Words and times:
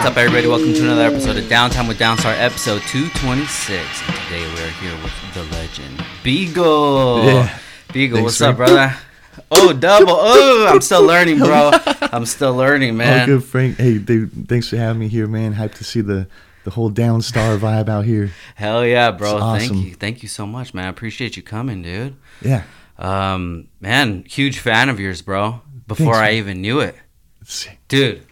what's 0.00 0.12
up, 0.12 0.16
everybody? 0.16 0.46
Welcome 0.46 0.72
to 0.72 0.82
another 0.82 1.02
episode 1.02 1.36
of 1.36 1.44
Downtime 1.44 1.86
with 1.86 1.98
Downstar, 1.98 2.34
episode 2.38 2.80
226. 2.82 4.08
And 4.08 4.16
today 4.16 4.46
we're 4.54 4.70
here 4.70 5.02
with 5.02 5.12
the 5.34 5.42
legend, 5.54 6.02
Beagle. 6.22 7.24
Yeah. 7.24 7.58
Beagle, 7.92 8.16
Thanks, 8.18 8.24
what's 8.24 8.40
up, 8.40 8.56
brother? 8.56 8.96
Oh, 9.50 9.74
double. 9.74 10.06
Oh, 10.18 10.68
I'm 10.70 10.80
still 10.80 11.02
learning, 11.04 11.38
bro. 11.38 11.70
I'm 12.00 12.24
still 12.24 12.54
learning, 12.54 12.90
Oh, 12.92 12.94
man. 12.94 13.26
good, 13.26 13.44
Frank. 13.44 13.76
Hey, 13.76 13.98
dude, 13.98 14.48
thanks 14.48 14.68
for 14.68 14.78
having 14.78 15.00
me 15.00 15.08
here, 15.08 15.26
man. 15.26 15.54
Hyped 15.54 15.74
to 15.74 15.84
see 15.84 16.00
the 16.00 16.28
the 16.64 16.70
whole 16.70 16.90
Downstar 16.90 17.58
vibe 17.58 17.88
out 17.90 18.04
here. 18.06 18.30
Hell 18.54 18.84
yeah, 18.86 19.10
bro. 19.10 19.32
It's 19.36 19.40
Thank 19.42 19.72
awesome. 19.72 19.76
you. 19.86 19.94
Thank 19.94 20.22
you 20.22 20.28
so 20.30 20.46
much, 20.46 20.72
man. 20.72 20.86
I 20.86 20.88
appreciate 20.88 21.36
you 21.36 21.42
coming, 21.42 21.82
dude. 21.82 22.16
Yeah. 22.42 22.64
Um, 22.98 23.68
man, 23.80 24.24
huge 24.24 24.58
fan 24.60 24.88
of 24.88 24.98
yours, 25.00 25.20
bro. 25.22 25.60
Before 25.86 26.14
Thanks, 26.14 26.18
I 26.18 26.22
man. 26.30 26.34
even 26.34 26.60
knew 26.62 26.80
it. 26.80 26.96
Dude, 27.88 28.26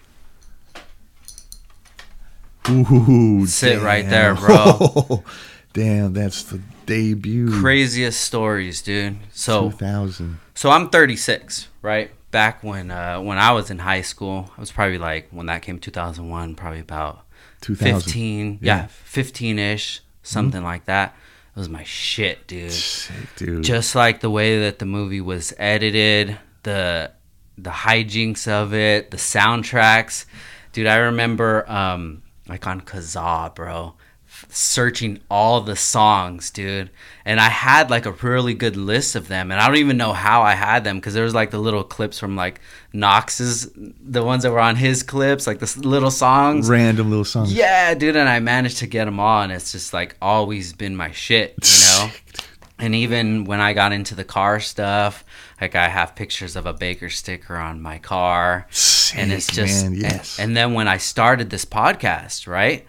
Ooh, 2.71 3.47
Sit 3.47 3.81
right 3.83 4.09
there, 4.09 4.35
bro. 4.35 5.25
damn, 5.73 6.13
that's 6.13 6.45
the 6.45 6.61
debut. 6.87 7.51
craziest 7.61 8.21
stories, 8.21 8.83
dude. 8.83 9.17
So 9.33 9.71
2000. 9.71 10.39
So 10.55 10.71
I'm 10.71 10.89
36, 10.91 11.69
right? 11.83 12.11
Back 12.31 12.63
when 12.63 12.91
uh, 12.91 13.21
when 13.21 13.39
I 13.39 13.53
was 13.53 13.71
in 13.71 13.79
high 13.79 14.03
school, 14.03 14.51
I 14.57 14.61
was 14.61 14.71
probably 14.71 14.99
like 14.99 15.29
when 15.31 15.47
that 15.47 15.63
came 15.63 15.79
2001, 15.79 16.55
probably 16.57 16.81
about 16.81 17.25
2000. 17.63 18.01
15, 18.01 18.59
Yeah. 18.61 18.77
yeah, 18.83 18.87
15 18.87 19.59
ish, 19.59 20.01
something 20.23 20.63
like 20.63 20.85
that. 20.87 21.15
It 21.57 21.59
was 21.59 21.69
my 21.69 21.85
shit, 21.85 22.47
dude. 22.47 22.71
Sick, 22.71 23.15
dude. 23.37 23.65
Just 23.65 23.95
like 23.95 24.21
the 24.21 24.31
way 24.31 24.61
that 24.61 24.79
the 24.79 24.85
movie 24.85 25.21
was 25.21 25.53
edited, 25.59 26.39
the 26.65 27.13
the 27.57 27.71
hijinks 27.71 28.47
of 28.47 28.75
it, 28.75 29.11
the 29.11 29.17
soundtracks, 29.17 30.27
dude. 30.73 30.87
I 30.87 30.97
remember 30.99 31.69
um, 31.71 32.23
like 32.49 32.67
on 32.67 32.81
Kazaa, 32.81 33.55
bro, 33.55 33.95
f- 34.29 34.47
searching 34.51 35.21
all 35.31 35.61
the 35.61 35.77
songs, 35.77 36.51
dude. 36.51 36.91
And 37.25 37.39
I 37.41 37.49
had 37.49 37.91
like 37.91 38.07
a 38.07 38.13
really 38.13 38.55
good 38.55 38.77
list 38.77 39.15
of 39.17 39.29
them, 39.29 39.51
and 39.51 39.61
I 39.61 39.67
don't 39.67 39.77
even 39.77 39.97
know 39.97 40.13
how 40.13 40.43
I 40.43 40.55
had 40.55 40.85
them 40.85 40.97
because 40.97 41.15
there 41.15 41.25
was 41.25 41.35
like 41.35 41.51
the 41.51 41.59
little 41.59 41.85
clips 41.85 42.19
from 42.19 42.37
like 42.37 42.61
Knox's, 42.93 43.71
the 43.77 44.23
ones 44.25 44.43
that 44.43 44.53
were 44.53 44.61
on 44.61 44.77
his 44.77 45.03
clips, 45.03 45.47
like 45.47 45.59
the 45.61 45.65
s- 45.65 45.77
little 45.77 46.11
songs. 46.11 46.69
Random 46.69 47.11
little 47.11 47.25
songs. 47.25 47.53
Yeah, 47.53 47.95
dude, 47.95 48.17
and 48.17 48.29
I 48.29 48.41
managed 48.41 48.79
to 48.79 48.87
get 48.87 49.05
them 49.05 49.21
all, 49.21 49.43
and 49.43 49.53
it's 49.53 49.73
just 49.73 49.93
like 49.93 50.17
always 50.21 50.73
been 50.73 50.97
my 50.97 51.11
shit, 51.13 51.55
you 51.63 51.85
know. 51.87 52.11
and 52.79 52.95
even 52.95 53.45
when 53.45 53.61
I 53.61 53.73
got 53.73 53.93
into 53.93 54.15
the 54.15 54.25
car 54.25 54.59
stuff, 54.61 55.25
like 55.61 55.75
I 55.75 55.89
have 55.89 56.15
pictures 56.15 56.57
of 56.57 56.67
a 56.67 56.73
Baker 56.73 57.09
sticker 57.11 57.57
on 57.57 57.81
my 57.83 57.99
car, 57.99 58.67
Sick, 58.71 59.19
and 59.19 59.33
it's 59.33 59.47
just 59.47 59.85
man. 59.85 59.93
and- 59.95 60.03
And, 60.39 60.57
then 60.57 60.75
when 60.75 60.89
I 60.89 60.97
started 60.99 61.51
this 61.51 61.65
podcast, 61.65 62.47
right, 62.47 62.87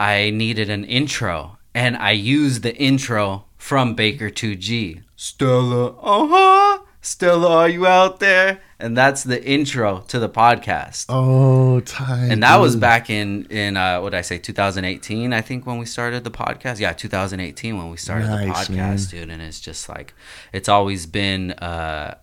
I 0.00 0.30
needed 0.30 0.70
an 0.70 0.84
intro, 0.84 1.58
and 1.74 1.96
I 1.96 2.12
used 2.12 2.62
the 2.62 2.74
intro 2.76 3.44
from 3.56 3.94
Baker 3.94 4.30
2G. 4.30 5.02
Stella, 5.16 5.88
uh 5.98 6.26
huh. 6.28 6.78
Stella, 7.00 7.48
are 7.58 7.68
you 7.68 7.86
out 7.86 8.20
there? 8.20 8.60
And 8.80 8.96
that's 8.96 9.24
the 9.24 9.42
intro 9.44 10.00
to 10.08 10.18
the 10.20 10.28
podcast 10.28 11.06
oh, 11.08 11.80
tight. 11.80 12.28
and 12.30 12.42
that 12.44 12.56
was 12.60 12.76
back 12.76 13.10
in 13.10 13.46
in 13.46 13.76
uh 13.76 14.00
what 14.00 14.10
did 14.10 14.18
I 14.18 14.22
say 14.22 14.38
2018 14.38 15.32
I 15.32 15.40
think 15.40 15.66
when 15.66 15.78
we 15.78 15.84
started 15.84 16.22
the 16.22 16.30
podcast 16.30 16.78
yeah 16.78 16.92
2018 16.92 17.76
when 17.76 17.90
we 17.90 17.96
started 17.96 18.26
the 18.28 18.36
podcast 18.52 18.70
man. 18.70 18.96
dude 19.10 19.30
and 19.30 19.42
it's 19.42 19.58
just 19.60 19.88
like 19.88 20.14
it's 20.52 20.68
always 20.68 21.06
been 21.06 21.52
uh 21.52 22.14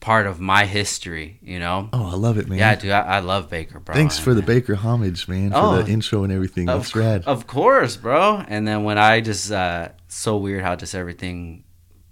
part 0.00 0.26
of 0.26 0.40
my 0.40 0.64
history 0.66 1.38
you 1.40 1.60
know 1.60 1.88
Oh, 1.92 2.10
I 2.10 2.14
love 2.16 2.36
it, 2.36 2.48
man. 2.48 2.58
yeah 2.58 2.74
dude 2.74 2.90
I, 2.90 3.02
I 3.02 3.18
love 3.20 3.48
Baker 3.48 3.78
bro 3.78 3.94
Thanks 3.94 4.18
for 4.18 4.34
the 4.34 4.42
Baker 4.42 4.74
homage, 4.74 5.28
man, 5.28 5.52
for 5.52 5.56
Oh. 5.58 5.82
the 5.82 5.88
intro 5.92 6.24
and 6.24 6.32
everything. 6.32 6.68
of, 6.68 6.80
That's 6.82 6.96
rad. 6.96 7.22
of 7.26 7.46
course 7.46 7.96
bro 7.96 8.42
and 8.48 8.66
then 8.66 8.82
when 8.82 8.98
I 8.98 9.20
just 9.20 9.52
uh 9.52 9.90
so 10.08 10.36
weird 10.36 10.64
how 10.64 10.74
just 10.74 10.96
everything 10.96 11.62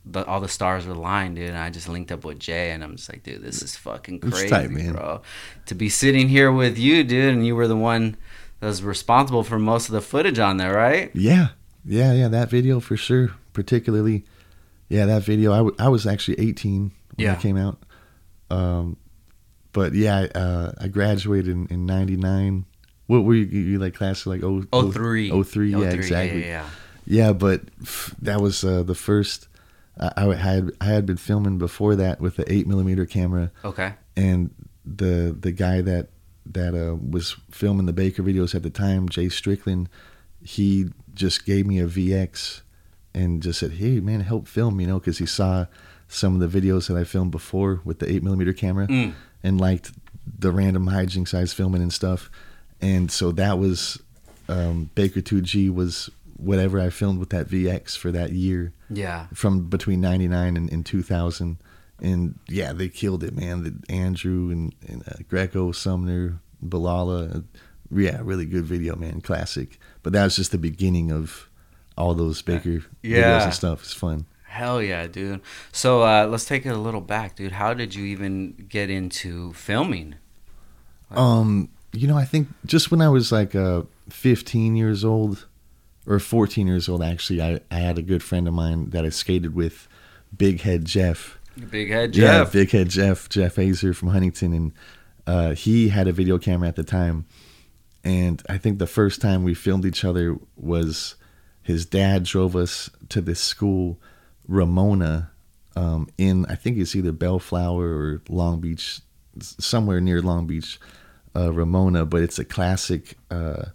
the, 0.04 0.24
all 0.26 0.40
the 0.40 0.48
stars 0.48 0.86
were 0.86 0.94
aligned, 0.94 1.36
dude. 1.36 1.48
And 1.50 1.58
I 1.58 1.70
just 1.70 1.88
linked 1.88 2.10
up 2.12 2.24
with 2.24 2.38
Jay, 2.38 2.70
and 2.72 2.82
I'm 2.82 2.96
just 2.96 3.10
like, 3.12 3.22
dude, 3.22 3.42
this 3.42 3.62
is 3.62 3.76
fucking 3.76 4.20
crazy, 4.20 4.48
tight, 4.48 4.70
man. 4.70 4.92
bro. 4.92 5.22
To 5.66 5.74
be 5.74 5.88
sitting 5.88 6.28
here 6.28 6.50
with 6.50 6.78
you, 6.78 7.04
dude, 7.04 7.34
and 7.34 7.46
you 7.46 7.54
were 7.56 7.68
the 7.68 7.76
one 7.76 8.16
that 8.60 8.66
was 8.66 8.82
responsible 8.82 9.42
for 9.42 9.58
most 9.58 9.88
of 9.88 9.92
the 9.92 10.00
footage 10.00 10.38
on 10.38 10.56
there, 10.56 10.74
right? 10.74 11.10
Yeah, 11.14 11.48
yeah, 11.84 12.12
yeah. 12.12 12.28
That 12.28 12.50
video 12.50 12.80
for 12.80 12.96
sure. 12.96 13.32
Particularly, 13.52 14.24
yeah, 14.88 15.06
that 15.06 15.22
video. 15.22 15.52
I, 15.52 15.56
w- 15.58 15.76
I 15.78 15.88
was 15.88 16.06
actually 16.06 16.40
18 16.40 16.80
when 16.82 16.92
Yeah. 17.18 17.34
it 17.34 17.40
came 17.40 17.56
out. 17.56 17.82
Um, 18.50 18.96
but 19.72 19.94
yeah, 19.94 20.26
uh, 20.34 20.72
I 20.80 20.88
graduated 20.88 21.48
in, 21.48 21.66
in 21.68 21.86
'99. 21.86 22.64
What 23.06 23.24
were 23.24 23.34
you, 23.34 23.44
you 23.44 23.78
like 23.78 23.94
class 23.94 24.20
of 24.22 24.26
like 24.28 24.42
oh 24.44 24.64
Oh 24.72 24.90
three. 24.92 25.30
oh 25.30 25.42
three? 25.42 25.70
Yeah, 25.72 25.90
exactly. 25.90 26.40
Yeah, 26.42 26.64
yeah, 27.06 27.26
Yeah, 27.26 27.32
but 27.32 27.62
f- 27.82 28.14
that 28.22 28.40
was 28.40 28.64
uh, 28.64 28.82
the 28.82 28.94
first. 28.94 29.48
I, 30.00 30.12
I 30.16 30.34
had 30.34 30.70
I 30.80 30.86
had 30.86 31.06
been 31.06 31.16
filming 31.18 31.58
before 31.58 31.94
that 31.96 32.20
with 32.20 32.36
the 32.36 32.50
eight 32.52 32.66
millimeter 32.66 33.06
camera. 33.06 33.50
Okay. 33.64 33.92
and 34.16 34.50
the 34.84 35.36
the 35.38 35.52
guy 35.52 35.80
that 35.82 36.08
that 36.46 36.74
uh, 36.74 36.96
was 36.96 37.36
filming 37.50 37.86
the 37.86 37.92
Baker 37.92 38.22
videos 38.22 38.54
at 38.54 38.62
the 38.62 38.70
time, 38.70 39.08
Jay 39.08 39.28
Strickland, 39.28 39.88
he 40.42 40.86
just 41.14 41.44
gave 41.44 41.66
me 41.66 41.78
a 41.78 41.86
VX 41.86 42.62
and 43.14 43.42
just 43.42 43.60
said, 43.60 43.72
"Hey 43.72 44.00
man, 44.00 44.20
help 44.20 44.48
film," 44.48 44.80
you 44.80 44.86
know, 44.86 44.98
because 44.98 45.18
he 45.18 45.26
saw 45.26 45.66
some 46.08 46.40
of 46.40 46.50
the 46.52 46.60
videos 46.60 46.88
that 46.88 46.96
I 46.96 47.04
filmed 47.04 47.30
before 47.30 47.80
with 47.84 47.98
the 48.00 48.10
eight 48.10 48.22
millimeter 48.22 48.52
camera 48.52 48.86
Mm. 48.88 49.12
and 49.44 49.60
liked 49.60 49.92
the 50.38 50.50
random 50.50 50.86
hijinks 50.86 51.34
I 51.34 51.40
was 51.42 51.52
filming 51.52 51.82
and 51.82 51.92
stuff, 51.92 52.30
and 52.80 53.10
so 53.12 53.30
that 53.32 53.58
was 53.58 54.00
um, 54.48 54.90
Baker 54.96 55.20
2G 55.20 55.72
was 55.72 56.10
whatever 56.40 56.80
I 56.80 56.90
filmed 56.90 57.18
with 57.18 57.30
that 57.30 57.48
VX 57.48 57.96
for 57.96 58.10
that 58.12 58.32
year. 58.32 58.72
Yeah. 58.92 59.26
from 59.34 59.68
between 59.68 60.00
99 60.00 60.56
and, 60.56 60.72
and 60.72 60.84
2000 60.84 61.58
and 62.02 62.38
yeah 62.48 62.72
they 62.72 62.88
killed 62.88 63.22
it 63.22 63.36
man. 63.36 63.62
The, 63.62 63.92
andrew 63.92 64.50
and, 64.50 64.74
and 64.88 65.02
uh, 65.06 65.16
greco 65.28 65.70
sumner 65.70 66.40
Boulala. 66.64 67.36
Uh, 67.36 67.40
yeah 67.92 68.18
really 68.22 68.46
good 68.46 68.64
video 68.64 68.96
man. 68.96 69.20
Classic. 69.20 69.78
But 70.02 70.12
that 70.14 70.24
was 70.24 70.36
just 70.36 70.50
the 70.50 70.58
beginning 70.58 71.12
of 71.12 71.48
all 71.96 72.14
those 72.14 72.42
baker 72.42 72.82
videos 73.04 73.44
and 73.44 73.54
stuff. 73.54 73.82
It's 73.82 73.92
fun. 73.92 74.24
Hell 74.44 74.82
yeah, 74.82 75.06
dude. 75.06 75.42
So 75.70 76.02
uh, 76.02 76.26
let's 76.26 76.44
take 76.44 76.66
it 76.66 76.70
a 76.70 76.78
little 76.78 77.00
back, 77.00 77.36
dude. 77.36 77.52
How 77.52 77.72
did 77.74 77.94
you 77.94 78.04
even 78.06 78.66
get 78.68 78.90
into 78.90 79.52
filming? 79.52 80.16
um 81.12 81.68
you 81.92 82.06
know 82.06 82.16
i 82.16 82.24
think 82.24 82.48
just 82.64 82.90
when 82.90 83.00
i 83.02 83.08
was 83.08 83.32
like 83.32 83.54
uh 83.54 83.82
15 84.10 84.76
years 84.76 85.04
old 85.04 85.46
or 86.10 86.18
14 86.18 86.66
years 86.66 86.88
old 86.88 87.02
actually 87.02 87.40
i, 87.40 87.60
I 87.70 87.76
had 87.76 87.96
a 87.98 88.02
good 88.02 88.22
friend 88.22 88.46
of 88.48 88.54
mine 88.54 88.90
that 88.90 89.04
i 89.04 89.08
skated 89.08 89.54
with 89.54 89.88
big 90.36 90.60
head 90.60 90.84
jeff 90.84 91.38
Big 91.70 91.90
head 91.90 92.12
jeff 92.12 92.46
Yeah, 92.46 92.50
big 92.50 92.70
head 92.70 92.88
Jeff, 92.88 93.28
Jeff 93.28 93.56
Azer 93.56 93.94
from 93.94 94.08
Huntington, 94.08 94.52
and 94.54 94.72
uh, 95.26 95.54
he 95.54 95.88
had 95.88 96.08
a 96.08 96.12
video 96.12 96.38
camera 96.38 96.68
at 96.68 96.76
the 96.76 96.84
time. 96.84 97.26
And 98.04 98.42
I 98.48 98.56
think 98.56 98.78
the 98.78 98.86
first 98.86 99.20
time 99.20 99.42
we 99.42 99.52
filmed 99.52 99.84
each 99.84 100.04
other 100.04 100.38
was 100.56 101.16
his 101.62 101.84
dad 101.84 102.24
drove 102.24 102.56
us 102.56 102.88
to 103.10 103.20
this 103.20 103.40
school, 103.40 103.98
Ramona, 104.48 105.30
um, 105.76 106.08
in 106.16 106.46
I 106.46 106.54
think 106.54 106.78
it's 106.78 106.96
either 106.96 107.12
Bellflower 107.12 107.86
or 107.86 108.22
Long 108.28 108.60
Beach, 108.60 109.00
somewhere 109.40 110.00
near 110.00 110.22
Long 110.22 110.46
Beach, 110.46 110.80
uh, 111.36 111.52
Ramona. 111.52 112.06
But 112.06 112.22
it's 112.22 112.38
a 112.38 112.44
classic, 112.44 113.18
uh, 113.30 113.66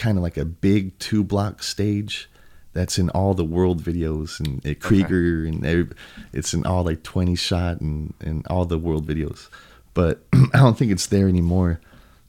kind 0.00 0.16
of 0.18 0.22
like 0.22 0.36
a 0.36 0.44
big 0.44 0.98
two 0.98 1.22
block 1.22 1.62
stage 1.62 2.28
that's 2.72 2.98
in 2.98 3.10
all 3.10 3.34
the 3.34 3.44
world 3.44 3.82
videos 3.82 4.40
and 4.40 4.64
at 4.64 4.80
Krieger 4.80 5.44
and 5.44 5.64
every, 5.66 5.88
it's 6.32 6.54
in 6.54 6.64
all 6.64 6.84
like 6.84 7.02
20 7.02 7.34
shot 7.34 7.80
and, 7.80 8.14
and 8.20 8.46
all 8.48 8.64
the 8.64 8.78
world 8.78 9.06
videos. 9.06 9.48
But 9.92 10.22
I 10.32 10.58
don't 10.58 10.78
think 10.78 10.92
it's 10.92 11.06
there 11.08 11.28
anymore. 11.28 11.80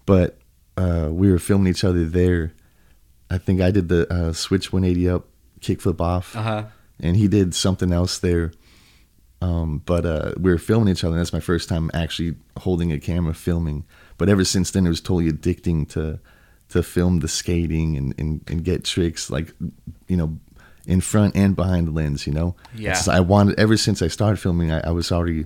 But 0.05 0.37
uh, 0.77 1.09
we 1.11 1.31
were 1.31 1.37
filming 1.39 1.69
each 1.71 1.83
other 1.83 2.05
there. 2.05 2.53
I 3.29 3.37
think 3.37 3.61
I 3.61 3.69
did 3.71 3.87
the 3.87 4.11
uh, 4.11 4.33
switch 4.33 4.73
180 4.73 5.09
up, 5.09 5.25
kickflip 5.61 6.01
off, 6.01 6.35
Uh 6.35 6.41
huh. 6.41 6.63
and 6.99 7.15
he 7.15 7.27
did 7.27 7.53
something 7.55 7.93
else 7.93 8.17
there. 8.17 8.51
Um, 9.43 9.81
but 9.85 10.05
uh, 10.05 10.33
we 10.39 10.51
were 10.51 10.57
filming 10.57 10.89
each 10.91 11.03
other. 11.03 11.13
And 11.13 11.19
that's 11.21 11.33
my 11.33 11.39
first 11.39 11.69
time 11.69 11.89
actually 11.93 12.35
holding 12.57 12.91
a 12.91 12.99
camera 12.99 13.33
filming. 13.35 13.85
But 14.17 14.27
ever 14.27 14.43
since 14.43 14.71
then, 14.71 14.85
it 14.85 14.89
was 14.89 15.01
totally 15.01 15.31
addicting 15.31 15.87
to 15.91 16.19
to 16.71 16.83
film 16.83 17.19
the 17.19 17.27
skating 17.27 17.97
and, 17.97 18.13
and, 18.19 18.41
and 18.47 18.63
get 18.63 18.83
tricks 18.83 19.29
like 19.29 19.53
you 20.07 20.17
know 20.17 20.37
in 20.85 20.99
front 21.01 21.35
and 21.35 21.55
behind 21.55 21.87
the 21.87 21.91
lens. 21.91 22.25
You 22.27 22.33
know, 22.33 22.55
Yeah. 22.75 22.99
I 23.09 23.19
wanted 23.19 23.59
ever 23.59 23.77
since 23.77 24.01
I 24.01 24.07
started 24.07 24.37
filming. 24.39 24.71
I, 24.71 24.79
I 24.87 24.91
was 24.91 25.11
already 25.11 25.45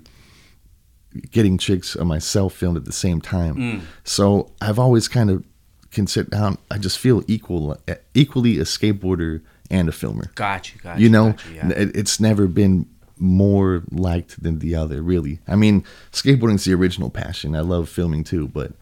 getting 1.32 1.58
tricks 1.58 1.96
of 1.96 2.08
myself 2.08 2.54
filmed 2.54 2.78
at 2.78 2.86
the 2.86 2.92
same 2.92 3.22
time. 3.22 3.56
Mm. 3.56 3.82
So 4.04 4.52
I've 4.62 4.80
always 4.80 5.08
kind 5.08 5.30
of 5.30 5.44
considered. 5.92 6.32
down. 6.32 6.58
I 6.70 6.78
just 6.78 7.00
feel 7.00 7.24
equal, 7.28 7.78
equally 8.14 8.60
a 8.60 8.64
skateboarder 8.64 9.42
and 9.72 9.90
a 9.90 9.92
filmer 9.92 10.30
Got 10.36 10.74
you. 10.76 10.80
Got 10.82 11.00
you 11.00 11.10
know 11.10 11.32
got 11.32 11.46
you, 11.48 11.56
yeah. 11.56 11.70
it- 11.70 11.96
it's 11.96 12.20
never 12.20 12.48
been 12.48 12.86
more 13.18 13.82
liked 13.92 14.44
than 14.44 14.60
the 14.60 14.76
other 14.76 15.02
really 15.02 15.40
i 15.48 15.56
mean 15.56 15.84
skateboarding's 16.12 16.66
the 16.66 16.74
original 16.74 17.10
passion 17.10 17.56
i 17.56 17.62
love 17.62 17.88
filming 17.90 18.24
too 18.26 18.46
but 18.48 18.74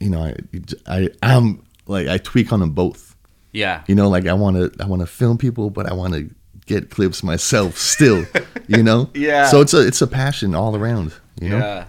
you 0.00 0.10
know, 0.10 0.22
I, 0.22 0.34
I, 0.86 1.08
I'm 1.22 1.62
like 1.86 2.08
I 2.08 2.18
tweak 2.18 2.52
on 2.52 2.60
them 2.60 2.70
both. 2.70 3.14
Yeah. 3.52 3.82
You 3.86 3.94
know, 3.94 4.08
like 4.08 4.26
I 4.26 4.32
want 4.32 4.56
to, 4.56 4.82
I 4.82 4.86
want 4.86 5.00
to 5.00 5.06
film 5.06 5.36
people, 5.38 5.70
but 5.70 5.86
I 5.86 5.92
want 5.94 6.14
to 6.14 6.30
get 6.66 6.90
clips 6.90 7.22
myself 7.22 7.76
still. 7.76 8.24
you 8.68 8.82
know. 8.82 9.10
Yeah. 9.14 9.46
So 9.48 9.60
it's 9.60 9.74
a, 9.74 9.86
it's 9.86 10.00
a 10.02 10.06
passion 10.06 10.54
all 10.54 10.76
around. 10.76 11.12
You 11.40 11.50
know. 11.50 11.58
Yeah. 11.58 11.84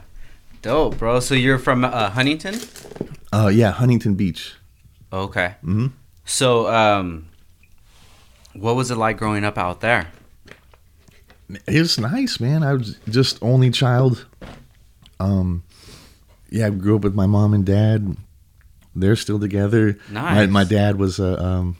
Dope, 0.62 0.98
bro. 0.98 1.20
So 1.20 1.34
you're 1.36 1.58
from 1.60 1.84
uh, 1.86 2.10
Huntington? 2.10 2.60
Uh, 3.34 3.48
yeah, 3.54 3.72
Huntington 3.72 4.16
Beach. 4.16 4.56
Okay. 5.14 5.56
hmm 5.62 5.88
So, 6.26 6.68
um, 6.68 7.28
what 8.54 8.76
was 8.76 8.92
it 8.92 8.96
like 8.96 9.18
growing 9.18 9.44
up 9.44 9.58
out 9.58 9.82
there? 9.82 10.08
It 11.68 11.80
was 11.80 11.98
nice, 11.98 12.40
man. 12.40 12.64
I 12.64 12.74
was 12.74 12.98
just 13.10 13.38
only 13.42 13.72
child. 13.72 14.26
Um, 15.20 15.64
yeah, 16.52 16.68
I 16.68 16.70
grew 16.70 16.96
up 16.98 17.04
with 17.04 17.16
my 17.16 17.26
mom 17.26 17.54
and 17.54 17.66
dad. 17.66 18.16
They're 18.96 19.16
still 19.16 19.40
together. 19.40 19.98
My, 20.10 20.46
Nice. 20.46 20.50
my 20.50 20.64
dad 20.66 20.98
was 20.98 21.18
a 21.20 21.42
um, 21.44 21.78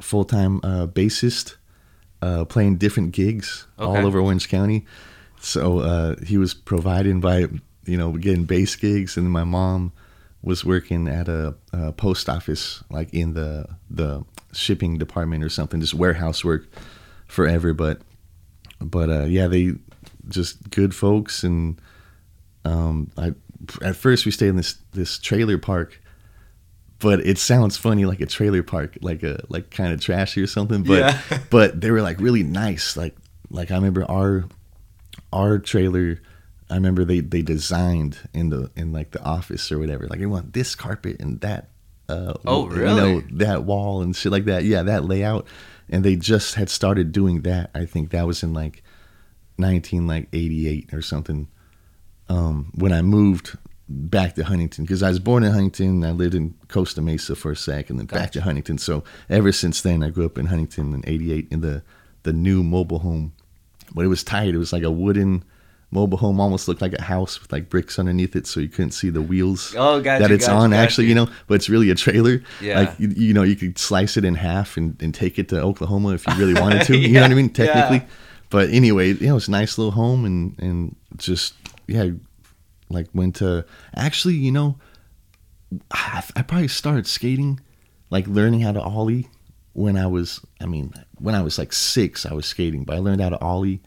full 0.00 0.24
time 0.24 0.60
uh, 0.62 0.86
bassist, 0.86 1.56
uh, 2.22 2.44
playing 2.44 2.76
different 2.78 3.12
gigs 3.12 3.66
Okay. 3.78 3.86
all 4.00 4.06
over 4.06 4.20
Orange 4.20 4.48
County. 4.48 4.86
So 5.40 5.80
uh, 5.80 6.16
he 6.24 6.38
was 6.38 6.54
providing 6.54 7.20
by 7.20 7.46
you 7.84 7.96
know 7.98 8.12
getting 8.12 8.44
bass 8.44 8.76
gigs, 8.76 9.16
and 9.16 9.30
my 9.30 9.44
mom 9.44 9.92
was 10.42 10.64
working 10.64 11.08
at 11.08 11.28
a, 11.28 11.54
a 11.72 11.92
post 11.92 12.28
office, 12.28 12.82
like 12.90 13.12
in 13.12 13.34
the 13.34 13.66
the 13.90 14.24
shipping 14.52 14.96
department 14.98 15.42
or 15.44 15.48
something, 15.48 15.80
just 15.80 15.94
warehouse 15.94 16.44
work 16.44 16.66
forever. 17.26 17.74
But 17.74 18.00
but 18.80 19.10
uh, 19.10 19.24
yeah, 19.24 19.48
they 19.48 19.72
just 20.28 20.70
good 20.70 20.94
folks, 20.94 21.42
and 21.42 21.80
um, 22.64 23.10
I 23.16 23.32
at 23.82 23.96
first 23.96 24.24
we 24.24 24.30
stayed 24.32 24.48
in 24.48 24.56
this 24.56 24.76
this 24.92 25.18
trailer 25.18 25.58
park, 25.58 26.00
but 26.98 27.20
it 27.20 27.38
sounds 27.38 27.76
funny 27.76 28.04
like 28.04 28.20
a 28.20 28.26
trailer 28.26 28.62
park, 28.62 28.96
like 29.00 29.22
a 29.22 29.44
like 29.48 29.70
kind 29.70 29.92
of 29.92 30.00
trashy 30.00 30.40
or 30.42 30.46
something. 30.46 30.82
But 30.82 30.98
Yeah. 30.98 31.38
but 31.50 31.80
they 31.80 31.90
were 31.90 32.02
like 32.02 32.20
really 32.20 32.42
nice. 32.42 32.96
Like 32.96 33.16
like 33.50 33.70
I 33.70 33.74
remember 33.74 34.04
our 34.10 34.44
our 35.32 35.58
trailer. 35.58 36.20
I 36.70 36.74
remember 36.74 37.04
they 37.04 37.20
they 37.20 37.42
designed 37.42 38.18
in 38.34 38.50
the 38.50 38.70
in 38.76 38.92
like 38.92 39.12
the 39.12 39.22
office 39.22 39.72
or 39.72 39.78
whatever. 39.78 40.06
Like 40.06 40.18
they 40.20 40.26
want 40.26 40.52
this 40.52 40.74
carpet 40.74 41.16
and 41.20 41.40
that. 41.40 41.70
Uh, 42.10 42.32
Oh, 42.46 42.70
You 42.70 42.84
know 42.84 43.22
that 43.32 43.64
wall 43.64 44.00
and 44.00 44.16
shit 44.16 44.32
like 44.32 44.46
that. 44.46 44.64
Yeah, 44.64 44.82
that 44.84 45.04
layout. 45.04 45.46
And 45.90 46.02
they 46.04 46.16
just 46.16 46.54
had 46.54 46.70
started 46.70 47.12
doing 47.12 47.42
that. 47.42 47.70
I 47.74 47.84
think 47.84 48.10
that 48.10 48.26
was 48.26 48.42
in 48.42 48.52
like 48.54 48.82
nineteen 49.58 50.06
like 50.06 50.28
eighty 50.32 50.68
eight 50.68 50.92
or 50.94 51.02
something. 51.02 51.48
Um, 52.28 52.70
when 52.74 52.92
I 52.92 53.02
moved 53.02 53.56
back 53.88 54.34
to 54.34 54.44
Huntington 54.44 54.84
because 54.84 55.02
I 55.02 55.08
was 55.08 55.18
born 55.18 55.42
in 55.44 55.50
Huntington. 55.52 56.04
I 56.04 56.10
lived 56.10 56.34
in 56.34 56.54
Costa 56.68 57.00
Mesa 57.00 57.34
for 57.34 57.52
a 57.52 57.56
sec, 57.56 57.88
and 57.90 57.98
then 57.98 58.06
back 58.06 58.32
to 58.32 58.42
Huntington. 58.42 58.76
So 58.78 59.02
ever 59.30 59.50
since 59.52 59.80
then, 59.80 60.02
I 60.02 60.10
grew 60.10 60.26
up 60.26 60.36
in 60.38 60.46
Huntington 60.46 60.92
in 60.94 61.02
'88 61.06 61.48
in 61.50 61.60
the 61.62 61.82
the 62.24 62.32
new 62.32 62.62
mobile 62.62 62.98
home. 62.98 63.32
But 63.94 64.04
it 64.04 64.08
was 64.08 64.22
tight. 64.22 64.54
It 64.54 64.58
was 64.58 64.72
like 64.74 64.82
a 64.82 64.90
wooden 64.90 65.42
mobile 65.90 66.18
home, 66.18 66.38
almost 66.38 66.68
looked 66.68 66.82
like 66.82 66.92
a 66.92 67.00
house 67.00 67.40
with 67.40 67.50
like 67.50 67.70
bricks 67.70 67.98
underneath 67.98 68.36
it, 68.36 68.46
so 68.46 68.60
you 68.60 68.68
couldn't 68.68 68.90
see 68.90 69.08
the 69.08 69.22
wheels 69.22 69.74
Oh, 69.74 70.02
got 70.02 70.18
that 70.18 70.30
it's 70.30 70.44
it's 70.44 70.46
got 70.46 70.56
you, 70.58 70.60
on. 70.64 70.70
got 70.72 70.76
actually, 70.80 71.06
you. 71.06 71.14
know, 71.14 71.30
but 71.46 71.54
it's 71.54 71.70
really 71.70 71.88
a 71.88 71.94
trailer. 71.94 72.42
Yeah. 72.60 72.80
Like 72.80 73.00
you, 73.00 73.08
you 73.08 73.32
know, 73.32 73.42
you 73.42 73.56
could 73.56 73.78
slice 73.78 74.18
it 74.18 74.24
in 74.26 74.34
half 74.34 74.76
and, 74.76 75.00
and 75.02 75.14
take 75.14 75.38
it 75.38 75.48
to 75.48 75.62
Oklahoma 75.62 76.10
if 76.12 76.26
you 76.26 76.34
really 76.34 76.52
wanted 76.60 76.82
to. 76.88 76.96
You 76.98 77.14
know 77.14 77.22
what 77.22 77.30
I 77.30 77.34
mean? 77.34 77.48
Technically. 77.48 77.96
yeah. 78.06 78.14
But 78.50 78.68
anyway, 78.68 79.14
you 79.14 79.28
know, 79.28 79.36
it's 79.38 79.48
a 79.48 79.50
nice 79.50 79.78
little 79.78 79.92
home 79.92 80.26
and 80.26 80.58
and 80.58 80.94
just 81.16 81.54
yeah, 81.88 82.10
like 82.88 83.08
went 83.12 83.36
to 83.36 83.64
actually, 83.94 84.34
you 84.34 84.52
know, 84.52 84.78
I, 85.90 86.22
I 86.36 86.42
probably 86.42 86.68
started 86.68 87.06
skating, 87.06 87.60
like 88.10 88.26
learning 88.26 88.60
how 88.60 88.72
to 88.72 88.80
ollie 88.80 89.28
when 89.72 89.96
I 89.96 90.06
was, 90.06 90.40
I 90.60 90.66
mean, 90.66 90.92
when 91.18 91.34
I 91.34 91.42
was 91.42 91.58
like 91.58 91.72
six, 91.72 92.24
I 92.24 92.32
was 92.34 92.46
skating, 92.46 92.84
but 92.84 92.96
I 92.96 93.00
learned 93.00 93.20
how 93.20 93.30
to 93.30 93.40
ollie 93.40 93.80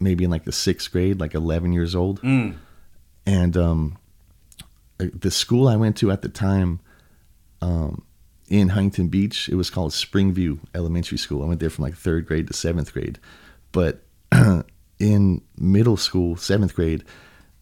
maybe 0.00 0.24
in 0.24 0.30
like 0.30 0.44
the 0.44 0.52
sixth 0.52 0.90
grade, 0.90 1.20
like 1.20 1.34
11 1.34 1.72
years 1.72 1.94
old. 1.94 2.20
Mm. 2.22 2.56
And 3.24 3.56
um, 3.56 3.98
uh, 5.00 5.06
the 5.14 5.30
school 5.30 5.68
I 5.68 5.76
went 5.76 5.96
to 5.98 6.10
at 6.10 6.22
the 6.22 6.28
time 6.28 6.80
um, 7.60 8.04
in 8.48 8.70
Huntington 8.70 9.08
Beach, 9.08 9.48
it 9.48 9.54
was 9.54 9.70
called 9.70 9.92
Springview 9.92 10.58
Elementary 10.74 11.18
School. 11.18 11.42
I 11.42 11.46
went 11.46 11.60
there 11.60 11.70
from 11.70 11.84
like 11.84 11.94
third 11.94 12.26
grade 12.26 12.48
to 12.48 12.52
seventh 12.52 12.92
grade. 12.92 13.18
But 13.70 14.02
in 15.02 15.42
middle 15.58 15.96
school, 15.96 16.36
seventh 16.36 16.76
grade, 16.76 17.02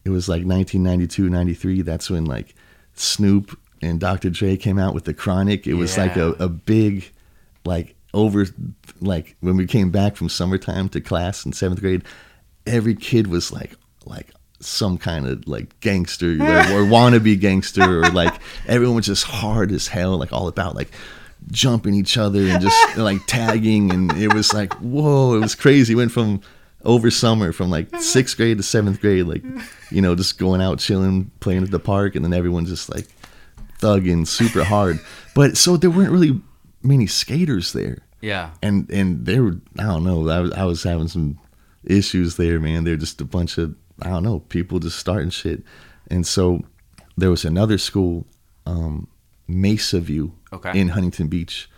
it 0.04 0.10
was 0.10 0.28
like 0.28 0.44
1992, 0.44 1.31
93. 1.31 1.82
That's 1.82 2.10
when 2.10 2.26
like 2.26 2.54
Snoop 2.92 3.58
and 3.81 3.98
Dr. 3.98 4.28
Dre 4.28 4.58
came 4.58 4.78
out 4.78 4.92
with 4.92 5.04
the 5.04 5.14
Chronic. 5.14 5.66
It 5.66 5.75
was 5.75 5.96
like 5.96 6.16
a, 6.16 6.32
a 6.32 6.48
big, 6.48 7.10
like 7.64 7.96
over, 8.12 8.44
like 9.00 9.37
when 9.40 9.56
we 9.56 9.66
came 9.66 9.90
back 9.90 10.16
from 10.16 10.28
summertime 10.28 10.90
to 10.90 11.00
class 11.00 11.46
in 11.46 11.54
seventh 11.54 11.81
grade, 11.81 12.04
every 12.66 12.94
kid 12.94 13.26
was 13.26 13.50
like, 13.50 13.75
like 14.04 14.31
some 14.60 14.98
kind 14.98 15.26
of 15.26 15.48
like 15.48 15.81
gangster 15.81 16.34
like, 16.34 16.69
or 16.70 16.82
wannabe 16.82 17.40
gangster 17.40 18.02
or 18.02 18.10
like 18.10 18.34
everyone 18.66 18.96
was 18.96 19.06
just 19.06 19.25
hard 19.25 19.72
as 19.72 19.88
hell, 19.88 20.19
like 20.19 20.32
all 20.32 20.46
about 20.46 20.76
like 20.76 20.90
jumping 21.50 21.94
each 21.94 22.19
other 22.19 22.42
and 22.42 22.60
just 22.60 22.98
like 22.98 23.19
tagging 23.26 23.90
and 23.90 24.12
it 24.12 24.34
was 24.34 24.52
like 24.52 24.75
whoa 24.75 25.34
it 25.34 25.40
was 25.40 25.54
crazy 25.54 25.94
went 25.94 26.12
from 26.12 26.38
over 26.85 27.11
summer 27.11 27.53
from 27.53 27.71
like 27.71 27.94
sixth 28.00 28.37
grade 28.37 28.56
to 28.56 28.62
seventh 28.62 29.00
grade 29.00 29.27
like 29.27 29.43
you 29.91 30.00
know 30.00 30.15
just 30.15 30.38
going 30.38 30.61
out 30.61 30.79
chilling 30.79 31.31
playing 31.41 31.62
at 31.62 31.71
the 31.71 31.79
park 31.79 32.15
and 32.17 32.25
then 32.25 32.32
everyone 32.32 32.65
just 32.67 32.93
like 32.94 33.06
thugging 33.81 34.27
super 34.27 34.65
hard. 34.65 34.99
But 35.35 35.56
so 35.56 35.77
there 35.77 35.91
weren't 35.91 36.11
really 36.11 36.41
many 36.82 37.06
skaters 37.06 37.73
there. 37.73 37.99
Yeah. 38.21 38.50
and 38.62 38.91
and 38.91 39.25
they 39.25 39.41
were 39.41 39.56
I 39.79 39.85
don't 39.85 40.05
know 40.05 40.29
I 40.29 40.41
was 40.41 40.53
I 40.53 40.65
was 40.65 40.82
having 40.82 41.09
some 41.09 41.38
issues 41.85 42.37
there 42.37 42.61
man. 42.61 42.85
They're 42.85 42.97
just 42.97 43.21
a 43.21 43.25
bunch 43.25 43.56
of 43.59 43.75
I 44.03 44.09
don't 44.11 44.23
know 44.23 44.41
people 44.41 44.79
just 44.79 44.99
starting 44.99 45.31
shit. 45.31 45.62
And 46.09 46.26
so 46.26 46.62
there 47.17 47.31
was 47.31 47.44
another 47.44 47.79
school 47.79 48.26
um 48.67 49.09
Mesa 49.49 50.00
View 50.00 50.33
Okay. 50.53 50.79
in 50.79 50.88
Huntington 50.88 51.29
Beach 51.29 51.69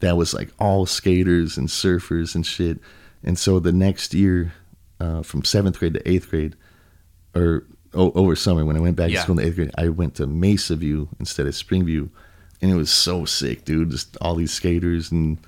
that 0.00 0.16
was 0.16 0.32
like 0.32 0.50
all 0.58 0.86
skaters 0.86 1.56
and 1.58 1.68
surfers 1.68 2.34
and 2.34 2.46
shit 2.46 2.78
and 3.24 3.38
so 3.38 3.58
the 3.60 3.72
next 3.72 4.14
year 4.14 4.52
uh, 5.00 5.22
from 5.22 5.44
seventh 5.44 5.78
grade 5.78 5.94
to 5.94 6.08
eighth 6.08 6.30
grade 6.30 6.54
or 7.34 7.64
o- 7.94 8.12
over 8.12 8.36
summer 8.36 8.64
when 8.64 8.76
I 8.76 8.80
went 8.80 8.96
back 8.96 9.10
Yeah. 9.10 9.18
to 9.18 9.22
school 9.22 9.38
in 9.38 9.44
the 9.44 9.48
eighth 9.48 9.56
grade 9.56 9.70
I 9.78 9.88
went 9.88 10.14
to 10.16 10.26
Mesa 10.26 10.76
View 10.76 11.08
instead 11.18 11.46
of 11.46 11.54
Springview 11.54 12.08
and 12.60 12.70
it 12.70 12.74
was 12.76 12.90
so 12.90 13.24
sick 13.24 13.64
dude 13.64 13.90
just 13.90 14.16
all 14.20 14.34
these 14.34 14.52
skaters 14.52 15.10
and 15.10 15.38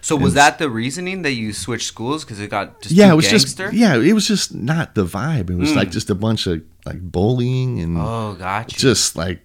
So 0.00 0.16
was 0.16 0.32
And- 0.32 0.38
that 0.38 0.58
the 0.58 0.68
reasoning 0.70 1.22
that 1.22 1.32
you 1.32 1.52
switched 1.52 1.86
schools 1.86 2.24
because 2.24 2.40
it 2.40 2.50
got 2.50 2.82
just 2.82 2.94
yeah, 2.94 3.12
it 3.12 3.16
was 3.16 3.28
gangster? 3.28 3.64
just 3.66 3.76
yeah, 3.76 3.96
it 3.96 4.12
was 4.12 4.26
just 4.26 4.54
not 4.54 4.94
the 4.94 5.04
vibe. 5.04 5.50
It 5.50 5.56
was 5.56 5.70
Mm. 5.70 5.76
like 5.76 5.90
just 5.90 6.10
a 6.10 6.14
bunch 6.14 6.46
of 6.46 6.62
like 6.84 7.00
bullying 7.00 7.80
and 7.80 7.96
Oh, 7.98 8.34
got 8.38 8.72
you. 8.72 8.78
just 8.78 9.16
like 9.16 9.42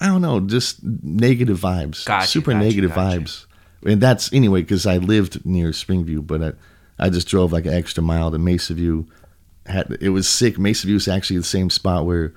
I 0.00 0.06
don't 0.06 0.22
know, 0.22 0.40
just 0.40 0.82
negative 0.82 1.60
vibes, 1.60 2.04
Gotcha, 2.04 2.26
super 2.26 2.50
gotcha, 2.52 2.64
negative 2.64 2.94
gotcha. 2.94 3.20
vibes. 3.20 3.46
And 3.84 4.00
that's 4.00 4.32
anyway 4.32 4.62
because 4.62 4.84
I 4.86 4.96
lived 4.98 5.44
near 5.46 5.70
Springview, 5.70 6.26
but 6.26 6.42
I 6.42 6.52
I 6.98 7.08
just 7.08 7.28
drove 7.28 7.52
like 7.52 7.66
an 7.66 7.74
extra 7.74 8.02
mile 8.02 8.30
to 8.30 8.38
Mesa 8.38 8.74
View. 8.74 9.06
Had 9.66 9.96
it 10.00 10.10
was 10.10 10.28
sick. 10.28 10.58
Mesa 10.58 10.86
View 10.86 10.96
is 10.96 11.08
actually 11.08 11.38
the 11.38 11.44
same 11.44 11.70
spot 11.70 12.04
where 12.06 12.32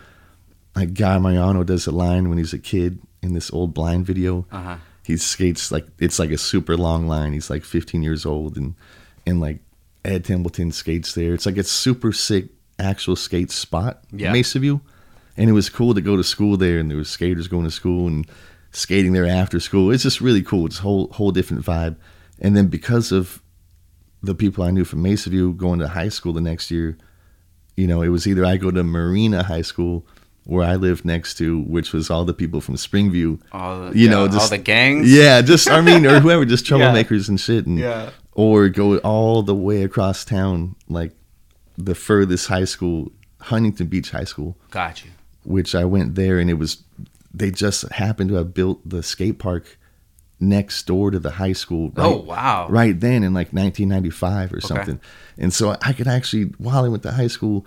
like 0.76 0.94
Guy 0.94 1.18
Mariano 1.18 1.64
does 1.64 1.88
a 1.88 1.92
line 1.92 2.30
when 2.30 2.38
he's 2.38 2.54
a 2.54 2.60
kid 2.60 3.00
in 3.22 3.34
this 3.34 3.52
old 3.52 3.74
blind 3.74 4.06
video 4.06 4.46
Uh 4.52 4.62
huh. 4.62 4.76
he 5.04 5.18
skates 5.18 5.72
like 5.72 5.88
it's 6.00 6.20
like 6.20 6.32
a 6.32 6.38
super 6.38 6.78
long 6.78 7.08
line. 7.08 7.34
He's 7.34 7.50
like 7.50 7.64
15 7.64 8.04
years 8.04 8.26
old, 8.26 8.58
and 8.58 8.76
and 9.26 9.42
like 9.42 9.60
Ed 10.04 10.26
Templeton 10.26 10.72
skates 10.72 11.14
there. 11.16 11.34
It's 11.34 11.46
like 11.48 11.58
a 11.58 11.64
super 11.64 12.12
sick 12.14 12.50
actual 12.78 13.16
skate 13.16 13.50
spot, 13.52 14.04
Yeah. 14.12 14.32
Mesa 14.32 14.60
View, 14.60 14.82
and 15.38 15.50
it 15.50 15.54
was 15.54 15.70
cool 15.70 15.94
to 15.96 16.02
go 16.02 16.16
to 16.18 16.24
school 16.24 16.58
there, 16.58 16.78
and 16.78 16.90
there 16.92 16.98
was 16.98 17.10
skaters 17.10 17.48
going 17.48 17.64
to 17.64 17.72
school 17.72 18.06
and 18.08 18.28
skating 18.72 19.14
there 19.14 19.26
after 19.26 19.60
school. 19.60 19.90
It's 19.92 20.04
just 20.04 20.22
really 20.22 20.44
cool. 20.44 20.66
It's 20.68 20.80
a 20.80 20.82
whole 20.84 21.08
whole 21.14 21.32
different 21.32 21.66
vibe. 21.66 21.96
And 22.40 22.56
then 22.56 22.68
because 22.68 23.12
of 23.12 23.42
the 24.26 24.36
people 24.36 24.64
I 24.64 24.72
knew 24.72 24.86
from 24.86 25.02
Mesa 25.02 25.30
View 25.30 25.54
going 25.54 25.80
to 25.80 25.88
high 25.88 26.10
school 26.10 26.34
the 26.34 26.42
next 26.42 26.72
year, 26.72 26.98
you 27.78 27.88
know, 27.88 28.02
it 28.02 28.10
was 28.10 28.26
either 28.28 28.46
I 28.46 28.58
go 28.58 28.72
to 28.72 28.84
Marina 28.84 29.44
High 29.44 29.62
School 29.62 30.06
where 30.46 30.66
I 30.68 30.76
lived 30.76 31.06
next 31.06 31.36
to, 31.40 31.62
which 31.62 31.92
was 31.92 32.10
all 32.10 32.24
the 32.24 32.34
people 32.34 32.62
from 32.62 32.76
Springview 32.76 33.40
All 33.52 33.90
the, 33.90 33.98
you 33.98 34.06
yeah, 34.06 34.12
know, 34.12 34.28
all 34.28 34.48
the 34.48 34.58
gangs. 34.60 35.12
Yeah, 35.12 35.42
just 35.42 35.70
I 35.70 35.82
mean, 35.82 36.06
or 36.06 36.20
whoever, 36.20 36.46
just 36.46 36.66
Yeah. 36.70 36.78
troublemakers 36.78 37.30
and 37.30 37.40
shit, 37.40 37.66
and 37.66 37.80
Yeah. 37.80 38.12
or 38.34 38.70
go 38.70 38.98
all 39.00 39.42
the 39.42 39.56
way 39.56 39.82
across 39.84 40.24
town, 40.24 40.76
like 40.88 41.14
the 41.78 41.96
furthest 41.96 42.48
high 42.48 42.66
school, 42.66 43.12
Huntington 43.42 43.88
Beach 43.88 44.12
High 44.12 44.24
School, 44.24 44.56
Got 44.72 45.04
you. 45.04 45.12
which 45.44 45.74
I 45.76 45.84
went 45.86 46.16
there, 46.16 46.38
and 46.40 46.50
it 46.50 46.56
was 46.56 46.84
they 47.34 47.52
just 47.52 47.82
happened 47.92 48.30
to 48.30 48.36
have 48.36 48.54
built 48.54 48.88
the 48.88 49.04
skate 49.04 49.40
park 49.40 49.78
next 50.46 50.86
door 50.88 51.12
to 51.12 51.20
the 51.20 51.32
high 51.32 51.54
school. 51.54 51.90
Right, 51.96 52.06
Oh 52.06 52.18
wow. 52.18 52.68
right 52.70 52.98
then 53.00 53.24
in 53.24 53.34
like 53.34 53.52
1995 53.54 54.54
or 54.54 54.58
Okay. 54.58 54.68
something. 54.68 55.00
And 55.38 55.54
so 55.54 55.76
I 55.82 55.94
could 55.94 56.08
actually, 56.08 56.44
while 56.58 56.86
I 56.86 56.88
went 56.88 57.04
to 57.04 57.12
high 57.12 57.28
school, 57.28 57.66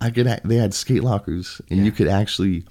I 0.00 0.10
could. 0.10 0.26
They 0.44 0.56
had 0.56 0.74
skate 0.74 1.04
lockers, 1.04 1.60
and 1.70 1.80
Yeah. 1.80 1.84
you 1.86 1.92
could 1.92 2.08
actually 2.08 2.64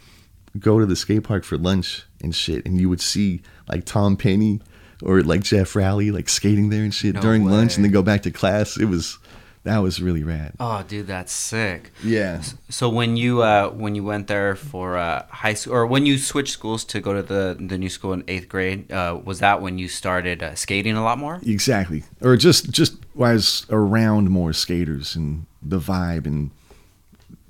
go 0.60 0.80
to 0.80 0.86
the 0.86 0.96
skate 0.98 1.24
park 1.24 1.44
for 1.46 1.58
lunch 1.58 2.04
and 2.22 2.36
shit, 2.36 2.66
and 2.66 2.80
you 2.80 2.90
would 2.90 3.00
see 3.02 3.42
like 3.70 3.86
Tom 3.86 4.18
Penny 4.18 4.60
or 5.02 5.22
like 5.22 5.42
Geoff 5.42 5.76
Rowley 5.76 6.12
like 6.12 6.28
skating 6.30 6.70
there 6.70 6.84
and 6.84 6.94
shit 6.94 7.16
No 7.16 7.22
during 7.22 7.46
lunch, 7.46 7.76
and 7.76 7.86
then 7.86 7.92
go 7.92 8.02
back 8.02 8.22
to 8.24 8.32
class. 8.32 8.78
It 8.78 8.86
was 8.86 9.18
that 9.64 9.78
was 9.80 10.02
really 10.02 10.24
rad. 10.24 10.54
Oh, 10.60 10.84
dude, 10.88 11.08
that's 11.08 11.32
sick. 11.32 11.92
Yeah. 12.04 12.42
So 12.70 12.90
when 12.90 13.16
you 13.16 13.42
uh, 13.44 13.70
when 13.70 13.96
you 13.96 14.04
went 14.04 14.28
there 14.28 14.56
for 14.56 14.98
uh, 14.98 15.26
high 15.28 15.54
school, 15.54 15.74
or 15.74 15.86
when 15.86 16.06
you 16.06 16.18
switched 16.18 16.54
schools 16.54 16.84
to 16.86 17.00
go 17.00 17.14
to 17.14 17.22
the 17.22 17.58
the 17.60 17.78
new 17.78 17.90
school 17.90 18.14
in 18.14 18.24
eighth 18.28 18.50
grade, 18.50 18.92
uh, 18.92 19.20
was 19.24 19.40
that 19.40 19.62
when 19.62 19.78
you 19.78 19.88
started 19.88 20.42
uh, 20.42 20.56
skating 20.56 20.98
a 20.98 21.04
lot 21.04 21.18
more? 21.20 21.40
Exactly. 21.46 22.04
Or 22.22 22.36
just 22.38 22.72
just 22.72 22.96
was 23.14 23.66
around 23.70 24.30
more 24.30 24.54
skaters 24.54 25.16
and 25.16 25.46
the 25.62 25.80
vibe 25.80 26.26
and 26.26 26.52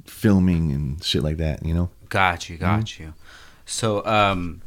filming 0.06 0.72
and 0.72 1.03
shit 1.03 1.24
like 1.24 1.38
that, 1.38 1.65
you 1.65 1.74
know? 1.74 1.89
Got 2.10 2.50
you, 2.50 2.58
got 2.58 3.00
you. 3.00 3.13
So, 3.65 4.06
um, 4.06 4.62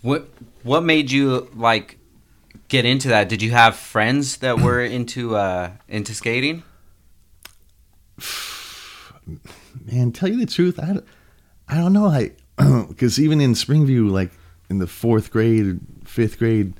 what 0.00 0.28
what 0.62 0.82
made 0.82 1.10
you 1.10 1.48
like 1.54 1.98
get 2.70 2.86
into 2.86 3.08
that? 3.08 3.28
Did 3.28 3.42
you 3.42 3.50
have 3.50 3.76
friends 3.76 4.38
that 4.38 4.58
were 4.60 4.80
into 4.98 5.36
uh 5.36 5.72
into 5.88 6.14
skating? 6.14 6.62
Man, 9.84 10.12
tell 10.12 10.28
you 10.28 10.38
the 10.38 10.46
truth, 10.46 10.78
I, 10.80 10.86
don't- 10.94 11.06
I 11.68 11.76
don't 11.76 11.92
know. 11.92 12.06
I 12.06 12.32
because 12.88 13.20
even 13.20 13.40
in 13.40 13.52
Springview, 13.52 14.10
like 14.10 14.30
in 14.68 14.78
the 14.78 14.86
fourth 14.86 15.30
grade, 15.30 15.78
fifth 16.04 16.38
grade, 16.38 16.74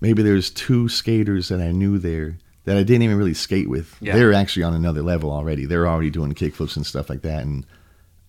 maybe 0.00 0.22
there's 0.22 0.50
two 0.50 0.88
skaters 0.88 1.48
that 1.48 1.60
I 1.60 1.70
knew 1.72 1.98
there 1.98 2.36
that 2.64 2.76
I 2.76 2.82
didn't 2.82 3.02
even 3.02 3.16
really 3.18 3.34
skate 3.34 3.68
with. 3.68 3.96
Yeah. 4.00 4.14
They're 4.14 4.32
actually 4.32 4.62
on 4.64 4.74
another 4.74 5.02
level 5.02 5.30
already. 5.30 5.66
They're 5.66 5.86
already 5.88 6.10
doing 6.10 6.32
kickflips 6.34 6.76
and 6.76 6.86
stuff 6.86 7.08
like 7.10 7.22
that. 7.22 7.42
And 7.42 7.66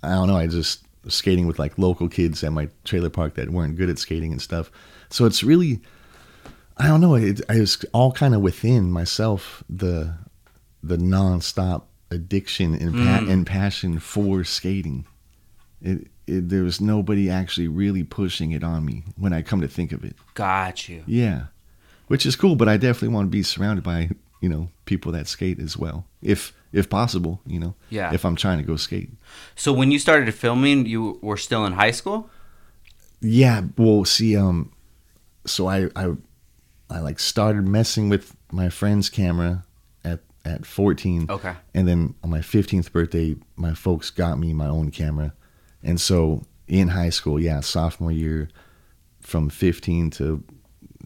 I 0.04 0.10
don't 0.14 0.28
know. 0.28 0.38
I 0.38 0.48
just 0.48 0.84
skating 1.08 1.48
with 1.48 1.60
like 1.60 1.78
local 1.78 2.10
kids 2.10 2.44
at 2.44 2.52
my 2.52 2.68
trailer 2.84 3.10
park 3.10 3.36
that 3.36 3.50
weren't 3.50 3.76
good 3.78 3.90
at 3.90 4.00
skating 4.00 4.32
and 4.32 4.42
stuff. 4.42 4.72
So 5.10 5.26
it's 5.26 5.44
really, 5.44 5.82
I 6.78 6.88
don't 6.88 7.02
know. 7.02 7.16
It, 7.16 7.42
I 7.50 7.60
was 7.60 7.84
all 7.94 8.12
kind 8.12 8.36
of 8.36 8.42
within 8.42 8.92
myself 8.92 9.64
the 9.70 10.16
the 10.84 10.98
nonstop 10.98 11.84
addiction 12.12 12.76
and, 12.76 12.94
pa- 12.94 13.26
and 13.32 13.46
passion 13.48 13.98
for 14.00 14.44
skating. 14.44 15.06
It, 15.82 16.08
it 16.28 16.50
there 16.50 16.64
was 16.64 16.80
nobody 16.82 17.30
actually 17.30 17.68
really 17.68 18.04
pushing 18.04 18.52
it 18.52 18.64
on 18.64 18.86
me 18.86 19.04
when 19.18 19.34
I 19.34 19.42
come 19.42 19.62
to 19.62 19.68
think 19.68 19.92
of 19.92 20.04
it. 20.04 20.16
Got 20.34 20.90
you. 20.90 21.04
Yeah, 21.08 21.46
which 22.08 22.26
is 22.26 22.36
cool, 22.36 22.56
but 22.56 22.68
I 22.68 22.78
definitely 22.78 23.10
want 23.16 23.28
to 23.28 23.32
be 23.32 23.44
surrounded 23.44 23.84
by 23.84 24.10
you 24.42 24.50
know 24.50 24.70
people 24.86 25.12
that 25.14 25.28
skate 25.28 25.60
as 25.60 25.78
well, 25.78 26.06
if 26.22 26.52
if 26.74 26.90
possible. 26.90 27.40
You 27.48 27.60
know, 27.60 27.76
Yeah. 27.90 28.14
If 28.14 28.26
I'm 28.26 28.36
trying 28.36 28.58
to 28.58 28.64
go 28.66 28.76
skate. 28.76 29.12
So 29.56 29.72
when 29.72 29.92
you 29.92 30.00
started 30.00 30.34
filming, 30.34 30.86
you 30.88 31.20
were 31.22 31.38
still 31.38 31.66
in 31.66 31.74
high 31.74 31.92
school. 31.92 32.30
Yeah, 33.22 33.62
well, 33.78 34.04
see, 34.06 34.36
um, 34.36 34.72
so 35.46 35.68
I 35.68 35.88
I 35.96 36.12
I 36.90 37.00
like 37.00 37.20
started 37.20 37.68
messing 37.68 38.10
with 38.10 38.36
my 38.52 38.70
friend's 38.70 39.10
camera 39.10 39.64
at 40.04 40.20
at 40.44 40.66
14. 40.66 41.28
Okay. 41.30 41.54
And 41.74 41.88
then 41.88 42.16
on 42.24 42.30
my 42.30 42.40
15th 42.40 42.92
birthday, 42.92 43.36
my 43.56 43.74
folks 43.74 44.10
got 44.10 44.38
me 44.38 44.54
my 44.54 44.68
own 44.68 44.92
camera. 44.92 45.34
And 45.84 46.00
so 46.00 46.44
in 46.68 46.90
high 46.90 47.10
school, 47.10 47.40
yeah, 47.40 47.60
sophomore 47.62 48.12
year, 48.12 48.50
from 49.22 49.50
15 49.50 50.12
to 50.12 50.44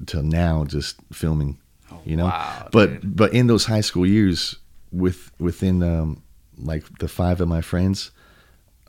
to 0.08 0.22
now, 0.24 0.64
just 0.66 0.98
filming, 1.12 1.60
you 2.06 2.16
know. 2.16 2.26
wow, 2.26 2.68
but 2.72 3.02
dude. 3.02 3.16
but 3.16 3.34
in 3.34 3.48
those 3.48 3.66
high 3.66 3.82
school 3.82 4.06
years, 4.06 4.56
with 4.92 5.32
within 5.40 5.84
um, 5.84 6.24
like 6.58 6.84
the 7.00 7.08
five 7.08 7.42
of 7.42 7.48
my 7.48 7.62
friends, 7.62 8.12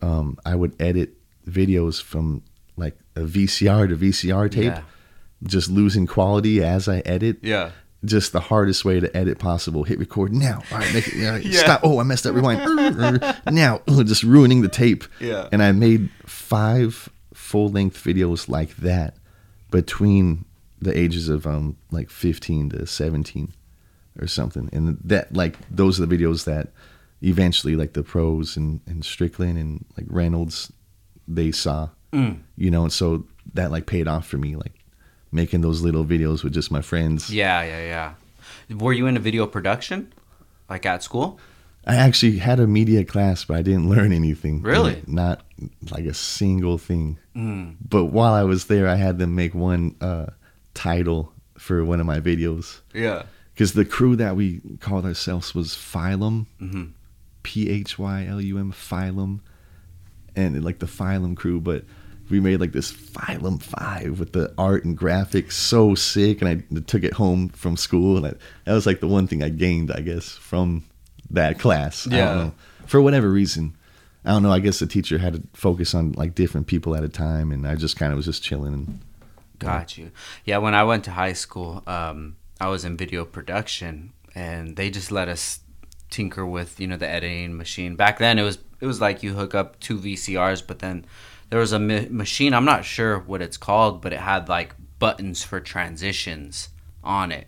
um, 0.03 0.39
I 0.45 0.55
would 0.55 0.81
edit 0.81 1.15
videos 1.49 2.03
from 2.03 2.43
like 2.77 2.97
a 3.17 3.21
VCR 3.21 3.89
to 3.89 3.97
VCR 3.97 4.51
tape, 4.51 4.65
Yeah. 4.65 4.83
Just 5.45 5.71
losing 5.71 6.07
quality 6.07 6.63
as 6.63 6.89
I 6.89 6.99
edit 7.01 7.39
Yeah. 7.43 7.71
just 8.05 8.33
the 8.33 8.41
hardest 8.41 8.85
way 8.85 9.01
to 9.01 9.15
edit 9.17 9.39
possible. 9.39 9.85
Hit 9.85 9.99
record 9.99 10.33
now. 10.33 10.63
All 10.73 10.79
right, 10.79 10.95
make 10.95 11.09
it. 11.09 11.25
All 11.27 11.33
right, 11.33 11.45
Yeah. 11.45 11.61
Stop. 11.61 11.81
Oh, 11.85 11.99
I 12.01 12.03
messed 12.03 12.27
up. 12.27 12.35
Rewind. 12.35 12.61
now, 13.51 13.81
just 14.05 14.23
ruining 14.23 14.63
the 14.63 14.69
tape. 14.69 15.05
Yeah. 15.21 15.49
And 15.53 15.63
I 15.63 15.73
made 15.73 16.11
five 16.27 17.09
full 17.35 17.69
length 17.69 18.03
videos 18.03 18.49
like 18.49 18.77
that 18.77 19.17
between 19.71 20.45
the 20.81 20.97
ages 20.99 21.29
of 21.29 21.47
um 21.47 21.77
like 21.91 22.11
15 22.11 22.71
to 22.71 22.87
17 22.87 23.53
or 24.21 24.27
something. 24.27 24.69
And 24.73 24.99
that 25.05 25.35
like 25.35 25.57
those 25.71 26.01
are 26.01 26.07
the 26.07 26.17
videos 26.17 26.45
that 26.45 26.69
eventually 27.23 27.77
like 27.77 27.93
the 27.93 28.03
pros 28.03 28.57
and, 28.57 28.81
and 28.87 29.05
Strickland 29.05 29.59
and 29.59 29.85
like 29.97 30.07
Reynolds 30.09 30.73
they 31.29 31.53
saw. 31.53 31.91
Mm. 32.13 32.41
You 32.57 32.71
know, 32.71 32.83
and 32.85 32.93
so 32.93 33.27
that 33.55 33.71
like 33.71 33.87
paid 33.87 34.09
off 34.09 34.27
for 34.27 34.39
me 34.39 34.57
like 34.57 34.73
making 35.33 35.61
those 35.61 35.83
little 35.83 36.05
videos 36.05 36.43
with 36.45 36.53
just 36.53 36.71
my 36.71 36.81
friends. 36.83 37.31
Yeah, 37.31 37.63
yeah, 37.63 38.15
yeah. 38.69 38.77
Were 38.77 38.93
you 38.93 39.07
into 39.07 39.21
video 39.21 39.47
production, 39.47 40.13
like 40.69 40.87
at 40.87 41.03
school? 41.03 41.39
I 41.87 41.97
actually 41.97 42.39
had 42.39 42.61
a 42.61 42.67
media 42.67 43.05
class, 43.05 43.45
but 43.45 43.57
I 43.57 43.63
didn't 43.63 43.89
learn 43.89 44.13
anything. 44.13 44.61
Really? 44.63 45.03
Not 45.07 45.43
like 45.91 46.05
a 46.05 46.15
single 46.15 46.77
thing. 46.79 47.19
Mm. 47.35 47.77
But 47.89 48.07
while 48.07 48.35
I 48.35 48.43
was 48.43 48.67
there, 48.67 48.87
I 48.87 48.97
had 48.97 49.19
them 49.19 49.35
make 49.35 49.55
one 49.55 49.97
uh, 50.01 50.27
title 50.75 51.33
for 51.57 51.85
one 51.85 51.99
of 52.01 52.07
my 52.07 52.21
videos. 52.21 52.81
Yeah. 52.93 53.23
Because 53.55 53.73
the 53.73 53.85
crew 53.85 54.15
that 54.17 54.37
we 54.37 54.61
called 54.81 55.05
ourselves 55.05 55.55
was 55.55 55.69
Phylum, 55.75 56.47
Mhm. 56.61 56.93
P 57.43 57.71
H 57.71 57.99
Y 57.99 58.27
L 58.27 58.41
U 58.41 58.59
M, 58.59 58.73
Phylum, 58.73 59.41
and 60.37 60.63
like 60.63 60.79
the 60.81 60.87
Phylum 60.87 61.35
crew. 61.37 61.61
But 61.61 61.85
we 62.31 62.41
made 62.41 62.61
like 62.61 62.73
this 62.73 62.93
Phylum 62.93 63.61
Five 63.61 64.19
with 64.19 64.33
the 64.33 64.53
art 64.59 64.85
and 64.85 64.97
graphics, 64.99 65.53
so 65.53 65.95
sick. 65.95 66.43
And 66.43 66.65
I 66.75 66.81
took 66.81 67.03
it 67.05 67.13
home 67.15 67.49
from 67.51 67.77
school, 67.77 68.17
and 68.17 68.27
I, 68.27 68.33
that 68.65 68.73
was 68.75 68.87
like 68.87 69.01
the 69.01 69.09
one 69.09 69.27
thing 69.27 69.43
I 69.43 69.49
gained, 69.49 69.91
I 69.93 70.01
guess, 70.01 70.29
from 70.31 70.85
that 71.31 71.59
class. 71.59 72.07
I 72.11 72.17
Yeah. 72.17 72.25
don't 72.27 72.37
know. 72.47 72.53
for 72.87 73.01
whatever 73.01 73.31
reason. 73.31 73.75
I 74.25 74.31
don't 74.33 74.43
know. 74.43 74.53
I 74.53 74.59
guess 74.59 74.81
the 74.81 74.87
teacher 74.87 75.17
had 75.19 75.33
to 75.35 75.43
focus 75.55 75.95
on 75.95 76.13
like 76.13 76.35
different 76.35 76.67
people 76.67 76.95
at 76.97 77.05
a 77.05 77.09
time, 77.09 77.53
and 77.53 77.67
I 77.67 77.75
just 77.75 77.97
kind 77.97 78.13
of 78.13 78.17
was 78.17 78.27
just 78.27 78.43
chilling. 78.43 78.75
And 78.75 79.01
Got 79.59 79.97
you. 79.99 80.11
Yeah, 80.45 80.59
when 80.59 80.75
I 80.75 80.85
went 80.85 81.05
to 81.05 81.11
high 81.13 81.33
school, 81.35 81.83
um, 81.87 82.37
I 82.61 82.69
was 82.69 82.85
in 82.85 82.97
video 82.97 83.25
production, 83.25 84.13
and 84.35 84.77
they 84.77 84.91
just 84.91 85.11
let 85.13 85.29
us 85.29 85.61
tinker 86.11 86.45
with 86.45 86.81
you 86.81 86.87
know 86.89 86.97
the 86.97 87.09
editing 87.09 87.57
machine. 87.57 87.95
Back 87.97 88.19
then, 88.19 88.39
it 88.39 88.43
was 88.43 88.59
it 88.81 88.87
was 88.87 89.01
like 89.01 89.23
you 89.23 89.35
hook 89.35 89.55
up 89.55 89.79
two 89.81 89.99
VCRs, 89.99 90.67
but 90.67 90.81
then 90.81 91.05
there 91.51 91.61
was 91.61 91.73
a 91.73 91.79
ma- 91.79 92.07
machine. 92.11 92.55
I'm 92.55 92.65
not 92.65 92.85
sure 92.85 93.19
what 93.19 93.43
it's 93.43 93.57
called, 93.57 94.01
but 94.01 94.13
it 94.13 94.21
had 94.21 94.49
like 94.49 94.75
buttons 94.99 95.43
for 95.43 95.61
transitions 95.61 96.71
on 97.05 97.33
it. 97.33 97.47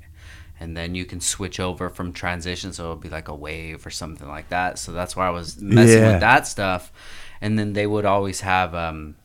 And 0.60 0.76
then 0.76 0.94
you 0.94 1.04
can 1.04 1.20
switch 1.20 1.58
over 1.58 1.88
from 1.90 2.12
transition, 2.12 2.72
so 2.72 2.84
it'll 2.84 2.96
be 2.96 3.08
like 3.08 3.28
a 3.28 3.34
wave 3.34 3.84
or 3.84 3.90
something 3.90 4.28
like 4.28 4.48
that. 4.50 4.78
So 4.78 4.92
that's 4.92 5.16
why 5.16 5.26
I 5.26 5.30
was 5.30 5.60
messing 5.60 5.98
Yeah. 6.02 6.12
with 6.12 6.20
that 6.20 6.46
stuff. 6.46 6.92
And 7.40 7.58
then 7.58 7.72
they 7.72 7.86
would 7.86 8.04
always 8.04 8.40
have 8.42 8.72
um, 8.74 9.16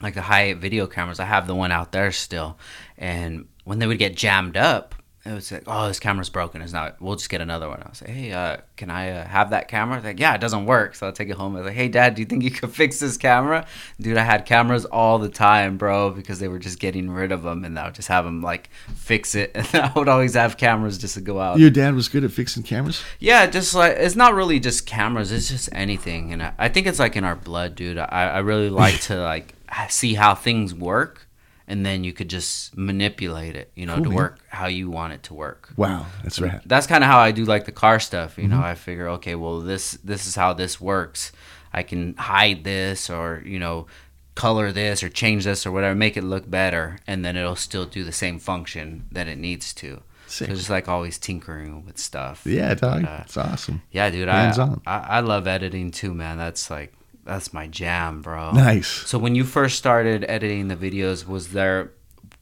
like 0.00 0.14
the 0.14 0.22
high 0.22 0.54
video 0.54 0.86
cameras. 0.86 1.20
I 1.20 1.26
have 1.26 1.46
the 1.46 1.54
one 1.54 1.72
out 1.72 1.92
there 1.92 2.10
still. 2.12 2.58
And 2.96 3.48
when 3.64 3.78
they 3.80 3.86
would 3.86 3.98
get 3.98 4.16
jammed 4.16 4.56
up, 4.56 4.94
it 5.24 5.32
was 5.32 5.50
like, 5.50 5.64
oh, 5.66 5.88
this 5.88 5.98
camera's 5.98 6.30
broken. 6.30 6.62
It's 6.62 6.72
not. 6.72 7.00
We'll 7.02 7.16
just 7.16 7.28
get 7.28 7.40
another 7.40 7.68
one. 7.68 7.82
I 7.84 7.88
was 7.88 8.00
like, 8.00 8.10
hey, 8.10 8.32
uh, 8.32 8.58
can 8.76 8.88
I 8.88 9.10
uh, 9.10 9.26
have 9.26 9.50
that 9.50 9.68
camera? 9.68 10.00
They're 10.00 10.12
like, 10.12 10.20
yeah, 10.20 10.34
it 10.34 10.40
doesn't 10.40 10.64
work. 10.64 10.94
So 10.94 11.06
I'll 11.06 11.12
take 11.12 11.28
it 11.28 11.36
home. 11.36 11.56
I 11.56 11.58
was 11.58 11.66
like, 11.66 11.74
hey, 11.74 11.88
dad, 11.88 12.14
do 12.14 12.22
you 12.22 12.26
think 12.26 12.44
you 12.44 12.50
could 12.50 12.70
fix 12.70 13.00
this 13.00 13.16
camera? 13.16 13.66
Dude, 14.00 14.16
I 14.16 14.22
had 14.22 14.46
cameras 14.46 14.84
all 14.84 15.18
the 15.18 15.28
time, 15.28 15.76
bro, 15.76 16.10
because 16.10 16.38
they 16.38 16.46
were 16.46 16.60
just 16.60 16.78
getting 16.78 17.10
rid 17.10 17.32
of 17.32 17.42
them, 17.42 17.64
and 17.64 17.78
I 17.78 17.86
would 17.86 17.94
just 17.94 18.08
have 18.08 18.24
them 18.24 18.42
like 18.42 18.70
fix 18.94 19.34
it. 19.34 19.54
And 19.70 19.82
I 19.84 19.92
would 19.96 20.08
always 20.08 20.34
have 20.34 20.56
cameras 20.56 20.96
just 20.96 21.14
to 21.14 21.20
go 21.20 21.40
out. 21.40 21.58
your 21.58 21.68
dad 21.68 21.94
was 21.94 22.08
good 22.08 22.24
at 22.24 22.30
fixing 22.30 22.62
cameras. 22.62 23.02
Yeah, 23.18 23.46
just 23.46 23.74
like 23.74 23.96
it's 23.98 24.16
not 24.16 24.34
really 24.34 24.60
just 24.60 24.86
cameras; 24.86 25.30
it's 25.30 25.48
just 25.48 25.68
anything, 25.72 26.32
and 26.32 26.42
I, 26.42 26.52
I 26.58 26.68
think 26.68 26.86
it's 26.86 26.98
like 26.98 27.16
in 27.16 27.24
our 27.24 27.36
blood, 27.36 27.74
dude. 27.74 27.98
I, 27.98 28.04
I 28.04 28.38
really 28.38 28.70
like 28.70 29.00
to 29.02 29.16
like 29.16 29.54
see 29.90 30.14
how 30.14 30.34
things 30.34 30.74
work, 30.74 31.27
and 31.68 31.84
then 31.86 32.02
you 32.02 32.12
could 32.12 32.28
just 32.28 32.76
manipulate 32.76 33.54
it, 33.54 33.70
you 33.76 33.86
know, 33.86 33.94
Cool, 33.94 34.04
to 34.04 34.08
man. 34.10 34.16
work 34.16 34.38
how 34.48 34.66
you 34.66 34.90
want 34.90 35.12
it 35.12 35.22
to 35.24 35.34
work. 35.34 35.70
Wow, 35.76 36.06
that's 36.24 36.40
right. 36.40 36.60
That's 36.66 36.86
kind 36.88 37.04
of 37.04 37.10
how 37.10 37.18
I 37.18 37.30
do 37.30 37.44
like 37.44 37.64
the 37.66 37.72
car 37.72 38.00
stuff, 38.00 38.38
you 38.38 38.48
know. 38.48 38.60
I 38.60 38.74
figure, 38.74 39.08
okay, 39.10 39.34
well, 39.36 39.60
this 39.60 39.92
this 40.02 40.26
is 40.26 40.34
how 40.34 40.52
this 40.54 40.80
works. 40.80 41.30
I 41.72 41.82
can 41.82 42.14
hide 42.16 42.64
this, 42.64 43.10
or 43.10 43.42
you 43.44 43.58
know, 43.58 43.86
color 44.34 44.72
this, 44.72 45.02
or 45.02 45.08
change 45.08 45.44
this, 45.44 45.66
or 45.66 45.70
whatever, 45.70 45.94
make 45.94 46.16
it 46.16 46.24
look 46.24 46.48
better, 46.50 46.98
and 47.06 47.24
then 47.24 47.36
it'll 47.36 47.56
still 47.56 47.84
do 47.84 48.02
the 48.04 48.12
same 48.12 48.38
function 48.38 49.04
that 49.12 49.28
it 49.28 49.36
needs 49.38 49.72
to. 49.74 50.00
So 50.26 50.44
Sick. 50.44 50.48
just 50.56 50.68
like 50.70 50.88
always 50.88 51.18
tinkering 51.18 51.84
with 51.86 51.96
stuff. 51.98 52.42
Yeah, 52.44 52.74
dog, 52.74 53.04
uh, 53.04 53.20
it's 53.24 53.36
awesome. 53.36 53.80
yeah, 53.90 54.10
dude, 54.10 54.28
I, 54.28 54.42
Hands-on. 54.44 54.82
I 54.86 54.98
I 54.98 55.20
love 55.20 55.46
editing 55.46 55.90
too, 55.90 56.12
man. 56.14 56.36
That's 56.38 56.70
like 56.70 56.92
that's 57.28 57.52
my 57.52 57.66
jam, 57.66 58.22
bro. 58.22 58.52
Nice. 58.52 58.88
So 58.88 59.18
when 59.18 59.34
you 59.34 59.44
first 59.44 59.76
started 59.76 60.24
editing 60.28 60.68
the 60.68 60.76
videos, 60.76 61.26
was 61.26 61.48
there 61.48 61.90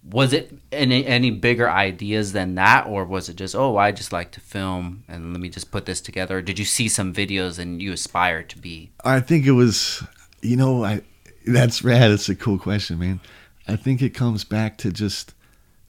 was 0.09 0.33
it 0.33 0.57
any 0.71 1.05
any 1.05 1.33
bigger 1.33 1.69
ideas 1.69 2.33
than 2.33 2.55
that, 2.55 2.87
or 2.87 3.05
was 3.05 3.29
it 3.29 3.35
just 3.35 3.57
oh 3.57 3.77
I 3.77 3.91
just 3.91 4.13
like 4.13 4.31
to 4.33 4.41
film 4.41 5.03
and 5.09 5.33
let 5.33 5.41
me 5.41 5.49
just 5.49 5.73
put 5.73 5.87
this 5.87 6.01
together? 6.01 6.39
Or 6.39 6.43
did 6.43 6.59
you 6.61 6.65
see 6.65 6.89
some 6.89 7.13
videos 7.13 7.59
and 7.59 7.83
you 7.83 7.93
aspire 7.93 8.45
to 8.45 8.59
be? 8.59 8.93
I 9.05 9.19
think 9.19 9.45
it 9.45 9.53
was, 9.53 10.05
You 10.41 10.57
know, 10.57 10.85
I 10.85 11.03
that's 11.47 11.83
rad. 11.83 12.13
It's 12.13 12.29
a 12.29 12.37
cool 12.37 12.59
question, 12.59 13.01
man. 13.01 13.21
I 13.67 13.75
think 13.75 14.01
it 14.01 14.11
comes 14.11 14.45
back 14.45 14.79
to 14.79 14.93
just 14.93 15.35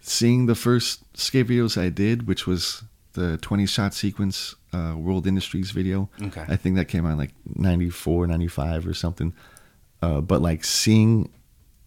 seeing 0.01 0.47
the 0.47 0.55
first 0.55 1.01
skate 1.15 1.47
videos 1.47 1.79
I 1.79 1.89
did, 1.89 2.27
which 2.27 2.47
was 2.47 2.83
the 3.17 3.37
20 3.39 3.65
shot 3.65 3.93
sequence 3.95 4.55
uh, 4.73 4.93
World 4.95 5.25
Industries 5.25 5.71
video. 5.71 6.07
Okay. 6.21 6.45
I 6.47 6.55
think 6.55 6.75
that 6.75 6.85
came 6.85 7.05
out 7.05 7.13
in 7.13 7.17
like 7.17 7.33
94, 7.55 8.27
95 8.27 8.87
or 8.87 8.93
something. 8.93 9.33
Uh, 10.03 10.21
but 10.21 10.41
like 10.41 10.63
seeing 10.63 11.31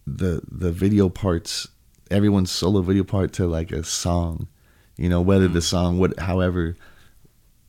the 0.05 0.41
the 0.51 0.71
video 0.71 1.07
parts, 1.07 1.69
everyone's 2.11 2.51
solo 2.51 2.81
video 2.81 3.05
part 3.05 3.31
to 3.33 3.47
like 3.47 3.71
a 3.71 3.83
song, 3.83 4.49
you 4.97 5.07
know, 5.07 5.21
whether 5.21 5.47
the 5.47 5.61
song, 5.61 5.97
what, 5.97 6.19
however, 6.19 6.75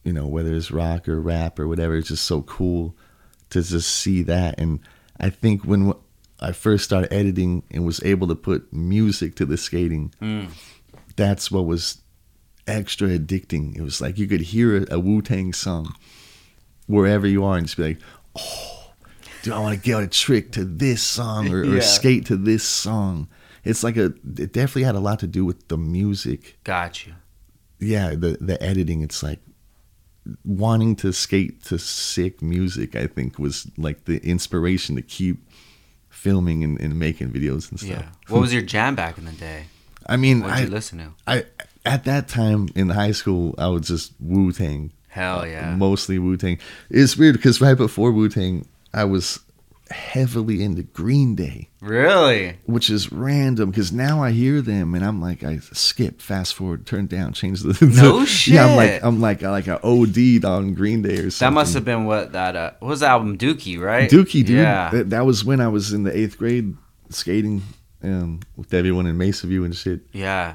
you 0.02 0.12
know, 0.12 0.26
whether 0.26 0.52
it's 0.52 0.72
rock 0.72 1.08
or 1.08 1.20
rap 1.20 1.60
or 1.60 1.68
whatever, 1.68 1.94
it's 1.96 2.08
just 2.08 2.24
so 2.24 2.42
cool 2.42 2.96
to 3.50 3.62
just 3.62 3.88
see 3.88 4.24
that. 4.24 4.58
And 4.58 4.80
I 5.20 5.30
think 5.30 5.62
when 5.62 5.94
I 6.40 6.50
first 6.50 6.84
started 6.84 7.12
editing 7.12 7.62
and 7.70 7.86
was 7.86 8.02
able 8.02 8.26
to 8.26 8.34
put 8.34 8.72
music 8.72 9.36
to 9.36 9.46
the 9.46 9.56
skating, 9.56 10.12
that's 11.14 11.52
what 11.52 11.66
was 11.66 12.01
extra 12.66 13.08
addicting. 13.08 13.76
It 13.76 13.82
was 13.82 14.00
like 14.00 14.18
you 14.18 14.26
could 14.26 14.40
hear 14.40 14.78
a, 14.78 14.94
a 14.94 14.98
Wu 14.98 15.22
Tang 15.22 15.52
song 15.52 15.94
wherever 16.86 17.26
you 17.26 17.44
are 17.44 17.56
and 17.56 17.66
just 17.66 17.76
be 17.76 17.84
like, 17.84 17.98
oh, 18.36 18.92
do 19.42 19.52
I 19.52 19.58
want 19.58 19.76
to 19.76 19.82
get 19.82 20.02
a 20.02 20.06
trick 20.06 20.52
to 20.52 20.64
this 20.64 21.02
song 21.02 21.52
or, 21.52 21.76
or 21.76 21.80
skate 21.82 22.26
to 22.26 22.36
this 22.36 22.64
song? 22.64 23.28
It's 23.64 23.84
like 23.84 23.96
a, 23.96 24.06
it 24.06 24.52
definitely 24.52 24.84
had 24.84 24.94
a 24.94 25.00
lot 25.00 25.20
to 25.20 25.26
do 25.26 25.44
with 25.44 25.68
the 25.68 25.78
music. 25.78 26.58
Got 26.64 27.06
you. 27.06 27.14
Yeah, 27.78 28.10
the, 28.10 28.38
the 28.40 28.60
editing, 28.62 29.02
it's 29.02 29.22
like 29.22 29.40
wanting 30.44 30.94
to 30.96 31.12
skate 31.12 31.64
to 31.64 31.78
sick 31.78 32.42
music, 32.42 32.94
I 32.94 33.06
think 33.06 33.38
was 33.38 33.68
like 33.76 34.04
the 34.04 34.18
inspiration 34.18 34.96
to 34.96 35.02
keep 35.02 35.48
filming 36.08 36.62
and, 36.62 36.80
and 36.80 36.98
making 36.98 37.30
videos 37.30 37.70
and 37.70 37.80
stuff. 37.80 37.90
Yeah. 37.90 38.08
What 38.28 38.40
was 38.40 38.52
your 38.52 38.62
jam 38.62 38.94
back 38.94 39.18
in 39.18 39.24
the 39.24 39.32
day? 39.32 39.64
I 40.06 40.16
mean, 40.16 40.40
What 40.40 40.48
did 40.48 40.56
I, 40.56 40.60
you 40.62 40.70
listen 40.70 40.98
to? 40.98 41.12
I 41.26 41.44
at 41.84 42.04
that 42.04 42.28
time 42.28 42.68
in 42.74 42.88
high 42.90 43.12
school, 43.12 43.54
I 43.58 43.68
was 43.68 43.86
just 43.88 44.12
Wu 44.20 44.52
Tang, 44.52 44.92
Hell 45.08 45.46
yeah. 45.46 45.74
mostly 45.76 46.18
Wu 46.18 46.36
Tang. 46.36 46.58
It's 46.90 47.16
weird 47.16 47.34
because 47.36 47.60
right 47.60 47.76
before 47.76 48.12
Wu 48.12 48.28
Tang, 48.28 48.66
I 48.94 49.04
was 49.04 49.40
heavily 49.90 50.62
into 50.62 50.82
Green 50.82 51.34
Day, 51.34 51.68
Really? 51.80 52.56
which 52.64 52.88
is 52.88 53.12
random 53.12 53.70
because 53.70 53.92
now 53.92 54.22
I 54.22 54.30
hear 54.30 54.62
them 54.62 54.94
and 54.94 55.04
I'm 55.04 55.20
like, 55.20 55.44
I 55.44 55.58
skip, 55.58 56.22
fast 56.22 56.54
forward, 56.54 56.86
turn 56.86 57.06
down, 57.06 57.32
change 57.34 57.60
the. 57.62 57.76
No 58.02 58.24
shit. 58.24 58.54
Yeah, 58.54 58.66
I'm 58.66 58.76
like. 58.76 59.02
I'm 59.04 59.20
like, 59.20 59.42
I 59.42 59.50
like 59.50 59.68
I 59.68 59.78
OD'd 59.82 60.44
on 60.44 60.74
Green 60.74 61.02
Day 61.02 61.18
or 61.18 61.30
something. 61.30 61.54
That 61.54 61.60
must 61.60 61.74
have 61.74 61.84
been 61.84 62.04
what 62.06 62.32
that 62.32 62.56
uh 62.56 62.70
what 62.78 62.88
was 62.88 63.00
the 63.00 63.06
album 63.08 63.36
Dookie, 63.36 63.78
right? 63.78 64.08
Dookie, 64.10 64.44
dude. 64.46 64.50
Yeah. 64.50 64.90
That, 64.90 65.10
that 65.10 65.26
was 65.26 65.44
when 65.44 65.60
I 65.60 65.68
was 65.68 65.92
in 65.92 66.04
the 66.04 66.16
eighth 66.16 66.38
grade 66.38 66.74
skating 67.10 67.62
um, 68.02 68.40
with 68.56 68.72
everyone 68.72 69.06
in 69.06 69.18
Mesa 69.18 69.46
View 69.46 69.64
and 69.64 69.76
shit. 69.76 70.00
Yeah. 70.12 70.54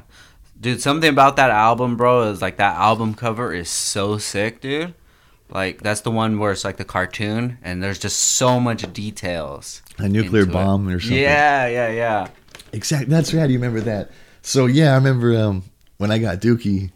Dude, 0.60 0.82
something 0.82 1.10
about 1.10 1.36
that 1.36 1.52
album, 1.52 1.98
bro, 1.98 2.24
is 2.24 2.42
like 2.42 2.58
that 2.58 2.76
album 2.78 3.14
cover 3.14 3.54
is 3.54 3.70
so 3.70 4.18
sick, 4.18 4.62
dude. 4.62 4.94
Like 5.50 5.82
that's 5.82 6.02
the 6.02 6.12
one 6.12 6.40
where 6.40 6.52
it's 6.52 6.66
like 6.66 6.78
the 6.78 6.86
cartoon 6.86 7.58
and 7.62 7.82
there's 7.82 8.00
just 8.00 8.20
so 8.20 8.60
much 8.60 8.92
details. 8.94 9.82
A 9.98 10.10
nuclear 10.10 10.44
into 10.44 10.52
it. 10.52 10.54
bomb 10.54 10.88
or 10.90 11.00
something. 11.00 11.18
Yeah, 11.18 11.68
yeah, 11.68 11.90
yeah. 11.90 12.28
Exactly. 12.74 13.10
That's 13.10 13.34
right. 13.34 13.50
You 13.50 13.58
remember 13.58 13.82
that? 13.82 14.12
So 14.42 14.66
yeah, 14.66 14.92
I 14.92 14.96
remember 14.96 15.38
um, 15.38 15.64
when 15.98 16.12
I 16.12 16.18
got 16.18 16.40
Dookie, 16.40 16.92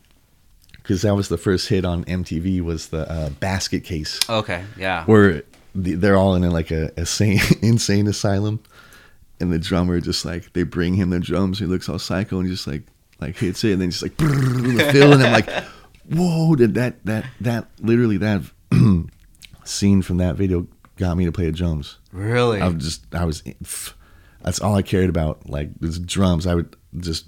because 0.74 1.04
that 1.04 1.16
was 1.16 1.30
the 1.30 1.38
first 1.38 1.70
hit 1.70 1.86
on 1.86 2.04
MTV. 2.06 2.62
Was 2.62 2.88
the 2.88 3.10
uh, 3.10 3.30
basket 3.30 3.84
case 3.84 4.20
Okay, 4.30 4.64
yeah. 4.78 5.06
where 5.06 5.44
they're 5.74 6.18
all 6.18 6.36
in 6.36 6.50
like 6.52 6.72
a, 6.72 6.92
a 6.98 7.06
sane, 7.06 7.40
insane 7.62 8.08
asylum, 8.08 8.62
and 9.40 9.54
the 9.54 9.60
drummer 9.60 10.02
just 10.02 10.26
like 10.26 10.52
they 10.54 10.64
bring 10.64 10.96
him 10.96 11.10
the 11.12 11.20
drums. 11.20 11.60
He 11.60 11.66
looks 11.66 11.88
all 11.88 12.00
psycho 12.00 12.40
and 12.40 12.50
just 12.50 12.68
like 12.68 12.84
like 13.22 13.38
hits 13.38 13.64
it, 13.64 13.74
and 13.74 13.82
then 13.82 13.92
just 13.92 14.04
like 14.04 14.18
the 14.18 14.90
fill, 14.92 15.14
and 15.14 15.24
I'm 15.24 15.32
like, 15.32 15.50
whoa! 16.10 16.56
Did 16.56 16.74
that 16.74 17.06
that 17.06 17.26
that 17.40 17.68
literally 17.80 18.18
that 18.18 18.42
scene 19.64 20.02
from 20.02 20.18
that 20.18 20.36
video 20.36 20.68
got 20.98 21.18
me 21.18 21.26
to 21.26 21.32
play 21.32 21.46
the 21.46 21.52
drums. 21.52 21.98
Really? 22.12 22.62
I 22.62 22.68
was 22.68 22.84
just 22.84 23.16
I 23.16 23.26
was 23.26 23.44
that's 24.42 24.60
all 24.60 24.76
I 24.76 24.82
cared 24.82 25.10
about 25.10 25.50
like 25.50 25.70
was 25.80 26.00
drums. 26.00 26.48
I 26.48 26.56
would 26.56 26.76
just 26.98 27.26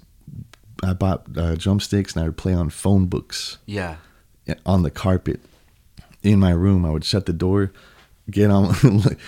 I 0.82 0.92
bought 0.92 1.26
uh, 1.36 1.54
drumsticks 1.56 2.14
and 2.14 2.22
I 2.22 2.26
would 2.28 2.36
play 2.36 2.54
on 2.54 2.70
phone 2.70 3.06
books 3.06 3.58
yeah. 3.66 3.96
on 4.66 4.82
the 4.82 4.90
carpet 4.90 5.40
in 6.22 6.38
my 6.38 6.50
room. 6.50 6.84
I 6.84 6.90
would 6.90 7.04
shut 7.04 7.26
the 7.26 7.32
door, 7.32 7.72
get 8.30 8.50
on 8.50 8.74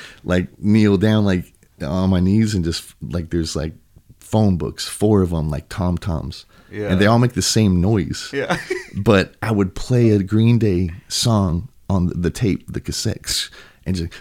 like 0.24 0.59
kneel 0.59 0.96
down 0.96 1.24
like 1.24 1.52
on 1.83 2.11
my 2.11 2.20
knees 2.20 2.55
and 2.55 2.64
just 2.64 2.94
like 3.02 3.31
there's 3.31 3.57
like 3.57 3.72
phone 4.18 4.57
books, 4.57 4.88
four 4.88 5.22
of 5.22 5.31
them 5.31 5.50
like 5.50 5.68
tom 5.68 5.98
toms, 5.98 6.46
Yeah. 6.70 6.90
and 6.90 7.00
they 7.00 7.07
all 7.07 7.18
make 7.18 7.33
the 7.35 7.42
same 7.42 7.81
noise. 7.81 8.31
Yeah. 8.33 8.59
but 8.96 9.35
I 9.42 9.52
would 9.52 9.74
play 9.74 10.11
a 10.11 10.22
Green 10.22 10.59
Day 10.59 10.90
song 11.09 11.68
on 11.88 12.11
the 12.14 12.31
tape, 12.31 12.70
the 12.72 12.81
cassettes, 12.81 13.50
and 13.85 13.94
just 13.96 14.12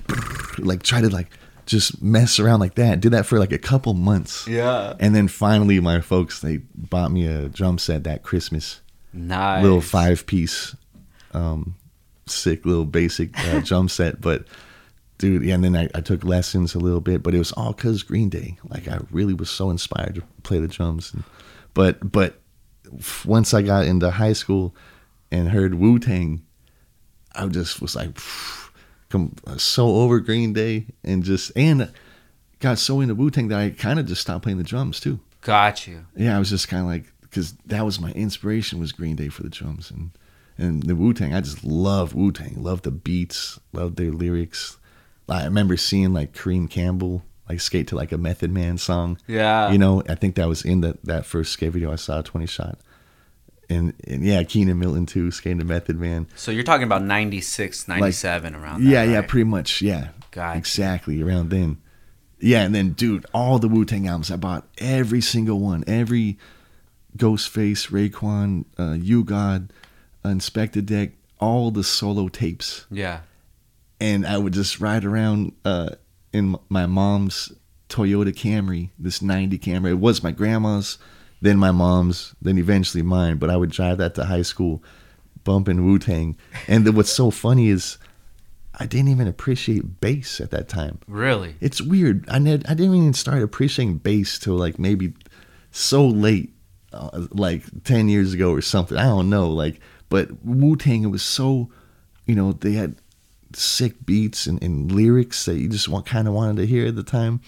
like 0.59 0.83
try 0.83 1.01
to 1.01 1.09
like 1.09 1.29
just 1.65 2.01
mess 2.01 2.39
around 2.39 2.59
like 2.59 2.75
that. 2.75 2.99
Did 2.99 3.11
that 3.13 3.25
for 3.25 3.39
like 3.39 3.51
a 3.51 3.57
couple 3.57 3.93
months. 3.95 4.47
Yeah. 4.47 4.93
And 4.99 5.15
then 5.15 5.27
finally, 5.27 5.79
my 5.79 6.01
folks 6.01 6.41
they 6.41 6.57
bought 6.75 7.11
me 7.11 7.25
a 7.27 7.49
drum 7.49 7.77
set 7.79 8.03
that 8.03 8.21
Christmas, 8.23 8.81
Nice. 9.13 9.63
little 9.63 9.81
five 9.81 10.27
piece, 10.27 10.75
um, 11.33 11.75
sick 12.27 12.65
little 12.65 12.85
basic 12.85 13.37
uh, 13.47 13.59
drum 13.63 13.89
set. 13.89 14.21
But 14.21 14.45
dude, 15.17 15.41
yeah, 15.43 15.55
and 15.55 15.63
then 15.63 15.75
I, 15.75 15.89
I 15.95 16.01
took 16.01 16.23
lessons 16.23 16.75
a 16.75 16.79
little 16.79 17.01
bit, 17.01 17.23
but 17.23 17.33
it 17.33 17.39
was 17.39 17.51
all 17.53 17.73
cause 17.73 18.03
Green 18.03 18.29
Day. 18.29 18.57
Like 18.69 18.87
I 18.87 18.99
really 19.09 19.33
was 19.33 19.49
so 19.49 19.71
inspired 19.71 20.15
to 20.15 20.23
play 20.43 20.59
the 20.59 20.67
drums. 20.67 21.11
And, 21.13 21.23
but 21.75 22.11
but 22.11 22.41
once 23.23 23.53
I 23.53 23.61
got 23.61 23.85
into 23.85 24.09
high 24.09 24.33
school 24.33 24.75
and 25.29 25.49
heard 25.49 25.75
Wu 25.75 25.99
Tang, 25.99 26.43
I 27.35 27.45
just 27.47 27.79
was 27.81 27.95
like 27.95 28.17
com- 29.09 29.35
uh, 29.45 29.57
so 29.57 29.87
over 29.97 30.19
Green 30.19 30.53
Day 30.53 30.87
and 31.03 31.23
just 31.23 31.51
and 31.55 31.91
got 32.59 32.79
so 32.79 33.01
into 33.01 33.13
Wu 33.13 33.29
Tang 33.29 33.49
that 33.49 33.59
I 33.59 33.69
kind 33.69 33.99
of 33.99 34.07
just 34.07 34.21
stopped 34.21 34.43
playing 34.43 34.57
the 34.57 34.63
drums 34.63 34.99
too. 34.99 35.19
Got 35.41 35.85
you. 35.85 36.07
Yeah, 36.15 36.35
I 36.35 36.39
was 36.39 36.49
just 36.49 36.67
kind 36.67 36.81
of 36.81 36.87
like 36.87 37.11
because 37.21 37.53
that 37.65 37.85
was 37.85 37.99
my 37.99 38.11
inspiration 38.13 38.79
was 38.79 38.91
Green 38.91 39.15
Day 39.15 39.29
for 39.29 39.43
the 39.43 39.49
drums 39.49 39.91
and 39.91 40.11
and 40.57 40.83
the 40.83 40.95
Wu 40.95 41.13
Tang. 41.13 41.33
I 41.33 41.41
just 41.41 41.63
love 41.63 42.15
Wu 42.15 42.31
Tang, 42.31 42.55
love 42.57 42.81
the 42.83 42.91
beats, 42.91 43.59
love 43.73 43.97
their 43.97 44.11
lyrics. 44.11 44.77
I 45.27 45.43
remember 45.43 45.75
seeing 45.75 46.13
like 46.13 46.33
Kareem 46.33 46.69
Campbell 46.69 47.23
like 47.49 47.59
skate 47.61 47.87
to 47.89 47.95
like 47.95 48.11
a 48.11 48.17
Method 48.17 48.51
Man 48.51 48.77
song. 48.77 49.17
Yeah. 49.27 49.71
You 49.71 49.77
know, 49.77 50.03
I 50.09 50.15
think 50.15 50.35
that 50.35 50.47
was 50.47 50.63
in 50.65 50.81
that 50.81 51.03
that 51.05 51.25
first 51.25 51.53
skate 51.53 51.71
video 51.73 51.91
I 51.91 51.95
saw, 51.95 52.21
Twenty 52.21 52.47
Shot. 52.47 52.79
And, 53.67 53.93
and 54.07 54.23
yeah, 54.23 54.43
Keenan 54.43 54.77
Milton 54.77 55.07
too, 55.07 55.31
skating 55.31 55.57
to 55.57 55.65
Method 55.65 55.99
Man. 55.99 56.27
So 56.35 56.51
you're 56.51 56.63
talking 56.63 56.83
about 56.83 57.01
96, 57.01 57.87
97 57.87 58.53
around 58.53 58.83
that, 58.83 58.87
Yeah, 58.89 59.01
yeah, 59.03 59.21
pretty 59.23 59.45
much. 59.45 59.81
Yeah. 59.81 60.09
Gotcha. 60.29 60.55
Exactly 60.59 61.19
around 61.23 61.49
then. 61.49 61.77
Yeah, 62.39 62.61
and 62.63 62.75
then 62.75 62.91
dude, 62.91 63.25
all 63.33 63.57
the 63.57 63.67
Wu 63.67 63.83
Tang 63.83 64.07
albums 64.07 64.29
I 64.29 64.35
bought 64.35 64.67
every 64.77 65.19
single 65.21 65.59
one, 65.59 65.83
every 65.87 66.37
Ghostface, 67.17 67.89
Raekwon, 67.89 68.65
uh, 68.77 68.93
You 68.93 69.23
God, 69.23 69.73
Inspectah 70.23 70.85
Deck, 70.85 71.13
all 71.39 71.71
the 71.71 71.83
solo 71.83 72.27
tapes, 72.27 72.85
Yeah. 72.91 73.21
and 73.99 74.27
I 74.27 74.37
would 74.37 74.53
just 74.53 74.79
ride 74.79 75.05
around 75.05 75.53
uh, 75.63 75.91
in 76.35 76.57
my 76.69 76.85
mom's 76.85 77.53
Toyota 77.89 78.33
Camry, 78.33 78.89
this 78.99 79.21
'90 79.21 79.57
Camry. 79.59 79.91
It 79.91 79.99
was 79.99 80.21
my 80.21 80.31
grandma's, 80.31 80.97
then 81.41 81.57
my 81.57 81.71
mom's, 81.71 82.35
then 82.41 82.57
eventually 82.57 83.03
mine. 83.03 83.37
But 83.37 83.49
I 83.49 83.57
would 83.57 83.71
drive 83.71 83.97
that 83.99 84.15
to 84.15 84.25
high 84.25 84.41
school, 84.41 84.83
bumping 85.43 85.85
Wu 85.85 85.97
Tang. 85.97 86.37
And 86.67 86.95
what's 86.95 87.11
so 87.11 87.31
funny 87.31 87.69
is, 87.69 87.97
I 88.77 88.85
didn't 88.85 89.09
even 89.09 89.27
appreciate 89.27 90.01
bass 90.01 90.41
at 90.41 90.51
that 90.51 90.67
time. 90.67 90.99
Really? 91.07 91.55
It's 91.61 91.81
weird. 91.81 92.25
I 92.27 92.39
ne- 92.39 92.53
I 92.67 92.73
didn't 92.73 92.95
even 92.95 93.13
start 93.13 93.41
appreciating 93.41 93.99
bass 93.99 94.37
till 94.37 94.55
like 94.55 94.77
maybe 94.77 95.13
so 95.71 96.05
late, 96.05 96.53
uh, 96.91 97.27
like 97.31 97.63
ten 97.83 98.09
years 98.09 98.33
ago 98.33 98.51
or 98.51 98.61
something. 98.61 98.97
I 98.97 99.05
don't 99.05 99.29
know. 99.29 99.49
Like, 99.49 99.79
but 100.09 100.43
Wu 100.43 100.75
Tang, 100.75 101.03
it 101.03 101.07
was 101.07 101.23
so, 101.23 101.69
you 102.25 102.35
know, 102.35 102.51
they 102.51 102.73
had 102.73 102.95
sick 103.55 104.05
beats 104.05 104.47
and, 104.47 104.61
and 104.63 104.91
lyrics 104.91 105.45
that 105.45 105.57
you 105.57 105.69
just 105.69 105.87
want 105.87 106.05
kind 106.05 106.27
of 106.27 106.33
wanted 106.33 106.57
to 106.57 106.65
hear 106.65 106.87
at 106.87 106.95
the 106.95 107.03
time. 107.03 107.41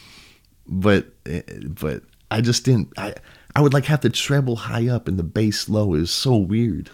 But 0.68 1.08
eh, 1.26 1.42
but 1.68 2.04
I 2.30 2.42
just 2.42 2.66
didn't. 2.66 2.94
I 2.98 3.16
I 3.56 3.62
would 3.62 3.74
like 3.74 3.86
have 3.86 4.02
the 4.02 4.10
treble 4.10 4.56
high 4.56 4.88
up 4.88 5.08
and 5.08 5.18
the 5.18 5.24
bass 5.24 5.68
low. 5.70 5.94
It 5.94 6.02
was 6.02 6.12
so 6.12 6.36
weird. 6.36 6.90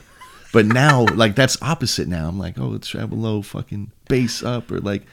But 0.54 0.65
now, 0.65 1.02
like 1.15 1.36
that's 1.36 1.62
opposite. 1.62 2.08
Now 2.08 2.28
I'm 2.28 2.39
like, 2.39 2.58
oh, 2.58 2.78
treble 2.78 3.17
low, 3.17 3.41
fucking 3.41 3.91
bass 4.08 4.43
up, 4.43 4.71
or 4.71 4.80
like, 4.80 5.04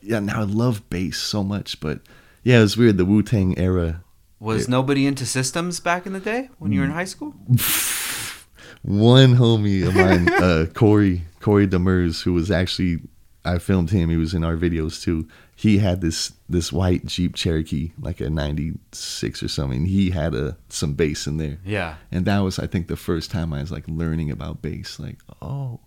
yeah. 0.00 0.20
Now 0.20 0.40
I 0.40 0.44
love 0.44 0.88
bass 0.90 1.18
so 1.18 1.42
much, 1.42 1.80
but 1.80 2.00
yeah, 2.44 2.58
it 2.58 2.62
was 2.62 2.76
weird. 2.76 2.98
The 2.98 3.04
Wu 3.04 3.22
Tang 3.22 3.58
era. 3.58 4.04
Was 4.38 4.68
nobody 4.68 5.06
into 5.06 5.24
systems 5.24 5.78
back 5.78 6.04
in 6.04 6.12
the 6.12 6.20
day 6.20 6.50
when 6.58 6.72
you 6.72 6.80
were 6.80 6.86
in 6.86 6.90
high 6.90 7.04
school? 7.04 7.30
One 8.82 9.36
homie 9.36 9.86
of 9.86 9.94
mine, 9.94 10.28
uh, 10.28 10.66
Corey 10.74 11.22
Corey 11.38 11.68
Demers, 11.68 12.22
who 12.22 12.32
was 12.32 12.50
actually 12.50 12.98
I 13.44 13.58
filmed 13.58 13.90
him. 13.90 14.08
He 14.08 14.16
was 14.16 14.34
in 14.34 14.44
our 14.44 14.56
videos 14.56 15.02
too. 15.02 15.26
He 15.56 15.78
had 15.78 16.00
this 16.00 16.32
this 16.48 16.72
white 16.72 17.06
Jeep 17.06 17.34
Cherokee, 17.34 17.92
like 18.00 18.20
a 18.20 18.30
'96 18.30 19.42
or 19.42 19.48
something. 19.48 19.84
He 19.86 20.10
had 20.10 20.34
a 20.34 20.56
some 20.68 20.94
bass 20.94 21.26
in 21.26 21.36
there, 21.38 21.58
Yeah. 21.64 21.96
and 22.10 22.24
that 22.26 22.38
was 22.40 22.58
I 22.58 22.66
think 22.66 22.86
the 22.88 22.96
first 22.96 23.30
time 23.30 23.52
I 23.52 23.60
was 23.60 23.72
like 23.72 23.84
learning 23.88 24.30
about 24.30 24.62
bass. 24.62 24.98
Like, 25.00 25.18
oh, 25.40 25.80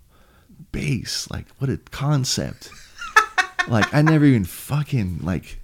bass! 0.72 1.30
Like, 1.32 1.46
what 1.60 1.70
a 1.70 1.78
concept! 1.92 2.70
like, 3.68 3.92
I 3.94 4.02
never 4.02 4.26
even 4.26 4.46
fucking 4.46 5.20
like 5.24 5.60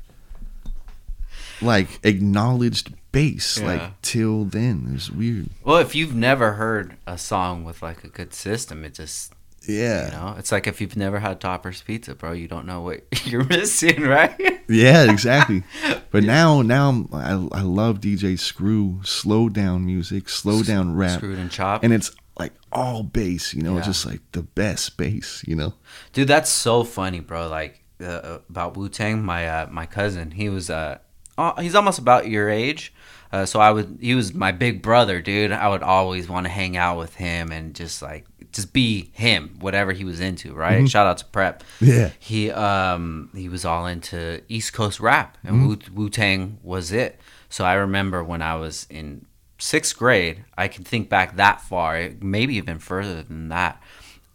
like 1.61 1.99
acknowledged 2.03 2.93
bass 3.11 3.57
Yeah. 3.59 3.65
like 3.67 4.01
till 4.01 4.45
then. 4.45 4.85
It 4.89 4.93
was 4.93 5.11
weird. 5.11 5.49
Well, 5.63 5.77
if 5.77 5.93
you've 5.95 6.15
never 6.15 6.53
heard 6.53 6.95
a 7.05 7.17
song 7.17 7.63
with 7.63 7.81
like 7.81 8.03
a 8.03 8.07
good 8.09 8.33
system, 8.33 8.83
it 8.83 8.93
just 8.93 9.33
Yeah. 9.67 10.05
you 10.07 10.11
know, 10.11 10.35
it's 10.39 10.51
like 10.51 10.65
if 10.67 10.81
you've 10.81 10.97
never 10.97 11.19
had 11.19 11.39
Topper's 11.39 11.81
Pizza, 11.81 12.15
bro, 12.15 12.31
you 12.31 12.47
don't 12.47 12.65
know 12.65 12.81
what 12.81 13.01
you're 13.25 13.43
missing, 13.45 14.01
right? 14.01 14.39
Yeah, 14.67 15.11
exactly. 15.11 15.63
But 16.11 16.23
now, 16.23 16.61
now 16.61 16.87
I'm- 16.87 17.09
I, 17.53 17.59
I 17.59 17.61
love 17.61 18.01
DJ 18.01 18.37
Screw, 18.37 18.99
slow 19.03 19.47
down 19.49 19.85
music, 19.85 20.27
slow 20.27 20.61
down 20.61 20.95
rap, 20.95 21.19
Screwed 21.19 21.39
and 21.39 21.49
chopped. 21.49 21.85
and 21.85 21.93
it's 21.93 22.11
like 22.37 22.51
all 22.71 23.03
bass. 23.03 23.53
You 23.53 23.61
know, 23.61 23.77
it's 23.77 23.85
Yeah. 23.87 23.91
just 23.93 24.05
like 24.05 24.19
the 24.33 24.41
best 24.41 24.97
bass. 24.97 25.41
You 25.47 25.55
know. 25.55 25.73
Dude, 26.11 26.27
that's 26.27 26.49
so 26.49 26.83
funny, 26.83 27.21
bro. 27.21 27.47
Like 27.47 27.81
uh, 28.03 28.39
about 28.49 28.75
Wu 28.75 28.89
Tang, 28.89 29.23
my 29.23 29.47
uh, 29.47 29.67
my 29.71 29.85
cousin, 29.85 30.31
he 30.31 30.49
was 30.49 30.69
uh, 30.69 30.97
uh, 31.37 31.61
he's 31.61 31.75
almost 31.75 31.99
about 31.99 32.27
your 32.27 32.49
age. 32.49 32.93
Uh, 33.31 33.45
so 33.45 33.61
I 33.61 33.71
would, 33.71 33.99
he 34.01 34.13
was 34.13 34.33
my 34.33 34.51
big 34.51 34.81
brother, 34.81 35.21
dude. 35.21 35.53
I 35.53 35.69
would 35.69 35.83
always 35.83 36.27
want 36.27 36.45
to 36.45 36.49
hang 36.49 36.75
out 36.75 36.97
with 36.97 37.15
him 37.15 37.51
and 37.51 37.73
just 37.73 38.01
like, 38.01 38.25
just 38.51 38.73
be 38.73 39.09
him, 39.13 39.55
whatever 39.61 39.93
he 39.93 40.03
was 40.03 40.19
into, 40.19 40.53
right? 40.53 40.89
Shout 40.89 41.07
out 41.07 41.19
to 41.19 41.25
Prep. 41.25 41.63
Yeah. 41.79 42.09
He 42.19 42.51
um 42.51 43.29
he 43.33 43.47
was 43.47 43.63
all 43.63 43.85
into 43.85 44.41
East 44.49 44.73
Coast 44.73 44.99
rap, 44.99 45.37
and 45.45 45.65
Wu 45.65 45.77
Wu 45.93 46.09
Tang 46.09 46.59
was 46.61 46.91
it. 46.91 47.17
So 47.47 47.63
I 47.63 47.75
remember 47.75 48.21
when 48.21 48.41
I 48.41 48.55
was 48.55 48.87
in 48.89 49.25
sixth 49.57 49.97
grade, 49.97 50.43
I 50.57 50.67
can 50.67 50.83
think 50.83 51.07
back 51.07 51.37
that 51.37 51.61
far, 51.61 52.09
maybe 52.19 52.55
even 52.55 52.79
further 52.79 53.23
than 53.23 53.47
that. 53.47 53.81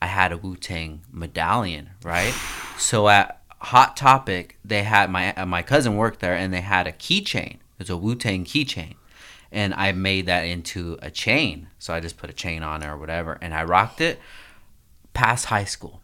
I 0.01 0.07
had 0.07 0.33
a 0.33 0.39
Wu 0.39 0.57
Tang 0.57 1.03
medallion, 1.13 1.91
right? 2.03 2.33
So 2.79 3.09
at 3.11 3.43
Hot 3.67 3.97
Topic, 3.97 4.59
they 4.65 4.85
had 4.85 5.11
my 5.11 5.35
uh, 5.35 5.45
my 5.45 5.61
cousin 5.61 5.97
worked 5.97 6.21
there, 6.21 6.37
and 6.37 6.55
they 6.55 6.61
had 6.61 6.87
a 6.87 6.93
keychain. 6.93 7.57
It's 7.81 7.91
a 7.91 7.97
Wu 7.97 8.15
Tang 8.15 8.45
keychain, 8.45 8.95
and 9.51 9.75
I 9.75 9.91
made 9.91 10.27
that 10.27 10.43
into 10.43 10.97
a 11.03 11.11
chain. 11.11 11.67
So 11.81 11.93
I 11.93 11.99
just 11.99 12.17
put 12.17 12.31
a 12.31 12.33
chain 12.33 12.63
on 12.63 12.85
it 12.85 12.87
or 12.87 12.97
whatever, 12.97 13.39
and 13.43 13.53
I 13.53 13.65
rocked 13.65 14.01
it 14.01 14.21
past 15.15 15.47
high 15.47 15.65
school, 15.65 16.01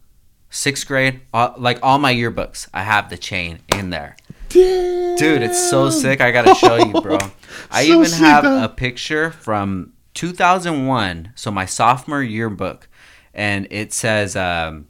sixth 0.49 0.85
grade. 0.85 1.21
Uh, 1.33 1.53
like 1.55 1.79
all 1.81 1.99
my 1.99 2.13
yearbooks, 2.13 2.67
I 2.73 2.83
have 2.83 3.09
the 3.09 3.17
chain 3.17 3.59
in 3.73 3.91
there. 3.91 4.17
Dude, 4.49 5.41
it's 5.41 5.69
so 5.69 5.89
sick. 5.89 6.19
I 6.19 6.31
gotta 6.31 6.55
show 6.55 6.75
you, 6.75 6.91
bro. 7.01 7.17
I 7.71 7.85
So 7.85 7.93
even 7.93 8.05
sick, 8.07 8.19
have 8.19 8.43
a 8.43 8.67
picture 8.67 9.31
from 9.31 9.93
2001, 10.15 11.31
so 11.35 11.49
my 11.49 11.65
sophomore 11.65 12.21
yearbook, 12.21 12.89
and 13.33 13.67
it 13.71 13.93
says 13.93 14.35
um, 14.35 14.89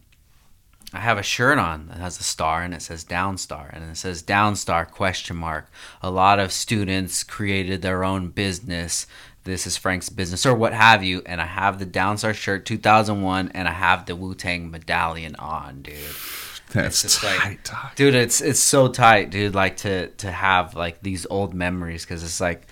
I 0.93 0.99
have 0.99 1.17
a 1.17 1.23
shirt 1.23 1.58
on 1.58 1.88
that 1.88 1.97
has 1.97 2.19
a 2.19 2.23
star 2.23 2.62
and 2.62 2.73
it 2.73 2.82
says 2.82 3.03
Downstar 3.03 3.73
and 3.73 3.84
it 3.89 3.97
says 3.97 4.21
Downstar 4.21 4.89
question 4.91 5.36
mark. 5.36 5.71
A 6.01 6.12
lot 6.12 6.39
of 6.39 6.51
students 6.51 7.23
created 7.23 7.82
their 7.82 8.03
own 8.03 8.29
business. 8.29 9.08
This 9.43 9.65
is 9.67 9.75
Frank's 9.75 10.10
business 10.10 10.45
or 10.45 10.53
what 10.56 10.73
have 10.73 11.03
you, 11.03 11.21
and 11.25 11.41
I 11.41 11.45
have 11.45 11.77
the 11.79 11.86
Downstar 11.86 12.34
shirt 12.34 12.65
2001 12.65 13.51
and 13.53 13.67
I 13.67 13.71
have 13.71 14.06
the 14.06 14.15
Wu 14.15 14.36
Tang 14.36 14.71
medallion 14.71 15.36
on, 15.38 15.82
dude. 15.82 15.95
That's 16.71 17.03
It's 17.03 17.19
tight, 17.21 17.69
like- 17.71 17.95
dude 17.95 18.15
it's 18.15 18.41
it's 18.41 18.60
so 18.60 18.88
tight 18.88 19.29
dude 19.29 19.53
like 19.53 19.77
to 19.77 20.08
to 20.08 20.32
have 20.32 20.75
like 20.75 21.01
these 21.03 21.27
old 21.29 21.53
memories 21.53 22.03
because 22.03 22.23
it's 22.23 22.41
like 22.41 22.65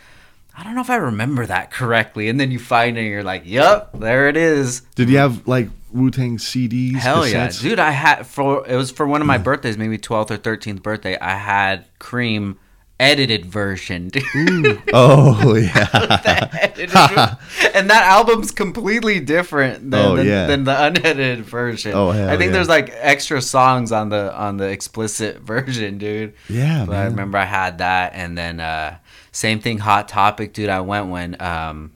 i 0.57 0.63
don't 0.63 0.73
know 0.73 0.81
if 0.81 0.89
i 0.89 0.95
remember 0.95 1.45
that 1.45 1.69
correctly 1.69 2.27
and 2.27 2.39
then 2.39 2.49
you 2.49 2.57
find 2.57 2.97
it 2.97 3.01
and 3.01 3.09
you're 3.09 3.21
like 3.21 3.43
yep 3.45 3.91
there 3.93 4.27
it 4.27 4.35
is 4.37 4.81
Did 4.95 5.07
you 5.11 5.17
have 5.19 5.47
like 5.47 5.69
Wu 5.93 6.09
Tang 6.11 6.37
CDs? 6.37 6.95
hell 6.95 7.27
yeah 7.27 7.49
dude 7.49 7.79
i 7.79 7.91
had 7.91 8.25
for 8.25 8.67
it 8.67 8.75
was 8.75 8.91
for 8.91 9.05
one 9.07 9.21
of 9.21 9.27
my 9.27 9.37
birthdays 9.37 9.77
maybe 9.77 9.97
12th 9.97 10.31
or 10.31 10.37
13th 10.37 10.81
birthday 10.81 11.17
i 11.19 11.35
had 11.35 11.85
cream 11.99 12.57
edited 12.99 13.45
version 13.45 14.09
dude 14.09 14.81
Oh 14.93 15.55
yeah. 15.55 15.87
And 17.73 17.89
that 17.89 18.03
album's 18.03 18.51
completely 18.51 19.19
different 19.19 19.89
than, 19.89 20.05
Oh, 20.05 20.15
than, 20.17 20.27
yeah. 20.27 20.45
than 20.45 20.65
the 20.65 20.85
unedited 20.85 21.43
version. 21.43 21.93
Oh, 21.95 22.11
hell 22.11 22.29
I 22.29 22.37
think 22.37 22.49
yeah. 22.49 22.53
there's 22.53 22.69
like 22.69 22.91
extra 22.93 23.41
songs 23.41 23.91
on 23.91 24.09
the 24.09 24.31
on 24.35 24.57
the 24.57 24.65
explicit 24.69 25.39
version, 25.39 25.97
dude. 25.97 26.33
Yeah, 26.47 26.85
But 26.85 26.95
I 26.97 27.05
remember 27.05 27.37
I 27.39 27.45
had 27.45 27.79
that, 27.79 28.11
and 28.13 28.37
then 28.37 28.59
uh, 28.59 28.97
same 29.31 29.59
thing. 29.61 29.79
Hot 29.79 30.07
Topic, 30.07 30.53
dude. 30.53 30.69
I 30.69 30.81
went 30.81 31.07
when 31.07 31.41
um, 31.41 31.93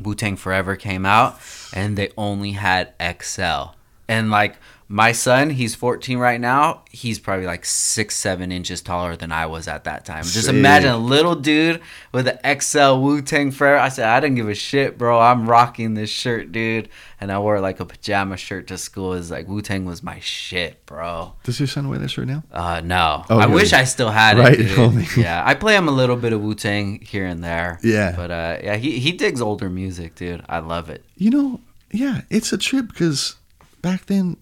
Wu 0.00 0.14
Tang 0.14 0.36
Forever 0.36 0.74
came 0.74 1.06
out, 1.06 1.38
and 1.74 1.98
they 1.98 2.10
only 2.16 2.52
had 2.52 2.94
XL. 3.20 3.74
And 4.08 4.30
like 4.30 4.56
my 4.86 5.12
son, 5.12 5.50
he's 5.50 5.74
14 5.74 6.18
right 6.18 6.40
now. 6.40 6.82
He's 6.90 7.18
probably 7.18 7.46
like 7.46 7.64
six, 7.64 8.14
seven 8.16 8.52
inches 8.52 8.82
taller 8.82 9.16
than 9.16 9.32
I 9.32 9.46
was 9.46 9.66
at 9.66 9.84
that 9.84 10.04
time. 10.04 10.24
Just 10.24 10.48
imagine 10.48 10.90
a 10.90 10.98
little 10.98 11.34
dude 11.34 11.80
with 12.12 12.28
an 12.28 12.60
XL 12.60 12.96
Wu 13.00 13.22
Tang 13.22 13.50
Forever. 13.50 13.78
I 13.78 13.88
said, 13.88 14.06
I 14.06 14.20
didn't 14.20 14.36
give 14.36 14.48
a 14.48 14.54
shit, 14.54 14.98
bro. 14.98 15.18
I'm 15.18 15.48
rocking 15.48 15.94
this 15.94 16.10
shirt, 16.10 16.52
dude. 16.52 16.90
And 17.20 17.32
I 17.32 17.38
wore 17.38 17.58
like 17.60 17.80
a 17.80 17.86
pajama 17.86 18.36
shirt 18.36 18.66
to 18.66 18.76
school. 18.76 19.14
It's 19.14 19.30
like 19.30 19.48
Wu 19.48 19.62
Tang 19.62 19.86
was 19.86 20.02
my 20.02 20.20
shit, 20.20 20.84
bro. 20.84 21.32
Does 21.44 21.58
your 21.58 21.66
son 21.66 21.88
wear 21.88 21.98
this 21.98 22.10
shirt 22.12 22.28
now? 22.28 22.42
Uh, 22.52 22.82
no. 22.84 23.24
Oh, 23.30 23.38
I 23.38 23.46
good. 23.46 23.54
wish 23.54 23.72
I 23.72 23.84
still 23.84 24.10
had 24.10 24.36
Right, 24.38 24.56
it. 24.60 25.16
yeah, 25.16 25.42
I 25.46 25.54
play 25.54 25.74
him 25.76 25.88
a 25.88 25.92
little 25.92 26.16
bit 26.16 26.34
of 26.34 26.42
Wu 26.42 26.54
Tang 26.54 27.00
here 27.00 27.24
and 27.24 27.42
there. 27.42 27.78
Yeah. 27.82 28.12
But 28.14 28.30
uh, 28.30 28.58
yeah, 28.62 28.76
he 28.76 28.98
he 28.98 29.12
digs 29.12 29.40
older 29.40 29.70
music, 29.70 30.14
dude. 30.16 30.44
I 30.48 30.58
love 30.58 30.90
it. 30.90 31.04
You 31.16 31.30
know, 31.30 31.60
yeah, 31.90 32.20
it's 32.28 32.52
a 32.52 32.58
trip 32.58 32.88
because 32.88 33.36
back 33.80 34.04
then, 34.06 34.36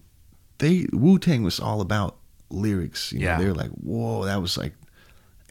they 0.63 0.87
Wu 0.93 1.19
Tang 1.19 1.43
was 1.43 1.59
all 1.59 1.81
about 1.81 2.15
lyrics. 2.49 3.11
You 3.13 3.19
know, 3.19 3.25
Yeah. 3.25 3.37
they 3.39 3.45
were 3.45 3.53
like, 3.53 3.71
whoa, 3.71 4.25
that 4.25 4.41
was 4.41 4.57
like, 4.57 4.73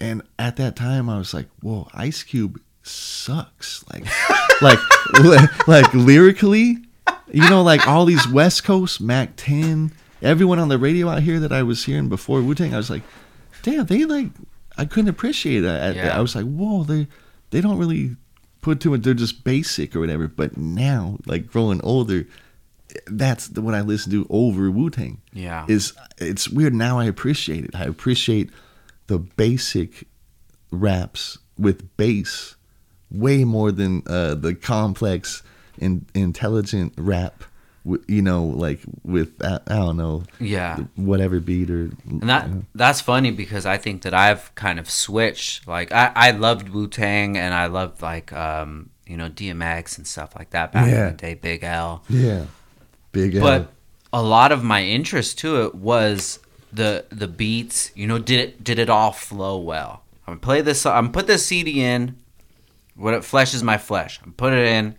and 0.01 0.22
at 0.38 0.57
that 0.57 0.75
time, 0.77 1.09
I 1.09 1.18
was 1.18 1.33
like, 1.35 1.48
whoa, 1.61 1.88
Ice 1.94 2.22
Cube 2.22 2.61
sucks. 2.83 3.85
Like, 3.92 4.05
like, 4.62 4.79
li- 5.20 5.48
like 5.66 5.92
lyrically, 5.94 6.79
you 7.33 7.48
know, 7.51 7.62
like 7.62 7.87
all 7.87 8.05
these 8.05 8.27
West 8.29 8.64
Coast 8.64 9.01
Mack 9.01 9.35
10, 9.37 9.92
everyone 10.22 10.59
on 10.59 10.68
the 10.68 10.79
radio 10.79 11.09
out 11.09 11.22
here 11.22 11.40
that 11.40 11.53
I 11.53 11.62
was 11.62 11.85
hearing 11.85 12.09
before 12.09 12.42
Wu 12.42 12.55
Tang, 12.55 12.75
I 12.75 12.77
was 12.79 12.90
like, 12.90 13.03
damn, 13.62 13.87
they 13.87 14.05
like, 14.05 14.29
I 14.77 14.85
couldn't 14.85 15.11
appreciate 15.11 15.64
it. 15.64 15.96
Yeah. 15.96 16.12
I, 16.14 16.18
I 16.18 16.20
was 16.20 16.35
like, 16.35 16.46
whoa, 16.46 16.83
they 16.85 17.07
they 17.51 17.61
don't 17.61 17.79
really 17.79 18.16
put 18.62 18.81
to 18.81 18.94
it. 18.94 19.03
They're 19.03 19.12
just 19.14 19.44
basic 19.44 19.94
or 19.94 20.01
whatever. 20.01 20.27
But 20.29 20.57
now, 20.57 21.18
like 21.27 21.46
growing 21.46 21.81
older, 21.83 22.27
that's 23.07 23.49
the, 23.49 23.63
what 23.63 23.75
I 23.75 23.81
listen 23.81 24.11
to 24.13 24.27
over 24.31 24.71
Wu 24.71 24.91
Tang. 24.91 25.21
Yeah. 25.33 25.65
Is 25.69 25.93
it's 26.19 26.49
weird 26.49 26.75
now. 26.75 26.99
I 26.99 27.05
appreciate 27.07 27.65
it. 27.65 27.75
I 27.75 27.85
appreciate 27.85 28.51
the 29.07 29.19
basic 29.19 30.05
raps 30.71 31.39
with 31.59 31.97
bass 31.97 32.57
way 33.11 33.45
more 33.45 33.71
than 33.73 34.03
uh, 34.07 34.35
the 34.35 34.55
complex 34.55 35.43
and 35.81 36.07
intelligent 36.15 36.95
rap. 36.97 37.45
You 38.07 38.23
know, 38.23 38.45
like 38.45 38.79
with 39.03 39.43
uh, 39.43 39.59
I 39.67 39.75
don't 39.75 39.97
know 39.97 40.23
Yeah. 40.39 40.77
whatever 40.95 41.41
beat 41.41 41.69
or 41.69 41.91
And 42.09 42.23
that 42.29 42.49
that's 42.77 43.01
funny 43.01 43.33
because 43.33 43.67
I 43.67 43.77
think 43.77 44.03
that 44.03 44.15
I've 44.15 44.55
kind 44.55 44.79
of 44.79 44.89
switched. 44.89 45.67
Like 45.67 45.91
I, 45.91 46.13
I 46.15 46.31
loved 46.31 46.69
Wu 46.69 46.87
Tang 46.87 47.37
and 47.37 47.53
I 47.53 47.67
loved 47.67 48.01
like 48.01 48.33
um 48.33 48.91
you 49.05 49.17
know 49.17 49.29
DMX 49.29 49.99
and 49.99 50.07
stuff 50.07 50.33
like 50.39 50.51
that 50.51 50.71
back 50.71 50.87
Yeah. 50.87 51.09
in 51.09 51.17
the 51.17 51.19
day, 51.19 51.35
Big 51.35 51.65
L. 51.65 52.05
yeah, 52.09 52.45
big. 53.12 53.37
L. 53.37 53.42
But 53.42 53.72
a 54.12 54.22
lot 54.22 54.53
of 54.53 54.62
my 54.62 54.83
interest 54.83 55.38
to 55.40 55.62
it 55.62 55.75
was 55.75 56.38
the 56.72 57.05
the 57.11 57.29
beats. 57.29 57.90
You 57.94 58.07
know, 58.07 58.18
did 58.18 58.40
it 58.40 58.64
did 58.64 58.79
it 58.79 58.90
all 58.90 59.12
flow 59.12 59.59
well? 59.59 60.03
I'm 60.27 60.35
gonna 60.35 60.40
play 60.40 60.61
this. 60.61 60.85
I'm 60.87 61.12
put 61.12 61.27
this 61.27 61.46
CD 61.46 61.83
in. 61.83 62.16
What 62.94 63.14
it 63.14 63.25
flesh 63.25 63.55
is 63.55 63.62
my 63.62 63.79
flesh. 63.79 64.20
I'm 64.22 64.33
put 64.33 64.53
it 64.53 64.66
in. 64.66 64.96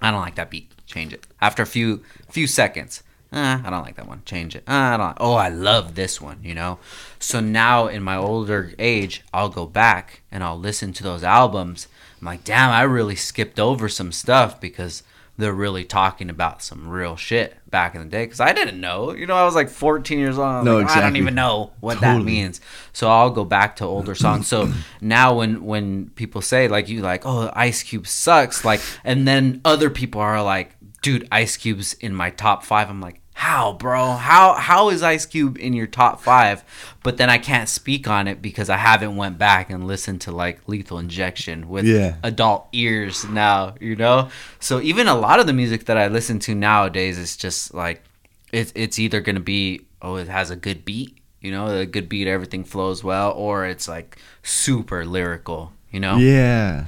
I 0.00 0.10
don't 0.10 0.20
like 0.20 0.36
that 0.36 0.50
beat. 0.50 0.72
Change 0.86 1.12
it 1.12 1.26
after 1.40 1.62
a 1.62 1.66
few 1.66 2.02
few 2.30 2.46
seconds. 2.46 3.02
Uh, 3.32 3.62
I 3.64 3.70
don't 3.70 3.82
like 3.82 3.96
that 3.96 4.06
one. 4.06 4.20
Change 4.26 4.56
it. 4.56 4.64
Uh, 4.68 4.72
I 4.72 4.96
don't. 4.98 5.16
Oh, 5.18 5.34
I 5.34 5.48
love 5.48 5.94
this 5.94 6.20
one. 6.20 6.40
You 6.42 6.54
know. 6.54 6.78
So 7.18 7.40
now 7.40 7.86
in 7.86 8.02
my 8.02 8.16
older 8.16 8.72
age, 8.78 9.22
I'll 9.32 9.48
go 9.48 9.66
back 9.66 10.22
and 10.30 10.44
I'll 10.44 10.58
listen 10.58 10.92
to 10.94 11.02
those 11.02 11.24
albums. 11.24 11.88
I'm 12.20 12.26
like, 12.26 12.44
damn, 12.44 12.70
I 12.70 12.82
really 12.82 13.16
skipped 13.16 13.58
over 13.58 13.88
some 13.88 14.12
stuff 14.12 14.60
because 14.60 15.02
they're 15.38 15.52
really 15.52 15.84
talking 15.84 16.28
about 16.28 16.62
some 16.62 16.88
real 16.88 17.16
shit 17.16 17.56
back 17.70 17.94
in 17.94 18.02
the 18.02 18.08
day. 18.08 18.24
Because 18.24 18.40
I 18.40 18.52
didn't 18.52 18.80
know. 18.80 19.12
You 19.12 19.26
know, 19.26 19.34
I 19.34 19.44
was 19.44 19.54
like 19.54 19.70
14 19.70 20.18
years 20.18 20.38
old. 20.38 20.64
No, 20.64 20.78
like, 20.78 20.90
I 20.90 21.00
don't 21.00 21.16
even 21.16 21.34
know 21.34 21.72
what 21.80 22.00
that 22.00 22.22
means. 22.22 22.60
So 22.92 23.10
I'll 23.10 23.30
go 23.30 23.44
back 23.44 23.76
to 23.76 23.84
older 23.84 24.14
songs. 24.14 24.46
So 24.46 24.70
now 25.00 25.38
when 25.38 25.64
when 25.64 26.10
people 26.10 26.42
say 26.42 26.68
like 26.68 26.88
you 26.88 27.00
like 27.00 27.24
oh 27.24 27.50
Ice 27.54 27.82
Cube 27.82 28.06
sucks 28.06 28.64
like 28.64 28.80
and 29.04 29.26
then 29.26 29.60
other 29.64 29.88
people 29.88 30.20
are 30.20 30.42
like 30.42 30.76
dude 31.00 31.26
Ice 31.32 31.56
Cube's 31.56 31.94
in 31.94 32.14
my 32.14 32.30
top 32.30 32.62
five. 32.62 32.90
I'm 32.90 33.00
like 33.00 33.21
how, 33.42 33.72
bro? 33.72 34.12
How 34.12 34.54
how 34.54 34.90
is 34.90 35.02
Ice 35.02 35.26
Cube 35.26 35.58
in 35.58 35.72
your 35.72 35.88
top 35.88 36.20
five? 36.20 36.62
But 37.02 37.16
then 37.16 37.28
I 37.28 37.38
can't 37.38 37.68
speak 37.68 38.06
on 38.06 38.28
it 38.28 38.40
because 38.40 38.70
I 38.70 38.76
haven't 38.76 39.16
went 39.16 39.36
back 39.36 39.68
and 39.68 39.86
listened 39.86 40.20
to 40.22 40.30
like 40.30 40.60
Lethal 40.68 40.98
Injection 41.00 41.68
with 41.68 41.84
Yeah. 41.84 42.14
adult 42.22 42.68
ears 42.72 43.24
now, 43.24 43.74
you 43.80 43.96
know. 43.96 44.28
So 44.60 44.80
even 44.80 45.08
a 45.08 45.16
lot 45.16 45.40
of 45.40 45.46
the 45.48 45.52
music 45.52 45.86
that 45.86 45.98
I 45.98 46.06
listen 46.06 46.38
to 46.40 46.54
nowadays 46.54 47.18
is 47.18 47.36
just 47.36 47.74
like 47.74 48.04
it's 48.52 48.72
it's 48.76 48.98
either 49.00 49.20
gonna 49.20 49.40
be 49.40 49.86
oh 50.00 50.16
it 50.16 50.28
has 50.28 50.50
a 50.50 50.56
good 50.56 50.84
beat, 50.84 51.18
you 51.40 51.50
know, 51.50 51.66
a 51.66 51.84
good 51.86 52.08
beat, 52.08 52.28
everything 52.28 52.62
flows 52.62 53.02
well, 53.02 53.32
or 53.32 53.66
it's 53.66 53.88
like 53.88 54.18
super 54.44 55.04
lyrical, 55.04 55.72
you 55.90 55.98
know. 55.98 56.16
Yeah. 56.16 56.86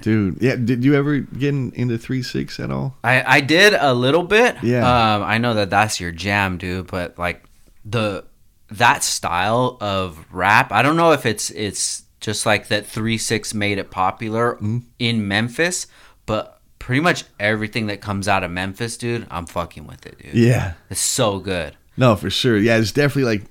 Dude, 0.00 0.38
yeah. 0.40 0.56
Did 0.56 0.84
you 0.84 0.94
ever 0.94 1.18
get 1.18 1.50
in, 1.50 1.70
into 1.72 1.98
three 1.98 2.22
six 2.22 2.58
at 2.58 2.70
all? 2.70 2.96
I, 3.04 3.36
I 3.36 3.40
did 3.40 3.74
a 3.74 3.94
little 3.94 4.22
bit. 4.24 4.56
Yeah. 4.62 4.80
Um, 5.14 5.22
I 5.22 5.38
know 5.38 5.54
that 5.54 5.70
that's 5.70 6.00
your 6.00 6.10
jam, 6.12 6.58
dude. 6.58 6.88
But 6.88 7.18
like 7.18 7.44
the 7.84 8.24
that 8.70 9.04
style 9.04 9.76
of 9.80 10.24
rap, 10.32 10.72
I 10.72 10.82
don't 10.82 10.96
know 10.96 11.12
if 11.12 11.26
it's 11.26 11.50
it's 11.50 12.02
just 12.20 12.46
like 12.46 12.68
that 12.68 12.86
three 12.86 13.18
six 13.18 13.52
made 13.54 13.78
it 13.78 13.90
popular 13.90 14.54
Mm-hmm. 14.54 14.78
in 14.98 15.28
Memphis, 15.28 15.86
but 16.26 16.60
pretty 16.78 17.00
much 17.00 17.24
everything 17.38 17.86
that 17.86 18.00
comes 18.00 18.26
out 18.26 18.42
of 18.42 18.50
Memphis, 18.50 18.96
dude, 18.96 19.26
I'm 19.30 19.46
fucking 19.46 19.86
with 19.86 20.04
it, 20.06 20.18
dude. 20.18 20.34
Yeah. 20.34 20.72
It's 20.90 21.00
so 21.00 21.38
good. 21.38 21.76
No, 21.96 22.16
for 22.16 22.30
sure. 22.30 22.56
Yeah, 22.56 22.78
it's 22.78 22.92
definitely 22.92 23.24
like 23.38 23.42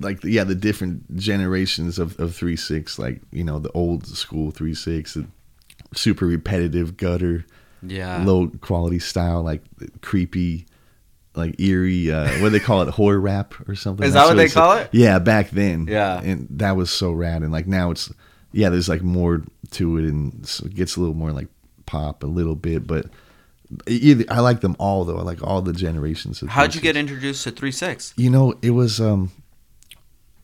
like 0.00 0.24
yeah, 0.24 0.44
the 0.44 0.54
different 0.54 1.16
generations 1.16 1.98
of, 1.98 2.18
of 2.18 2.34
three 2.34 2.56
six, 2.56 2.98
like, 2.98 3.20
you 3.30 3.44
know, 3.44 3.58
the 3.58 3.70
old 3.72 4.06
school 4.06 4.50
three 4.50 4.74
six, 4.74 5.14
the 5.14 5.26
super 5.94 6.26
repetitive 6.26 6.96
gutter, 6.96 7.44
Yeah. 7.82 8.22
low 8.24 8.48
quality 8.60 8.98
style, 8.98 9.42
like 9.42 9.62
creepy, 10.00 10.66
like 11.34 11.58
eerie, 11.60 12.10
uh 12.10 12.28
what 12.40 12.48
do 12.48 12.50
they 12.50 12.60
call 12.60 12.82
it, 12.82 12.88
horror 12.88 13.20
rap 13.20 13.54
or 13.68 13.74
something. 13.74 14.06
Is 14.06 14.14
that 14.14 14.26
what 14.26 14.36
they 14.36 14.44
it's- 14.44 14.54
call 14.54 14.72
it? 14.76 14.88
Yeah, 14.92 15.18
back 15.18 15.50
then. 15.50 15.86
Yeah. 15.88 16.20
And 16.20 16.46
that 16.50 16.76
was 16.76 16.90
so 16.90 17.12
rad. 17.12 17.42
And 17.42 17.50
like 17.52 17.66
now 17.66 17.90
it's 17.90 18.12
yeah, 18.52 18.68
there's 18.68 18.88
like 18.88 19.02
more 19.02 19.42
to 19.72 19.96
it 19.98 20.04
and 20.04 20.46
so 20.46 20.66
it 20.66 20.74
gets 20.74 20.96
a 20.96 21.00
little 21.00 21.14
more 21.14 21.32
like 21.32 21.48
pop 21.86 22.22
a 22.22 22.26
little 22.26 22.54
bit, 22.54 22.86
but 22.86 23.06
either 23.86 24.24
I 24.30 24.40
like 24.40 24.60
them 24.60 24.76
all 24.78 25.04
though. 25.06 25.16
I 25.18 25.22
like 25.22 25.42
all 25.42 25.62
the 25.62 25.72
generations 25.72 26.42
of 26.42 26.48
How'd 26.50 26.74
you 26.74 26.80
get 26.82 26.94
introduced 26.96 27.44
to 27.44 27.50
three 27.50 27.72
six? 27.72 28.12
You 28.16 28.28
know, 28.28 28.54
it 28.60 28.70
was 28.72 29.00
um 29.00 29.30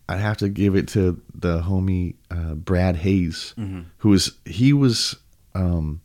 I'd 0.09 0.21
have 0.21 0.39
to 0.39 0.49
give 0.49 0.75
it 0.75 0.89
to 0.89 1.21
the 1.35 1.61
homie 1.61 2.15
uh, 2.31 2.55
Brad 2.55 2.97
Hayes, 2.97 3.55
who 3.99 4.09
was 4.09 4.33
he 4.47 4.73
was 4.73 5.17
um 5.55 6.01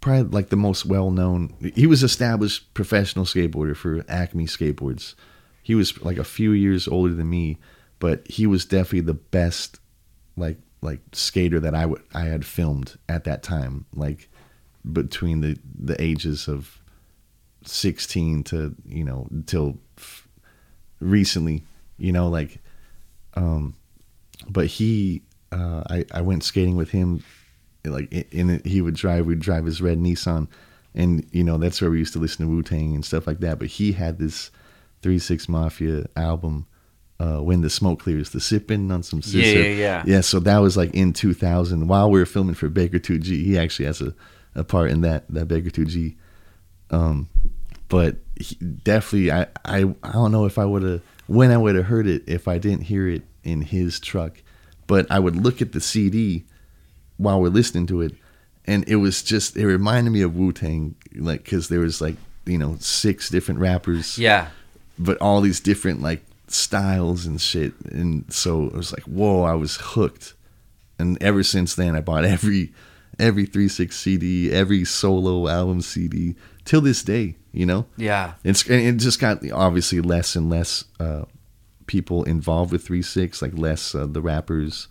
probably 0.00 0.30
like 0.30 0.48
the 0.48 0.56
most 0.56 0.86
well 0.86 1.10
known. 1.10 1.54
He 1.74 1.86
was 1.86 2.02
established 2.02 2.72
professional 2.74 3.24
skateboarder 3.24 3.76
for 3.76 4.04
Acme 4.08 4.46
Skateboards. 4.46 5.14
He 5.62 5.74
was 5.74 6.00
like 6.02 6.18
a 6.18 6.24
few 6.24 6.52
years 6.52 6.86
older 6.86 7.14
than 7.14 7.28
me, 7.28 7.58
but 7.98 8.26
he 8.28 8.46
was 8.46 8.64
definitely 8.64 9.00
the 9.00 9.14
best 9.14 9.80
like 10.36 10.58
like 10.82 11.00
skater 11.12 11.60
that 11.60 11.74
I 11.74 11.86
would 11.86 12.02
I 12.14 12.22
had 12.22 12.44
filmed 12.44 12.98
at 13.08 13.24
that 13.24 13.42
time. 13.42 13.86
Like 13.94 14.28
between 14.90 15.40
the 15.40 15.58
the 15.78 16.00
ages 16.00 16.48
of 16.48 16.78
16 17.64 18.44
to 18.44 18.74
you 18.86 19.04
know 19.04 19.26
till 19.46 19.78
f- 19.98 20.28
recently 21.00 21.64
you 21.98 22.12
know 22.12 22.28
like 22.28 22.60
um 23.34 23.74
but 24.48 24.66
he 24.66 25.22
uh 25.50 25.82
i 25.90 26.04
i 26.12 26.20
went 26.20 26.44
skating 26.44 26.76
with 26.76 26.90
him 26.90 27.24
like 27.90 28.12
in, 28.32 28.50
it, 28.50 28.66
he 28.66 28.80
would 28.80 28.94
drive 28.94 29.26
we'd 29.26 29.40
drive 29.40 29.64
his 29.64 29.80
red 29.80 29.98
nissan 29.98 30.48
and 30.94 31.26
you 31.32 31.42
know 31.44 31.58
that's 31.58 31.80
where 31.80 31.90
we 31.90 31.98
used 31.98 32.12
to 32.12 32.18
listen 32.18 32.44
to 32.46 32.50
wu-tang 32.50 32.94
and 32.94 33.04
stuff 33.04 33.26
like 33.26 33.40
that 33.40 33.58
but 33.58 33.68
he 33.68 33.92
had 33.92 34.18
this 34.18 34.50
3-6 35.02 35.48
mafia 35.48 36.06
album 36.16 36.66
uh 37.20 37.38
when 37.38 37.60
the 37.60 37.70
smoke 37.70 38.00
clears 38.00 38.30
the 38.30 38.40
sipping 38.40 38.90
on 38.90 39.02
some 39.02 39.20
Yeah, 39.24 39.42
scissor. 39.42 39.62
yeah, 39.62 39.68
yeah. 39.68 40.02
yeah 40.06 40.20
so 40.20 40.40
that 40.40 40.58
was 40.58 40.76
like 40.76 40.94
in 40.94 41.12
2000 41.12 41.86
while 41.88 42.10
we 42.10 42.18
were 42.18 42.26
filming 42.26 42.54
for 42.54 42.68
baker 42.68 42.98
2g 42.98 43.24
he 43.44 43.58
actually 43.58 43.86
has 43.86 44.00
a, 44.00 44.14
a 44.54 44.64
part 44.64 44.90
in 44.90 45.00
that 45.02 45.24
that 45.28 45.46
baker 45.46 45.70
2g 45.70 46.16
um, 46.90 47.28
but 47.88 48.16
he, 48.38 48.54
definitely, 48.56 49.30
I, 49.32 49.46
I 49.64 49.78
I 50.02 50.12
don't 50.12 50.30
know 50.32 50.44
if 50.44 50.58
I 50.58 50.64
would 50.64 50.82
have 50.82 51.00
when 51.26 51.50
I 51.50 51.56
would 51.56 51.74
have 51.74 51.86
heard 51.86 52.06
it 52.06 52.22
if 52.28 52.46
I 52.48 52.58
didn't 52.58 52.82
hear 52.82 53.08
it 53.08 53.22
in 53.42 53.62
his 53.62 53.98
truck. 53.98 54.40
But 54.86 55.10
I 55.10 55.18
would 55.18 55.34
look 55.36 55.60
at 55.60 55.72
the 55.72 55.80
CD 55.80 56.44
while 57.16 57.40
we're 57.40 57.48
listening 57.48 57.86
to 57.88 58.00
it, 58.02 58.14
and 58.66 58.88
it 58.88 58.96
was 58.96 59.22
just 59.22 59.56
it 59.56 59.66
reminded 59.66 60.10
me 60.10 60.22
of 60.22 60.34
Wu 60.36 60.52
Tang, 60.52 60.94
like 61.14 61.44
because 61.44 61.68
there 61.68 61.80
was 61.80 62.00
like 62.00 62.16
you 62.44 62.58
know 62.58 62.76
six 62.80 63.28
different 63.30 63.60
rappers, 63.60 64.18
Yeah. 64.18 64.48
but 64.98 65.18
all 65.20 65.40
these 65.40 65.60
different 65.60 66.02
like 66.02 66.24
styles 66.48 67.26
and 67.26 67.40
shit, 67.40 67.72
and 67.90 68.24
so 68.32 68.66
it 68.66 68.72
was 68.72 68.92
like 68.92 69.04
whoa, 69.04 69.42
I 69.42 69.54
was 69.54 69.76
hooked, 69.80 70.34
and 70.98 71.20
ever 71.22 71.42
since 71.42 71.74
then 71.74 71.94
I 71.96 72.00
bought 72.00 72.24
every 72.24 72.72
every 73.18 73.46
three 73.46 73.68
six 73.68 73.96
CD, 73.98 74.52
every 74.52 74.84
solo 74.84 75.48
album 75.48 75.80
CD 75.80 76.34
till 76.64 76.80
this 76.82 77.02
day, 77.02 77.36
you 77.52 77.64
know. 77.64 77.86
Yeah. 77.96 78.34
It's 78.44 78.66
and 78.68 78.80
it 78.80 78.96
just 78.98 79.18
got 79.20 79.48
obviously 79.50 80.00
less 80.00 80.36
and 80.36 80.50
less 80.50 80.84
uh, 81.00 81.24
people 81.86 82.24
involved 82.24 82.72
with 82.72 82.84
three 82.84 83.02
six, 83.02 83.40
like 83.40 83.56
less 83.56 83.94
uh, 83.94 84.06
the 84.06 84.20
rappers. 84.20 84.88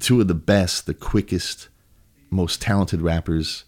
Two 0.00 0.20
of 0.20 0.28
the 0.28 0.34
best, 0.34 0.86
the 0.86 0.94
quickest, 0.94 1.68
most 2.30 2.60
talented 2.60 3.00
rappers, 3.02 3.64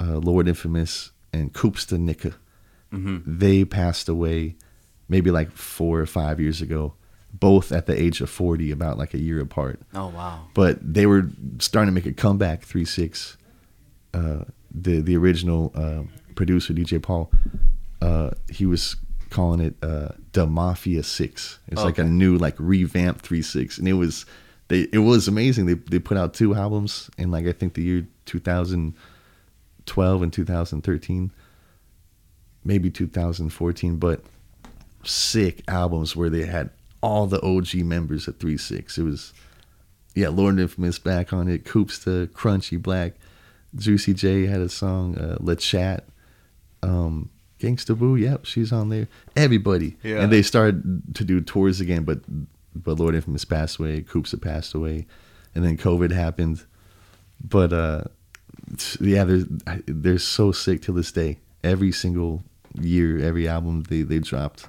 uh, 0.00 0.16
Lord 0.18 0.46
Infamous 0.48 1.10
and 1.32 1.52
Koopsta 1.52 1.98
Nika. 1.98 2.34
They 2.92 3.64
passed 3.64 4.08
away 4.08 4.56
maybe 5.08 5.30
like 5.30 5.50
four 5.52 6.00
or 6.00 6.06
five 6.06 6.40
years 6.40 6.60
ago, 6.60 6.94
both 7.32 7.70
at 7.72 7.86
the 7.86 8.00
age 8.00 8.20
of 8.20 8.28
forty, 8.30 8.70
about 8.72 8.98
like 8.98 9.14
a 9.14 9.18
year 9.18 9.40
apart 9.40 9.78
Oh 9.94 10.08
wow. 10.08 10.46
but 10.54 10.78
they 10.82 11.06
were 11.06 11.28
starting 11.60 11.92
to 11.92 11.94
make 11.94 12.06
a 12.06 12.12
comeback. 12.12 12.62
Three 12.64 12.84
six, 12.84 13.36
uh, 14.14 14.44
the 14.72 15.00
the 15.00 15.16
original 15.16 15.70
uh, 15.74 16.02
producer 16.34 16.72
DJ 16.74 17.00
Paul, 17.00 17.30
uh, 18.02 18.30
he 18.50 18.66
was 18.66 18.96
calling 19.30 19.60
it 19.60 19.74
uh, 19.82 20.08
the 20.32 20.46
Mafia 20.48 21.04
Six. 21.04 21.60
It's 21.68 21.82
like 21.84 21.98
a 21.98 22.04
new 22.04 22.36
like 22.38 22.56
revamped 22.58 23.20
three 23.24 23.42
six, 23.42 23.78
and 23.78 23.86
it 23.86 23.92
was 23.94 24.26
they 24.70 24.86
it 24.92 24.98
was 24.98 25.28
amazing. 25.28 25.66
They 25.66 25.74
they 25.74 25.98
put 25.98 26.16
out 26.16 26.32
two 26.32 26.54
albums 26.54 27.10
in 27.18 27.30
like 27.30 27.44
I 27.44 27.52
think 27.52 27.74
the 27.74 27.82
year 27.82 28.06
two 28.24 28.38
thousand 28.38 28.94
twelve 29.84 30.22
and 30.22 30.32
two 30.32 30.44
thousand 30.44 30.82
thirteen, 30.82 31.32
maybe 32.64 32.88
two 32.88 33.08
thousand 33.08 33.50
fourteen, 33.50 33.96
but 33.96 34.22
sick 35.02 35.62
albums 35.66 36.14
where 36.14 36.30
they 36.30 36.46
had 36.46 36.70
all 37.02 37.26
the 37.26 37.42
OG 37.42 37.84
members 37.84 38.28
at 38.28 38.38
three 38.38 38.56
six. 38.56 38.96
It 38.96 39.02
was 39.02 39.34
yeah, 40.14 40.28
Lord 40.28 40.58
Infamous 40.60 41.00
back 41.00 41.32
on 41.32 41.48
it. 41.48 41.64
Koopsta 41.64 42.28
Crunchy 42.28 42.80
Black. 42.80 43.14
Juicy 43.74 44.14
J 44.14 44.46
had 44.46 44.60
a 44.60 44.68
song, 44.68 45.18
uh, 45.18 45.36
La 45.40 45.54
Chat. 45.54 46.04
Um, 46.82 47.30
Gangsta 47.60 47.96
Boo, 47.96 48.16
yep, 48.16 48.44
she's 48.44 48.72
on 48.72 48.88
there. 48.88 49.06
Everybody. 49.36 49.96
Yeah. 50.02 50.22
And 50.22 50.32
they 50.32 50.42
started 50.42 51.14
to 51.14 51.24
do 51.24 51.40
tours 51.40 51.80
again, 51.80 52.04
but 52.04 52.20
but 52.74 52.98
Lord 52.98 53.14
Infamous 53.14 53.44
passed 53.44 53.78
away, 53.78 54.02
Coops 54.02 54.30
had 54.30 54.42
passed 54.42 54.74
away, 54.74 55.06
and 55.54 55.64
then 55.64 55.76
COVID 55.76 56.12
happened. 56.12 56.64
But 57.42 57.72
uh 57.72 58.04
yeah, 59.00 59.24
they're 59.24 59.44
they're 59.86 60.18
so 60.18 60.52
sick 60.52 60.82
to 60.82 60.92
this 60.92 61.12
day. 61.12 61.38
Every 61.62 61.92
single 61.92 62.42
year, 62.78 63.18
every 63.18 63.48
album 63.48 63.84
they, 63.88 64.02
they 64.02 64.18
dropped. 64.18 64.66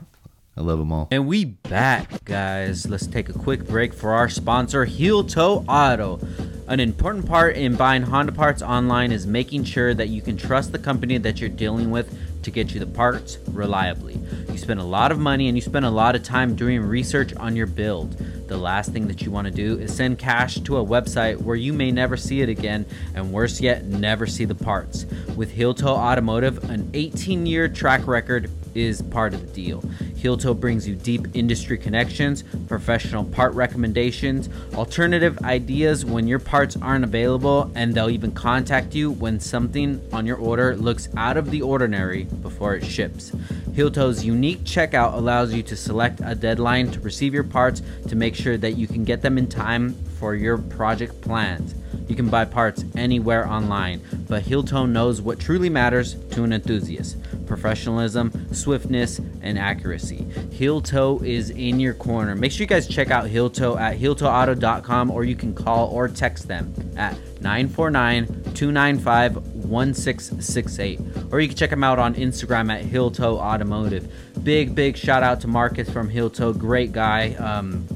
I 0.58 0.62
love 0.62 0.80
them 0.80 0.92
all. 0.92 1.08
And 1.12 1.28
we 1.28 1.46
back, 1.46 2.26
guys. 2.26 2.86
Let's 2.88 3.08
take 3.08 3.30
a 3.30 3.34
quick 3.34 3.66
break 3.66 3.94
for 3.94 4.12
our 4.12 4.28
sponsor, 4.28 4.84
Heel 4.84 5.24
Toe 5.24 5.64
Auto. 5.68 6.20
An 6.68 6.82
important 6.82 7.26
part 7.26 7.56
in 7.56 7.76
buying 7.76 8.02
Honda 8.02 8.34
parts 8.34 8.62
online 8.62 9.14
is 9.14 9.26
making 9.26 9.64
sure 9.64 9.94
that 9.94 10.10
you 10.10 10.22
can 10.22 10.36
trust 10.36 10.74
the 10.74 10.80
company 10.80 11.18
that 11.18 11.40
you're 11.40 11.50
dealing 11.50 11.90
with 11.90 12.18
to 12.43 12.51
get 12.51 12.73
you 12.73 12.80
the 12.80 12.86
parts 12.86 13.38
reliably. 13.47 14.19
You 14.49 14.58
spend 14.58 14.80
a 14.80 14.84
lot 14.84 15.12
of 15.12 15.19
money 15.19 15.47
and 15.47 15.58
you 15.58 15.62
spend 15.62 15.86
a 15.86 15.89
lot 15.89 16.15
of 16.15 16.23
time 16.23 16.56
doing 16.56 16.82
research 16.82 17.34
on 17.36 17.56
your 17.56 17.67
build. 17.67 18.17
The 18.47 18.58
last 18.58 18.91
thing 18.91 19.08
that 19.08 19.21
you 19.21 19.32
want 19.32 19.45
to 19.45 19.51
do 19.51 19.80
is 19.80 19.95
send 19.95 20.19
cash 20.19 20.56
to 20.56 20.77
a 20.77 20.86
website 20.86 21.41
where 21.41 21.56
you 21.56 21.71
may 21.71 21.91
never 21.91 22.17
see 22.17 22.41
it 22.41 22.49
again, 22.49 22.86
and 23.15 23.32
worse 23.32 23.62
yet, 23.62 23.86
never 23.86 24.27
see 24.27 24.45
the 24.45 24.56
parts. 24.56 25.06
With 25.36 25.51
Heel 25.51 25.73
Toe 25.73 25.95
Automotive, 25.95 26.69
an 26.69 26.89
18 26.93 27.45
year 27.45 27.69
track 27.69 28.08
record 28.08 28.51
is 28.75 29.01
part 29.01 29.34
of 29.34 29.41
the 29.41 29.54
deal. 29.54 29.84
Heel 30.21 30.38
Toe 30.38 30.53
brings 30.53 30.88
you 30.88 30.93
deep 30.93 31.25
industry 31.34 31.79
connections, 31.79 32.43
professional 32.67 33.23
part 33.23 33.55
recommendations, 33.55 34.49
alternative 34.75 35.39
ideas 35.39 36.05
when 36.05 36.27
your 36.27 36.38
parts 36.38 36.77
aren't 36.79 37.03
available, 37.03 37.71
and 37.73 37.95
they'll 37.95 38.07
even 38.07 38.31
contact 38.31 38.93
you 38.93 39.10
when 39.10 39.39
something 39.39 39.99
on 40.13 40.27
your 40.27 40.38
order 40.38 40.75
looks 40.75 41.10
out 41.17 41.38
of 41.38 41.49
the 41.49 41.63
ordinary 41.63 42.25
before 42.43 42.75
it 42.75 42.86
ships. 42.86 43.31
Heel 43.73 43.89
Toe's 43.89 44.23
unique 44.23 44.63
checkout 44.63 45.15
allows 45.15 45.55
you 45.55 45.63
to 45.63 45.75
select 45.75 46.21
a 46.23 46.36
deadline 46.36 46.91
to 46.91 46.99
receive 46.99 47.34
your 47.34 47.43
parts 47.43 47.81
to 48.07 48.15
make 48.15 48.36
sure 48.36 48.57
that 48.57 48.77
you 48.77 48.86
can 48.86 49.03
get 49.03 49.23
them 49.23 49.39
in 49.39 49.47
time 49.47 49.95
for 50.19 50.36
your 50.36 50.60
project 50.60 51.19
plans. 51.21 51.73
You 52.07 52.15
can 52.15 52.29
buy 52.29 52.45
parts 52.45 52.84
anywhere 52.95 53.47
online, 53.47 54.01
but 54.27 54.43
Heeltoe 54.43 54.86
knows 54.89 55.21
what 55.21 55.39
truly 55.39 55.69
matters 55.69 56.15
to 56.31 56.43
an 56.43 56.53
enthusiast. 56.53 57.17
professionalism, 57.47 58.53
swiftness, 58.53 59.19
and 59.41 59.57
accuracy. 59.60 60.11
Heel 60.52 60.82
Toe 60.82 61.21
is 61.24 61.50
in 61.50 61.80
your 61.80 61.93
corner. 61.93 62.36
Make 62.36 62.52
sure 62.52 62.62
you 62.62 62.67
guys 62.67 62.88
check 62.88 63.12
out 63.12 63.28
Heel 63.28 63.50
Toe 63.50 63.78
at 63.78 63.97
heeltoeauto.com 64.00 65.12
or 65.12 65.24
you 65.24 65.36
can 65.36 65.54
call 65.54 65.89
or 65.89 66.08
text 66.08 66.47
them 66.47 66.74
at 66.97 67.13
949 67.41 68.26
295 68.54 69.36
1668. 69.65 71.00
Or 71.32 71.39
you 71.39 71.47
can 71.47 71.58
check 71.58 71.69
them 71.69 71.84
out 71.84 72.00
on 72.00 72.15
Instagram 72.15 72.71
at 72.71 72.84
Heel 72.84 73.12
Toe 73.12 73.38
Automotive. 73.38 74.12
Big, 74.43 74.76
big 74.76 74.97
shout 74.97 75.24
out 75.24 75.41
to 75.41 75.47
Marcus 75.47 75.89
from 75.89 76.10
Heel 76.10 76.30
Toe. 76.30 76.54
Great 76.54 76.91
guy. 76.91 77.34
Um, 77.36 77.88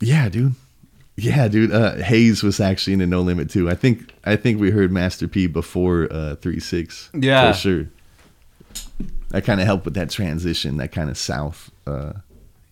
Yeah, 0.00 0.28
dude. 0.28 0.54
Yeah, 1.16 1.48
dude. 1.48 1.72
Uh, 1.72 1.94
Hayes 1.96 2.42
was 2.42 2.60
actually 2.60 2.92
in 2.92 2.98
the 2.98 3.06
No 3.06 3.22
Limit 3.22 3.48
too. 3.48 3.70
I 3.70 3.74
think 3.74 4.12
I 4.24 4.36
think 4.36 4.60
we 4.60 4.70
heard 4.70 4.92
Master 4.92 5.26
P 5.26 5.46
before 5.46 6.08
uh, 6.10 6.36
Three 6.36 6.60
Six. 6.60 7.08
Yeah. 7.14 7.52
for 7.52 7.58
sure. 7.58 7.86
That 9.30 9.44
kind 9.44 9.60
of 9.60 9.66
helped 9.66 9.84
with 9.86 9.94
that 9.94 10.10
transition. 10.10 10.76
That 10.76 10.92
kind 10.92 11.08
of 11.10 11.16
South, 11.18 11.70
uh, 11.86 12.12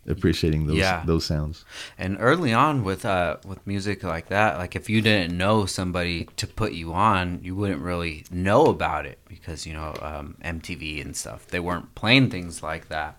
appreciating 0.07 0.67
those 0.67 0.77
Yeah. 0.77 1.03
those 1.07 1.25
sounds. 1.25 1.65
And 1.99 2.17
early 2.21 2.53
on 2.53 2.85
with 2.85 3.05
uh, 3.05 3.37
with 3.47 3.67
music 3.67 4.03
like 4.03 4.29
that, 4.29 4.59
like 4.59 4.77
if 4.77 4.89
you 4.91 5.01
didn't 5.01 5.37
know 5.37 5.67
somebody 5.67 6.29
to 6.37 6.47
put 6.47 6.73
you 6.73 6.93
on, 6.93 7.41
you 7.43 7.55
wouldn't 7.55 7.81
really 7.83 8.25
know 8.31 8.67
about 8.67 9.07
it 9.07 9.19
because 9.29 9.67
you 9.67 9.73
know 9.75 9.95
um, 10.03 10.37
MTV 10.45 11.01
and 11.01 11.17
stuff. 11.17 11.47
They 11.47 11.61
weren't 11.61 11.95
playing 11.95 12.31
things 12.31 12.63
like 12.63 12.89
that. 12.89 13.17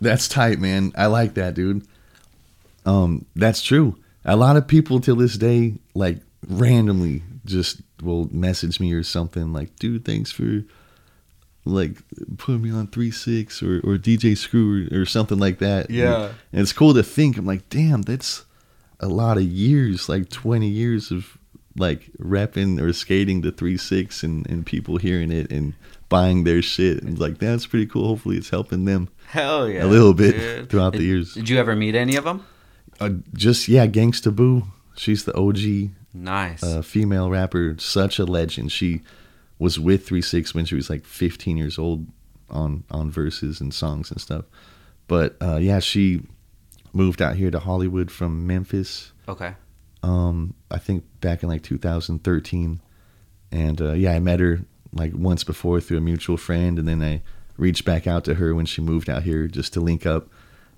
That's 0.00 0.28
tight, 0.28 0.58
man. 0.58 0.92
I 0.96 1.06
like 1.06 1.34
that, 1.34 1.54
dude. 1.54 1.86
Um, 2.86 3.26
that's 3.36 3.62
true. 3.62 3.96
A 4.24 4.36
lot 4.36 4.56
of 4.56 4.66
people 4.66 5.00
till 5.00 5.16
this 5.16 5.36
day, 5.36 5.74
like 5.94 6.18
randomly, 6.46 7.22
just 7.44 7.80
will 8.02 8.28
message 8.32 8.80
me 8.80 8.92
or 8.92 9.02
something 9.02 9.52
like, 9.52 9.76
"Dude, 9.76 10.04
thanks 10.04 10.30
for 10.30 10.62
like 11.64 11.92
putting 12.38 12.62
me 12.62 12.70
on 12.70 12.86
three 12.88 13.10
six 13.10 13.62
or 13.62 13.76
or 13.80 13.96
DJ 13.96 14.36
Screw 14.36 14.88
or, 14.92 15.02
or 15.02 15.06
something 15.06 15.38
like 15.38 15.58
that." 15.58 15.90
Yeah. 15.90 16.30
and 16.52 16.60
it's 16.62 16.72
cool 16.72 16.94
to 16.94 17.02
think. 17.02 17.36
I'm 17.36 17.46
like, 17.46 17.68
damn, 17.68 18.02
that's 18.02 18.44
a 19.00 19.08
lot 19.08 19.36
of 19.38 19.44
years, 19.44 20.08
like 20.08 20.28
20 20.28 20.68
years 20.68 21.10
of 21.10 21.38
like 21.76 22.10
repping 22.18 22.80
or 22.80 22.92
skating 22.92 23.40
the 23.42 23.52
three 23.52 23.76
six 23.76 24.22
and 24.22 24.46
and 24.50 24.66
people 24.66 24.96
hearing 24.98 25.30
it 25.32 25.50
and 25.52 25.74
buying 26.08 26.42
their 26.44 26.60
shit 26.60 27.02
and 27.02 27.18
like 27.18 27.38
that's 27.38 27.66
pretty 27.66 27.86
cool. 27.86 28.06
Hopefully, 28.08 28.36
it's 28.36 28.50
helping 28.50 28.84
them 28.84 29.08
Hell 29.28 29.68
yeah, 29.68 29.84
a 29.84 29.86
little 29.86 30.12
bit 30.12 30.32
dude. 30.36 30.68
throughout 30.70 30.92
the 30.94 31.02
years. 31.04 31.34
Did 31.34 31.48
you 31.48 31.58
ever 31.58 31.76
meet 31.76 31.94
any 31.94 32.16
of 32.16 32.24
them? 32.24 32.44
Uh, 32.98 33.10
just 33.32 33.68
yeah, 33.68 33.86
Gangsta 33.86 34.34
Boo. 34.34 34.64
She's 34.96 35.24
the 35.24 35.34
OG 35.34 35.92
Nice. 36.12 36.62
uh, 36.62 36.82
female 36.82 37.30
rapper, 37.30 37.76
such 37.78 38.18
a 38.18 38.24
legend. 38.24 38.72
She 38.72 39.00
was 39.60 39.78
with 39.78 40.06
Three 40.06 40.22
Six 40.22 40.52
when 40.52 40.64
she 40.64 40.74
was 40.74 40.90
like 40.90 41.04
15 41.04 41.56
years 41.56 41.78
old 41.78 42.08
on 42.48 42.82
on 42.90 43.12
verses 43.12 43.60
and 43.60 43.72
songs 43.72 44.10
and 44.10 44.20
stuff. 44.20 44.46
But 45.06 45.36
uh, 45.40 45.58
yeah, 45.58 45.78
she 45.78 46.22
moved 46.92 47.22
out 47.22 47.36
here 47.36 47.52
to 47.52 47.60
Hollywood 47.60 48.10
from 48.10 48.48
Memphis. 48.48 49.12
okay. 49.28 49.54
Um, 50.02 50.54
I 50.70 50.78
think 50.78 51.04
back 51.20 51.42
in 51.42 51.50
like 51.50 51.62
2013, 51.62 52.80
and 53.52 53.80
uh, 53.82 53.92
yeah, 53.92 54.12
I 54.12 54.18
met 54.18 54.40
her 54.40 54.60
like 54.94 55.12
once 55.14 55.44
before 55.44 55.78
through 55.80 55.98
a 55.98 56.00
mutual 56.00 56.38
friend, 56.38 56.78
and 56.78 56.88
then 56.88 57.02
I 57.02 57.20
reached 57.58 57.84
back 57.84 58.06
out 58.06 58.24
to 58.24 58.34
her 58.34 58.54
when 58.54 58.64
she 58.64 58.80
moved 58.80 59.10
out 59.10 59.24
here 59.24 59.46
just 59.46 59.74
to 59.74 59.80
link 59.80 60.06
up, 60.06 60.28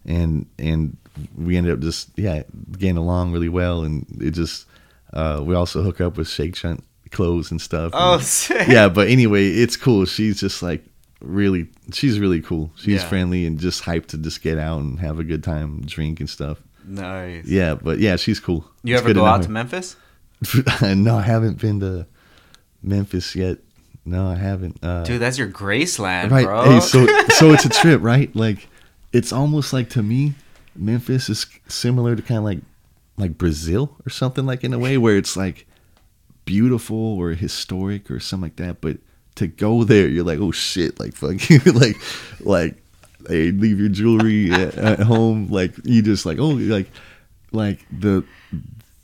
and 0.05 0.47
and 0.59 0.97
we 1.37 1.57
ended 1.57 1.73
up 1.73 1.79
just 1.79 2.11
yeah 2.17 2.43
getting 2.73 2.97
along 2.97 3.31
really 3.31 3.49
well, 3.49 3.85
and 3.85 4.05
it 4.21 4.33
just 4.33 4.67
uh, 5.13 5.41
we 5.45 5.55
also 5.55 5.83
hook 5.83 6.01
up 6.01 6.17
with 6.17 6.29
Shake 6.29 6.55
Junt 6.55 6.83
clothes 7.13 7.51
and 7.51 7.61
stuff. 7.61 7.93
Oh, 7.95 8.15
and- 8.15 8.23
sick. 8.23 8.67
yeah, 8.69 8.89
but 8.89 9.09
anyway, 9.09 9.49
it's 9.49 9.77
cool. 9.77 10.05
She's 10.07 10.41
just 10.41 10.63
like 10.63 10.85
really, 11.21 11.69
she's 11.93 12.19
really 12.19 12.41
cool. 12.41 12.73
She's 12.77 13.03
Yeah. 13.03 13.09
friendly 13.09 13.47
and 13.47 13.59
just 13.61 13.83
hyped 13.85 14.07
to 14.09 14.19
just 14.19 14.43
get 14.43 14.59
out 14.59 14.81
and 14.81 14.99
have 15.01 15.19
a 15.21 15.25
good 15.25 15.45
time, 15.45 15.83
drink 15.83 16.19
and 16.21 16.29
stuff. 16.29 16.59
Nice. 16.85 17.45
Yeah, 17.47 17.75
but 17.75 17.99
yeah, 18.01 18.17
she's 18.17 18.41
cool. 18.41 18.65
You 18.83 18.95
It's 18.97 19.05
ever 19.05 19.15
go 19.15 19.25
out 19.25 19.39
her. 19.39 19.45
to 19.45 19.51
Memphis? 19.51 19.95
no, 20.83 21.17
I 21.17 21.23
haven't 21.23 21.61
been 21.61 21.79
to 21.81 22.07
Memphis 22.83 23.37
yet. 23.37 23.59
No, 24.05 24.27
I 24.27 24.35
haven't. 24.35 24.79
Uh, 24.83 25.05
Dude, 25.05 25.21
that's 25.23 25.39
your 25.39 25.47
Graceland, 25.49 26.31
right. 26.33 26.45
bro. 26.45 26.65
Hey, 26.65 26.81
so 26.81 27.07
so 27.29 27.53
it's 27.53 27.65
a 27.65 27.69
trip, 27.69 28.03
right? 28.03 28.35
Like, 28.35 28.67
it's 29.13 29.33
almost 29.33 29.73
like 29.73 29.91
to 29.91 30.03
me, 30.03 30.35
Memphis 30.75 31.29
is 31.29 31.47
similar 31.69 32.17
to 32.17 32.23
kind 32.23 32.39
of 32.39 32.45
like 32.45 32.59
like 33.17 33.39
Brazil 33.39 33.95
or 34.05 34.11
something 34.11 34.45
like 34.47 34.65
in 34.65 34.73
a 34.73 34.79
way 34.79 34.99
where 34.99 35.17
it's 35.17 35.37
like 35.37 35.67
beautiful 36.45 37.19
or 37.19 37.31
historic 37.31 38.11
or 38.11 38.21
something 38.21 38.47
like 38.47 38.57
that. 38.57 38.81
But 38.81 38.99
to 39.37 39.47
go 39.47 39.85
there, 39.85 40.09
you're 40.09 40.25
like, 40.25 40.39
oh 40.39 40.53
shit, 40.53 41.01
like 41.01 41.15
fuck, 41.15 41.49
you, 41.51 41.59
like 41.73 41.97
like 42.41 42.77
hey, 43.29 43.51
leave 43.51 43.79
your 43.79 43.89
jewelry 43.89 44.53
at, 44.53 44.75
at 44.77 45.01
home. 45.01 45.49
Like 45.49 45.75
you 45.85 46.03
just 46.03 46.27
like 46.27 46.39
oh 46.39 46.51
like 46.51 46.91
like 47.53 47.81
the 47.91 48.25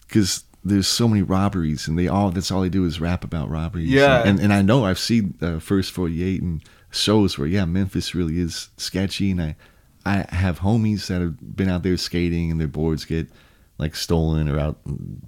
because 0.07 0.45
there's 0.65 0.89
so 0.89 1.09
many 1.09 1.23
robberies 1.23 1.89
and 1.89 1.99
they 1.99 2.09
all 2.09 2.31
that's 2.31 2.51
all 2.51 2.63
they 2.63 2.69
do 2.69 2.85
is 2.85 3.01
rap 3.01 3.25
about 3.25 3.49
robberies. 3.49 3.89
Yeah. 3.89 4.23
and 4.25 4.41
and 4.41 4.53
I 4.53 4.63
know 4.63 4.85
I've 4.85 4.99
seen 4.99 5.35
uh, 5.41 5.59
first 5.59 5.93
48 5.93 6.43
and 6.43 6.63
shows 6.91 7.39
where 7.39 7.47
yeah 7.47 7.65
Memphis 7.65 8.15
really 8.15 8.39
is 8.39 8.71
sketchy 8.77 9.31
and 9.31 9.43
I 9.43 9.57
I 10.05 10.27
have 10.35 10.61
homies 10.61 11.09
that 11.09 11.21
have 11.21 11.57
been 11.57 11.69
out 11.69 11.83
there 11.83 11.97
skating 11.97 12.51
and 12.51 12.61
their 12.61 12.69
boards 12.69 13.05
get 13.05 13.29
like 13.79 13.95
stolen 13.95 14.49
or 14.49 14.59
out 14.59 14.79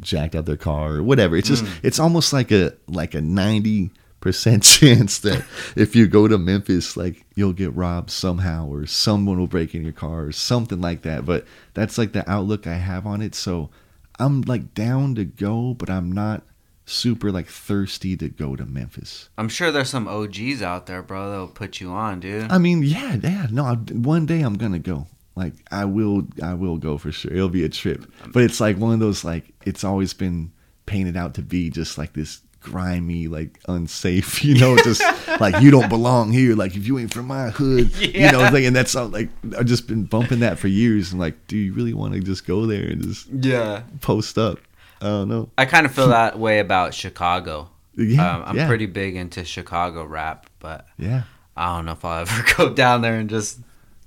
jacked 0.00 0.34
out 0.34 0.44
their 0.44 0.56
car 0.56 0.94
or 0.96 1.02
whatever. 1.02 1.36
It's 1.36 1.48
just 1.48 1.64
mm. 1.64 1.72
it's 1.82 1.98
almost 1.98 2.32
like 2.32 2.50
a 2.50 2.74
like 2.88 3.14
a 3.14 3.20
90 3.20 3.90
percent 4.20 4.62
chance 4.64 5.18
that 5.20 5.44
if 5.76 5.96
you 5.96 6.06
go 6.06 6.28
to 6.28 6.36
Memphis 6.36 6.96
like 6.96 7.24
you'll 7.34 7.52
get 7.52 7.74
robbed 7.74 8.10
somehow 8.10 8.68
or 8.68 8.86
someone 8.86 9.38
will 9.38 9.46
break 9.46 9.74
in 9.74 9.82
your 9.82 9.92
car 9.92 10.24
or 10.24 10.32
something 10.32 10.80
like 10.80 11.02
that. 11.02 11.24
But 11.24 11.46
that's 11.74 11.96
like 11.96 12.12
the 12.12 12.28
outlook 12.30 12.66
I 12.66 12.74
have 12.74 13.06
on 13.06 13.22
it. 13.22 13.34
So 13.34 13.70
I'm 14.18 14.42
like 14.42 14.74
down 14.74 15.14
to 15.14 15.24
go, 15.24 15.74
but 15.74 15.88
I'm 15.88 16.12
not 16.12 16.42
super 16.84 17.30
like 17.30 17.46
thirsty 17.46 18.16
to 18.16 18.28
go 18.28 18.56
to 18.56 18.66
Memphis. 18.66 19.28
I'm 19.38 19.48
sure 19.48 19.70
there's 19.70 19.88
some 19.88 20.08
OGs 20.08 20.60
out 20.60 20.86
there, 20.86 21.02
bro, 21.02 21.30
that'll 21.30 21.48
put 21.48 21.80
you 21.80 21.90
on, 21.90 22.20
dude. 22.20 22.50
I 22.50 22.58
mean, 22.58 22.82
yeah, 22.82 23.16
yeah. 23.22 23.46
No, 23.50 23.64
I, 23.64 23.74
one 23.74 24.26
day 24.26 24.42
I'm 24.42 24.58
gonna 24.58 24.80
go. 24.80 25.06
Like 25.40 25.54
I 25.70 25.86
will, 25.86 26.26
I 26.42 26.54
will 26.54 26.76
go 26.76 26.98
for 26.98 27.10
sure. 27.10 27.32
It'll 27.32 27.48
be 27.48 27.64
a 27.64 27.68
trip, 27.68 28.04
but 28.32 28.42
it's 28.42 28.60
like 28.60 28.76
one 28.76 28.92
of 28.92 29.00
those 29.00 29.24
like 29.24 29.52
it's 29.64 29.84
always 29.84 30.12
been 30.12 30.52
painted 30.86 31.16
out 31.16 31.34
to 31.34 31.42
be 31.42 31.70
just 31.70 31.96
like 31.96 32.12
this 32.12 32.42
grimy, 32.60 33.26
like 33.26 33.58
unsafe. 33.68 34.44
You 34.50 34.58
know, 34.58 34.76
just 34.76 35.02
like 35.40 35.62
you 35.62 35.70
don't 35.70 35.88
belong 35.88 36.32
here. 36.32 36.54
Like 36.54 36.76
if 36.76 36.86
you 36.86 36.98
ain't 36.98 37.12
from 37.12 37.26
my 37.26 37.50
hood, 37.50 37.96
you 38.00 38.30
know. 38.32 38.40
Yeah. 38.40 38.50
Like, 38.50 38.64
and 38.64 38.76
that's 38.76 38.94
all. 38.94 39.08
Like 39.08 39.30
I've 39.58 39.66
just 39.66 39.86
been 39.86 40.04
bumping 40.04 40.40
that 40.40 40.58
for 40.58 40.68
years. 40.68 41.12
And 41.12 41.20
like, 41.20 41.46
do 41.46 41.56
you 41.56 41.72
really 41.72 41.94
want 41.94 42.14
to 42.14 42.20
just 42.20 42.46
go 42.46 42.66
there 42.66 42.84
and 42.84 43.02
just 43.02 43.28
yeah. 43.28 43.82
post 44.00 44.38
up? 44.38 44.58
I 45.00 45.06
don't 45.06 45.28
know. 45.28 45.50
I 45.56 45.64
kind 45.64 45.86
of 45.86 45.94
feel 45.94 46.08
that 46.08 46.38
way 46.38 46.58
about 46.58 46.92
Chicago. 46.92 47.70
Yeah, 47.94 48.36
um, 48.36 48.42
I'm 48.46 48.56
yeah. 48.56 48.66
pretty 48.66 48.86
big 48.86 49.16
into 49.16 49.44
Chicago 49.44 50.04
rap, 50.04 50.48
but 50.58 50.86
Yeah, 50.96 51.24
I 51.56 51.76
don't 51.76 51.86
know 51.86 51.92
if 51.92 52.04
I'll 52.04 52.22
ever 52.22 52.44
go 52.56 52.72
down 52.72 53.02
there 53.02 53.14
and 53.14 53.28
just 53.28 53.58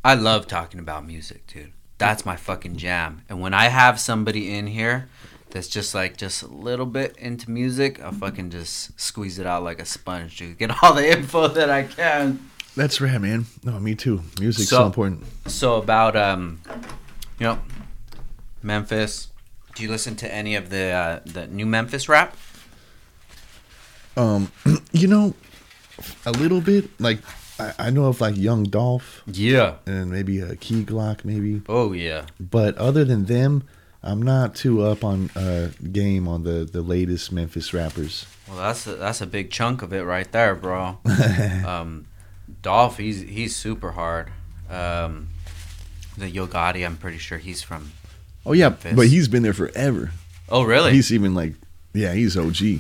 I 0.04 0.14
love 0.16 0.48
talking 0.48 0.80
about 0.80 1.06
music, 1.06 1.46
dude. 1.48 1.72
That's 1.98 2.26
my 2.26 2.36
fucking 2.36 2.78
jam. 2.78 3.24
And 3.30 3.42
when 3.42 3.54
I 3.54 3.66
have 3.66 4.00
somebody 4.00 4.54
in 4.56 4.68
here 4.68 5.08
that's 5.50 5.68
just 5.68 5.94
like 5.96 6.18
just 6.18 6.44
a 6.44 6.48
little 6.48 6.86
bit 6.86 7.16
into 7.18 7.50
music, 7.50 8.02
I 8.02 8.12
fucking 8.12 8.52
just 8.52 9.00
squeeze 9.00 9.40
it 9.40 9.46
out 9.46 9.64
like 9.64 9.80
a 9.82 9.86
sponge, 9.86 10.38
dude. 10.38 10.58
Get 10.58 10.84
all 10.84 10.94
the 10.94 11.10
info 11.18 11.48
that 11.48 11.70
I 11.70 11.84
can. 11.84 12.50
That's 12.76 13.02
rad, 13.02 13.22
man. 13.22 13.48
No, 13.64 13.80
me 13.80 13.96
too. 13.96 14.22
Music's 14.40 14.70
so, 14.70 14.78
So- 14.78 14.86
important. 14.86 15.24
So 15.48 15.76
about 15.76 16.16
um, 16.16 16.60
you 17.40 17.46
know, 17.48 17.60
Memphis. 18.62 19.28
Do 19.78 19.84
you 19.84 19.90
listen 19.92 20.16
to 20.16 20.34
any 20.34 20.56
of 20.56 20.72
the 20.72 20.86
uh, 20.90 21.20
the 21.24 21.46
new 21.46 21.68
Memphis 21.68 22.10
rap? 22.10 22.36
Um, 24.16 24.52
you 24.92 25.08
know, 25.08 25.36
a 26.26 26.32
little 26.32 26.62
bit. 26.62 26.90
Like, 27.00 27.20
I, 27.60 27.74
I 27.78 27.90
know 27.92 28.06
of 28.06 28.20
like 28.20 28.36
Young 28.36 28.64
Dolph 28.64 29.22
Yeah. 29.28 29.76
and 29.86 30.10
maybe 30.10 30.40
a 30.40 30.56
Key 30.56 30.84
Glock, 30.84 31.24
maybe. 31.24 31.62
Oh 31.70 31.94
yeah. 31.94 32.26
But 32.40 32.76
other 32.80 33.06
than 33.06 33.26
them, 33.26 33.66
I'm 34.02 34.20
not 34.20 34.56
too 34.56 34.82
up 34.82 35.04
on 35.04 35.30
uh 35.36 35.70
game 35.92 36.28
on 36.28 36.44
the 36.44 36.66
the 36.66 36.82
latest 36.82 37.32
Memphis 37.32 37.72
rappers. 37.72 38.26
Well, 38.48 38.58
that's 38.58 38.88
a, 38.88 38.96
that's 38.96 39.22
a 39.22 39.28
big 39.28 39.52
chunk 39.52 39.84
of 39.84 39.94
it 39.94 40.02
right 40.02 40.32
there, 40.32 40.56
bro. 40.56 40.98
um, 41.68 42.08
Dolph, 42.64 42.98
he's 42.98 43.22
he's 43.22 43.56
super 43.56 43.92
hard. 43.92 44.32
Um, 44.72 45.28
the 46.18 46.28
Yo 46.30 46.48
Gotti, 46.48 46.84
I'm 46.84 46.98
pretty 46.98 47.20
sure 47.20 47.38
he's 47.38 47.62
from. 47.62 47.92
Oh 48.48 48.54
yeah, 48.54 48.70
Memphis. 48.70 48.94
but 48.96 49.08
he's 49.08 49.28
been 49.28 49.44
there 49.44 49.54
forever. 49.54 50.12
Oh, 50.48 50.64
really? 50.64 50.94
He's 50.94 51.12
even 51.12 51.36
like, 51.36 51.54
yeah, 51.94 52.14
he's 52.14 52.38
OG. 52.38 52.80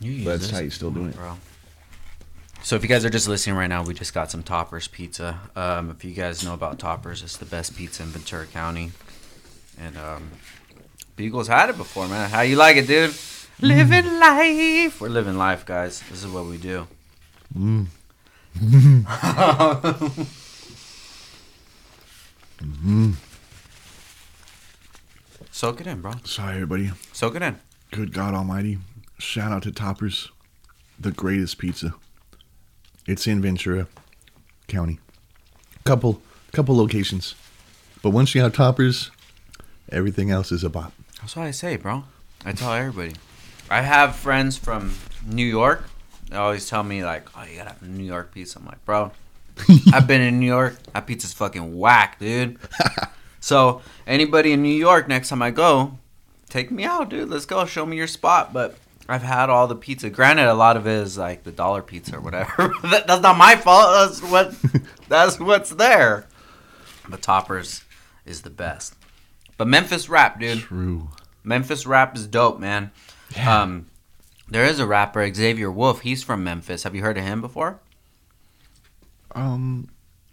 That's 0.00 0.48
how 0.50 0.62
he's 0.62 0.72
still 0.74 0.90
doing 0.90 1.10
it. 1.10 1.16
bro. 1.16 1.36
So 2.62 2.76
if 2.76 2.82
you 2.82 2.88
guys 2.88 3.04
are 3.04 3.10
just 3.10 3.28
listening 3.28 3.56
right 3.56 3.66
now, 3.66 3.82
we 3.84 3.92
just 3.92 4.14
got 4.14 4.30
some 4.30 4.42
Toppers 4.42 4.88
pizza. 4.88 5.38
Um, 5.54 5.90
if 5.90 6.02
you 6.02 6.12
guys 6.12 6.42
know 6.42 6.54
about 6.54 6.78
Toppers, 6.78 7.22
it's 7.22 7.36
the 7.36 7.44
best 7.44 7.76
pizza 7.76 8.02
in 8.02 8.08
Ventura 8.08 8.46
County. 8.46 8.92
And 9.78 9.98
um, 9.98 10.30
Beagle's 11.16 11.48
had 11.48 11.68
it 11.68 11.76
before, 11.76 12.08
man. 12.08 12.30
How 12.30 12.40
you 12.40 12.56
like 12.56 12.76
it, 12.78 12.86
dude? 12.86 13.14
Living 13.60 14.18
life. 14.18 15.00
We're 15.00 15.08
living 15.08 15.36
life, 15.36 15.66
guys. 15.66 16.02
This 16.08 16.24
is 16.24 16.30
what 16.30 16.46
we 16.46 16.56
do. 16.56 16.86
Mm. 17.54 17.86
Soak 25.52 25.82
it 25.82 25.86
in, 25.86 26.00
bro. 26.00 26.12
Sorry, 26.24 26.54
everybody. 26.54 26.90
Soak 27.12 27.36
it 27.36 27.42
in. 27.42 27.58
Good 27.90 28.14
God 28.14 28.32
Almighty! 28.32 28.78
Shout 29.18 29.52
out 29.52 29.62
to 29.64 29.70
Toppers, 29.70 30.32
the 30.98 31.12
greatest 31.12 31.58
pizza. 31.58 31.94
It's 33.06 33.26
in 33.26 33.42
Ventura 33.42 33.86
County. 34.66 34.98
Couple 35.84 36.22
couple 36.52 36.74
locations, 36.74 37.34
but 38.02 38.10
once 38.10 38.34
you 38.34 38.40
have 38.40 38.54
Toppers, 38.54 39.10
everything 39.90 40.30
else 40.30 40.52
is 40.52 40.64
a 40.64 40.70
bop. 40.70 40.94
That's 41.20 41.36
what 41.36 41.44
I 41.44 41.50
say, 41.50 41.76
bro. 41.76 42.04
I 42.46 42.52
tell 42.52 42.72
everybody. 42.72 43.14
I 43.68 43.82
have 43.82 44.16
friends 44.16 44.56
from 44.56 44.94
New 45.26 45.46
York. 45.46 45.84
They 46.30 46.36
always 46.36 46.66
tell 46.66 46.82
me 46.82 47.04
like, 47.04 47.28
"Oh, 47.36 47.44
you 47.44 47.58
gotta 47.58 47.70
have 47.74 47.82
a 47.82 47.86
New 47.86 48.04
York 48.04 48.32
pizza." 48.32 48.58
I'm 48.58 48.64
like, 48.64 48.82
bro, 48.86 49.12
I've 49.92 50.06
been 50.06 50.22
in 50.22 50.40
New 50.40 50.46
York. 50.46 50.82
That 50.94 51.06
pizza's 51.06 51.34
fucking 51.34 51.76
whack, 51.78 52.18
dude. 52.18 52.58
so 53.42 53.82
anybody 54.06 54.52
in 54.52 54.62
New 54.62 54.68
York, 54.68 55.08
next 55.08 55.28
time 55.28 55.42
I 55.42 55.50
go, 55.50 55.98
take 56.48 56.70
me 56.70 56.84
out, 56.84 57.10
dude. 57.10 57.28
Let's 57.28 57.44
go. 57.44 57.66
Show 57.66 57.84
me 57.84 57.96
your 57.96 58.06
spot. 58.06 58.52
But 58.52 58.78
I've 59.08 59.24
had 59.24 59.50
all 59.50 59.66
the 59.66 59.74
pizza. 59.74 60.10
Granted, 60.10 60.46
a 60.46 60.54
lot 60.54 60.76
of 60.76 60.86
it 60.86 60.92
is 60.92 61.18
like 61.18 61.42
the 61.42 61.50
dollar 61.50 61.82
pizza 61.82 62.16
or 62.16 62.20
whatever. 62.20 62.72
that, 62.84 63.08
that's 63.08 63.20
not 63.20 63.36
my 63.36 63.56
fault. 63.56 63.92
That's 63.92 64.22
what. 64.22 64.54
that's 65.08 65.40
what's 65.40 65.70
there. 65.70 66.28
But 67.08 67.20
Toppers 67.20 67.82
is 68.24 68.42
the 68.42 68.50
best. 68.50 68.94
But 69.58 69.66
Memphis 69.66 70.08
rap, 70.08 70.38
dude. 70.38 70.60
True. 70.60 71.08
Memphis 71.42 71.84
rap 71.84 72.14
is 72.16 72.28
dope, 72.28 72.60
man. 72.60 72.92
Yeah. 73.34 73.62
Um, 73.62 73.86
there 74.48 74.64
is 74.64 74.78
a 74.78 74.86
rapper, 74.86 75.34
Xavier 75.34 75.70
Wulf. 75.70 76.02
He's 76.02 76.22
from 76.22 76.44
Memphis. 76.44 76.84
Have 76.84 76.94
you 76.94 77.02
heard 77.02 77.18
of 77.18 77.24
him 77.24 77.40
before? 77.40 77.80
Um. 79.34 79.88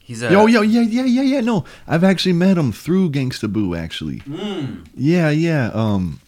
He's 0.10 0.24
a 0.24 0.32
Yo, 0.32 0.48
yo, 0.48 0.62
yeah, 0.62 0.82
yeah, 0.82 1.04
yeah, 1.06 1.22
yeah. 1.22 1.42
No, 1.42 1.66
I've 1.88 2.04
actually 2.04 2.34
met 2.34 2.58
him 2.58 2.72
through 2.72 3.12
Gangsta 3.12 3.48
Boo. 3.52 3.76
Actually. 3.76 4.22
Mm. 4.22 4.88
Yeah, 4.96 5.30
yeah. 5.30 5.70
Um. 5.72 6.20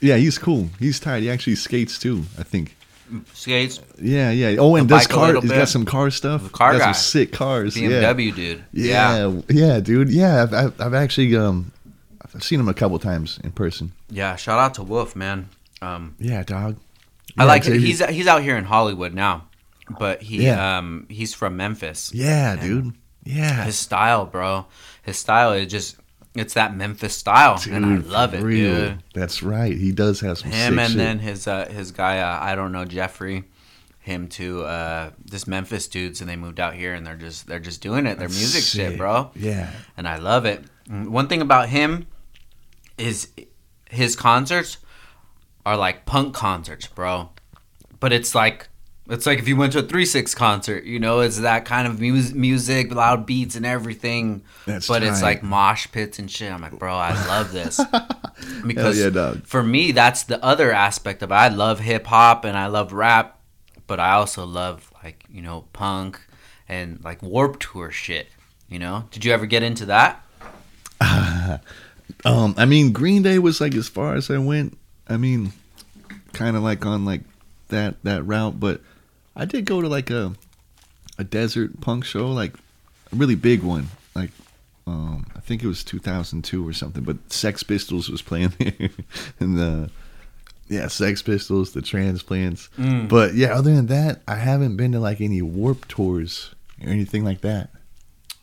Yeah, 0.00 0.16
he's 0.16 0.38
cool. 0.38 0.70
He's 0.78 0.98
tight. 0.98 1.22
He 1.24 1.28
actually 1.30 1.56
skates 1.56 1.98
too. 1.98 2.24
I 2.38 2.42
think. 2.42 2.74
skates, 3.34 3.80
Yeah, 4.00 4.30
yeah. 4.30 4.56
Oh, 4.58 4.76
and 4.76 4.88
does 4.88 5.06
car. 5.06 5.34
He's 5.34 5.42
bit. 5.50 5.58
got 5.58 5.68
some 5.68 5.84
car 5.84 6.10
stuff. 6.10 6.42
The 6.44 6.48
car 6.48 6.72
got 6.72 6.78
guy. 6.78 6.92
some 6.92 6.94
sick 6.94 7.32
cars. 7.32 7.76
Yeah. 7.76 7.88
BMW 8.14 8.34
dude. 8.34 8.64
Yeah, 8.72 9.40
yeah, 9.50 9.80
dude. 9.80 10.08
Yeah, 10.10 10.42
I've, 10.44 10.54
I've, 10.54 10.80
I've 10.80 10.94
actually 10.94 11.36
um, 11.36 11.70
I've 12.34 12.42
seen 12.42 12.60
him 12.60 12.68
a 12.68 12.74
couple 12.74 12.98
times 12.98 13.38
in 13.44 13.50
person. 13.52 13.92
yeah. 14.08 14.36
Shout 14.36 14.58
out 14.58 14.72
to 14.74 14.82
Wulf, 14.82 15.14
man. 15.14 15.50
Um, 15.82 16.14
Yeah, 16.18 16.42
dog. 16.44 16.76
I 17.36 17.44
like 17.44 17.66
it. 17.66 17.78
He's 17.80 18.02
he's 18.06 18.26
out 18.26 18.42
here 18.42 18.56
in 18.56 18.64
Hollywood 18.64 19.12
now, 19.12 19.48
but 19.98 20.22
he 20.22 20.44
Yeah. 20.46 20.78
um 20.78 21.06
he's 21.10 21.34
from 21.34 21.56
Memphis. 21.58 22.10
Yeah, 22.14 22.56
dude. 22.56 22.94
Yeah, 23.24 23.64
His 23.64 23.76
style, 23.76 24.24
bro. 24.26 24.66
His 25.02 25.18
style 25.18 25.52
is 25.52 25.70
just 25.70 25.96
it's 26.34 26.54
that 26.54 26.74
Memphis 26.76 27.14
style, 27.16 27.60
and 27.70 27.84
I 27.84 27.96
love 27.98 28.32
it, 28.34 28.42
real. 28.42 28.74
dude. 28.90 29.02
That's 29.14 29.42
right. 29.42 29.76
He 29.76 29.92
does 29.92 30.20
have 30.20 30.38
some 30.38 30.50
him 30.50 30.74
sick 30.74 30.78
and 30.80 30.88
shit. 30.90 30.98
then 30.98 31.18
his 31.18 31.46
uh, 31.46 31.66
his 31.68 31.90
guy 31.92 32.20
uh, 32.20 32.38
I 32.40 32.54
don't 32.54 32.72
know 32.72 32.84
Jeffrey 32.84 33.44
him 34.00 34.26
to 34.28 34.62
uh 34.64 35.10
this 35.22 35.46
Memphis 35.46 35.86
dudes 35.86 36.22
and 36.22 36.30
they 36.30 36.36
moved 36.36 36.58
out 36.58 36.74
here 36.74 36.94
and 36.94 37.06
they're 37.06 37.16
just 37.16 37.46
they're 37.46 37.58
just 37.60 37.82
doing 37.82 38.06
it 38.06 38.18
their 38.18 38.28
That's 38.28 38.38
music 38.38 38.62
shit 38.62 38.96
bro 38.96 39.30
Yeah, 39.34 39.70
and 39.98 40.08
I 40.08 40.16
love 40.16 40.46
it 40.46 40.64
one 40.88 41.28
thing 41.28 41.42
about 41.42 41.68
him 41.68 42.06
is 42.96 43.28
his 43.90 44.16
concerts 44.16 44.78
are 45.66 45.76
like 45.76 46.06
punk 46.06 46.32
concerts 46.34 46.86
bro 46.86 47.28
but 48.00 48.12
it's 48.14 48.34
like 48.34 48.67
it's 49.08 49.26
like 49.26 49.38
if 49.38 49.48
you 49.48 49.56
went 49.56 49.72
to 49.72 49.80
a 49.80 49.82
3-6 49.82 50.34
concert 50.36 50.84
you 50.84 50.98
know 50.98 51.20
it's 51.20 51.38
that 51.38 51.64
kind 51.64 51.86
of 51.86 52.00
mu- 52.00 52.32
music 52.34 52.94
loud 52.94 53.26
beats 53.26 53.56
and 53.56 53.66
everything. 53.66 54.42
That's 54.66 54.86
but 54.86 55.02
it's 55.02 55.22
like 55.22 55.42
mosh 55.42 55.86
pits 55.92 56.18
and 56.18 56.30
shit. 56.30 56.52
I'm 56.52 56.60
like 56.60 56.78
bro 56.78 56.94
i 56.94 57.12
love 57.26 57.52
this. 57.52 57.80
Because 58.64 59.00
yeah, 59.00 59.34
for 59.44 59.64
me 59.64 59.90
that's 59.90 60.22
the 60.22 60.42
other 60.44 60.70
aspect 60.72 61.22
of 61.22 61.32
it. 61.32 61.34
I 61.34 61.48
love 61.48 61.80
hip-hop 61.80 62.44
and 62.44 62.56
i 62.56 62.68
love 62.68 62.92
rap 62.92 63.40
but 63.88 63.98
i 63.98 64.12
also 64.12 64.46
love 64.46 64.92
like 65.02 65.24
you 65.28 65.42
know 65.42 65.64
punk 65.72 66.20
and 66.68 67.02
like 67.02 67.20
Warped 67.20 67.60
Tour 67.60 67.90
shit 67.90 68.28
you 68.68 68.78
know? 68.78 69.04
Did 69.10 69.24
you 69.24 69.32
ever 69.32 69.46
get 69.46 69.62
into 69.62 69.86
that? 69.86 70.22
Um, 72.24 72.54
I 72.56 72.64
mean, 72.64 72.92
Green 72.92 73.22
Day 73.22 73.38
was 73.38 73.60
like 73.60 73.74
as 73.76 73.88
far 73.88 74.16
as 74.16 74.28
I 74.28 74.38
went. 74.38 74.76
I 75.08 75.16
mean, 75.16 75.52
kind 76.32 76.56
of 76.56 76.64
like 76.64 76.84
on 76.84 77.04
like 77.04 77.20
that 77.68 78.02
that 78.02 78.24
route, 78.24 78.58
but 78.58 78.80
I 79.38 79.44
did 79.44 79.64
go 79.64 79.80
to 79.80 79.88
like 79.88 80.10
a 80.10 80.34
a 81.16 81.24
desert 81.24 81.80
punk 81.80 82.04
show, 82.04 82.30
like 82.30 82.54
a 83.12 83.16
really 83.16 83.34
big 83.36 83.62
one. 83.62 83.88
Like, 84.14 84.30
um, 84.86 85.26
I 85.34 85.40
think 85.40 85.62
it 85.62 85.66
was 85.66 85.82
2002 85.84 86.66
or 86.66 86.72
something. 86.72 87.02
But 87.04 87.32
Sex 87.32 87.62
Pistols 87.62 88.10
was 88.10 88.20
playing 88.20 88.52
there, 88.58 88.90
and 89.40 89.56
the 89.56 89.90
yeah, 90.68 90.88
Sex 90.88 91.22
Pistols, 91.22 91.72
the 91.72 91.82
Transplants. 91.82 92.68
But 92.76 93.34
yeah, 93.34 93.54
other 93.54 93.74
than 93.74 93.86
that, 93.86 94.20
I 94.28 94.34
haven't 94.34 94.76
been 94.76 94.92
to 94.92 95.00
like 95.00 95.20
any 95.20 95.40
Warped 95.40 95.88
tours 95.88 96.54
or 96.84 96.90
anything 96.90 97.24
like 97.24 97.40
that. 97.40 97.70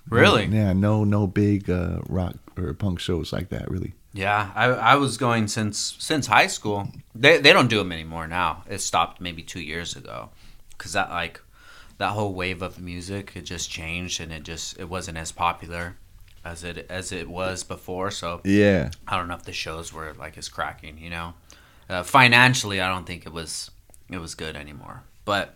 Really? 0.09 0.45
Yeah, 0.45 0.73
no, 0.73 1.03
no 1.03 1.27
big 1.27 1.69
uh, 1.69 1.99
rock 2.07 2.35
or 2.57 2.73
punk 2.73 2.99
shows 2.99 3.33
like 3.33 3.49
that. 3.49 3.69
Really. 3.69 3.93
Yeah, 4.13 4.51
I, 4.55 4.65
I 4.67 4.95
was 4.95 5.17
going 5.17 5.47
since 5.47 5.95
since 5.99 6.27
high 6.27 6.47
school. 6.47 6.89
They 7.13 7.37
they 7.37 7.51
don't 7.51 7.67
do 7.67 7.79
them 7.79 7.91
anymore 7.91 8.27
now. 8.27 8.63
It 8.69 8.79
stopped 8.79 9.19
maybe 9.19 9.43
two 9.43 9.59
years 9.59 9.95
ago, 9.95 10.29
because 10.78 10.93
that 10.93 11.09
like 11.09 11.41
that 11.97 12.09
whole 12.09 12.34
wave 12.34 12.61
of 12.61 12.80
music 12.80 13.32
it 13.36 13.43
just 13.43 13.69
changed 13.69 14.19
and 14.19 14.32
it 14.32 14.43
just 14.43 14.78
it 14.80 14.89
wasn't 14.89 15.17
as 15.17 15.32
popular 15.32 15.95
as 16.43 16.63
it 16.63 16.86
as 16.89 17.11
it 17.11 17.28
was 17.30 17.63
before. 17.63 18.11
So 18.11 18.41
Yeah. 18.43 18.91
I 19.07 19.17
don't 19.17 19.28
know 19.28 19.36
if 19.36 19.43
the 19.43 19.53
shows 19.53 19.91
were 19.91 20.13
like 20.13 20.38
as 20.38 20.47
cracking. 20.49 20.97
You 20.99 21.09
know, 21.09 21.34
uh, 21.89 22.03
financially 22.03 22.82
I 22.82 22.89
don't 22.89 23.05
think 23.05 23.26
it 23.26 23.34
was 23.34 23.71
it 24.09 24.19
was 24.19 24.36
good 24.36 24.55
anymore. 24.55 25.03
But 25.26 25.55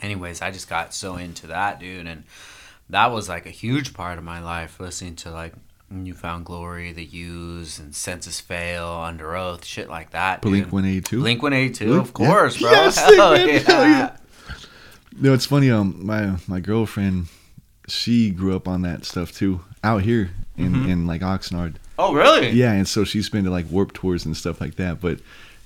anyways, 0.00 0.40
I 0.40 0.50
just 0.50 0.68
got 0.68 0.94
so 0.94 1.16
into 1.16 1.48
that 1.48 1.78
dude, 1.78 2.06
and 2.06 2.24
that 2.88 3.08
was 3.12 3.28
like 3.28 3.44
a 3.46 3.50
huge 3.50 3.92
part 3.92 4.16
of 4.18 4.24
my 4.24 4.40
life 4.40 4.80
listening 4.80 5.16
to 5.16 5.30
like 5.30 5.52
New 5.90 6.14
Found 6.14 6.44
Glory, 6.46 6.92
The 6.92 7.04
Used, 7.04 7.80
and 7.80 7.94
Senses 7.94 8.40
Fail, 8.40 8.86
Underoath, 8.86 9.64
shit 9.64 9.88
like 9.88 10.10
that. 10.10 10.40
Blink 10.42 10.72
One 10.72 10.84
Eighty 10.84 11.00
Two. 11.02 11.20
Blink 11.20 11.42
One 11.42 11.52
Eighty 11.52 11.72
Two, 11.74 11.98
of 11.98 12.12
course, 12.14 12.60
yeah. 12.60 12.68
bro. 12.68 12.72
Yes, 12.72 12.96
Hell 13.66 13.88
yeah. 13.88 14.16
No, 15.20 15.32
it's 15.34 15.46
funny. 15.46 15.70
Um, 15.70 16.04
my 16.04 16.36
my 16.46 16.60
girlfriend, 16.60 17.26
she 17.86 18.30
grew 18.30 18.54
up 18.56 18.68
on 18.68 18.82
that 18.82 19.04
stuff 19.04 19.32
too, 19.32 19.60
out 19.84 20.02
here 20.02 20.30
in 20.56 20.72
Mm-hmm. 20.72 20.90
in 20.90 21.06
like 21.06 21.20
Oxnard. 21.22 21.76
Oh, 21.98 22.12
really? 22.14 22.50
Yeah, 22.50 22.72
and 22.72 22.86
so 22.86 23.04
she's 23.04 23.28
been 23.28 23.44
to 23.44 23.50
like 23.50 23.70
Warped 23.70 23.94
tours 23.94 24.24
and 24.24 24.36
stuff 24.36 24.60
like 24.60 24.74
that. 24.76 25.00
But 25.00 25.20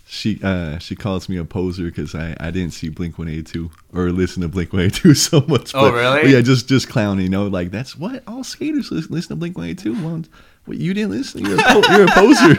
she 0.07 0.38
uh 0.43 0.78
she 0.78 0.95
calls 0.95 1.28
me 1.28 1.36
a 1.38 1.45
poser 1.45 1.84
because 1.84 2.14
I 2.14 2.36
I 2.38 2.51
didn't 2.51 2.72
see 2.74 2.88
Blink 2.90 3.18
One 3.18 3.28
Eighty 3.28 3.43
Two 3.43 3.70
or 3.95 4.11
listen 4.11 4.43
to 4.43 4.49
Blink 4.49 4.72
One 4.72 4.82
Eighty 4.82 5.01
Two 5.01 5.14
so 5.28 5.40
much. 5.49 5.72
Oh, 5.74 5.90
really? 5.93 6.22
but 6.22 6.30
yeah, 6.30 6.40
just 6.43 6.68
just 6.68 6.88
clowning. 6.88 7.24
You 7.24 7.30
know, 7.30 7.47
like 7.47 7.70
that's 7.70 7.97
what 7.97 8.22
all 8.26 8.45
skaters 8.45 8.90
listen, 8.90 9.12
listen 9.14 9.30
to 9.30 9.36
Blink 9.36 9.57
One 9.57 9.66
Eighty 9.68 9.82
Two. 9.82 9.95
Well, 10.05 10.22
what 10.66 10.76
you 10.78 10.95
didn't 10.95 11.11
listen? 11.11 11.45
You're 11.45 11.59
a, 11.59 11.62
po- 11.62 11.82
you're 11.90 12.05
a 12.07 12.11
poser. 12.12 12.55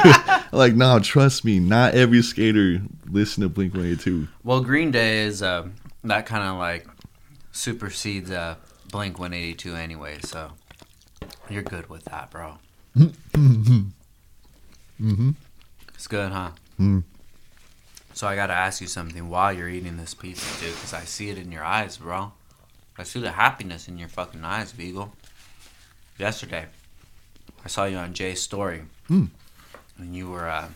like, 0.52 0.74
no, 0.74 1.00
trust 1.00 1.46
me. 1.46 1.60
Not 1.60 1.94
every 1.94 2.22
skater 2.22 2.82
listen 3.10 3.44
to 3.44 3.50
Blink 3.50 3.74
One 3.76 3.86
Eighty 3.86 3.98
Two. 3.98 4.28
Well, 4.44 4.62
Green 4.62 4.92
Day 4.92 5.20
is 5.20 5.42
uh, 5.42 5.68
that 6.04 6.26
kind 6.26 6.44
of 6.44 6.58
like 6.58 6.88
supersedes 7.52 8.32
uh, 8.32 8.56
Blink 8.92 9.20
182 9.20 9.76
anyway, 9.76 10.18
so 10.24 10.52
you're 11.50 11.64
good 11.64 11.90
with 11.90 12.06
that, 12.06 12.30
bro. 12.32 12.56
Mm-hmm. 15.00 15.32
It's 15.96 16.08
good, 16.08 16.32
huh? 16.32 16.52
Mm. 16.80 17.04
So 18.14 18.28
I 18.28 18.36
gotta 18.36 18.54
ask 18.54 18.82
you 18.82 18.88
something 18.88 19.30
while 19.30 19.52
you're 19.54 19.70
eating 19.70 19.98
this 19.98 20.14
pizza, 20.14 20.46
dude, 20.64 20.74
because 20.76 20.94
I 20.94 21.02
see 21.02 21.30
it 21.30 21.38
in 21.38 21.52
your 21.52 21.64
eyes, 21.64 21.98
bro. 21.98 22.32
I 22.98 23.04
see 23.04 23.20
the 23.20 23.32
happiness 23.32 23.88
in 23.88 23.98
your 23.98 24.10
fucking 24.10 24.44
eyes, 24.44 24.72
Beagle. 24.72 25.14
Yesterday, 26.20 26.66
I 27.66 27.68
saw 27.68 27.86
you 27.86 27.98
on 27.98 28.14
Jay's 28.14 28.42
story, 28.42 28.84
Mm. 29.10 29.30
and 29.98 30.16
you 30.16 30.30
were 30.30 30.48
uh, 30.48 30.68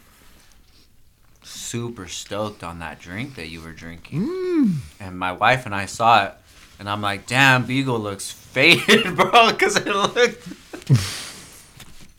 super 1.48 2.08
stoked 2.08 2.64
on 2.64 2.80
that 2.80 3.00
drink 3.00 3.36
that 3.36 3.48
you 3.48 3.62
were 3.62 3.72
drinking. 3.72 4.28
Mm. 4.28 4.76
And 5.00 5.18
my 5.18 5.32
wife 5.32 5.66
and 5.66 5.74
I 5.74 5.86
saw 5.86 6.26
it, 6.26 6.34
and 6.80 6.90
I'm 6.90 7.02
like, 7.02 7.26
damn, 7.28 7.66
Beagle 7.66 8.00
looks 8.00 8.32
faded, 8.32 9.16
bro, 9.16 9.52
because 9.52 9.78
it 9.78 9.88
looked. 9.88 10.48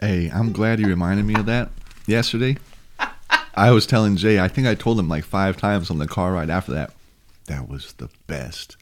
Hey, 0.01 0.31
I'm 0.33 0.53
glad 0.53 0.79
you 0.79 0.87
reminded 0.87 1.27
me 1.27 1.35
of 1.35 1.47
that 1.47 1.71
yesterday. 2.07 2.57
I 3.57 3.73
was 3.73 3.85
telling 3.85 4.15
Jay, 4.15 4.39
I 4.39 4.47
think 4.47 4.69
I 4.69 4.77
told 4.77 4.97
him 4.97 5.09
like 5.09 5.25
five 5.25 5.57
times 5.57 5.91
on 5.91 5.99
the 5.99 6.07
car 6.07 6.35
ride 6.35 6.51
after 6.51 6.71
that. 6.71 6.93
That 7.47 7.69
was 7.69 7.95
the 7.95 8.09
best 8.29 8.77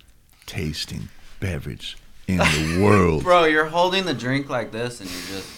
tasting 0.45 1.09
beverage 1.41 1.97
in 2.29 2.37
the 2.37 2.81
world. 2.85 3.23
Bro, 3.23 3.45
you're 3.45 3.65
holding 3.65 4.05
the 4.05 4.13
drink 4.13 4.51
like 4.51 4.73
this, 4.73 5.01
and 5.01 5.09
you're 5.09 5.39
just. 5.39 5.49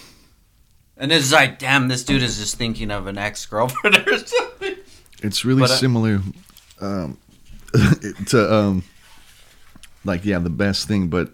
And 0.99 1.13
it's 1.13 1.33
like, 1.33 1.59
damn, 1.59 1.89
this 1.89 2.05
dude 2.05 2.23
is 2.23 2.39
just 2.39 2.57
thinking 2.57 2.91
of 2.91 3.07
an 3.07 3.17
ex 3.17 3.47
girlfriend 3.47 3.97
or 4.07 4.19
something. 4.27 4.77
It's 5.23 5.45
really 5.45 5.61
But, 5.61 5.71
uh, 5.71 5.77
similar 5.77 6.21
um, 6.81 7.19
to 8.27 8.53
um, 8.55 8.85
like 10.05 10.25
yeah, 10.25 10.39
the 10.39 10.51
best 10.51 10.89
thing, 10.89 11.09
but 11.09 11.31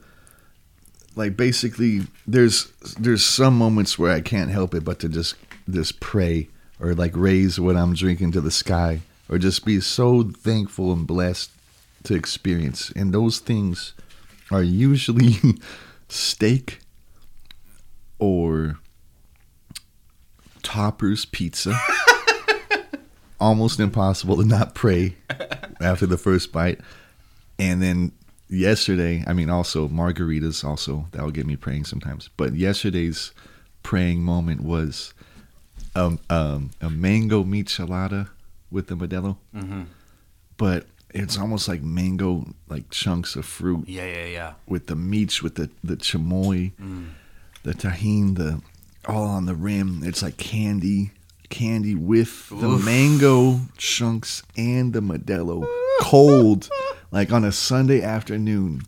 like 1.16 1.36
basically, 1.36 2.02
there's 2.26 2.72
there's 2.98 3.24
some 3.24 3.56
moments 3.56 3.98
where 3.98 4.12
I 4.12 4.20
can't 4.20 4.50
help 4.50 4.74
it 4.74 4.84
but 4.84 4.98
to 5.00 5.08
just 5.08 5.36
just 5.70 6.00
pray 6.00 6.48
or 6.80 6.94
like 6.94 7.16
raise 7.16 7.58
what 7.58 7.76
I'm 7.76 7.94
drinking 7.94 8.32
to 8.32 8.40
the 8.40 8.50
sky 8.50 9.00
or 9.28 9.38
just 9.38 9.64
be 9.64 9.80
so 9.80 10.22
thankful 10.24 10.92
and 10.92 11.06
blessed 11.06 11.50
to 12.04 12.14
experience. 12.14 12.90
And 12.94 13.14
those 13.14 13.38
things 13.38 13.94
are 14.50 14.62
usually 14.62 15.36
steak 16.08 16.80
or 18.18 18.78
Topper's 20.64 21.24
pizza. 21.24 21.78
Almost 23.40 23.78
impossible 23.80 24.36
to 24.36 24.44
not 24.44 24.74
pray 24.74 25.16
after 25.80 26.06
the 26.06 26.16
first 26.16 26.50
bite. 26.52 26.80
And 27.58 27.82
then 27.82 28.12
yesterday, 28.48 29.22
I 29.26 29.32
mean, 29.34 29.50
also 29.50 29.86
margaritas, 29.88 30.64
also 30.64 31.08
that 31.12 31.22
will 31.22 31.30
get 31.30 31.46
me 31.46 31.56
praying 31.56 31.84
sometimes. 31.84 32.30
But 32.36 32.54
yesterday's 32.54 33.32
praying 33.82 34.22
moment 34.22 34.62
was 34.62 35.12
um, 35.94 36.18
um, 36.30 36.70
a 36.80 36.88
mango 36.88 37.44
michelada 37.44 38.28
with 38.70 38.86
the 38.86 38.94
Modelo, 38.94 39.36
Mm-hmm. 39.54 39.82
but 40.56 40.86
it's 41.10 41.36
almost 41.38 41.68
like 41.68 41.82
mango, 41.82 42.46
like 42.68 42.88
chunks 42.90 43.36
of 43.36 43.44
fruit 43.44 43.86
Yeah, 43.88 44.06
yeah, 44.06 44.24
yeah. 44.26 44.52
with 44.66 44.86
the 44.86 44.96
meats, 44.96 45.42
with 45.42 45.56
the 45.56 45.70
the 45.84 45.96
chamoy, 45.96 46.72
the 47.62 47.74
Tajín, 47.74 48.36
the 48.36 48.60
all 49.08 49.24
on 49.24 49.46
the 49.46 49.54
rim. 49.54 50.02
It's 50.04 50.22
like 50.22 50.36
candy, 50.36 51.12
candy 51.50 51.94
with 51.94 52.48
the 52.50 52.68
mango 52.84 53.60
chunks 53.76 54.42
and 54.56 54.92
the 54.92 55.00
Modelo, 55.00 55.66
cold, 56.00 56.68
like 57.10 57.32
on 57.32 57.44
a 57.44 57.52
Sunday 57.52 58.02
afternoon, 58.02 58.82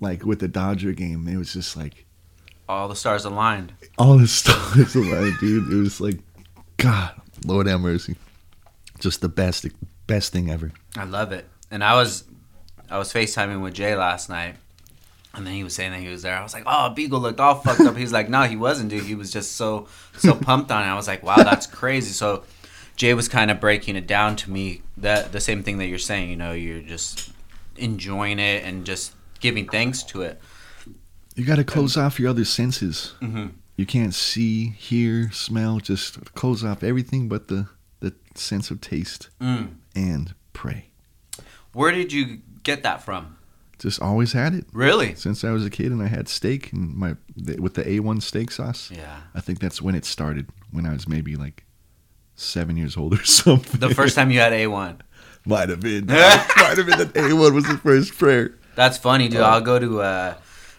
like 0.00 0.24
with 0.24 0.40
the 0.40 0.48
Dodger 0.48 0.92
game. 0.92 1.26
It 1.28 1.36
was 1.36 1.52
just 1.52 1.76
like 1.76 2.04
All 2.68 2.88
the 2.88 2.96
stars 2.96 3.24
aligned. 3.24 3.72
all 3.98 4.18
the 4.18 4.26
stars 4.28 4.94
aligned, 4.94 5.38
dude. 5.40 5.72
It 5.72 5.76
was 5.76 6.00
like, 6.00 6.18
God, 6.76 7.12
Lord 7.46 7.66
have 7.66 7.80
mercy, 7.80 8.16
just 8.98 9.20
the 9.20 9.28
best, 9.28 9.66
best 10.06 10.32
thing 10.32 10.50
ever. 10.50 10.72
I 10.96 11.04
love 11.04 11.32
it. 11.32 11.48
And 11.70 11.82
I 11.82 11.94
was 11.94 12.24
I 12.90 12.98
was 12.98 13.12
FaceTiming 13.12 13.62
with 13.62 13.72
Jay 13.74 13.94
last 13.96 14.28
night. 14.28 14.56
And 15.34 15.46
then 15.46 15.54
he 15.54 15.64
was 15.64 15.74
saying 15.74 15.92
that 15.92 16.00
he 16.00 16.08
was 16.08 16.22
there. 16.22 16.36
I 16.36 16.42
was 16.42 16.52
like, 16.52 16.64
"Oh, 16.66 16.90
Beagle 16.90 17.20
looked 17.20 17.40
all 17.40 17.54
fucked 17.54 17.80
up." 17.80 17.96
He 17.96 18.02
was 18.02 18.12
like, 18.12 18.28
"No, 18.28 18.42
he 18.42 18.56
wasn't, 18.56 18.90
dude. 18.90 19.04
He 19.04 19.14
was 19.14 19.32
just 19.32 19.52
so 19.56 19.88
so 20.18 20.34
pumped 20.34 20.70
on 20.70 20.82
it." 20.82 20.86
I 20.86 20.94
was 20.94 21.08
like, 21.08 21.22
"Wow, 21.22 21.36
that's 21.36 21.66
crazy." 21.66 22.12
So 22.12 22.44
Jay 22.96 23.14
was 23.14 23.28
kind 23.28 23.50
of 23.50 23.58
breaking 23.58 23.96
it 23.96 24.06
down 24.06 24.36
to 24.36 24.50
me 24.50 24.82
that 24.98 25.32
the 25.32 25.40
same 25.40 25.62
thing 25.62 25.78
that 25.78 25.86
you're 25.86 25.98
saying. 25.98 26.28
You 26.28 26.36
know, 26.36 26.52
you're 26.52 26.82
just 26.82 27.30
enjoying 27.76 28.38
it 28.38 28.64
and 28.64 28.84
just 28.84 29.14
giving 29.40 29.66
thanks 29.66 30.02
to 30.04 30.20
it. 30.22 30.40
You 31.34 31.46
got 31.46 31.56
to 31.56 31.64
close 31.64 31.96
off 31.96 32.20
your 32.20 32.28
other 32.28 32.44
senses. 32.44 33.14
Mm-hmm. 33.22 33.46
You 33.76 33.86
can't 33.86 34.12
see, 34.14 34.68
hear, 34.70 35.30
smell. 35.32 35.78
Just 35.80 36.34
close 36.34 36.62
off 36.62 36.82
everything 36.82 37.28
but 37.28 37.48
the 37.48 37.68
the 38.00 38.12
sense 38.34 38.70
of 38.70 38.82
taste 38.82 39.30
Mm. 39.40 39.76
and 39.96 40.34
pray. 40.52 40.90
Where 41.72 41.90
did 41.90 42.12
you 42.12 42.40
get 42.62 42.82
that 42.82 43.02
from? 43.02 43.38
Just 43.82 44.00
always 44.00 44.32
had 44.32 44.54
it 44.54 44.64
Really? 44.72 45.16
since 45.16 45.42
I 45.42 45.50
was 45.50 45.66
a 45.66 45.70
kid, 45.70 45.90
and 45.90 46.00
I 46.00 46.06
had 46.06 46.28
steak 46.28 46.72
and 46.72 46.94
my 46.94 47.16
with 47.58 47.74
the 47.74 47.82
A1 47.82 48.22
steak 48.22 48.52
sauce. 48.52 48.90
Yeah. 48.94 49.22
I 49.34 49.40
think 49.40 49.58
that's 49.58 49.82
when 49.82 49.96
it 49.96 50.04
started. 50.04 50.46
When 50.70 50.86
I 50.86 50.92
was 50.92 51.08
maybe 51.08 51.34
like 51.34 51.64
seven 52.36 52.76
years 52.76 52.96
old 52.96 53.14
or 53.14 53.24
something. 53.24 53.80
The 53.80 53.92
first 53.92 54.14
time 54.14 54.30
you 54.30 54.38
had 54.38 54.52
A1. 54.52 55.00
might 55.44 55.68
have 55.68 55.80
been 55.80 56.06
might 56.06 56.76
have 56.78 56.86
been 56.86 56.98
that 56.98 57.12
A1 57.14 57.52
was 57.52 57.64
the 57.64 57.76
first 57.78 58.16
prayer. 58.16 58.54
That's 58.76 58.98
funny, 58.98 59.28
dude. 59.28 59.40
Oh. 59.40 59.44
I'll 59.46 59.60
go 59.60 59.80
to 59.80 60.00
uh, 60.00 60.34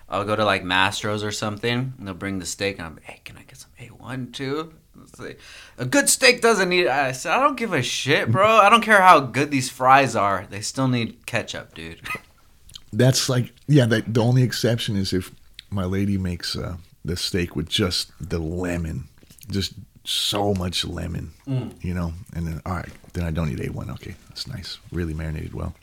I'll 0.07 0.23
go 0.23 0.37
to 0.37 0.45
like 0.45 0.63
Mastro's 0.63 1.25
or 1.25 1.31
something, 1.33 1.93
and 1.97 2.07
they'll 2.07 2.13
bring 2.13 2.39
the 2.39 2.45
steak, 2.45 2.77
and 2.77 2.87
I'm 2.87 2.93
like, 2.95 3.03
hey, 3.03 3.21
can 3.25 3.35
I 3.37 3.43
get 3.43 3.57
some 3.57 3.71
A1 3.81 4.31
too? 4.31 4.73
Like, 5.19 5.39
a 5.77 5.85
good 5.85 6.07
steak 6.07 6.41
doesn't 6.41 6.69
need. 6.69 6.87
I 6.87 7.11
said, 7.11 7.33
I 7.33 7.41
don't 7.41 7.57
give 7.57 7.73
a 7.73 7.81
shit, 7.81 8.31
bro. 8.31 8.47
I 8.47 8.69
don't 8.69 8.81
care 8.81 9.01
how 9.01 9.19
good 9.19 9.51
these 9.51 9.69
fries 9.69 10.15
are. 10.15 10.47
They 10.49 10.61
still 10.61 10.87
need 10.87 11.25
ketchup, 11.25 11.75
dude. 11.75 11.99
That's 12.93 13.29
like 13.29 13.51
yeah. 13.67 13.85
That 13.85 14.13
the 14.13 14.21
only 14.21 14.43
exception 14.43 14.95
is 14.95 15.13
if 15.13 15.31
my 15.69 15.85
lady 15.85 16.17
makes 16.17 16.55
uh, 16.55 16.77
the 17.03 17.15
steak 17.17 17.55
with 17.55 17.67
just 17.69 18.11
the 18.19 18.39
lemon, 18.39 19.07
just 19.49 19.73
so 20.05 20.53
much 20.53 20.85
lemon, 20.85 21.31
you 21.81 21.93
know. 21.93 22.13
And 22.35 22.47
then 22.47 22.61
all 22.65 22.73
right, 22.75 22.89
then 23.13 23.23
I 23.25 23.31
don't 23.31 23.49
need 23.49 23.65
A 23.67 23.71
one. 23.71 23.89
Okay, 23.91 24.15
that's 24.29 24.47
nice, 24.47 24.77
really 24.91 25.13
marinated 25.13 25.53
well. 25.53 25.73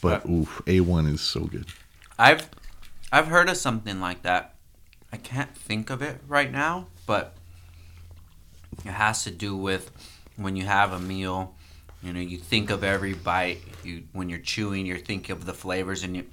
But 0.00 0.24
Right. 0.24 0.32
oof, 0.34 0.62
A 0.66 0.80
one 0.80 1.06
is 1.06 1.20
so 1.20 1.40
good. 1.44 1.66
I've 2.18 2.48
I've 3.12 3.26
heard 3.28 3.48
of 3.48 3.56
something 3.56 4.00
like 4.00 4.22
that. 4.22 4.54
I 5.12 5.16
can't 5.16 5.54
think 5.54 5.90
of 5.90 6.02
it 6.02 6.20
right 6.28 6.50
now, 6.50 6.86
but 7.06 7.34
it 8.84 8.92
has 8.92 9.24
to 9.24 9.30
do 9.30 9.56
with 9.56 9.90
when 10.36 10.56
you 10.56 10.64
have 10.64 10.92
a 10.92 10.98
meal. 11.00 11.54
You 12.02 12.12
know, 12.14 12.20
you 12.20 12.38
think 12.38 12.70
of 12.70 12.82
every 12.82 13.12
bite. 13.12 13.60
You 13.84 14.04
when 14.12 14.28
you're 14.28 14.38
chewing, 14.38 14.86
you're 14.86 14.98
thinking 14.98 15.34
of 15.34 15.46
the 15.46 15.54
flavors, 15.54 16.02
and 16.02 16.16
you 16.16 16.26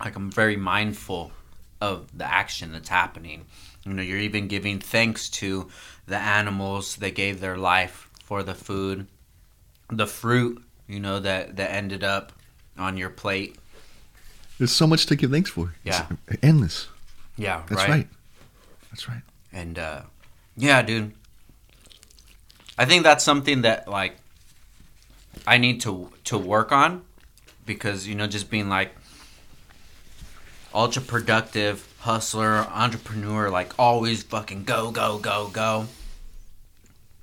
like 0.00 0.16
I'm 0.16 0.30
very 0.30 0.56
mindful 0.56 1.32
of 1.80 2.16
the 2.16 2.24
action 2.24 2.72
that's 2.72 2.88
happening. 2.88 3.46
You 3.84 3.92
know, 3.92 4.02
you're 4.02 4.18
even 4.18 4.48
giving 4.48 4.78
thanks 4.78 5.28
to 5.30 5.68
the 6.06 6.16
animals 6.16 6.96
that 6.96 7.14
gave 7.14 7.40
their 7.40 7.56
life 7.56 8.08
for 8.22 8.42
the 8.42 8.54
food, 8.54 9.06
the 9.90 10.06
fruit, 10.06 10.62
you 10.86 11.00
know, 11.00 11.20
that 11.20 11.56
that 11.56 11.70
ended 11.70 12.04
up 12.04 12.32
on 12.78 12.96
your 12.96 13.10
plate. 13.10 13.56
There's 14.58 14.72
so 14.72 14.86
much 14.86 15.06
to 15.06 15.16
give 15.16 15.30
thanks 15.30 15.50
for. 15.50 15.74
Yeah. 15.82 16.06
It's 16.28 16.42
endless. 16.42 16.88
Yeah, 17.36 17.62
That's 17.68 17.88
right. 17.88 18.06
That's 18.90 19.08
right. 19.08 19.22
And 19.52 19.78
uh, 19.78 20.02
yeah, 20.56 20.82
dude, 20.82 21.12
I 22.78 22.84
think 22.84 23.02
that's 23.02 23.24
something 23.24 23.62
that 23.62 23.88
like 23.88 24.16
I 25.46 25.58
need 25.58 25.80
to 25.82 26.10
to 26.24 26.38
work 26.38 26.72
on 26.72 27.02
because 27.66 28.06
you 28.06 28.14
know 28.14 28.26
just 28.26 28.50
being 28.50 28.68
like 28.68 28.94
ultra 30.74 31.02
productive 31.02 31.86
hustler 32.00 32.66
entrepreneur 32.72 33.50
like 33.50 33.78
always 33.78 34.22
fucking 34.22 34.64
go 34.64 34.90
go 34.90 35.18
go 35.18 35.50
go. 35.52 35.86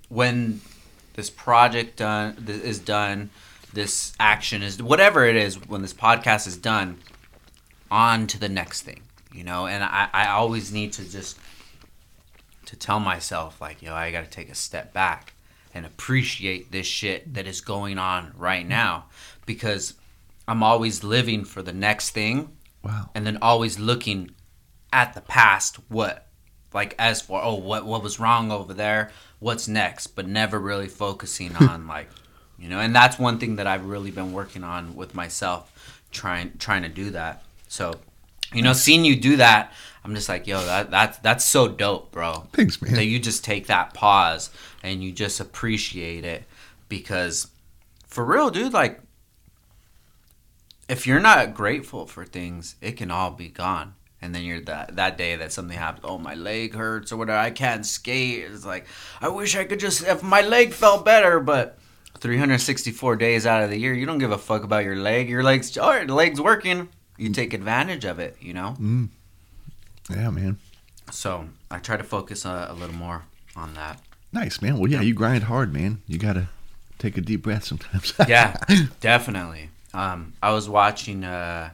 When 0.09 0.61
this 1.13 1.29
project 1.29 1.97
done 1.97 2.43
is 2.47 2.79
done 2.79 3.29
this 3.73 4.13
action 4.19 4.63
is 4.63 4.81
whatever 4.81 5.25
it 5.25 5.35
is 5.35 5.55
when 5.67 5.81
this 5.81 5.93
podcast 5.93 6.47
is 6.47 6.57
done 6.57 6.97
on 7.91 8.25
to 8.27 8.39
the 8.39 8.49
next 8.49 8.81
thing 8.81 9.01
you 9.33 9.43
know? 9.43 9.67
And 9.67 9.83
i, 9.83 10.09
I 10.11 10.27
always 10.29 10.71
need 10.71 10.93
to 10.93 11.09
just 11.09 11.37
to 12.65 12.75
tell 12.75 12.99
myself 12.99 13.59
like 13.59 13.81
yo 13.81 13.93
i 13.93 14.11
gotta 14.11 14.29
take 14.29 14.49
a 14.49 14.55
step 14.55 14.93
back 14.93 15.33
and 15.73 15.85
appreciate 15.85 16.71
this 16.71 16.87
shit 16.87 17.33
that 17.33 17.47
is 17.47 17.61
going 17.61 17.97
on 17.97 18.33
right 18.37 18.67
now. 18.67 19.05
Because 19.45 19.93
i'm 20.47 20.63
always 20.63 21.03
living 21.03 21.45
for 21.45 21.61
the 21.61 21.73
next 21.73 22.09
thing 22.09 22.49
Wow. 22.83 23.09
and 23.13 23.25
then 23.27 23.37
always 23.41 23.77
looking 23.77 24.31
at 24.91 25.13
the 25.13 25.21
past 25.21 25.75
what 25.89 26.25
like 26.73 26.95
as 26.97 27.21
for 27.21 27.39
oh 27.43 27.53
what 27.55 27.85
what 27.85 28.01
was 28.01 28.19
wrong 28.19 28.51
over 28.51 28.73
there 28.73 29.11
what's 29.37 29.67
next 29.67 30.07
but 30.15 30.27
never 30.27 30.57
really 30.59 30.87
focusing 30.87 31.55
on 31.69 31.87
like 31.87 32.09
you 32.57 32.67
know 32.67 32.79
and 32.79 32.95
that's 32.95 33.19
one 33.19 33.37
thing 33.37 33.57
that 33.57 33.67
i've 33.67 33.85
really 33.85 34.09
been 34.11 34.31
working 34.33 34.63
on 34.63 34.95
with 34.95 35.13
myself 35.13 35.71
trying 36.11 36.51
trying 36.57 36.81
to 36.81 36.89
do 36.89 37.11
that. 37.11 37.43
So 37.67 37.93
you 38.53 38.63
know 38.63 38.73
seeing 38.73 39.05
you 39.05 39.15
do 39.15 39.35
that 39.37 39.71
i'm 40.09 40.15
just 40.15 40.27
like 40.27 40.47
yo 40.47 40.59
that 40.65 40.89
that's 40.89 41.19
that's 41.19 41.45
so 41.45 41.67
dope 41.67 42.11
bro. 42.11 42.47
Thanks, 42.53 42.81
man. 42.81 42.95
that 42.95 43.05
you 43.05 43.19
just 43.19 43.43
take 43.43 43.67
that 43.67 43.93
pause 43.93 44.49
and 44.81 45.03
you 45.03 45.11
just 45.11 45.39
appreciate 45.39 46.25
it 46.25 46.43
because 46.87 47.47
for 48.07 48.25
real 48.25 48.49
dude 48.49 48.73
like 48.73 49.01
if 50.87 51.05
you're 51.05 51.19
not 51.19 51.53
grateful 51.53 52.07
for 52.07 52.25
things 52.25 52.75
it 52.81 52.93
can 52.93 53.11
all 53.11 53.31
be 53.31 53.49
gone. 53.49 53.93
And 54.21 54.35
then 54.35 54.43
you're 54.43 54.59
that 54.61 54.97
that 54.97 55.17
day 55.17 55.37
that 55.37 55.53
something 55.53 55.77
happens 55.77 56.03
oh 56.05 56.17
my 56.17 56.33
leg 56.33 56.73
hurts 56.73 57.11
or 57.11 57.17
whatever 57.17 57.37
i 57.37 57.51
can't 57.51 57.85
skate. 57.85 58.43
It's 58.51 58.65
like 58.65 58.87
i 59.21 59.29
wish 59.29 59.55
i 59.55 59.63
could 59.63 59.79
just 59.79 60.05
if 60.05 60.23
my 60.23 60.41
leg 60.41 60.73
felt 60.73 61.05
better 61.05 61.39
but 61.39 61.77
364 62.17 63.15
days 63.15 63.45
out 63.45 63.63
of 63.63 63.69
the 63.69 63.77
year 63.77 63.93
you 63.93 64.05
don't 64.05 64.17
give 64.17 64.31
a 64.31 64.37
fuck 64.39 64.63
about 64.63 64.83
your 64.83 64.97
leg. 64.97 65.29
Your 65.29 65.43
legs 65.43 65.77
oh, 65.77 65.87
right 65.87 66.07
the 66.07 66.15
leg's 66.15 66.41
working. 66.41 66.89
You 67.17 67.29
take 67.31 67.53
advantage 67.53 68.05
of 68.05 68.17
it 68.19 68.35
you 68.41 68.53
know 68.53 68.75
mm. 68.79 69.09
Yeah, 70.09 70.29
man. 70.29 70.57
so 71.11 71.49
i 71.71 71.77
try 71.79 71.97
to 71.97 72.03
focus 72.03 72.45
a, 72.45 72.67
a 72.69 72.73
little 72.73 72.95
more 72.95 73.23
on 73.55 73.73
that 73.75 73.99
Nice, 74.31 74.61
man. 74.61 74.77
Well, 74.77 74.91
yeah, 74.91 75.01
you 75.01 75.15
grind 75.15 75.45
hard, 75.45 75.73
man. 75.73 76.03
You 76.05 76.19
gotta 76.19 76.49
take 76.99 77.17
a 77.17 77.21
deep 77.21 77.41
breath 77.41 77.63
sometimes. 77.63 78.13
yeah, 78.27 78.55
definitely. 78.99 79.71
Um, 79.91 80.33
I 80.43 80.51
was 80.51 80.69
watching, 80.69 81.23
uh, 81.23 81.71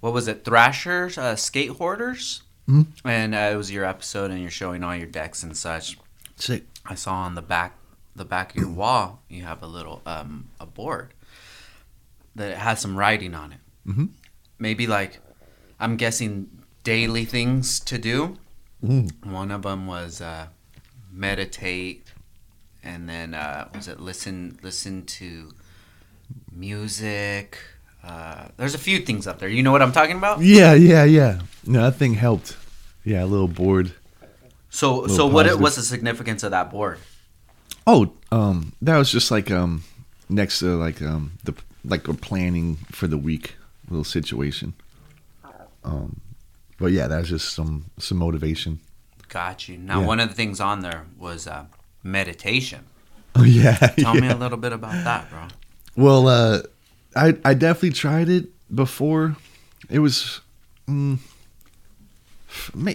what 0.00 0.12
was 0.12 0.28
it, 0.28 0.44
Thrashers, 0.44 1.16
uh, 1.16 1.34
Skate 1.34 1.70
Hoarders, 1.70 2.42
Mhm. 2.68 2.88
and 3.06 3.34
uh, 3.34 3.48
it 3.54 3.56
was 3.56 3.70
your 3.72 3.86
episode, 3.86 4.30
and 4.30 4.42
you're 4.42 4.50
showing 4.50 4.84
all 4.84 4.94
your 4.94 5.06
decks 5.06 5.42
and 5.42 5.56
such. 5.56 5.96
Sick. 6.36 6.64
I 6.84 6.94
saw 6.94 7.14
on 7.14 7.36
the 7.36 7.40
back, 7.42 7.72
the 8.14 8.26
back 8.26 8.50
of 8.54 8.56
your 8.60 8.70
wall, 8.82 9.22
you 9.30 9.44
have 9.44 9.62
a 9.62 9.66
little 9.66 10.02
um, 10.04 10.48
a 10.60 10.66
board 10.66 11.14
that 12.36 12.58
has 12.58 12.80
some 12.80 12.96
writing 12.98 13.34
on 13.34 13.52
it. 13.52 13.60
Mhm. 13.88 14.08
Maybe 14.58 14.86
like, 14.86 15.20
I'm 15.80 15.96
guessing 15.96 16.50
daily 16.84 17.24
things 17.24 17.80
to 17.80 17.98
do. 17.98 18.38
Mm. 18.84 19.10
One 19.26 19.50
of 19.50 19.62
them 19.62 19.86
was 19.86 20.20
uh, 20.20 20.46
meditate, 21.10 22.06
and 22.82 23.08
then 23.08 23.34
uh, 23.34 23.68
was 23.74 23.88
it 23.88 23.98
listen 24.00 24.58
listen 24.62 25.04
to 25.06 25.50
music. 26.52 27.58
Uh, 28.02 28.48
there's 28.58 28.74
a 28.74 28.78
few 28.78 29.00
things 29.00 29.26
up 29.26 29.38
there. 29.38 29.48
You 29.48 29.62
know 29.62 29.72
what 29.72 29.80
I'm 29.80 29.92
talking 29.92 30.16
about? 30.18 30.40
Yeah, 30.42 30.74
yeah, 30.74 31.04
yeah. 31.04 31.40
No, 31.66 31.82
that 31.84 31.96
thing 31.96 32.14
helped. 32.14 32.56
Yeah, 33.02 33.24
a 33.24 33.26
little 33.26 33.48
bored. 33.48 33.92
So 34.68 34.96
Little 34.96 35.16
so 35.16 35.26
what 35.26 35.44
positive. 35.44 35.60
what's 35.60 35.76
the 35.76 35.82
significance 35.82 36.42
of 36.42 36.50
that 36.50 36.70
board? 36.70 36.98
Oh, 37.86 38.12
um, 38.32 38.72
that 38.82 38.98
was 38.98 39.10
just 39.10 39.30
like 39.30 39.50
um, 39.50 39.84
next 40.28 40.58
to 40.58 40.76
like 40.76 41.00
um 41.00 41.32
the 41.44 41.54
like 41.84 42.08
a 42.08 42.14
planning 42.14 42.76
for 42.90 43.06
the 43.06 43.18
week 43.18 43.56
little 43.88 44.04
situation. 44.04 44.74
Um, 45.84 46.20
but 46.78 46.92
yeah, 46.92 47.06
that 47.08 47.18
was 47.20 47.28
just 47.28 47.52
some 47.54 47.86
some 47.98 48.18
motivation. 48.18 48.80
Got 49.28 49.68
you. 49.68 49.78
Now 49.78 50.00
Yeah. 50.00 50.06
one 50.06 50.20
of 50.20 50.28
the 50.28 50.34
things 50.34 50.60
on 50.60 50.80
there 50.80 51.06
was 51.18 51.46
uh, 51.46 51.66
meditation. 52.02 52.84
Oh 53.36 53.42
yeah. 53.42 53.74
Tell 53.98 54.14
me 54.14 54.28
a 54.28 54.36
little 54.36 54.58
bit 54.58 54.72
about 54.72 54.92
that, 55.02 55.28
bro. 55.28 55.48
Well, 55.96 56.28
uh, 56.28 56.62
I 57.16 57.36
I 57.44 57.54
definitely 57.54 57.90
tried 57.90 58.28
it 58.28 58.46
before. 58.72 59.34
It 59.90 59.98
was, 59.98 60.40
mm, 60.88 61.18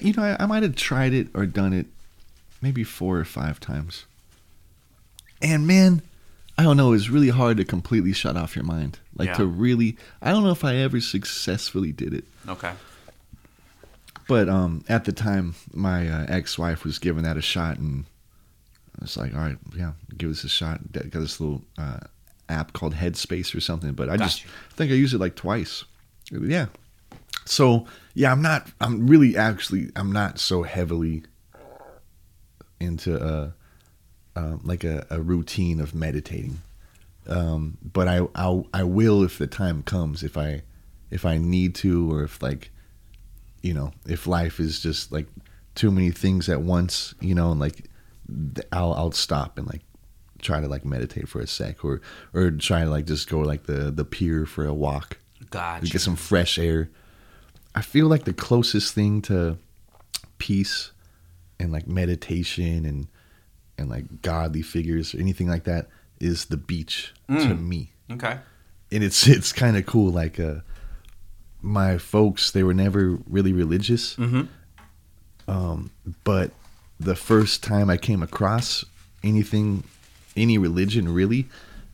you 0.01 0.13
know, 0.13 0.23
I, 0.23 0.43
I 0.43 0.45
might 0.45 0.63
have 0.63 0.75
tried 0.75 1.13
it 1.13 1.27
or 1.33 1.45
done 1.45 1.73
it 1.73 1.87
maybe 2.61 2.85
four 2.85 3.17
or 3.19 3.25
five 3.25 3.59
times. 3.59 4.05
And 5.41 5.67
man, 5.67 6.01
I 6.57 6.63
don't 6.63 6.77
know. 6.77 6.93
It's 6.93 7.09
really 7.09 7.29
hard 7.29 7.57
to 7.57 7.65
completely 7.65 8.13
shut 8.13 8.37
off 8.37 8.55
your 8.55 8.65
mind. 8.65 8.99
Like 9.17 9.27
Yeah. 9.27 9.33
to 9.35 9.45
really, 9.45 9.97
I 10.21 10.31
don't 10.31 10.43
know 10.43 10.51
if 10.51 10.63
I 10.63 10.75
ever 10.75 10.99
successfully 11.01 11.91
did 11.91 12.13
it. 12.13 12.23
Okay. 12.47 12.71
But 14.29 14.47
um, 14.47 14.83
at 14.87 15.05
the 15.05 15.11
time, 15.11 15.55
my 15.73 16.07
uh, 16.07 16.25
ex-wife 16.29 16.83
was 16.83 16.99
giving 16.99 17.23
that 17.23 17.35
a 17.35 17.41
shot, 17.41 17.79
and 17.79 18.05
I 18.99 19.01
was 19.01 19.17
like, 19.17 19.33
"All 19.33 19.39
right, 19.39 19.57
yeah, 19.75 19.93
give 20.15 20.29
this 20.29 20.43
a 20.43 20.49
shot." 20.49 20.91
Got 20.91 21.11
this 21.11 21.39
little 21.39 21.63
uh, 21.79 22.01
app 22.47 22.73
called 22.73 22.93
Headspace 22.93 23.55
or 23.55 23.59
something, 23.59 23.93
but 23.93 24.07
I 24.07 24.17
Got 24.17 24.25
just 24.25 24.45
think 24.73 24.91
I 24.91 24.93
used 24.93 25.15
it 25.15 25.17
like 25.17 25.35
twice. 25.35 25.83
Yeah. 26.29 26.67
So 27.45 27.87
yeah, 28.13 28.31
I'm 28.31 28.43
not. 28.43 28.67
I'm 28.79 29.07
really 29.07 29.35
actually. 29.35 29.89
I'm 29.95 30.11
not 30.11 30.37
so 30.37 30.61
heavily 30.61 31.23
into 32.79 33.19
uh, 33.19 33.49
um, 34.35 34.61
like 34.63 34.83
a, 34.83 35.07
a 35.09 35.19
routine 35.19 35.79
of 35.79 35.95
meditating. 35.95 36.61
Um, 37.25 37.79
but 37.81 38.07
I 38.07 38.27
I'll, 38.35 38.67
I 38.75 38.83
will 38.83 39.23
if 39.23 39.39
the 39.39 39.47
time 39.47 39.81
comes 39.81 40.21
if 40.21 40.37
I 40.37 40.61
if 41.09 41.25
I 41.25 41.39
need 41.39 41.73
to 41.75 42.13
or 42.13 42.21
if 42.21 42.43
like 42.43 42.69
you 43.61 43.73
know 43.73 43.91
if 44.07 44.27
life 44.27 44.59
is 44.59 44.79
just 44.79 45.11
like 45.11 45.27
too 45.75 45.91
many 45.91 46.11
things 46.11 46.49
at 46.49 46.61
once 46.61 47.13
you 47.21 47.33
know 47.35 47.51
and 47.51 47.59
like 47.59 47.85
I'll 48.71 48.93
I'll 48.93 49.11
stop 49.11 49.57
and 49.57 49.67
like 49.67 49.81
try 50.41 50.61
to 50.61 50.67
like 50.67 50.85
meditate 50.85 51.27
for 51.27 51.41
a 51.41 51.47
sec 51.47 51.83
or 51.83 52.01
or 52.33 52.51
try 52.51 52.83
to 52.83 52.89
like 52.89 53.05
just 53.05 53.29
go 53.29 53.39
like 53.39 53.63
the 53.65 53.91
the 53.91 54.05
pier 54.05 54.45
for 54.45 54.65
a 54.65 54.73
walk 54.73 55.17
Got 55.49 55.81
to 55.81 55.85
you. 55.87 55.91
get 55.91 56.01
some 56.01 56.15
fresh 56.15 56.57
air. 56.59 56.89
I 57.73 57.81
feel 57.81 58.07
like 58.07 58.25
the 58.25 58.33
closest 58.33 58.93
thing 58.93 59.21
to 59.23 59.57
peace 60.37 60.91
and 61.59 61.71
like 61.71 61.87
meditation 61.87 62.85
and 62.85 63.07
and 63.77 63.89
like 63.89 64.21
godly 64.21 64.61
figures 64.61 65.15
or 65.15 65.19
anything 65.19 65.47
like 65.47 65.63
that 65.63 65.87
is 66.19 66.45
the 66.45 66.57
beach 66.57 67.13
to 67.29 67.33
Mm. 67.33 67.67
me. 67.67 67.91
Okay. 68.11 68.37
And 68.91 69.03
it's 69.03 69.27
it's 69.27 69.53
kind 69.53 69.77
of 69.77 69.85
cool 69.85 70.11
like 70.11 70.39
uh 70.39 70.55
my 71.61 71.97
folks 71.97 72.51
they 72.51 72.63
were 72.63 72.73
never 72.73 73.17
really 73.27 73.53
religious 73.53 74.15
Mm-hmm. 74.15 74.43
um, 75.47 75.91
but 76.23 76.51
the 76.99 77.15
first 77.15 77.63
time 77.63 77.89
I 77.89 77.97
came 77.97 78.21
across 78.21 78.83
anything, 79.23 79.83
any 80.35 80.57
religion 80.57 81.07
really, 81.13 81.47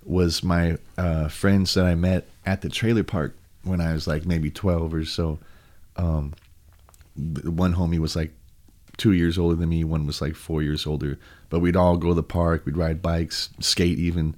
was 0.03 0.43
my 0.43 0.77
uh, 0.97 1.27
friends 1.27 1.73
that 1.75 1.85
I 1.85 1.95
met 1.95 2.25
at 2.45 2.61
the 2.61 2.69
trailer 2.69 3.03
park 3.03 3.35
when 3.63 3.81
I 3.81 3.93
was 3.93 4.07
like 4.07 4.25
maybe 4.25 4.49
12 4.49 4.93
or 4.93 5.05
so. 5.05 5.39
Um, 5.95 6.33
one 7.15 7.75
homie 7.75 7.99
was 7.99 8.15
like 8.15 8.31
two 8.97 9.13
years 9.13 9.37
older 9.37 9.55
than 9.55 9.69
me, 9.69 9.83
one 9.83 10.05
was 10.05 10.21
like 10.21 10.35
four 10.35 10.61
years 10.63 10.85
older, 10.87 11.17
but 11.49 11.59
we'd 11.59 11.75
all 11.75 11.97
go 11.97 12.09
to 12.09 12.13
the 12.15 12.23
park, 12.23 12.65
we'd 12.65 12.77
ride 12.77 13.01
bikes, 13.01 13.49
skate 13.59 13.99
even. 13.99 14.35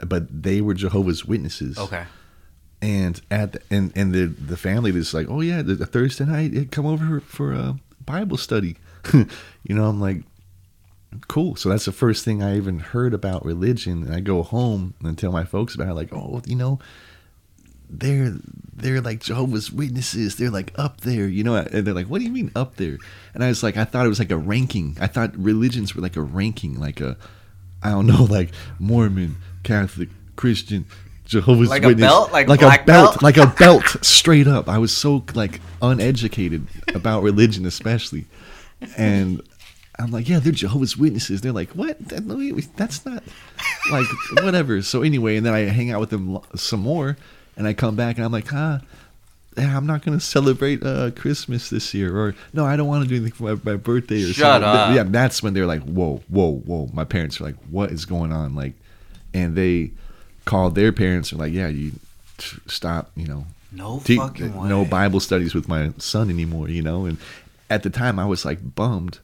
But 0.00 0.42
they 0.42 0.60
were 0.60 0.74
Jehovah's 0.74 1.24
Witnesses 1.24 1.76
Okay. 1.76 2.04
And 2.80 3.20
at 3.30 3.52
the, 3.52 3.60
and 3.70 3.92
and 3.96 4.12
the 4.12 4.26
the 4.26 4.56
family 4.56 4.90
is 4.90 5.14
like, 5.14 5.28
oh 5.28 5.40
yeah, 5.40 5.62
the, 5.62 5.74
the 5.74 5.86
Thursday 5.86 6.24
night, 6.24 6.70
come 6.70 6.86
over 6.86 7.20
for 7.20 7.52
a 7.52 7.76
Bible 8.04 8.36
study. 8.36 8.76
you 9.12 9.26
know, 9.68 9.86
I'm 9.86 10.00
like, 10.00 10.22
cool. 11.28 11.56
So 11.56 11.68
that's 11.68 11.84
the 11.84 11.92
first 11.92 12.24
thing 12.24 12.42
I 12.42 12.56
even 12.56 12.78
heard 12.78 13.14
about 13.14 13.44
religion. 13.44 14.04
And 14.04 14.14
I 14.14 14.20
go 14.20 14.42
home 14.42 14.94
and 15.02 15.16
tell 15.16 15.32
my 15.32 15.44
folks 15.44 15.74
about 15.74 15.88
it, 15.88 15.94
like, 15.94 16.12
oh, 16.12 16.42
you 16.46 16.56
know, 16.56 16.78
they're 17.90 18.34
they're 18.74 19.00
like 19.00 19.20
Jehovah's 19.20 19.72
Witnesses. 19.72 20.36
They're 20.36 20.50
like 20.50 20.72
up 20.76 21.00
there, 21.00 21.26
you 21.26 21.42
know. 21.42 21.56
And 21.56 21.86
they're 21.86 21.94
like, 21.94 22.06
what 22.06 22.18
do 22.18 22.24
you 22.24 22.32
mean 22.32 22.52
up 22.54 22.76
there? 22.76 22.98
And 23.34 23.42
I 23.42 23.48
was 23.48 23.62
like, 23.62 23.76
I 23.76 23.84
thought 23.84 24.06
it 24.06 24.10
was 24.10 24.18
like 24.18 24.30
a 24.30 24.36
ranking. 24.36 24.96
I 25.00 25.06
thought 25.06 25.36
religions 25.36 25.94
were 25.94 26.02
like 26.02 26.16
a 26.16 26.22
ranking, 26.22 26.78
like 26.78 27.00
a, 27.00 27.16
I 27.82 27.90
don't 27.90 28.06
know, 28.06 28.24
like 28.30 28.50
Mormon, 28.78 29.36
Catholic, 29.62 30.10
Christian, 30.36 30.86
Jehovah's 31.28 31.68
Like 31.68 31.84
a 31.84 31.94
belt? 31.94 32.32
Like 32.32 32.48
a 32.48 32.56
black 32.56 32.86
belt, 32.86 33.20
belt? 33.20 33.22
like 33.22 33.36
a 33.36 33.46
belt, 33.58 33.84
straight 34.04 34.46
up. 34.48 34.68
I 34.68 34.78
was 34.78 34.96
so 34.96 35.24
like 35.34 35.60
uneducated 35.82 36.66
about 36.94 37.22
religion, 37.22 37.66
especially, 37.66 38.24
and 38.96 39.42
I'm 39.98 40.10
like, 40.10 40.28
yeah, 40.28 40.38
they're 40.38 40.52
Jehovah's 40.52 40.96
Witnesses. 40.96 41.40
They're 41.42 41.52
like, 41.52 41.70
what? 41.70 41.98
That- 42.08 42.24
no, 42.24 42.36
That's 42.76 43.04
not 43.04 43.22
like 43.90 44.06
whatever. 44.42 44.80
So 44.82 45.02
anyway, 45.02 45.36
and 45.36 45.44
then 45.44 45.52
I 45.54 45.60
hang 45.60 45.90
out 45.90 46.00
with 46.00 46.10
them 46.10 46.38
some 46.56 46.80
more, 46.80 47.16
and 47.56 47.66
I 47.66 47.74
come 47.74 47.94
back 47.94 48.16
and 48.16 48.24
I'm 48.24 48.32
like, 48.32 48.48
huh. 48.48 48.78
I'm 49.56 49.86
not 49.86 50.04
gonna 50.04 50.20
celebrate 50.20 50.84
uh, 50.84 51.10
Christmas 51.10 51.68
this 51.68 51.92
year, 51.92 52.16
or 52.16 52.36
no, 52.52 52.64
I 52.64 52.76
don't 52.76 52.86
want 52.86 53.02
to 53.02 53.08
do 53.08 53.16
anything 53.16 53.32
for 53.32 53.42
my, 53.56 53.72
my 53.72 53.76
birthday. 53.76 54.22
Or 54.22 54.32
Shut 54.32 54.62
something. 54.62 54.68
up. 54.68 54.94
Yeah, 54.94 55.02
that's 55.02 55.42
when 55.42 55.52
they're 55.52 55.66
like, 55.66 55.82
whoa, 55.82 56.22
whoa, 56.28 56.58
whoa. 56.58 56.88
My 56.92 57.02
parents 57.02 57.40
are 57.40 57.44
like, 57.44 57.56
what 57.68 57.90
is 57.90 58.04
going 58.04 58.30
on? 58.32 58.54
Like, 58.54 58.74
and 59.34 59.56
they 59.56 59.90
called 60.48 60.74
their 60.74 60.92
parents 60.92 61.30
and 61.30 61.40
like, 61.40 61.52
yeah, 61.52 61.68
you 61.68 61.92
t- 62.38 62.58
stop, 62.66 63.10
you 63.14 63.26
know, 63.26 63.44
No 63.70 64.00
te- 64.02 64.16
fucking 64.16 64.54
way. 64.56 64.68
no 64.68 64.84
Bible 64.84 65.20
studies 65.20 65.54
with 65.54 65.68
my 65.68 65.92
son 65.98 66.30
anymore, 66.30 66.68
you 66.68 66.82
know. 66.82 67.04
And 67.06 67.18
at 67.70 67.82
the 67.82 67.90
time, 67.90 68.18
I 68.18 68.24
was 68.24 68.44
like 68.44 68.74
bummed, 68.74 69.18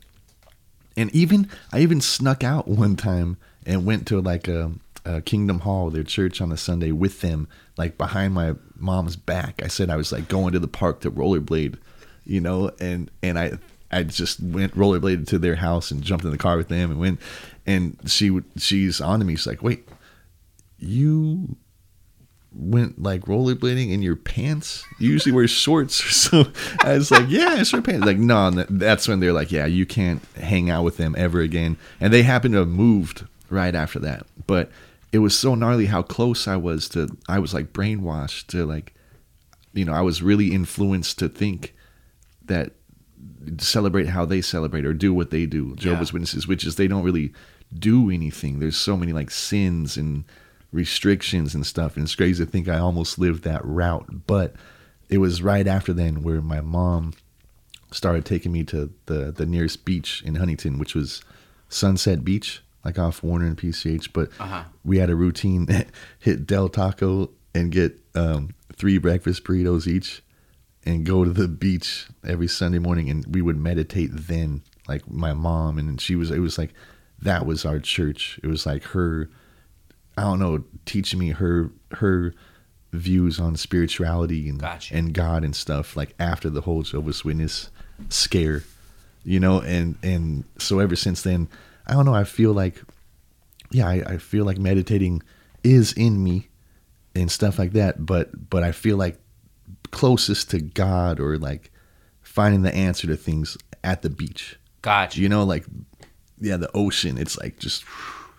and 0.97 1.11
even 1.15 1.49
I 1.73 1.81
even 1.81 2.01
snuck 2.01 2.45
out 2.45 2.69
one 2.69 2.95
time 2.97 3.37
and 3.67 3.87
went 3.87 4.07
to 4.09 4.21
like 4.21 4.47
a, 4.49 4.73
a 5.05 5.21
Kingdom 5.23 5.61
Hall, 5.61 5.91
their 5.91 6.03
church 6.05 6.41
on 6.43 6.53
a 6.53 6.57
Sunday 6.57 6.93
with 6.93 7.21
them, 7.23 7.49
like 7.79 7.97
behind 7.99 8.35
my 8.35 8.55
mom's 8.77 9.17
back. 9.17 9.63
I 9.65 9.69
said 9.69 9.89
I 9.91 9.97
was 9.97 10.13
like 10.13 10.29
going 10.29 10.53
to 10.53 10.59
the 10.59 10.69
park 10.69 11.01
to 11.01 11.11
rollerblade, 11.11 11.77
you 12.27 12.41
know, 12.41 12.71
and 12.81 13.11
and 13.23 13.39
I 13.39 13.53
I 13.91 14.03
just 14.03 14.41
went 14.41 14.75
rollerbladed 14.77 15.27
to 15.29 15.39
their 15.39 15.57
house 15.57 15.91
and 15.91 16.03
jumped 16.03 16.25
in 16.25 16.31
the 16.33 16.39
car 16.47 16.57
with 16.59 16.69
them 16.69 16.91
and 16.91 17.01
went, 17.01 17.19
and 17.67 17.97
she 18.07 18.29
would 18.31 18.45
she's 18.59 19.01
on 19.01 19.21
to 19.21 19.25
me. 19.25 19.37
She's 19.37 19.47
like, 19.47 19.63
wait, 19.63 19.89
you 20.79 21.57
went 22.53 23.03
like 23.03 23.23
rollerblading 23.23 23.91
in 23.91 24.03
your 24.03 24.17
pants? 24.17 24.85
You 24.99 25.11
usually 25.11 25.33
wear 25.33 25.49
shorts 25.49 26.05
or 26.05 26.11
so. 26.11 26.53
I 26.81 26.95
was 26.95 27.11
like, 27.11 27.27
yeah, 27.29 27.57
I 27.59 27.63
short 27.65 27.85
pants. 27.85 28.07
Like, 28.07 28.19
no, 28.19 28.51
that's 28.51 29.09
when 29.09 29.21
they're 29.21 29.33
like, 29.33 29.51
yeah, 29.51 29.67
you 29.67 29.87
can't 29.87 30.23
hang 30.37 30.71
out 30.71 30.85
with 30.85 30.97
them 30.97 31.15
ever 31.19 31.41
again. 31.41 31.77
And 32.01 32.13
they 32.13 32.23
happened 32.23 32.53
to 32.55 32.61
have 32.61 32.69
moved 32.69 33.27
right 33.51 33.75
after 33.75 33.99
that. 34.01 34.27
But 34.47 34.71
it 35.13 35.19
was 35.19 35.39
so 35.39 35.55
gnarly 35.55 35.87
how 35.87 36.03
close 36.03 36.47
I 36.47 36.57
was 36.57 36.89
to, 36.91 37.17
I 37.29 37.39
was 37.39 37.55
like 37.55 37.73
brainwashed 37.73 38.49
to 38.49 38.65
like, 38.65 38.95
you 39.73 39.85
know, 39.85 39.93
I 39.93 40.03
was 40.03 40.23
really 40.23 40.53
influenced 40.53 41.19
to 41.19 41.29
think 41.29 41.75
that 42.45 42.73
celebrate 43.59 44.07
how 44.09 44.25
they 44.25 44.41
celebrate 44.41 44.85
or 44.85 44.93
do 44.93 45.13
what 45.13 45.31
they 45.31 45.47
do. 45.47 45.75
Jehovah's 45.77 46.11
Yeah. 46.11 46.15
Witnesses, 46.15 46.47
which 46.47 46.65
is 46.65 46.77
they 46.77 46.89
don't 46.89 47.05
really 47.05 47.33
do 47.77 48.11
anything. 48.11 48.61
There's 48.61 48.77
so 48.77 48.97
many 48.97 49.13
like 49.13 49.31
sins 49.31 49.97
and 49.97 50.25
restrictions 50.75 51.55
and 51.55 51.65
stuff. 51.65 51.97
And 51.97 52.05
it's 52.05 52.15
crazy 52.15 52.45
to 52.45 52.51
think 52.51 52.69
I 52.69 52.79
almost 52.79 53.19
lived 53.19 53.45
that 53.45 53.65
route. 53.65 54.27
But 54.27 54.55
it 55.09 55.19
was 55.19 55.41
right 55.43 55.67
after 55.67 55.93
then 55.93 56.23
where 56.23 56.41
my 56.41 56.61
mom 56.61 57.15
started 57.93 58.25
taking 58.25 58.51
me 58.53 58.65
to 58.65 58.93
the, 59.07 59.31
the 59.33 59.47
nearest 59.47 59.85
beach 59.85 60.23
in 60.27 60.35
Huntington, 60.35 60.79
which 60.79 60.95
was 60.95 61.23
Sunset 61.69 62.25
Beach, 62.25 62.63
like 62.85 62.99
off 62.99 63.23
Warner 63.23 63.47
and 63.47 63.57
PCH. 63.57 64.09
But 64.13 64.31
Uh-huh. 64.41 64.65
we 64.85 64.99
had 64.99 65.11
a 65.11 65.15
routine 65.17 65.67
that 65.73 65.87
hit 66.19 66.47
Del 66.47 66.69
Taco 66.69 67.31
and 67.55 67.71
get 67.71 67.99
um, 68.17 68.51
three 68.77 68.99
breakfast 68.99 69.45
burritos 69.45 69.87
each 69.87 70.23
and 70.85 71.07
go 71.07 71.25
to 71.25 71.31
the 71.31 71.49
beach 71.49 72.07
every 72.27 72.49
Sunday 72.49 72.79
morning 72.81 73.09
and 73.09 73.25
we 73.33 73.41
would 73.41 73.57
meditate 73.57 74.11
then 74.13 74.61
like 74.89 75.09
my 75.09 75.33
mom 75.33 75.79
and 75.79 75.99
she 76.01 76.15
was 76.15 76.31
it 76.31 76.41
was 76.41 76.59
like 76.59 76.75
that 77.23 77.47
was 77.47 77.65
our 77.65 77.79
church 77.79 78.39
it 78.43 78.49
was 78.49 78.67
like 78.67 78.83
her 78.83 79.31
I 80.17 80.23
don't 80.23 80.39
know 80.39 80.65
teaching 80.87 81.19
me 81.19 81.31
her 81.31 81.71
her 81.93 82.35
views 82.93 83.41
on 83.41 83.57
spirituality 83.57 84.49
and 84.49 84.59
Gotcha. 84.61 84.95
and 84.95 85.13
God 85.13 85.43
and 85.45 85.55
stuff 85.57 85.97
like 85.97 86.15
after 86.21 86.49
the 86.49 86.61
whole 86.61 86.83
Jehovah's 86.83 87.25
Witness 87.25 87.71
scare 88.09 88.63
you 89.25 89.41
know 89.41 89.61
and 89.61 89.97
and 90.03 90.45
so 90.59 90.79
ever 90.79 90.95
since 90.97 91.23
then 91.23 91.49
I 91.87 91.95
don't 91.95 92.05
know 92.05 92.15
I 92.15 92.25
feel 92.25 92.53
like 92.53 92.81
yeah 93.71 93.89
I, 93.89 94.03
I 94.07 94.17
feel 94.19 94.45
like 94.45 94.59
meditating 94.59 95.23
is 95.65 95.93
in 95.95 96.23
me 96.23 96.49
and 97.17 97.31
stuff 97.31 97.59
like 97.59 97.73
that 97.73 98.07
but 98.07 98.49
but 98.51 98.63
I 98.63 98.71
feel 98.71 98.97
like 98.97 99.19
closest 99.91 100.51
to 100.51 100.61
God 100.61 101.19
or 101.21 101.39
like 101.39 101.71
finding 102.23 102.63
the 102.63 102.75
answer 102.75 103.07
to 103.07 103.17
things 103.17 103.57
at 103.85 104.03
the 104.03 104.11
beach. 104.11 104.57
Gotcha. 104.83 105.21
You 105.21 105.29
know, 105.29 105.45
like 105.45 105.65
yeah, 106.41 106.57
the 106.57 106.71
ocean. 106.75 107.17
It's 107.17 107.39
like 107.39 107.59
just 107.61 107.85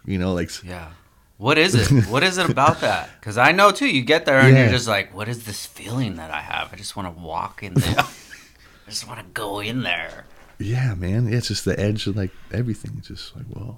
you 0.06 0.18
know, 0.18 0.34
like 0.34 0.52
Yeah. 0.64 0.92
What 1.38 1.58
is 1.58 1.76
it? 1.76 2.06
what 2.08 2.24
is 2.24 2.38
it 2.38 2.50
about 2.50 2.82
that? 2.82 3.10
Because 3.20 3.38
I 3.38 3.52
know 3.52 3.72
too. 3.72 3.88
You 3.88 4.04
get 4.04 4.26
there 4.26 4.40
and 4.40 4.56
Yeah. 4.56 4.64
you're 4.64 4.72
just 4.72 4.88
like, 4.88 5.14
what 5.14 5.28
is 5.28 5.46
this 5.46 5.66
feeling 5.66 6.16
that 6.18 6.32
I 6.32 6.42
have? 6.42 6.72
I 6.72 6.76
just 6.78 6.96
want 6.96 7.14
to 7.14 7.22
walk 7.24 7.64
in 7.64 7.74
there. 7.74 7.96
I 8.00 8.90
just 8.90 9.08
want 9.08 9.20
to 9.20 9.26
go 9.34 9.60
in 9.60 9.82
there. 9.84 10.26
yeah, 10.60 10.94
man. 10.94 11.28
Yeah, 11.28 11.38
it's 11.38 11.48
just 11.48 11.66
the 11.66 11.78
edge 11.80 12.06
of 12.08 12.16
like 12.16 12.32
everything. 12.54 12.92
It's 13.00 13.08
just 13.08 13.36
like 13.36 13.46
whoa. 13.48 13.78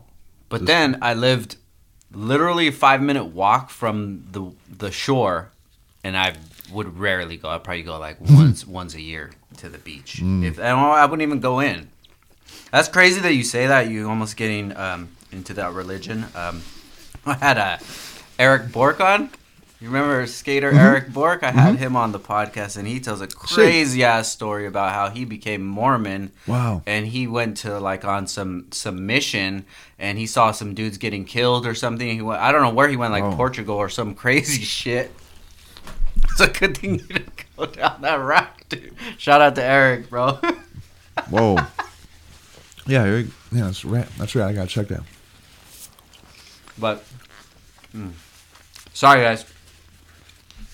But 0.50 0.58
Just- 0.60 0.68
then 0.68 0.98
I 1.02 1.14
lived 1.14 1.56
literally 2.12 2.68
a 2.68 2.72
five 2.72 3.02
minute 3.02 3.26
walk 3.26 3.70
from 3.70 4.26
the 4.32 4.52
the 4.78 4.92
shore, 4.92 5.50
and 6.04 6.18
I 6.18 6.36
would 6.72 6.98
rarely 7.00 7.38
go. 7.38 7.50
I'd 7.50 7.64
probably 7.64 7.84
go 7.84 7.98
like 7.98 8.18
once 8.30 8.68
once 8.68 8.94
a 8.96 9.02
year 9.02 9.32
to 9.58 9.70
the 9.70 9.78
beach. 9.78 10.22
If 10.22 10.60
I, 10.60 10.70
I 10.72 11.06
wouldn't 11.06 11.22
even 11.28 11.40
go 11.40 11.60
in. 11.62 11.90
That's 12.72 12.90
crazy 12.90 13.22
that 13.22 13.34
you 13.34 13.44
say 13.44 13.68
that. 13.68 13.90
You 13.90 14.10
almost 14.10 14.36
getting 14.38 14.76
um, 14.76 15.10
into 15.32 15.54
that 15.56 15.72
religion. 15.74 16.26
Um, 16.36 16.62
I 17.32 17.34
had 17.36 17.58
a 17.58 17.80
Eric 18.40 18.72
Bork 18.72 19.02
on. 19.02 19.30
You 19.80 19.90
remember 19.90 20.26
skater 20.26 20.70
mm-hmm. 20.70 20.80
Eric 20.80 21.14
Bork? 21.14 21.44
I 21.44 21.52
had 21.52 21.74
mm-hmm. 21.76 21.84
him 21.84 21.96
on 21.96 22.12
the 22.12 22.20
podcast, 22.20 22.78
and 22.78 22.88
he 22.88 23.00
tells 23.00 23.22
a 23.22 23.28
crazy 23.28 24.04
ass 24.04 24.32
story 24.32 24.66
about 24.66 24.94
how 24.94 25.10
he 25.10 25.24
became 25.24 25.64
Mormon 25.64 26.32
Wow. 26.48 26.82
and 26.88 27.06
he 27.06 27.28
went 27.28 27.58
to 27.58 27.80
like 27.80 28.04
on 28.04 28.26
some 28.26 28.68
some 28.72 29.06
mission 29.06 29.66
and 30.00 30.18
he 30.18 30.26
saw 30.26 30.52
some 30.52 30.74
dudes 30.74 30.98
getting 30.98 31.26
killed 31.26 31.68
or 31.68 31.76
something. 31.76 32.08
He 32.10 32.22
went, 32.24 32.42
I 32.42 32.52
don't 32.52 32.62
know 32.64 32.74
where 32.74 32.88
he 32.88 32.96
went, 32.98 33.12
like 33.12 33.24
Oh. 33.24 33.36
Portugal 33.36 33.76
or 33.76 33.90
some 33.90 34.16
crazy 34.16 34.62
shit. 34.64 35.12
It's 36.24 36.40
a 36.40 36.48
good 36.48 36.78
thing 36.78 36.96
you 36.96 37.06
didn't 37.06 37.44
go 37.58 37.66
down 37.68 38.02
that 38.02 38.16
route, 38.16 38.70
dude. 38.70 38.96
Shout 39.18 39.42
out 39.42 39.54
to 39.56 39.64
Eric, 39.64 40.10
bro. 40.10 40.40
Whoa. 41.30 41.58
yeah, 42.88 43.04
Eric, 43.04 43.28
yeah, 43.52 43.66
that's 43.66 43.86
right. 43.86 44.08
That's 44.18 44.34
right. 44.34 44.48
I 44.48 44.54
gotta 44.54 44.68
check 44.68 44.88
that. 44.88 45.04
but 46.80 47.04
mm. 47.98 48.12
sorry, 48.94 49.22
guys. 49.22 49.46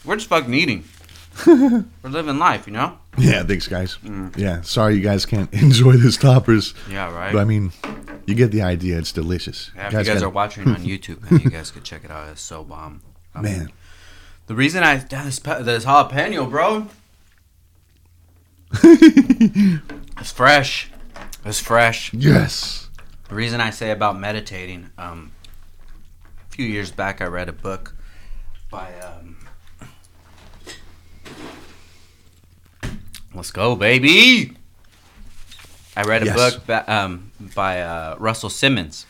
We're 0.05 0.17
just 0.17 0.27
fucking 0.27 0.53
eating. 0.53 0.83
We're 1.47 1.85
living 2.03 2.37
life, 2.37 2.67
you 2.67 2.73
know. 2.73 2.97
Yeah, 3.17 3.43
thanks, 3.43 3.67
guys. 3.67 3.97
Yeah, 4.35 4.61
sorry 4.61 4.95
you 4.95 5.01
guys 5.01 5.25
can't 5.25 5.51
enjoy 5.63 5.93
this 5.93 6.17
toppers. 6.17 6.73
Yeah, 6.89 7.13
right. 7.13 7.31
But 7.31 7.39
I 7.39 7.45
mean, 7.45 7.71
you 8.25 8.35
get 8.35 8.51
the 8.51 8.61
idea. 8.61 8.97
It's 8.97 9.11
delicious. 9.11 9.71
Yeah, 9.75 9.87
if 9.87 9.93
you 9.93 9.99
guys 9.99 10.07
gotta- 10.07 10.25
are 10.25 10.29
watching 10.29 10.67
on 10.67 10.75
YouTube, 10.83 11.29
man, 11.29 11.41
you 11.41 11.49
guys 11.49 11.71
could 11.71 11.83
check 11.83 12.03
it 12.03 12.11
out. 12.11 12.29
It's 12.29 12.41
so 12.41 12.63
bomb. 12.63 13.01
I 13.33 13.41
mean, 13.41 13.57
man. 13.57 13.69
The 14.47 14.55
reason 14.55 14.83
I 14.83 14.97
this 14.97 15.39
this 15.39 15.85
jalapeno, 15.85 16.49
bro. 16.49 16.87
it's 18.83 20.31
fresh. 20.31 20.91
It's 21.45 21.59
fresh. 21.59 22.13
Yes. 22.13 22.89
The 23.29 23.35
reason 23.35 23.61
I 23.61 23.69
say 23.69 23.91
about 23.91 24.19
meditating, 24.19 24.89
um, 24.97 25.31
few 26.53 26.65
years 26.65 26.91
back, 26.91 27.21
I 27.21 27.25
read 27.25 27.49
a 27.49 27.53
book 27.53 27.95
by 28.69 28.93
um, 28.99 29.37
Let's 33.33 33.51
go, 33.51 33.75
baby. 33.75 34.55
I 35.95 36.03
read 36.03 36.21
a 36.23 36.25
Yes. 36.27 36.35
book 36.35 36.65
ba- 36.67 36.91
um, 36.93 37.31
by 37.55 37.81
uh, 37.81 38.15
Russell 38.19 38.49
Simmons 38.49 39.05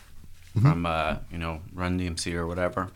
from 0.60 0.86
uh, 0.86 1.16
you 1.30 1.38
know 1.38 1.60
Run 1.74 1.98
DMC 1.98 2.32
or 2.34 2.46
whatever. 2.46 2.88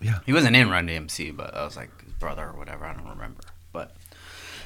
Yeah. 0.00 0.18
He 0.26 0.32
wasn't 0.32 0.56
in 0.56 0.68
Run 0.70 0.86
DMC, 0.88 1.36
but 1.36 1.54
I 1.54 1.64
was 1.64 1.76
like 1.76 1.90
his 2.04 2.12
brother 2.14 2.48
or 2.48 2.58
whatever. 2.58 2.84
I 2.84 2.92
don't 2.94 3.08
remember. 3.08 3.42
But, 3.72 3.94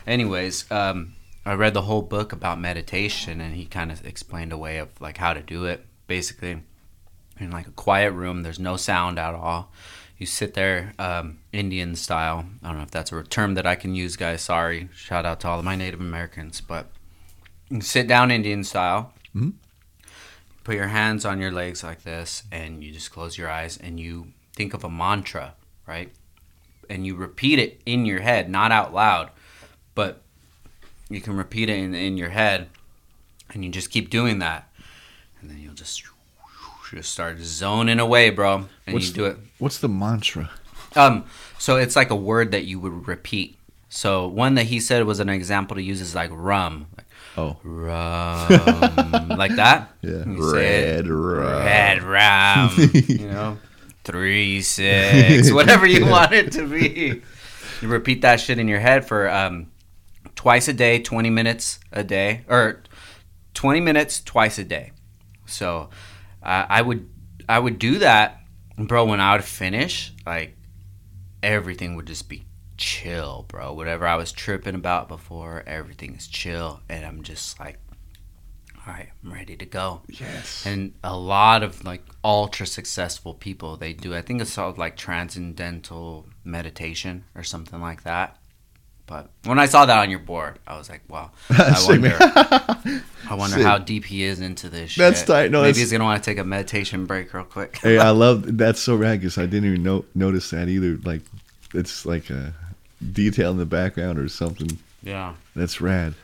anyways, 0.06 0.70
um, 0.72 1.12
I 1.44 1.52
read 1.54 1.74
the 1.74 1.82
whole 1.82 2.02
book 2.02 2.32
about 2.32 2.58
meditation, 2.60 3.40
and 3.40 3.54
he 3.54 3.64
kind 3.66 3.92
of 3.92 4.04
explained 4.06 4.52
a 4.52 4.58
way 4.58 4.78
of 4.78 4.88
like 5.00 5.18
how 5.18 5.32
to 5.34 5.40
do 5.42 5.66
it. 5.66 5.84
Basically, 6.06 6.62
in 7.41 7.51
like 7.51 7.66
a 7.66 7.72
quiet 7.72 8.12
room, 8.12 8.43
there's 8.43 8.59
no 8.59 8.76
sound 8.76 9.18
at 9.18 9.34
all. 9.34 9.72
You 10.18 10.26
sit 10.26 10.55
there, 10.55 10.93
um, 10.99 11.38
Indian 11.53 11.97
style. 11.97 12.45
I 12.62 12.68
don't 12.68 12.76
know 12.76 12.82
if 12.82 12.91
that's 12.91 13.11
a 13.11 13.22
term 13.22 13.55
that 13.55 13.66
I 13.66 13.74
can 13.74 13.95
use, 13.95 14.16
guys. 14.16 14.43
Sorry. 14.43 14.88
Shout 14.95 15.24
out 15.24 15.41
to 15.41 15.49
all 15.49 15.59
of 15.59 15.64
my 15.64 15.76
Native 15.76 16.01
Americans, 16.01 16.61
but 16.61 16.91
you 17.70 17.80
sit 17.80 18.07
down 18.07 18.30
Indian 18.30 18.62
style. 18.64 19.14
Mhm. 19.34 19.55
Put 20.62 20.74
your 20.74 20.88
hands 20.88 21.24
on 21.24 21.41
your 21.41 21.51
legs 21.51 21.82
like 21.82 22.03
this, 22.03 22.43
and 22.53 22.84
you 22.84 22.93
just 22.93 23.11
close 23.11 23.38
your 23.38 23.49
eyes 23.49 23.78
and 23.78 23.99
you 23.99 24.32
think 24.55 24.74
of 24.74 24.84
a 24.84 24.91
mantra, 24.91 25.55
right? 25.86 26.12
and 26.91 27.07
you 27.07 27.14
repeat 27.14 27.59
it 27.61 27.80
in 27.86 28.05
your 28.05 28.20
head, 28.20 28.51
not 28.51 28.72
out 28.72 28.93
loud, 28.93 29.30
but 29.95 30.22
you 31.09 31.20
can 31.20 31.36
repeat 31.36 31.70
it 31.70 31.78
in, 31.78 31.95
in 31.95 32.16
your 32.16 32.30
head, 32.30 32.68
and 33.55 33.64
you 33.64 33.70
just 33.70 33.91
keep 33.91 34.11
doing 34.11 34.41
that, 34.41 34.68
and 35.41 35.49
then 35.49 35.59
you'll 35.59 35.72
just 35.72 36.09
just 36.97 37.12
start 37.12 37.38
zoning 37.41 37.99
away, 38.01 38.30
bro, 38.30 38.66
and 38.86 38.95
What's 38.95 39.09
you 39.09 39.14
do 39.14 39.24
it. 39.26 39.36
What's 39.59 39.78
the 39.78 39.88
mantra? 39.88 40.51
Um, 40.97 41.24
so 41.59 41.76
it's 41.76 41.95
like 41.97 42.11
a 42.11 42.16
word 42.16 42.51
that 42.53 42.64
you 42.64 42.80
would 42.80 43.07
repeat. 43.07 43.57
So 43.88 44.26
one 44.26 44.55
that 44.55 44.64
he 44.64 44.80
said 44.80 45.05
was 45.05 45.20
an 45.20 45.28
example 45.28 45.76
to 45.76 45.82
use 45.82 46.01
is 46.01 46.14
like 46.14 46.30
rum, 46.32 46.86
like 46.97 47.07
Oh, 47.36 47.57
rum, 47.62 49.28
like 49.28 49.55
that. 49.57 49.91
yeah. 50.03 50.24
You. 50.26 50.53
Red 50.53 51.07
rum. 51.07 51.64
Red 51.64 52.03
rum, 52.03 52.70
you 53.09 53.28
know, 53.28 53.59
three 54.05 54.61
six, 54.62 55.53
whatever 55.53 55.86
you 55.86 56.07
want 56.07 56.32
it 56.32 56.53
to 56.53 56.66
be. 56.66 57.22
You 57.80 57.88
repeat 57.88 58.22
that 58.22 58.41
shit 58.41 58.59
in 58.59 58.68
your 58.68 58.80
head 58.80 59.07
for 59.07 59.28
um, 59.30 59.70
twice 60.34 60.68
a 60.68 60.72
day, 60.72 61.01
twenty 61.01 61.30
minutes 61.30 61.78
a 61.93 62.03
day, 62.05 62.43
or 62.49 62.82
twenty 63.55 63.80
minutes 63.80 64.20
twice 64.20 64.59
a 64.59 64.64
day. 64.64 64.91
So 65.47 65.88
uh, 66.43 66.66
I 66.68 66.82
would 66.82 67.09
I 67.49 67.59
would 67.59 67.78
do 67.78 67.99
that, 67.99 68.41
bro. 68.78 69.05
When 69.05 69.20
I 69.20 69.34
would 69.36 69.45
finish, 69.45 70.12
like 70.26 70.57
everything 71.43 71.97
would 71.97 72.07
just 72.07 72.28
be 72.28 72.45
chill, 72.76 73.45
bro. 73.49 73.72
Whatever 73.72 74.07
I 74.07 74.16
was 74.16 74.32
tripping 74.32 74.74
about 74.74 75.09
before, 75.09 75.62
everything 75.66 76.14
is 76.14 76.26
chill, 76.26 76.80
and 76.88 77.05
I'm 77.05 77.22
just 77.22 77.59
like, 77.61 77.78
all 78.86 78.95
right, 78.95 79.11
I'm 79.22 79.32
ready 79.32 79.57
to 79.57 79.66
go 79.66 80.03
Yes. 80.09 80.64
and 80.66 80.95
a 81.05 81.16
lot 81.16 81.62
of 81.62 81.84
like 81.84 82.03
ultra 82.24 82.66
successful 82.66 83.34
people 83.34 83.76
they 83.76 83.93
do 83.93 84.14
i 84.14 84.20
think 84.22 84.41
it's 84.43 84.55
called 84.55 84.76
like 84.78 84.97
transcendental 84.97 86.26
meditation 86.45 87.24
or 87.34 87.43
something 87.43 87.80
like 87.80 88.03
that 88.05 88.36
but 89.11 89.28
when 89.44 89.58
i 89.58 89.66
saw 89.66 89.84
that 89.84 89.98
on 89.98 90.08
your 90.08 90.20
board 90.20 90.58
i 90.68 90.78
was 90.78 90.88
like 90.88 91.02
wow 91.08 91.30
i 91.50 91.84
wonder 91.86 92.16
i 93.28 93.34
wonder 93.34 93.56
Sick. 93.56 93.66
how 93.66 93.76
deep 93.76 94.04
he 94.04 94.22
is 94.22 94.38
into 94.40 94.68
this 94.70 94.92
shit. 94.92 95.02
That's 95.02 95.22
tight. 95.24 95.50
No, 95.50 95.58
maybe 95.62 95.72
that's- 95.72 95.76
he's 95.78 95.90
gonna 95.92 96.04
want 96.04 96.22
to 96.22 96.30
take 96.30 96.38
a 96.38 96.44
meditation 96.44 97.04
break 97.06 97.34
real 97.34 97.44
quick 97.44 97.76
hey, 97.78 97.98
I 97.98 98.11
love 98.24 98.56
that's 98.56 98.80
so 98.80 98.94
rad 98.96 99.20
'cause 99.20 99.36
I 99.36 99.46
didn't 99.46 99.68
even 99.68 99.82
know, 99.82 100.04
notice 100.14 100.48
that 100.50 100.68
either. 100.68 100.96
Like, 101.04 101.22
it's 101.74 102.06
like 102.06 102.30
a 102.30 102.54
detail 103.12 103.50
in 103.50 103.58
the 103.58 103.66
background 103.66 104.18
or 104.18 104.28
something. 104.28 104.78
yeah 105.02 105.34
That's 105.56 105.80
rad. 105.80 106.14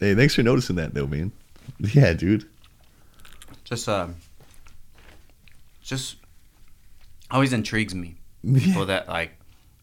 Hey, 0.00 0.14
thanks 0.16 0.34
for 0.34 0.42
noticing 0.42 0.76
that 0.76 0.92
though, 0.94 1.06
man. 1.06 1.30
Yeah, 1.78 2.12
dude. 2.12 2.48
just 3.64 3.88
um 3.88 4.16
just 5.82 6.16
always 7.30 7.52
intrigues 7.52 7.94
me 7.94 8.16
Yeah. 8.42 8.64
people 8.64 8.86
that 8.86 9.08
like 9.08 9.32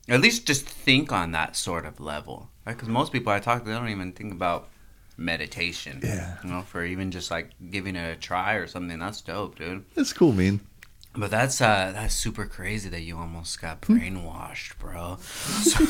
at 0.10 0.20
least 0.22 0.46
just 0.48 0.66
think 0.66 1.12
on 1.12 1.32
that 1.32 1.56
sort 1.56 1.86
of 1.86 2.00
level 2.00 2.50
right? 2.66 2.76
Because 2.76 2.90
most 2.90 3.12
people 3.12 3.32
i 3.32 3.40
talk 3.40 3.64
to 3.64 3.70
they 3.70 3.76
don't 3.76 3.90
even 3.90 4.12
think 4.12 4.34
about 4.34 4.68
meditation 5.18 6.00
Yeah. 6.04 6.38
you 6.44 6.50
know 6.50 6.62
for 6.62 6.84
even 6.84 7.12
just 7.12 7.30
like 7.32 7.52
giving 7.70 7.96
it 7.96 8.18
a 8.18 8.20
try 8.20 8.54
or 8.54 8.68
something. 8.68 8.98
That's 9.00 9.22
dope 9.22 9.58
dude. 9.58 9.84
That's 9.96 10.14
cool, 10.14 10.32
man. 10.34 10.62
but 11.14 11.30
that's 11.32 11.60
uh 11.62 11.92
that's 11.94 12.14
super 12.14 12.46
crazy 12.46 12.88
that 12.90 13.02
you 13.02 13.18
almost 13.18 13.60
got 13.62 13.82
brainwashed 13.82 14.78
bro. 14.80 15.18
So, 15.22 15.86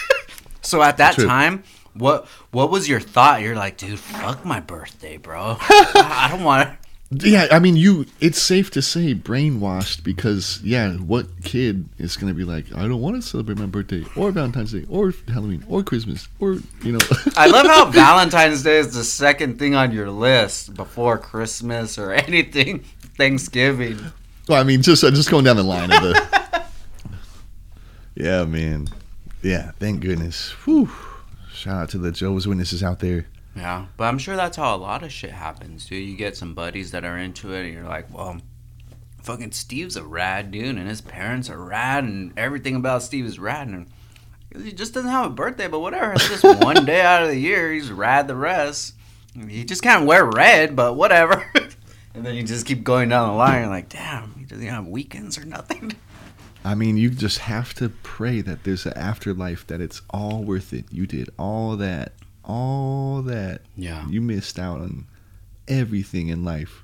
so 0.62 0.82
at 0.82 0.98
that 0.98 1.14
True. 1.14 1.26
time 1.26 1.62
what 1.94 2.26
what 2.52 2.70
was 2.70 2.88
your 2.88 3.00
thought? 3.00 3.42
You're 3.42 3.56
like 3.56 3.76
dude 3.76 3.98
fuck 3.98 4.44
my 4.44 4.60
birthday 4.60 5.16
bro. 5.16 5.56
I 5.60 6.28
don't 6.30 6.44
want 6.44 6.68
to 6.68 6.78
Yeah, 7.12 7.48
I 7.50 7.58
mean, 7.58 7.74
you. 7.74 8.06
It's 8.20 8.40
safe 8.40 8.70
to 8.70 8.82
say 8.82 9.16
brainwashed 9.16 10.04
because, 10.04 10.60
yeah, 10.62 10.92
what 10.92 11.26
kid 11.42 11.88
is 11.98 12.16
gonna 12.16 12.34
be 12.34 12.44
like? 12.44 12.72
I 12.72 12.86
don't 12.86 13.00
want 13.00 13.16
to 13.16 13.22
celebrate 13.22 13.58
my 13.58 13.66
birthday 13.66 14.04
or 14.14 14.30
Valentine's 14.30 14.72
Day 14.72 14.86
or 14.88 15.12
Halloween 15.26 15.64
or 15.68 15.82
Christmas 15.82 16.28
or 16.38 16.58
you 16.84 16.92
know. 16.92 17.00
I 17.36 17.48
love 17.48 17.66
how 17.66 17.90
Valentine's 17.90 18.62
Day 18.62 18.78
is 18.78 18.94
the 18.94 19.02
second 19.02 19.58
thing 19.58 19.74
on 19.74 19.90
your 19.90 20.08
list 20.08 20.74
before 20.74 21.18
Christmas 21.18 21.98
or 21.98 22.12
anything 22.28 22.84
Thanksgiving. 23.16 23.98
Well, 24.48 24.60
I 24.60 24.62
mean, 24.62 24.80
just 24.80 25.02
uh, 25.02 25.10
just 25.10 25.30
going 25.30 25.44
down 25.44 25.56
the 25.56 25.64
line 25.64 25.90
of 25.90 26.02
the. 26.02 26.64
yeah, 28.14 28.44
man. 28.44 28.86
Yeah, 29.42 29.72
thank 29.80 30.00
goodness. 30.00 30.50
Whew. 30.64 30.90
Shout 31.52 31.82
out 31.82 31.88
to 31.90 31.98
the 31.98 32.12
Jehovah's 32.12 32.46
Witnesses 32.46 32.84
out 32.84 33.00
there. 33.00 33.26
Yeah, 33.54 33.86
but 33.96 34.04
I'm 34.04 34.18
sure 34.18 34.36
that's 34.36 34.56
how 34.56 34.74
a 34.74 34.78
lot 34.78 35.02
of 35.02 35.12
shit 35.12 35.32
happens, 35.32 35.86
dude. 35.86 36.08
You 36.08 36.16
get 36.16 36.36
some 36.36 36.54
buddies 36.54 36.92
that 36.92 37.04
are 37.04 37.18
into 37.18 37.52
it, 37.52 37.64
and 37.64 37.74
you're 37.74 37.84
like, 37.84 38.12
well, 38.14 38.40
fucking 39.22 39.52
Steve's 39.52 39.96
a 39.96 40.04
rad 40.04 40.50
dude, 40.50 40.76
and 40.76 40.88
his 40.88 41.00
parents 41.00 41.50
are 41.50 41.62
rad, 41.62 42.04
and 42.04 42.32
everything 42.38 42.76
about 42.76 43.02
Steve 43.02 43.26
is 43.26 43.38
rad, 43.38 43.68
and 43.68 43.88
he 44.56 44.72
just 44.72 44.94
doesn't 44.94 45.10
have 45.10 45.26
a 45.26 45.34
birthday, 45.34 45.68
but 45.68 45.80
whatever. 45.80 46.12
It's 46.12 46.28
just 46.28 46.44
one 46.62 46.84
day 46.84 47.00
out 47.00 47.22
of 47.22 47.28
the 47.28 47.38
year, 47.38 47.72
he's 47.72 47.90
rad 47.90 48.28
the 48.28 48.36
rest. 48.36 48.94
He 49.48 49.64
just 49.64 49.82
can't 49.82 50.06
wear 50.06 50.24
red, 50.24 50.74
but 50.74 50.94
whatever. 50.94 51.44
and 52.14 52.24
then 52.26 52.34
you 52.34 52.42
just 52.42 52.66
keep 52.66 52.82
going 52.82 53.08
down 53.08 53.28
the 53.28 53.34
line, 53.34 53.62
you're 53.62 53.70
like, 53.70 53.88
damn, 53.88 54.34
he 54.34 54.44
doesn't 54.44 54.66
have 54.66 54.86
weekends 54.86 55.38
or 55.38 55.44
nothing. 55.44 55.92
I 56.64 56.74
mean, 56.74 56.96
you 56.96 57.10
just 57.10 57.38
have 57.38 57.72
to 57.74 57.88
pray 57.88 58.42
that 58.42 58.64
there's 58.64 58.84
an 58.84 58.92
afterlife, 58.94 59.66
that 59.68 59.80
it's 59.80 60.02
all 60.10 60.42
worth 60.42 60.72
it. 60.72 60.84
You 60.90 61.06
did 61.06 61.30
all 61.38 61.76
that, 61.76 62.12
all 62.44 63.22
that. 63.22 63.62
Yeah. 63.76 64.06
You 64.08 64.20
missed 64.20 64.58
out 64.58 64.80
on 64.80 65.06
everything 65.68 66.28
in 66.28 66.44
life 66.44 66.82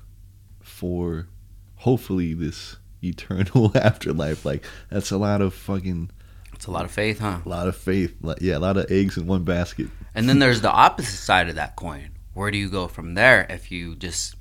for 0.61 1.27
hopefully 1.75 2.33
this 2.33 2.77
eternal 3.03 3.71
afterlife. 3.75 4.45
Like, 4.45 4.63
that's 4.89 5.11
a 5.11 5.17
lot 5.17 5.41
of 5.41 5.53
fucking, 5.53 6.09
It's 6.53 6.65
a 6.67 6.71
lot 6.71 6.85
of 6.85 6.91
faith, 6.91 7.19
huh? 7.19 7.39
a 7.45 7.49
lot 7.49 7.67
of 7.67 7.75
faith. 7.75 8.15
Like, 8.21 8.41
yeah, 8.41 8.57
a 8.57 8.59
lot 8.59 8.77
of 8.77 8.89
eggs 8.91 9.17
in 9.17 9.27
one 9.27 9.43
basket. 9.43 9.87
And 10.15 10.27
then 10.27 10.39
there's 10.39 10.61
the 10.61 10.71
opposite 10.71 11.17
side 11.17 11.49
of 11.49 11.55
that 11.55 11.75
coin. 11.75 12.09
Where 12.33 12.51
do 12.51 12.57
you 12.57 12.69
go 12.69 12.87
from 12.87 13.13
there 13.15 13.45
if 13.49 13.71
you 13.71 13.95
just 13.95 14.35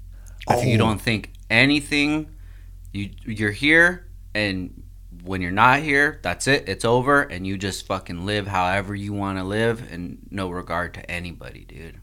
if 0.48 0.64
you 0.64 0.74
Oh. 0.74 0.78
don't 0.78 1.00
think 1.00 1.32
anything 1.50 2.30
you 2.92 3.10
you're 3.24 3.50
here 3.50 4.06
and 4.34 4.82
when 5.26 5.42
you're 5.42 5.50
not 5.50 5.80
here, 5.80 6.20
that's 6.22 6.46
it. 6.46 6.68
It's 6.68 6.84
over 6.84 7.22
and 7.22 7.46
you 7.46 7.58
just 7.58 7.86
fucking 7.86 8.24
live 8.26 8.46
however 8.46 8.94
you 8.94 9.12
want 9.12 9.38
to 9.38 9.44
live 9.44 9.90
and 9.92 10.18
no 10.30 10.48
regard 10.50 10.94
to 10.94 11.10
anybody, 11.10 11.64
dude. 11.64 11.98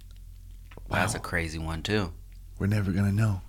That's 0.90 1.16
a 1.16 1.20
crazy 1.20 1.60
one 1.60 1.82
too. 1.82 2.12
We're 2.60 2.68
never 2.68 2.92
to 3.06 3.12
know. 3.12 3.42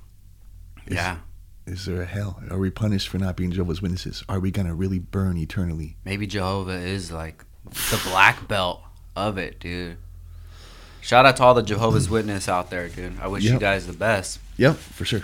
Is- 0.86 0.94
yeah. 0.94 1.18
Is 1.66 1.86
there 1.86 2.02
a 2.02 2.06
hell? 2.06 2.42
Are 2.50 2.58
we 2.58 2.70
punished 2.70 3.08
for 3.08 3.16
not 3.18 3.36
being 3.36 3.50
Jehovah's 3.50 3.80
Witnesses? 3.80 4.22
Are 4.28 4.38
we 4.38 4.50
to 4.66 4.74
really 4.74 4.98
burn 4.98 5.38
eternally? 5.38 5.96
Maybe 6.04 6.26
Jehovah 6.26 6.72
is 6.72 7.10
like 7.10 7.42
the 7.64 8.00
black 8.04 8.46
belt 8.46 8.82
of 9.16 9.38
it, 9.38 9.60
dude. 9.60 9.96
Shout 11.00 11.24
out 11.24 11.36
to 11.38 11.42
all 11.42 11.54
the 11.54 11.62
Jehovah's 11.62 12.10
Witness 12.10 12.48
out 12.50 12.68
there, 12.70 12.88
dude. 12.88 13.18
I 13.18 13.28
wish 13.28 13.44
you 13.44 13.58
guys 13.58 13.86
the 13.86 13.92
best. 13.94 14.40
Yep, 14.58 14.76
for 14.76 15.04
sure. 15.06 15.22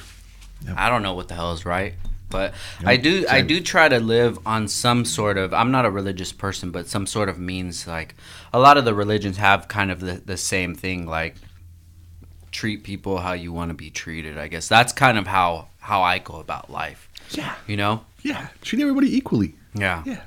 I 0.77 0.89
don't 0.89 1.03
know 1.03 1.15
what 1.15 1.29
the 1.29 1.35
hell 1.35 1.53
is 1.53 1.65
right, 1.65 1.95
but 2.31 2.55
I 2.85 2.97
do 2.97 3.27
I 3.29 3.41
do 3.43 3.61
try 3.61 3.89
to 3.89 3.99
live 4.01 4.39
on 4.47 4.69
some 4.69 5.05
sort 5.05 5.37
of 5.37 5.53
I'm 5.53 5.71
not 5.71 5.85
a 5.85 5.91
religious 5.91 6.33
person, 6.33 6.71
but 6.71 6.87
some 6.87 7.07
sort 7.07 7.29
of 7.29 7.39
means 7.39 7.87
like 7.87 8.15
a 8.53 8.59
lot 8.59 8.79
of 8.79 8.85
the 8.85 8.95
religions 8.95 9.37
have 9.37 9.69
kind 9.69 9.91
of 9.91 10.01
the, 10.01 10.15
the 10.25 10.37
same 10.37 10.75
thing 10.75 11.07
like 11.07 11.35
treat 12.53 12.83
people 12.85 13.19
how 13.19 13.33
you 13.33 13.53
want 13.53 13.71
to 13.71 13.75
be 13.75 13.91
treated. 13.91 14.39
I 14.39 14.49
guess 14.49 14.69
that's 14.69 14.93
kind 14.93 15.19
of 15.19 15.27
how 15.27 15.69
how 15.81 16.03
I 16.03 16.19
go 16.19 16.37
about 16.37 16.71
life, 16.71 17.09
Yeah. 17.31 17.55
you 17.67 17.77
know? 17.77 18.05
Yeah. 18.23 18.49
Treat 18.63 18.81
everybody 18.83 19.17
equally. 19.17 19.55
Yeah. 19.75 20.03
Yeah, 20.07 20.23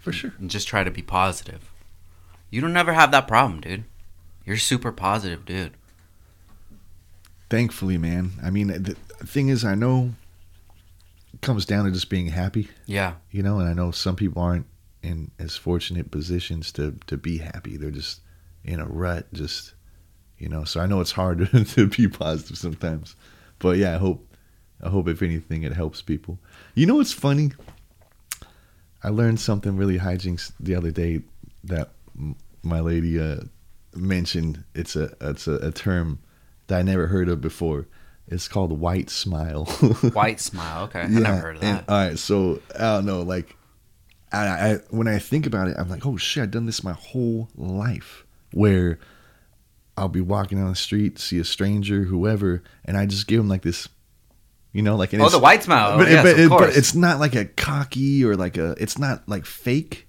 for 0.00 0.12
sure. 0.12 0.32
And 0.38 0.48
just 0.50 0.68
try 0.68 0.84
to 0.84 0.90
be 0.90 1.02
positive. 1.02 1.68
You 2.50 2.60
don't 2.60 2.76
ever 2.76 2.92
have 2.92 3.10
that 3.12 3.26
problem, 3.26 3.60
dude. 3.60 3.84
You're 4.46 4.58
super 4.58 4.92
positive, 4.92 5.44
dude. 5.44 5.72
Thankfully, 7.50 7.98
man. 7.98 8.32
I 8.42 8.50
mean, 8.50 8.68
the 8.68 8.94
thing 9.26 9.48
is, 9.48 9.64
I 9.64 9.74
know 9.74 10.14
comes 11.42 11.66
down 11.66 11.84
to 11.84 11.90
just 11.90 12.08
being 12.08 12.28
happy, 12.28 12.68
Yeah. 12.86 13.14
you 13.30 13.42
know, 13.42 13.58
and 13.58 13.68
I 13.68 13.74
know 13.74 13.90
some 13.90 14.16
people 14.16 14.40
aren't 14.42 14.66
in 15.02 15.30
as 15.38 15.56
fortunate 15.56 16.10
positions 16.10 16.72
to, 16.72 16.96
to 17.08 17.16
be 17.16 17.38
happy. 17.38 17.76
They're 17.76 17.90
just 17.90 18.20
in 18.64 18.80
a 18.80 18.86
rut, 18.86 19.26
just, 19.34 19.74
you 20.38 20.48
know, 20.48 20.64
so 20.64 20.80
I 20.80 20.86
know 20.86 21.00
it's 21.00 21.12
hard 21.12 21.48
to, 21.68 21.86
be 21.88 22.08
positive 22.08 22.56
sometimes. 22.56 23.16
But 23.58 23.76
yeah, 23.76 23.94
I 23.94 23.98
hope, 23.98 24.26
I 24.82 24.88
hope 24.88 25.08
if 25.08 25.20
anything, 25.22 25.64
it 25.64 25.72
helps 25.72 26.00
people. 26.00 26.38
You 26.74 26.86
know 26.86 26.94
what's 26.96 27.12
funny? 27.12 27.52
I 29.02 29.08
learned 29.08 29.40
something 29.40 29.76
really 29.76 29.98
hijinks 29.98 30.52
the 30.60 30.76
other 30.76 30.92
day 30.92 31.22
that 31.64 31.90
my 32.62 32.78
lady 32.80 33.20
uh, 33.20 33.40
mentioned. 33.96 34.62
It's 34.76 34.94
a 34.94 35.12
it's 35.20 35.48
a, 35.48 35.54
a 35.54 35.72
term 35.72 36.20
that 36.68 36.78
I 36.78 36.82
never 36.82 37.08
heard 37.08 37.28
of 37.28 37.40
before. 37.40 37.88
It's 38.32 38.48
called 38.48 38.72
white 38.78 39.10
smile. 39.10 39.64
White 40.12 40.40
smile. 40.40 40.84
Okay. 40.84 41.00
I 41.00 41.06
never 41.06 41.36
heard 41.36 41.56
of 41.56 41.62
and- 41.62 41.78
that. 41.78 41.88
all 41.88 42.08
right, 42.08 42.18
so 42.18 42.60
I 42.74 42.96
don't 42.96 43.06
know. 43.06 43.22
Like, 43.22 43.56
I, 44.32 44.46
I 44.46 44.74
when 44.90 45.06
I 45.08 45.18
think 45.18 45.46
about 45.46 45.68
it, 45.68 45.76
I'm 45.78 45.88
like, 45.88 46.06
oh 46.06 46.16
shit, 46.16 46.42
I've 46.42 46.50
done 46.50 46.66
this 46.66 46.82
my 46.82 46.92
whole 46.94 47.48
life. 47.56 48.24
Where 48.52 48.98
I'll 49.96 50.08
be 50.08 50.20
walking 50.20 50.58
down 50.58 50.68
the 50.68 50.74
street, 50.76 51.18
see 51.18 51.38
a 51.38 51.44
stranger, 51.44 52.04
whoever, 52.04 52.62
and 52.84 52.96
I 52.96 53.06
just 53.06 53.26
give 53.26 53.38
them 53.38 53.48
like 53.48 53.62
this 53.62 53.88
You 54.72 54.82
know, 54.82 54.96
like 54.96 55.12
and 55.12 55.22
Oh, 55.22 55.28
the 55.28 55.38
white 55.38 55.62
smile. 55.62 55.98
But, 55.98 56.08
yes, 56.10 56.22
but, 56.24 56.32
of 56.34 56.38
it- 56.40 56.48
but 56.50 56.76
it's 56.76 56.94
not 56.94 57.20
like 57.20 57.34
a 57.34 57.44
cocky 57.44 58.24
or 58.24 58.34
like 58.36 58.56
a. 58.56 58.74
It's 58.80 58.98
not 58.98 59.28
like 59.28 59.44
fake. 59.44 60.06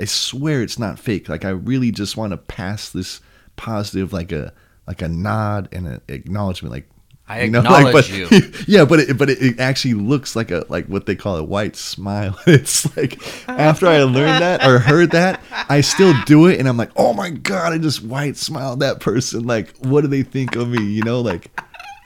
I 0.00 0.04
swear 0.06 0.62
it's 0.62 0.78
not 0.78 0.98
fake. 0.98 1.28
Like 1.28 1.44
I 1.44 1.50
really 1.50 1.90
just 1.90 2.16
want 2.16 2.32
to 2.32 2.36
pass 2.36 2.90
this 2.90 3.20
positive, 3.56 4.12
like 4.12 4.32
a 4.32 4.52
like 4.86 5.00
a 5.00 5.08
nod 5.08 5.68
and 5.72 5.86
an 5.86 6.00
acknowledgement. 6.08 6.72
Like 6.72 6.88
I 7.28 7.46
know, 7.46 7.60
acknowledge 7.60 7.92
but, 7.92 8.10
you. 8.10 8.52
Yeah, 8.66 8.84
but 8.84 9.00
it, 9.00 9.16
but 9.16 9.30
it, 9.30 9.40
it 9.40 9.60
actually 9.60 9.94
looks 9.94 10.34
like 10.34 10.50
a 10.50 10.64
like 10.68 10.86
what 10.86 11.06
they 11.06 11.14
call 11.14 11.36
a 11.36 11.44
white 11.44 11.76
smile. 11.76 12.38
It's 12.46 12.94
like 12.96 13.18
after 13.48 13.86
I 13.86 14.02
learned 14.02 14.42
that 14.42 14.66
or 14.66 14.78
heard 14.78 15.12
that, 15.12 15.40
I 15.68 15.80
still 15.80 16.14
do 16.26 16.46
it, 16.46 16.58
and 16.58 16.68
I'm 16.68 16.76
like, 16.76 16.90
oh 16.96 17.12
my 17.12 17.30
god, 17.30 17.72
I 17.72 17.78
just 17.78 18.02
white 18.02 18.36
smiled 18.36 18.80
that 18.80 19.00
person. 19.00 19.44
Like, 19.44 19.76
what 19.78 20.02
do 20.02 20.08
they 20.08 20.22
think 20.22 20.56
of 20.56 20.68
me? 20.68 20.82
You 20.82 21.04
know, 21.04 21.20
like 21.20 21.50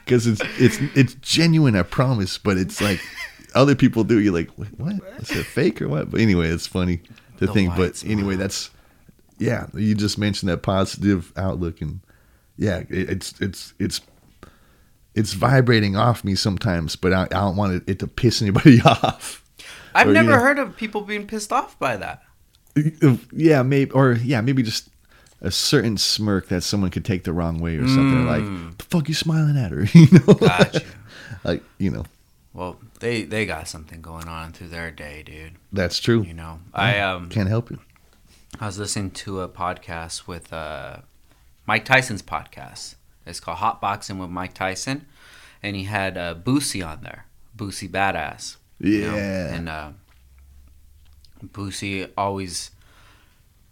because 0.04 0.26
it's 0.26 0.42
it's 0.58 0.78
it's 0.94 1.14
genuine, 1.14 1.76
I 1.76 1.82
promise. 1.82 2.38
But 2.38 2.58
it's 2.58 2.80
like 2.80 3.00
other 3.54 3.74
people 3.74 4.04
do. 4.04 4.20
You're 4.20 4.34
like, 4.34 4.50
Wait, 4.56 4.78
what? 4.78 4.96
Is 5.18 5.30
it 5.30 5.46
fake 5.46 5.82
or 5.82 5.88
what? 5.88 6.10
But 6.10 6.20
anyway, 6.20 6.48
it's 6.48 6.66
funny 6.66 6.98
to 7.38 7.46
The 7.46 7.52
think. 7.52 7.74
But 7.74 7.96
smile. 7.96 8.12
anyway, 8.12 8.36
that's 8.36 8.70
yeah. 9.38 9.66
You 9.74 9.94
just 9.94 10.18
mentioned 10.18 10.50
that 10.50 10.62
positive 10.62 11.32
outlook, 11.36 11.80
and 11.80 12.00
yeah, 12.56 12.78
it, 12.88 13.10
it's 13.10 13.40
it's 13.40 13.74
it's 13.78 14.00
it's 15.16 15.32
vibrating 15.32 15.96
off 15.96 16.22
me 16.22 16.34
sometimes. 16.36 16.94
But 16.94 17.12
I, 17.12 17.22
I 17.24 17.26
don't 17.26 17.56
want 17.56 17.72
it, 17.74 17.82
it 17.88 17.98
to 18.00 18.06
piss 18.06 18.40
anybody 18.42 18.80
off. 18.84 19.42
I've 19.94 20.06
or, 20.06 20.10
you 20.10 20.14
never 20.14 20.30
know- 20.30 20.38
heard 20.40 20.58
of 20.58 20.76
people 20.76 21.00
being 21.00 21.26
pissed 21.26 21.52
off 21.52 21.78
by 21.78 21.96
that. 21.96 22.22
yeah, 23.32 23.62
maybe 23.62 23.90
or 23.92 24.12
yeah, 24.12 24.40
maybe 24.40 24.62
just 24.62 24.88
a 25.40 25.50
certain 25.50 25.96
smirk 25.98 26.48
that 26.48 26.62
someone 26.62 26.90
could 26.90 27.04
take 27.04 27.24
the 27.24 27.32
wrong 27.32 27.58
way 27.60 27.76
or 27.76 27.86
something 27.88 28.26
like 28.26 28.78
the 28.78 28.84
fuck 28.84 29.08
you 29.08 29.14
smiling 29.14 29.56
at 29.56 29.70
her, 29.70 29.84
you 29.92 30.06
know? 30.12 30.34
Gotcha. 30.34 30.82
like 31.44 31.62
you 31.78 31.90
know, 31.90 32.04
Well, 32.52 32.78
they 33.00 33.22
they 33.22 33.46
got 33.46 33.68
something 33.68 34.00
going 34.02 34.28
on 34.28 34.52
through 34.52 34.68
their 34.68 34.90
day, 34.90 35.22
dude. 35.24 35.52
that's 35.72 35.98
true. 35.98 36.22
You 36.22 36.34
know, 36.34 36.60
I 36.74 36.98
um 37.00 37.28
Can't 37.30 37.48
help 37.48 37.70
it. 37.70 37.78
I 38.60 38.66
was 38.66 38.78
listening 38.78 39.10
to 39.12 39.40
a 39.42 39.48
podcast 39.48 40.26
with 40.26 40.52
uh, 40.52 40.98
Mike 41.66 41.84
Tyson's 41.86 42.22
podcast. 42.22 42.95
It's 43.26 43.40
called 43.40 43.58
Hot 43.58 43.80
Boxing 43.80 44.18
with 44.18 44.30
Mike 44.30 44.54
Tyson, 44.54 45.06
and 45.62 45.76
he 45.76 45.84
had 45.84 46.16
uh, 46.16 46.34
Boosie 46.34 46.86
on 46.86 47.02
there, 47.02 47.26
Boosie 47.56 47.90
Badazz. 47.90 48.56
you 48.78 49.02
know? 49.02 49.16
Yeah. 49.16 49.54
and 49.54 49.68
uh, 49.68 49.90
Boosie 51.44 52.10
always 52.16 52.70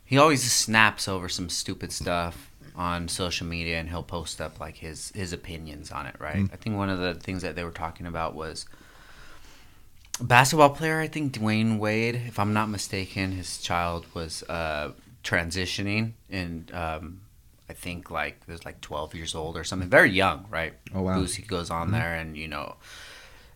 he 0.05 0.19
always 0.19 0.51
snaps 0.51 1.09
over 1.09 1.29
some 1.29 1.49
stupid 1.49 1.91
stuff 1.93 2.51
on 2.77 3.09
social 3.09 3.47
media, 3.47 3.79
and 3.79 3.89
he'll 3.89 4.03
post 4.03 4.41
up 4.41 4.61
like 4.61 4.77
his 4.77 5.13
his 5.15 5.33
opinions 5.33 5.91
on 5.91 6.07
it. 6.07 6.17
Right? 6.19 6.49
I 6.53 6.57
think 6.57 6.77
one 6.77 6.91
of 6.91 6.99
the 6.99 7.15
things 7.15 7.43
that 7.43 7.55
they 7.57 7.65
were 7.65 7.71
talking 7.71 8.07
about 8.07 8.35
was 8.35 8.67
basketball 10.21 10.71
player. 10.71 11.01
I 11.01 11.09
think 11.09 11.33
Dwyane 11.33 11.79
Wade, 11.79 12.21
if 12.27 12.39
I'm 12.39 12.53
not 12.53 12.69
mistaken, 12.69 13.33
his 13.33 13.59
child 13.59 14.07
was 14.15 14.43
uh, 14.45 14.93
transitioning, 15.23 16.13
and 16.31 16.73
um, 16.75 17.21
I 17.69 17.73
think 17.73 18.11
like 18.11 18.41
it 18.47 18.53
was 18.53 18.65
like 18.65 18.81
12 18.81 19.15
years 19.15 19.35
old 19.35 19.57
or 19.57 19.65
something, 19.65 19.89
very 19.89 20.11
young, 20.11 20.47
right? 20.51 20.75
Oh, 20.95 21.03
wow. 21.03 21.19
Boosie 21.19 21.47
goes 21.47 21.71
on 21.71 21.93
there 21.93 22.15
and 22.15 22.37
you 22.37 22.49
know 22.49 22.77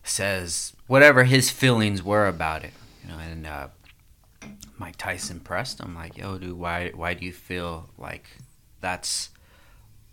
says 0.03 0.73
whatever 0.87 1.23
his 1.25 1.49
feelings 1.49 2.01
were 2.03 2.27
about 2.27 2.63
it, 2.63 2.73
you 3.03 3.09
know, 3.11 3.19
and 3.19 3.45
uh, 3.45 3.67
Mike 4.77 4.95
Tyson 4.97 5.39
pressed 5.39 5.79
him 5.79 5.93
like, 5.95 6.17
"Yo, 6.17 6.37
dude, 6.37 6.57
why 6.57 6.91
why 6.95 7.13
do 7.13 7.25
you 7.25 7.33
feel 7.33 7.89
like 7.97 8.25
that's 8.81 9.29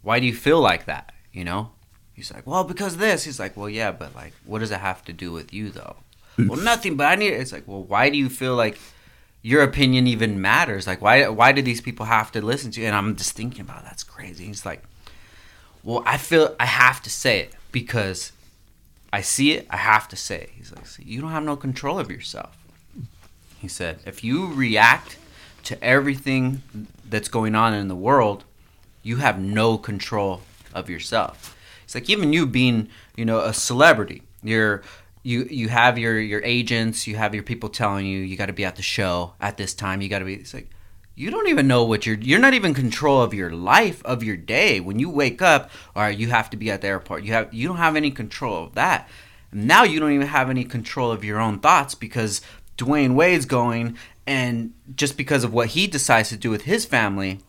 why 0.03 0.21
do 0.21 0.27
you 0.27 0.35
feel 0.35 0.61
like 0.61 0.85
that?" 0.87 1.13
You 1.33 1.45
know, 1.45 1.71
he's 2.13 2.33
like, 2.33 2.47
"Well, 2.47 2.65
because 2.65 2.95
of 2.95 3.01
this." 3.01 3.25
He's 3.25 3.41
like, 3.41 3.57
"Well, 3.57 3.71
yeah, 3.71 3.93
but 3.93 4.15
like, 4.15 4.33
what 4.45 4.59
does 4.59 4.71
it 4.71 4.81
have 4.81 5.05
to 5.07 5.13
do 5.13 5.33
with 5.33 5.55
you 5.55 5.71
though?" 5.71 5.97
well, 6.39 6.61
nothing. 6.63 6.97
But 6.97 7.07
I 7.07 7.15
need. 7.15 7.33
It's 7.33 7.53
like, 7.53 7.67
well, 7.67 7.83
why 7.83 8.11
do 8.11 8.19
you 8.19 8.29
feel 8.29 8.57
like 8.57 8.79
your 9.47 9.63
opinion 9.63 10.09
even 10.09 10.41
matters? 10.41 10.89
Like, 10.89 11.01
why 11.01 11.29
why 11.29 11.53
do 11.53 11.63
these 11.63 11.81
people 11.81 12.07
have 12.07 12.33
to 12.33 12.43
listen 12.45 12.73
to 12.73 12.81
you? 12.81 12.89
And 12.89 12.97
I'm 12.97 13.15
just 13.15 13.37
thinking 13.37 13.61
about 13.61 13.85
that's 13.85 14.03
crazy. 14.03 14.47
He's 14.47 14.67
like, 14.67 14.83
well, 15.85 16.03
I 16.05 16.17
feel 16.17 16.57
I 16.59 16.67
have 16.67 17.01
to 17.03 17.11
say 17.11 17.39
it 17.39 17.55
because 17.71 18.33
I 19.13 19.21
see 19.21 19.53
it. 19.53 19.69
I 19.71 19.77
have 19.77 20.09
to 20.09 20.17
say 20.17 20.41
it. 20.41 20.51
He's 20.53 20.73
like, 20.75 20.85
"See, 20.85 21.05
you 21.05 21.21
don't 21.21 21.31
have 21.31 21.45
no 21.45 21.55
control 21.55 22.01
of 22.01 22.11
yourself. 22.11 22.59
He 23.61 23.69
said, 23.69 24.01
if 24.05 24.25
you 24.25 24.53
react 24.53 25.17
to 25.65 25.83
everything 25.83 26.63
that's 27.09 27.29
going 27.29 27.55
on 27.55 27.73
in 27.73 27.87
the 27.87 27.95
world, 27.95 28.43
you 29.05 29.17
have 29.17 29.39
no 29.41 29.79
control 29.79 30.43
of 30.75 30.91
yourself. 30.91 31.57
It's 31.85 31.95
like 31.95 32.11
even 32.11 32.33
you 32.33 32.47
being, 32.47 32.89
you 33.17 33.25
know, 33.25 33.39
a 33.41 33.55
celebrity. 33.55 34.23
You're 34.43 34.83
you 35.27 35.49
you 35.51 35.69
have 35.69 35.99
your 35.99 36.21
your 36.21 36.41
agents, 36.45 37.07
you 37.09 37.17
have 37.17 37.35
your 37.35 37.43
people 37.43 37.69
telling 37.69 38.07
you 38.07 38.21
you 38.21 38.37
got 38.37 38.47
to 38.47 38.53
be 38.53 38.65
at 38.65 38.77
the 38.77 38.83
show 38.83 39.35
at 39.41 39.57
this 39.57 39.75
time. 39.75 40.01
You 40.01 40.09
got 40.09 40.21
to 40.21 40.25
be. 40.25 40.35
It's 40.35 40.55
like 40.55 40.71
you 41.17 41.31
don't 41.31 41.49
even 41.49 41.67
know 41.67 41.85
what 41.85 42.07
you're. 42.07 42.17
You're 42.17 42.39
not 42.39 42.55
even 42.55 42.75
control 42.75 43.21
of 43.23 43.35
your 43.35 43.51
life 43.51 44.05
of 44.05 44.23
your 44.23 44.37
day. 44.37 44.79
When 44.79 45.01
you 45.01 45.11
wake 45.11 45.43
up, 45.43 45.71
or 45.97 46.09
you 46.11 46.29
have 46.29 46.49
to 46.51 46.57
be 46.57 46.71
at 46.71 46.81
the 46.81 46.89
airport. 46.89 47.25
You 47.25 47.33
have 47.33 47.53
you 47.53 47.67
don't 47.67 47.79
have 47.79 47.97
any 47.97 48.13
control 48.13 48.65
of 48.65 48.75
that. 48.77 49.09
Now 49.53 49.83
you 49.83 49.99
don't 49.99 50.13
even 50.13 50.29
have 50.29 50.49
any 50.49 50.65
control 50.65 51.11
of 51.11 51.25
your 51.25 51.41
own 51.41 51.59
thoughts 51.59 51.97
because 51.97 52.41
Dwyane 52.79 53.15
Wade's 53.15 53.47
going, 53.47 53.97
and 54.29 54.75
just 54.95 55.17
because 55.17 55.43
of 55.43 55.53
what 55.53 55.69
he 55.69 55.89
decides 55.89 56.29
to 56.29 56.37
do 56.37 56.51
with 56.51 56.63
his 56.63 56.85
family, 56.85 57.41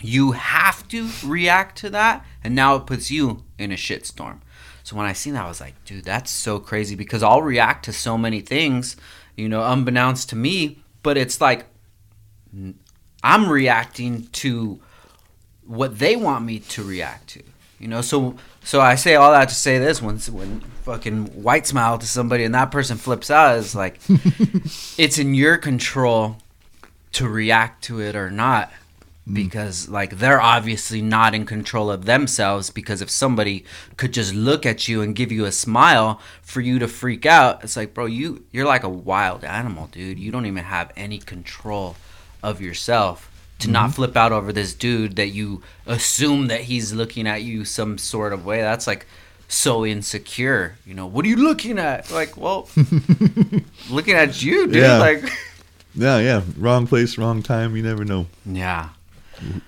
you 0.00 0.32
have 0.32 0.86
to 0.88 1.08
react 1.24 1.76
to 1.78 1.90
that, 1.90 2.24
and 2.44 2.54
now 2.54 2.76
it 2.76 2.86
puts 2.86 3.10
you 3.10 3.42
in 3.58 3.72
a 3.72 3.76
shitstorm. 3.76 4.40
So 4.82 4.96
when 4.96 5.06
I 5.06 5.12
seen 5.12 5.34
that, 5.34 5.44
I 5.44 5.48
was 5.48 5.60
like, 5.60 5.74
dude, 5.84 6.04
that's 6.04 6.30
so 6.30 6.58
crazy 6.58 6.94
because 6.94 7.22
I'll 7.22 7.42
react 7.42 7.84
to 7.86 7.92
so 7.92 8.16
many 8.16 8.40
things, 8.40 8.96
you 9.36 9.48
know, 9.48 9.62
unbeknownst 9.62 10.30
to 10.30 10.36
me, 10.36 10.82
but 11.02 11.16
it's 11.16 11.40
like 11.40 11.66
I'm 13.22 13.48
reacting 13.48 14.24
to 14.32 14.80
what 15.66 15.98
they 15.98 16.16
want 16.16 16.44
me 16.44 16.58
to 16.60 16.82
react 16.82 17.28
to. 17.30 17.42
You 17.78 17.88
know, 17.88 18.02
so 18.02 18.36
so 18.62 18.80
I 18.80 18.94
say 18.94 19.14
all 19.14 19.32
that 19.32 19.48
to 19.48 19.54
say 19.54 19.78
this 19.78 20.02
when 20.02 20.18
when 20.18 20.60
fucking 20.82 21.42
white 21.42 21.66
smile 21.66 21.98
to 21.98 22.06
somebody 22.06 22.44
and 22.44 22.54
that 22.54 22.70
person 22.70 22.98
flips 22.98 23.30
out 23.30 23.56
is 23.56 23.74
like 23.74 24.00
it's 24.98 25.18
in 25.18 25.34
your 25.34 25.56
control 25.56 26.36
to 27.12 27.28
react 27.28 27.84
to 27.84 28.00
it 28.00 28.16
or 28.16 28.30
not 28.30 28.70
Mm. 29.28 29.34
because 29.34 29.88
like 29.88 30.16
they're 30.16 30.40
obviously 30.40 31.02
not 31.02 31.34
in 31.34 31.44
control 31.44 31.90
of 31.90 32.06
themselves 32.06 32.70
because 32.70 33.02
if 33.02 33.10
somebody 33.10 33.64
could 33.98 34.12
just 34.12 34.34
look 34.34 34.64
at 34.64 34.88
you 34.88 35.02
and 35.02 35.14
give 35.14 35.30
you 35.30 35.44
a 35.44 35.52
smile 35.52 36.20
for 36.40 36.62
you 36.62 36.78
to 36.78 36.88
freak 36.88 37.26
out 37.26 37.62
it's 37.62 37.76
like 37.76 37.92
bro 37.92 38.06
you 38.06 38.42
you're 38.50 38.64
like 38.66 38.82
a 38.82 38.88
wild 38.88 39.44
animal 39.44 39.88
dude. 39.88 40.18
You 40.18 40.32
don't 40.32 40.46
even 40.46 40.64
have 40.64 40.90
any 40.96 41.18
control 41.18 41.96
of 42.42 42.62
yourself 42.62 43.30
to 43.58 43.68
not 43.70 43.84
mm-hmm. 43.84 43.92
flip 43.92 44.16
out 44.16 44.32
over 44.32 44.54
this 44.54 44.72
dude 44.72 45.16
that 45.16 45.28
you 45.28 45.62
assume 45.86 46.46
that 46.46 46.62
he's 46.62 46.94
looking 46.94 47.26
at 47.26 47.42
you 47.42 47.66
some 47.66 47.98
sort 47.98 48.32
of 48.32 48.46
way. 48.46 48.62
That's 48.62 48.86
like 48.86 49.06
so 49.48 49.84
insecure 49.84 50.76
you 50.86 50.94
know. 50.94 51.06
What 51.06 51.26
are 51.26 51.28
you 51.28 51.36
looking 51.36 51.78
at? 51.78 52.10
Like 52.10 52.38
well 52.38 52.70
looking 53.90 54.14
at 54.14 54.42
you 54.42 54.66
dude 54.66 54.76
Yeah. 54.76 54.98
like 54.98 55.22
Yeah, 55.94 56.18
yeah. 56.20 56.42
Wrong 56.56 56.86
place, 56.86 57.18
wrong 57.18 57.42
time. 57.42 57.76
You 57.76 57.82
never 57.82 58.06
know. 58.06 58.26
Yeah 58.46 58.88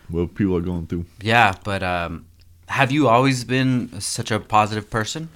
what 0.09 0.35
people 0.35 0.57
are 0.57 0.61
going 0.61 0.87
through. 0.87 1.07
Yeah, 1.21 1.55
but 1.65 1.83
um, 1.83 2.27
have 2.69 2.91
you 2.93 3.09
always 3.09 3.45
been 3.45 4.01
such 4.01 4.31
a 4.31 4.39
positive 4.41 4.91
person? 4.91 5.29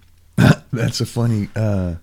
That's 0.72 1.00
a 1.00 1.06
funny. 1.06 1.48
uh 1.56 1.94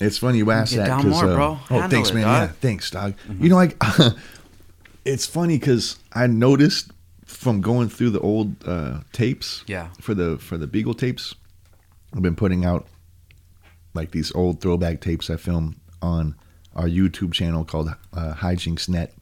It's 0.00 0.18
funny 0.18 0.38
you 0.38 0.50
asked 0.50 0.76
that 0.76 1.04
more, 1.04 1.24
uh, 1.24 1.34
bro. 1.34 1.46
oh, 1.46 1.54
Handle 1.68 1.88
thanks, 1.90 2.10
it, 2.10 2.14
man. 2.14 2.22
dog. 2.24 2.32
Mm-hmm. 2.34 2.46
Yeah, 2.54 2.60
thanks, 2.60 2.90
dog. 2.90 3.14
You 3.40 3.48
know, 3.48 3.56
like 3.56 3.76
it's 5.04 5.26
funny 5.26 5.58
because 5.58 5.96
I 6.12 6.26
noticed 6.26 6.90
from 7.26 7.60
going 7.60 7.88
through 7.88 8.10
the 8.10 8.20
old 8.20 8.54
uh 8.66 9.00
tapes. 9.12 9.64
Yeah. 9.66 9.88
For 10.00 10.14
the 10.14 10.38
for 10.38 10.56
the 10.58 10.66
Beagle 10.66 10.94
tapes, 10.94 11.34
I've 12.14 12.22
been 12.22 12.36
putting 12.36 12.64
out 12.64 12.86
like 13.94 14.10
these 14.12 14.32
old 14.34 14.60
throwback 14.60 15.00
tapes 15.00 15.30
I 15.30 15.36
filmed 15.36 15.76
on 16.02 16.34
our 16.74 16.88
YouTube 16.88 17.32
channel 17.32 17.64
called 17.64 17.88
uh, 18.12 18.34
Hijinx 18.34 18.88
Net. 18.88 19.14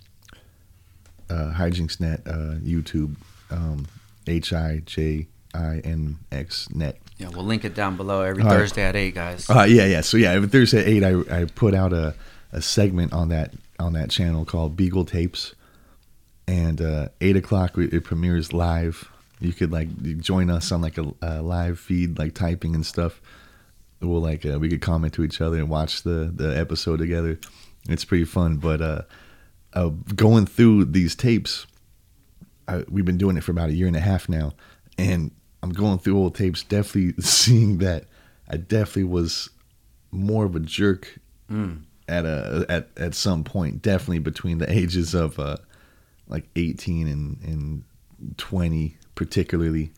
Uh, 1.33 1.51
hijinxnet 1.55 2.21
uh, 2.27 2.59
YouTube, 2.61 3.17
um, 3.51 3.87
H 4.27 4.53
I 4.53 4.83
J 4.85 5.27
I 5.55 5.81
N 5.83 6.19
X 6.31 6.69
Net. 6.75 6.99
Yeah, 7.17 7.31
we'll 7.31 7.45
link 7.45 7.65
it 7.65 7.75
down 7.75 7.97
below 7.97 8.21
every 8.21 8.43
All 8.43 8.51
right. 8.51 8.59
Thursday 8.59 8.83
at 8.83 8.97
eight, 8.97 9.15
guys. 9.15 9.49
Uh, 9.49 9.63
yeah, 9.63 9.87
yeah. 9.87 10.03
So 10.03 10.19
yeah, 10.19 10.33
every 10.33 10.49
Thursday 10.49 10.81
at 10.81 10.89
eight, 10.89 11.05
I 11.05 11.41
I 11.41 11.45
put 11.47 11.75
out 11.75 11.93
a, 11.95 12.15
a 12.53 12.61
segment 12.61 13.15
on 13.15 13.31
that 13.31 13.55
on 13.79 13.95
that 13.95 14.11
channel 14.11 14.45
called 14.45 14.77
Beagle 14.77 15.07
Tapes, 15.07 15.55
and 16.47 16.83
uh, 16.83 17.09
eight 17.23 17.37
o'clock 17.37 17.79
it 17.79 17.95
it 17.95 18.05
premieres 18.05 18.53
live. 18.53 19.09
You 19.41 19.55
could 19.55 19.73
like 19.73 19.89
join 20.21 20.51
us 20.51 20.71
on 20.71 20.83
like 20.83 20.99
a, 20.99 21.15
a 21.23 21.41
live 21.43 21.79
feed, 21.81 22.19
like 22.19 22.35
typing 22.35 22.75
and 22.75 22.85
stuff. 22.85 23.23
We'll 24.01 24.21
like 24.21 24.45
uh, 24.45 24.59
we 24.59 24.69
could 24.69 24.83
comment 24.83 25.15
to 25.15 25.25
each 25.25 25.41
other 25.41 25.57
and 25.57 25.71
watch 25.71 26.03
the 26.03 26.31
the 26.35 26.59
episode 26.59 26.99
together. 26.99 27.39
It's 27.89 28.05
pretty 28.05 28.25
fun. 28.25 28.57
But 28.57 28.81
uh, 28.83 29.03
uh, 29.75 29.89
going 30.15 30.47
through 30.47 30.87
these 30.87 31.15
tapes, 31.15 31.67
I, 32.69 32.85
we've 32.89 33.05
been 33.05 33.19
doing 33.19 33.37
it 33.37 33.45
for 33.45 33.51
about 33.53 33.71
a 33.71 33.75
year 33.75 33.87
and 33.87 33.97
a 33.97 34.01
half 34.01 34.29
now, 34.29 34.53
and 34.99 35.31
I'm 35.63 35.71
going 35.71 35.99
through 35.99 36.19
old 36.19 36.35
tapes, 36.35 36.63
definitely 36.63 37.15
seeing 37.23 37.79
that 37.79 38.05
I 38.49 38.57
definitely 38.57 39.05
was 39.05 39.49
more 40.11 40.45
of 40.45 40.55
a 40.57 40.61
jerk 40.61 41.19
Mm. 41.51 41.83
at 42.09 42.25
a 42.25 42.65
at 42.69 42.89
at 42.97 43.15
some 43.15 43.45
point. 43.45 43.83
Definitely 43.83 44.19
between 44.21 44.59
the 44.59 44.71
ages 44.79 45.15
of 45.15 45.39
uh, 45.39 45.57
like 46.29 46.49
18 46.57 47.07
and 47.09 47.39
and 47.43 47.85
20, 48.39 48.97
particularly 49.15 49.93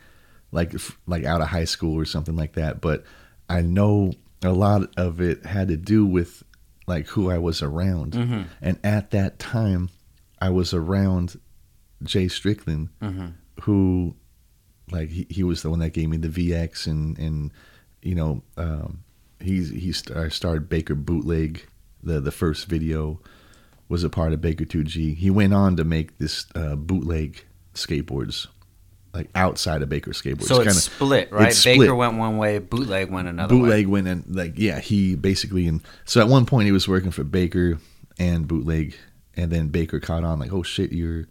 like 0.52 0.72
like 1.06 1.24
out 1.24 1.40
of 1.40 1.48
high 1.48 1.64
school 1.64 1.94
or 1.96 2.04
something 2.04 2.36
like 2.36 2.52
that. 2.54 2.80
But 2.80 3.04
I 3.48 3.60
know 3.62 4.12
a 4.42 4.52
lot 4.52 4.88
of 4.96 5.20
it 5.20 5.44
had 5.46 5.68
to 5.68 5.76
do 5.76 6.04
with 6.06 6.42
like 6.87 7.07
who 7.09 7.30
I 7.30 7.39
was 7.39 7.62
around, 7.62 8.12
Mhm. 8.12 8.47
and 8.61 8.78
at 8.85 9.11
that 9.12 9.39
time, 9.39 9.89
I 10.41 10.51
was 10.51 10.74
around 10.74 11.37
Jay 12.03 12.28
Strickland, 12.28 12.89
Mhm. 13.01 13.32
who 13.62 14.16
like 14.91 15.09
he, 15.11 15.26
he 15.30 15.43
was 15.43 15.62
the 15.62 15.70
one 15.70 15.78
that 15.78 15.95
gave 15.95 16.09
me 16.11 16.16
the 16.18 16.28
VX 16.28 16.87
and 16.87 17.18
and 17.18 17.51
you 18.03 18.14
know 18.14 18.43
um, 18.59 18.99
he's 19.41 19.70
he 19.70 19.93
st- 19.93 20.16
I 20.16 20.28
started 20.28 20.68
Baker 20.68 20.95
Bootleg 20.95 21.66
the 22.03 22.20
the 22.20 22.30
first 22.32 22.66
video 22.66 23.20
was 23.89 24.05
a 24.05 24.11
part 24.11 24.32
of 24.32 24.41
Baker 24.43 24.64
2G. 24.64 25.14
He 25.14 25.30
went 25.30 25.55
on 25.55 25.76
to 25.76 25.85
make 25.85 26.18
this 26.18 26.47
uh, 26.55 26.74
bootleg 26.76 27.45
skateboards 27.74 28.47
like 29.14 29.30
outside 29.34 29.80
of 29.80 29.88
Baker 29.88 30.10
skateboards. 30.10 30.44
So 30.44 30.56
it's 30.56 30.64
Kinda- 30.64 30.74
split, 30.80 31.32
right? 31.32 31.48
it's 31.48 31.64
Baker 31.64 31.84
split. 31.84 31.96
went 31.96 32.18
one 32.18 32.36
way, 32.36 32.58
bootleg 32.58 33.10
went 33.10 33.28
another 33.28 33.54
bootleg 33.54 33.86
way. 33.86 33.92
went 34.02 34.08
and 34.08 34.24
like 34.36 34.54
yeah 34.56 34.80
he 34.80 35.14
basically 35.14 35.66
and 35.68 35.80
so 36.04 36.20
at 36.20 36.28
one 36.28 36.44
point 36.46 36.66
he 36.66 36.72
was 36.72 36.88
working 36.88 37.10
for 37.12 37.24
Baker 37.24 37.78
and 38.18 38.46
bootleg 38.48 38.94
and 39.36 39.50
then 39.52 39.68
Baker 39.68 40.00
caught 40.00 40.24
on 40.24 40.38
like 40.40 40.52
oh 40.52 40.62
shit 40.62 40.92
you're 40.92 41.26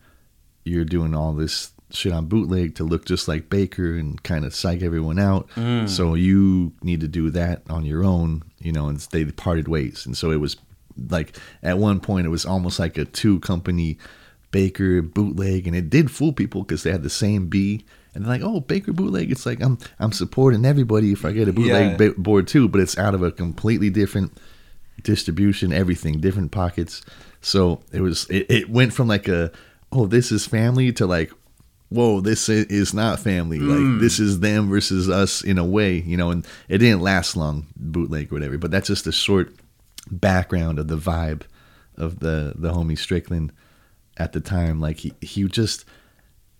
you're 0.65 0.85
doing 0.85 1.13
all 1.13 1.33
this 1.33 1.71
shit 1.91 2.11
on 2.13 2.25
bootleg 2.25 2.73
to 2.75 2.83
look 2.83 3.05
just 3.05 3.27
like 3.27 3.49
Baker 3.49 3.95
and 3.97 4.21
kind 4.23 4.45
of 4.45 4.55
psych 4.55 4.81
everyone 4.81 5.19
out 5.19 5.47
Mm. 5.55 5.87
so 5.89 6.13
you 6.15 6.71
need 6.81 7.01
to 7.01 7.07
do 7.07 7.29
that 7.31 7.61
on 7.69 7.85
your 7.85 8.03
own 8.03 8.43
you 8.59 8.71
know 8.71 8.87
and 8.87 8.97
they 9.11 9.25
parted 9.25 9.67
ways 9.67 10.05
and 10.05 10.17
so 10.17 10.31
it 10.31 10.37
was 10.37 10.55
like 11.09 11.37
at 11.61 11.77
one 11.77 11.99
point 11.99 12.25
it 12.25 12.29
was 12.29 12.45
almost 12.45 12.79
like 12.79 12.97
a 12.97 13.05
two 13.05 13.39
company 13.41 13.97
Baker 14.53 15.01
bootleg 15.01 15.67
and 15.67 15.75
it 15.75 15.89
did 15.89 16.09
fool 16.11 16.31
people 16.31 16.61
because 16.61 16.83
they 16.83 16.91
had 16.91 17.03
the 17.03 17.09
same 17.09 17.47
B. 17.47 17.83
And 18.15 18.23
they're 18.23 18.31
like 18.31 18.43
oh 18.43 18.61
Baker 18.61 18.93
bootleg? 18.93 19.31
It's 19.31 19.45
like 19.45 19.61
I'm 19.61 19.77
I'm 19.99 20.13
supporting 20.13 20.63
everybody 20.63 21.11
if 21.11 21.25
I 21.25 21.33
get 21.33 21.49
a 21.49 21.53
bootleg 21.53 21.91
Yeah. 21.91 21.97
ba- 21.97 22.13
board 22.17 22.47
too 22.47 22.69
but 22.69 22.79
it's 22.79 22.97
out 22.97 23.15
of 23.15 23.23
a 23.23 23.31
completely 23.31 23.89
different 23.89 24.37
distribution 25.01 25.73
everything 25.73 26.21
different 26.21 26.51
pockets. 26.51 27.01
So 27.41 27.81
it 27.91 28.01
was 28.01 28.29
it, 28.29 28.49
it 28.49 28.69
went 28.69 28.93
from 28.93 29.07
like 29.09 29.27
a 29.27 29.51
oh 29.91 30.05
this 30.05 30.31
is 30.31 30.45
family 30.45 30.93
to 30.93 31.07
like 31.07 31.31
whoa 31.89 32.21
this 32.21 32.47
is 32.47 32.93
not 32.93 33.19
family. 33.19 33.57
Like 33.59 33.79
mm. 33.79 33.99
this 33.99 34.19
is 34.19 34.39
them 34.39 34.69
versus 34.69 35.09
us 35.09 35.43
in 35.43 35.57
a 35.57 35.65
way 35.65 35.95
you 35.95 36.15
know 36.15 36.29
and 36.29 36.45
it 36.69 36.77
didn't 36.77 37.01
last 37.01 37.35
long 37.35 37.65
bootleg 37.75 38.31
or 38.31 38.35
whatever 38.35 38.59
but 38.59 38.69
that's 38.69 38.87
just 38.87 39.07
a 39.07 39.11
short 39.11 39.51
background 40.11 40.77
of 40.77 40.87
the 40.87 40.97
vibe 40.97 41.41
of 41.97 42.19
the 42.19 42.53
the 42.55 42.71
homie 42.71 42.97
strickland 42.97 43.51
at 44.17 44.33
the 44.33 44.39
time 44.39 44.79
like 44.79 44.97
he 44.97 45.13
he 45.21 45.43
just 45.45 45.85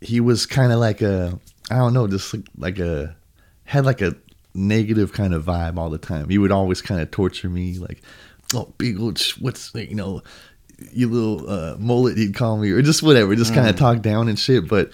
he 0.02 0.20
was 0.20 0.46
kind 0.46 0.72
of 0.72 0.80
like 0.80 1.02
a 1.02 1.40
i 1.70 1.76
don't 1.76 1.94
know 1.94 2.08
just 2.08 2.34
like, 2.34 2.46
like 2.58 2.80
a 2.80 3.16
had 3.66 3.86
like 3.86 4.02
a 4.02 4.16
negative 4.56 5.14
kind 5.14 5.34
of 5.34 5.46
vibe 5.46 5.78
all 5.78 5.90
the 5.90 5.98
time. 5.98 6.30
He 6.30 6.38
would 6.38 6.52
always 6.52 6.82
kind 6.82 7.02
of 7.02 7.12
torture 7.12 7.50
me 7.50 7.78
like 7.80 8.02
oh 8.54 8.72
sh- 9.16 9.38
what's 9.40 9.74
you 9.74 9.96
know 9.96 10.22
you 10.92 11.10
little 11.10 11.50
uh 11.50 11.76
mullet 11.80 12.18
he'd 12.18 12.36
call 12.36 12.58
me 12.58 12.72
or 12.72 12.82
just 12.82 13.04
whatever 13.04 13.36
just 13.36 13.54
kind 13.54 13.70
of 13.70 13.76
talk 13.76 14.02
down 14.02 14.28
and 14.28 14.38
shit. 14.38 14.68
But 14.68 14.92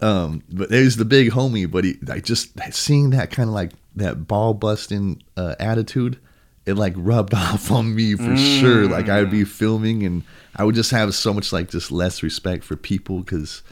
um 0.00 0.42
but 0.50 0.68
there's 0.68 0.96
the 0.96 1.04
big 1.04 1.30
homie 1.30 1.70
but 1.70 1.84
he 1.84 1.96
like 2.02 2.24
just 2.24 2.58
seeing 2.72 3.10
that 3.10 3.30
kind 3.30 3.48
of 3.48 3.54
like 3.54 3.72
that 3.96 4.26
ball 4.26 4.54
busting 4.54 5.22
uh, 5.36 5.54
attitude 5.60 6.18
it 6.66 6.74
like 6.74 6.94
rubbed 6.96 7.34
off 7.46 7.70
on 7.70 7.94
me 7.94 8.14
for 8.14 8.36
sure. 8.36 8.86
Like 8.86 9.08
i 9.08 9.20
would 9.20 9.30
be 9.30 9.44
filming 9.44 10.04
and 10.04 10.22
i 10.56 10.64
would 10.64 10.74
just 10.74 10.90
have 10.90 11.14
so 11.14 11.32
much 11.32 11.52
like 11.52 11.70
just 11.70 11.90
less 11.90 12.22
respect 12.22 12.64
for 12.64 12.76
people 12.76 13.20
because 13.20 13.62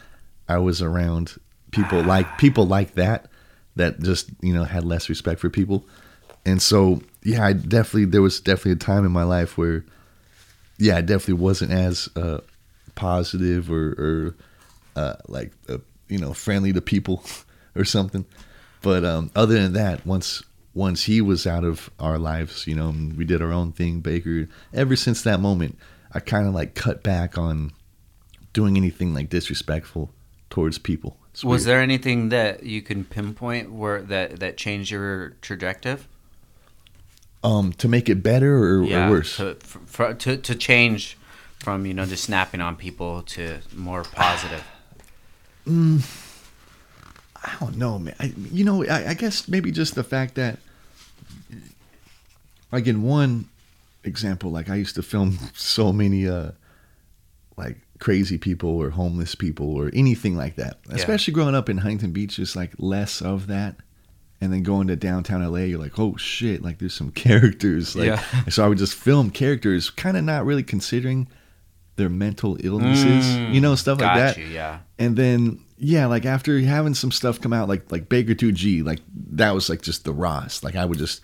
i 0.48 0.58
was 0.58 0.82
around 0.82 1.38
people 1.70 2.02
like 2.02 2.38
people 2.38 2.66
like 2.66 2.94
that 2.94 3.26
that 3.76 4.00
just 4.00 4.30
you 4.42 4.52
know 4.52 4.64
had 4.64 4.84
less 4.84 5.08
respect 5.08 5.40
for 5.40 5.48
people. 5.50 5.84
And 6.44 6.60
so 6.60 7.02
yeah 7.22 7.44
i 7.44 7.52
definitely 7.52 8.06
there 8.06 8.22
was 8.22 8.40
definitely 8.40 8.72
a 8.72 8.76
time 8.76 9.04
in 9.04 9.12
my 9.12 9.24
life 9.24 9.58
where 9.58 9.84
yeah 10.78 10.96
i 10.96 11.02
definitely 11.02 11.34
wasn't 11.34 11.70
as 11.70 12.08
uh 12.16 12.38
positive 12.94 13.70
or 13.70 13.90
or 13.98 14.34
uh 14.96 15.16
like 15.28 15.52
uh, 15.68 15.78
you 16.08 16.18
know 16.18 16.32
friendly 16.32 16.72
to 16.72 16.80
people 16.80 17.22
or 17.76 17.84
something. 17.84 18.24
But 18.82 19.04
um 19.04 19.30
other 19.36 19.54
than 19.54 19.74
that 19.74 20.04
once 20.06 20.42
once 20.74 21.04
he 21.04 21.20
was 21.20 21.46
out 21.46 21.64
of 21.64 21.90
our 21.98 22.18
lives 22.18 22.66
you 22.66 22.74
know 22.74 22.88
and 22.90 23.16
we 23.16 23.24
did 23.24 23.42
our 23.42 23.52
own 23.52 23.72
thing 23.72 24.00
baker 24.00 24.48
ever 24.72 24.94
since 24.96 25.22
that 25.22 25.40
moment 25.40 25.76
i 26.12 26.20
kind 26.20 26.46
of 26.46 26.54
like 26.54 26.74
cut 26.74 27.02
back 27.02 27.36
on 27.36 27.72
doing 28.52 28.76
anything 28.76 29.12
like 29.14 29.28
disrespectful 29.28 30.10
towards 30.48 30.78
people 30.78 31.16
It's 31.32 31.44
Was 31.44 31.62
weird. 31.62 31.68
there 31.76 31.82
anything 31.82 32.28
that 32.30 32.62
you 32.64 32.82
can 32.82 33.04
pinpoint 33.04 33.70
where 33.72 34.02
that 34.02 34.38
that 34.40 34.56
changed 34.56 34.90
your 34.90 35.30
trajectory? 35.42 35.98
um 37.42 37.72
to 37.74 37.88
make 37.88 38.08
it 38.08 38.22
better 38.22 38.52
or, 38.56 38.82
or 38.82 39.10
worse 39.10 39.36
To, 39.38 39.54
for, 39.54 40.14
to 40.14 40.36
to 40.36 40.54
change 40.54 41.16
from 41.58 41.86
you 41.86 41.94
know 41.94 42.06
just 42.06 42.24
snapping 42.24 42.60
on 42.60 42.76
people 42.76 43.22
to 43.34 43.58
more 43.74 44.02
positive. 44.04 44.64
I 45.66 46.02
don't 47.60 47.76
know, 47.76 47.98
man. 47.98 48.14
I, 48.18 48.32
you 48.52 48.64
know, 48.64 48.84
I, 48.84 49.10
I 49.10 49.14
guess 49.14 49.48
maybe 49.48 49.70
just 49.70 49.94
the 49.94 50.04
fact 50.04 50.34
that, 50.36 50.58
like 52.72 52.86
in 52.86 53.02
one 53.02 53.46
example, 54.04 54.50
like 54.50 54.70
I 54.70 54.76
used 54.76 54.94
to 54.96 55.02
film 55.02 55.38
so 55.54 55.92
many, 55.92 56.28
uh, 56.28 56.52
like 57.56 57.76
crazy 57.98 58.38
people 58.38 58.70
or 58.70 58.90
homeless 58.90 59.34
people 59.34 59.74
or 59.74 59.90
anything 59.92 60.36
like 60.36 60.56
that. 60.56 60.78
Yeah. 60.88 60.94
Especially 60.96 61.34
growing 61.34 61.54
up 61.54 61.68
in 61.68 61.78
Huntington 61.78 62.12
Beach, 62.12 62.38
is 62.38 62.56
like 62.56 62.72
less 62.78 63.20
of 63.20 63.46
that. 63.48 63.76
And 64.42 64.50
then 64.50 64.62
going 64.62 64.86
to 64.86 64.96
downtown 64.96 65.42
LA, 65.46 65.58
you're 65.64 65.78
like, 65.78 65.98
oh 65.98 66.16
shit, 66.16 66.62
like 66.62 66.78
there's 66.78 66.94
some 66.94 67.10
characters. 67.26 67.94
Like, 67.94 68.06
Yeah. 68.06 68.22
so 68.48 68.64
I 68.64 68.68
would 68.68 68.78
just 68.78 68.94
film 68.94 69.30
characters, 69.30 69.90
kind 69.90 70.16
of 70.16 70.24
not 70.24 70.46
really 70.46 70.62
considering 70.62 71.28
their 71.96 72.08
mental 72.08 72.56
illnesses, 72.64 73.26
Mm, 73.26 73.52
you 73.52 73.60
know, 73.60 73.74
stuff 73.74 74.00
like 74.00 74.16
that 74.16 74.38
you, 74.38 74.46
yeah. 74.46 74.78
and 74.98 75.14
then 75.16 75.60
yeah 75.82 76.06
like 76.06 76.26
after 76.26 76.60
having 76.60 76.94
some 76.94 77.10
stuff 77.10 77.40
come 77.40 77.52
out 77.52 77.68
like 77.68 77.90
like 77.90 78.08
baker 78.08 78.34
2g 78.34 78.84
like 78.84 79.00
that 79.32 79.52
was 79.52 79.68
like 79.68 79.80
just 79.82 80.04
the 80.04 80.12
ross 80.12 80.62
like 80.62 80.76
i 80.76 80.84
would 80.84 80.98
just 80.98 81.22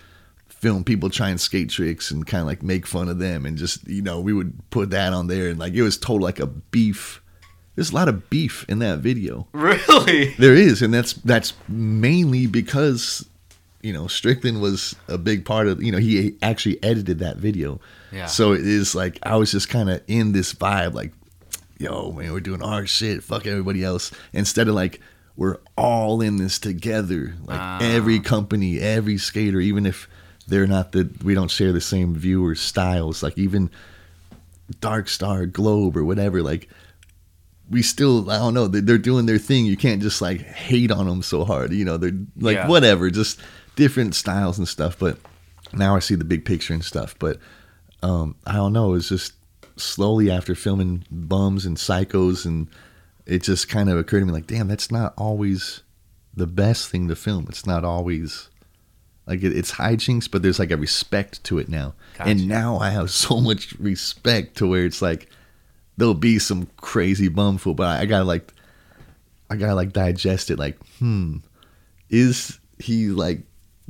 film 0.48 0.82
people 0.82 1.10
trying 1.10 1.36
skate 1.36 1.68
tricks 1.68 2.10
and 2.10 2.26
kind 2.26 2.40
of 2.40 2.46
like 2.46 2.62
make 2.62 2.86
fun 2.86 3.08
of 3.10 3.18
them 3.18 3.44
and 3.44 3.58
just 3.58 3.86
you 3.86 4.00
know 4.00 4.18
we 4.20 4.32
would 4.32 4.52
put 4.70 4.90
that 4.90 5.12
on 5.12 5.26
there 5.26 5.48
and 5.50 5.58
like 5.58 5.74
it 5.74 5.82
was 5.82 5.98
total 5.98 6.22
like 6.22 6.40
a 6.40 6.46
beef 6.46 7.20
there's 7.74 7.90
a 7.90 7.94
lot 7.94 8.08
of 8.08 8.30
beef 8.30 8.64
in 8.68 8.78
that 8.78 9.00
video 9.00 9.46
Really? 9.52 10.34
there 10.38 10.54
is 10.54 10.80
and 10.80 10.94
that's 10.94 11.12
that's 11.12 11.52
mainly 11.68 12.46
because 12.46 13.28
you 13.82 13.92
know 13.92 14.06
strickland 14.06 14.62
was 14.62 14.96
a 15.08 15.18
big 15.18 15.44
part 15.44 15.66
of 15.68 15.82
you 15.82 15.92
know 15.92 15.98
he 15.98 16.34
actually 16.40 16.82
edited 16.82 17.18
that 17.18 17.36
video 17.36 17.78
Yeah. 18.10 18.24
so 18.26 18.52
it 18.52 18.66
is 18.66 18.94
like 18.94 19.18
i 19.22 19.36
was 19.36 19.52
just 19.52 19.68
kind 19.68 19.90
of 19.90 20.00
in 20.08 20.32
this 20.32 20.54
vibe 20.54 20.94
like 20.94 21.12
yo 21.78 22.12
man 22.12 22.32
we're 22.32 22.40
doing 22.40 22.62
our 22.62 22.86
shit. 22.86 23.22
Fuck 23.22 23.46
everybody 23.46 23.82
else. 23.84 24.10
Instead 24.32 24.68
of 24.68 24.74
like 24.74 25.00
we're 25.36 25.58
all 25.76 26.20
in 26.22 26.36
this 26.36 26.58
together. 26.58 27.34
Like 27.44 27.60
Ah. 27.60 27.78
every 27.82 28.20
company 28.20 28.78
every 28.80 29.18
skater 29.18 29.60
even 29.60 29.84
if 29.86 30.08
they're 30.48 30.66
not 30.66 30.92
the 30.92 31.10
we 31.22 31.34
don't 31.34 31.50
share 31.50 31.72
the 31.72 31.80
same 31.80 32.14
view 32.14 32.44
or 32.44 32.54
styles 32.54 33.22
like 33.22 33.36
even 33.36 33.70
dark 34.80 35.08
star 35.08 35.46
globe 35.46 35.96
or 35.96 36.04
whatever 36.04 36.42
like 36.42 36.68
we 37.70 37.82
still 37.82 38.28
i 38.30 38.38
don't 38.38 38.54
know 38.54 38.66
they- 38.66 38.80
they're 38.80 38.98
doing 38.98 39.26
their 39.26 39.38
thing. 39.38 39.66
You 39.66 39.76
can't 39.76 40.00
just 40.02 40.20
like 40.22 40.40
hate 40.40 40.90
on 40.90 41.06
them 41.06 41.22
so 41.22 41.44
hard 41.44 41.72
you 41.72 41.84
know 41.84 41.96
they're 41.96 42.16
like 42.38 42.56
Yeah. 42.56 42.68
whatever 42.68 43.10
just 43.10 43.40
different 43.76 44.14
styles 44.14 44.56
and 44.58 44.66
stuff. 44.68 44.98
But 44.98 45.18
now 45.72 45.96
i 45.96 45.98
see 45.98 46.14
the 46.14 46.24
big 46.24 46.44
picture 46.44 46.72
and 46.74 46.84
stuff. 46.84 47.14
But 47.18 47.38
um 48.02 48.36
i 48.46 48.52
don't 48.54 48.72
know 48.72 48.94
it's 48.94 49.08
just 49.08 49.32
slowly 49.76 50.30
after 50.30 50.54
filming 50.54 51.04
bums 51.10 51.66
and 51.66 51.76
psychos 51.76 52.44
and 52.46 52.68
it 53.26 53.42
just 53.42 53.68
kind 53.68 53.88
of 53.90 53.98
occurred 53.98 54.20
to 54.20 54.26
me 54.26 54.32
like 54.32 54.46
damn 54.46 54.68
that's 54.68 54.90
not 54.90 55.12
always 55.18 55.82
the 56.34 56.46
best 56.46 56.88
thing 56.88 57.08
to 57.08 57.16
film 57.16 57.46
it's 57.48 57.66
not 57.66 57.84
always 57.84 58.48
like 59.26 59.42
it, 59.42 59.56
it's 59.56 59.72
hijinks 59.72 60.30
but 60.30 60.42
there's 60.42 60.58
like 60.58 60.70
a 60.70 60.76
respect 60.76 61.42
to 61.44 61.58
it 61.58 61.68
now 61.68 61.94
Gotcha. 62.16 62.30
and 62.30 62.48
now 62.48 62.78
i 62.78 62.90
have 62.90 63.10
so 63.10 63.40
much 63.40 63.72
respect 63.78 64.56
to 64.58 64.66
where 64.66 64.84
it's 64.84 65.02
like 65.02 65.28
there'll 65.96 66.14
be 66.14 66.38
some 66.38 66.68
crazy 66.78 67.28
bumful 67.28 67.74
but 67.74 67.86
I, 67.86 68.00
I 68.00 68.06
gotta 68.06 68.24
like 68.24 68.52
i 69.50 69.56
gotta 69.56 69.74
like 69.74 69.92
digest 69.92 70.50
it 70.50 70.58
like 70.58 70.78
hmm 70.98 71.38
is 72.08 72.58
he 72.78 73.08
like 73.08 73.40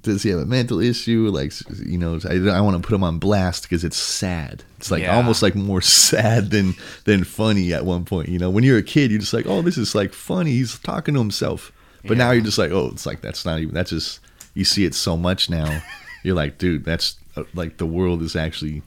does 0.07 0.23
he 0.23 0.31
have 0.31 0.39
a 0.41 0.47
mental 0.47 0.81
issue 0.81 1.29
like 1.29 1.53
you 1.85 1.99
know 1.99 2.19
i, 2.29 2.35
I 2.57 2.61
want 2.61 2.83
to 2.83 2.87
put 2.89 2.95
him 2.95 3.05
on 3.05 3.19
blast 3.19 3.63
because 3.65 3.85
it's 3.85 3.97
sad 3.99 4.65
it's 4.79 4.91
like 4.91 5.03
Yeah. 5.03 5.15
almost 5.17 5.43
like 5.43 5.55
more 5.55 5.81
sad 6.07 6.51
than 6.51 6.75
than 7.05 7.23
funny 7.25 7.73
at 7.75 7.85
one 7.85 8.05
point 8.05 8.29
you 8.31 8.39
know 8.39 8.49
when 8.51 8.65
you're 8.65 8.79
a 8.79 8.83
kid 8.83 9.11
you're 9.11 9.21
just 9.21 9.35
like 9.35 9.47
oh 9.47 9.61
this 9.63 9.77
is 9.77 9.95
like 9.95 10.13
funny 10.15 10.53
he's 10.53 10.79
talking 10.79 11.15
to 11.15 11.21
himself 11.21 11.71
but 12.09 12.17
now 12.17 12.31
you're 12.31 12.45
just 12.45 12.59
like 12.59 12.71
oh 12.71 12.89
it's 12.93 13.05
like 13.05 13.21
that's 13.21 13.45
not 13.45 13.59
even 13.61 13.75
that's 13.75 13.91
just 13.91 14.21
you 14.55 14.65
see 14.65 14.85
it 14.87 14.95
so 14.95 15.17
much 15.17 15.51
now 15.51 15.83
you're 16.23 16.35
like, 16.35 16.57
dude, 16.59 16.85
that's 16.85 17.17
uh, 17.37 17.45
like 17.55 17.77
the 17.77 17.87
world 17.87 18.21
is 18.23 18.35
actually 18.35 18.83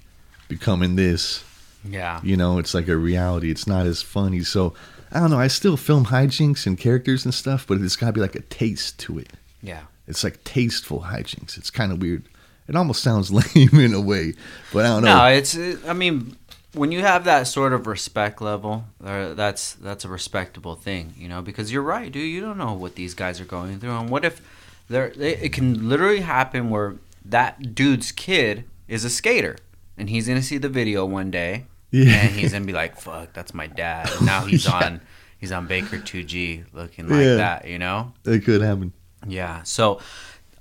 becoming 0.48 0.96
this. 0.96 1.44
Yeah. 1.86 2.20
You 2.24 2.36
know, 2.36 2.58
it's 2.58 2.74
like 2.74 2.88
a 2.88 2.98
reality. 2.98 3.50
It's 3.52 3.68
not 3.68 3.86
as 3.86 4.02
funny. 4.02 4.42
So 4.44 4.74
I 5.12 5.20
don't 5.20 5.30
know. 5.32 5.40
I 5.40 5.48
still 5.48 5.78
film 5.78 6.08
hijinks 6.08 6.66
and 6.68 6.78
characters 6.78 7.24
and 7.26 7.34
stuff, 7.34 7.66
but 7.68 7.80
it's 7.80 7.96
got 7.96 8.08
to 8.08 8.14
be 8.14 8.20
like 8.20 8.36
a 8.36 8.42
taste 8.42 9.00
to 9.02 9.20
it. 9.20 9.30
Yeah. 9.62 9.84
It's 10.10 10.24
like 10.24 10.44
tasteful 10.44 11.02
hijinks. 11.02 11.58
It's 11.58 11.70
kind 11.70 11.92
of 11.94 12.02
weird. 12.02 12.24
It 12.68 12.76
almost 12.76 13.02
sounds 13.02 13.32
lame 13.56 13.70
in 13.80 13.94
a 13.94 14.02
way, 14.02 14.34
but 14.74 14.86
I 14.86 14.90
don't 14.90 15.04
know. 15.04 15.18
No, 15.18 15.26
it's. 15.28 15.56
It, 15.56 15.80
I 15.88 15.94
mean, 15.94 16.36
when 16.74 16.92
you 16.92 17.00
have 17.02 17.24
that 17.26 17.44
sort 17.48 17.72
of 17.74 17.88
respect 17.88 18.42
level, 18.42 18.86
uh, 19.04 19.34
that's 19.36 19.74
that's 19.74 20.04
a 20.06 20.10
respectable 20.10 20.76
thing, 20.76 21.14
you 21.18 21.28
know. 21.30 21.42
Because 21.42 21.72
you're 21.72 21.82
right, 21.84 22.12
dude. 22.12 22.30
You 22.30 22.42
don't 22.42 22.58
know 22.58 22.74
what 22.74 22.96
these 22.96 23.14
guys 23.14 23.40
are 23.40 23.46
going 23.46 23.80
through, 23.80 23.92
and 23.92 24.10
what 24.10 24.26
if 24.26 24.42
there? 24.90 25.12
It 25.16 25.54
can 25.54 25.88
literally 25.88 26.22
happen 26.22 26.70
where 26.70 26.96
that 27.26 27.76
dude's 27.76 28.12
kid 28.12 28.66
is 28.88 29.06
a 29.06 29.10
skater, 29.10 29.56
and 29.98 30.10
he's 30.10 30.28
gonna 30.28 30.42
see 30.44 30.58
the 30.58 30.70
video 30.70 31.06
one 31.06 31.30
day, 31.32 31.66
Yeah. 31.92 32.14
and 32.22 32.32
he's 32.36 32.52
gonna 32.54 32.66
be 32.66 32.74
like, 32.74 33.00
"Fuck, 33.00 33.34
that's 33.34 33.54
my 33.54 33.68
dad." 33.68 34.10
And 34.18 34.26
now 34.26 34.42
he's 34.46 34.66
Yeah. 34.66 34.76
on. 34.86 35.02
He's 35.40 35.54
on 35.54 35.68
Baker 35.68 35.98
2G 36.00 36.66
looking 36.74 37.08
like 37.08 37.22
Yeah. 37.24 37.36
that, 37.36 37.66
you 37.66 37.80
know? 37.80 38.12
it 38.26 38.44
could 38.44 38.60
happen. 38.62 38.92
Yeah. 39.28 39.64
So, 39.64 40.00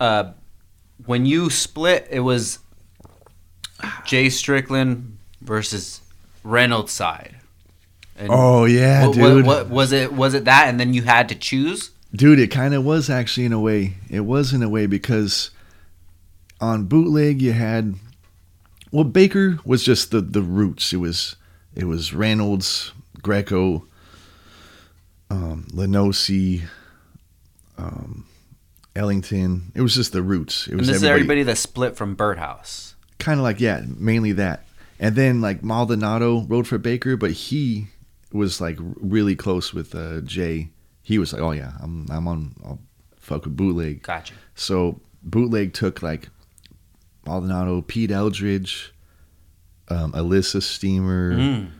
uh, 0.01 0.33
when 1.07 1.27
you 1.27 1.51
split, 1.51 2.09
it 2.11 2.21
was 2.21 2.59
Jay 4.05 4.29
Strickland 4.29 5.19
versus 5.41 6.01
Reynolds 6.43 6.93
side. 6.93 7.37
And 8.17 8.29
Oh 8.33 8.65
yeah, 8.65 9.07
what, 9.07 9.15
dude. 9.15 9.47
What, 9.47 9.67
what 9.67 9.71
was 9.71 9.93
it? 9.93 10.13
Was 10.13 10.35
it 10.35 10.45
that, 10.47 10.69
and 10.69 10.81
then 10.81 10.93
you 10.93 11.03
had 11.03 11.29
to 11.29 11.35
choose? 11.35 11.91
Dude, 12.13 12.41
it 12.41 12.51
kind 12.51 12.75
of 12.75 12.85
was 12.85 13.09
actually 13.11 13.47
in 13.47 13.53
a 13.53 13.61
way. 13.61 13.95
It 14.11 14.21
was 14.21 14.53
in 14.53 14.63
a 14.63 14.69
way 14.69 14.87
because 14.87 15.51
on 16.61 16.85
bootleg 16.87 17.41
you 17.41 17.53
had 17.53 17.95
well 18.91 19.05
Baker 19.05 19.59
was 19.65 19.85
just 19.85 20.11
the 20.11 20.21
the 20.21 20.43
roots. 20.43 20.93
It 20.93 20.97
was 20.97 21.37
it 21.77 21.85
was 21.85 22.13
Reynolds, 22.13 22.93
Greco, 23.23 23.85
um, 25.31 25.67
Lenosi, 25.71 26.63
um, 27.77 28.27
Ellington. 28.97 29.73
It 29.75 29.81
was 29.83 29.95
just 29.95 30.13
the 30.13 30.23
roots. 30.23 30.67
It 30.67 30.73
And 30.73 30.81
was 30.81 30.89
this 30.89 30.97
is 30.97 31.03
everybody, 31.05 31.21
everybody 31.41 31.43
that 31.45 31.57
split 31.57 31.97
from 31.97 32.15
Birdhouse. 32.15 32.95
kind 33.19 33.39
of 33.39 33.45
like 33.45 33.61
yeah, 33.61 33.83
mainly 33.87 34.33
that. 34.33 34.65
And 35.01 35.15
then 35.15 35.41
like 35.41 35.63
Maldonado 35.63 36.43
rode 36.49 36.67
for 36.67 36.79
Baker, 36.79 37.17
but 37.17 37.31
he 37.31 37.87
was 38.33 38.61
like 38.61 38.77
really 38.81 39.37
close 39.37 39.73
with 39.73 39.95
uh, 39.95 40.21
Jay. 40.23 40.71
He 41.03 41.19
was 41.19 41.33
like, 41.33 41.41
oh 41.43 41.53
yeah, 41.53 41.73
I'm 41.81 42.07
I'm 42.11 42.27
on. 42.29 42.55
I'll 42.65 42.81
fuck 43.17 43.45
with 43.45 43.57
bootleg. 43.57 44.03
Gotcha. 44.03 44.35
So 44.55 45.01
bootleg 45.23 45.73
took 45.75 46.03
like 46.03 46.29
Maldonado, 47.27 47.83
Pete 47.83 48.11
Eldridge, 48.11 48.93
um, 49.89 50.15
Elissa 50.15 50.61
Steamer, 50.61 51.33
Mm. 51.35 51.71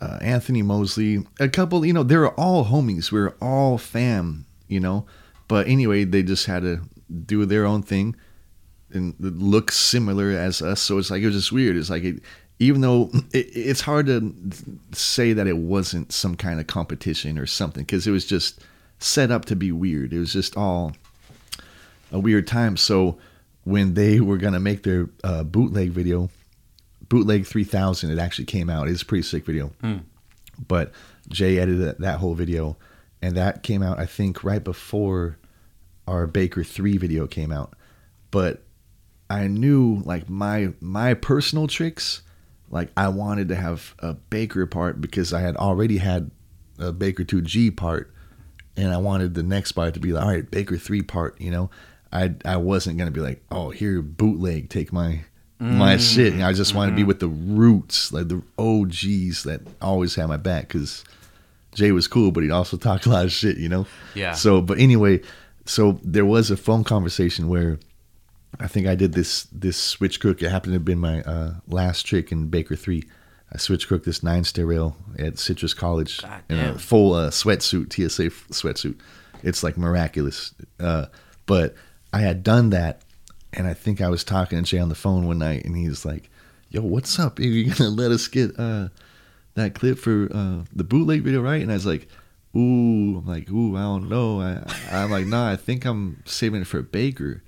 uh, 0.00 0.18
Anthony 0.22 0.62
Mosley, 0.62 1.24
a 1.40 1.48
couple. 1.48 1.84
You 1.84 1.92
know, 1.92 2.02
they 2.02 2.16
were 2.16 2.32
all 2.40 2.64
homies. 2.66 3.12
We 3.12 3.20
were 3.20 3.36
all 3.40 3.78
fam. 3.78 4.46
You 4.68 4.80
know, 4.80 5.06
but 5.48 5.66
anyway, 5.68 6.04
they 6.04 6.22
just 6.22 6.46
had 6.46 6.62
to 6.62 6.80
do 7.24 7.44
their 7.46 7.64
own 7.64 7.82
thing 7.82 8.16
and 8.92 9.14
look 9.18 9.70
similar 9.72 10.30
as 10.30 10.62
us. 10.62 10.80
So 10.80 10.98
it's 10.98 11.10
like 11.10 11.22
it 11.22 11.26
was 11.26 11.34
just 11.34 11.52
weird. 11.52 11.76
It's 11.76 11.90
like 11.90 12.04
it, 12.04 12.22
even 12.58 12.80
though 12.80 13.10
it, 13.32 13.46
it's 13.54 13.80
hard 13.80 14.06
to 14.06 14.34
say 14.92 15.32
that 15.32 15.46
it 15.46 15.56
wasn't 15.56 16.12
some 16.12 16.36
kind 16.36 16.60
of 16.60 16.66
competition 16.66 17.38
or 17.38 17.46
something 17.46 17.84
because 17.84 18.06
it 18.06 18.12
was 18.12 18.26
just 18.26 18.60
set 18.98 19.30
up 19.30 19.44
to 19.46 19.56
be 19.56 19.72
weird. 19.72 20.12
It 20.12 20.18
was 20.18 20.32
just 20.32 20.56
all 20.56 20.92
a 22.12 22.18
weird 22.18 22.46
time. 22.46 22.76
So 22.76 23.18
when 23.64 23.94
they 23.94 24.20
were 24.20 24.38
gonna 24.38 24.60
make 24.60 24.82
their 24.84 25.08
uh, 25.24 25.42
bootleg 25.42 25.90
video, 25.90 26.30
bootleg 27.08 27.46
3000, 27.46 28.10
it 28.10 28.18
actually 28.18 28.44
came 28.46 28.70
out. 28.70 28.88
It's 28.88 29.02
a 29.02 29.06
pretty 29.06 29.22
sick 29.22 29.44
video. 29.44 29.72
Hmm. 29.80 29.98
But 30.68 30.92
Jay 31.28 31.58
edited 31.58 31.98
that 31.98 32.18
whole 32.18 32.34
video, 32.34 32.76
and 33.26 33.36
that 33.36 33.62
came 33.62 33.82
out 33.82 33.98
I 33.98 34.06
think 34.06 34.44
right 34.44 34.62
before 34.62 35.38
our 36.06 36.26
Baker 36.26 36.62
3 36.62 36.96
video 36.98 37.26
came 37.26 37.52
out. 37.52 37.74
But 38.30 38.62
I 39.28 39.48
knew 39.48 40.02
like 40.04 40.28
my 40.28 40.72
my 40.80 41.14
personal 41.14 41.66
tricks, 41.66 42.22
like 42.70 42.90
I 42.96 43.08
wanted 43.08 43.48
to 43.48 43.56
have 43.56 43.94
a 43.98 44.14
Baker 44.14 44.66
part 44.66 45.00
because 45.00 45.32
I 45.32 45.40
had 45.40 45.56
already 45.56 45.98
had 45.98 46.30
a 46.78 46.92
Baker 46.92 47.24
2G 47.24 47.76
part 47.76 48.12
and 48.76 48.92
I 48.92 48.98
wanted 48.98 49.34
the 49.34 49.42
next 49.42 49.72
part 49.72 49.94
to 49.94 50.00
be 50.00 50.12
like, 50.12 50.22
all 50.22 50.30
right, 50.30 50.48
Baker 50.48 50.76
3 50.76 51.02
part, 51.02 51.40
you 51.40 51.50
know. 51.50 51.70
I 52.12 52.34
I 52.44 52.56
wasn't 52.58 52.98
gonna 52.98 53.10
be 53.10 53.20
like, 53.20 53.42
oh, 53.50 53.70
here 53.70 54.00
bootleg, 54.00 54.70
take 54.70 54.92
my 54.92 55.24
my 55.58 55.96
mm. 55.96 56.14
shit. 56.14 56.34
You 56.34 56.38
know, 56.40 56.48
I 56.48 56.52
just 56.52 56.74
wanted 56.74 56.92
to 56.92 56.96
be 56.96 57.02
mm-hmm. 57.02 57.08
with 57.08 57.20
the 57.20 57.28
roots, 57.28 58.12
like 58.12 58.28
the 58.28 58.42
OGs 58.58 59.42
that 59.42 59.62
always 59.82 60.14
had 60.14 60.26
my 60.26 60.36
back 60.36 60.68
because 60.68 61.04
Jay 61.76 61.92
was 61.92 62.08
cool, 62.08 62.32
but 62.32 62.42
he 62.42 62.50
also 62.50 62.76
talked 62.88 63.06
a 63.06 63.10
lot 63.10 63.24
of 63.24 63.32
shit, 63.32 63.58
you 63.58 63.68
know. 63.68 63.86
Yeah. 64.14 64.32
So, 64.32 64.60
but 64.60 64.78
anyway, 64.78 65.20
so 65.66 66.00
there 66.02 66.24
was 66.24 66.50
a 66.50 66.56
phone 66.56 66.82
conversation 66.82 67.48
where 67.48 67.78
I 68.58 68.66
think 68.66 68.86
I 68.86 68.94
did 68.94 69.12
this 69.12 69.44
this 69.52 69.76
switch 69.76 70.18
crook. 70.18 70.42
It 70.42 70.50
happened 70.50 70.72
to 70.72 70.76
have 70.76 70.84
been 70.84 70.98
my 70.98 71.22
uh, 71.22 71.54
last 71.68 72.02
trick 72.06 72.32
in 72.32 72.48
Baker 72.48 72.74
Three. 72.74 73.04
I 73.52 73.58
switch 73.58 73.86
crooked 73.86 74.04
this 74.04 74.22
nine 74.22 74.42
stair 74.44 74.66
rail 74.66 74.96
at 75.18 75.38
Citrus 75.38 75.72
College 75.74 76.20
God 76.22 76.42
in 76.48 76.56
damn. 76.56 76.74
a 76.74 76.78
full 76.78 77.14
uh, 77.14 77.30
sweatsuit, 77.30 77.92
TSA 77.92 78.26
f- 78.26 78.48
sweatsuit. 78.50 78.98
It's 79.44 79.62
like 79.62 79.76
miraculous. 79.78 80.52
Uh, 80.80 81.06
but 81.44 81.74
I 82.12 82.20
had 82.20 82.42
done 82.42 82.70
that, 82.70 83.02
and 83.52 83.66
I 83.68 83.74
think 83.74 84.00
I 84.00 84.08
was 84.08 84.24
talking 84.24 84.58
to 84.58 84.64
Jay 84.64 84.78
on 84.78 84.88
the 84.88 84.94
phone 84.96 85.26
one 85.26 85.38
night, 85.38 85.64
and 85.64 85.76
he's 85.76 86.04
like, 86.04 86.30
"Yo, 86.70 86.80
what's 86.80 87.18
up? 87.18 87.38
Are 87.38 87.42
you 87.42 87.72
gonna 87.72 87.90
let 88.02 88.10
us 88.10 88.26
get 88.26 88.58
uh, 88.58 88.88
that 89.56 89.74
clip 89.74 89.98
for 89.98 90.28
uh, 90.32 90.62
the 90.74 90.84
bootleg 90.84 91.22
video, 91.22 91.42
right?" 91.42 91.60
And 91.60 91.70
I 91.70 91.74
was 91.74 91.84
like, 91.86 92.08
"Ooh," 92.56 93.18
I'm 93.18 93.26
like, 93.26 93.50
"Ooh, 93.50 93.76
I 93.76 93.82
don't 93.82 94.08
know." 94.08 94.40
I, 94.40 94.62
I'm 94.90 95.10
like, 95.10 95.26
"Nah, 95.26 95.50
I 95.50 95.56
think 95.56 95.84
I'm 95.84 96.22
saving 96.24 96.60
it 96.62 96.66
for 96.66 96.80
Baker." 96.82 97.42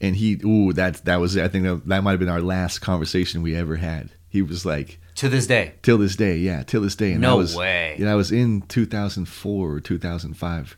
And 0.00 0.16
he, 0.16 0.38
ooh, 0.44 0.72
that 0.74 1.04
that 1.04 1.20
was 1.20 1.36
it. 1.36 1.44
I 1.44 1.48
think 1.48 1.64
that, 1.64 1.86
that 1.86 2.02
might 2.02 2.10
have 2.10 2.20
been 2.20 2.28
our 2.28 2.42
last 2.42 2.80
conversation 2.80 3.40
we 3.42 3.54
ever 3.56 3.76
had. 3.76 4.10
He 4.28 4.42
was 4.42 4.66
like, 4.66 4.98
To 5.14 5.28
this 5.28 5.46
day. 5.46 5.74
till 5.82 5.96
this 5.96 6.16
day, 6.16 6.36
yeah, 6.38 6.64
till 6.64 6.82
this 6.82 6.96
day. 6.96 7.12
And 7.12 7.20
No 7.20 7.36
was, 7.36 7.54
way. 7.54 7.94
Yeah, 7.98 8.10
I 8.12 8.16
was 8.16 8.32
in 8.32 8.62
2004 8.62 9.70
or 9.70 9.80
2005. 9.80 10.76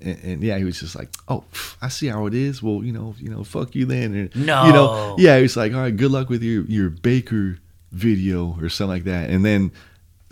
And, 0.00 0.18
and 0.22 0.42
yeah, 0.42 0.58
he 0.58 0.64
was 0.64 0.78
just 0.78 0.94
like, 0.94 1.08
"Oh, 1.26 1.42
I 1.82 1.88
see 1.88 2.06
how 2.08 2.26
it 2.26 2.34
is. 2.34 2.62
Well, 2.62 2.84
you 2.84 2.92
know, 2.92 3.14
you 3.18 3.30
know, 3.30 3.42
fuck 3.42 3.74
you 3.74 3.84
then." 3.86 4.14
And, 4.14 4.36
No. 4.46 4.66
you 4.66 4.72
know, 4.72 5.16
yeah, 5.18 5.36
he 5.38 5.42
was 5.42 5.56
like, 5.56 5.72
"All 5.74 5.80
right, 5.80 5.96
good 5.96 6.10
luck 6.12 6.28
with 6.28 6.42
your 6.42 6.62
your 6.66 6.90
Baker 6.90 7.58
video 7.90 8.56
or 8.60 8.68
something 8.68 8.90
like 8.94 9.04
that." 9.04 9.30
And 9.30 9.44
then, 9.44 9.72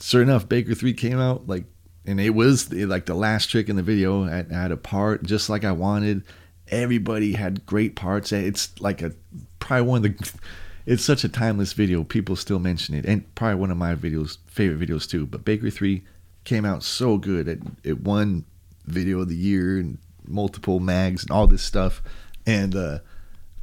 sure 0.01 0.23
enough, 0.23 0.49
Baker 0.49 0.75
three 0.75 0.93
came 0.93 1.19
out 1.19 1.47
like, 1.47 1.65
and 2.07 2.21
it 2.21 2.31
was 2.31 2.73
like 2.73 3.07
the 3.07 3.15
last 3.15 3.51
trick 3.51 3.69
in 3.69 3.77
the 3.77 3.83
video. 3.83 4.25
I, 4.25 4.47
I 4.51 4.55
had 4.55 4.73
a 4.73 4.77
part 4.77 5.23
just 5.25 5.49
like 5.49 5.65
I 5.65 5.73
wanted. 5.73 6.23
Everybody 6.69 7.33
had 7.33 7.67
great 7.67 7.97
parts. 7.97 8.33
It's 8.33 8.79
like 8.81 9.03
a 9.03 9.13
probably 9.59 9.87
one 9.87 10.05
of 10.05 10.19
the. 10.19 10.33
It's 10.89 11.05
such 11.05 11.25
a 11.25 11.29
timeless 11.29 11.73
video. 11.73 12.05
People 12.05 12.37
still 12.37 12.61
mention 12.61 12.95
it, 12.95 13.07
and 13.07 13.35
probably 13.35 13.57
one 13.57 13.73
of 13.73 13.77
my 13.77 13.97
videos, 13.97 14.39
favorite 14.47 14.89
videos 14.89 15.11
too. 15.11 15.27
But 15.27 15.45
Baker 15.45 15.69
Three 15.69 16.05
came 16.45 16.65
out 16.65 16.85
so 16.85 17.19
good. 17.19 17.49
It 17.49 17.59
it 17.83 18.03
won 18.03 18.45
video 18.87 19.21
of 19.21 19.29
the 19.29 19.35
year 19.37 19.79
and 19.79 19.99
multiple 20.27 20.81
mags 20.81 21.23
and 21.23 21.31
all 21.31 21.47
this 21.47 21.63
stuff. 21.63 22.03
And 22.47 22.75
uh, 22.75 23.01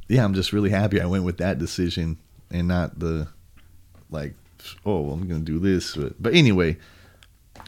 yeah, 0.08 0.24
I'm 0.24 0.34
just 0.34 0.52
really 0.52 0.70
happy 0.70 1.00
I 1.00 1.06
went 1.06 1.24
with 1.24 1.38
that 1.38 1.58
decision 1.58 2.18
and 2.50 2.68
not 2.68 2.98
the 2.98 3.28
like, 4.10 4.34
oh, 4.84 5.00
well, 5.00 5.14
I'm 5.14 5.26
gonna 5.28 5.40
do 5.40 5.58
this. 5.58 5.96
But, 5.96 6.20
but 6.22 6.34
anyway, 6.34 6.76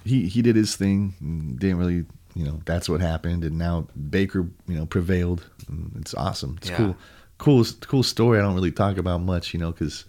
he 0.05 0.27
he 0.29 0.43
did 0.43 0.57
his 0.57 0.77
thing. 0.77 1.15
And 1.21 1.59
didn't 1.59 1.79
really, 1.79 2.05
you 2.35 2.45
know, 2.45 2.61
that's 2.65 2.89
what 2.89 3.01
happened. 3.01 3.45
And 3.45 3.59
now 3.59 3.87
Baker, 4.11 4.47
you 4.69 4.77
know, 4.77 4.87
prevailed. 4.87 5.49
And 5.69 5.93
it's 6.01 6.15
awesome. 6.15 6.57
It's 6.59 6.71
Yeah. 6.71 6.77
cool, 6.77 6.97
cool, 7.39 7.65
cool 7.83 8.03
story. 8.03 8.39
I 8.39 8.43
don't 8.43 8.55
really 8.55 8.73
talk 8.73 8.99
about 8.99 9.21
much, 9.23 9.53
you 9.55 9.61
know, 9.61 9.73
because 9.73 10.05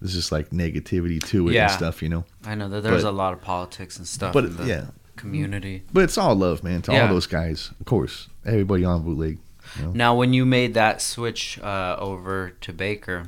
there's 0.00 0.14
just 0.14 0.32
like 0.32 0.50
negativity 0.50 1.22
to 1.26 1.48
it 1.48 1.52
Yeah. 1.54 1.64
and 1.64 1.72
stuff, 1.72 2.02
you 2.02 2.08
know. 2.08 2.24
I 2.46 2.54
know 2.54 2.68
that 2.70 2.82
there's 2.82 3.02
But- 3.02 3.10
a 3.10 3.12
lot 3.16 3.32
of 3.34 3.42
politics 3.42 3.98
and 3.98 4.06
stuff 4.06 4.32
But 4.32 4.44
in 4.46 4.56
the 4.56 4.64
yeah, 4.66 4.84
community. 5.16 5.82
but 5.92 6.04
it's 6.04 6.16
all 6.16 6.34
love, 6.34 6.64
man, 6.64 6.80
to 6.82 6.92
Yeah. 6.92 7.02
all 7.06 7.08
those 7.14 7.26
guys. 7.26 7.70
Of 7.78 7.84
course, 7.86 8.28
everybody 8.46 8.84
on 8.84 9.02
bootleg. 9.02 9.38
You 9.78 9.84
know? 9.84 9.92
Now, 9.92 10.16
when 10.16 10.32
you 10.32 10.46
made 10.46 10.72
that 10.74 11.02
switch 11.02 11.58
uh, 11.60 11.96
over 11.98 12.50
to 12.62 12.72
Baker, 12.72 13.26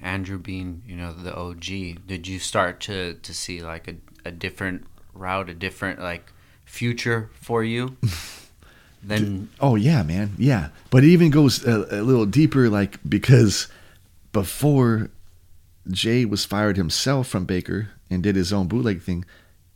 Andrew 0.00 0.38
being 0.38 0.82
you 0.86 0.96
know 0.96 1.12
the 1.12 1.34
OG, 1.34 2.06
did 2.06 2.26
you 2.26 2.38
start 2.38 2.80
to 2.80 3.14
to 3.14 3.34
see 3.34 3.62
like 3.62 3.88
a, 3.88 3.96
a 4.24 4.30
different 4.30 4.86
route, 5.14 5.48
a 5.48 5.54
different 5.54 6.00
like 6.00 6.32
future 6.64 7.30
for 7.34 7.62
you? 7.62 7.96
Then 9.02 9.48
Oh 9.60 9.76
yeah, 9.76 10.02
man, 10.02 10.34
yeah. 10.36 10.68
But 10.90 11.04
it 11.04 11.08
even 11.08 11.30
goes 11.30 11.66
a, 11.66 11.86
a 11.90 12.02
little 12.02 12.26
deeper, 12.26 12.68
like 12.68 12.98
because 13.08 13.68
before 14.32 15.10
Jay 15.88 16.24
was 16.24 16.44
fired 16.44 16.76
himself 16.76 17.26
from 17.26 17.46
Baker 17.46 17.90
and 18.10 18.22
did 18.22 18.36
his 18.36 18.52
own 18.52 18.68
bootleg 18.68 19.00
thing, 19.00 19.24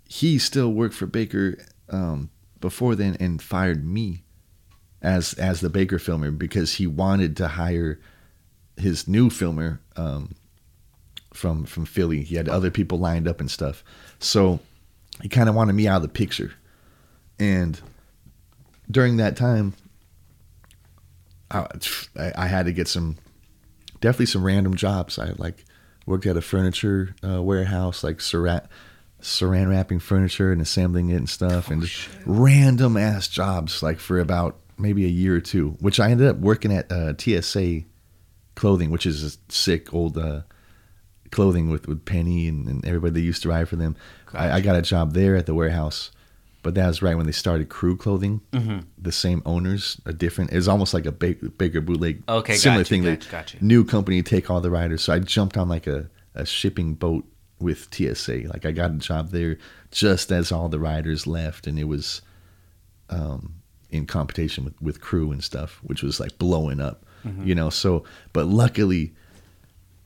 he 0.07 0.39
still 0.39 0.73
worked 0.73 0.95
for 0.95 1.07
Baker 1.07 1.57
um, 1.89 2.31
before 2.61 2.95
then 2.95 3.17
and 3.19 3.41
fired 3.41 3.85
me 3.85 4.25
as 5.01 5.33
as 5.35 5.61
the 5.61 5.71
Baker 5.71 5.99
filmer 5.99 6.31
because 6.31 6.75
he 6.75 6.87
wanted 6.87 7.37
to 7.39 7.49
hire 7.49 7.99
his 8.77 9.09
new 9.09 9.31
filmer 9.31 9.81
um, 9.97 10.35
from 11.33 11.65
from 11.65 11.85
Philly. 11.85 12.23
He 12.23 12.37
had 12.37 12.49
other 12.49 12.71
people 12.71 12.99
lined 12.99 13.29
up 13.29 13.41
and 13.41 13.51
stuff. 13.51 13.85
So 14.19 14.61
he 15.23 15.29
kind 15.29 15.49
of 15.49 15.55
wanted 15.55 15.75
me 15.75 15.87
out 15.87 15.97
of 15.97 16.03
the 16.03 16.09
picture. 16.09 16.53
And 17.39 17.81
during 18.91 19.17
that 19.17 19.37
time, 19.37 19.75
I, 21.51 21.67
I 22.17 22.47
had 22.47 22.67
to 22.67 22.73
get 22.73 22.89
some, 22.89 23.17
definitely 24.01 24.27
some 24.27 24.45
random 24.45 24.75
jobs. 24.75 25.19
I 25.19 25.33
like 25.37 25.65
worked 26.07 26.27
at 26.27 26.37
a 26.37 26.43
furniture 26.43 27.15
uh, 27.27 27.43
warehouse, 27.43 28.03
like 28.03 28.19
saran, 28.19 28.67
saran 29.21 29.69
wrapping 29.69 30.01
furniture 30.01 30.53
and 30.53 30.61
assembling 30.61 31.11
it 31.11 31.17
and 31.17 31.29
stuff, 31.29 31.71
and 31.71 31.83
just 31.83 32.09
random 32.27 32.97
ass 32.97 33.29
jobs, 33.29 33.83
like 33.83 33.99
for 33.99 34.19
about 34.19 34.59
maybe 34.79 35.05
a 35.05 35.09
year 35.09 35.37
or 35.37 35.41
two. 35.41 35.77
Which 35.81 36.01
I 36.01 36.11
ended 36.11 36.27
up 36.29 36.37
working 36.37 36.73
at 36.73 36.91
uh, 36.91 37.15
TSA 37.17 37.83
Clothing, 38.55 38.91
which 38.91 39.07
is 39.07 39.23
a 39.23 39.53
sick 39.53 39.93
old 39.93 40.17
uh, 40.17 40.43
clothing 41.31 41.71
with 41.71 41.89
with 41.89 42.05
Penny 42.05 42.49
and, 42.49 42.69
and 42.69 42.85
everybody 42.87 43.15
that 43.15 43.21
used 43.21 43.43
to 43.43 43.49
ride 43.49 43.69
for 43.69 43.77
them. 43.77 43.97
I, 44.33 44.53
I 44.53 44.61
got 44.61 44.77
a 44.77 44.83
job 44.83 45.13
there 45.13 45.37
at 45.37 45.47
the 45.47 45.55
warehouse, 45.55 46.11
but 46.63 46.75
that 46.75 46.87
was 46.87 47.03
right 47.03 47.17
when 47.17 47.27
they 47.27 47.33
started 47.33 47.69
KR3W 47.69 47.99
Clothing. 47.99 48.41
Mm-hmm. 48.53 48.79
The 48.99 49.13
same 49.13 49.43
owners, 49.45 50.01
a 50.07 50.13
different. 50.13 50.53
It's 50.53 50.69
almost 50.69 50.95
like 50.95 51.07
a 51.07 51.13
big, 51.13 51.59
bigger 51.59 51.81
bootleg. 51.81 52.23
Okay, 52.29 52.55
similar 52.55 52.81
gotcha, 52.81 52.91
thing. 52.91 53.05
gotcha, 53.05 53.31
gotcha. 53.31 53.65
new 53.65 53.85
company 53.85 54.23
take 54.23 54.51
all 54.51 54.61
the 54.61 54.71
riders. 54.71 55.03
So 55.03 55.13
I 55.13 55.19
jumped 55.19 55.57
on 55.57 55.69
like 55.69 55.87
a 55.87 56.09
a 56.35 56.47
shipping 56.47 56.95
boat 56.95 57.25
with 57.61 57.89
TSA. 57.93 58.43
Like 58.49 58.67
I 58.67 58.73
got 58.73 58.91
a 58.91 58.95
job 58.95 59.31
there 59.31 59.59
just 59.91 60.33
as 60.33 60.53
all 60.53 60.69
the 60.69 60.79
riders 60.79 61.27
left, 61.27 61.67
and 61.67 61.79
it 61.79 61.85
was 61.85 62.23
um, 63.11 63.57
in 63.91 64.07
competition 64.07 64.65
with 64.65 64.81
with 64.81 65.01
KR3W 65.01 65.33
and 65.33 65.45
stuff, 65.45 65.81
which 65.83 66.03
was 66.03 66.21
like 66.21 66.39
blowing 66.39 66.81
up. 66.81 67.05
Mm-hmm. 67.25 67.47
You 67.47 67.55
know. 67.55 67.71
So, 67.71 68.05
but 68.33 68.47
luckily, 68.47 69.13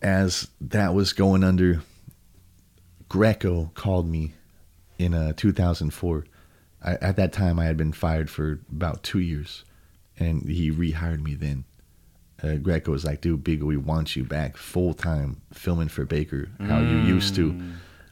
as 0.03 0.49
that 0.61 0.95
was 0.95 1.13
going 1.13 1.45
under, 1.45 1.83
Greco 3.09 3.71
called 3.75 4.09
me 4.09 4.35
in 4.99 5.15
uh, 5.15 5.33
2004. 5.37 6.25
I, 6.85 6.93
at 6.95 7.17
that 7.17 7.33
time, 7.33 7.59
I 7.59 7.65
had 7.65 7.77
been 7.77 7.93
fired 7.93 8.31
for 8.31 8.61
about 8.71 9.03
two 9.03 9.19
years, 9.19 9.65
and 10.19 10.49
he 10.49 10.71
rehired 10.71 11.23
me 11.23 11.35
then. 11.35 11.65
Uh, 12.41 12.55
Greco 12.55 12.93
was 12.93 13.05
like, 13.05 13.21
"Dude, 13.21 13.43
Big, 13.43 13.63
we 13.63 13.77
want 13.77 14.15
you 14.15 14.23
back 14.23 14.57
full 14.57 14.95
time 14.95 15.41
filming 15.53 15.89
for 15.89 16.05
Baker, 16.05 16.49
how 16.61 16.81
you 16.81 16.99
used 16.99 17.35
to." 17.35 17.61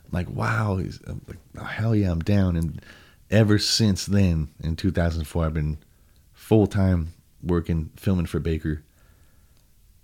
I'm 0.06 0.12
like, 0.12 0.30
wow, 0.30 0.76
he's 0.76 1.00
I'm 1.06 1.20
like, 1.26 1.38
oh, 1.58 1.64
hell 1.64 1.94
yeah, 1.94 2.10
I'm 2.10 2.20
down. 2.20 2.56
And 2.56 2.80
ever 3.30 3.58
since 3.58 4.06
then, 4.06 4.48
in 4.62 4.76
2004, 4.76 5.44
I've 5.44 5.54
been 5.54 5.78
full 6.32 6.66
time 6.66 7.12
working 7.42 7.90
filming 7.96 8.26
for 8.26 8.38
Baker. 8.38 8.82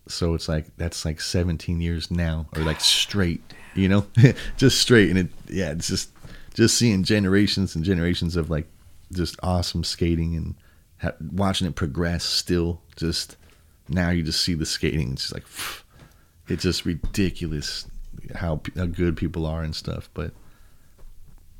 So 0.08 0.34
it's 0.34 0.48
like 0.48 0.66
that's 0.76 1.04
like 1.04 1.20
17 1.20 1.80
years 1.80 2.10
now, 2.10 2.46
or 2.56 2.62
like 2.62 2.80
straight, 2.80 3.40
you 3.74 3.88
know, 3.88 4.06
just 4.56 4.80
straight. 4.80 5.10
And 5.10 5.18
it, 5.18 5.28
yeah, 5.48 5.70
it's 5.70 5.88
just 5.88 6.10
just 6.54 6.76
seeing 6.76 7.02
generations 7.04 7.74
and 7.74 7.84
generations 7.84 8.36
of 8.36 8.50
like 8.50 8.66
just 9.12 9.36
awesome 9.42 9.84
skating 9.84 10.34
and 10.36 10.54
ha- 11.00 11.16
watching 11.32 11.66
it 11.66 11.76
progress. 11.76 12.24
Still, 12.24 12.80
just 12.96 13.36
now 13.88 14.10
you 14.10 14.22
just 14.22 14.42
see 14.42 14.54
the 14.54 14.66
skating. 14.66 15.12
It's 15.12 15.22
just 15.30 15.34
like 15.34 15.44
it's 16.48 16.62
just 16.64 16.84
ridiculous 16.84 17.86
how 18.34 18.60
how 18.76 18.86
good 18.86 19.16
people 19.16 19.46
are 19.46 19.62
and 19.62 19.74
stuff. 19.74 20.10
But 20.14 20.32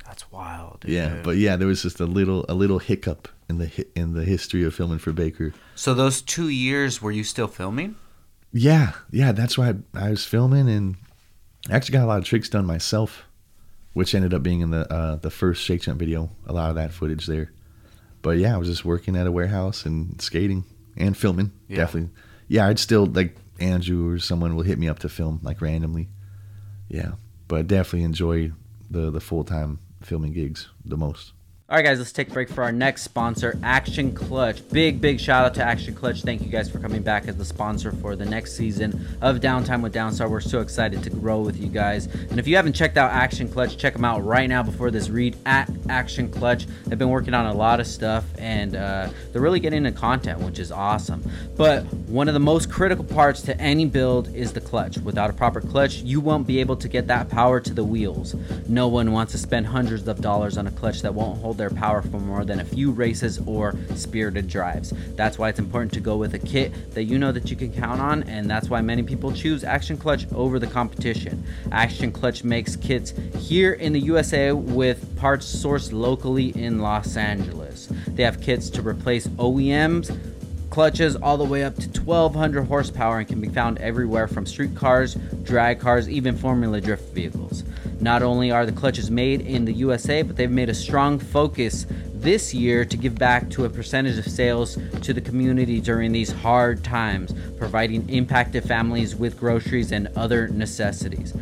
That's 0.05 0.29
wild. 0.31 0.81
Dude. 0.81 0.91
yeah, 0.91 1.21
but 1.23 1.37
yeah, 1.37 1.55
there 1.55 1.67
was 1.67 1.81
just 1.81 1.99
a 2.01 2.05
little 2.05 2.45
a 2.49 2.53
little 2.53 2.79
hiccup 2.79 3.29
in 3.49 3.57
the 3.57 3.87
in 3.95 4.13
the 4.13 4.25
history 4.25 4.63
of 4.63 4.75
filming 4.75 4.99
for 4.99 5.13
Baker. 5.13 5.53
so 5.75 5.93
those 5.93 6.21
two 6.21 6.49
years, 6.49 7.01
were 7.01 7.11
you 7.11 7.23
still 7.23 7.47
filming? 7.47 7.95
Yeah, 8.53 8.93
yeah, 9.11 9.31
that's 9.31 9.57
why 9.57 9.69
I, 9.69 10.05
I 10.05 10.09
was 10.11 10.25
filming 10.25 10.69
and 10.69 10.95
I 11.69 11.75
actually 11.75 11.93
got 11.93 12.03
a 12.03 12.07
lot 12.07 12.19
of 12.19 12.25
tricks 12.25 12.49
done 12.49 12.65
myself, 12.65 13.23
which 13.93 14.13
ended 14.13 14.33
up 14.33 14.43
being 14.43 14.61
in 14.61 14.69
the 14.69 14.91
uh, 14.93 15.15
the 15.15 15.31
first 15.31 15.63
Shake 15.63 15.81
Junt 15.81 15.97
video. 15.97 16.29
A 16.45 16.53
lot 16.53 16.69
of 16.69 16.75
that 16.75 16.93
footage 16.93 17.25
there. 17.25 17.51
But 18.21 18.37
yeah, 18.37 18.53
I 18.53 18.57
was 18.57 18.67
just 18.67 18.85
working 18.85 19.15
at 19.15 19.27
a 19.27 19.31
warehouse 19.31 19.85
and 19.85 20.21
skating 20.21 20.65
and 20.95 21.17
filming. 21.17 21.51
Yeah. 21.67 21.77
Definitely. 21.77 22.11
Yeah, 22.47 22.67
I'd 22.67 22.79
still 22.79 23.07
like 23.07 23.35
Andrew 23.59 24.09
or 24.09 24.19
someone 24.19 24.55
will 24.55 24.63
hit 24.63 24.77
me 24.77 24.87
up 24.87 24.99
to 24.99 25.09
film 25.09 25.39
like 25.41 25.59
randomly. 25.59 26.09
Yeah, 26.89 27.13
but 27.47 27.59
I 27.59 27.61
definitely 27.63 28.03
enjoy 28.03 28.51
the 28.89 29.09
the 29.09 29.19
full 29.19 29.43
time 29.43 29.79
filming 30.01 30.33
gigs 30.33 30.69
the 30.85 30.97
most. 30.97 31.33
All 31.73 31.77
right, 31.77 31.85
guys, 31.85 31.97
let's 31.97 32.11
take 32.11 32.29
a 32.29 32.31
break 32.31 32.49
for 32.49 32.63
our 32.63 32.71
next 32.71 33.01
sponsor, 33.01 33.57
Action 33.63 34.13
Clutch. 34.13 34.61
Big, 34.69 35.01
big 35.01 35.19
shout 35.19 35.43
out 35.43 35.55
to 35.55 35.63
Action 35.63 35.95
Clutch. 35.95 36.21
Thank 36.21 36.43
you 36.43 36.47
guys 36.47 36.69
for 36.69 36.77
coming 36.77 37.01
back 37.01 37.27
as 37.27 37.35
the 37.35 37.45
sponsor 37.45 37.91
for 37.93 38.15
the 38.15 38.25
next 38.25 38.55
season 38.55 39.17
of 39.21 39.37
Downtime 39.37 39.81
with 39.81 39.91
Downstar. 39.91 40.29
We're 40.29 40.39
so 40.39 40.61
excited 40.61 41.01
to 41.01 41.09
grow 41.09 41.41
with 41.41 41.59
you 41.59 41.69
guys. 41.69 42.05
And 42.05 42.37
if 42.37 42.47
you 42.47 42.57
haven't 42.57 42.73
checked 42.73 42.95
out 42.95 43.09
Action 43.09 43.49
Clutch, 43.49 43.75
check 43.75 43.93
them 43.93 44.05
out 44.05 44.23
right 44.23 44.47
now 44.47 44.61
before 44.61 44.91
this 44.91 45.09
read 45.09 45.35
at 45.47 45.67
Action 45.89 46.29
Clutch. 46.29 46.67
They've 46.85 46.99
been 46.99 47.09
working 47.09 47.33
on 47.33 47.47
a 47.47 47.53
lot 47.55 47.79
of 47.79 47.87
stuff 47.87 48.23
and 48.37 48.75
uh, 48.75 49.09
they're 49.31 49.41
really 49.41 49.59
getting 49.59 49.83
into 49.83 49.99
content, 49.99 50.41
which 50.41 50.59
is 50.59 50.71
awesome. 50.71 51.27
But 51.57 51.91
one 52.07 52.27
of 52.27 52.35
the 52.35 52.39
most 52.39 52.69
critical 52.69 53.03
parts 53.03 53.41
to 53.41 53.59
any 53.59 53.87
build 53.87 54.31
is 54.35 54.53
the 54.53 54.61
clutch. 54.61 54.99
Without 54.99 55.31
a 55.31 55.33
proper 55.33 55.59
clutch, 55.59 56.03
you 56.03 56.21
won't 56.21 56.45
be 56.45 56.59
able 56.59 56.75
to 56.75 56.87
get 56.87 57.07
that 57.07 57.29
power 57.29 57.59
to 57.61 57.73
the 57.73 57.83
wheels. 57.83 58.35
No 58.67 58.87
one 58.87 59.11
wants 59.11 59.31
to 59.31 59.39
spend 59.39 59.65
hundreds 59.65 60.07
of 60.07 60.21
dollars 60.21 60.55
on 60.59 60.67
a 60.67 60.71
clutch 60.71 61.01
that 61.01 61.15
won't 61.15 61.41
hold 61.41 61.62
their 61.63 61.69
power 61.69 62.01
for 62.01 62.19
more 62.19 62.43
than 62.43 62.59
a 62.59 62.65
few 62.65 62.91
races 62.91 63.39
or 63.45 63.73
spirited 63.95 64.49
drives. 64.49 64.91
That's 65.15 65.37
why 65.37 65.47
it's 65.47 65.59
important 65.59 65.93
to 65.93 66.01
go 66.01 66.17
with 66.17 66.33
a 66.33 66.39
kit 66.39 66.91
that 66.91 67.03
you 67.03 67.17
know 67.17 67.31
that 67.31 67.49
you 67.49 67.55
can 67.55 67.71
count 67.71 68.01
on, 68.01 68.23
and 68.23 68.49
that's 68.49 68.69
why 68.69 68.81
many 68.81 69.01
people 69.01 69.31
choose 69.31 69.63
Action 69.63 69.95
Clutch 69.95 70.25
over 70.33 70.59
the 70.59 70.67
competition. 70.67 71.41
Action 71.71 72.11
Clutch 72.11 72.43
makes 72.43 72.75
kits 72.75 73.13
here 73.37 73.71
in 73.71 73.93
the 73.93 73.99
USA 74.01 74.51
with 74.51 75.15
parts 75.15 75.45
sourced 75.45 75.93
locally 75.93 76.49
in 76.49 76.79
Los 76.79 77.15
Angeles. 77.15 77.87
They 78.07 78.23
have 78.23 78.41
kits 78.41 78.69
to 78.71 78.81
replace 78.81 79.27
OEMs 79.27 80.32
clutches 80.73 81.15
all 81.15 81.37
the 81.37 81.43
way 81.43 81.63
up 81.63 81.75
to 81.75 82.01
1200 82.01 82.63
horsepower 82.63 83.19
and 83.19 83.27
can 83.27 83.39
be 83.39 83.47
found 83.47 83.77
everywhere 83.77 84.27
from 84.27 84.43
street 84.43 84.75
cars, 84.75 85.13
drag 85.43 85.79
cars, 85.79 86.09
even 86.09 86.35
Formula 86.35 86.81
Drift 86.81 87.13
vehicles. 87.13 87.63
Not 87.99 88.23
only 88.23 88.49
are 88.49 88.65
the 88.65 88.71
clutches 88.71 89.11
made 89.11 89.41
in 89.41 89.65
the 89.65 89.73
USA, 89.73 90.23
but 90.23 90.35
they've 90.35 90.49
made 90.49 90.69
a 90.69 90.73
strong 90.73 91.19
focus 91.19 91.85
this 92.15 92.55
year 92.55 92.85
to 92.85 92.97
give 92.97 93.13
back 93.19 93.51
to 93.51 93.65
a 93.65 93.69
percentage 93.69 94.17
of 94.17 94.25
sales 94.25 94.79
to 95.03 95.13
the 95.13 95.21
community 95.21 95.79
during 95.79 96.11
these 96.11 96.31
hard 96.31 96.83
times, 96.83 97.35
providing 97.59 98.09
impacted 98.09 98.63
families 98.63 99.15
with 99.15 99.39
groceries 99.39 99.91
and 99.91 100.07
other 100.15 100.47
necessities. 100.47 101.35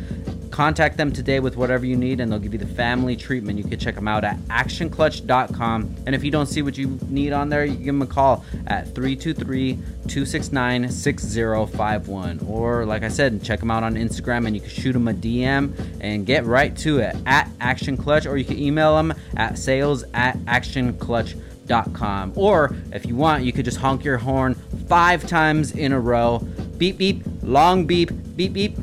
Contact 0.52 0.96
them 0.98 1.10
today 1.10 1.40
with 1.40 1.56
whatever 1.56 1.86
you 1.86 1.96
need 1.96 2.20
and 2.20 2.30
they'll 2.30 2.38
give 2.38 2.52
you 2.52 2.58
the 2.58 2.66
family 2.66 3.16
treatment. 3.16 3.56
You 3.56 3.64
can 3.64 3.78
check 3.78 3.94
them 3.94 4.06
out 4.06 4.22
at 4.22 4.36
actionclutch.com. 4.48 5.96
And 6.04 6.14
if 6.14 6.22
you 6.22 6.30
don't 6.30 6.44
see 6.44 6.60
what 6.60 6.76
you 6.76 6.98
need 7.08 7.32
on 7.32 7.48
there, 7.48 7.64
you 7.64 7.74
give 7.74 7.86
them 7.86 8.02
a 8.02 8.06
call 8.06 8.44
at 8.66 8.94
323 8.94 9.72
269 9.76 10.90
6051. 10.90 12.40
Or, 12.46 12.84
like 12.84 13.02
I 13.02 13.08
said, 13.08 13.42
check 13.42 13.60
them 13.60 13.70
out 13.70 13.82
on 13.82 13.94
Instagram 13.94 14.46
and 14.46 14.54
you 14.54 14.60
can 14.60 14.68
shoot 14.68 14.92
them 14.92 15.08
a 15.08 15.14
DM 15.14 15.72
and 16.02 16.26
get 16.26 16.44
right 16.44 16.76
to 16.78 16.98
it 16.98 17.16
at 17.24 17.48
Action 17.58 17.96
Clutch. 17.96 18.26
Or 18.26 18.36
you 18.36 18.44
can 18.44 18.58
email 18.58 18.94
them 18.94 19.14
at 19.38 19.56
sales 19.56 20.04
at 20.12 20.36
actionclutch.com. 20.40 22.32
Or 22.36 22.76
if 22.92 23.06
you 23.06 23.16
want, 23.16 23.44
you 23.44 23.54
could 23.54 23.64
just 23.64 23.78
honk 23.78 24.04
your 24.04 24.18
horn 24.18 24.54
five 24.86 25.26
times 25.26 25.72
in 25.72 25.92
a 25.92 26.00
row. 26.00 26.40
Beep, 26.76 26.98
beep, 26.98 27.22
long 27.42 27.86
beep, 27.86 28.10
beep, 28.36 28.52
beep 28.52 28.76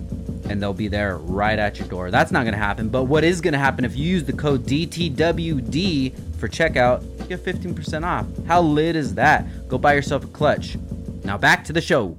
and 0.49 0.61
they'll 0.61 0.73
be 0.73 0.87
there 0.87 1.17
right 1.17 1.57
at 1.59 1.77
your 1.79 1.87
door. 1.87 2.11
That's 2.11 2.31
not 2.31 2.43
going 2.43 2.53
to 2.53 2.59
happen. 2.59 2.89
But 2.89 3.03
what 3.03 3.23
is 3.23 3.39
going 3.41 3.53
to 3.53 3.59
happen 3.59 3.85
if 3.85 3.95
you 3.95 4.05
use 4.05 4.23
the 4.23 4.33
code 4.33 4.65
DTWD 4.65 6.37
for 6.39 6.47
checkout, 6.47 7.03
you 7.19 7.25
get 7.25 7.43
15% 7.43 8.03
off. 8.05 8.25
How 8.47 8.61
lit 8.61 8.95
is 8.95 9.15
that? 9.15 9.67
Go 9.67 9.77
buy 9.77 9.93
yourself 9.93 10.23
a 10.23 10.27
clutch. 10.27 10.77
Now 11.23 11.37
back 11.37 11.63
to 11.65 11.73
the 11.73 11.81
show. 11.81 12.17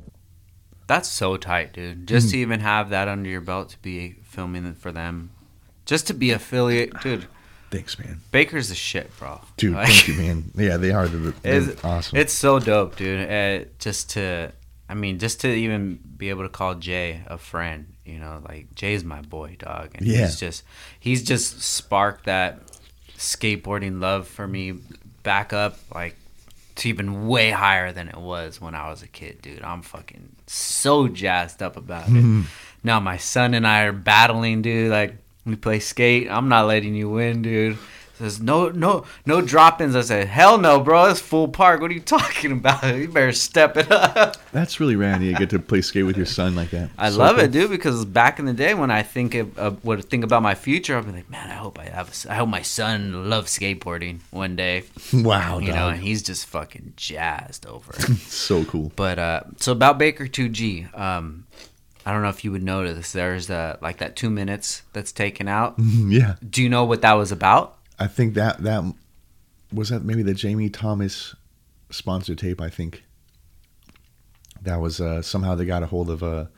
That's 0.87 1.09
so 1.09 1.37
tight, 1.37 1.73
dude. 1.73 2.07
Just 2.09 2.31
to 2.31 2.39
even 2.39 2.61
have 2.61 2.91
that 2.91 3.07
under 3.09 3.29
your 3.31 3.41
belt 3.41 3.71
to 3.71 3.79
be 3.79 4.17
filming 4.25 4.75
for 4.75 4.91
them, 4.91 5.31
just 5.87 6.09
to 6.09 6.15
be 6.15 6.33
affiliate, 6.33 6.99
dude. 7.01 7.27
Thanks, 7.71 7.97
man. 8.01 8.21
Baker's 8.33 8.69
the 8.69 8.75
shit, 8.75 9.17
bro. 9.19 9.41
Dude, 9.57 9.75
Like- 9.75 9.87
thank 9.87 10.09
you, 10.09 10.15
man. 10.15 10.51
Yeah, 10.57 10.77
they 10.77 10.91
are 10.91 11.07
the, 11.07 11.33
they're 11.43 11.63
it's 11.71 11.85
awesome. 11.85 12.19
It's 12.19 12.33
so 12.33 12.59
dope, 12.59 12.97
dude. 12.97 13.31
Uh, 13.31 13.67
just 13.79 14.11
to, 14.11 14.51
I 14.89 14.95
mean, 14.95 15.21
just 15.21 15.41
to 15.43 15.49
even 15.49 16.01
be 16.17 16.31
able 16.31 16.43
to 16.43 16.49
call 16.49 16.75
Jay 16.75 17.23
a 17.29 17.39
friend, 17.39 17.93
you 18.11 18.19
know, 18.19 18.43
like 18.49 18.75
Jay's 18.75 19.05
my 19.05 19.21
boy, 19.23 19.57
dog, 19.59 19.91
and 19.95 20.07
Yeah. 20.07 20.23
he's 20.27 20.39
just, 20.41 20.65
he's 20.99 21.23
just 21.23 21.63
sparked 21.63 22.25
that 22.27 22.61
skateboarding 23.17 24.01
love 24.01 24.27
for 24.27 24.47
me 24.47 24.75
back 25.23 25.53
up, 25.53 25.79
like 25.95 26.17
to 26.77 26.89
even 26.89 27.27
way 27.29 27.51
higher 27.51 27.93
than 27.93 28.09
it 28.09 28.17
was 28.17 28.61
when 28.61 28.75
I 28.75 28.89
was 28.91 29.03
a 29.03 29.07
kid, 29.07 29.43
dude. 29.43 29.63
I'm 29.63 29.83
fucking 29.83 30.37
so 30.47 31.09
jazzed 31.09 31.63
up 31.63 31.77
about 31.77 32.09
it. 32.09 32.13
Mm-hmm. 32.13 32.43
Now 32.83 33.01
my 33.01 33.19
son 33.19 33.55
and 33.55 33.67
I 33.67 33.83
are 33.83 33.93
battling, 33.93 34.63
dude. 34.63 34.91
Like 34.91 35.15
we 35.45 35.57
play 35.57 35.81
skate. 35.81 36.31
I'm 36.31 36.49
not 36.49 36.67
letting 36.67 36.95
you 36.95 37.11
win, 37.11 37.43
dude. 37.43 37.77
There's 38.21 38.41
no 38.41 38.69
no 38.69 39.05
no 39.27 39.41
drop-ins. 39.41 39.97
I 39.97 40.03
said, 40.03 40.29
hell 40.29 40.59
no, 40.59 40.79
bro. 40.81 41.07
It's 41.07 41.19
full 41.21 41.49
park. 41.49 41.81
What 41.81 41.91
are 41.91 41.95
you 41.95 42.01
talking 42.19 42.53
about? 42.53 42.83
You 42.97 43.09
better 43.09 43.33
step 43.33 43.77
it 43.77 43.91
up. 43.91 44.37
That's 44.53 44.79
really 44.79 44.95
rad. 44.95 45.23
You 45.23 45.35
get 45.35 45.51
to 45.51 45.59
play 45.59 45.81
skate 45.81 46.05
with 46.07 46.17
your 46.17 46.27
son 46.27 46.55
like 46.55 46.71
that. 46.71 46.91
I 46.99 47.11
So 47.11 47.19
love 47.19 47.37
cool. 47.37 47.45
it, 47.47 47.51
dude. 47.51 47.71
Because 47.71 48.05
back 48.05 48.39
in 48.39 48.45
the 48.45 48.53
day, 48.53 48.75
when 48.75 48.91
I 48.91 49.03
think 49.03 49.35
of, 49.35 49.59
of 49.59 49.85
would 49.85 50.05
think 50.05 50.23
about 50.23 50.43
my 50.43 50.55
future, 50.55 50.97
I'd 50.97 51.07
be 51.07 51.13
like, 51.13 51.31
man, 51.31 51.51
I 51.51 51.55
hope 51.55 51.79
I 51.79 51.87
have. 51.87 52.25
A, 52.27 52.33
I 52.33 52.35
hope 52.37 52.49
my 52.49 52.63
son 52.63 53.29
loves 53.31 53.59
skateboarding 53.59 54.21
one 54.31 54.55
day. 54.57 54.85
Wow, 55.13 55.59
You 55.59 55.73
know, 55.73 55.89
and 55.89 56.01
he's 56.01 56.23
just 56.23 56.47
fucking 56.47 56.93
jazzed 56.97 57.67
over 57.67 57.93
it. 57.99 58.03
so 58.19 58.65
cool. 58.65 58.93
But 58.97 59.19
uh, 59.19 59.41
so 59.59 59.73
about 59.73 59.99
Baker 59.99 60.27
2G, 60.27 60.97
um, 60.99 61.47
I 62.07 62.13
don't 62.13 62.23
know 62.23 62.29
if 62.29 62.45
you 62.45 62.53
would 62.53 62.63
notice. 62.63 63.13
There's 63.13 63.51
uh, 63.51 63.77
like 63.81 63.99
that 63.99 64.17
two 64.17 64.31
minutes 64.31 64.83
that's 64.93 65.13
taken 65.13 65.49
out. 65.49 65.75
yeah, 65.79 66.37
Do 66.49 66.63
you 66.63 66.69
know 66.69 66.85
what 66.85 67.03
that 67.03 67.15
was 67.15 67.33
about? 67.33 67.77
I 68.01 68.07
think 68.09 68.35
that 68.35 68.63
that 68.65 68.83
was 69.73 69.91
that 69.91 70.03
maybe 70.03 70.23
the 70.23 70.35
Jamie 70.35 70.71
Thomas 70.71 71.35
sponsor 71.91 72.35
tape. 72.35 72.61
I 72.61 72.69
think 72.71 73.05
that 74.63 74.81
was 74.81 75.01
uh, 75.01 75.23
somehow 75.23 75.55
they 75.55 75.65
got 75.67 75.83
a 75.83 75.87
hold 75.87 76.11
of 76.11 76.23
a 76.23 76.51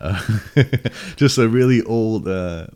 uh, 0.00 0.20
just 1.16 1.38
a 1.38 1.48
really 1.48 1.82
old 1.82 2.28
uh, 2.28 2.66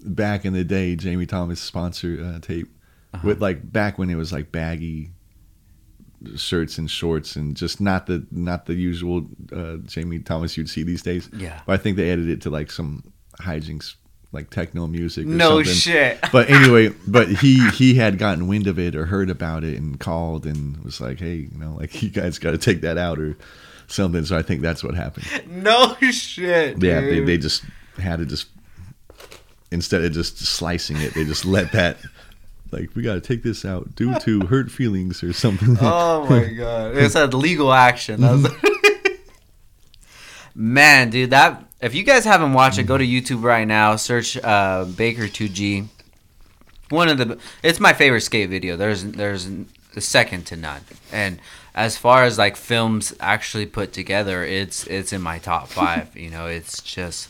back 0.00 0.44
in 0.44 0.52
the 0.52 0.64
day 0.64 0.96
Jamie 0.96 1.26
Thomas 1.26 1.60
sponsor 1.60 2.32
uh, 2.36 2.38
tape 2.40 2.68
Uh-huh. 3.14 3.28
with 3.28 3.40
like 3.40 3.72
back 3.72 3.98
when 3.98 4.10
it 4.10 4.16
was 4.16 4.32
like 4.32 4.52
baggy 4.52 5.10
shirts 6.34 6.78
and 6.78 6.90
shorts 6.90 7.36
and 7.36 7.56
just 7.56 7.80
not 7.80 8.06
the 8.06 8.26
not 8.30 8.66
the 8.66 8.74
usual 8.74 9.26
uh, 9.52 9.76
Jamie 9.84 10.18
Thomas 10.18 10.56
you'd 10.56 10.68
see 10.70 10.82
these 10.82 11.02
days. 11.02 11.28
Yeah. 11.36 11.60
but 11.66 11.72
I 11.74 11.76
think 11.82 11.96
they 11.96 12.10
added 12.12 12.28
it 12.28 12.40
to 12.42 12.50
like 12.50 12.70
some 12.70 13.02
hijinks 13.40 13.94
like 14.36 14.50
techno 14.50 14.86
music. 14.86 15.26
Or 15.26 15.30
No 15.30 15.62
something 15.62 15.72
shit. 15.72 16.18
but 16.32 16.50
anyway, 16.50 16.90
but 17.06 17.28
he 17.28 17.68
he 17.70 17.94
had 17.94 18.18
gotten 18.18 18.46
wind 18.46 18.66
of 18.66 18.78
it 18.78 18.94
or 18.94 19.06
heard 19.06 19.30
about 19.30 19.64
it 19.64 19.76
and 19.78 19.98
called 19.98 20.46
and 20.46 20.76
was 20.84 21.00
like, 21.00 21.18
"Hey, 21.18 21.48
you 21.50 21.58
know, 21.58 21.74
like 21.78 22.02
you 22.02 22.10
guys 22.10 22.38
got 22.38 22.52
to 22.52 22.58
take 22.58 22.82
that 22.82 22.98
out 22.98 23.18
or 23.18 23.36
something." 23.88 24.24
So 24.24 24.36
I 24.36 24.42
think 24.42 24.60
that's 24.60 24.84
what 24.84 24.94
happened. 24.94 25.26
No 25.48 25.96
shit. 26.00 26.82
Yeah, 26.82 27.00
they, 27.00 27.14
dude. 27.16 27.26
they 27.26 27.38
just 27.38 27.64
had 27.98 28.18
to 28.18 28.26
just 28.26 28.48
instead 29.72 30.04
of 30.04 30.12
just 30.12 30.38
slicing 30.38 30.98
it, 30.98 31.14
they 31.14 31.24
just 31.24 31.44
let 31.44 31.72
that 31.72 31.96
like 32.70 32.90
we 32.94 33.02
got 33.02 33.14
to 33.14 33.20
take 33.20 33.42
this 33.42 33.64
out 33.64 33.94
due 33.94 34.18
to 34.20 34.40
hurt 34.46 34.70
feelings 34.70 35.22
or 35.22 35.32
something. 35.32 35.76
Oh 35.80 36.26
my 36.28 36.44
god! 36.44 36.96
It's 36.96 37.14
a 37.14 37.26
legal 37.26 37.72
action. 37.72 38.20
Mm-hmm. 38.20 38.75
Man, 40.58 41.10
dude, 41.10 41.30
that 41.30 41.62
if 41.82 41.94
you 41.94 42.02
guys 42.02 42.24
haven't 42.24 42.54
watched 42.54 42.78
it, 42.78 42.84
go 42.84 42.96
to 42.96 43.06
YouTube 43.06 43.42
right 43.42 43.66
now. 43.68 43.96
Search 43.96 44.38
uh, 44.38 44.86
Baker 44.86 45.24
2G. 45.24 45.86
One 46.88 47.08
of 47.10 47.18
the, 47.18 47.38
it's 47.62 47.78
my 47.78 47.92
favorite 47.92 48.22
skate 48.22 48.48
video. 48.48 48.74
There's 48.74 49.04
there's 49.04 49.46
a 49.94 50.00
second 50.00 50.46
to 50.46 50.56
none. 50.56 50.80
And 51.12 51.40
as 51.74 51.98
far 51.98 52.24
as 52.24 52.38
like 52.38 52.56
films 52.56 53.14
actually 53.20 53.66
put 53.66 53.92
together, 53.92 54.44
it's 54.44 54.86
it's 54.86 55.12
in 55.12 55.20
my 55.20 55.38
top 55.38 55.68
five. 55.78 56.16
you 56.16 56.30
know, 56.30 56.46
it's 56.46 56.80
just 56.80 57.28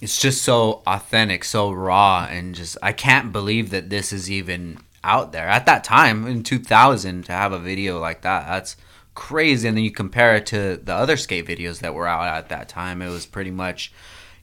it's 0.00 0.20
just 0.20 0.42
so 0.42 0.82
authentic, 0.84 1.44
so 1.44 1.70
raw, 1.70 2.26
and 2.28 2.56
just 2.56 2.76
I 2.82 2.90
can't 2.90 3.30
believe 3.30 3.70
that 3.70 3.88
this 3.88 4.12
is 4.12 4.28
even 4.28 4.78
out 5.04 5.30
there 5.30 5.46
at 5.48 5.66
that 5.66 5.84
time 5.84 6.26
in 6.26 6.42
2000 6.42 7.24
to 7.26 7.32
have 7.32 7.52
a 7.52 7.58
video 7.60 8.00
like 8.00 8.22
that. 8.22 8.48
That's 8.48 8.76
crazy. 9.14 9.68
And 9.68 9.76
then 9.76 9.84
you 9.84 9.90
compare 9.90 10.36
it 10.36 10.46
to 10.46 10.76
the 10.82 10.94
other 10.94 11.16
skate 11.16 11.46
videos 11.46 11.80
that 11.80 11.94
were 11.94 12.06
out 12.06 12.26
at 12.26 12.48
that 12.48 12.68
time. 12.68 13.02
It 13.02 13.10
was 13.10 13.26
pretty 13.26 13.50
much 13.50 13.92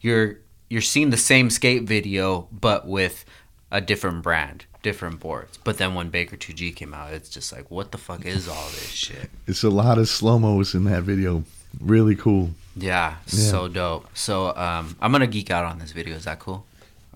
you're 0.02 0.38
you're 0.70 0.82
seeing 0.82 1.10
the 1.10 1.18
same 1.18 1.50
skate 1.50 1.84
video 1.84 2.48
but 2.52 2.88
with 2.88 3.26
a 3.72 3.82
different 3.82 4.24
brand, 4.24 4.66
different 4.82 5.20
boards. 5.20 5.58
But 5.64 5.78
then 5.78 5.94
when 5.94 6.10
Baker 6.10 6.38
2G 6.38 6.76
came 6.76 6.94
out, 6.94 7.14
it's 7.14 7.30
just 7.30 7.52
like, 7.52 7.70
what 7.70 7.92
the 7.92 7.98
fuck 7.98 8.26
is 8.26 8.48
all 8.48 8.68
this 8.70 8.90
shit? 8.90 9.30
It's 9.48 9.64
a 9.64 9.70
lot 9.70 9.98
of 9.98 10.08
slow 10.10 10.40
mos 10.40 10.74
in 10.74 10.86
that 10.86 11.04
video. 11.04 11.44
Really 11.80 12.16
cool. 12.16 12.52
Yeah, 12.76 13.18
so 13.28 13.68
dope. 13.68 14.08
So 14.16 14.56
um, 14.56 14.96
I'm 15.02 15.12
gonna 15.12 15.28
geek 15.28 15.52
out 15.52 15.66
on 15.66 15.80
this 15.80 15.92
video. 15.92 16.16
Is 16.16 16.26
that 16.26 16.40
cool? 16.40 16.66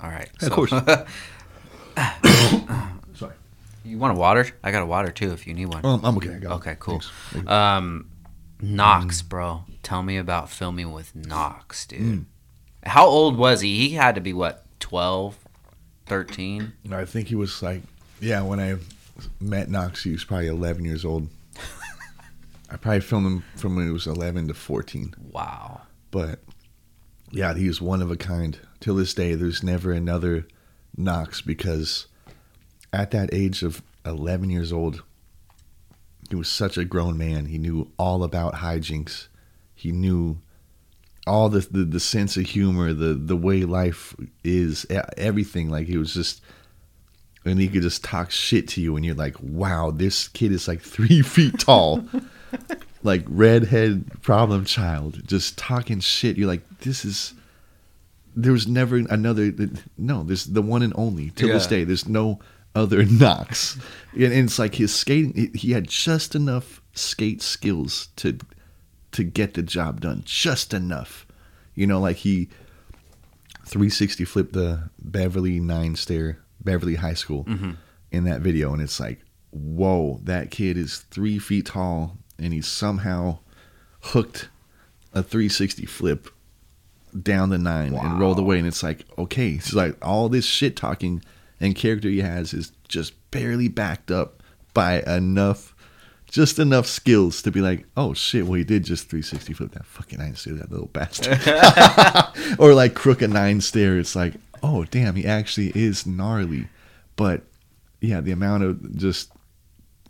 All 0.02 0.10
right. 0.10 0.30
Yeah, 0.42 0.48
of 0.48 0.54
course. 0.54 0.74
You 3.84 3.98
want 3.98 4.16
a 4.16 4.20
water? 4.20 4.48
I 4.64 4.72
got 4.72 4.82
a 4.84 4.86
water 4.86 5.12
too 5.12 5.32
if 5.34 5.46
you 5.48 5.54
need 5.54 5.66
one. 5.68 5.86
Um, 5.86 6.02
I'm 6.04 6.18
okay. 6.18 6.36
I 6.36 6.40
got 6.40 6.52
it. 6.52 6.56
okay, 6.56 6.76
cool. 6.80 7.02
Thanks. 7.32 7.50
Um, 7.52 8.10
Knox, 8.62 9.22
Mm. 9.22 9.30
bro. 9.30 9.64
Tell 9.84 10.04
me 10.04 10.18
about 10.18 10.50
filming 10.50 10.92
with 10.94 11.14
Knox, 11.16 11.86
dude. 11.86 12.02
Mm. 12.02 12.26
How 12.86 13.06
old 13.06 13.38
was 13.38 13.62
he? 13.62 13.78
He 13.90 13.96
had 13.96 14.16
to 14.16 14.22
be 14.22 14.32
what, 14.34 14.66
12, 14.80 15.38
13? 16.06 16.74
I 16.92 17.06
think 17.06 17.28
he 17.28 17.36
was 17.36 17.62
like, 17.62 17.82
yeah, 18.22 18.42
when 18.42 18.60
I 18.60 18.76
met 19.42 19.70
Knox, 19.70 20.04
he 20.04 20.12
was 20.12 20.24
probably 20.24 20.48
11 20.48 20.86
years 20.86 21.04
old. 21.04 21.28
I 22.70 22.78
probably 22.78 23.02
filmed 23.02 23.26
him 23.28 23.44
from 23.58 23.76
when 23.76 23.86
he 23.86 23.92
was 23.92 24.08
11 24.08 24.48
to 24.48 24.54
14. 24.54 25.14
Wow. 25.32 25.82
But 26.12 26.40
yeah, 27.32 27.54
he 27.54 27.68
was 27.68 27.82
one 27.82 28.02
of 28.02 28.10
a 28.12 28.16
kind. 28.18 28.58
Till 28.80 28.96
this 28.96 29.14
day, 29.14 29.36
there's 29.36 29.62
never 29.64 29.92
another 29.92 30.48
Knox 30.96 31.42
because 31.42 32.08
at 32.94 33.12
that 33.12 33.34
age 33.34 33.64
of 33.64 33.82
11 34.06 34.50
years 34.50 34.72
old, 34.72 35.04
he 36.30 36.36
was 36.36 36.48
such 36.48 36.78
a 36.78 36.86
grown 36.86 37.18
man. 37.18 37.46
He 37.48 37.58
knew 37.58 37.92
all 37.98 38.24
about 38.24 38.56
hijinks. 38.56 39.28
He 39.76 39.92
knew 39.92 40.40
all 41.28 41.50
the, 41.50 41.60
the, 41.60 41.84
the 41.84 42.00
sense 42.00 42.38
of 42.38 42.46
humor, 42.46 42.94
the, 42.94 43.14
the 43.14 43.36
way 43.36 43.64
life 43.64 44.16
is, 44.44 44.86
everything. 45.18 45.70
Like 45.70 45.88
he 45.88 45.98
was 45.98 46.14
just, 46.14 46.42
and 47.44 47.60
he 47.60 47.68
could 47.68 47.82
just 47.82 48.04
talk 48.04 48.32
shit 48.32 48.68
to 48.70 48.82
you, 48.82 48.96
and 48.96 49.06
you're 49.06 49.16
like, 49.16 49.36
wow, 49.42 49.92
this 49.92 50.28
kid 50.30 50.52
is 50.52 50.68
like 50.68 50.82
three 50.96 51.22
feet 51.22 51.60
tall 51.60 52.06
like 53.04 53.24
redhead 53.28 54.22
problem 54.22 54.66
child 54.66 55.22
just 55.28 55.58
talking 55.58 56.00
shit 56.00 56.38
you're 56.38 56.48
like 56.48 56.62
this 56.80 57.04
is 57.04 57.34
there 58.36 58.52
was 58.52 58.68
never 58.68 58.98
another 58.98 59.52
no 59.98 60.24
there's 60.24 60.46
the 60.46 60.62
one 60.62 60.82
and 60.82 60.94
only 60.96 61.30
till 61.32 61.50
this 61.50 61.68
day 61.68 61.84
there's 61.84 62.08
no 62.08 62.40
other 62.76 63.04
Knox 63.06 63.78
and, 64.14 64.24
and 64.24 64.46
it's 64.46 64.60
like 64.60 64.76
his 64.76 64.94
skating 64.94 65.52
he- 65.54 65.72
had 65.72 65.88
just 65.88 66.36
enough 66.36 66.82
skate 66.94 67.42
skills 67.42 68.10
to 68.18 68.38
to 69.12 69.24
get 69.24 69.54
the 69.54 69.62
job 69.62 70.02
done. 70.02 70.24
Just 70.26 70.74
enough. 70.74 71.26
You 71.76 71.88
know 71.88 72.00
like 72.00 72.18
he 72.18 72.50
360 73.66 74.26
flipped 74.26 74.54
the 74.54 74.90
Beverly 75.00 75.60
nine 75.60 75.96
stair 75.96 76.40
Beverly 76.64 76.96
High 76.96 77.14
School 77.14 77.46
mm-hmm. 77.46 77.72
in 78.12 78.24
that 78.26 78.42
video. 78.42 78.74
And 78.74 78.82
it's 78.82 79.00
like 79.00 79.22
whoa 79.52 80.20
that 80.24 80.52
kid 80.52 80.78
is 80.78 81.00
three 81.12 81.40
feet 81.40 81.68
tall 81.68 82.18
and 82.40 82.54
he 82.54 82.62
somehow 82.62 83.40
hooked 84.02 84.50
a 85.14 85.22
360 85.22 85.86
flip 85.86 86.28
down 87.22 87.50
the 87.50 87.60
nine 87.60 87.94
and 87.94 88.20
rolled 88.20 88.40
away. 88.40 88.58
And 88.58 88.68
it's 88.68 88.84
like 88.84 89.06
okay 89.18 89.52
it's 89.52 89.74
like 89.74 89.96
all 90.06 90.30
this 90.30 90.46
shit 90.46 90.76
talking 90.76 91.24
and 91.64 91.76
character 91.76 92.10
he 92.10 92.22
has 92.22 92.54
is 92.54 92.72
just 92.88 93.14
barely 93.32 93.68
backed 93.68 94.12
up 94.12 94.44
by 94.74 95.02
enough 95.02 95.76
just 96.28 96.58
enough 96.58 96.88
skills 96.88 97.42
to 97.42 97.52
be 97.52 97.62
like 97.62 97.86
oh 97.98 98.14
shit 98.14 98.46
well 98.46 98.54
he 98.54 98.64
did 98.64 98.84
just 98.84 99.10
360 99.10 99.54
flip 99.54 99.72
that 99.72 99.86
fucking 99.86 100.20
nine 100.20 100.36
stair 100.36 100.54
that 100.54 100.72
little 100.72 100.88
bastard 100.88 101.40
or 102.60 102.74
like 102.74 102.94
crook 102.94 103.22
a 103.22 103.28
nine 103.28 103.62
stair 103.62 103.98
it's 103.98 104.16
like 104.16 104.34
oh 104.62 104.84
damn 104.86 105.16
he 105.16 105.26
actually 105.26 105.72
is 105.76 106.06
gnarly 106.06 106.68
but 107.16 107.42
yeah 108.02 108.22
the 108.22 108.32
amount 108.32 108.64
of 108.64 108.96
just 108.98 109.32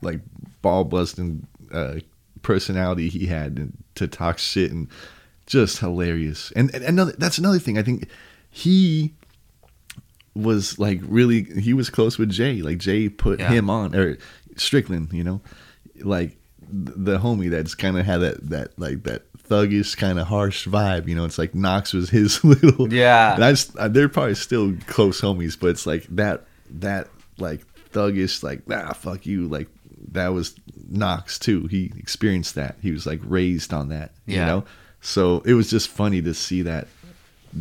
like 0.02 0.20
ball 0.62 0.84
busting 0.84 1.48
uh, 1.72 1.96
personality 2.42 3.10
he 3.10 3.26
had 3.26 3.72
to 3.96 4.08
talk 4.08 4.38
shit 4.38 4.72
and 4.72 4.88
just 5.46 5.80
hilarious. 5.80 6.52
And, 6.56 6.74
and 6.74 6.84
another 6.84 7.14
that's 7.14 7.38
another 7.38 7.60
thing. 7.60 7.78
I 7.78 7.84
think 7.84 8.08
he 8.50 9.14
was 10.36 10.80
like 10.80 11.00
really 11.04 11.44
he 11.44 11.74
was 11.74 11.90
close 11.90 12.18
with 12.18 12.30
Jay. 12.30 12.62
Like 12.62 12.78
Jay 12.80 13.10
put 13.10 13.40
Yeah. 13.40 13.50
him 13.50 13.70
on 13.70 13.96
or 13.96 14.18
Strickland, 14.56 15.14
you 15.14 15.24
know, 15.24 15.42
like 16.02 16.38
the 16.70 17.20
homie 17.20 17.50
that's 17.52 17.76
kind 17.76 17.98
of 17.98 18.06
had 18.06 18.22
that 18.22 18.50
that 18.50 18.80
like 18.80 19.04
that 19.04 19.24
thuggish 19.48 19.96
kind 19.98 20.20
of 20.20 20.28
harsh 20.28 20.68
vibe. 20.68 21.08
You 21.08 21.16
know, 21.16 21.26
it's 21.26 21.38
like 21.38 21.54
Knox 21.54 21.94
was 21.94 22.10
his 22.10 22.44
little 22.46 22.92
Yeah. 22.92 23.36
And 23.36 23.44
I 23.46 23.52
just 23.52 23.76
uh, 23.78 23.88
they're 23.88 24.10
probably 24.10 24.36
still 24.36 24.74
close 24.88 25.22
homies, 25.22 25.60
but 25.60 25.68
it's 25.68 25.86
like 25.86 26.06
that 26.10 26.46
that 26.72 27.10
like 27.38 27.62
thuggish 27.92 28.42
like 28.42 28.68
nah 28.68 28.94
fuck 28.94 29.26
you 29.28 29.48
like 29.48 29.68
that 30.14 30.30
was 30.30 30.56
Knox 30.90 31.38
too. 31.40 31.68
He 31.68 31.92
experienced 31.98 32.56
that. 32.56 32.78
He 32.82 32.92
was 32.92 33.06
like 33.06 33.20
raised 33.24 33.74
on 33.74 33.90
that. 33.90 34.12
You 34.26 34.38
know, 34.38 34.66
so 35.02 35.42
it 35.46 35.54
was 35.54 35.70
just 35.70 35.90
funny 35.90 36.22
to 36.24 36.34
see 36.34 36.64
that. 36.64 36.88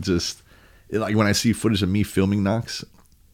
Just 0.00 0.41
like 0.92 1.16
when 1.16 1.26
I 1.26 1.32
see 1.32 1.52
footage 1.52 1.82
of 1.82 1.88
me 1.88 2.02
filming 2.02 2.42
Knox. 2.42 2.84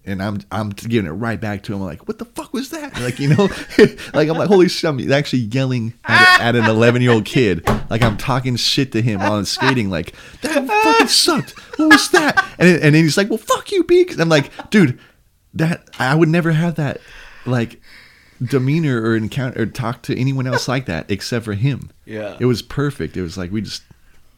And 0.05 0.23
I'm 0.23 0.39
I'm 0.51 0.71
giving 0.71 1.07
it 1.07 1.13
right 1.15 1.39
back 1.39 1.65
to 1.65 1.75
him. 1.75 1.83
I'm 1.83 1.87
like, 1.87 2.09
what 2.09 2.19
the 2.19 2.25
fuck 2.25 2.55
was 2.55 2.71
that? 2.71 2.99
Like 3.01 3.19
you 3.19 3.29
know, 3.29 3.49
like 4.15 4.29
I'm 4.29 4.39
like, 4.39 4.49
holy 4.49 4.69
shit! 4.69 4.89
I'm 4.89 5.13
actually 5.13 5.41
yelling 5.41 5.93
at, 6.07 6.41
at 6.41 6.57
an 6.57 6.65
11 6.65 7.03
year 7.03 7.11
old 7.11 7.27
kid. 7.27 7.69
Like 7.91 8.01
I'm 8.01 8.17
talking 8.17 8.57
shit 8.57 8.93
to 8.93 9.03
him 9.03 9.21
while 9.21 9.35
I'm 9.35 9.45
skating. 9.45 9.91
Like 9.91 10.15
that 10.41 10.67
fucking 10.67 11.09
sucked. 11.09 11.51
What 11.79 11.93
was 11.93 12.09
that? 12.11 12.43
And 12.59 12.69
and 12.83 12.95
then 12.95 13.03
he's 13.05 13.19
like, 13.19 13.29
well, 13.29 13.39
fuck 13.39 13.71
you, 13.71 13.85
Beak. 13.85 14.19
I'm 14.19 14.31
like, 14.31 14.51
dude, 14.71 14.99
that 15.53 15.89
I 15.99 16.15
would 16.15 16.31
never 16.31 16.53
have 16.53 16.77
that 16.77 17.01
like 17.45 17.81
demeanor 18.43 19.03
or 19.03 19.17
encounter 19.17 19.63
or 19.63 19.67
talk 19.67 20.03
to 20.03 20.17
anyone 20.19 20.47
else 20.47 20.69
like 20.69 20.87
that 20.87 21.11
except 21.11 21.45
for 21.45 21.55
him. 21.55 21.91
Yeah. 22.05 22.37
It 22.41 22.47
was 22.47 22.63
perfect. 22.63 23.17
It 23.17 23.23
was 23.23 23.37
like 23.37 23.51
we 23.51 23.61
just 23.61 23.83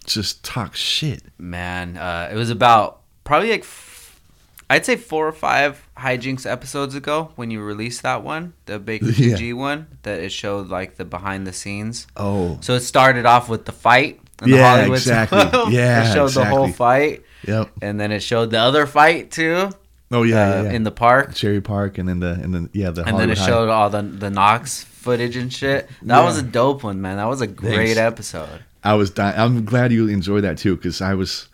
just 0.04 0.44
talk 0.44 0.74
shit. 0.74 1.22
Man, 1.38 1.96
uh, 1.96 2.28
it 2.32 2.34
was 2.34 2.50
about 2.50 2.99
probably 3.30 3.50
like 3.50 3.60
f- 3.62 4.20
I'd 4.68 4.84
say 4.84 4.96
four 4.96 5.26
or 5.26 5.32
five 5.32 5.86
hijinks 5.96 6.50
episodes 6.50 6.94
ago 6.94 7.30
when 7.36 7.50
you 7.50 7.60
released 7.62 8.02
that 8.02 8.22
one, 8.24 8.54
the 8.66 8.78
Baker 8.78 9.06
Yeah. 9.16 9.36
2G 9.36 9.54
one, 9.54 9.86
that 10.02 10.18
it 10.20 10.30
showed 10.32 10.68
like 10.68 10.96
the 10.96 11.04
behind 11.04 11.46
the 11.46 11.52
scenes. 11.52 12.06
Oh. 12.16 12.58
So 12.60 12.74
it 12.74 12.80
started 12.80 13.26
off 13.26 13.48
with 13.48 13.64
the 13.66 13.72
fight. 13.72 14.20
in 14.42 14.50
the 14.50 14.56
Yeah, 14.56 14.76
Hollywood 14.76 14.98
exactly. 14.98 15.38
Yeah, 15.74 16.08
it 16.10 16.12
showed 16.14 16.30
the 16.30 16.44
whole 16.44 16.68
fight, 16.72 17.22
Yep. 17.46 17.70
and 17.82 18.00
then 18.00 18.10
it 18.12 18.20
showed 18.20 18.50
the 18.50 18.58
other 18.58 18.86
fight 18.86 19.30
too. 19.30 19.70
Oh 20.12 20.24
yeah, 20.24 20.36
uh, 20.36 20.48
yeah, 20.48 20.62
yeah. 20.64 20.70
in 20.72 20.82
the 20.82 20.90
park, 20.90 21.34
Cherry 21.36 21.60
Park 21.60 21.96
and 21.98 22.08
then 22.08 22.18
the 22.18 22.32
and 22.32 22.52
then 22.52 22.68
yeah 22.72 22.90
the 22.90 23.04
and 23.04 23.16
then 23.16 23.30
it 23.30 23.38
High. 23.38 23.46
showed 23.46 23.68
all 23.68 23.90
the 23.90 24.02
the 24.02 24.28
Knox 24.28 24.82
footage 24.82 25.36
and 25.36 25.52
shit. 25.52 25.88
That 26.02 26.24
was 26.24 26.36
a 26.36 26.42
dope 26.42 26.82
one, 26.82 27.00
man. 27.00 27.16
That 27.18 27.28
was 27.28 27.40
a 27.40 27.46
great 27.46 27.94
Thanks. 27.94 27.98
episode. 27.98 28.58
I 28.82 28.94
was 28.94 29.10
dying. 29.10 29.38
I'm 29.38 29.64
glad 29.64 29.92
you 29.92 30.08
enjoyed 30.08 30.42
that 30.42 30.58
too 30.58 30.74
because 30.74 31.00
I 31.00 31.14
was 31.14 31.48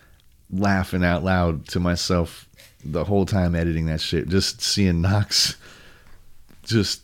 laughing 0.50 1.04
out 1.04 1.24
loud 1.24 1.66
to 1.68 1.80
myself 1.80 2.48
the 2.84 3.04
whole 3.04 3.26
time 3.26 3.54
editing 3.54 3.86
that 3.86 4.00
shit. 4.00 4.28
Just 4.28 4.60
seeing 4.62 5.00
Knox, 5.02 5.56
just 6.64 7.02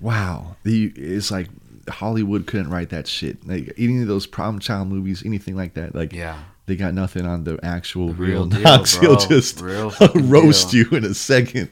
wow. 0.00 0.56
The 0.64 0.92
it's 0.96 1.30
like 1.30 1.48
Hollywood 1.88 2.46
couldn't 2.46 2.70
write 2.70 2.90
that 2.90 3.06
shit. 3.08 3.46
Like 3.46 3.72
any 3.78 4.02
of 4.02 4.08
those 4.08 4.26
problem 4.26 4.58
child 4.60 4.88
movies, 4.88 5.22
anything 5.24 5.56
like 5.56 5.74
that. 5.74 5.94
Like 5.94 6.12
Yeah. 6.12 6.38
they 6.66 6.76
got 6.76 6.94
nothing 6.94 7.26
on 7.26 7.44
the 7.44 7.58
actual 7.62 8.08
The 8.08 8.14
real, 8.14 8.30
real 8.32 8.46
deal, 8.46 8.60
Knox. 8.62 8.96
bro. 8.98 9.08
He'll 9.16 9.26
just 9.28 9.60
Real 9.60 9.90
roast 10.14 10.70
deal. 10.70 10.86
you 10.90 10.96
in 10.98 11.04
a 11.04 11.14
second. 11.14 11.70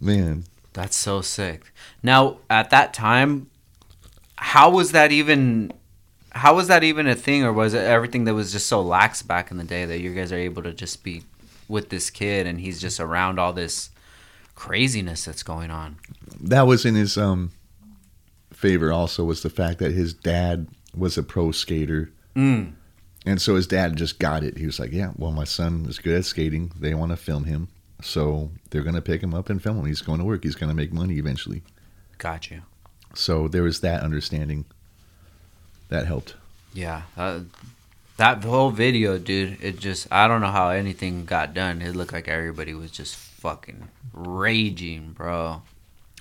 Man, 0.00 0.44
That's 0.74 0.96
so 0.96 1.20
sick. 1.22 1.72
Now, 2.04 2.38
at 2.48 2.70
that 2.70 2.94
time, 2.94 3.50
how 4.36 4.70
was 4.70 4.92
that 4.92 5.10
even? 5.10 5.72
How 6.30 6.54
was 6.54 6.68
that 6.68 6.84
even 6.84 7.06
a 7.06 7.14
thing, 7.14 7.42
or 7.44 7.52
was 7.52 7.74
it 7.74 7.84
everything 7.84 8.24
that 8.24 8.34
was 8.34 8.52
just 8.52 8.66
so 8.66 8.82
lax 8.82 9.22
back 9.22 9.50
in 9.50 9.56
the 9.56 9.64
day 9.64 9.84
that 9.84 10.00
you 10.00 10.14
guys 10.14 10.32
are 10.32 10.36
able 10.36 10.62
to 10.62 10.72
just 10.72 11.02
be 11.02 11.22
with 11.68 11.88
this 11.88 12.10
kid 12.10 12.46
and 12.46 12.60
he's 12.60 12.80
just 12.80 13.00
around 13.00 13.38
all 13.38 13.52
this 13.52 13.90
craziness 14.54 15.24
that's 15.24 15.42
going 15.42 15.70
on? 15.70 15.96
that 16.40 16.66
was 16.66 16.84
in 16.84 16.94
his 16.94 17.16
um 17.16 17.50
favor. 18.52 18.92
Also, 18.92 19.24
was 19.24 19.42
the 19.42 19.50
fact 19.50 19.78
that 19.78 19.92
his 19.92 20.12
dad 20.12 20.68
was 20.94 21.16
a 21.16 21.22
pro 21.22 21.52
skater. 21.52 22.12
Mm. 22.34 22.72
And 23.26 23.40
so 23.40 23.56
his 23.56 23.66
dad 23.66 23.96
just 23.96 24.18
got 24.18 24.42
it. 24.42 24.58
He 24.58 24.66
was 24.66 24.78
like, 24.78 24.92
"Yeah, 24.92 25.12
well, 25.16 25.32
my 25.32 25.44
son 25.44 25.86
is 25.88 25.98
good 25.98 26.16
at 26.16 26.24
skating. 26.24 26.72
They 26.78 26.94
want 26.94 27.10
to 27.10 27.16
film 27.16 27.44
him, 27.44 27.68
so 28.02 28.50
they're 28.70 28.82
going 28.82 28.94
to 28.94 29.02
pick 29.02 29.22
him 29.22 29.34
up 29.34 29.50
and 29.50 29.62
film 29.62 29.78
him. 29.78 29.86
He's 29.86 30.02
going 30.02 30.18
to 30.18 30.24
work. 30.24 30.44
He's 30.44 30.54
going 30.54 30.70
to 30.70 30.76
make 30.76 30.92
money 30.92 31.18
eventually." 31.18 31.62
Got 32.18 32.50
you. 32.50 32.62
So 33.14 33.48
there 33.48 33.62
was 33.62 33.80
that 33.80 34.02
understanding. 34.02 34.64
That 35.88 36.06
helped. 36.06 36.34
Yeah. 36.74 37.02
Uh, 37.16 37.40
that 38.18 38.44
whole 38.44 38.70
video, 38.70 39.16
dude, 39.18 39.58
it 39.62 39.78
just, 39.78 40.08
I 40.10 40.28
don't 40.28 40.40
know 40.40 40.50
how 40.50 40.70
anything 40.70 41.24
got 41.24 41.54
done. 41.54 41.80
It 41.80 41.94
looked 41.94 42.12
like 42.12 42.28
everybody 42.28 42.74
was 42.74 42.90
just 42.90 43.16
fucking 43.16 43.88
raging, 44.12 45.12
bro. 45.12 45.62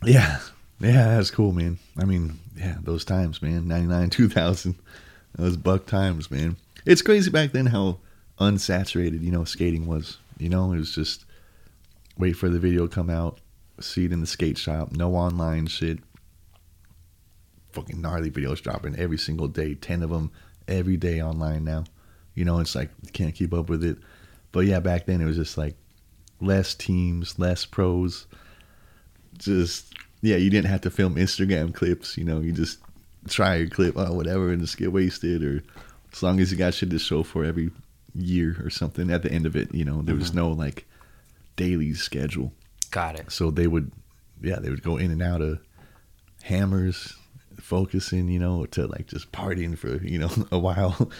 Yeah, 0.03 0.39
yeah, 0.80 1.15
that's 1.15 1.31
cool, 1.31 1.52
man. 1.52 1.80
I 1.98 2.06
mean, 2.06 2.39
yeah, 2.56 2.76
those 2.81 3.03
times, 3.03 3.41
man. 3.41 3.68
Ninety 3.68 3.88
nine, 3.88 4.11
two 4.11 4.30
thousand, 4.30 4.76
those 5.35 5.57
buck 5.57 5.88
times, 5.88 6.30
man. 6.30 6.56
It's 6.85 7.02
crazy 7.02 7.31
back 7.31 7.52
then 7.52 7.65
how 7.65 7.98
unsaturated 8.39 9.23
you 9.23 9.31
know 9.31 9.44
skating 9.44 9.88
was. 9.88 10.18
You 10.38 10.49
know, 10.49 10.72
it 10.73 10.77
was 10.77 10.94
just 10.94 11.26
wait 12.18 12.34
for 12.34 12.49
the 12.49 12.60
video 12.60 12.85
to 12.85 12.94
come 12.94 13.10
out, 13.10 13.39
see 13.80 14.06
it 14.06 14.11
in 14.11 14.22
the 14.22 14.27
skate 14.27 14.60
shop, 14.60 14.91
no 14.91 15.15
online 15.15 15.65
shit. 15.65 15.99
Fucking 17.78 18.02
gnarly 18.02 18.32
videos 18.32 18.62
dropping 18.62 18.98
every 18.98 19.18
single 19.18 19.48
day, 19.48 19.76
ten 19.76 20.04
of 20.04 20.10
them 20.10 20.32
every 20.68 20.98
day 20.98 21.22
online 21.22 21.64
now. 21.64 21.86
You 22.34 22.45
know, 22.45 22.60
it's 22.60 22.76
like 22.76 22.90
can't 23.14 23.36
keep 23.36 23.54
up 23.54 23.70
with 23.70 23.84
it. 23.84 23.98
But 24.52 24.62
yeah, 24.62 24.80
back 24.80 25.06
then 25.06 25.22
it 25.22 25.26
was 25.26 25.38
just 25.38 25.58
like 25.58 25.76
less 26.40 26.76
teams, 26.76 27.40
less 27.40 27.66
pros 27.66 28.28
just 29.38 29.94
yeah, 30.22 30.38
you 30.38 30.49
didn't 30.49 30.70
have 30.70 30.82
to 30.82 30.90
film 30.90 31.16
Instagram 31.16 31.74
clips. 31.74 32.18
You 32.18 32.24
know, 32.24 32.40
you 32.40 32.52
just 32.52 32.80
try 33.28 33.56
your 33.56 33.70
clip 33.70 33.98
or 33.98 34.14
whatever 34.14 34.52
and 34.52 34.62
just 34.62 34.78
get 34.78 34.91
wasted, 34.91 35.44
or 35.44 35.64
as 36.12 36.24
long 36.24 36.40
as 36.40 36.52
you 36.52 36.58
got 36.58 36.74
shit 36.74 36.90
to 36.90 36.99
show 36.99 37.24
for 37.24 37.45
every 37.45 37.72
year 38.14 38.58
or 38.64 38.70
something. 38.70 39.12
At 39.12 39.24
the 39.24 39.32
end 39.32 39.45
of 39.45 39.56
it, 39.56 39.74
you 39.74 39.86
know, 39.86 40.02
there 40.02 40.16
was 40.16 40.30
mm-hmm. 40.30 40.40
no 40.40 40.49
like 40.49 40.86
daily 41.56 41.94
schedule, 41.94 42.52
Got 42.91 43.20
it. 43.20 43.32
so 43.32 43.52
they 43.52 43.68
would 43.68 43.91
yeah 44.41 44.60
they 44.60 44.70
would 44.70 44.84
go 44.84 44.98
in 44.98 45.12
and 45.12 45.22
out 45.22 45.41
of 45.41 45.60
hammers, 46.44 47.16
focusing, 47.68 48.30
you 48.30 48.39
know, 48.39 48.65
to 48.65 48.88
like 48.88 49.07
just 49.07 49.31
partying 49.31 49.77
for 49.77 49.98
you 50.03 50.18
know 50.19 50.31
a 50.52 50.60
while. 50.60 51.11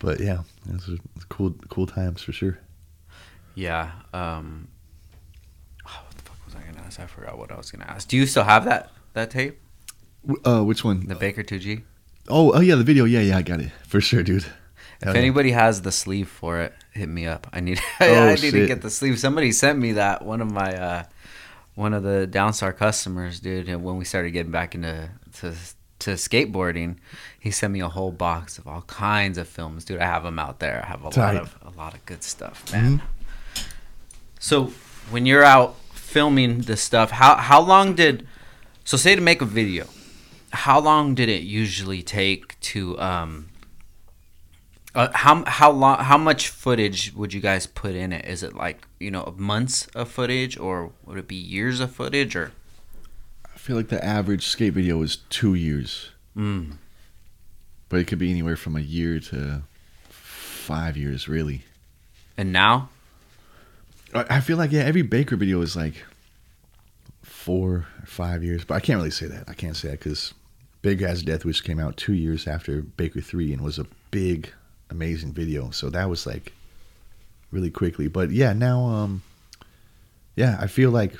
But 0.00 0.20
yeah, 0.20 0.42
were 0.68 0.96
cool 1.28 1.54
cool 1.68 1.86
times 1.86 2.22
for 2.22 2.32
sure. 2.32 2.58
Yeah. 3.54 3.90
Um, 4.14 4.68
oh, 5.86 6.02
what 6.06 6.16
the 6.16 6.22
fuck 6.22 6.38
was 6.46 6.54
I 6.54 6.60
gonna 6.62 6.84
ask? 6.86 7.00
I 7.00 7.06
forgot 7.06 7.36
what 7.38 7.50
I 7.52 7.56
was 7.56 7.70
gonna 7.70 7.84
ask. 7.90 8.08
Do 8.08 8.16
you 8.16 8.26
still 8.26 8.44
have 8.44 8.64
that 8.64 8.90
that 9.12 9.30
tape, 9.30 9.60
Uh, 10.44 10.62
which 10.62 10.84
one? 10.84 11.06
the 11.06 11.14
Baker 11.14 11.42
Two 11.42 11.58
G? 11.58 11.82
Oh, 12.28 12.52
oh 12.52 12.60
yeah, 12.60 12.76
the 12.76 12.84
video. 12.84 13.04
Yeah, 13.04 13.20
yeah, 13.20 13.36
I 13.38 13.42
got 13.42 13.60
it 13.60 13.72
for 13.86 14.00
sure, 14.00 14.22
dude. 14.22 14.44
If 14.44 15.06
Hell 15.06 15.14
yeah. 15.14 15.20
anybody 15.20 15.50
has 15.50 15.82
the 15.82 15.90
sleeve 15.90 16.28
for 16.28 16.60
it, 16.60 16.72
hit 16.92 17.08
me 17.08 17.26
up. 17.26 17.48
I 17.52 17.58
need 17.60 17.80
Oh, 18.00 18.28
I 18.28 18.34
need 18.36 18.52
to 18.52 18.66
get 18.68 18.82
the 18.82 18.90
sleeve. 18.90 19.18
Somebody 19.18 19.50
sent 19.50 19.78
me 19.78 19.92
that. 19.92 20.24
One 20.24 20.40
of 20.40 20.50
my 20.50 20.76
uh, 20.76 21.02
one 21.74 21.92
of 21.92 22.02
the 22.02 22.28
Downstar 22.30 22.76
customers, 22.76 23.40
dude. 23.40 23.68
When 23.82 23.96
we 23.96 24.04
started 24.04 24.30
getting 24.30 24.52
back 24.52 24.74
into 24.74 25.10
to 25.40 25.54
to 26.00 26.10
skateboarding, 26.14 26.96
he 27.38 27.50
sent 27.50 27.72
me 27.72 27.80
a 27.80 27.88
whole 27.88 28.10
box 28.10 28.58
of 28.58 28.66
all 28.66 28.82
kinds 28.82 29.38
of 29.38 29.46
films, 29.48 29.84
dude. 29.84 30.00
I 30.00 30.06
have 30.06 30.24
them 30.24 30.38
out 30.38 30.58
there. 30.58 30.82
I 30.84 30.88
have 30.88 31.04
a 31.04 31.10
Tight. 31.10 31.34
lot 31.34 31.42
of 31.42 31.56
a 31.62 31.70
lot 31.78 31.94
of 31.94 32.04
good 32.06 32.22
stuff, 32.22 32.70
man. 32.72 33.02
So 34.40 34.72
when 35.10 35.26
you're 35.26 35.44
out 35.44 35.76
filming 35.94 36.62
this 36.62 36.82
stuff, 36.82 37.10
how 37.12 37.36
how 37.36 37.60
long 37.60 37.94
did 37.94 38.26
so 38.84 38.96
say 38.96 39.14
to 39.14 39.20
make 39.20 39.40
a 39.40 39.44
video, 39.46 39.86
how 40.52 40.80
long 40.80 41.14
did 41.14 41.28
it 41.28 41.42
usually 41.42 42.02
take 42.02 42.58
to 42.60 42.98
um 42.98 43.48
uh, 44.94 45.08
how 45.14 45.44
how 45.46 45.70
long 45.70 45.98
how 45.98 46.18
much 46.18 46.48
footage 46.48 47.14
would 47.14 47.32
you 47.32 47.40
guys 47.40 47.66
put 47.66 47.94
in 47.94 48.12
it? 48.12 48.24
Is 48.26 48.42
it 48.42 48.54
like, 48.54 48.86
you 49.00 49.10
know, 49.10 49.32
months 49.38 49.86
of 49.94 50.10
footage 50.10 50.58
or 50.58 50.92
would 51.06 51.16
it 51.18 51.28
be 51.28 51.36
years 51.36 51.80
of 51.80 51.92
footage 51.92 52.36
or 52.36 52.52
feel 53.62 53.76
like 53.76 53.88
the 53.88 54.04
average 54.04 54.48
skate 54.48 54.72
video 54.72 55.00
is 55.02 55.18
two 55.30 55.54
years, 55.54 56.10
mm, 56.36 56.72
but 57.88 58.00
it 58.00 58.08
could 58.08 58.18
be 58.18 58.28
anywhere 58.28 58.56
from 58.56 58.74
a 58.74 58.80
year 58.80 59.20
to 59.20 59.62
five 60.08 60.96
years, 60.96 61.28
really. 61.28 61.62
and 62.36 62.52
now? 62.52 62.88
I 64.12 64.24
I 64.28 64.40
feel 64.40 64.56
like 64.56 64.72
yeah, 64.72 64.82
every 64.82 65.02
Baker 65.02 65.36
video 65.36 65.62
is 65.62 65.76
like 65.76 65.94
four 67.22 67.86
or 68.00 68.06
five 68.06 68.42
years, 68.42 68.64
but 68.64 68.74
I 68.74 68.80
can't 68.80 68.96
really 68.96 69.12
say 69.12 69.26
that. 69.26 69.44
I 69.48 69.54
can't 69.54 69.76
say 69.76 69.90
that 69.90 70.00
because 70.00 70.34
Baker 70.82 71.06
Has 71.06 71.22
a 71.22 71.24
Deathwish 71.24 71.62
came 71.62 71.78
out 71.78 71.96
two 71.96 72.14
years 72.14 72.48
after 72.48 72.82
Baker 72.82 73.20
Three 73.20 73.52
and 73.52 73.62
was 73.62 73.78
a 73.78 73.86
big, 74.10 74.52
amazing 74.90 75.32
video. 75.34 75.70
So 75.70 75.88
that 75.90 76.10
was 76.10 76.26
like 76.26 76.52
really 77.52 77.70
quickly. 77.70 78.08
But 78.08 78.32
yeah, 78.32 78.54
now 78.54 78.86
um, 78.86 79.22
yeah, 80.34 80.58
I 80.60 80.66
feel 80.66 80.90
like 80.90 81.14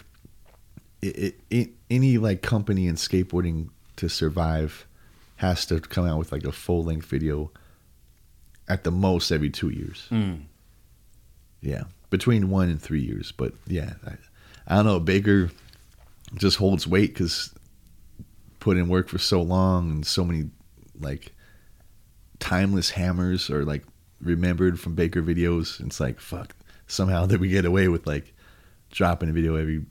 it, 1.03 1.41
it, 1.51 1.70
any 1.91 2.19
like 2.19 2.43
company 2.43 2.87
in 2.87 2.95
skateboarding 2.95 3.69
to 3.97 4.09
survive 4.09 4.87
has 5.37 5.66
to 5.66 5.81
come 5.81 6.07
out 6.07 6.19
with 6.19 6.33
like 6.33 6.45
a 6.45 6.53
full 6.53 6.85
length 6.85 7.07
video 7.07 7.51
at 8.69 8.85
the 8.85 8.93
most 8.93 9.33
every 9.33 9.51
two 9.51 9.69
years. 9.69 10.07
Mm. 10.11 10.45
Yeah, 11.61 11.85
between 12.11 12.49
one 12.49 12.70
and 12.70 12.81
three 12.81 13.03
years. 13.03 13.33
But 13.33 13.53
yeah, 13.66 13.95
I, 14.07 14.12
I 14.69 14.77
don't 14.77 14.87
know. 14.87 15.01
Baker 15.01 15.51
just 16.35 16.57
holds 16.57 16.87
weight 16.87 17.12
because 17.12 17.53
put 18.61 18.77
in 18.77 18.89
work 18.89 19.09
for 19.09 19.19
so 19.19 19.43
long 19.43 19.91
and 19.91 20.07
so 20.07 20.24
many 20.24 20.49
like 21.01 21.33
timeless 22.39 22.91
hammers 22.91 23.51
are 23.51 23.65
like 23.65 23.85
remembered 24.20 24.79
from 24.79 24.95
Baker 24.95 25.23
videos. 25.23 25.85
It's 25.85 25.99
like 25.99 26.20
fuck. 26.20 26.55
Somehow 26.87 27.27
that 27.27 27.41
we 27.41 27.49
get 27.49 27.65
away 27.65 27.89
with 27.89 28.07
like 28.07 28.33
dropping 28.91 29.31
a 29.31 29.33
video 29.33 29.57
every 29.57 29.85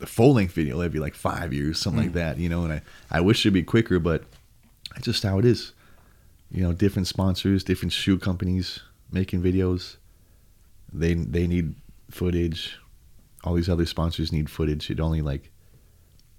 a 0.00 0.06
full 0.06 0.34
length 0.34 0.52
video 0.52 0.80
every 0.80 1.00
like 1.00 1.14
five 1.14 1.52
years, 1.52 1.78
something 1.78 2.02
like 2.02 2.10
hmm. 2.10 2.18
that. 2.18 2.38
You 2.38 2.48
know, 2.48 2.64
and 2.64 2.72
I 2.72 2.82
I 3.10 3.20
wish 3.20 3.40
it'd 3.40 3.54
be 3.54 3.62
quicker, 3.62 3.98
but 3.98 4.24
that's 4.92 5.04
just 5.04 5.22
how 5.22 5.38
it 5.38 5.44
is. 5.44 5.72
You 6.50 6.62
know, 6.62 6.72
different 6.72 7.06
sponsors, 7.06 7.62
different 7.62 7.92
shoe 7.92 8.18
companies 8.18 8.80
making 9.10 9.42
videos 9.42 9.96
they 10.92 11.14
they 11.14 11.46
need 11.46 11.74
footage. 12.10 12.78
All 13.44 13.54
these 13.54 13.68
other 13.68 13.86
sponsors 13.86 14.32
need 14.32 14.50
footage. 14.50 14.90
It 14.90 15.00
only 15.00 15.22
like 15.22 15.50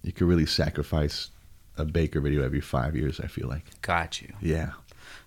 you 0.01 0.11
could 0.11 0.27
really 0.27 0.45
sacrifice 0.45 1.29
a 1.77 1.85
Baker 1.85 2.19
video 2.19 2.43
every 2.43 2.61
five 2.61 2.95
years. 2.95 3.19
I 3.19 3.27
feel 3.27 3.47
like. 3.47 3.81
Got 3.81 4.21
you. 4.21 4.33
Yeah. 4.41 4.71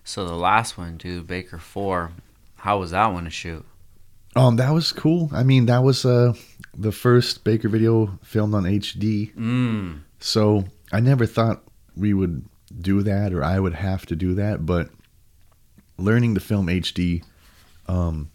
So 0.03 0.25
the 0.25 0.35
last 0.35 0.77
one, 0.77 0.97
dude, 0.97 1.27
Baker 1.27 1.57
4, 1.57 2.11
how 2.57 2.79
was 2.79 2.91
that 2.91 3.07
one 3.07 3.23
to 3.23 3.29
shoot? 3.29 3.65
Um, 4.35 4.55
that 4.57 4.71
was 4.71 4.91
cool. 4.91 5.29
I 5.31 5.43
mean, 5.43 5.67
that 5.67 5.83
was 5.83 6.05
uh, 6.05 6.33
the 6.75 6.91
first 6.91 7.43
Baker 7.43 7.69
video 7.69 8.17
filmed 8.23 8.55
on 8.55 8.63
HD. 8.63 9.33
Mm. 9.35 10.01
So 10.19 10.65
I 10.91 10.99
never 10.99 11.25
thought 11.25 11.63
we 11.95 12.13
would 12.13 12.45
do 12.79 13.03
that 13.03 13.33
or 13.33 13.43
I 13.43 13.59
would 13.59 13.73
have 13.73 14.05
to 14.07 14.15
do 14.15 14.33
that, 14.35 14.65
but 14.65 14.89
learning 15.97 16.33
to 16.35 16.39
film 16.39 16.67
HD, 16.67 17.23
um, 17.87 18.31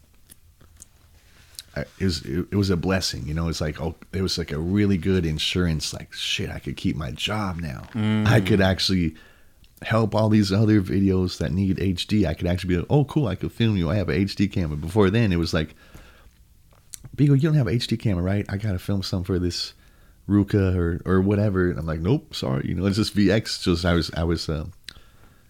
it 1.76 2.04
was 2.04 2.24
it, 2.24 2.46
it 2.50 2.56
was 2.56 2.70
a 2.70 2.76
blessing. 2.76 3.26
You 3.26 3.34
know, 3.34 3.48
it's 3.48 3.60
like 3.60 3.80
oh, 3.80 3.94
it 4.12 4.22
was 4.22 4.38
like 4.38 4.50
a 4.52 4.58
really 4.58 4.98
good 4.98 5.24
insurance. 5.24 5.92
Like 5.92 6.12
shit, 6.12 6.50
I 6.50 6.58
could 6.58 6.76
keep 6.76 6.96
my 6.96 7.10
job 7.12 7.58
now. 7.60 7.84
I 8.26 8.40
could 8.40 8.60
actually 8.60 9.14
help 9.82 10.14
all 10.14 10.28
these 10.28 10.52
other 10.52 10.80
videos 10.80 11.38
that 11.38 11.52
need 11.52 11.76
HD. 11.76 12.26
I 12.26 12.34
could 12.34 12.48
actually 12.48 12.68
be 12.74 12.76
like, 12.78 12.90
oh 12.90 13.04
cool, 13.04 13.28
I 13.28 13.36
could 13.36 13.52
film 13.52 13.76
you. 13.76 13.90
I 13.90 13.96
have 13.96 14.08
an 14.08 14.24
HD 14.24 14.50
camera. 14.50 14.76
Before 14.76 15.10
then, 15.10 15.32
it 15.32 15.36
was 15.36 15.54
like, 15.54 15.74
Beagle, 17.18 17.36
you 17.36 17.42
don't 17.42 17.54
have 17.54 17.66
an 17.66 17.78
HD 17.78 17.98
camera, 17.98 18.22
right? 18.22 18.46
I 18.48 18.56
gotta 18.56 18.78
film 18.78 19.02
some 19.02 19.24
for 19.24 19.38
this 19.38 19.74
RVCA 20.28 20.76
or 20.76 21.02
or 21.04 21.20
whatever. 21.20 21.68
And 21.68 21.78
I'm 21.78 21.86
like, 21.86 22.00
nope, 22.00 22.34
sorry. 22.34 22.66
You 22.68 22.74
know, 22.74 22.86
it's 22.86 22.96
just 22.96 23.14
VX. 23.14 23.62
Just 23.62 23.84
I 23.84 23.92
was 23.92 24.10
I 24.14 24.24
was 24.24 24.48
uh, 24.48 24.66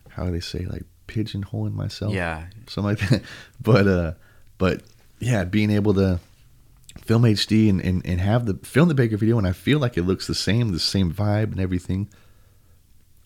how 0.08 0.24
do 0.24 0.32
they 0.32 0.40
say 0.40 0.66
like 0.66 0.82
pigeonholing 1.06 1.74
myself? 1.74 2.12
Yeah. 2.12 2.46
something 2.66 2.96
like 2.96 3.10
that. 3.10 3.22
But 3.60 3.86
uh, 3.86 4.12
but 4.56 4.82
yeah, 5.20 5.44
being 5.44 5.70
able 5.70 5.94
to 5.94 6.20
film 7.04 7.22
HD 7.22 7.68
and, 7.70 7.80
and, 7.80 8.04
and 8.04 8.20
have 8.20 8.46
the 8.46 8.54
film 8.54 8.88
the 8.88 8.94
Baker 8.94 9.16
video, 9.16 9.38
and 9.38 9.46
I 9.46 9.52
feel 9.52 9.78
like 9.78 9.96
it 9.96 10.02
looks 10.02 10.26
the 10.26 10.34
same, 10.34 10.72
the 10.72 10.78
same 10.78 11.12
vibe 11.12 11.52
and 11.52 11.60
everything. 11.60 12.08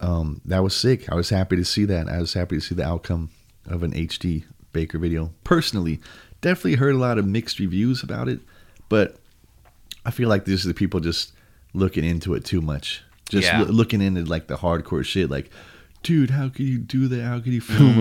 Um, 0.00 0.40
that 0.46 0.62
was 0.62 0.74
sick. 0.74 1.10
I 1.10 1.14
was 1.14 1.30
happy 1.30 1.56
to 1.56 1.64
see 1.64 1.84
that. 1.84 2.08
I 2.08 2.18
was 2.18 2.34
happy 2.34 2.56
to 2.56 2.60
see 2.60 2.74
the 2.74 2.84
outcome 2.84 3.30
of 3.66 3.82
an 3.82 3.92
HD 3.92 4.44
Baker 4.72 4.98
video. 4.98 5.32
Personally, 5.44 6.00
definitely 6.42 6.74
heard 6.74 6.94
a 6.94 6.98
lot 6.98 7.16
of 7.18 7.26
mixed 7.26 7.58
reviews 7.58 8.02
about 8.02 8.28
it, 8.28 8.40
but 8.90 9.16
I 10.04 10.10
feel 10.10 10.28
like 10.28 10.44
this 10.44 10.60
is 10.60 10.64
the 10.66 10.74
people 10.74 11.00
just 11.00 11.32
looking 11.72 12.04
into 12.04 12.34
it 12.34 12.44
too 12.44 12.60
much. 12.60 13.02
Just 13.30 13.46
Yeah. 13.46 13.62
loo- 13.62 13.72
looking 13.72 14.02
into 14.02 14.24
like 14.24 14.46
the 14.48 14.56
hardcore 14.58 15.04
shit, 15.04 15.30
like, 15.30 15.50
dude, 16.02 16.30
how 16.30 16.48
could 16.50 16.66
you 16.66 16.76
do 16.78 17.08
that? 17.08 17.22
How 17.22 17.38
could 17.40 17.52
you 17.54 17.60
film 17.62 17.94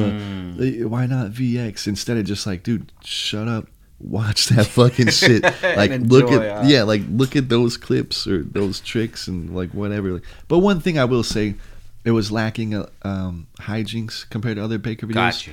Mm. 0.58 0.82
a? 0.82 0.88
Why 0.90 1.06
not 1.06 1.32
VX 1.32 1.88
instead 1.88 2.18
of 2.18 2.26
just 2.26 2.46
like, 2.46 2.64
dude, 2.64 2.92
shut 3.06 3.48
up, 3.48 3.68
watch 4.00 4.48
that 4.50 4.66
fucking 4.66 5.10
shit. 5.10 5.44
Like, 5.64 5.92
look 6.02 6.32
at 6.32 6.66
yeah, 6.66 6.84
like 6.84 7.04
look 7.10 7.36
at 7.36 7.48
those 7.50 7.78
clips 7.78 8.28
or 8.28 8.44
those 8.44 8.80
tricks 8.82 9.28
and 9.28 9.56
like 9.56 9.70
whatever. 9.72 10.22
But 10.48 10.60
one 10.60 10.80
thing 10.82 10.98
I 11.00 11.06
will 11.06 11.24
say, 11.24 11.56
it 12.04 12.12
was 12.12 12.32
lacking 12.32 12.74
uh, 12.74 12.88
um, 13.04 13.46
hijinks 13.60 14.28
compared 14.30 14.58
to 14.58 14.64
other 14.64 14.80
Baker 14.80 15.06
videos 15.08 15.48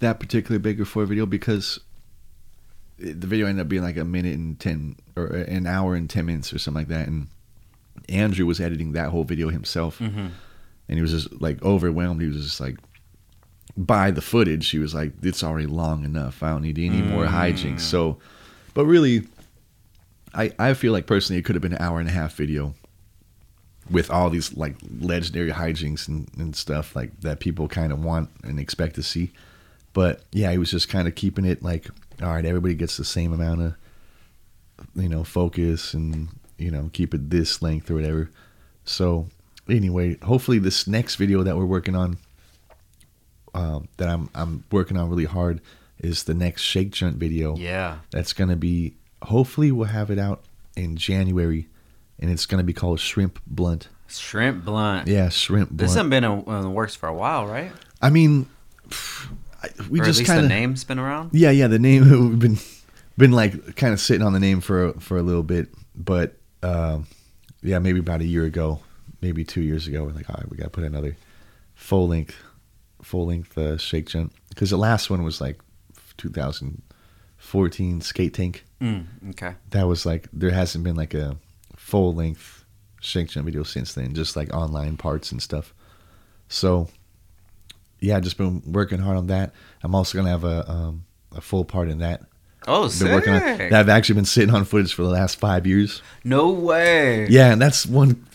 that 0.00 0.20
particular 0.20 0.60
Baker 0.60 0.84
4 0.84 1.06
video 1.06 1.26
because 1.26 1.80
the 2.98 3.26
video 3.26 3.46
ended 3.46 3.62
up 3.62 3.68
being 3.68 3.82
like 3.82 3.96
a 3.96 4.04
minute 4.04 4.34
and 4.34 4.58
10 4.58 4.96
or 5.16 5.26
an 5.26 5.66
hour 5.66 5.94
and 5.94 6.08
10 6.10 6.26
minutes 6.26 6.52
or 6.52 6.58
something 6.58 6.80
like 6.80 6.88
that. 6.88 7.06
And 7.08 7.28
Andrew 8.08 8.46
was 8.46 8.60
editing 8.60 8.92
that 8.92 9.10
whole 9.10 9.24
video 9.24 9.50
himself. 9.50 9.98
Mhm. 9.98 10.30
And 10.88 10.96
he 10.98 11.00
was 11.02 11.12
just 11.12 11.40
like 11.40 11.62
overwhelmed. 11.62 12.20
He 12.22 12.28
was 12.28 12.42
just 12.42 12.60
like, 12.60 12.76
by 13.76 14.10
the 14.10 14.20
footage, 14.20 14.68
he 14.70 14.78
was 14.78 14.94
like, 14.94 15.12
it's 15.22 15.44
already 15.44 15.66
long 15.66 16.04
enough. 16.04 16.42
I 16.42 16.50
don't 16.50 16.62
need 16.62 16.78
any 16.78 17.02
more 17.02 17.26
hijinks. 17.26 17.80
So, 17.80 18.18
but 18.74 18.86
really, 18.86 19.28
I, 20.34 20.52
I 20.58 20.74
feel 20.74 20.92
like 20.92 21.06
personally 21.06 21.38
it 21.38 21.44
could 21.44 21.54
have 21.54 21.62
been 21.62 21.74
an 21.74 21.82
hour 21.82 22.00
and 22.00 22.08
a 22.08 22.12
half 22.12 22.34
video 22.34 22.74
with 23.90 24.10
all 24.10 24.28
these 24.30 24.54
like 24.56 24.76
legendary 25.00 25.50
hijinks 25.50 26.08
and, 26.08 26.28
and 26.36 26.54
stuff 26.56 26.94
like 26.96 27.20
that 27.20 27.40
people 27.40 27.68
kind 27.68 27.92
of 27.92 28.02
want 28.02 28.30
and 28.42 28.58
expect 28.58 28.96
to 28.96 29.02
see. 29.02 29.30
But 29.92 30.22
yeah, 30.32 30.50
he 30.52 30.58
was 30.58 30.70
just 30.70 30.88
kind 30.88 31.06
of 31.06 31.14
keeping 31.14 31.44
it 31.44 31.62
like, 31.62 31.88
all 32.22 32.32
right, 32.32 32.44
everybody 32.44 32.74
gets 32.74 32.96
the 32.96 33.04
same 33.04 33.32
amount 33.32 33.62
of, 33.62 33.74
you 34.94 35.08
know, 35.08 35.24
focus 35.24 35.94
and, 35.94 36.28
you 36.56 36.70
know, 36.70 36.90
keep 36.92 37.14
it 37.14 37.30
this 37.30 37.62
length 37.62 37.90
or 37.90 37.94
whatever. 37.94 38.30
So 38.84 39.28
anyway, 39.68 40.16
hopefully 40.22 40.58
this 40.58 40.86
next 40.86 41.16
video 41.16 41.42
that 41.42 41.56
we're 41.56 41.66
working 41.66 41.94
on, 41.94 42.18
um, 43.54 43.88
that 43.96 44.08
I'm, 44.08 44.28
I'm 44.34 44.64
working 44.70 44.96
on 44.96 45.08
really 45.08 45.24
hard 45.24 45.60
is 45.98 46.24
the 46.24 46.34
next 46.34 46.62
Shake 46.62 46.92
Junt 46.92 47.16
video. 47.16 47.56
Yeah. 47.56 47.98
That's 48.10 48.32
going 48.32 48.50
to 48.50 48.56
be, 48.56 48.94
hopefully 49.22 49.72
we'll 49.72 49.88
have 49.88 50.10
it 50.10 50.18
out 50.18 50.44
in 50.76 50.96
January 50.96 51.68
and 52.18 52.30
it's 52.30 52.46
going 52.46 52.58
to 52.58 52.64
be 52.64 52.72
called 52.72 53.00
Shrimp 53.00 53.40
Blunt. 53.46 53.88
Shrimp 54.08 54.64
blunt. 54.64 55.06
Yeah, 55.06 55.28
Shrimp 55.28 55.70
Blunt. 55.70 55.78
This 55.78 55.90
hasn't 55.90 56.10
been 56.10 56.24
in, 56.24 56.44
the 56.44 56.70
works 56.70 56.94
for 56.94 57.08
a 57.08 57.14
while, 57.14 57.46
right? 57.46 57.70
I 58.00 58.10
mean, 58.10 58.48
we 59.90 60.00
or 60.00 60.04
just 60.04 60.24
kind 60.24 60.40
of 60.40 60.48
name's 60.48 60.84
been 60.84 60.98
around. 60.98 61.30
yeah, 61.32 61.50
yeah. 61.50 61.66
The 61.66 61.78
name 61.78 62.08
we've 62.30 62.38
been 62.38 62.58
been 63.16 63.32
like 63.32 63.76
kind 63.76 63.92
of 63.92 64.00
sitting 64.00 64.24
on 64.26 64.32
the 64.32 64.40
name 64.40 64.60
for 64.60 64.92
for 64.94 65.18
a 65.18 65.22
little 65.22 65.42
bit, 65.42 65.68
but 65.94 66.36
um, 66.62 67.06
yeah, 67.62 67.78
maybe 67.78 68.00
about 68.00 68.20
a 68.20 68.26
year 68.26 68.44
ago, 68.44 68.80
maybe 69.20 69.44
two 69.44 69.60
years 69.62 69.86
ago, 69.86 70.04
we're 70.04 70.12
like, 70.12 70.28
all 70.30 70.36
right, 70.38 70.50
we 70.50 70.56
got 70.56 70.64
to 70.64 70.70
put 70.70 70.84
another 70.84 71.16
full 71.74 72.08
length 72.08 72.36
full 73.02 73.26
length 73.26 73.56
uh, 73.56 73.76
Shake 73.78 74.06
Junt 74.06 74.32
because 74.50 74.70
the 74.70 74.76
last 74.76 75.10
one 75.10 75.22
was 75.22 75.40
like 75.40 75.60
2014 76.18 78.00
skate 78.00 78.34
tank. 78.34 78.64
Mm, 78.80 79.06
okay. 79.30 79.54
That 79.70 79.86
was 79.86 80.06
like 80.06 80.28
there 80.32 80.50
hasn't 80.50 80.84
been 80.84 80.96
like 80.96 81.14
a 81.14 81.36
full 81.76 82.14
length 82.14 82.64
Shake 83.00 83.28
Junt 83.28 83.46
video 83.46 83.62
since 83.62 83.94
then, 83.94 84.14
just 84.14 84.36
like 84.36 84.52
online 84.54 84.96
parts 84.96 85.32
and 85.32 85.42
stuff. 85.42 85.74
So 86.48 86.88
yeah, 88.00 88.20
just 88.20 88.36
been 88.38 88.62
working 88.66 88.98
hard 88.98 89.16
on 89.16 89.26
that. 89.28 89.52
I'm 89.82 89.94
also 89.94 90.16
gonna 90.18 90.30
have 90.30 90.44
a 90.44 90.70
um, 90.70 91.04
a 91.34 91.40
full 91.40 91.64
part 91.64 91.88
in 91.88 91.98
that. 91.98 92.22
Oh, 92.66 92.82
Been 92.82 92.90
sick. 92.90 93.12
working 93.12 93.32
on 93.32 93.40
that. 93.40 93.72
I've 93.72 93.88
actually 93.88 94.16
been 94.16 94.24
sitting 94.26 94.54
on 94.54 94.64
footage 94.64 94.92
for 94.92 95.02
the 95.02 95.08
last 95.08 95.38
five 95.38 95.66
years. 95.66 96.02
No 96.24 96.50
way. 96.50 97.26
Yeah, 97.28 97.52
and 97.52 97.62
that's 97.62 97.86
one. 97.86 98.26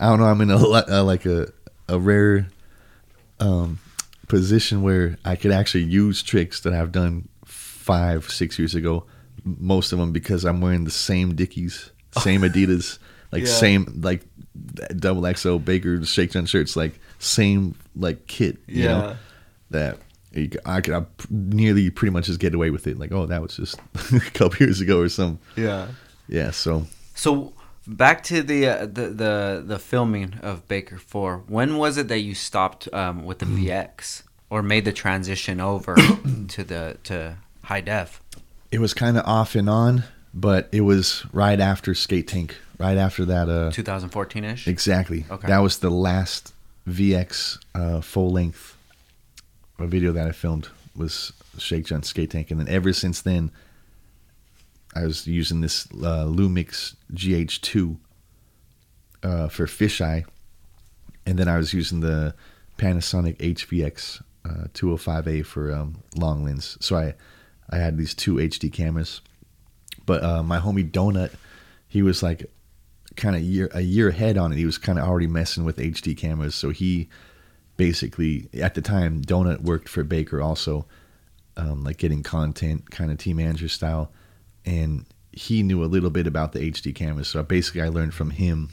I 0.00 0.08
don't 0.08 0.18
know. 0.20 0.26
I'm 0.26 0.40
in 0.40 0.50
a, 0.50 0.56
uh, 0.56 1.04
like 1.04 1.26
a 1.26 1.48
a 1.88 1.98
rare 1.98 2.48
um, 3.40 3.78
position 4.26 4.82
where 4.82 5.16
I 5.24 5.36
could 5.36 5.52
actually 5.52 5.84
use 5.84 6.22
tricks 6.22 6.60
that 6.60 6.72
I've 6.72 6.92
done 6.92 7.28
five, 7.44 8.30
six 8.30 8.58
years 8.58 8.74
ago. 8.74 9.04
Most 9.44 9.92
of 9.92 9.98
them 9.98 10.12
because 10.12 10.44
I'm 10.44 10.60
wearing 10.60 10.84
the 10.84 10.90
same 10.90 11.34
Dickies, 11.34 11.90
same 12.18 12.40
Adidas, 12.48 12.98
like 13.32 13.42
Yeah. 13.44 13.48
same 13.48 14.00
like 14.02 14.22
double 14.96 15.22
XO 15.22 15.62
Baker 15.64 16.04
Shakedown 16.04 16.46
shirts, 16.46 16.74
like 16.76 16.98
same 17.18 17.74
like 17.96 18.26
kit. 18.26 18.58
You 18.66 18.84
Yeah. 18.84 18.88
know 18.98 19.16
that. 19.70 19.98
you 20.32 20.48
c- 20.52 20.58
I 20.64 20.80
could 20.80 20.94
I 20.94 21.04
nearly 21.30 21.90
pretty 21.90 22.12
much 22.12 22.26
just 22.26 22.38
get 22.40 22.54
away 22.54 22.70
with 22.70 22.86
it. 22.86 22.98
Like, 22.98 23.12
oh, 23.12 23.26
that 23.26 23.42
was 23.42 23.56
just 23.56 23.78
a 24.12 24.20
couple 24.34 24.58
years 24.64 24.80
ago 24.80 25.00
or 25.00 25.08
something. 25.08 25.38
Yeah. 25.56 25.88
Yeah. 26.28 26.50
So 26.52 26.86
So 27.14 27.52
back 27.86 28.22
to 28.24 28.42
the 28.42 28.66
uh, 28.68 28.86
the 28.86 29.08
the 29.08 29.62
the 29.66 29.78
filming 29.78 30.34
of 30.42 30.66
Baker 30.68 30.98
Four. 30.98 31.42
When 31.48 31.76
was 31.76 31.96
it 31.98 32.08
that 32.08 32.20
you 32.20 32.34
stopped 32.34 32.88
um, 32.92 33.24
with 33.24 33.38
the 33.40 33.46
VX 33.46 34.22
or 34.50 34.62
made 34.62 34.84
the 34.84 34.92
transition 34.92 35.60
over 35.60 35.94
to 36.48 36.64
the 36.64 36.96
to 37.04 37.36
high 37.64 37.80
def? 37.80 38.20
it 38.70 38.80
was 38.80 38.92
kind 38.92 39.16
of 39.16 39.24
off 39.26 39.54
and 39.54 39.68
on, 39.70 40.04
but 40.34 40.68
it 40.72 40.82
was 40.82 41.24
right 41.32 41.58
after 41.58 41.94
Skate 41.94 42.28
Tank, 42.28 42.54
right 42.78 42.98
after 42.98 43.24
that. 43.24 43.48
Uh, 43.48 43.70
2014 43.72 44.44
ish. 44.44 44.68
exactly. 44.68 45.24
Okay. 45.30 45.48
That 45.48 45.60
was 45.60 45.78
the 45.78 45.88
last 45.90 46.52
VX 46.88 47.58
uh, 47.74 48.00
full 48.00 48.30
length 48.30 48.76
video 49.78 50.12
that 50.12 50.26
I 50.26 50.32
filmed 50.32 50.68
was 50.96 51.32
Shake 51.58 51.86
Junt 51.86 52.04
Skate 52.04 52.30
Tank, 52.30 52.50
and 52.50 52.58
then 52.58 52.68
ever 52.68 52.92
since 52.92 53.22
then, 53.22 53.52
I 54.94 55.04
was 55.04 55.26
using 55.26 55.60
this 55.60 55.86
uh, 55.92 56.24
Lumix 56.26 56.96
GH2 57.12 57.96
uh, 59.22 59.48
for 59.48 59.66
fisheye, 59.66 60.24
and 61.26 61.38
then 61.38 61.46
I 61.46 61.56
was 61.56 61.72
using 61.72 62.00
the 62.00 62.34
Panasonic 62.78 63.36
HVX 63.38 64.22
uh, 64.44 64.68
205A 64.72 65.44
for 65.44 65.72
um, 65.72 66.02
long 66.16 66.44
lens. 66.44 66.76
So 66.80 66.96
I 66.96 67.14
I 67.70 67.76
had 67.76 67.98
these 67.98 68.14
two 68.14 68.36
HD 68.36 68.72
cameras, 68.72 69.20
but 70.06 70.24
uh, 70.24 70.42
my 70.42 70.58
homie 70.58 70.90
Donut, 70.90 71.34
he 71.86 72.02
was 72.02 72.22
like 72.22 72.50
kind 73.18 73.36
of 73.36 73.42
year 73.42 73.68
a 73.74 73.82
year 73.82 74.08
ahead 74.08 74.38
on 74.38 74.52
it. 74.52 74.56
He 74.56 74.64
was 74.64 74.78
kind 74.78 74.98
of 74.98 75.06
already 75.06 75.26
messing 75.26 75.64
with 75.64 75.76
HD 75.76 76.16
cameras, 76.16 76.54
so 76.54 76.70
he 76.70 77.08
basically 77.76 78.48
at 78.54 78.74
the 78.74 78.80
time 78.80 79.20
Donut 79.20 79.60
worked 79.60 79.88
for 79.88 80.02
Baker 80.02 80.40
also, 80.40 80.86
um, 81.56 81.84
like 81.84 81.98
getting 81.98 82.22
content 82.22 82.90
kind 82.90 83.10
of 83.10 83.18
team 83.18 83.36
manager 83.36 83.68
style, 83.68 84.10
and 84.64 85.04
he 85.32 85.62
knew 85.62 85.84
a 85.84 85.86
little 85.86 86.10
bit 86.10 86.26
about 86.26 86.52
the 86.52 86.60
HD 86.60 86.94
cameras. 86.94 87.28
So 87.28 87.42
basically, 87.42 87.82
I 87.82 87.88
learned 87.88 88.14
from 88.14 88.30
him 88.30 88.70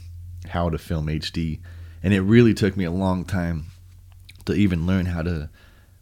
how 0.48 0.70
to 0.70 0.78
film 0.78 1.08
HD, 1.08 1.60
and 2.02 2.14
it 2.14 2.20
really 2.22 2.54
took 2.54 2.76
me 2.76 2.84
a 2.84 2.90
long 2.90 3.24
time 3.24 3.66
to 4.46 4.54
even 4.54 4.86
learn 4.86 5.06
how 5.06 5.22
to 5.22 5.50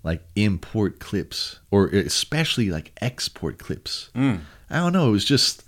like 0.03 0.23
import 0.37 1.01
clips 1.01 1.61
or 1.71 1.89
especially 1.89 2.71
like 2.71 2.93
export 3.01 3.59
clips. 3.59 4.11
Mm. 4.15 4.41
I 4.71 4.77
don't 4.77 4.93
know. 4.93 5.09
It 5.09 5.13
was 5.13 5.25
just 5.25 5.65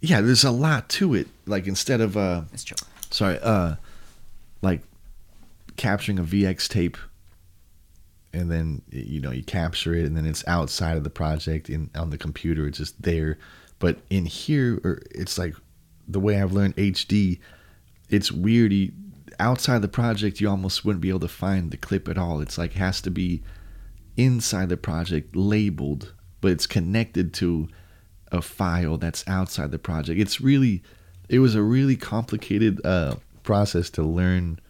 yeah. 0.00 0.20
There's 0.20 0.44
a 0.44 0.50
lot 0.50 0.88
to 0.90 1.14
it. 1.14 1.28
Like 1.46 1.66
instead 1.66 2.00
of 2.00 2.16
uh, 2.16 2.42
sorry, 3.10 3.38
uh, 3.40 3.76
like 4.62 4.82
capturing 5.76 6.18
a 6.18 6.24
VX 6.24 6.68
tape, 6.68 6.96
and 8.32 8.50
then 8.50 8.82
you 8.90 9.20
know 9.20 9.30
you 9.30 9.42
capture 9.42 9.94
it, 9.94 10.04
and 10.04 10.16
then 10.16 10.26
it's 10.26 10.46
outside 10.46 10.96
of 10.96 11.04
the 11.04 11.10
project 11.10 11.70
in 11.70 11.90
on 11.94 12.10
the 12.10 12.18
computer. 12.18 12.66
It's 12.66 12.78
just 12.78 13.00
there, 13.02 13.38
but 13.78 13.98
in 14.10 14.26
here, 14.26 14.80
or 14.84 15.02
it's 15.10 15.38
like 15.38 15.54
the 16.06 16.20
way 16.20 16.40
I've 16.40 16.52
learned 16.52 16.76
HD, 16.76 17.38
it's 18.08 18.32
weird. 18.32 18.72
You, 18.72 18.92
outside 19.40 19.82
the 19.82 19.88
project, 19.88 20.40
you 20.40 20.48
almost 20.48 20.84
wouldn't 20.84 21.02
be 21.02 21.10
able 21.10 21.20
to 21.20 21.28
find 21.28 21.70
the 21.70 21.76
clip 21.76 22.08
at 22.08 22.18
all. 22.18 22.40
It's 22.40 22.58
like 22.58 22.74
has 22.74 23.00
to 23.02 23.10
be 23.10 23.42
inside 24.16 24.68
the 24.68 24.76
project 24.76 25.36
labeled, 25.36 26.12
but 26.40 26.50
it's 26.50 26.66
connected 26.66 27.32
to 27.34 27.68
a 28.32 28.42
file 28.42 28.96
that's 28.96 29.26
outside 29.26 29.70
the 29.70 29.78
project. 29.78 30.20
It's 30.20 30.40
really, 30.40 30.82
it 31.28 31.38
was 31.38 31.54
a 31.54 31.62
really 31.62 31.96
complicated 31.96 32.84
uh, 32.84 33.16
process 33.42 33.90
to 33.90 34.02
learn 34.02 34.60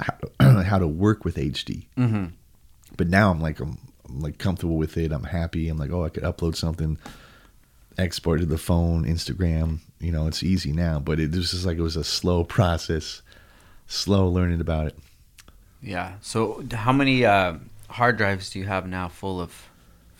how 0.00 0.14
to, 0.14 0.62
how 0.64 0.78
to 0.78 0.86
work 0.86 1.24
with 1.24 1.36
HD. 1.36 1.86
Mm-hmm. 1.96 2.26
But 2.96 3.08
now 3.08 3.30
I'm 3.30 3.40
like 3.40 3.60
I'm, 3.60 3.78
I'm 4.08 4.20
like 4.20 4.38
comfortable 4.38 4.76
with 4.76 4.96
it. 4.96 5.12
I'm 5.12 5.24
happy. 5.24 5.68
I'm 5.68 5.78
like, 5.78 5.90
oh, 5.90 6.04
I 6.04 6.08
could 6.08 6.22
upload 6.22 6.56
something, 6.56 6.98
export 7.98 8.40
to 8.40 8.46
the 8.46 8.58
phone, 8.58 9.04
Instagram. 9.04 9.80
You 10.00 10.12
know, 10.12 10.26
it's 10.26 10.42
easy 10.42 10.72
now. 10.72 10.98
But 10.98 11.20
it 11.20 11.34
was 11.34 11.50
just 11.50 11.66
like 11.66 11.78
it 11.78 11.82
was 11.82 11.96
a 11.96 12.04
slow 12.04 12.44
process, 12.44 13.22
slow 13.86 14.28
learning 14.28 14.60
about 14.60 14.86
it. 14.88 14.98
Yeah. 15.82 16.14
So 16.22 16.64
how 16.72 16.92
many 16.92 17.24
uh, 17.24 17.54
hard 17.88 18.16
drives 18.16 18.50
do 18.50 18.58
you 18.58 18.66
have 18.66 18.86
now 18.86 19.08
full 19.08 19.40
of 19.40 19.67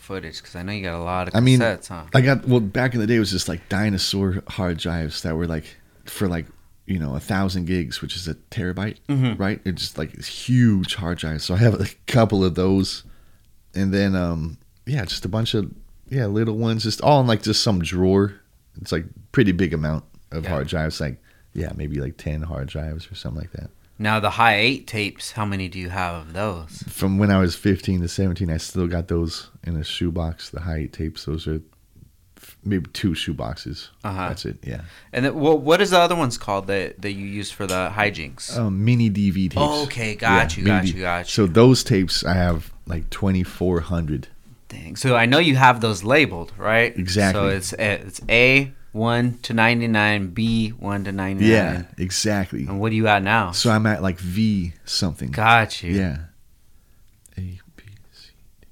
footage? 0.09 0.37
Because 0.41 0.55
I 0.55 0.63
know 0.63 0.73
you 0.73 0.83
got 0.83 0.95
a 0.99 1.03
lot 1.03 1.27
of 1.29 1.35
I 1.35 1.39
mean, 1.39 1.59
cassettes, 1.59 1.87
huh? 1.87 2.03
I 2.13 2.21
got 2.21 2.45
well 2.47 2.59
back 2.59 2.93
in 2.93 2.99
the 2.99 3.07
day. 3.07 3.15
It 3.15 3.19
was 3.19 3.31
just 3.31 3.47
like 3.47 3.69
dinosaur 3.69 4.43
hard 4.47 4.77
drives 4.77 5.21
that 5.21 5.35
were 5.37 5.47
like 5.47 5.65
for 6.05 6.27
like 6.27 6.47
you 6.85 6.97
know 6.99 7.15
a 7.15 7.19
thousand 7.19 7.65
gigs, 7.65 8.01
which 8.01 8.15
is 8.15 8.27
a 8.27 8.33
terabyte, 8.49 8.97
Mhm. 9.07 9.37
right? 9.39 9.61
It's 9.63 9.81
just 9.81 9.97
like 9.97 10.11
huge 10.25 10.95
hard 10.95 11.19
drive. 11.19 11.41
So 11.43 11.53
I 11.53 11.57
have 11.57 11.79
a 11.79 11.87
couple 12.07 12.43
of 12.43 12.55
those, 12.55 13.03
and 13.75 13.93
then 13.93 14.15
um 14.15 14.57
yeah, 14.85 15.05
just 15.05 15.23
a 15.25 15.29
bunch 15.29 15.53
of 15.53 15.71
yeah 16.09 16.25
little 16.25 16.57
ones, 16.57 16.83
just 16.83 17.01
all 17.01 17.21
in 17.21 17.27
like 17.27 17.43
just 17.43 17.61
some 17.63 17.79
drawer. 17.81 18.33
It's 18.81 18.91
like 18.91 19.05
pretty 19.31 19.51
big 19.51 19.73
amount 19.73 20.03
of 20.31 20.43
Yeah. 20.43 20.49
hard 20.49 20.67
drives, 20.67 20.99
like 20.99 21.21
yeah 21.53 21.71
maybe 21.75 21.99
like 22.01 22.17
ten 22.17 22.41
hard 22.41 22.67
drives 22.67 23.11
or 23.11 23.15
something 23.15 23.41
like 23.41 23.51
that. 23.51 23.69
Now 24.01 24.21
the 24.21 24.29
high 24.31 24.55
eight 24.55 24.87
tapes. 24.87 25.33
How 25.33 25.45
many 25.45 25.67
do 25.67 25.77
you 25.77 25.89
have 25.89 26.15
of 26.15 26.33
those? 26.33 26.83
From 26.87 27.17
when 27.17 27.29
I 27.29 27.39
was 27.39 27.55
fifteen 27.55 27.99
to 28.01 28.07
seventeen, 28.07 28.49
I 28.49 28.57
still 28.57 28.87
got 28.87 29.09
those 29.09 29.49
in 29.63 29.75
a 29.75 29.83
shoebox. 29.83 30.49
The 30.49 30.61
high 30.61 30.77
eight 30.77 30.93
tapes. 30.93 31.25
Those 31.25 31.47
are 31.47 31.61
maybe 32.63 32.89
two 32.93 33.11
shoeboxes. 33.11 33.89
Uh-huh. 34.03 34.29
That's 34.29 34.45
it. 34.45 34.57
Yeah. 34.63 34.81
And 35.11 35.25
then, 35.25 35.35
well, 35.39 35.57
what 35.57 35.81
is 35.81 35.89
the 35.89 35.99
other 35.99 36.15
ones 36.15 36.37
called 36.37 36.67
that 36.67 37.01
that 37.01 37.11
you 37.11 37.25
use 37.25 37.51
for 37.51 37.67
the 37.67 37.91
hijinks? 37.93 38.57
um, 38.57 38.85
mini 38.85 39.09
DV 39.09 39.51
tapes. 39.51 39.55
Oh, 39.57 39.83
okay, 39.83 40.15
got 40.15 40.55
you, 40.55 40.63
got 40.63 40.85
you, 40.85 41.01
got 41.01 41.19
you. 41.19 41.31
So 41.31 41.45
those 41.45 41.83
tapes 41.83 42.23
I 42.23 42.33
have 42.33 42.71
like 42.85 43.09
twenty 43.09 43.43
four 43.43 43.81
hundred. 43.81 44.29
Dang. 44.69 44.95
So 44.95 45.15
I 45.15 45.25
know 45.25 45.39
you 45.39 45.55
have 45.55 45.81
those 45.81 46.03
labeled, 46.03 46.53
right? 46.57 46.95
Exactly. 46.97 47.41
So 47.41 47.47
it's 47.47 47.73
it's 47.73 48.21
A 48.29 48.71
one 48.91 49.37
to 49.39 49.53
ninety 49.53 49.87
nine, 49.87 50.29
B 50.29 50.69
one 50.69 51.03
to 51.03 51.11
ninety 51.11 51.45
nine. 51.45 51.51
Yeah, 51.51 51.83
exactly. 51.97 52.65
And 52.65 52.79
what 52.79 52.91
are 52.91 52.95
you 52.95 53.07
at 53.07 53.23
now? 53.23 53.51
So 53.51 53.69
I'm 53.69 53.85
at 53.85 54.01
like 54.01 54.19
V 54.19 54.73
something. 54.85 55.31
Got 55.31 55.83
you. 55.83 55.93
Yeah. 55.93 56.17
A 57.37 57.59
B 57.75 57.83
C 58.11 58.31
D 58.61 58.67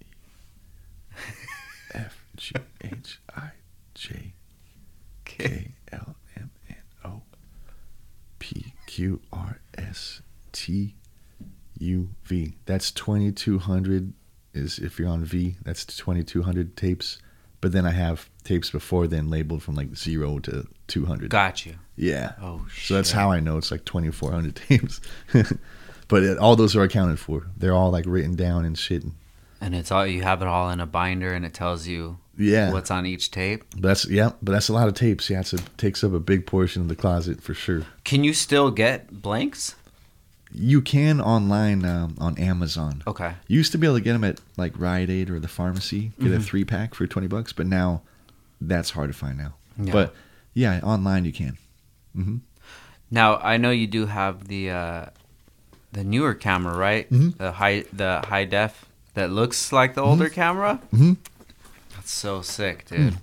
E 0.00 0.06
F 1.94 2.24
G 2.36 2.54
H 2.82 3.20
I 3.34 3.50
J 3.94 4.32
K 5.24 5.72
L 5.92 6.16
M 6.36 6.50
N 6.68 6.76
O 7.04 7.22
P 8.38 8.72
Q 8.86 9.20
R 9.32 9.60
S 9.76 10.20
T 10.52 10.94
U 11.78 12.10
V. 12.24 12.54
That's 12.66 12.90
2200 12.90 14.12
is 14.54 14.78
if 14.78 14.98
you're 14.98 15.08
on 15.08 15.24
V, 15.24 15.56
that's 15.62 15.84
2200 15.84 16.76
tapes. 16.76 17.18
But 17.60 17.72
then 17.72 17.86
I 17.86 17.90
have 17.90 18.28
tapes 18.48 18.70
before 18.70 19.06
then 19.06 19.30
labeled 19.30 19.62
from 19.62 19.74
like 19.74 19.94
0 19.96 20.38
to 20.40 20.66
200. 20.88 21.30
Got 21.30 21.66
you. 21.66 21.74
Yeah. 21.96 22.32
Oh 22.40 22.66
shit. 22.70 22.88
So 22.88 22.94
that's 22.94 23.12
how 23.12 23.30
I 23.30 23.40
know 23.40 23.58
it's 23.58 23.70
like 23.70 23.84
2400 23.84 24.56
tapes. 24.68 25.00
but 26.08 26.22
it, 26.22 26.38
all 26.38 26.56
those 26.56 26.74
are 26.76 26.82
accounted 26.82 27.18
for. 27.18 27.46
They're 27.56 27.74
all 27.74 27.90
like 27.90 28.04
written 28.06 28.34
down 28.34 28.64
and 28.64 28.78
shit. 28.78 29.04
And 29.60 29.74
it's 29.74 29.90
all 29.90 30.06
you 30.06 30.22
have 30.22 30.40
it 30.42 30.48
all 30.48 30.70
in 30.70 30.78
a 30.80 30.86
binder, 30.86 31.32
and 31.34 31.44
it 31.44 31.52
tells 31.52 31.88
you 31.88 32.18
Yeah. 32.36 32.72
what's 32.72 32.90
on 32.92 33.06
each 33.06 33.30
tape. 33.32 33.64
But 33.72 33.82
that's 33.88 34.08
yeah, 34.08 34.30
but 34.40 34.52
that's 34.52 34.68
a 34.68 34.72
lot 34.72 34.86
of 34.88 34.94
tapes. 34.94 35.28
Yeah, 35.28 35.40
it's 35.40 35.52
a, 35.52 35.58
takes 35.76 36.04
up 36.04 36.12
a 36.12 36.20
big 36.20 36.46
portion 36.46 36.80
of 36.82 36.88
the 36.88 36.94
closet 36.96 37.42
for 37.42 37.54
sure. 37.54 37.82
Can 38.04 38.22
you 38.22 38.32
still 38.34 38.70
get 38.70 39.20
blanks? 39.20 39.74
You 40.52 40.80
can 40.80 41.20
online 41.20 41.84
um, 41.84 42.14
on 42.18 42.38
Amazon. 42.38 43.02
Okay. 43.06 43.34
You 43.48 43.58
used 43.58 43.72
to 43.72 43.78
be 43.78 43.86
able 43.86 43.96
to 43.98 44.00
get 44.00 44.12
them 44.14 44.24
at 44.24 44.40
like 44.56 44.72
Rite 44.78 45.10
Aid 45.10 45.28
or 45.28 45.40
the 45.40 45.48
pharmacy, 45.48 46.12
get 46.20 46.28
Mm-hmm. 46.28 46.34
a 46.36 46.40
three 46.40 46.64
pack 46.64 46.94
for 46.94 47.06
twenty 47.08 47.26
bucks, 47.28 47.52
but 47.52 47.66
now 47.66 48.02
that's 48.60 48.90
hard 48.90 49.10
to 49.10 49.16
find 49.16 49.38
now. 49.38 49.54
Yeah. 49.78 49.92
But 49.92 50.14
yeah, 50.54 50.80
online 50.82 51.24
you 51.24 51.32
can. 51.32 51.56
hmm 52.14 52.36
Now 53.10 53.36
I 53.36 53.56
know 53.56 53.70
you 53.70 53.86
do 53.86 54.06
have 54.06 54.48
the 54.48 54.70
uh, 54.70 55.06
the 55.92 56.04
newer 56.04 56.34
camera, 56.34 56.76
right? 56.76 57.08
Mhm. 57.10 57.36
The 57.36 57.52
high 57.52 57.84
the 57.92 58.22
high 58.26 58.44
def 58.44 58.84
that 59.14 59.30
looks 59.30 59.72
like 59.72 59.94
the 59.94 60.02
older 60.02 60.28
camera. 60.28 60.80
Mhm. 60.94 61.16
That's 61.94 62.10
so 62.12 62.42
sick, 62.42 62.86
dude. 62.86 63.16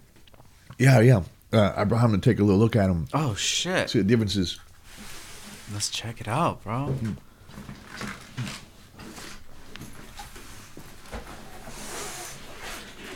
Yeah, 0.77 0.99
yeah. 0.99 1.21
Uh, 1.53 1.73
I 1.77 1.83
brought 1.85 2.03
him 2.03 2.11
to 2.11 2.17
take 2.29 2.39
a 2.39 2.43
little 2.43 2.59
look 2.59 2.75
at 2.75 2.89
him. 2.89 3.07
Oh 3.13 3.33
shit. 3.35 3.89
See 3.89 3.99
the 3.99 4.03
differences. 4.05 4.59
Let's 5.73 5.89
check 5.89 6.19
it 6.21 6.27
out, 6.27 6.63
bro. 6.63 6.93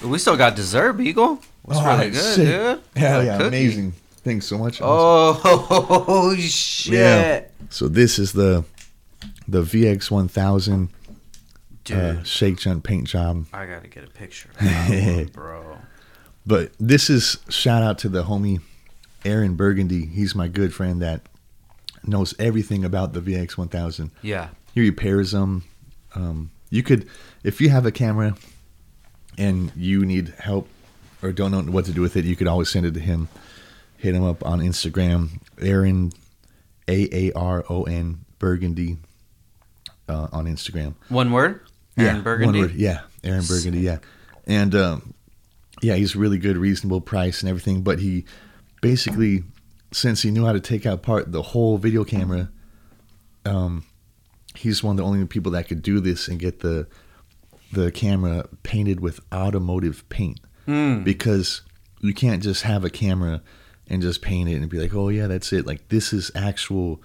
We 0.03 0.17
still 0.17 0.37
got 0.37 0.55
dessert, 0.55 0.93
Beagle. 0.93 1.39
It's 1.69 1.77
Oh, 1.77 1.85
really 1.97 2.09
that's 2.09 2.35
good, 2.35 2.35
sick. 2.35 2.45
dude. 2.93 3.01
Hell 3.03 3.23
yeah, 3.23 3.41
amazing. 3.43 3.93
Thanks 4.23 4.45
so 4.47 4.57
much. 4.57 4.79
Oh 4.83 6.35
shit, 6.39 6.93
Yeah. 6.93 7.43
So 7.69 7.87
this 7.87 8.19
is 8.19 8.33
the 8.33 8.65
the 9.47 9.61
VX 9.61 10.11
one 10.11 10.27
thousand 10.27 10.89
uh, 11.93 12.21
Shake 12.23 12.57
Junt 12.57 12.83
paint 12.83 13.07
job. 13.07 13.45
I 13.53 13.65
gotta 13.65 13.87
get 13.87 14.03
a 14.03 14.07
picture, 14.07 14.49
one, 14.59 15.25
bro. 15.33 15.77
But 16.45 16.71
this 16.79 17.09
is 17.09 17.37
shout 17.49 17.83
out 17.83 17.97
to 17.99 18.09
the 18.09 18.23
homie 18.23 18.61
Aaron 19.25 19.55
Burgundy. 19.55 20.05
He's 20.05 20.35
my 20.35 20.47
good 20.47 20.73
friend 20.73 21.01
that 21.01 21.21
knows 22.03 22.33
everything 22.39 22.83
about 22.85 23.13
the 23.13 23.21
VX 23.21 23.57
one 23.57 23.67
thousand. 23.69 24.11
Yeah, 24.21 24.49
He 24.73 24.81
repairs 24.81 25.31
them. 25.31 25.63
Um, 26.15 26.51
you 26.71 26.81
could, 26.83 27.07
if 27.43 27.59
you 27.61 27.69
have 27.69 27.85
a 27.85 27.91
camera 27.91 28.35
and 29.37 29.71
you 29.75 30.05
need 30.05 30.33
help 30.39 30.67
or 31.21 31.31
don't 31.31 31.51
know 31.51 31.61
what 31.71 31.85
to 31.85 31.91
do 31.91 32.01
with 32.01 32.15
it, 32.15 32.25
you 32.25 32.35
could 32.35 32.47
always 32.47 32.69
send 32.69 32.85
it 32.85 32.93
to 32.93 32.99
him. 32.99 33.27
Hit 33.97 34.15
him 34.15 34.23
up 34.23 34.45
on 34.45 34.59
Instagram, 34.59 35.41
Aaron, 35.59 36.13
A 36.87 37.27
A 37.27 37.33
R 37.33 37.65
O 37.69 37.83
N 37.83 38.23
Burgundy, 38.39 38.97
uh, 40.07 40.27
on 40.31 40.45
Instagram. 40.45 40.95
one 41.09 41.31
word. 41.31 41.61
Aaron 41.97 42.15
yeah, 42.15 42.21
Burgundy. 42.21 42.59
One 42.59 42.69
word, 42.69 42.77
yeah, 42.77 43.01
Aaron 43.23 43.43
Burgundy. 43.45 43.79
Yeah, 43.81 43.97
and 44.47 44.73
um, 44.73 45.13
yeah, 45.81 45.95
he's 45.95 46.15
really 46.15 46.37
good, 46.37 46.55
reasonable 46.55 47.01
price 47.01 47.41
and 47.41 47.49
everything. 47.49 47.81
But 47.81 47.99
he 47.99 48.23
basically, 48.81 49.43
since 49.91 50.21
he 50.21 50.31
knew 50.31 50.45
how 50.45 50.53
to 50.53 50.61
take 50.61 50.85
out 50.85 51.01
part 51.01 51.31
the 51.31 51.41
whole 51.41 51.77
video 51.77 52.05
camera, 52.05 52.49
um, 53.45 53.83
he's 54.55 54.81
one 54.81 54.93
of 54.93 54.97
the 54.97 55.03
only 55.03 55.25
people 55.25 55.51
that 55.51 55.67
could 55.67 55.81
do 55.81 55.99
this 55.99 56.27
and 56.29 56.39
get 56.39 56.59
the 56.59 56.87
the 57.71 57.91
camera 57.91 58.47
painted 58.63 58.99
with 58.99 59.19
automotive 59.33 60.07
paint 60.09 60.39
Mm. 60.69 61.03
because 61.03 61.61
you 62.01 62.13
can't 62.13 62.43
just 62.43 62.61
have 62.63 62.85
a 62.85 62.89
camera 62.89 63.41
and 63.87 64.01
just 64.01 64.21
paint 64.21 64.47
it 64.49 64.55
and 64.55 64.69
be 64.69 64.79
like, 64.79 64.93
oh 64.93 65.09
yeah, 65.09 65.27
that's 65.27 65.51
it. 65.51 65.65
Like 65.65 65.87
this 65.89 66.13
is 66.13 66.31
actual 66.35 67.01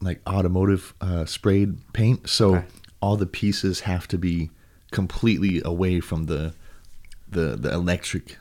like 0.00 0.20
automotive 0.28 0.92
uh, 1.00 1.24
sprayed 1.24 1.78
paint, 1.92 2.28
so 2.28 2.56
Okay. 2.56 2.66
all 3.00 3.16
the 3.16 3.26
pieces 3.26 3.80
have 3.80 4.06
to 4.08 4.18
be 4.18 4.50
completely 4.90 5.62
away 5.64 6.00
from 6.00 6.26
the 6.26 6.52
the 7.28 7.56
the 7.56 7.72
electric 7.72 8.36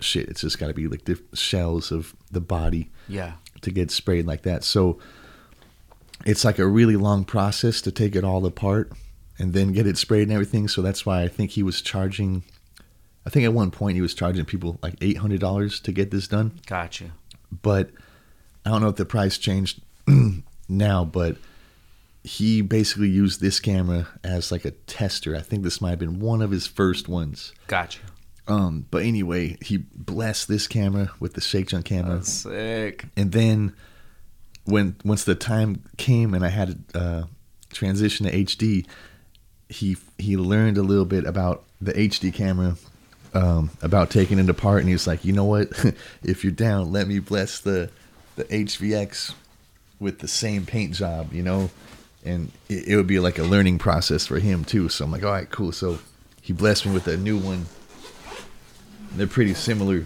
shit. 0.00 0.28
It's 0.28 0.40
just 0.42 0.58
got 0.58 0.68
to 0.68 0.74
be 0.74 0.86
like 0.88 1.04
the 1.06 1.18
shells 1.34 1.90
of 1.92 2.14
the 2.30 2.40
body 2.40 2.90
Yeah. 3.08 3.32
to 3.62 3.70
get 3.70 3.90
sprayed 3.90 4.26
like 4.26 4.42
that. 4.42 4.64
So 4.64 4.98
it's 6.26 6.44
like 6.44 6.58
a 6.58 6.66
really 6.66 6.96
long 6.96 7.24
process 7.24 7.80
to 7.82 7.90
take 7.92 8.14
it 8.16 8.24
all 8.24 8.44
apart 8.46 8.92
and 9.38 9.52
then 9.52 9.72
get 9.72 9.86
it 9.86 9.96
sprayed 9.96 10.24
and 10.24 10.32
everything. 10.32 10.68
So 10.68 10.82
that's 10.82 11.06
why 11.06 11.22
I 11.22 11.28
think 11.28 11.52
he 11.52 11.62
was 11.62 11.80
charging. 11.80 12.42
I 13.28 13.30
think 13.30 13.44
at 13.44 13.52
one 13.52 13.70
point 13.70 13.94
he 13.94 14.00
was 14.00 14.14
charging 14.14 14.46
people 14.46 14.78
like 14.82 14.94
eight 15.02 15.18
hundred 15.18 15.38
dollars 15.40 15.80
to 15.80 15.92
get 15.92 16.10
this 16.10 16.26
done, 16.26 16.58
Gotcha. 16.66 17.12
but 17.60 17.90
I 18.64 18.70
don't 18.70 18.80
know 18.80 18.88
if 18.88 18.96
the 18.96 19.04
price 19.04 19.36
changed 19.36 19.82
now. 20.68 21.04
But 21.04 21.36
he 22.24 22.62
basically 22.62 23.10
used 23.10 23.42
this 23.42 23.60
camera 23.60 24.08
as 24.24 24.50
like 24.50 24.64
a 24.64 24.70
tester. 24.70 25.36
I 25.36 25.40
think 25.42 25.62
this 25.62 25.78
might 25.82 25.90
have 25.90 25.98
been 25.98 26.20
one 26.20 26.40
of 26.40 26.50
his 26.50 26.66
first 26.66 27.06
ones. 27.06 27.52
Gotcha. 27.66 28.00
Um, 28.46 28.86
but 28.90 29.02
anyway, 29.02 29.58
he 29.60 29.76
blessed 29.76 30.48
this 30.48 30.66
camera 30.66 31.10
with 31.20 31.34
the 31.34 31.42
Shake 31.42 31.68
Junt 31.68 31.84
camera 31.84 32.14
That's 32.14 32.32
sick. 32.32 33.04
and 33.14 33.30
then 33.32 33.74
when 34.64 34.96
once 35.04 35.24
the 35.24 35.34
time 35.34 35.84
came 35.98 36.32
and 36.32 36.42
I 36.42 36.48
had 36.48 36.88
to 36.94 36.98
uh, 36.98 37.24
transition 37.68 38.24
to 38.24 38.32
HD, 38.32 38.86
he 39.68 39.98
he 40.16 40.38
learned 40.38 40.78
a 40.78 40.82
little 40.82 41.04
bit 41.04 41.26
about 41.26 41.64
the 41.78 41.92
HD 41.92 42.32
camera, 42.32 42.76
um, 43.34 43.70
about 43.82 44.10
taking 44.10 44.38
it 44.38 44.48
apart, 44.48 44.80
and 44.80 44.88
he 44.88 44.94
was 44.94 45.06
like, 45.06 45.24
"You 45.24 45.32
know 45.32 45.44
what? 45.44 45.68
if 46.22 46.44
you're 46.44 46.52
down, 46.52 46.92
let 46.92 47.08
me 47.08 47.18
bless 47.18 47.60
the 47.60 47.90
the 48.36 48.44
HVX 48.44 49.34
with 50.00 50.20
the 50.20 50.28
same 50.28 50.66
paint 50.66 50.94
job, 50.94 51.32
you 51.32 51.42
know." 51.42 51.70
And 52.24 52.50
it, 52.68 52.88
it 52.88 52.96
would 52.96 53.06
be 53.06 53.20
like 53.20 53.38
a 53.38 53.44
learning 53.44 53.78
process 53.78 54.26
for 54.26 54.38
him 54.38 54.64
too. 54.64 54.88
So 54.88 55.04
I'm 55.04 55.12
like, 55.12 55.24
"All 55.24 55.32
right, 55.32 55.48
cool." 55.50 55.72
So 55.72 55.98
he 56.42 56.52
blessed 56.52 56.86
me 56.86 56.92
with 56.92 57.06
a 57.08 57.16
new 57.16 57.38
one. 57.38 57.66
They're 59.12 59.26
pretty 59.26 59.54
similar. 59.54 60.04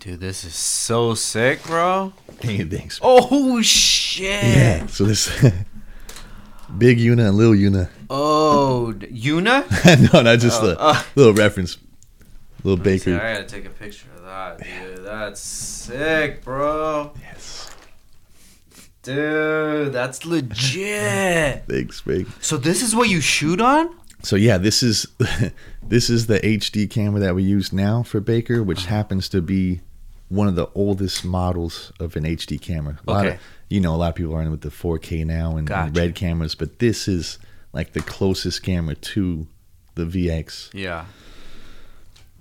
Dude, 0.00 0.18
this 0.18 0.44
is 0.44 0.54
so 0.54 1.14
sick, 1.14 1.62
bro. 1.64 2.12
Hey, 2.40 2.64
thanks. 2.64 2.98
Oh 3.00 3.62
shit. 3.62 4.42
Yeah. 4.42 4.86
So 4.86 5.04
this 5.04 5.30
big 6.78 6.98
Una 6.98 7.28
and 7.28 7.36
little 7.36 7.54
Una. 7.54 7.88
Oh, 8.14 8.92
Yuna? 8.98 10.12
no, 10.12 10.20
not 10.20 10.38
just 10.38 10.62
Oh, 10.62 10.66
the 10.66 10.78
uh. 10.80 11.02
little 11.14 11.32
reference. 11.32 11.78
Little 12.62 12.84
me 12.84 12.98
see, 12.98 13.10
baker. 13.12 13.24
I 13.24 13.32
gotta 13.32 13.44
take 13.46 13.64
a 13.64 13.70
picture 13.70 14.06
of 14.16 14.22
that, 14.22 14.58
dude. 14.62 15.02
That's 15.04 15.40
sick, 15.40 16.44
bro. 16.44 17.12
Yes. 17.20 17.70
Dude, 19.02 19.92
that's 19.92 20.24
legit. 20.26 21.64
Thanks, 21.68 22.00
big. 22.02 22.28
So 22.40 22.56
this 22.56 22.82
is 22.82 22.94
what 22.94 23.08
you 23.08 23.20
shoot 23.20 23.60
on? 23.60 23.90
So 24.22 24.36
yeah, 24.36 24.58
this 24.58 24.82
is 24.82 25.06
this 25.82 26.08
is 26.08 26.26
the 26.26 26.38
HD 26.38 26.88
camera 26.88 27.18
that 27.20 27.34
we 27.34 27.42
use 27.42 27.72
now 27.72 28.02
for 28.02 28.20
Baker, 28.20 28.56
Uh-huh. 28.56 28.64
which 28.64 28.84
happens 28.86 29.28
to 29.30 29.40
be 29.42 29.80
one 30.28 30.46
of 30.48 30.54
the 30.54 30.68
oldest 30.74 31.24
models 31.24 31.92
of 31.98 32.14
an 32.14 32.24
HD 32.24 32.60
camera. 32.60 32.98
A 33.06 33.10
lot 33.10 33.26
Okay. 33.26 33.34
of 33.36 33.40
you 33.70 33.80
know, 33.80 33.94
a 33.94 33.96
lot 33.96 34.10
of 34.10 34.14
people 34.14 34.34
are 34.36 34.42
in 34.42 34.50
with 34.50 34.60
the 34.60 34.68
4K 34.68 35.24
now 35.26 35.50
and, 35.52 35.60
and 35.60 35.68
Gotcha. 35.68 35.92
red 35.98 36.14
cameras, 36.14 36.54
but 36.54 36.78
this 36.78 37.08
is 37.08 37.38
like 37.72 37.92
the 37.92 38.00
closest 38.00 38.62
camera 38.62 38.94
to 38.94 39.46
the 39.94 40.04
VX. 40.04 40.70
Yeah. 40.72 41.06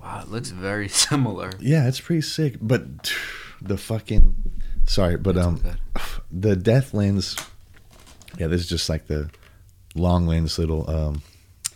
Wow, 0.02 0.22
it 0.22 0.30
looks 0.30 0.49
very 0.49 0.88
similar. 1.08 1.52
Yeah, 1.60 1.88
it's 1.88 1.99
pretty 1.99 2.22
sick. 2.22 2.56
But 2.62 3.14
the 3.62 3.78
fucking 3.78 4.36
sorry, 4.88 5.18
but 5.18 5.38
um, 5.38 5.62
the 6.32 6.56
death 6.56 6.94
lens. 6.94 7.36
Yeah, 8.38 8.48
this 8.48 8.62
is 8.62 8.70
just 8.70 8.90
like 8.90 9.08
the 9.08 9.30
long 9.94 10.26
lens 10.26 10.58
little 10.58 10.90
um 10.90 11.22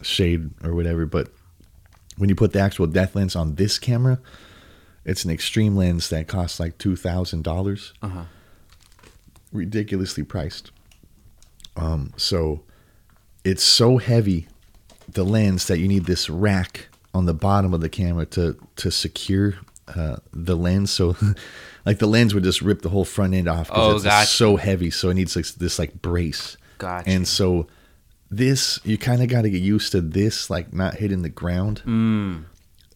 shade 0.02 0.52
or 0.64 0.74
whatever. 0.74 1.06
But 1.06 1.30
when 2.18 2.30
you 2.30 2.36
put 2.36 2.54
the 2.54 2.60
actual 2.60 2.88
death 2.88 3.16
lens 3.16 3.36
on 3.36 3.56
this 3.56 3.78
camera, 3.78 4.20
it's 5.04 5.26
an 5.26 5.32
extreme 5.32 5.76
lens 5.76 6.10
that 6.10 6.28
costs 6.28 6.60
like 6.60 6.78
two 6.78 6.96
thousand 6.96 7.44
dollars. 7.44 7.94
Uh-huh. 8.02 8.24
Ridiculously 9.52 10.24
priced. 10.24 10.72
Um, 11.78 12.14
so 12.18 12.64
it's 13.46 13.64
so 13.64 13.98
heavy, 13.98 14.48
the 15.08 15.24
lens 15.24 15.68
that 15.68 15.80
you 15.80 15.88
need 15.88 16.06
this 16.06 16.30
rack 16.30 16.88
on 17.14 17.26
the 17.26 17.34
bottom 17.34 17.74
of 17.74 17.80
the 17.80 17.88
camera 17.90 18.26
to 18.26 18.58
to 18.78 18.92
secure 18.92 19.56
uh, 19.96 20.18
the 20.34 20.56
lens. 20.58 20.92
So, 20.92 21.16
like 21.86 22.00
the 22.00 22.08
lens 22.08 22.34
would 22.34 22.44
just 22.44 22.62
rip 22.62 22.82
the 22.82 22.90
whole 22.90 23.06
front 23.06 23.34
end 23.34 23.48
off 23.48 23.70
Oh, 23.72 23.96
it's 23.96 24.04
gotcha. 24.04 24.28
so 24.28 24.56
heavy. 24.58 24.92
So 24.92 25.10
it 25.10 25.14
needs 25.14 25.36
like 25.36 25.46
this 25.48 25.80
like 25.80 26.02
brace. 26.02 26.58
Gotcha. 26.80 27.10
And 27.10 27.26
so 27.28 27.68
this 28.32 28.80
you 28.84 28.98
kind 28.98 29.22
of 29.22 29.30
got 29.30 29.44
to 29.44 29.50
get 29.50 29.62
used 29.62 29.92
to 29.94 30.02
this 30.02 30.50
like 30.50 30.74
not 30.74 30.96
hitting 30.96 31.22
the 31.22 31.30
ground, 31.30 31.82
Mm. 31.86 32.46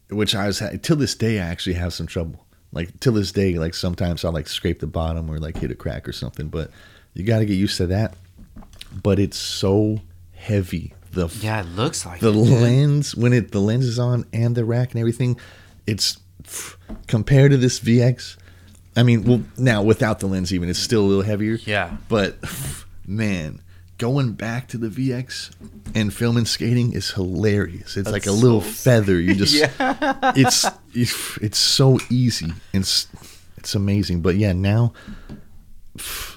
which 0.09 0.35
I 0.35 0.47
was 0.47 0.61
till 0.81 0.95
this 0.97 1.15
day 1.15 1.39
I 1.39 1.45
actually 1.45 1.75
have 1.75 1.93
some 1.93 2.07
trouble. 2.07 2.45
Like 2.71 2.99
till 2.99 3.13
this 3.13 3.31
day, 3.31 3.53
like 3.57 3.73
sometimes 3.73 4.25
I'll 4.25 4.31
like 4.33 4.47
scrape 4.47 4.79
the 4.79 4.87
bottom 4.87 5.29
or 5.29 5.39
like 5.39 5.57
hit 5.57 5.71
a 5.71 5.75
crack 5.75 6.07
or 6.07 6.11
something. 6.11 6.49
But 6.49 6.69
you 7.13 7.23
got 7.23 7.39
to 7.39 7.45
get 7.45 7.53
used 7.55 7.77
to 7.77 7.87
that. 7.87 8.15
But 9.03 9.17
it's 9.19 9.37
so 9.37 10.01
heavy. 10.39 10.93
The 11.11 11.27
Yeah, 11.41 11.61
it 11.61 11.67
looks 11.67 12.05
like 12.05 12.19
the 12.21 12.31
it, 12.31 12.35
lens 12.35 13.15
when 13.15 13.33
it 13.33 13.51
the 13.51 13.59
lens 13.59 13.85
is 13.85 13.99
on 13.99 14.25
and 14.31 14.55
the 14.55 14.63
rack 14.63 14.91
and 14.91 14.99
everything, 14.99 15.39
it's 15.87 16.17
compared 17.07 17.51
to 17.51 17.57
this 17.57 17.79
VX. 17.79 18.37
I 18.95 19.03
mean, 19.03 19.23
well, 19.23 19.41
now 19.57 19.81
without 19.83 20.19
the 20.19 20.27
lens, 20.27 20.53
even 20.53 20.69
it's 20.69 20.79
still 20.79 21.01
a 21.01 21.07
little 21.07 21.23
heavier. 21.23 21.55
Yeah. 21.65 21.97
But 22.09 22.37
man, 23.07 23.61
going 23.97 24.33
back 24.33 24.67
to 24.69 24.77
the 24.77 24.87
VX 24.87 25.51
and 25.93 26.13
filming 26.13 26.45
skating 26.45 26.93
is 26.93 27.11
hilarious. 27.11 27.97
It's 27.97 28.09
like 28.09 28.25
a 28.25 28.31
little 28.31 28.61
so 28.61 28.69
feather. 28.69 29.19
You 29.19 29.35
just 29.43 29.53
yeah. 29.53 30.33
it's 30.35 30.65
it's 30.93 31.57
so 31.57 31.99
easy. 32.09 32.53
It's 32.73 33.07
it's 33.57 33.75
amazing. 33.75 34.21
But 34.21 34.35
yeah, 34.35 34.53
now 34.53 34.93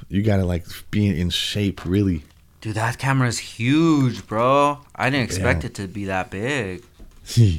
you 0.08 0.22
gotta 0.22 0.44
like 0.44 0.66
be 0.90 1.18
in 1.18 1.30
shape 1.30 1.84
really. 1.84 2.24
Dude, 2.62 2.74
that 2.76 2.96
camera 2.98 3.28
is 3.28 3.38
huge, 3.38 4.26
bro. 4.26 4.78
I 4.94 5.10
didn't 5.10 5.24
expect 5.24 5.62
Yeah. 5.64 5.66
it 5.66 5.74
to 5.74 5.88
be 5.88 6.06
that 6.06 6.30
big. 6.30 6.82
Yeah, 7.36 7.58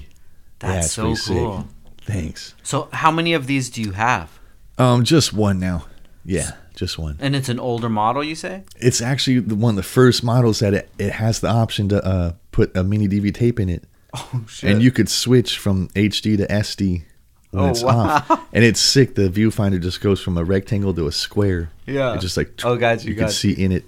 That's 0.59 0.85
it's 0.87 0.93
so 0.95 1.01
pretty 1.03 1.15
sick. 1.17 1.35
cool. 1.37 1.67
Thanks. 2.01 2.53
So, 2.63 2.87
how 2.93 3.11
many 3.11 3.33
of 3.33 3.47
these 3.47 3.69
do 3.69 3.81
you 3.81 3.91
have? 3.91 4.29
Um, 4.77 5.03
just 5.03 5.33
one 5.33 5.59
now. 5.59 5.85
Yeah, 6.25 6.51
just 6.75 6.97
one. 6.97 7.17
And 7.19 7.35
it's 7.35 7.49
an 7.49 7.59
older 7.59 7.89
model, 7.89 8.23
you 8.23 8.35
say? 8.35 8.63
It's 8.77 9.01
actually 9.01 9.39
the 9.39 9.55
one 9.55 9.71
of 9.71 9.75
the 9.75 9.83
first 9.83 10.23
models 10.23 10.59
that 10.59 10.73
it, 10.73 10.89
it 10.97 11.11
has 11.13 11.39
the 11.41 11.49
option 11.49 11.89
to 11.89 12.03
uh, 12.05 12.31
put 12.51 12.75
a 12.77 12.83
mini 12.83 13.07
DV 13.09 13.33
tape 13.33 13.59
in 13.59 13.67
it, 13.69 13.83
Oh 14.13 14.45
shit! 14.47 14.71
and 14.71 14.81
you 14.81 14.89
could 14.91 15.09
switch 15.09 15.57
from 15.57 15.89
HD 15.89 16.37
to 16.37 16.47
SD 16.47 17.03
when 17.51 17.65
Oh, 17.65 17.69
it's 17.69 17.83
wow. 17.83 18.23
off. 18.29 18.47
And 18.53 18.63
it's 18.63 18.79
sick. 18.81 19.15
The 19.15 19.27
viewfinder 19.29 19.81
just 19.81 19.99
goes 20.01 20.21
from 20.21 20.37
a 20.37 20.43
rectangle 20.45 20.93
to 20.93 21.07
a 21.07 21.11
square. 21.11 21.71
Yeah. 21.85 22.13
It's 22.13 22.21
just 22.23 22.37
like 22.37 22.53
Oh, 22.63 22.77
got 22.77 23.03
you, 23.03 23.11
You 23.11 23.15
can 23.17 23.29
see 23.29 23.51
in 23.51 23.71
it. 23.73 23.83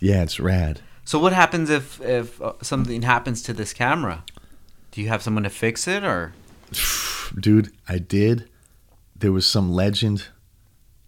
Yeah, 0.00 0.22
it's 0.22 0.40
rad. 0.40 0.80
So, 1.04 1.18
what 1.18 1.32
happens 1.32 1.70
if 1.70 2.00
if 2.00 2.40
uh, 2.40 2.54
something 2.62 3.02
happens 3.02 3.42
to 3.42 3.52
this 3.52 3.72
camera? 3.72 4.24
Do 4.90 5.00
you 5.00 5.08
have 5.08 5.22
someone 5.22 5.44
to 5.44 5.50
fix 5.50 5.86
it, 5.86 6.02
or? 6.04 6.32
dude 7.38 7.70
i 7.88 7.98
did. 7.98 8.48
There 9.16 9.32
was 9.32 9.46
some 9.46 9.72
legend 9.72 10.28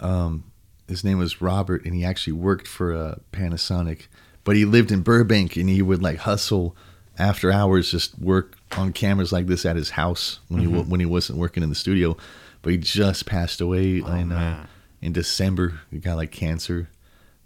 um 0.00 0.44
his 0.88 1.04
name 1.04 1.18
was 1.18 1.40
robert 1.40 1.84
and 1.84 1.94
he 1.94 2.04
actually 2.04 2.32
worked 2.32 2.66
for 2.66 2.92
uh, 2.92 3.14
panasonic 3.32 4.08
but 4.44 4.56
he 4.56 4.64
lived 4.64 4.90
in 4.90 5.00
burbank 5.00 5.56
and 5.56 5.68
he 5.68 5.80
would 5.80 6.02
like 6.02 6.18
hustle 6.18 6.76
after 7.18 7.52
hours 7.52 7.90
just 7.90 8.18
work 8.18 8.56
on 8.76 8.92
cameras 8.92 9.32
like 9.32 9.46
this 9.46 9.64
at 9.64 9.76
his 9.76 9.90
house 9.90 10.40
when 10.48 10.60
he 10.60 10.66
when 10.66 11.00
he 11.00 11.06
wasn't 11.06 11.38
working 11.38 11.62
in 11.62 11.68
the 11.68 11.74
studio. 11.74 12.16
But 12.62 12.72
he 12.72 12.78
just 12.78 13.26
passed 13.26 13.60
away 13.60 14.00
Oh, 14.02 14.12
in 14.14 14.32
uh, 14.32 14.66
in 15.00 15.12
december. 15.12 15.80
He 15.90 15.98
got 15.98 16.16
like 16.16 16.30
cancer. 16.30 16.88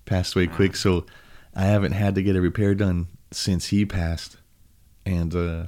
Passed 0.04 0.36
away 0.36 0.46
quick. 0.46 0.76
So 0.76 1.04
i 1.56 1.64
haven't 1.64 1.92
had 1.92 2.14
to 2.14 2.22
get 2.22 2.36
a 2.36 2.40
repair 2.40 2.74
done 2.74 3.08
since 3.32 3.66
he 3.66 3.84
passed 3.84 4.36
and 5.04 5.34
uh 5.34 5.66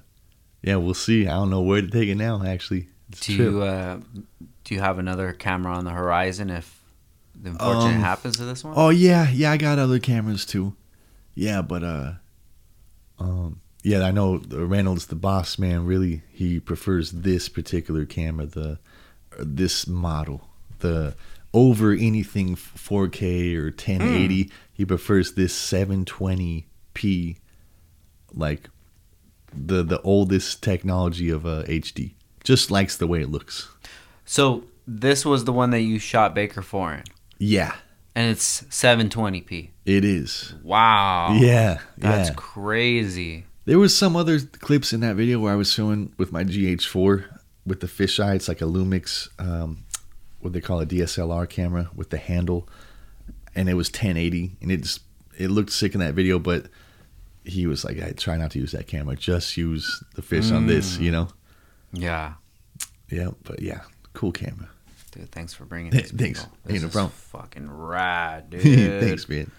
yeah, 0.60 0.74
we'll 0.74 0.94
see. 0.94 1.28
I 1.28 1.34
don't 1.34 1.50
know 1.50 1.60
where 1.60 1.80
to 1.80 1.86
take 1.88 2.08
it 2.08 2.16
now. 2.16 2.42
Actually, 2.44 2.88
it's 3.10 3.24
Do 3.24 3.32
you 3.32 3.62
uh, 3.62 4.00
do 4.64 4.74
you 4.74 4.80
have 4.80 4.98
another 4.98 5.32
camera 5.32 5.72
on 5.72 5.84
the 5.84 5.92
horizon 5.92 6.50
if 6.50 6.82
the 7.40 7.50
unfortunate 7.50 7.94
Um, 7.94 8.00
happens 8.00 8.36
to 8.38 8.44
this 8.44 8.64
one? 8.64 8.74
Oh 8.76 8.88
yeah, 8.88 9.30
yeah. 9.30 9.52
I 9.52 9.56
got 9.56 9.78
other 9.78 10.00
cameras 10.00 10.44
too. 10.44 10.74
Yeah, 11.36 11.62
but 11.62 11.84
uh, 11.84 12.12
um, 13.20 13.60
yeah. 13.84 14.02
I 14.02 14.10
know 14.10 14.42
Reynolds, 14.50 15.06
the 15.06 15.14
boss 15.14 15.60
man, 15.60 15.86
really 15.86 16.22
he 16.32 16.58
prefers 16.58 17.12
this 17.12 17.48
particular 17.48 18.04
camera, 18.04 18.46
the 18.46 18.78
this 19.38 19.86
model, 19.86 20.48
the 20.80 21.14
over 21.54 21.92
anything 21.92 22.54
4K 22.56 23.56
or 23.56 23.64
1080. 23.66 24.50
He 24.72 24.84
prefers 24.84 25.32
this 25.34 25.52
720p, 25.72 27.36
like 28.34 28.68
the 29.54 29.82
the 29.82 30.00
oldest 30.02 30.62
technology 30.62 31.30
of 31.30 31.46
uh, 31.46 31.62
HD. 31.64 32.12
Just 32.44 32.70
likes 32.70 32.96
the 32.96 33.06
way 33.06 33.20
it 33.20 33.30
looks. 33.30 33.68
So 34.24 34.64
this 34.86 35.24
was 35.24 35.44
the 35.44 35.52
one 35.52 35.70
that 35.70 35.80
you 35.80 35.98
shot 35.98 36.34
Baker 36.34 36.62
4 36.62 36.92
in, 36.94 37.02
Yeah, 37.38 37.74
and 38.14 38.30
it's 38.30 38.62
720p. 38.64 39.70
it 39.84 40.04
is. 40.04 40.54
Wow. 40.62 41.32
Yeah, 41.34 41.80
That's 41.96 42.28
yeah. 42.30 42.34
crazy. 42.36 43.44
There 43.64 43.78
was 43.78 43.94
some 43.96 44.16
other 44.16 44.38
clips 44.40 44.92
in 44.94 45.00
that 45.00 45.16
video 45.16 45.40
where 45.40 45.52
I 45.52 45.56
was 45.56 45.70
showing 45.72 46.12
with 46.16 46.32
my 46.32 46.42
GH4 46.44 47.24
with 47.66 47.80
the 47.80 47.86
fisheye. 47.86 48.36
It's 48.36 48.48
like 48.48 48.62
a 48.62 48.64
Lumix, 48.64 49.28
um, 49.38 49.84
what 50.40 50.52
they 50.52 50.60
call 50.60 50.80
a 50.80 50.86
DSLR 50.86 51.48
camera 51.48 51.90
with 51.94 52.10
the 52.10 52.18
handle, 52.18 52.68
and 53.54 53.68
it 53.68 53.74
was 53.74 53.88
1080, 53.88 54.56
and 54.60 54.70
it 54.72 54.82
just 54.82 55.00
it 55.36 55.48
looked 55.50 55.72
sick 55.72 55.94
in 55.94 56.00
that 56.00 56.14
video. 56.14 56.38
But 56.38 56.66
he 57.44 57.66
was 57.66 57.84
like, 57.84 58.00
"I 58.02 58.12
try 58.12 58.36
not 58.36 58.50
to 58.52 58.58
use 58.58 58.72
that 58.72 58.86
camera. 58.86 59.16
Just 59.16 59.56
use 59.56 60.02
the 60.14 60.22
fish 60.22 60.50
on 60.50 60.66
this," 60.66 60.96
Mm. 60.96 61.00
you 61.00 61.10
know. 61.10 61.28
Yeah. 61.92 62.34
Yeah, 63.10 63.30
but 63.44 63.62
yeah, 63.62 63.80
cool 64.12 64.32
camera. 64.32 64.68
Dude, 65.12 65.30
thanks 65.32 65.54
for 65.54 65.64
bringing 65.64 65.90
this. 65.90 66.10
thanks. 66.16 66.46
This 66.66 66.82
no 66.82 66.88
problem. 66.88 67.12
Fucking 67.12 67.70
rad, 67.70 68.50
dude. 68.50 69.02
Thanks, 69.02 69.28
man. 69.28 69.50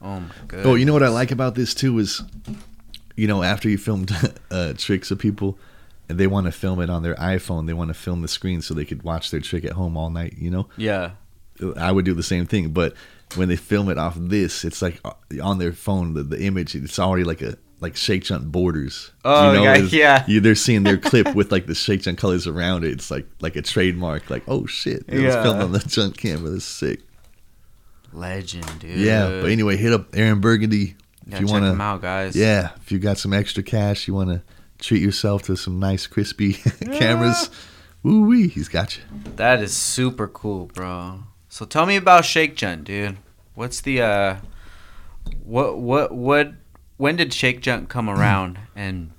Oh 0.00 0.20
my 0.20 0.28
god. 0.48 0.66
Oh, 0.66 0.74
you 0.74 0.84
know 0.86 0.92
what 0.94 1.02
I 1.02 1.08
like 1.08 1.30
about 1.30 1.54
this 1.54 1.74
too 1.74 1.98
is, 1.98 2.22
you 3.16 3.26
know, 3.26 3.42
after 3.42 3.68
you 3.68 3.76
filmed 3.78 4.10
uh, 4.50 4.72
tricks 4.76 5.10
of 5.10 5.18
people, 5.18 5.58
they 6.08 6.26
want 6.26 6.46
to 6.46 6.52
film 6.52 6.80
it 6.80 6.88
on 6.90 7.02
their 7.02 7.14
iPhone, 7.16 7.66
they 7.66 7.72
want 7.74 7.88
to 7.88 7.94
film 7.94 8.22
the 8.22 8.28
screen 8.28 8.62
so 8.62 8.74
they 8.74 8.84
could 8.84 9.02
watch 9.02 9.30
their 9.30 9.40
trick 9.40 9.64
at 9.64 9.72
home 9.72 9.96
all 9.96 10.10
night. 10.10 10.34
You 10.38 10.50
know, 10.50 10.68
Yeah. 10.76 11.12
I 11.76 11.90
would 11.90 12.04
do 12.04 12.12
the 12.14 12.22
same 12.22 12.44
thing, 12.46 12.70
but 12.70 12.94
when 13.34 13.48
they 13.48 13.56
film 13.56 13.88
it 13.88 13.96
off 13.98 14.14
this, 14.18 14.64
it's 14.64 14.82
like 14.82 15.00
uh, 15.04 15.12
on 15.42 15.58
their 15.58 15.72
phone, 15.72 16.12
the, 16.14 16.22
the 16.22 16.42
image, 16.42 16.74
it's 16.74 16.98
already 16.98 17.24
like 17.24 17.40
a 17.42 17.56
like 17.80 17.96
Shake 17.96 18.24
Junt 18.24 18.50
borders. 18.52 19.10
Oh, 19.24 19.52
yeah, 19.52 19.72
it's- 19.74 19.92
yeah. 19.92 20.24
You, 20.28 20.40
they're 20.40 20.54
seeing 20.54 20.82
their 20.82 20.96
clip 21.10 21.34
with 21.34 21.50
like 21.52 21.66
the 21.66 21.74
Shake 21.74 22.02
Junt 22.02 22.18
colors 22.18 22.46
around 22.46 22.84
it. 22.84 22.92
It's 22.92 23.10
like 23.10 23.26
like 23.40 23.56
a 23.56 23.62
trademark. 23.62 24.28
Like 24.30 24.44
oh 24.46 24.66
shit, 24.66 25.04
it 25.08 25.14
was 25.22 25.34
Yeah. 25.34 25.42
filmed 25.42 25.62
on 25.62 25.72
the 25.72 25.78
Junt 25.80 26.16
camera. 26.18 26.50
This 26.50 26.62
is 26.62 26.68
sick. 26.68 27.00
Legend, 28.12 28.78
dude. 28.78 28.98
Yeah, 28.98 29.40
but 29.42 29.50
anyway, 29.50 29.76
hit 29.76 29.92
up 29.92 30.14
Aaron 30.14 30.40
Burgundy 30.40 30.94
if 31.26 31.40
you 31.40 31.46
check 31.46 31.48
want 31.52 31.64
them 31.64 31.78
to. 31.78 31.82
out, 31.82 32.02
guys. 32.02 32.36
Yeah, 32.36 32.70
if 32.82 32.92
you 32.92 32.98
got 32.98 33.18
some 33.18 33.32
extra 33.32 33.62
cash, 33.62 34.06
you 34.08 34.14
want 34.14 34.30
to 34.30 34.42
treat 34.78 35.02
yourself 35.02 35.42
to 35.44 35.56
some 35.56 35.78
nice 35.78 36.06
crispy 36.06 36.52
cameras. 36.92 37.50
Woo 38.02 38.26
wee, 38.26 38.48
he's 38.48 38.68
got 38.68 38.96
you. 38.96 39.02
That 39.36 39.62
is 39.62 39.76
super 39.76 40.28
cool, 40.28 40.66
bro. 40.66 41.24
So 41.48 41.64
tell 41.64 41.86
me 41.86 41.96
about 41.96 42.24
Shake 42.24 42.56
Junt, 42.56 42.84
dude. 42.84 43.16
What's 43.54 43.80
the 43.80 44.02
uh 44.02 44.36
what 45.42 45.78
what 45.78 46.12
what 46.14 46.52
when 46.98 47.16
did 47.16 47.32
Shake 47.32 47.60
Junt 47.60 47.88
come 47.88 48.08
around 48.16 48.58
and 48.74 49.10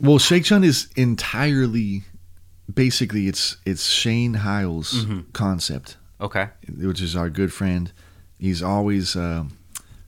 Well, 0.00 0.18
Shake 0.18 0.44
Junt 0.44 0.64
is 0.64 0.88
entirely, 0.96 2.02
basically, 2.72 3.26
it's 3.28 3.56
it's 3.64 3.86
Shane 3.88 4.34
Heil's 4.34 5.04
Mhm. 5.04 5.32
concept, 5.32 5.96
okay. 6.20 6.48
which 6.68 7.00
is 7.00 7.16
our 7.16 7.30
good 7.30 7.52
friend. 7.52 7.92
He's 8.38 8.62
always 8.62 9.16
uh, 9.16 9.44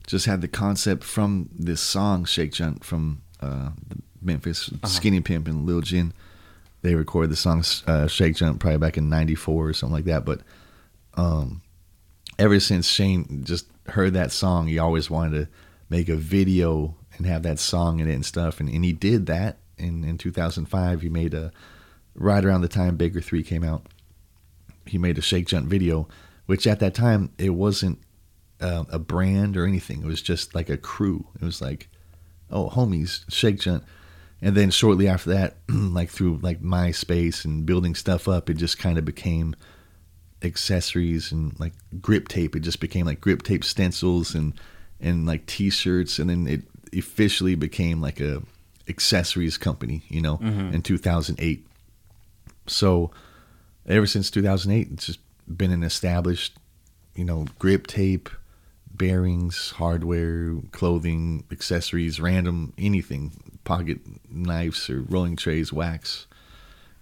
just 0.07 0.25
had 0.27 0.41
the 0.41 0.47
concept 0.47 1.03
from 1.03 1.49
this 1.57 1.81
song 1.81 2.25
Shake 2.25 2.51
Junt 2.53 2.83
from 2.83 3.21
uh, 3.41 3.69
the 3.87 3.97
Memphis 4.25 4.71
Skinny 4.85 5.21
Pimp 5.21 5.47
and 5.47 5.65
Lil 5.65 5.81
Jin. 5.81 6.13
They 6.81 6.95
recorded 6.95 7.31
the 7.31 7.35
song 7.35 7.63
uh, 7.87 8.07
Shake 8.07 8.35
Junt 8.35 8.59
probably 8.59 8.77
back 8.77 8.97
in 8.97 9.09
'94 9.09 9.69
or 9.69 9.73
something 9.73 9.93
like 9.93 10.05
that. 10.05 10.25
But 10.25 10.41
um, 11.15 11.61
ever 12.37 12.59
since 12.59 12.87
Shane 12.87 13.43
just 13.43 13.67
heard 13.87 14.13
that 14.13 14.31
song, 14.31 14.67
he 14.67 14.79
always 14.79 15.09
wanted 15.09 15.45
to 15.45 15.51
make 15.89 16.09
a 16.09 16.15
video 16.15 16.95
and 17.17 17.25
have 17.25 17.43
that 17.43 17.59
song 17.59 17.99
in 17.99 18.09
it 18.09 18.13
and 18.13 18.25
stuff. 18.25 18.59
And, 18.59 18.69
and 18.69 18.83
he 18.83 18.91
did 18.91 19.25
that 19.27 19.57
in, 19.77 20.03
in 20.03 20.17
2005. 20.17 21.01
He 21.01 21.09
made 21.09 21.33
a 21.33 21.51
right 22.15 22.43
around 22.43 22.61
the 22.61 22.67
time 22.67 22.95
Baker 22.97 23.21
3 23.21 23.43
came 23.43 23.63
out. 23.63 23.85
He 24.85 24.97
made 24.97 25.17
a 25.17 25.21
Shake 25.21 25.47
Junt 25.47 25.67
video, 25.67 26.07
which 26.45 26.67
at 26.67 26.79
that 26.79 26.93
time 26.93 27.31
it 27.37 27.51
wasn't 27.51 27.99
uh, 28.61 28.85
a 28.89 28.99
brand 28.99 29.57
or 29.57 29.65
anything. 29.65 30.01
It 30.01 30.07
was 30.07 30.21
just 30.21 30.55
like 30.55 30.69
a 30.69 30.77
crew. 30.77 31.27
It 31.41 31.45
was 31.45 31.61
like, 31.61 31.89
oh, 32.51 32.69
homies, 32.69 33.25
Shake 33.31 33.59
Junt. 33.59 33.83
And 34.41 34.55
then 34.55 34.69
shortly 34.69 35.07
after 35.07 35.31
that, 35.31 35.57
like 35.69 36.09
through 36.09 36.39
like 36.41 36.61
MySpace 36.61 37.45
and 37.45 37.65
building 37.65 37.95
stuff 37.95 38.27
up, 38.27 38.49
it 38.49 38.55
just 38.55 38.77
kind 38.77 38.97
of 38.97 39.05
became 39.05 39.55
accessories 40.41 41.31
and 41.31 41.57
like 41.59 41.73
grip 42.01 42.27
tape. 42.27 42.55
It 42.55 42.61
just 42.61 42.79
became 42.79 43.05
like 43.05 43.21
grip 43.21 43.43
tape 43.43 43.63
stencils 43.63 44.35
and 44.35 44.53
and 44.99 45.25
like 45.25 45.45
T-shirts, 45.45 46.19
and 46.19 46.29
then 46.29 46.47
it 46.47 46.61
officially 46.97 47.55
became 47.55 48.01
like 48.01 48.19
a 48.19 48.41
accessories 48.87 49.57
company. 49.57 50.03
You 50.09 50.21
know, 50.21 50.37
mm-hmm. 50.37 50.73
in 50.73 50.81
2008. 50.81 51.67
So 52.67 53.11
ever 53.87 54.07
since 54.07 54.31
2008, 54.31 54.89
it's 54.93 55.05
just 55.05 55.19
been 55.47 55.71
an 55.71 55.83
established, 55.83 56.57
you 57.15 57.23
know, 57.23 57.45
grip 57.59 57.87
tape, 57.87 58.29
bearings, 58.93 59.71
hardware, 59.71 60.55
clothing, 60.71 61.43
accessories, 61.51 62.19
random 62.19 62.73
anything, 62.77 63.31
pocket 63.65 63.99
knives 64.31 64.89
or 64.89 65.01
rolling 65.01 65.35
trays, 65.35 65.73
wax, 65.73 66.25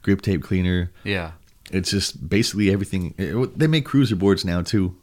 grip 0.01 0.21
tape 0.21 0.41
cleaner. 0.41 0.89
Yeah. 1.03 1.31
It's 1.71 1.91
just 1.91 2.27
basically 2.27 2.71
everything. 2.73 3.13
it- 3.17 3.57
they 3.59 3.67
make 3.67 3.85
cruiser 3.85 4.15
boards 4.15 4.43
now 4.43 4.61
too, 4.63 4.95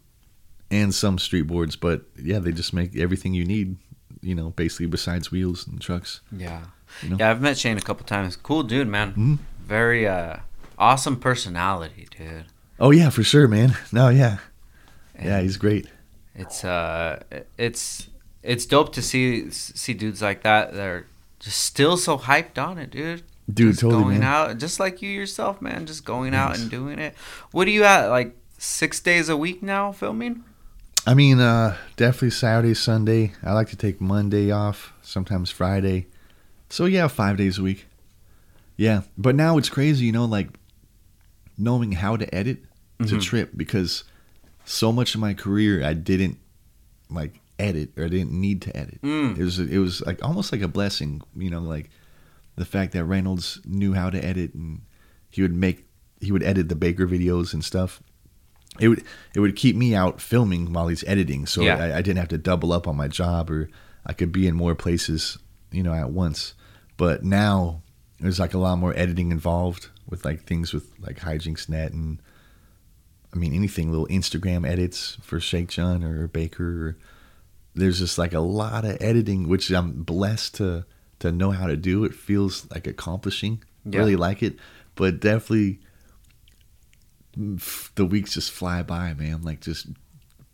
and 0.71 0.93
some 0.95 1.19
street 1.19 1.43
boards, 1.47 1.77
but 1.77 2.03
yeah, 2.21 2.39
they 2.41 2.53
just 2.53 2.73
make 2.73 2.97
everything 2.97 3.33
you 3.35 3.45
need. 3.45 3.77
You 4.23 4.35
know, 4.35 4.51
basically 4.51 4.87
besides 4.87 5.31
wheels 5.31 5.67
and 5.67 5.81
trucks. 5.81 6.21
Yeah. 6.31 6.65
You 7.03 7.11
know? 7.11 7.17
Yeah, 7.19 7.31
I've 7.31 7.41
met 7.41 7.57
Shane 7.57 7.79
a 7.79 7.81
couple 7.81 8.05
times. 8.05 8.37
Cool 8.37 8.65
dude, 8.65 8.87
man. 8.89 9.15
Mhm. 9.15 9.39
Very 9.67 10.07
uh 10.07 10.37
awesome 10.79 11.17
personality, 11.17 12.07
dude. 12.19 12.45
Oh 12.79 12.91
yeah, 12.91 13.09
for 13.11 13.23
sure, 13.23 13.49
man. 13.49 13.77
No, 13.93 14.09
yeah, 14.11 14.39
yeah, 15.23 15.41
he's 15.41 15.57
great. 15.57 15.87
it's 16.35 16.65
uh 16.65 17.23
it's 17.57 18.09
it's 18.43 18.67
dope 18.67 18.93
to 18.95 19.03
see 19.03 19.51
see 19.51 19.95
dudes 19.95 20.21
like 20.23 20.43
that 20.43 20.73
that 20.75 20.87
are 20.87 21.07
just 21.41 21.59
still 21.59 21.97
so 21.97 22.17
hyped 22.19 22.57
on 22.63 22.79
it, 22.79 22.91
dude. 22.91 23.23
Dude, 23.53 23.71
just 23.71 23.81
totally, 23.81 24.03
going 24.05 24.21
man. 24.21 24.23
out 24.23 24.59
just 24.59 24.79
like 24.79 25.03
you 25.03 25.11
yourself, 25.11 25.61
man, 25.61 25.87
just 25.87 26.05
going 26.05 26.35
out 26.35 26.57
and 26.59 26.71
doing 26.71 26.99
it. 27.01 27.17
What 27.51 27.67
are 27.67 27.71
you 27.71 27.83
at 27.83 28.07
like 28.07 28.37
6 28.59 29.01
days 29.01 29.29
a 29.29 29.37
week 29.37 29.61
now 29.63 29.91
filming? 29.91 30.45
I 31.07 31.15
mean, 31.15 31.41
uh, 31.41 31.77
definitely 31.97 32.31
Saturday, 32.31 32.75
Sunday. 32.75 33.33
I 33.43 33.53
like 33.55 33.69
to 33.71 33.77
take 33.77 34.01
Monday 34.01 34.51
off, 34.53 34.93
sometimes 35.03 35.51
Friday. 35.51 36.07
So 36.69 36.85
yeah, 36.85 37.09
five 37.09 37.37
days 37.39 37.59
a 37.59 37.63
week. 37.63 37.87
Yeah, 38.77 39.03
but 39.19 39.35
now 39.35 39.59
it's 39.59 39.69
crazy, 39.69 40.07
you 40.07 40.13
know, 40.13 40.27
like 40.27 40.49
knowing 41.59 41.93
how 41.93 42.17
to 42.17 42.33
edit. 42.35 42.65
It's 43.01 43.13
a 43.13 43.17
Mhm. 43.17 43.23
trip 43.23 43.51
because 43.57 44.05
so 44.65 44.93
much 44.93 45.15
of 45.15 45.21
my 45.21 45.35
career 45.35 45.83
I 45.85 45.95
didn't 45.95 46.39
like 47.09 47.41
edit 47.61 47.91
or 47.97 48.05
I 48.05 48.09
didn't 48.09 48.33
need 48.33 48.63
to 48.63 48.77
edit. 48.77 49.01
Mm. 49.03 49.39
It 49.39 49.45
was 49.45 49.59
it 49.59 49.79
was 49.79 50.01
like 50.03 50.25
almost 50.25 50.53
like 50.53 50.63
a 50.63 50.69
blessing, 50.69 51.23
you 51.37 51.51
know, 51.51 51.61
like 51.61 51.91
the 52.57 52.65
fact 52.65 52.93
that 52.93 53.05
Reynolds 53.05 53.61
knew 53.65 53.95
how 53.95 54.11
to 54.11 54.23
edit 54.25 54.55
and 54.55 54.83
he 55.31 55.43
would 55.43 55.55
make 55.55 55.87
he 56.21 56.33
would 56.33 56.43
edit 56.43 56.69
the 56.69 56.75
Baker 56.77 57.07
videos 57.07 57.53
and 57.55 57.65
stuff. 57.65 58.03
It 58.79 58.89
would 58.89 59.05
it 59.35 59.41
would 59.41 59.57
keep 59.57 59.77
me 59.77 59.95
out 59.95 60.21
filming 60.21 60.73
while 60.73 60.89
he's 60.89 61.05
editing, 61.05 61.47
so 61.47 61.63
Yeah. 61.63 61.77
I, 61.77 61.99
I 61.99 62.03
didn't 62.03 62.19
have 62.19 62.29
to 62.29 62.39
double 62.39 62.73
up 62.73 62.87
on 62.89 62.97
my 62.97 63.09
job 63.09 63.51
or 63.51 63.69
I 64.07 64.13
could 64.13 64.33
be 64.33 64.47
in 64.47 64.55
more 64.55 64.75
places, 64.75 65.39
you 65.71 65.83
know, 65.83 65.93
at 65.95 66.11
once. 66.11 66.55
But 66.97 67.25
now 67.25 67.83
there's 68.21 68.39
like 68.39 68.55
a 68.55 68.59
lot 68.59 68.79
more 68.79 68.95
editing 68.97 69.31
involved 69.33 69.89
with 70.09 70.25
like 70.25 70.45
things 70.45 70.73
with 70.73 70.93
like 71.01 71.19
Hijinx 71.21 71.69
Net 71.69 71.93
and 71.93 72.21
I 73.33 73.39
mean 73.39 73.55
anything 73.55 73.91
little 73.91 74.09
Instagram 74.09 74.69
edits 74.69 75.17
for 75.23 75.41
Shake 75.41 75.69
Junt 75.69 76.05
or 76.05 76.27
Baker. 76.29 76.89
Or, 76.89 76.97
there's 77.75 77.99
just 77.99 78.19
like 78.19 78.33
a 78.33 78.41
lot 78.41 78.85
of 78.85 78.97
editing, 79.01 79.49
which 79.49 79.71
I'm 79.71 80.03
blessed 80.03 80.57
to 80.57 80.85
to 81.21 81.33
know 81.33 81.51
how 81.51 81.67
to 81.67 81.77
do. 81.77 82.05
It 82.05 82.15
feels 82.15 82.71
like 82.71 82.87
accomplishing. 82.87 83.63
Yeah. 83.85 84.01
Really 84.01 84.17
like 84.17 84.43
it, 84.43 84.57
but 84.95 85.21
definitely 85.21 85.81
the 87.37 88.05
weeks 88.05 88.35
just 88.35 88.51
fly 88.51 88.83
by, 88.83 89.15
man. 89.15 89.35
I'm 89.35 89.43
like 89.43 89.61
just 89.61 89.87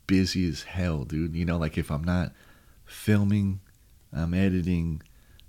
busy 0.07 0.49
as 0.49 0.63
hell, 0.63 1.05
dude. 1.05 1.35
You 1.35 1.45
know, 1.45 1.57
like 1.57 1.79
if 1.79 1.91
I'm 1.91 2.05
not 2.05 2.33
filming, 2.85 3.61
I'm 4.13 4.35
editing, 4.35 5.03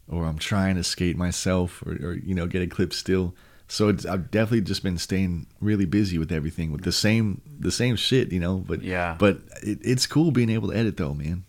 or 0.07 0.25
I'm 0.25 0.37
trying 0.37 0.75
to 0.75 0.83
skate 0.83 1.17
myself, 1.17 1.83
or, 1.85 1.91
or 1.91 2.13
you 2.13 2.33
know, 2.33 2.47
get 2.47 2.61
a 2.61 2.67
clip 2.67 2.93
still. 2.93 3.35
So 3.69 3.89
it's, 3.89 4.05
I've 4.05 4.31
definitely 4.31 4.61
just 4.61 4.81
been 4.81 4.97
staying 4.97 5.45
really 5.59 5.85
busy 5.85 6.17
with 6.17 6.31
everything, 6.31 6.71
with 6.71 6.83
the 6.83 6.91
same 6.93 7.41
the 7.59 7.71
same 7.71 7.95
shit, 7.97 8.31
you 8.31 8.39
know. 8.39 8.57
But 8.59 8.81
Yeah. 8.81 9.15
but 9.19 9.39
it, 9.61 9.79
it's 9.81 10.07
cool 10.07 10.31
being 10.31 10.49
able 10.49 10.69
to 10.69 10.75
edit 10.77 10.95
though, 10.97 11.13
man. 11.13 11.43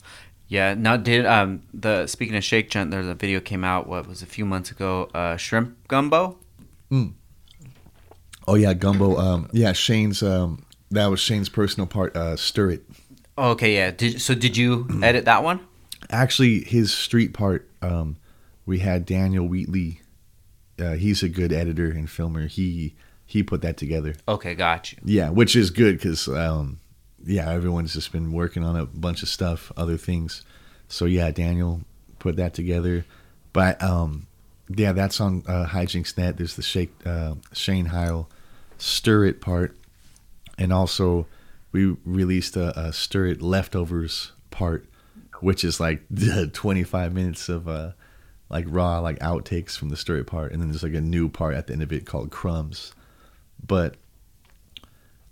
Yeah, 0.48 0.74
now 0.74 0.96
did 0.96 1.26
um 1.26 1.62
the 1.72 2.06
speaking 2.06 2.34
of 2.36 2.42
Shake 2.42 2.70
Junt, 2.70 2.90
there's 2.90 3.06
a 3.06 3.14
video 3.14 3.38
came 3.40 3.62
out 3.64 3.86
what 3.86 4.08
was 4.08 4.22
a 4.22 4.26
few 4.26 4.44
months 4.44 4.70
ago, 4.70 5.08
uh 5.14 5.36
shrimp 5.36 5.76
gumbo. 5.88 6.38
Oh 8.46 8.54
yeah, 8.54 8.72
gumbo. 8.74 9.16
Um, 9.18 9.48
yeah, 9.52 9.72
Shane's. 9.72 10.22
Um, 10.22 10.64
that 10.90 11.06
was 11.08 11.20
Shane's 11.20 11.48
personal 11.50 11.86
part. 11.86 12.16
Uh, 12.16 12.34
stir 12.36 12.70
it. 12.70 12.82
Oh, 13.36 13.50
okay, 13.50 13.74
yeah. 13.74 13.90
Did 13.90 14.20
so 14.22 14.34
did 14.34 14.56
you 14.56 14.88
edit 15.02 15.26
that 15.26 15.44
one? 15.44 15.60
Actually, 16.10 16.60
his 16.64 16.92
street 16.92 17.34
part. 17.34 17.68
Um, 17.82 18.16
we 18.64 18.78
had 18.78 19.04
Daniel 19.04 19.46
Wheatley. 19.46 20.00
Uh, 20.80 20.92
he's 20.92 21.22
a 21.22 21.28
good 21.28 21.52
editor 21.52 21.90
and 21.90 22.08
filmer. 22.08 22.46
He 22.46 22.94
he 23.26 23.42
put 23.42 23.62
that 23.62 23.76
together. 23.76 24.14
Okay, 24.26 24.54
got 24.54 24.92
you. 24.92 24.98
Yeah, 25.04 25.30
which 25.30 25.54
is 25.54 25.70
good 25.70 25.96
because 25.96 26.28
um, 26.28 26.80
yeah, 27.24 27.50
everyone's 27.50 27.94
just 27.94 28.12
been 28.12 28.32
working 28.32 28.64
on 28.64 28.76
a 28.76 28.86
bunch 28.86 29.22
of 29.22 29.28
stuff, 29.28 29.72
other 29.76 29.96
things. 29.96 30.44
So 30.88 31.04
yeah, 31.04 31.30
Daniel 31.30 31.82
put 32.18 32.36
that 32.36 32.54
together. 32.54 33.04
But 33.52 33.82
um, 33.82 34.26
yeah, 34.68 34.92
that's 34.92 35.20
on 35.20 35.42
uh, 35.46 35.66
Hijinx 35.66 36.16
Net. 36.16 36.36
There's 36.36 36.56
the 36.56 36.62
Shake 36.62 36.92
uh, 37.04 37.34
Shane 37.52 37.86
Heil 37.86 38.28
Stir 38.78 39.26
It 39.26 39.40
part, 39.40 39.76
and 40.58 40.72
also 40.72 41.26
we 41.72 41.96
released 42.04 42.56
a, 42.56 42.78
a 42.78 42.92
Stir 42.92 43.26
It 43.26 43.42
Leftovers 43.42 44.32
part, 44.50 44.86
which 45.40 45.64
is 45.64 45.80
like 45.80 46.02
25 46.52 47.12
minutes 47.12 47.48
of 47.48 47.68
uh, 47.68 47.92
like 48.50 48.64
raw 48.68 48.98
like 49.00 49.18
outtakes 49.18 49.76
from 49.76 49.88
the 49.90 49.96
story 49.96 50.24
part, 50.24 50.52
and 50.52 50.60
then 50.60 50.70
there's 50.70 50.82
like 50.82 50.94
a 50.94 51.00
new 51.00 51.28
part 51.28 51.54
at 51.54 51.66
the 51.66 51.72
end 51.72 51.82
of 51.82 51.92
it 51.92 52.06
called 52.06 52.30
Crumbs. 52.30 52.92
But 53.66 53.96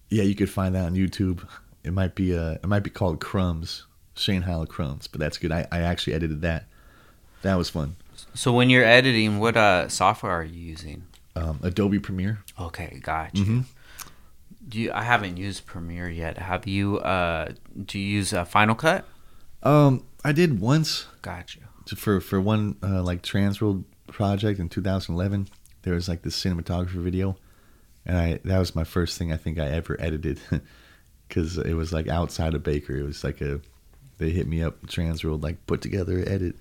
yeah, 0.08 0.22
you 0.22 0.34
could 0.34 0.50
find 0.50 0.74
that 0.74 0.84
on 0.84 0.94
YouTube. 0.94 1.46
It 1.84 1.92
might 1.92 2.14
be 2.14 2.36
uh, 2.36 2.52
it 2.62 2.66
might 2.66 2.82
be 2.82 2.90
called 2.90 3.20
Crumbs, 3.20 3.84
Shane 4.14 4.42
Heil 4.42 4.66
Crumbs, 4.66 5.06
but 5.06 5.20
that's 5.20 5.38
good. 5.38 5.52
I, 5.52 5.66
I 5.72 5.80
actually 5.80 6.14
edited 6.14 6.42
that. 6.42 6.66
That 7.42 7.56
was 7.56 7.70
fun. 7.70 7.96
So 8.34 8.52
when 8.52 8.70
you're 8.70 8.84
editing, 8.84 9.38
what 9.38 9.56
uh 9.56 9.88
software 9.88 10.32
are 10.32 10.44
you 10.44 10.60
using? 10.60 11.04
Um, 11.34 11.60
Adobe 11.62 11.98
Premiere. 11.98 12.40
Okay, 12.58 12.98
got 13.02 13.36
you. 13.36 13.44
Mhm. 13.44 13.64
Do 14.68 14.80
you, 14.80 14.90
I 14.92 15.02
haven't 15.02 15.36
used 15.36 15.64
Premiere 15.66 16.08
yet. 16.08 16.38
Have 16.38 16.66
you? 16.66 16.98
Uh, 16.98 17.52
do 17.84 17.98
you 17.98 18.06
use 18.16 18.32
uh, 18.32 18.44
Final 18.44 18.74
Cut? 18.74 19.04
Um, 19.62 20.02
I 20.24 20.32
did 20.32 20.60
once, 20.60 21.06
Got 21.22 21.54
you. 21.54 21.62
For 21.94 22.20
for 22.20 22.40
one 22.40 22.76
uh, 22.82 23.02
like 23.02 23.22
Transworld 23.22 23.84
project 24.08 24.58
in 24.58 24.68
2011, 24.68 25.48
there 25.82 25.94
was 25.94 26.08
like 26.08 26.22
this 26.22 26.42
cinematographer 26.42 27.02
video, 27.02 27.36
and 28.04 28.16
I 28.16 28.40
that 28.44 28.58
was 28.58 28.74
my 28.74 28.84
first 28.84 29.18
thing 29.18 29.32
I 29.32 29.36
think 29.36 29.58
I 29.58 29.68
ever 29.68 29.96
edited, 30.00 30.40
because 31.28 31.58
it 31.58 31.74
was 31.74 31.92
like 31.92 32.08
outside 32.08 32.54
of 32.54 32.62
Baker. 32.62 32.96
It 32.96 33.04
was 33.04 33.22
like 33.22 33.40
a 33.40 33.60
they 34.18 34.30
hit 34.30 34.46
me 34.46 34.62
up 34.62 34.86
Transworld 34.86 35.42
like 35.42 35.64
put 35.66 35.82
together 35.82 36.18
edit, 36.26 36.56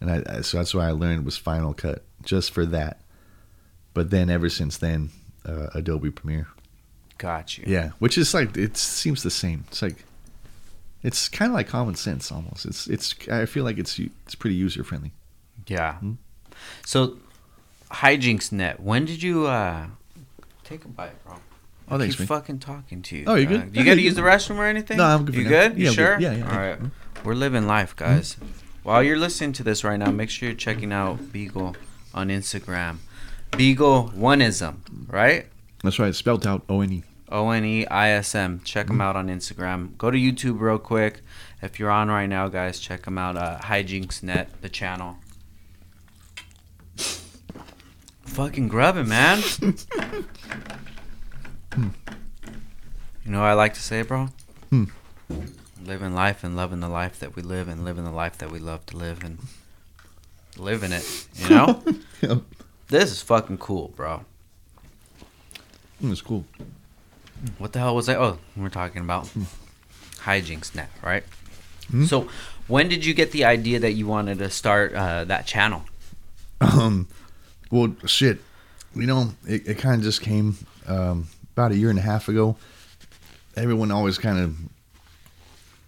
and 0.00 0.10
I, 0.10 0.38
I 0.38 0.40
so 0.40 0.58
that's 0.58 0.74
why 0.74 0.88
I 0.88 0.92
learned 0.92 1.24
was 1.24 1.36
Final 1.36 1.74
Cut 1.74 2.04
just 2.24 2.52
for 2.52 2.64
that. 2.66 3.00
But 3.94 4.10
then 4.10 4.30
ever 4.30 4.48
since 4.48 4.78
then, 4.78 5.10
uh, 5.44 5.66
Adobe 5.74 6.10
Premiere. 6.10 6.48
Got 7.18 7.58
you. 7.58 7.64
Yeah, 7.66 7.90
which 7.98 8.16
is 8.16 8.32
like 8.32 8.56
it 8.56 8.76
seems 8.76 9.22
the 9.22 9.30
same. 9.30 9.64
It's 9.68 9.82
like 9.82 10.04
it's 11.02 11.28
kind 11.28 11.50
of 11.50 11.54
like 11.54 11.68
common 11.68 11.94
sense 11.94 12.30
almost. 12.32 12.66
It's 12.66 12.86
it's 12.86 13.14
I 13.30 13.46
feel 13.46 13.64
like 13.64 13.78
it's 13.78 13.98
it's 13.98 14.34
pretty 14.34 14.56
user 14.56 14.84
friendly. 14.84 15.12
Yeah. 15.66 15.94
Hmm? 15.96 16.12
So, 16.84 17.18
Hijinx 17.90 18.52
Net. 18.52 18.80
When 18.80 19.04
did 19.04 19.22
you 19.22 19.46
uh 19.46 19.86
take 20.64 20.84
a 20.84 20.88
bite, 20.88 21.22
bro? 21.24 21.36
Oh, 21.90 21.96
I 21.96 21.98
thanks, 21.98 22.14
keep 22.16 22.20
man. 22.20 22.26
fucking 22.38 22.58
talking 22.60 23.02
to 23.02 23.16
you. 23.18 23.24
Oh, 23.26 23.34
you 23.34 23.46
Uh, 23.46 23.50
good? 23.50 23.72
Do 23.72 23.80
you 23.80 23.84
got 23.86 23.94
to 23.96 24.00
use 24.00 24.14
the 24.14 24.22
restroom 24.22 24.56
or 24.56 24.64
anything? 24.66 24.96
No, 24.96 25.04
I'm 25.04 25.24
good 25.26 25.34
You 25.34 25.44
good? 25.44 25.76
You 25.76 25.84
Yeah, 25.84 25.88
I'm 25.90 25.94
sure? 25.94 26.14
good. 26.16 26.22
Yeah, 26.22 26.32
yeah, 26.36 26.50
All 26.50 26.58
right. 26.58 26.78
We're 27.24 27.34
living 27.34 27.66
life, 27.66 27.94
guys. 27.96 28.36
While 28.82 29.02
you're 29.02 29.18
listening 29.18 29.52
to 29.54 29.62
this 29.62 29.84
right 29.84 29.98
now, 29.98 30.10
make 30.10 30.30
sure 30.30 30.48
you're 30.48 30.56
checking 30.56 30.92
out 30.92 31.32
Beagle 31.32 31.76
on 32.14 32.28
Instagram. 32.28 32.96
Beagle 33.56 34.10
Oneism, 34.16 34.76
right? 35.08 35.46
That's 35.84 35.98
right. 35.98 36.14
Spelled 36.14 36.46
out 36.46 36.64
O 36.68 36.80
N 36.80 36.92
E. 36.92 37.02
O 37.32 37.50
N 37.50 37.64
E 37.64 37.86
I 37.86 38.10
S 38.10 38.34
M. 38.34 38.60
Check 38.62 38.88
them 38.88 39.00
out 39.00 39.16
on 39.16 39.28
Instagram. 39.28 39.96
Go 39.96 40.10
to 40.10 40.18
YouTube 40.18 40.60
real 40.60 40.78
quick. 40.78 41.22
If 41.62 41.78
you're 41.78 41.90
on 41.90 42.08
right 42.08 42.26
now, 42.26 42.48
guys, 42.48 42.78
check 42.78 43.04
them 43.04 43.16
out. 43.16 43.36
Uh, 43.36 43.58
Hijinx.net, 43.58 44.60
the 44.60 44.68
channel. 44.68 45.16
Fucking 48.24 48.68
grubbing, 48.68 49.08
man. 49.08 49.42
you 49.60 49.74
know 53.26 53.40
what 53.40 53.46
I 53.46 53.52
like 53.54 53.74
to 53.74 53.82
say, 53.82 54.02
bro? 54.02 54.28
Hmm. 54.70 54.84
Living 55.84 56.14
life 56.14 56.44
and 56.44 56.56
loving 56.56 56.80
the 56.80 56.88
life 56.88 57.18
that 57.20 57.34
we 57.34 57.42
live 57.42 57.68
and 57.68 57.84
living 57.84 58.04
the 58.04 58.10
life 58.10 58.38
that 58.38 58.50
we 58.50 58.58
love 58.58 58.86
to 58.86 58.96
live 58.96 59.24
and 59.24 59.38
living 60.56 60.92
it. 60.92 61.26
You 61.36 61.48
know? 61.48 61.82
Yep. 62.22 62.42
this 62.86 63.10
is 63.10 63.20
fucking 63.20 63.58
cool, 63.58 63.88
bro. 63.96 64.24
It's 66.00 66.20
cool. 66.20 66.44
What 67.58 67.72
the 67.72 67.80
hell 67.80 67.94
was 67.94 68.08
I? 68.08 68.14
Oh, 68.16 68.38
we're 68.56 68.68
talking 68.68 69.02
about 69.02 69.28
hijinks 70.18 70.74
now, 70.74 70.86
right? 71.02 71.24
Hmm? 71.90 72.04
So, 72.04 72.28
when 72.68 72.88
did 72.88 73.04
you 73.04 73.14
get 73.14 73.32
the 73.32 73.44
idea 73.44 73.80
that 73.80 73.92
you 73.92 74.06
wanted 74.06 74.38
to 74.38 74.50
start 74.50 74.94
uh, 74.94 75.24
that 75.24 75.46
channel? 75.46 75.82
Um, 76.60 77.08
well, 77.70 77.94
shit. 78.06 78.40
You 78.94 79.06
know, 79.06 79.34
it, 79.48 79.66
it 79.66 79.78
kind 79.78 79.96
of 79.96 80.02
just 80.02 80.20
came 80.20 80.56
um, 80.86 81.26
about 81.54 81.72
a 81.72 81.76
year 81.76 81.90
and 81.90 81.98
a 81.98 82.02
half 82.02 82.28
ago. 82.28 82.56
Everyone 83.56 83.90
always 83.90 84.18
kind 84.18 84.38
of 84.38 84.56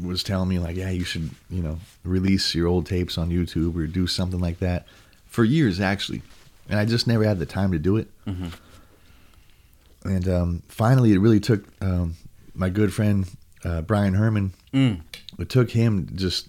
was 0.05 0.23
telling 0.25 0.49
me 0.49 0.59
like, 0.59 0.77
yeah, 0.77 0.91
you 0.91 1.05
should, 1.05 1.31
you 1.51 1.63
know, 1.63 1.79
release 2.03 2.55
your 2.55 2.67
old 2.67 2.87
tapes 2.87 3.17
on 3.17 3.31
YouTube 3.31 3.77
or 3.77 3.87
do 3.87 4.07
something 4.07 4.41
like 4.41 4.59
that. 4.59 4.87
For 5.29 5.45
years, 5.45 5.81
actually, 5.81 6.23
and 6.69 6.79
I 6.79 6.85
just 6.85 7.07
never 7.07 7.25
had 7.25 7.39
the 7.39 7.47
time 7.47 7.73
to 7.73 7.79
do 7.79 7.97
it. 7.97 8.09
Mhm. 8.27 8.53
And 10.05 10.29
um, 10.29 10.63
finally, 10.69 11.13
it 11.13 11.19
really 11.19 11.41
took 11.41 11.65
um, 11.81 12.17
my 12.55 12.69
good 12.69 12.93
friend 12.93 13.27
uh, 13.65 13.81
Brian 13.83 14.15
Herman. 14.15 14.53
Mm. 14.73 15.01
It 15.39 15.49
took 15.49 15.71
him 15.71 16.11
just 16.15 16.49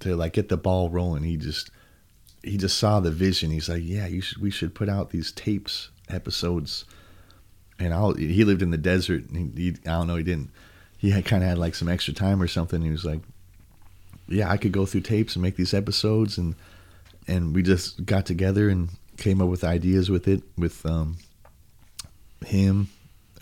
to 0.00 0.16
like 0.16 0.32
get 0.32 0.48
the 0.48 0.56
ball 0.56 0.88
rolling. 0.90 1.22
He 1.22 1.36
just 1.36 1.70
he 2.42 2.56
just 2.56 2.78
saw 2.78 3.00
the 3.00 3.10
vision. 3.10 3.50
He's 3.50 3.68
like, 3.68 3.82
yeah, 3.84 4.06
you 4.06 4.20
should 4.20 4.38
we 4.38 4.50
should 4.50 4.74
put 4.74 4.88
out 4.88 5.10
these 5.10 5.32
tapes 5.32 5.90
episodes. 6.08 6.84
And 7.78 7.92
I'll, 7.92 8.14
he 8.14 8.44
lived 8.44 8.62
in 8.62 8.70
the 8.70 8.78
desert. 8.78 9.28
And 9.28 9.56
he, 9.56 9.64
he, 9.64 9.76
I 9.86 9.98
don't 9.98 10.06
know. 10.06 10.16
He 10.16 10.22
didn't. 10.22 10.50
He 10.96 11.10
had 11.10 11.26
kind 11.26 11.42
of 11.42 11.50
had 11.50 11.58
like 11.58 11.74
some 11.74 11.88
extra 11.88 12.14
time 12.14 12.40
or 12.40 12.48
something. 12.48 12.80
He 12.80 12.90
was 12.90 13.04
like, 13.04 13.20
yeah, 14.28 14.50
I 14.50 14.56
could 14.56 14.72
go 14.72 14.86
through 14.86 15.02
tapes 15.02 15.36
and 15.36 15.42
make 15.42 15.56
these 15.56 15.74
episodes. 15.74 16.38
And 16.38 16.54
and 17.28 17.54
we 17.54 17.62
just 17.62 18.06
got 18.06 18.24
together 18.24 18.68
and 18.68 18.88
came 19.18 19.42
up 19.42 19.48
with 19.48 19.64
ideas 19.64 20.10
with 20.10 20.28
it 20.28 20.42
with 20.56 20.84
um, 20.86 21.18
him, 22.44 22.88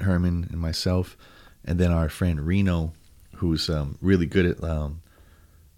Herman, 0.00 0.48
and 0.50 0.60
myself, 0.60 1.16
and 1.64 1.78
then 1.78 1.90
our 1.90 2.08
friend 2.08 2.46
Reno, 2.46 2.92
who's 3.36 3.68
um, 3.70 3.98
really 4.00 4.26
good 4.26 4.46
at 4.46 4.62
um, 4.64 5.00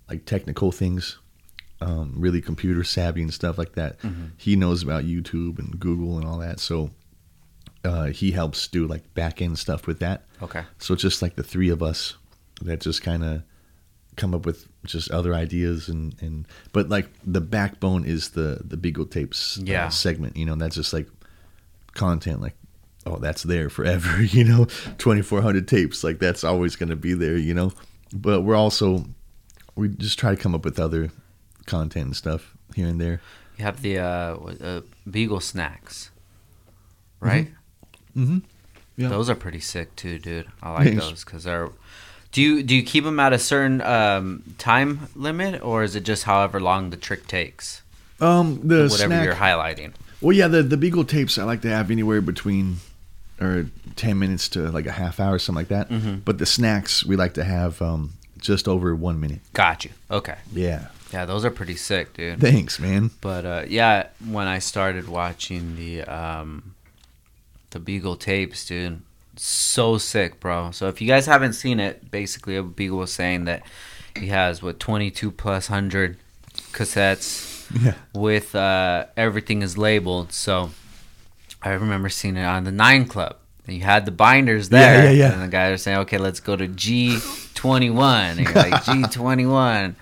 like 0.09 0.24
technical 0.26 0.72
things, 0.72 1.18
um, 1.80 2.14
really 2.16 2.40
computer 2.40 2.84
savvy 2.84 3.22
and 3.22 3.32
stuff 3.32 3.59
like 3.59 3.74
that. 3.74 3.98
Mhm. 4.01 4.30
He 4.36 4.56
knows 4.56 4.82
about 4.82 5.05
YouTube 5.05 5.59
and 5.59 5.78
Google 5.78 6.16
and 6.18 6.26
all 6.26 6.38
that, 6.38 6.60
so 6.60 6.90
uh, 7.84 8.06
he 8.06 8.32
helps 8.32 8.66
do 8.68 8.86
like 8.86 9.14
back 9.14 9.40
end 9.40 9.59
stuff 9.59 9.86
with 9.86 10.01
that. 10.01 10.24
Okay. 10.43 10.64
So 10.78 10.94
it's 10.94 11.02
just 11.02 11.22
like 11.22 11.36
the 11.36 11.43
three 11.44 11.68
of 11.68 11.82
us 11.82 12.14
that 12.62 12.80
just 12.80 13.02
kind 13.02 13.22
of 13.22 13.43
come 14.16 14.34
up 14.34 14.47
with 14.47 14.66
just 14.84 15.10
other 15.10 15.34
ideas 15.34 15.88
and 15.90 16.14
and 16.22 16.47
but 16.72 16.88
like 16.88 17.10
the 17.24 17.40
backbone 17.40 18.05
is 18.05 18.30
the 18.30 18.60
the 18.64 18.76
Beagle 18.76 19.05
tapes 19.06 19.59
uh, 19.59 19.62
Yeah. 19.66 19.88
segment. 19.90 20.36
You 20.36 20.47
know, 20.47 20.56
that's 20.56 20.74
just 20.74 20.93
like 20.93 21.09
content 21.94 22.40
like 22.40 22.56
oh 23.06 23.16
that's 23.16 23.42
there 23.44 23.70
forever. 23.70 24.22
You 24.22 24.44
know, 24.44 24.66
twenty 24.98 25.22
four 25.22 25.40
hundred 25.40 25.68
tapes 25.68 26.04
like 26.04 26.18
that's 26.18 26.44
always 26.44 26.76
going 26.76 26.90
to 26.90 26.96
be 26.96 27.14
there. 27.14 27.36
You 27.36 27.54
know, 27.54 27.72
but 28.12 28.42
we're 28.42 28.56
also 28.56 29.06
we 29.74 29.88
just 29.88 30.18
try 30.18 30.34
to 30.34 30.40
come 30.40 30.54
up 30.54 30.64
with 30.64 30.78
other 30.78 31.10
content 31.66 32.06
and 32.06 32.16
stuff 32.16 32.54
here 32.74 32.88
and 32.88 33.00
there. 33.00 33.20
You 33.56 33.64
have 33.64 33.80
the 33.82 33.98
uh, 33.98 34.04
uh, 34.04 34.80
Beagle 35.10 35.40
snacks, 35.40 36.10
right? 37.20 37.48
Mm-hmm. 38.16 38.38
Yeah. 38.96 39.08
Those 39.08 39.30
are 39.30 39.34
pretty 39.34 39.60
sick 39.60 39.94
too, 39.96 40.18
dude. 40.18 40.46
I 40.62 40.72
like 40.72 40.84
Thanks. 40.88 41.04
those 41.04 41.24
because 41.24 41.44
they're. 41.44 41.70
Do 42.32 42.42
you 42.42 42.62
do 42.62 42.74
you 42.74 42.82
keep 42.82 43.04
them 43.04 43.20
at 43.20 43.32
a 43.32 43.38
certain 43.38 43.80
um, 43.80 44.42
time 44.58 45.08
limit, 45.14 45.62
or 45.62 45.82
is 45.82 45.96
it 45.96 46.02
just 46.02 46.24
however 46.24 46.60
long 46.60 46.90
the 46.90 46.96
trick 46.96 47.26
takes? 47.26 47.82
Um, 48.20 48.60
the 48.62 48.88
whatever 48.88 48.96
snack. 48.96 49.24
you're 49.24 49.34
highlighting. 49.34 49.92
Well, 50.20 50.32
yeah, 50.36 50.48
the 50.48 50.62
the 50.62 50.76
Beagle 50.76 51.04
tapes 51.04 51.38
I 51.38 51.44
like 51.44 51.62
to 51.62 51.70
have 51.70 51.90
anywhere 51.90 52.20
between 52.20 52.78
or 53.40 53.66
ten 53.96 54.18
minutes 54.18 54.48
to 54.50 54.70
like 54.70 54.86
a 54.86 54.92
half 54.92 55.20
hour, 55.20 55.38
something 55.38 55.60
like 55.60 55.68
that. 55.68 55.88
Mhm. 55.90 56.24
But 56.24 56.38
the 56.38 56.46
snacks 56.46 57.04
we 57.04 57.16
like 57.16 57.34
to 57.34 57.44
have 57.44 57.80
um, 57.82 58.14
just 58.38 58.66
over 58.68 58.94
one 58.94 59.20
minute. 59.20 59.40
Got 59.52 59.84
you. 59.84 59.90
Okay. 60.10 60.36
Yeah. 60.52 60.88
Yeah, 61.12 61.24
those 61.24 61.44
are 61.44 61.50
pretty 61.50 61.76
sick, 61.76 62.14
dude. 62.14 62.40
Thanks, 62.40 62.80
man. 62.80 63.10
But 63.20 63.44
uh, 63.46 63.64
yeah, 63.68 64.08
when 64.26 64.48
I 64.48 64.58
started 64.58 65.08
watching 65.08 65.76
the 65.76 66.02
um, 66.02 66.74
the 67.70 67.78
Beagle 67.78 68.16
tapes, 68.16 68.66
dude, 68.66 69.00
so 69.36 69.98
sick, 69.98 70.40
bro. 70.40 70.72
So 70.72 70.88
if 70.88 71.00
you 71.00 71.06
guys 71.06 71.26
haven't 71.26 71.52
seen 71.52 71.78
it, 71.78 72.10
basically 72.10 72.60
Beagle 72.60 72.98
was 72.98 73.12
saying 73.12 73.44
that 73.44 73.62
he 74.18 74.28
has 74.28 74.62
what 74.62 74.80
twenty 74.80 75.10
two 75.12 75.30
plus 75.30 75.68
hundred 75.68 76.16
cassettes 76.72 77.54
Yeah. 77.82 77.94
with 78.14 78.54
uh, 78.54 79.06
everything 79.16 79.62
is 79.62 79.76
labeled. 79.78 80.32
So 80.32 80.70
I 81.66 81.72
remember 81.72 82.09
seeing 82.09 82.36
it 82.36 82.44
on 82.44 82.62
the 82.62 82.70
Nine 82.70 83.06
Club. 83.06 83.36
You 83.66 83.80
had 83.80 84.06
the 84.06 84.12
binders 84.12 84.68
there, 84.68 85.06
yeah, 85.06 85.10
yeah. 85.10 85.32
and 85.32 85.43
the 85.43 85.48
guys 85.48 85.72
are 85.74 85.76
saying, 85.76 85.98
"Okay, 85.98 86.18
let's 86.18 86.38
go 86.38 86.55
to 86.55 86.68
G 86.68 87.18
twenty 87.55 87.90
one." 87.90 88.44
Like, 88.44 88.84
G 88.84 89.02
twenty 89.10 89.47
one, 89.47 89.55
one." 89.55 89.97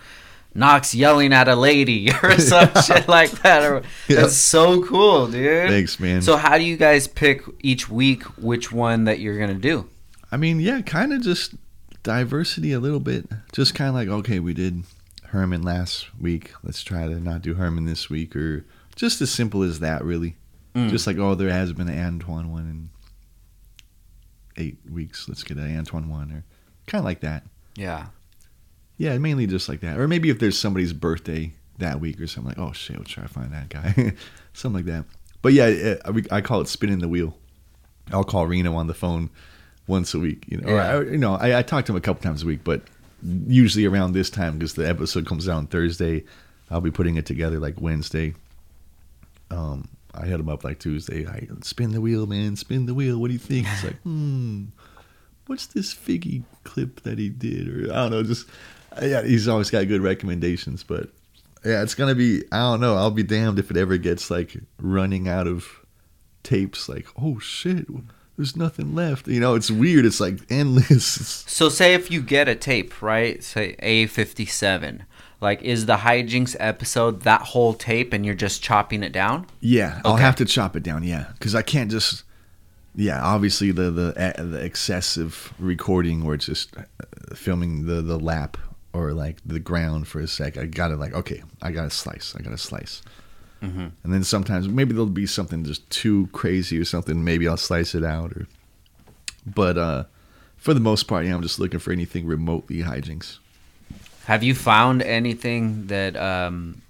Knox 0.56 0.94
yelling 0.94 1.32
at 1.32 1.48
a 1.48 1.56
lady 1.56 2.12
or 2.22 2.38
some 2.38 2.70
shit 2.84 3.08
like 3.08 3.30
that. 3.42 3.64
Or, 3.64 3.82
Yep. 4.08 4.18
That's 4.20 4.36
so 4.36 4.84
cool, 4.84 5.26
dude. 5.26 5.70
Thanks, 5.70 5.98
man. 5.98 6.20
So 6.20 6.36
how 6.36 6.58
do 6.58 6.64
you 6.64 6.76
guys 6.76 7.08
pick 7.08 7.42
each 7.60 7.88
week 7.88 8.22
which 8.36 8.70
one 8.70 9.04
that 9.04 9.18
you're 9.18 9.38
gonna 9.38 9.54
do? 9.54 9.88
I 10.30 10.36
mean, 10.36 10.60
yeah, 10.60 10.82
kind 10.82 11.14
of 11.14 11.22
just 11.22 11.54
diversity 12.02 12.72
a 12.72 12.78
little 12.78 13.00
bit. 13.00 13.26
Just 13.52 13.74
kind 13.74 13.88
of 13.88 13.94
like, 13.94 14.08
okay, 14.08 14.38
we 14.38 14.52
did 14.52 14.82
Herman 15.28 15.62
last 15.62 16.08
week. 16.20 16.52
Let's 16.62 16.82
try 16.82 17.08
to 17.08 17.18
not 17.18 17.40
do 17.40 17.54
Herman 17.54 17.86
this 17.86 18.10
week, 18.10 18.36
or 18.36 18.66
just 18.94 19.22
as 19.22 19.30
simple 19.30 19.62
as 19.62 19.80
that, 19.80 20.04
really. 20.04 20.36
Mm. 20.74 20.90
Just 20.90 21.06
like, 21.06 21.18
oh, 21.18 21.34
there 21.34 21.50
has 21.50 21.72
been 21.72 21.88
an 21.88 21.98
Antoine 21.98 22.50
one 22.50 22.66
in 22.68 22.90
eight 24.56 24.78
weeks. 24.90 25.28
Let's 25.28 25.42
get 25.44 25.56
an 25.56 25.76
Antoine 25.76 26.08
one, 26.08 26.32
or 26.32 26.44
kind 26.86 27.00
of 27.00 27.04
like 27.04 27.20
that. 27.20 27.44
Yeah. 27.76 28.06
Yeah, 28.96 29.16
mainly 29.18 29.46
just 29.46 29.68
like 29.68 29.80
that. 29.80 29.98
Or 29.98 30.06
maybe 30.08 30.30
if 30.30 30.38
there's 30.38 30.58
somebody's 30.58 30.92
birthday 30.92 31.52
that 31.78 32.00
week 32.00 32.20
or 32.20 32.26
something, 32.26 32.50
like, 32.56 32.58
oh 32.58 32.72
shit, 32.72 32.96
we'll 32.96 33.04
try 33.04 33.24
to 33.24 33.28
find 33.28 33.52
that 33.52 33.68
guy. 33.68 34.14
something 34.52 34.84
like 34.84 34.92
that. 34.92 35.04
But 35.42 35.52
yeah, 35.52 35.96
I, 36.04 36.36
I 36.36 36.40
call 36.40 36.60
it 36.60 36.68
spinning 36.68 37.00
the 37.00 37.08
wheel. 37.08 37.36
I'll 38.12 38.24
call 38.24 38.46
Reno 38.46 38.74
on 38.76 38.86
the 38.86 38.94
phone 38.94 39.30
once 39.86 40.14
a 40.14 40.18
week. 40.18 40.44
You 40.48 40.58
know, 40.58 40.68
or, 40.68 40.76
Yeah. 40.76 40.86
I, 40.86 41.00
you 41.02 41.18
know, 41.18 41.34
I, 41.34 41.58
I 41.58 41.62
talk 41.62 41.84
to 41.86 41.92
him 41.92 41.96
a 41.96 42.00
couple 42.00 42.22
times 42.22 42.42
a 42.42 42.46
week, 42.46 42.62
but 42.64 42.82
usually 43.22 43.84
around 43.86 44.12
this 44.12 44.30
time 44.30 44.58
because 44.58 44.74
the 44.74 44.88
episode 44.88 45.26
comes 45.26 45.48
out 45.48 45.56
on 45.56 45.66
Thursday. 45.66 46.24
I'll 46.70 46.80
be 46.80 46.90
putting 46.90 47.16
it 47.16 47.26
together 47.26 47.58
like 47.58 47.80
Wednesday. 47.80 48.34
Um, 49.50 49.88
I 50.16 50.26
hit 50.26 50.40
him 50.40 50.48
up 50.48 50.64
like 50.64 50.78
Tuesday. 50.78 51.26
I 51.26 51.46
spin 51.62 51.92
the 51.92 52.00
wheel, 52.00 52.26
man. 52.26 52.56
Spin 52.56 52.86
the 52.86 52.94
wheel. 52.94 53.18
What 53.18 53.28
do 53.28 53.32
you 53.32 53.38
think? 53.38 53.66
He's 53.66 53.84
like, 53.84 54.00
hmm, 54.02 54.64
what's 55.46 55.66
this 55.66 55.92
Figgy 55.94 56.44
clip 56.64 57.02
that 57.02 57.18
he 57.18 57.28
did? 57.28 57.68
Or 57.68 57.92
I 57.92 57.96
don't 57.96 58.10
know. 58.10 58.22
Just 58.22 58.46
yeah, 59.02 59.22
he's 59.22 59.48
always 59.48 59.70
got 59.70 59.88
good 59.88 60.00
recommendations. 60.02 60.82
But 60.82 61.08
Yeah, 61.64 61.82
it's 61.82 61.94
gonna 61.94 62.14
be. 62.14 62.42
I 62.52 62.58
don't 62.58 62.80
know. 62.80 62.96
I'll 62.96 63.10
be 63.10 63.22
damned 63.22 63.58
if 63.58 63.70
it 63.70 63.76
ever 63.76 63.96
gets 63.96 64.30
like 64.30 64.56
running 64.78 65.28
out 65.28 65.46
of 65.46 65.66
tapes. 66.42 66.88
Like, 66.88 67.06
oh 67.20 67.38
shit, 67.38 67.86
there's 68.36 68.56
nothing 68.56 68.94
left. 68.94 69.26
You 69.28 69.40
know, 69.40 69.54
it's 69.54 69.70
weird. 69.70 70.04
It's 70.04 70.20
like 70.20 70.40
endless. 70.50 71.44
So 71.54 71.68
say 71.68 71.94
if 71.94 72.10
you 72.10 72.20
get 72.20 72.48
a 72.48 72.56
tape, 72.56 73.00
right? 73.00 73.42
Say 73.42 73.76
A57. 73.80 75.02
Like 75.44 75.62
is 75.62 75.84
the 75.84 75.96
hijinks 75.96 76.56
episode 76.58 77.20
that 77.22 77.42
whole 77.42 77.74
tape 77.74 78.14
and 78.14 78.24
you're 78.24 78.34
just 78.34 78.62
chopping 78.62 79.02
it 79.02 79.12
down? 79.12 79.46
Yeah, 79.60 80.00
I'll 80.02 80.16
have 80.16 80.36
to 80.36 80.46
chop 80.46 80.74
it 80.74 80.82
down. 80.82 81.04
Yeah, 81.04 81.26
because 81.34 81.54
I 81.54 81.62
can't 81.62 81.90
just. 81.90 82.24
Yeah, 82.96 83.22
obviously 83.22 83.70
the 83.70 83.90
the 83.90 84.14
eh, 84.16 84.42
the 84.42 84.64
excessive 84.64 85.52
recording 85.58 86.24
where 86.24 86.34
it's 86.34 86.46
just 86.46 86.74
uh, 86.76 86.84
filming 87.34 87.86
the 87.86 88.00
the 88.00 88.18
lap 88.18 88.56
or 88.94 89.12
like 89.12 89.36
the 89.44 89.60
ground 89.60 90.08
for 90.08 90.20
a 90.20 90.26
sec. 90.26 90.56
I 90.56 90.64
gotta 90.64 90.96
like 90.96 91.12
okay, 91.12 91.42
I 91.60 91.72
gotta 91.72 91.90
slice. 91.90 92.34
I 92.36 92.40
gotta 92.40 92.56
slice. 92.56 93.02
Mm-hmm. 93.62 93.88
And 94.02 94.12
then 94.14 94.24
sometimes 94.24 94.66
maybe 94.66 94.92
there'll 94.92 95.06
be 95.06 95.26
something 95.26 95.62
just 95.64 95.88
too 95.90 96.28
crazy 96.32 96.78
or 96.78 96.86
something. 96.86 97.22
Maybe 97.22 97.46
I'll 97.46 97.58
slice 97.58 97.94
it 97.94 98.02
out 98.02 98.32
or. 98.32 98.46
But 99.46 99.76
uh, 99.76 100.04
for 100.56 100.72
the 100.72 100.80
most 100.80 101.02
part, 101.02 101.26
yeah, 101.26 101.34
I'm 101.34 101.42
just 101.42 101.58
looking 101.58 101.80
for 101.80 101.92
anything 101.92 102.24
remotely 102.24 102.76
hijinks. 102.76 103.40
Have 104.26 104.42
you 104.42 104.54
found 104.54 105.02
anything 105.02 105.86
that 105.88 106.16
um 106.16 106.80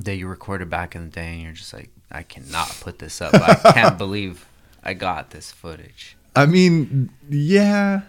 that 0.00 0.16
you 0.16 0.26
recorded 0.28 0.70
back 0.70 0.94
in 0.94 1.04
the 1.04 1.10
day 1.10 1.32
and 1.34 1.42
you're 1.42 1.52
just 1.52 1.72
like 1.74 1.90
I 2.10 2.22
cannot 2.22 2.68
put 2.80 2.98
this 2.98 3.20
up. 3.20 3.34
I 3.34 3.54
can't 3.72 3.96
believe 3.98 4.46
I 4.82 4.94
got 4.94 5.30
this 5.30 5.52
footage. 5.52 6.16
I 6.34 6.46
mean, 6.46 7.10
yeah. 7.28 8.00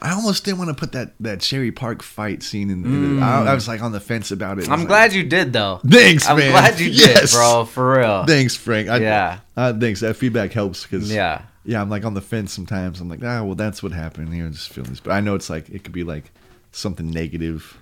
I 0.00 0.12
almost 0.12 0.44
didn't 0.44 0.58
want 0.58 0.68
to 0.68 0.74
put 0.74 0.92
that, 0.92 1.12
that 1.20 1.40
Cherry 1.40 1.72
Park 1.72 2.02
fight 2.02 2.42
scene 2.42 2.68
in. 2.68 3.16
the, 3.18 3.22
I, 3.24 3.46
I 3.46 3.54
was 3.54 3.66
like 3.66 3.80
on 3.82 3.92
the 3.92 4.00
fence 4.00 4.30
about 4.30 4.58
it. 4.58 4.68
I 4.68 4.72
I'm 4.74 4.80
was 4.80 4.86
glad 4.88 5.12
you 5.14 5.22
did 5.24 5.52
though. 5.52 5.80
Like, 5.82 5.92
thanks, 5.92 6.28
I'm 6.28 6.36
man. 6.36 6.50
glad 6.50 6.78
you 6.78 6.90
did, 6.90 7.30
bro. 7.30 7.64
For 7.64 7.98
real. 7.98 8.24
Thanks, 8.26 8.54
Frank. 8.54 8.88
I, 8.88 8.98
Yeah. 8.98 9.38
Uh, 9.56 9.72
thanks. 9.72 10.00
That 10.00 10.14
feedback 10.14 10.52
helps 10.52 10.82
because 10.84 11.10
Yeah. 11.12 11.42
yeah, 11.64 11.80
I'm 11.80 11.88
like 11.88 12.04
on 12.04 12.12
the 12.14 12.20
fence 12.20 12.52
sometimes. 12.52 13.00
I'm 13.00 13.08
like, 13.08 13.20
ah, 13.24 13.42
well, 13.44 13.54
that's 13.54 13.82
what 13.82 13.92
happened 13.92 14.32
here. 14.34 14.48
Just 14.50 14.70
feel 14.70 14.84
this, 14.84 15.00
but 15.00 15.12
I 15.12 15.20
know 15.20 15.34
it's 15.36 15.48
like 15.48 15.70
it 15.70 15.84
could 15.84 15.92
be 15.94 16.04
like 16.04 16.30
something 16.74 17.10
negative, 17.10 17.78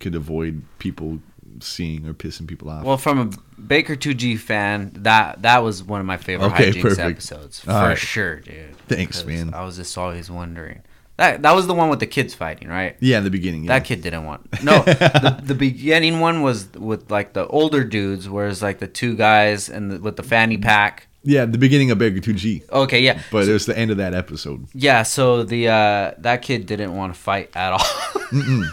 could 0.00 0.14
avoid 0.14 0.62
people 0.78 1.20
seeing 1.60 2.06
or 2.06 2.14
pissing 2.14 2.46
people 2.48 2.68
off. 2.68 2.84
Well, 2.84 2.96
from 2.96 3.18
a 3.18 3.60
Baker 3.60 3.94
2G 3.96 4.38
fan, 4.38 4.90
that 4.96 5.42
that 5.42 5.62
was 5.62 5.82
one 5.82 6.00
of 6.00 6.06
my 6.06 6.16
favorite 6.16 6.48
Okay, 6.52 6.72
hijinks 6.72 6.82
perfect. 6.82 7.00
episodes 7.10 7.60
for 7.60 7.70
right. 7.70 7.98
sure, 7.98 8.40
dude. 8.40 8.76
Thanks, 8.88 9.24
man. 9.24 9.54
I 9.54 9.64
was 9.64 9.76
just 9.76 9.96
always 9.96 10.30
wondering. 10.30 10.82
That 11.16 11.42
that 11.42 11.54
was 11.54 11.68
the 11.68 11.74
one 11.74 11.90
with 11.90 12.00
the 12.00 12.08
kids 12.08 12.34
fighting, 12.34 12.68
right? 12.68 12.96
yeah, 12.98 13.18
in 13.18 13.24
the 13.24 13.30
beginning. 13.30 13.64
Yeah. 13.64 13.78
That 13.78 13.84
kid 13.84 14.02
didn't 14.02 14.24
want. 14.24 14.64
No, 14.64 14.82
the, 14.82 15.40
the 15.44 15.54
beginning 15.54 16.18
one 16.18 16.42
was 16.42 16.72
with 16.72 17.08
like 17.08 17.34
the 17.34 17.46
older 17.46 17.84
dudes, 17.84 18.28
whereas 18.28 18.62
like 18.62 18.80
the 18.80 18.88
two 18.88 19.14
guys 19.14 19.68
and 19.68 19.92
the, 19.92 19.98
with 20.00 20.16
the 20.16 20.24
fanny 20.24 20.58
pack. 20.58 21.06
Yeah, 21.24 21.46
the 21.46 21.58
beginning 21.58 21.90
of 21.90 21.98
Baker 21.98 22.20
2G, 22.20 22.70
Okay, 22.70 23.00
yeah, 23.00 23.20
but 23.32 23.48
it 23.48 23.52
was 23.52 23.64
the 23.66 23.76
end 23.76 23.90
of 23.90 23.96
that 23.96 24.12
episode. 24.14 24.66
yeah. 24.74 25.02
So 25.04 25.42
the 25.42 25.68
uh, 25.68 26.12
that 26.18 26.42
kid 26.42 26.66
didn't 26.66 26.94
want 26.94 27.14
to 27.14 27.18
fight 27.20 27.50
at 27.54 27.72
all. 27.72 27.86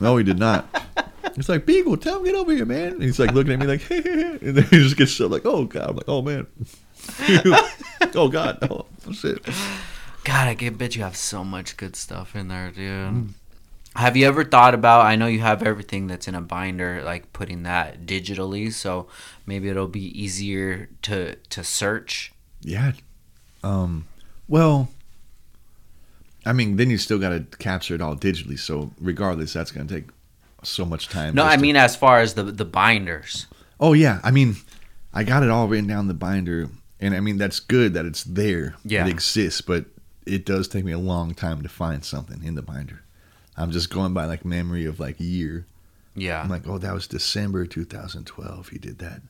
No, 0.00 0.16
he 0.16 0.22
did 0.22 0.38
not. 0.38 0.68
He's 1.34 1.48
like, 1.48 1.66
Beagle, 1.66 1.96
tell 1.96 2.18
him 2.18 2.24
get 2.24 2.34
over 2.36 2.52
here, 2.52 2.64
man. 2.64 2.92
And 2.92 3.02
he's 3.02 3.18
like 3.18 3.32
looking 3.32 3.52
at 3.54 3.58
me 3.58 3.66
like, 3.66 3.90
and 3.90 4.38
then 4.40 4.64
he 4.64 4.76
just 4.78 4.96
gets 4.96 5.10
shut 5.10 5.30
like, 5.30 5.44
oh 5.44 5.64
god. 5.64 5.90
I'm 5.90 5.96
like, 5.96 6.08
oh 6.08 6.22
man. 6.22 6.46
oh 8.14 8.28
god. 8.28 8.58
Oh, 8.70 8.86
shit. 9.12 9.44
God, 10.24 10.48
I 10.48 10.54
get 10.54 10.78
bet 10.78 10.94
you 10.94 11.02
have 11.02 11.16
so 11.16 11.42
much 11.44 11.76
good 11.76 11.96
stuff 11.96 12.36
in 12.36 12.48
there, 12.48 12.70
dude. 12.70 13.34
Have 13.98 14.16
you 14.16 14.28
ever 14.28 14.44
thought 14.44 14.74
about? 14.74 15.06
I 15.06 15.16
know 15.16 15.26
you 15.26 15.40
have 15.40 15.60
everything 15.60 16.06
that's 16.06 16.28
in 16.28 16.36
a 16.36 16.40
binder, 16.40 17.02
like 17.02 17.32
putting 17.32 17.64
that 17.64 18.06
digitally, 18.06 18.72
so 18.72 19.08
maybe 19.44 19.68
it'll 19.68 19.88
be 19.88 20.22
easier 20.22 20.88
to 21.02 21.34
to 21.34 21.64
search. 21.64 22.32
Yeah. 22.60 22.92
Um. 23.64 24.06
Well. 24.46 24.88
I 26.46 26.52
mean, 26.52 26.76
then 26.76 26.90
you 26.90 26.96
still 26.96 27.18
got 27.18 27.30
to 27.30 27.40
capture 27.58 27.96
it 27.96 28.00
all 28.00 28.14
digitally. 28.14 28.56
So 28.56 28.92
regardless, 29.00 29.52
that's 29.52 29.72
gonna 29.72 29.88
take 29.88 30.10
so 30.62 30.84
much 30.84 31.08
time. 31.08 31.34
No, 31.34 31.44
I 31.44 31.56
to- 31.56 31.60
mean 31.60 31.74
as 31.74 31.96
far 31.96 32.20
as 32.20 32.34
the 32.34 32.44
the 32.44 32.64
binders. 32.64 33.48
Oh 33.80 33.94
yeah, 33.94 34.20
I 34.22 34.30
mean, 34.30 34.58
I 35.12 35.24
got 35.24 35.42
it 35.42 35.50
all 35.50 35.66
written 35.66 35.88
down 35.88 36.06
the 36.06 36.14
binder, 36.14 36.68
and 37.00 37.16
I 37.16 37.20
mean 37.20 37.36
that's 37.36 37.58
good 37.58 37.94
that 37.94 38.06
it's 38.06 38.22
there. 38.22 38.76
Yeah. 38.84 39.04
it 39.04 39.10
exists, 39.10 39.60
but 39.60 39.86
it 40.24 40.46
does 40.46 40.68
take 40.68 40.84
me 40.84 40.92
a 40.92 40.98
long 40.98 41.34
time 41.34 41.62
to 41.62 41.68
find 41.68 42.04
something 42.04 42.44
in 42.44 42.54
the 42.54 42.62
binder. 42.62 43.02
I'm 43.58 43.70
just 43.72 43.90
going 43.90 44.14
by 44.14 44.24
like 44.26 44.44
memory 44.44 44.84
of 44.86 45.00
like 45.00 45.16
year. 45.18 45.66
Yeah. 46.14 46.40
I'm 46.42 46.48
like, 46.48 46.66
oh, 46.66 46.78
that 46.78 46.94
was 46.94 47.06
December 47.06 47.66
2012. 47.66 48.68
He 48.68 48.78
did 48.78 48.98
that 48.98 49.20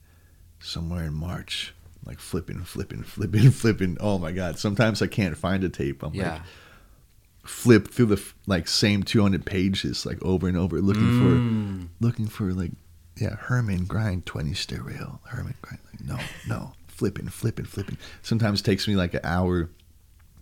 somewhere 0.61 1.05
in 1.05 1.15
March. 1.15 1.75
Like 2.07 2.21
flipping, 2.21 2.63
flipping, 2.65 3.03
flipping, 3.03 3.51
flipping. 3.63 3.97
Oh 4.01 4.19
my 4.19 4.33
god! 4.33 4.59
Sometimes 4.59 5.03
I 5.03 5.07
can't 5.09 5.37
find 5.37 5.63
a 5.65 5.69
tape. 5.69 6.03
I'm 6.03 6.15
yeah. 6.15 6.33
like 6.35 6.43
flip 7.45 7.89
through 7.89 8.07
the 8.07 8.17
f- 8.17 8.35
like 8.47 8.69
same 8.69 9.03
200 9.03 9.45
pages 9.47 10.05
like 10.05 10.23
over 10.23 10.49
and 10.49 10.57
over 10.57 10.81
looking 10.81 11.03
Mm. 11.03 11.83
for 11.83 11.89
looking 12.05 12.27
for 12.27 12.53
like 12.53 12.73
yeah 13.17 13.37
Herman 13.37 13.85
grind 13.87 14.27
20 14.27 14.53
stereo 14.55 15.19
Herman 15.25 15.55
grind 15.63 15.81
like, 15.91 16.05
no 16.07 16.19
no 16.47 16.73
flipping 16.89 17.29
flipping 17.29 17.65
flipping 17.65 17.97
sometimes 18.23 18.61
it 18.61 18.65
takes 18.65 18.87
me 18.87 18.97
like 18.97 19.15
an 19.15 19.21
hour 19.25 19.71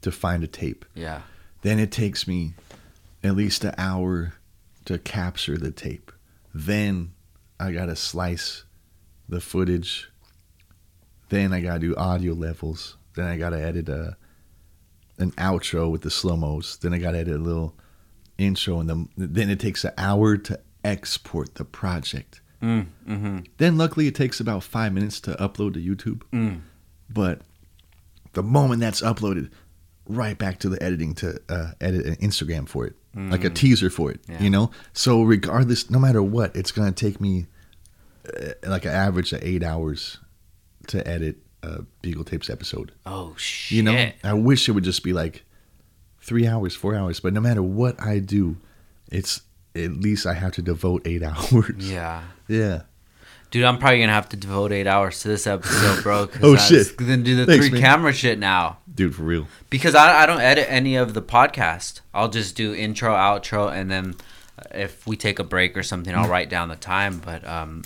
to 0.01 0.11
find 0.11 0.43
a 0.43 0.49
tape 0.49 0.85
Yeah. 0.97 1.23
then 1.63 1.79
it 1.79 1.93
takes 1.93 2.27
me 2.27 2.55
at 3.23 3.37
least 3.37 3.65
an 3.65 3.75
hour 3.79 4.35
to 4.85 4.99
capture 4.99 5.59
the 5.59 5.71
tape 5.71 6.13
then 6.55 7.13
I 7.59 7.73
gotta 7.73 7.97
slice 7.97 8.65
the 9.29 9.41
footage 9.41 10.11
then 11.29 11.53
I 11.53 11.61
gotta 11.61 11.81
do 11.81 11.97
audio 11.97 12.35
levels 12.35 12.97
then 13.15 13.27
I 13.27 13.37
gotta 13.37 13.61
edit 13.61 13.89
a 13.89 14.17
an 15.19 15.33
outro 15.33 15.91
with 15.91 16.03
the 16.03 16.11
slow 16.11 16.37
mos. 16.37 16.77
Then 16.77 16.93
I 16.93 16.99
got 16.99 17.13
to 17.13 17.19
edit 17.19 17.35
a 17.35 17.39
little 17.39 17.75
intro, 18.39 18.81
and 18.81 18.89
then 18.89 19.09
then 19.17 19.51
it 19.51 19.61
takes 19.61 19.85
an 19.85 19.93
hour 19.97 20.37
to 20.37 20.61
export 20.85 21.55
the 21.55 21.65
project. 21.65 22.41
Mm, 22.63 22.87
mm-hmm. 23.07 23.39
Then 23.59 23.77
luckily 23.77 24.07
it 24.07 24.15
takes 24.15 24.41
about 24.41 24.63
five 24.63 24.93
minutes 24.93 25.21
to 25.23 25.33
upload 25.33 25.75
to 25.75 25.81
YouTube. 25.81 26.23
Mm. 26.33 26.63
But 27.11 27.43
the 28.33 28.43
moment 28.43 28.81
that's 28.81 29.01
uploaded, 29.01 29.51
right 30.07 30.37
back 30.37 30.59
to 30.61 30.69
the 30.69 30.83
editing 30.83 31.15
to 31.17 31.41
uh, 31.49 31.73
edit 31.81 32.07
an 32.07 32.17
Instagram 32.17 32.69
for 32.69 32.87
it, 32.87 32.95
like 33.17 33.45
a 33.45 33.51
teaser 33.51 33.89
for 33.91 34.11
it. 34.11 34.23
Mm. 34.27 34.31
Yeah. 34.35 34.43
You 34.43 34.51
know. 34.51 34.71
So 34.93 35.23
regardless, 35.23 35.91
no 35.91 35.99
matter 35.99 36.23
what, 36.23 36.55
it's 36.55 36.71
gonna 36.73 36.93
take 36.93 37.21
me 37.21 37.47
uh, 38.29 38.51
like 38.67 38.85
an 38.85 38.93
average 38.93 39.33
of 39.33 39.43
eight 39.43 39.63
hours 39.63 40.19
to 40.89 41.07
edit 41.09 41.37
a 41.63 41.83
Beagle 42.03 42.25
Tapes 42.25 42.51
episode. 42.51 42.93
Oh 43.07 43.35
shit. 43.39 43.77
You 43.77 43.83
know, 43.83 44.11
I 44.23 44.35
wish 44.35 44.69
it 44.69 44.73
would 44.73 44.85
just 44.85 45.03
be 45.03 45.13
like 45.13 45.45
three 46.21 46.47
hours, 46.47 46.75
four 46.77 46.95
hours, 46.95 47.21
but 47.21 47.33
no 47.33 47.41
matter 47.41 47.63
what 47.63 48.01
I 48.03 48.19
do, 48.19 48.57
it's 49.11 49.41
at 49.75 49.93
least 49.93 50.27
I 50.27 50.35
have 50.35 50.53
to 50.53 50.63
devote 50.63 51.07
eight 51.07 51.23
hours. 51.25 51.71
Yeah. 51.79 52.23
Yeah. 52.49 52.83
Dude, 53.51 53.65
I'm 53.65 53.79
probably 53.79 54.01
gonna 54.01 54.13
have 54.13 54.29
to 54.31 54.37
devote 54.37 54.73
eight 54.73 54.87
hours 54.89 55.21
to 55.21 55.29
this 55.29 55.47
episode, 55.47 56.03
bro. 56.03 56.29
Oh, 56.43 56.53
I'm 56.53 56.59
shit. 56.59 56.97
Gonna 56.97 57.17
do 57.19 57.37
the 57.37 57.47
Thanks, 57.47 57.69
three 57.69 57.81
man. 57.81 57.81
camera 57.91 58.13
shit 58.13 58.39
now 58.39 58.79
Dude, 58.97 59.15
for 59.15 59.23
real. 59.23 59.47
because 59.71 59.95
I, 59.95 60.23
I 60.23 60.27
don't 60.27 60.41
edit 60.41 60.67
any 60.69 60.97
of 60.97 61.15
the 61.15 61.23
podcast. 61.23 62.01
I'll 62.13 62.29
just 62.31 62.57
do 62.57 62.75
intro, 62.75 63.13
outro, 63.15 63.71
and 63.73 63.91
then 63.91 64.15
uh, 64.59 64.63
if 64.75 65.07
we 65.07 65.17
take 65.17 65.39
a 65.39 65.45
break 65.45 65.77
or 65.77 65.83
something, 65.85 66.13
Mm. 66.15 66.19
I'll 66.25 66.29
write 66.29 66.49
down 66.51 66.69
the 66.69 66.77
time. 66.77 67.21
But 67.25 67.47
um, 67.47 67.83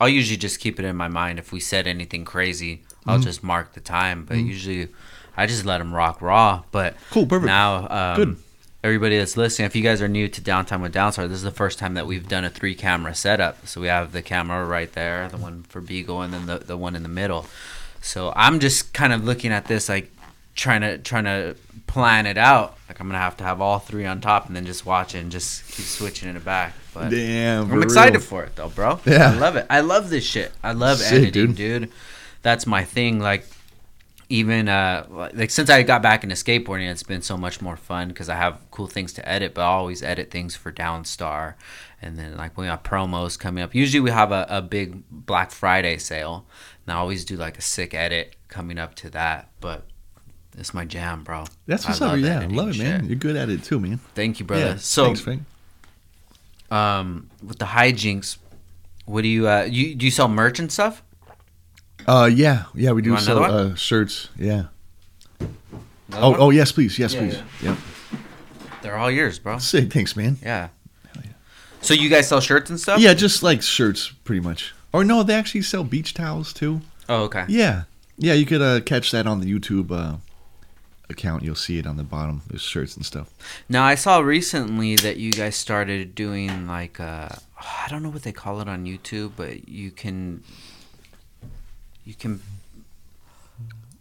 I'll 0.00 0.08
usually 0.08 0.36
just 0.38 0.60
keep 0.60 0.78
it 0.78 0.84
in 0.86 0.96
my 0.96 1.08
mind. 1.08 1.38
If 1.38 1.52
we 1.52 1.60
said 1.60 1.86
anything 1.86 2.24
crazy, 2.24 2.82
I'll 3.06 3.18
Mm. 3.18 3.24
just 3.24 3.42
mark 3.42 3.74
the 3.74 3.80
time. 3.80 4.24
But 4.24 4.38
usually, 4.38 4.88
I 5.36 5.46
just 5.46 5.64
let 5.64 5.78
them 5.78 5.92
rock 5.94 6.22
raw. 6.22 6.62
But 6.70 6.94
Cool, 7.10 7.26
perfect. 7.26 7.46
Now, 7.46 7.88
um, 7.90 8.16
Good. 8.16 8.36
Everybody 8.84 9.16
that's 9.16 9.36
listening, 9.36 9.66
if 9.66 9.76
you 9.76 9.82
guys 9.84 10.02
are 10.02 10.08
new 10.08 10.26
to 10.28 10.40
Downtime 10.40 10.82
with 10.82 10.92
Downstar, 10.92 11.28
this 11.28 11.36
is 11.36 11.42
the 11.44 11.52
first 11.52 11.78
time 11.78 11.94
that 11.94 12.04
we've 12.04 12.26
done 12.26 12.44
a 12.44 12.50
three 12.50 12.74
camera 12.74 13.14
setup. 13.14 13.64
So 13.68 13.80
we 13.80 13.86
have 13.86 14.10
the 14.10 14.22
camera 14.22 14.64
right 14.66 14.92
there, 14.92 15.28
the 15.28 15.36
one 15.36 15.62
for 15.68 15.80
Beagle, 15.80 16.20
and 16.20 16.34
then 16.34 16.46
the, 16.46 16.58
the 16.58 16.76
one 16.76 16.96
in 16.96 17.04
the 17.04 17.08
middle. 17.08 17.46
So 18.00 18.32
I'm 18.34 18.58
just 18.58 18.92
kind 18.92 19.12
of 19.12 19.24
looking 19.24 19.52
at 19.52 19.66
this 19.66 19.88
like 19.88 20.10
trying 20.54 20.82
to 20.82 20.98
trying 20.98 21.24
to 21.24 21.56
plan 21.86 22.26
it 22.26 22.38
out. 22.38 22.76
Like 22.88 23.00
I'm 23.00 23.06
gonna 23.06 23.18
have 23.18 23.36
to 23.38 23.44
have 23.44 23.60
all 23.60 23.78
three 23.78 24.06
on 24.06 24.20
top 24.20 24.46
and 24.46 24.56
then 24.56 24.66
just 24.66 24.84
watch 24.86 25.14
it 25.14 25.18
and 25.18 25.30
just 25.30 25.64
keep 25.70 25.84
switching 25.84 26.34
it 26.34 26.44
back. 26.44 26.74
But 26.94 27.10
Damn. 27.10 27.64
I'm 27.64 27.68
for 27.70 27.82
excited 27.82 28.14
real. 28.14 28.20
for 28.22 28.44
it 28.44 28.56
though, 28.56 28.68
bro. 28.68 29.00
Yeah. 29.06 29.30
I 29.30 29.38
love 29.38 29.56
it. 29.56 29.66
I 29.70 29.80
love 29.80 30.10
this 30.10 30.24
shit. 30.24 30.52
I 30.62 30.72
love 30.72 30.98
Sick, 30.98 31.12
editing, 31.12 31.52
dude. 31.52 31.82
dude. 31.82 31.92
That's 32.42 32.66
my 32.66 32.84
thing. 32.84 33.18
Like 33.18 33.46
even 34.28 34.66
uh 34.68 35.06
like 35.34 35.50
since 35.50 35.68
I 35.68 35.82
got 35.82 36.00
back 36.02 36.24
into 36.24 36.34
skateboarding, 36.36 36.90
it's 36.90 37.02
been 37.02 37.22
so 37.22 37.36
much 37.36 37.60
more 37.60 37.76
fun 37.76 38.08
because 38.08 38.28
I 38.28 38.36
have 38.36 38.58
cool 38.70 38.86
things 38.86 39.12
to 39.14 39.28
edit. 39.28 39.54
But 39.54 39.62
I 39.62 39.66
always 39.66 40.02
edit 40.02 40.30
things 40.30 40.56
for 40.56 40.72
Downstar, 40.72 41.54
and 42.00 42.18
then 42.18 42.36
like 42.36 42.56
we 42.56 42.66
have 42.66 42.82
promos 42.82 43.38
coming 43.38 43.62
up. 43.62 43.74
Usually 43.74 44.00
we 44.00 44.10
have 44.10 44.32
a, 44.32 44.46
a 44.48 44.62
big 44.62 45.02
Black 45.10 45.50
Friday 45.50 45.98
sale, 45.98 46.46
and 46.86 46.94
I 46.94 46.98
always 46.98 47.24
do 47.26 47.36
like 47.36 47.58
a 47.58 47.62
sick 47.62 47.92
edit 47.92 48.36
coming 48.48 48.78
up 48.78 48.94
to 48.96 49.10
that. 49.10 49.50
But 49.60 49.84
it's 50.58 50.74
my 50.74 50.84
jam, 50.84 51.22
bro. 51.24 51.44
That's 51.66 51.86
what's 51.86 52.00
up. 52.00 52.18
Yeah, 52.18 52.40
I 52.40 52.46
love 52.46 52.70
it, 52.70 52.78
man. 52.78 53.00
shit. 53.00 53.10
You're 53.10 53.18
good 53.18 53.36
at 53.36 53.48
it 53.48 53.64
too, 53.64 53.80
man. 53.80 53.98
Thank 54.14 54.38
you, 54.40 54.46
brother. 54.46 54.64
Yeah. 54.64 54.76
so 54.76 55.04
Thanks, 55.06 55.20
Frank. 55.20 55.42
um, 56.70 57.28
with 57.46 57.58
the 57.58 57.66
hijinks, 57.66 58.38
What 59.04 59.22
do 59.22 59.28
you 59.28 59.48
uh 59.48 59.62
you 59.70 59.94
do 59.94 60.04
you 60.04 60.10
sell 60.10 60.28
merch 60.28 60.58
and 60.58 60.70
stuff? 60.70 61.02
Uh, 62.06 62.28
yeah, 62.32 62.64
yeah, 62.74 62.90
we 62.92 63.00
do 63.02 63.16
sell 63.18 63.42
uh, 63.44 63.74
shirts. 63.76 64.28
Yeah. 64.36 64.64
Another 66.08 66.26
Oh, 66.26 66.30
one? 66.30 66.40
oh, 66.40 66.50
yes, 66.50 66.72
please, 66.72 66.98
yes, 66.98 67.14
Yeah, 67.14 67.20
please. 67.20 67.38
Yep. 67.62 67.76
they're 68.82 68.96
all 68.96 69.10
yours, 69.10 69.38
bro. 69.38 69.58
Sick, 69.58 69.92
thanks, 69.92 70.16
man. 70.16 70.36
Yeah. 70.42 70.68
So 71.80 71.94
you 71.94 72.08
guys 72.08 72.28
sell 72.28 72.40
shirts 72.40 72.70
and 72.70 72.78
stuff? 72.78 73.00
Yeah, 73.00 73.12
just 73.14 73.42
like 73.42 73.60
shirts, 73.62 74.10
pretty 74.24 74.40
much. 74.40 74.72
Or 74.92 75.04
no, 75.04 75.22
they 75.24 75.34
actually 75.34 75.62
sell 75.62 75.82
beach 75.84 76.12
towels 76.14 76.52
too. 76.52 76.80
Oh, 77.08 77.22
okay. 77.24 77.44
Yeah, 77.48 77.84
yeah, 78.18 78.34
you 78.34 78.46
could 78.46 78.62
uh, 78.62 78.80
catch 78.80 79.10
that 79.10 79.26
on 79.26 79.40
the 79.40 79.46
YouTube 79.52 79.90
uh, 79.90 80.16
account. 81.12 81.44
You'll 81.44 81.54
see 81.54 81.78
it 81.78 81.86
on 81.86 81.96
the 81.96 82.02
bottom. 82.02 82.42
There's 82.48 82.62
shirts 82.62 82.96
and 82.96 83.06
stuff. 83.06 83.32
Now 83.68 83.84
I 83.84 83.94
saw 83.94 84.18
recently 84.18 84.96
that 84.96 85.18
you 85.18 85.30
guys 85.30 85.54
started 85.54 86.14
doing 86.16 86.66
like 86.66 86.98
uh 86.98 87.28
I 87.56 87.86
don't 87.88 88.02
know 88.02 88.10
what 88.10 88.24
they 88.24 88.32
call 88.32 88.60
it 88.60 88.68
on 88.68 88.84
YouTube, 88.84 89.32
but 89.36 89.68
you 89.68 89.90
can 89.92 90.42
you 92.04 92.14
can 92.14 92.40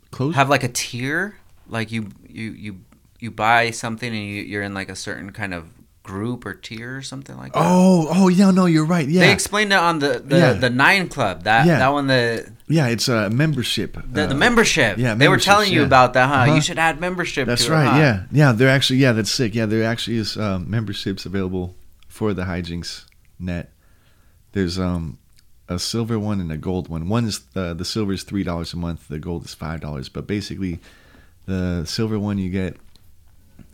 Clothes. 0.09 0.35
have 0.35 0.49
like 0.49 0.63
a 0.63 0.67
tier, 0.67 1.37
like 1.67 1.91
you 1.91 2.09
you 2.27 2.51
you 2.51 2.79
you 3.19 3.31
buy 3.31 3.69
something 3.71 4.11
and 4.11 4.25
you, 4.25 4.41
you're 4.41 4.63
in 4.63 4.73
like 4.73 4.89
a 4.89 4.95
certain 4.95 5.31
kind 5.31 5.53
of 5.53 5.69
group 6.03 6.45
or 6.45 6.53
tier 6.53 6.97
or 6.97 7.01
something 7.01 7.37
like 7.37 7.53
that. 7.53 7.59
oh, 7.61 8.07
oh, 8.09 8.27
yeah, 8.27 8.49
no, 8.51 8.65
you're 8.65 8.85
right. 8.85 9.07
Yeah, 9.07 9.21
They 9.21 9.31
explained 9.31 9.71
it 9.71 9.77
on 9.79 9.99
the 9.99 10.19
the, 10.25 10.37
Yeah. 10.37 10.53
the 10.53 10.69
Nine 10.69 11.07
Club. 11.09 11.43
That 11.43 11.65
Yeah. 11.65 11.79
that 11.79 11.89
one 11.93 12.07
the 12.07 12.51
yeah, 12.67 12.87
it's 12.87 13.07
a 13.07 13.29
membership. 13.29 13.93
the, 13.93 14.27
the 14.27 14.31
uh, 14.31 14.33
membership. 14.33 14.97
yeah, 14.97 15.13
they 15.13 15.27
were 15.27 15.37
telling 15.37 15.71
you 15.71 15.81
yeah. 15.81 15.85
about 15.85 16.13
that, 16.13 16.27
huh? 16.27 16.35
Uh-huh. 16.35 16.55
You 16.55 16.61
should 16.61 16.79
add 16.79 16.99
membership. 16.99 17.45
That's 17.47 17.65
to 17.65 17.71
right. 17.71 17.85
It, 17.85 17.91
huh? 17.91 17.97
Yeah, 17.99 18.23
yeah. 18.31 18.51
They're 18.53 18.69
actually 18.69 18.99
yeah, 18.99 19.11
that's 19.11 19.31
sick. 19.31 19.53
Yeah, 19.53 19.65
there 19.67 19.83
actually 19.83 20.17
is 20.17 20.37
um, 20.37 20.69
memberships 20.69 21.25
available 21.25 21.75
for 22.07 22.33
the 22.33 22.43
Hijinx 22.43 23.05
Net. 23.39 23.71
There's 24.53 24.79
um 24.79 25.17
a 25.69 25.79
silver 25.79 26.19
one 26.19 26.41
and 26.41 26.51
a 26.51 26.57
gold 26.57 26.89
one. 26.89 27.07
One 27.07 27.25
is 27.25 27.41
uh, 27.55 27.73
the 27.73 27.85
silver 27.85 28.13
is 28.13 28.23
three 28.23 28.43
dollars 28.43 28.73
a 28.73 28.77
month. 28.77 29.07
The 29.07 29.19
gold 29.19 29.45
is 29.45 29.53
five 29.53 29.81
dollars. 29.81 30.09
But 30.09 30.25
basically, 30.27 30.79
the 31.45 31.85
silver 31.85 32.17
one 32.19 32.37
you 32.37 32.49
get, 32.49 32.75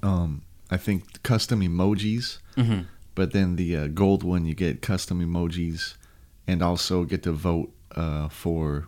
um, 0.03 0.41
I 0.71 0.77
think 0.77 1.21
custom 1.23 1.61
emojis. 1.61 2.39
Mhm. 2.55 2.85
But 3.15 3.31
then 3.33 3.55
the 3.55 3.75
uh, 3.75 3.87
gold 3.87 4.23
one 4.23 4.45
you 4.45 4.53
get 4.53 4.81
custom 4.81 5.19
emojis, 5.21 5.95
and 6.47 6.61
also 6.61 7.03
get 7.03 7.23
to 7.23 7.31
vote 7.31 7.71
uh, 7.95 8.29
for 8.29 8.87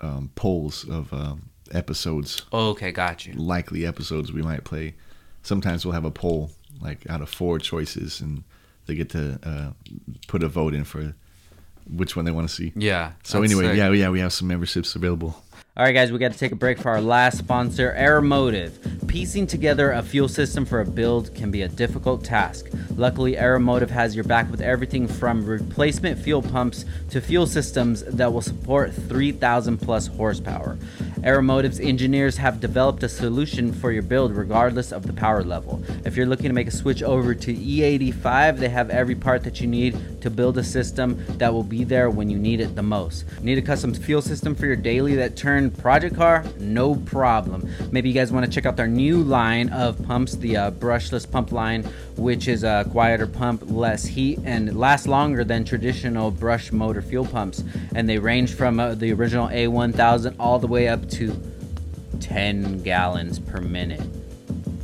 um, 0.00 0.30
polls 0.34 0.84
of 0.88 1.12
um, 1.12 1.50
episodes 1.72 2.42
Oh, 2.52 2.68
okay, 2.70 2.92
got 2.92 3.26
you. 3.26 3.32
likely 3.34 3.84
episodes 3.86 4.32
we 4.32 4.42
might 4.42 4.62
play. 4.64 4.94
Sometimes 5.42 5.84
we'll 5.84 5.94
have 5.94 6.04
a 6.04 6.10
poll, 6.10 6.50
like 6.80 7.08
out 7.10 7.22
of 7.22 7.28
four 7.28 7.58
choices, 7.58 8.20
and 8.20 8.44
they 8.86 8.94
get 8.94 9.08
to 9.10 9.38
uh, 9.42 9.70
put 10.28 10.42
a 10.42 10.48
vote 10.48 10.74
in 10.74 10.84
for 10.84 11.14
which 11.88 12.14
one 12.16 12.24
they 12.24 12.30
want 12.32 12.48
to 12.48 12.54
see. 12.54 12.72
Yeah. 12.76 13.12
So 13.24 13.42
anyway, 13.42 13.68
sick. 13.68 13.76
yeah, 13.78 13.90
yeah, 13.92 14.10
we 14.10 14.20
have 14.20 14.32
some 14.32 14.48
memberships 14.48 14.94
available. 14.94 15.42
All 15.78 15.84
right, 15.84 15.92
guys, 15.92 16.10
we 16.10 16.18
got 16.18 16.32
to 16.32 16.38
take 16.38 16.52
a 16.52 16.56
break 16.56 16.78
for 16.78 16.88
our 16.88 17.02
last 17.02 17.36
sponsor, 17.36 17.94
Aeromotive. 17.98 19.06
Piecing 19.08 19.46
together 19.46 19.92
a 19.92 20.02
fuel 20.02 20.26
system 20.26 20.64
for 20.64 20.80
a 20.80 20.86
build 20.86 21.34
can 21.34 21.50
be 21.50 21.62
a 21.62 21.68
difficult 21.68 22.24
task. 22.24 22.68
Luckily, 22.96 23.34
Aeromotive 23.34 23.90
has 23.90 24.14
your 24.14 24.24
back 24.24 24.50
with 24.50 24.62
everything 24.62 25.06
from 25.06 25.44
replacement 25.44 26.18
fuel 26.18 26.40
pumps 26.40 26.86
to 27.10 27.20
fuel 27.20 27.46
systems 27.46 28.02
that 28.04 28.32
will 28.32 28.40
support 28.40 28.94
3,000 28.94 29.76
plus 29.76 30.06
horsepower. 30.06 30.78
Aeromotive's 31.20 31.80
engineers 31.80 32.38
have 32.38 32.60
developed 32.60 33.02
a 33.02 33.08
solution 33.08 33.72
for 33.72 33.92
your 33.92 34.02
build 34.02 34.32
regardless 34.32 34.92
of 34.92 35.06
the 35.06 35.12
power 35.12 35.42
level. 35.42 35.82
If 36.04 36.16
you're 36.16 36.24
looking 36.24 36.48
to 36.48 36.54
make 36.54 36.68
a 36.68 36.70
switch 36.70 37.02
over 37.02 37.34
to 37.34 37.54
E85, 37.54 38.58
they 38.58 38.70
have 38.70 38.88
every 38.88 39.14
part 39.14 39.44
that 39.44 39.60
you 39.60 39.66
need 39.66 40.22
to 40.22 40.30
build 40.30 40.56
a 40.56 40.64
system 40.64 41.22
that 41.38 41.52
will 41.52 41.62
be 41.62 41.84
there 41.84 42.10
when 42.10 42.30
you 42.30 42.38
need 42.38 42.60
it 42.60 42.74
the 42.74 42.82
most. 42.82 43.24
Need 43.42 43.58
a 43.58 43.62
custom 43.62 43.92
fuel 43.92 44.22
system 44.22 44.54
for 44.54 44.66
your 44.66 44.76
daily 44.76 45.14
that 45.16 45.36
turn 45.70 45.82
project 45.82 46.16
car? 46.16 46.44
No 46.58 46.94
problem. 46.94 47.68
Maybe 47.90 48.08
you 48.08 48.14
guys 48.14 48.32
want 48.32 48.46
to 48.46 48.50
check 48.50 48.66
out 48.66 48.76
their 48.76 48.86
new 48.86 49.22
line 49.22 49.68
of 49.70 50.02
pumps, 50.04 50.36
the 50.36 50.56
uh, 50.56 50.70
brushless 50.70 51.30
pump 51.30 51.52
line, 51.52 51.84
which 52.16 52.48
is 52.48 52.64
a 52.64 52.86
quieter 52.90 53.26
pump, 53.26 53.64
less 53.66 54.04
heat, 54.04 54.38
and 54.44 54.78
lasts 54.78 55.06
longer 55.06 55.44
than 55.44 55.64
traditional 55.64 56.30
brush 56.30 56.72
motor 56.72 57.02
fuel 57.02 57.26
pumps. 57.26 57.62
And 57.94 58.08
they 58.08 58.18
range 58.18 58.54
from 58.54 58.80
uh, 58.80 58.94
the 58.94 59.12
original 59.12 59.48
A1000 59.48 60.36
all 60.38 60.58
the 60.58 60.66
way 60.66 60.88
up 60.88 61.08
to 61.10 61.40
10 62.20 62.82
gallons 62.82 63.38
per 63.38 63.60
minute. 63.60 64.25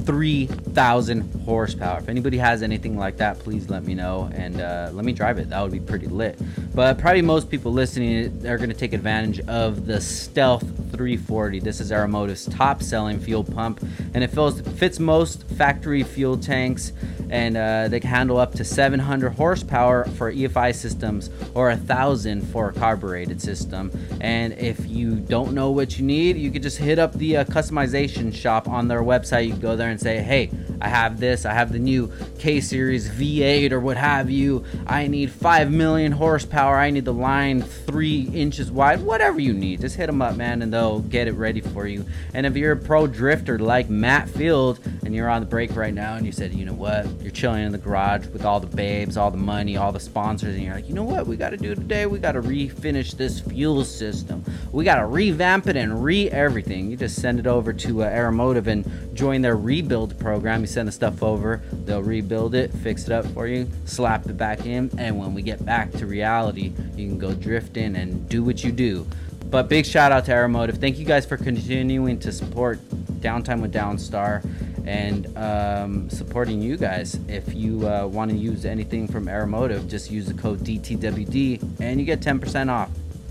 3,000 0.05 1.45
horsepower. 1.45 1.99
If 1.99 2.09
anybody 2.09 2.39
has 2.39 2.63
anything 2.63 2.99
like 2.99 3.17
that, 3.19 3.39
please 3.39 3.69
let 3.71 3.85
me 3.85 3.95
know 3.95 4.31
and 4.35 4.61
uh, 4.61 4.91
let 4.93 5.05
me 5.05 5.13
drive 5.13 5.39
it. 5.39 5.51
That 5.51 5.63
would 5.63 5.73
be 5.73 5.81
pretty 5.81 6.07
lit. 6.07 6.39
But 6.75 6.99
probably 6.99 7.23
most 7.23 7.51
people 7.51 7.73
listening 7.73 8.47
are 8.47 8.57
going 8.57 8.71
to 8.71 8.77
take 8.77 8.93
advantage 8.93 9.41
of 9.49 9.87
the 9.87 10.01
Stealth 10.01 10.63
340. 10.93 11.61
This 11.61 11.81
is 11.81 11.91
Aeromotive's 11.91 12.47
top 12.47 12.83
selling 12.83 13.19
fuel 13.19 13.45
pump 13.45 13.81
and 14.15 14.23
it 14.23 14.29
fills, 14.29 14.61
fits 14.61 14.99
most 14.99 15.45
factory 15.49 16.03
fuel 16.03 16.37
tanks 16.37 16.93
and 17.31 17.57
uh, 17.57 17.89
they 17.89 17.99
can 17.99 18.11
handle 18.11 18.37
up 18.37 18.53
to 18.53 18.65
700 18.65 19.31
horsepower 19.31 20.05
for 20.05 20.31
EFI 20.33 20.75
systems 20.75 21.31
or 21.55 21.71
a 21.71 21.77
thousand 21.77 22.43
for 22.43 22.69
a 22.69 22.73
carbureted 22.73 23.41
system. 23.41 23.91
And 24.21 24.53
if 24.55 24.87
you 24.87 25.17
don't 25.17 25.55
know 25.55 25.71
what 25.71 25.99
you 25.99 26.05
need, 26.05 26.37
you 26.37 26.51
could 26.51 26.63
just 26.63 26.77
hit 26.77 26.99
up 26.99 27.15
the 27.15 27.39
uh, 27.39 27.45
customization 27.45 28.35
shop 28.35 28.69
on 28.69 28.87
their 28.89 29.03
website. 29.03 29.47
You 29.47 29.53
can 29.53 29.61
go 29.61 29.77
there 29.77 29.91
and 29.93 30.01
say, 30.01 30.21
"Hey, 30.21 30.51
I 30.83 30.89
have 30.89 31.21
this. 31.21 31.47
I 31.47 31.55
have 31.55 31.73
the 31.73 31.79
new 31.79 32.13
K 32.39 32.61
Series 32.61 33.09
V8 33.09 33.71
or 33.71 33.79
what 33.79 33.97
have 33.97 34.29
you. 34.29 34.65
I 34.85 35.07
need 35.07 35.31
five 35.31 35.71
million 35.71 36.11
horsepower. 36.11 36.77
I 36.77 36.91
need 36.91 37.05
the 37.05 37.13
line 37.13 37.63
three 37.63 38.23
inches 38.35 38.69
wide. 38.69 39.01
Whatever 39.01 39.39
you 39.39 39.53
need, 39.53 39.83
just 39.83 39.95
hit 39.95 40.07
them 40.07 40.21
up, 40.21 40.37
man, 40.37 40.61
and 40.61 40.73
they'll 40.73 40.99
get 40.99 41.29
it 41.29 41.35
ready 41.35 41.61
for 41.61 41.87
you. 41.87 42.05
And 42.35 42.47
if 42.47 42.57
you're 42.57 42.73
a 42.73 42.77
pro 42.77 43.07
drifter 43.07 43.61
like 43.61 43.89
Matt 43.89 44.29
Field 44.29 44.81
and 45.05 45.15
you're 45.15 45.29
on 45.29 45.41
the 45.41 45.47
break 45.47 45.77
right 45.77 45.95
now, 45.95 46.17
and 46.17 46.27
you 46.27 46.33
said, 46.33 46.53
you 46.53 46.65
know 46.65 46.73
what, 46.73 47.07
you're 47.21 47.31
chilling 47.31 47.65
in 47.65 47.71
the 47.71 47.79
garage 47.79 48.27
with 48.27 48.45
all 48.45 48.59
the 48.59 48.67
babes, 48.67 49.17
all 49.17 49.31
the 49.31 49.37
money, 49.37 49.77
all 49.77 49.93
the 49.93 50.01
sponsors, 50.01 50.57
and 50.57 50.65
you're 50.65 50.75
like, 50.75 50.89
you 50.89 50.95
know 50.95 51.05
what, 51.05 51.29
we 51.29 51.37
got 51.37 51.51
to 51.51 51.57
do 51.57 51.77
today? 51.77 52.07
We 52.07 52.19
got 52.19 52.33
to 52.33 52.43
refinish 52.43 53.13
this 53.13 53.39
fuel 53.39 53.85
system. 53.85 54.45
We 54.73 54.85
got 54.85 54.97
to 54.97 55.07
revamp 55.07 55.69
it 55.69 55.77
and 55.77 56.03
re 56.03 56.29
everything. 56.29 56.91
You 56.91 56.97
just 56.97 57.21
send 57.21 57.39
it 57.39 57.47
over 57.47 57.73
to 57.73 58.03
uh, 58.03 58.11
Aeromotive 58.11 58.67
and 58.67 59.15
join 59.15 59.43
their 59.43 59.57
rebuild 59.83 60.19
program. 60.19 60.61
You 60.61 60.67
send 60.67 60.87
the 60.87 60.93
stuff 60.93 61.23
over, 61.23 61.61
they'll 61.85 62.03
rebuild 62.03 62.55
it, 62.55 62.73
fix 62.73 63.05
it 63.05 63.13
up 63.13 63.27
for 63.27 63.47
you, 63.47 63.69
slap 63.85 64.27
it 64.27 64.37
back 64.37 64.65
in, 64.65 64.91
and 64.97 65.19
when 65.19 65.35
we 65.35 65.43
get 65.43 65.65
back 65.65 65.91
to 65.93 66.07
reality, 66.07 66.73
you 66.97 67.09
can 67.09 67.19
go 67.19 67.35
drifting 67.35 67.97
and 67.97 68.29
do 68.29 68.45
what 68.45 68.63
you 68.63 68.71
do. 68.71 69.07
But 69.51 69.69
big 69.69 69.85
shout 69.85 70.13
out 70.13 70.25
to 70.27 70.31
Aeromotive. 70.31 70.79
Thank 70.79 70.99
you 70.99 71.05
guys 71.05 71.27
for 71.27 71.37
continuing 71.37 72.19
to 72.21 72.33
support 72.33 72.79
Downtime 73.21 73.61
with 73.61 73.75
Downstar 73.75 74.43
and 74.87 75.37
um, 75.37 76.09
supporting 76.09 76.63
you 76.63 76.77
guys. 76.77 77.19
If 77.29 77.53
you 77.55 77.87
uh, 77.87 78.07
want 78.07 78.31
to 78.31 78.37
use 78.37 78.65
anything 78.65 79.07
from 79.09 79.27
Aeromotive, 79.27 79.89
just 79.89 80.11
use 80.11 80.27
the 80.27 80.35
code 80.35 80.61
DTWD 80.61 81.81
and 81.81 82.01
you 82.01 82.07
get 82.07 82.21
10% 82.21 82.71
off. 82.71 82.89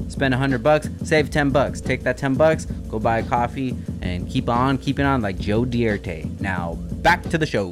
Spend 0.09 0.33
100 0.33 0.61
bucks, 0.63 0.89
save 1.03 1.29
10 1.29 1.49
bucks. 1.51 1.81
Take 1.81 2.03
that 2.03 2.17
10 2.17 2.35
bucks, 2.35 2.65
go 2.65 2.99
buy 2.99 3.19
a 3.19 3.23
coffee, 3.23 3.75
and 4.01 4.29
keep 4.29 4.49
on 4.49 4.77
keeping 4.77 5.05
on 5.05 5.21
like 5.21 5.37
Joe 5.39 5.63
Dierte. 5.63 6.39
Now 6.41 6.75
back 6.75 7.23
to 7.23 7.37
the 7.37 7.45
show. 7.45 7.71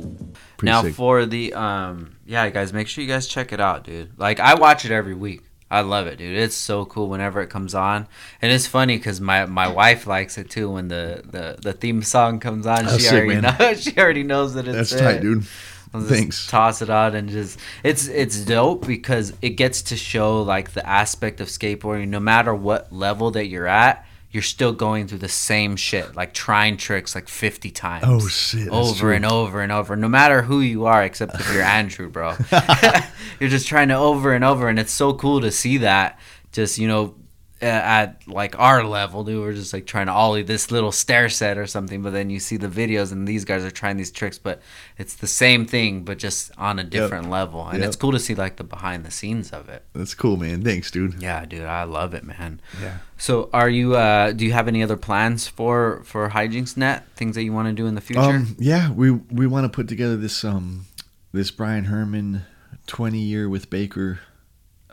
Pretty 0.58 0.72
now 0.72 0.82
sick. 0.84 0.94
for 0.94 1.26
the 1.26 1.54
um 1.54 2.18
yeah 2.26 2.50
guys 2.50 2.74
make 2.74 2.88
sure 2.90 3.02
you 3.02 3.10
guys 3.10 3.28
check 3.28 3.54
it 3.54 3.62
out 3.62 3.86
dude 3.86 4.12
like 4.20 4.42
i 4.42 4.56
watch 4.56 4.84
it 4.84 4.92
every 4.92 5.14
week 5.14 5.42
i 5.72 5.80
love 5.80 6.06
it 6.06 6.18
dude 6.18 6.36
it's 6.36 6.54
so 6.54 6.84
cool 6.84 7.08
whenever 7.08 7.42
it 7.42 7.48
comes 7.50 7.74
on 7.74 8.06
and 8.42 8.52
it's 8.52 8.68
funny 8.68 8.98
because 8.98 9.22
my 9.22 9.46
my 9.46 9.70
wife 9.70 10.06
likes 10.06 10.38
it 10.38 10.50
too 10.50 10.70
when 10.70 10.90
the 10.90 11.22
the, 11.24 11.58
the 11.62 11.72
theme 11.72 12.04
song 12.04 12.42
comes 12.42 12.68
on 12.68 12.84
That's 12.84 12.98
she 12.98 13.04
sick, 13.04 13.14
already 13.24 13.40
knows 13.40 13.82
she 13.84 13.98
already 13.98 14.24
knows 14.24 14.54
that 14.56 14.68
it's 14.68 14.90
That's 14.90 14.92
it. 14.92 15.00
tight, 15.02 15.22
dude. 15.22 15.46
I'll 15.94 16.02
just 16.02 16.14
Thanks. 16.14 16.48
toss 16.48 16.82
it 16.82 16.90
out 16.90 17.16
and 17.16 17.30
just 17.30 17.60
it's 17.84 18.08
it's 18.08 18.46
dope 18.46 18.86
because 18.86 19.34
it 19.42 19.52
gets 19.52 19.82
to 19.84 19.98
show 19.98 20.42
like 20.44 20.74
the 20.74 20.88
aspect 20.88 21.42
of 21.42 21.48
skateboarding. 21.48 22.10
No 22.10 22.20
matter 22.20 22.54
what 22.54 22.94
level 22.94 23.32
that 23.32 23.48
you're 23.48 23.68
at 23.68 24.06
you're 24.32 24.44
still 24.44 24.74
going 24.74 25.08
through 25.08 25.18
the 25.18 25.28
same 25.28 25.76
shit 25.76 26.16
like 26.16 26.34
trying 26.34 26.78
tricks 26.78 27.16
like 27.16 27.28
50 27.28 27.72
times. 27.72 28.04
Oh, 28.08 28.28
shit, 28.28 28.70
over 28.70 29.12
and 29.12 29.26
over 29.26 29.62
and 29.62 29.72
over. 29.72 29.96
No 29.96 30.08
matter 30.08 30.44
who 30.44 30.60
you 30.60 30.86
are 30.86 31.04
except 31.04 31.34
if 31.36 31.52
you're 31.52 31.64
andrew 31.80 32.10
bro. 32.10 32.36
You're 33.40 33.50
just 33.50 33.68
trying 33.68 33.88
to 33.88 33.96
over 33.96 34.34
and 34.34 34.44
over 34.44 34.68
and 34.68 34.78
it's 34.78 34.92
so 34.92 35.14
cool 35.14 35.42
to 35.42 35.52
see 35.52 35.78
that 35.78 36.20
just 36.52 36.78
you 36.78 36.88
know 36.88 37.16
at 37.62 38.26
like 38.28 38.58
our 38.58 38.84
level, 38.84 39.24
dude, 39.24 39.42
we're 39.42 39.54
just 39.54 39.74
like 39.74 39.86
trying 39.86 40.06
to 40.06 40.14
ollie 40.14 40.44
this 40.44 40.72
little 40.72 40.92
stair 40.92 41.28
set 41.30 41.58
or 41.58 41.68
something. 41.68 42.02
But 42.02 42.12
then 42.14 42.30
you 42.30 42.40
see 42.40 42.58
the 42.58 42.68
videos, 42.68 43.12
and 43.12 43.28
these 43.28 43.44
guys 43.46 43.64
are 43.66 43.72
trying 43.72 43.98
these 43.98 44.12
tricks, 44.12 44.38
but 44.38 44.62
it's 44.98 45.16
the 45.16 45.28
same 45.28 45.66
thing, 45.66 46.04
but 46.04 46.18
just 46.18 46.52
on 46.58 46.80
a 46.80 46.84
different 46.84 47.30
level. 47.30 47.68
And 47.68 47.80
Yep. 47.80 47.88
it's 47.88 47.96
cool 47.98 48.12
to 48.14 48.20
see 48.20 48.34
like 48.36 48.56
the 48.58 48.64
behind 48.64 49.04
the 49.06 49.12
scenes 49.12 49.52
of 49.52 49.68
it. 49.70 49.84
That's 49.94 50.14
cool, 50.14 50.38
man. 50.38 50.64
Thanks, 50.64 50.90
dude. 50.92 51.22
Yeah, 51.22 51.46
dude, 51.46 51.66
I 51.66 51.84
love 51.84 52.14
it, 52.14 52.24
man. 52.24 52.62
Yeah. 52.82 53.00
So, 53.18 53.50
are 53.52 53.70
you? 53.70 53.96
uh 53.96 54.32
Do 54.32 54.46
you 54.46 54.54
have 54.54 54.68
any 54.70 54.82
other 54.82 54.98
plans 54.98 55.48
for 55.48 56.02
for 56.06 56.30
Hijinx 56.30 56.78
Net? 56.78 57.06
Things 57.16 57.36
that 57.36 57.44
you 57.44 57.52
want 57.52 57.68
to 57.68 57.74
do 57.74 57.88
in 57.88 57.96
the 57.96 58.02
future? 58.02 58.22
Um, 58.22 58.56
yeah, 58.60 58.92
we 58.92 59.12
we 59.12 59.48
want 59.48 59.66
to 59.66 59.70
put 59.70 59.88
together 59.90 60.16
this 60.16 60.44
um 60.46 60.86
this 61.34 61.52
Brian 61.52 61.86
Herman 61.86 62.44
twenty 62.88 63.20
year 63.20 63.50
with 63.50 63.70
Baker 63.70 64.20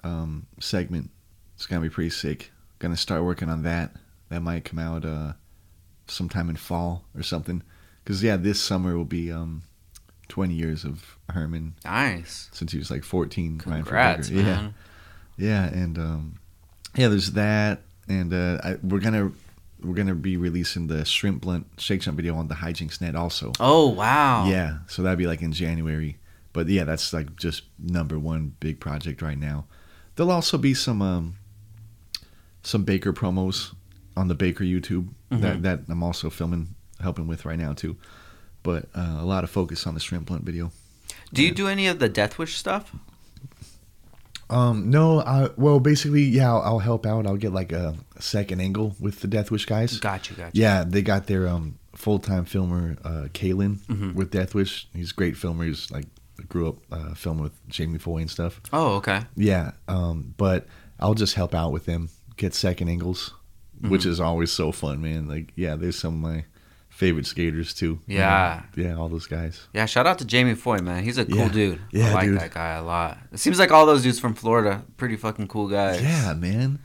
um, 0.03 0.47
segment. 0.61 1.11
It's 1.55 1.67
gonna 1.67 1.81
be 1.81 1.89
pretty 1.89 2.11
sick. 2.11 2.51
Gonna 2.79 2.97
start 2.97 3.25
working 3.25 3.49
on 3.49 3.63
that. 3.63 3.93
That 4.29 4.41
might 4.43 4.65
come 4.65 4.79
out 4.79 5.05
uh, 5.05 5.33
sometime 6.09 6.51
in 6.51 6.57
fall 6.57 7.05
or 7.15 7.23
something. 7.23 7.63
Cause 8.05 8.23
yeah, 8.23 8.37
this 8.37 8.61
summer 8.61 8.97
will 8.97 9.05
be 9.05 9.33
um, 9.33 9.63
20 10.29 10.55
years 10.55 10.85
of 10.85 11.19
Herman 11.31 11.75
Nice. 11.85 12.49
since 12.53 12.71
he 12.73 12.79
was 12.79 12.91
like 12.91 13.03
14. 13.05 13.59
Congrats, 13.59 14.31
man. 14.31 14.75
Yeah, 15.37 15.67
yeah, 15.67 15.67
and 15.67 15.99
um, 15.99 16.39
yeah, 16.95 17.09
there's 17.09 17.33
that, 17.33 17.83
and 18.09 18.33
uh, 18.33 18.59
I, 18.63 18.77
we're 18.83 19.01
gonna 19.01 19.33
we're 19.83 19.95
gonna 19.95 20.15
be 20.15 20.37
releasing 20.37 20.87
the 20.87 21.05
shrimp 21.05 21.43
blunt 21.43 21.67
Shake 21.79 22.01
Junt 22.03 22.17
video 22.17 22.37
on 22.37 22.49
the 22.49 22.55
Hijinx 22.55 23.01
Net 23.01 23.15
also. 23.17 23.53
Oh 23.61 23.89
wow. 23.89 24.47
Yeah, 24.47 24.79
so 24.87 25.03
that'd 25.03 25.19
be 25.19 25.27
like 25.27 25.43
in 25.43 25.53
January. 25.53 26.17
But 26.53 26.69
yeah, 26.69 26.85
that's 26.85 27.13
like 27.13 27.37
just 27.37 27.63
number 27.79 28.19
one 28.19 28.55
big 28.61 28.81
project 28.81 29.21
right 29.21 29.39
now. 29.39 29.67
There'll 30.15 30.33
also 30.33 30.57
be 30.57 30.73
some 30.73 31.03
um, 31.03 31.37
some 32.67 32.85
Baker 32.85 33.13
promos 33.13 33.75
on 34.17 34.29
the 34.29 34.35
Baker 34.35 34.65
YouTube 34.65 35.09
that 35.31 35.63
that 35.63 35.81
I'm 35.89 36.03
also 36.03 36.31
filming, 36.31 36.75
helping 37.01 37.27
with 37.27 37.45
right 37.45 37.59
now 37.59 37.73
too. 37.75 37.97
But 38.63 38.87
uh, 38.95 39.19
a 39.21 39.25
lot 39.25 39.45
of 39.45 39.51
focus 39.51 39.87
on 39.87 39.95
the 39.95 40.01
shrimp 40.01 40.27
blunt 40.27 40.45
video. 40.45 40.73
Do 41.33 41.43
you 41.43 41.53
do 41.53 41.69
any 41.69 41.87
of 41.87 41.99
the 41.99 42.09
Deathwish 42.09 42.55
stuff? 42.57 42.93
Um, 44.49 44.91
no, 44.91 45.21
I, 45.23 45.49
well, 45.57 45.81
basically, 45.81 46.23
yeah, 46.23 46.53
I'll, 46.53 46.63
I'll 46.63 46.79
help 46.79 47.05
out. 47.05 47.27
I'll 47.27 47.37
get 47.37 47.53
like 47.53 47.73
a 47.73 47.97
second 48.21 48.61
angle 48.61 48.95
with 49.01 49.21
the 49.21 49.27
Deathwish 49.29 49.67
guys. 49.67 49.99
Got 49.99 50.31
you. 50.31 50.37
Got 50.37 50.55
you. 50.55 50.63
Yeah, 50.63 50.85
they 50.87 51.03
got 51.03 51.27
their 51.27 51.49
um 51.49 51.79
full 51.95 52.19
time 52.21 52.45
filmer, 52.45 52.97
uh, 53.05 53.29
Kalen 53.33 53.79
Mm-hmm. 53.87 54.15
with 54.15 54.31
Deathwish. 54.31 54.87
He's 54.95 55.11
a 55.11 55.15
great 55.15 55.37
filmer. 55.37 55.65
He's 55.65 55.91
like 55.91 56.07
grew 56.49 56.69
up 56.69 56.77
uh, 56.93 57.15
filming 57.15 57.43
with 57.43 57.69
Jamie 57.69 57.99
Foy 57.99 58.19
and 58.19 58.31
stuff. 58.31 58.61
Oh 58.73 58.97
okay. 58.97 59.23
Yeah, 59.37 59.73
um, 59.89 60.35
but 60.37 60.67
I'll 61.01 61.15
just 61.15 61.35
help 61.35 61.53
out 61.55 61.73
with 61.73 61.87
them, 61.87 62.09
get 62.37 62.55
second 62.55 62.89
angles, 62.89 63.33
which 63.81 64.03
Mm-hmm. 64.03 64.11
is 64.11 64.21
always 64.21 64.53
so 64.53 64.73
fun, 64.73 65.01
man. 65.03 65.29
Like, 65.29 65.53
yeah, 65.57 65.77
there's 65.77 65.99
some 65.99 66.15
of 66.15 66.21
my 66.33 66.45
favorite 66.89 67.27
skaters 67.27 67.75
too. 67.75 67.99
Yeah. 68.07 68.63
yeah, 68.75 68.97
all 68.97 69.09
those 69.09 69.27
guys. 69.27 69.67
Yeah. 69.75 69.85
Shout 69.87 70.07
out 70.07 70.19
to 70.19 70.25
Jamie 70.25 70.55
Foy, 70.55 70.79
man. 70.79 71.05
He's 71.05 71.19
a 71.19 71.27
cool 71.27 71.37
Yeah. 71.37 71.49
dude. 71.49 71.81
Yeah, 71.91 72.11
I 72.11 72.15
like 72.15 72.25
dude. 72.27 72.41
that 72.41 72.55
guy 72.55 72.71
a 72.75 72.83
lot. 72.83 73.19
It 73.33 73.39
seems 73.39 73.59
like 73.59 73.71
all 73.71 73.85
those 73.87 74.03
dudes 74.03 74.19
from 74.19 74.35
Florida, 74.35 74.83
pretty 74.97 75.17
fucking 75.17 75.49
cool 75.49 75.69
guys. 75.69 76.01
Yeah, 76.03 76.33
man, 76.35 76.79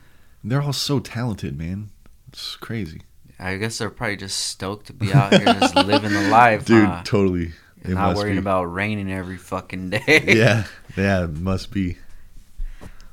they're 0.44 0.60
all 0.62 0.72
so 0.74 0.98
talented, 1.00 1.56
man. 1.56 1.90
It's 2.28 2.56
crazy, 2.56 3.02
I 3.38 3.56
guess 3.56 3.78
they're 3.78 3.90
probably 3.90 4.16
just 4.16 4.38
stoked 4.38 4.86
to 4.88 4.92
be 4.92 5.12
out 5.12 5.32
here 5.34 5.44
just 5.54 5.74
living 5.76 6.12
the 6.12 6.28
life, 6.28 6.64
dude. 6.64 6.86
huh? 6.86 7.02
Totally. 7.04 7.52
It 7.82 7.90
not 7.90 8.16
worrying 8.16 8.36
be. 8.36 8.38
about 8.40 8.64
raining 8.64 9.12
every 9.12 9.36
fucking 9.38 9.90
day. 9.90 10.22
yeah, 10.28 10.64
yeah, 10.96 11.24
it 11.24 11.30
must 11.30 11.70
be. 11.72 11.96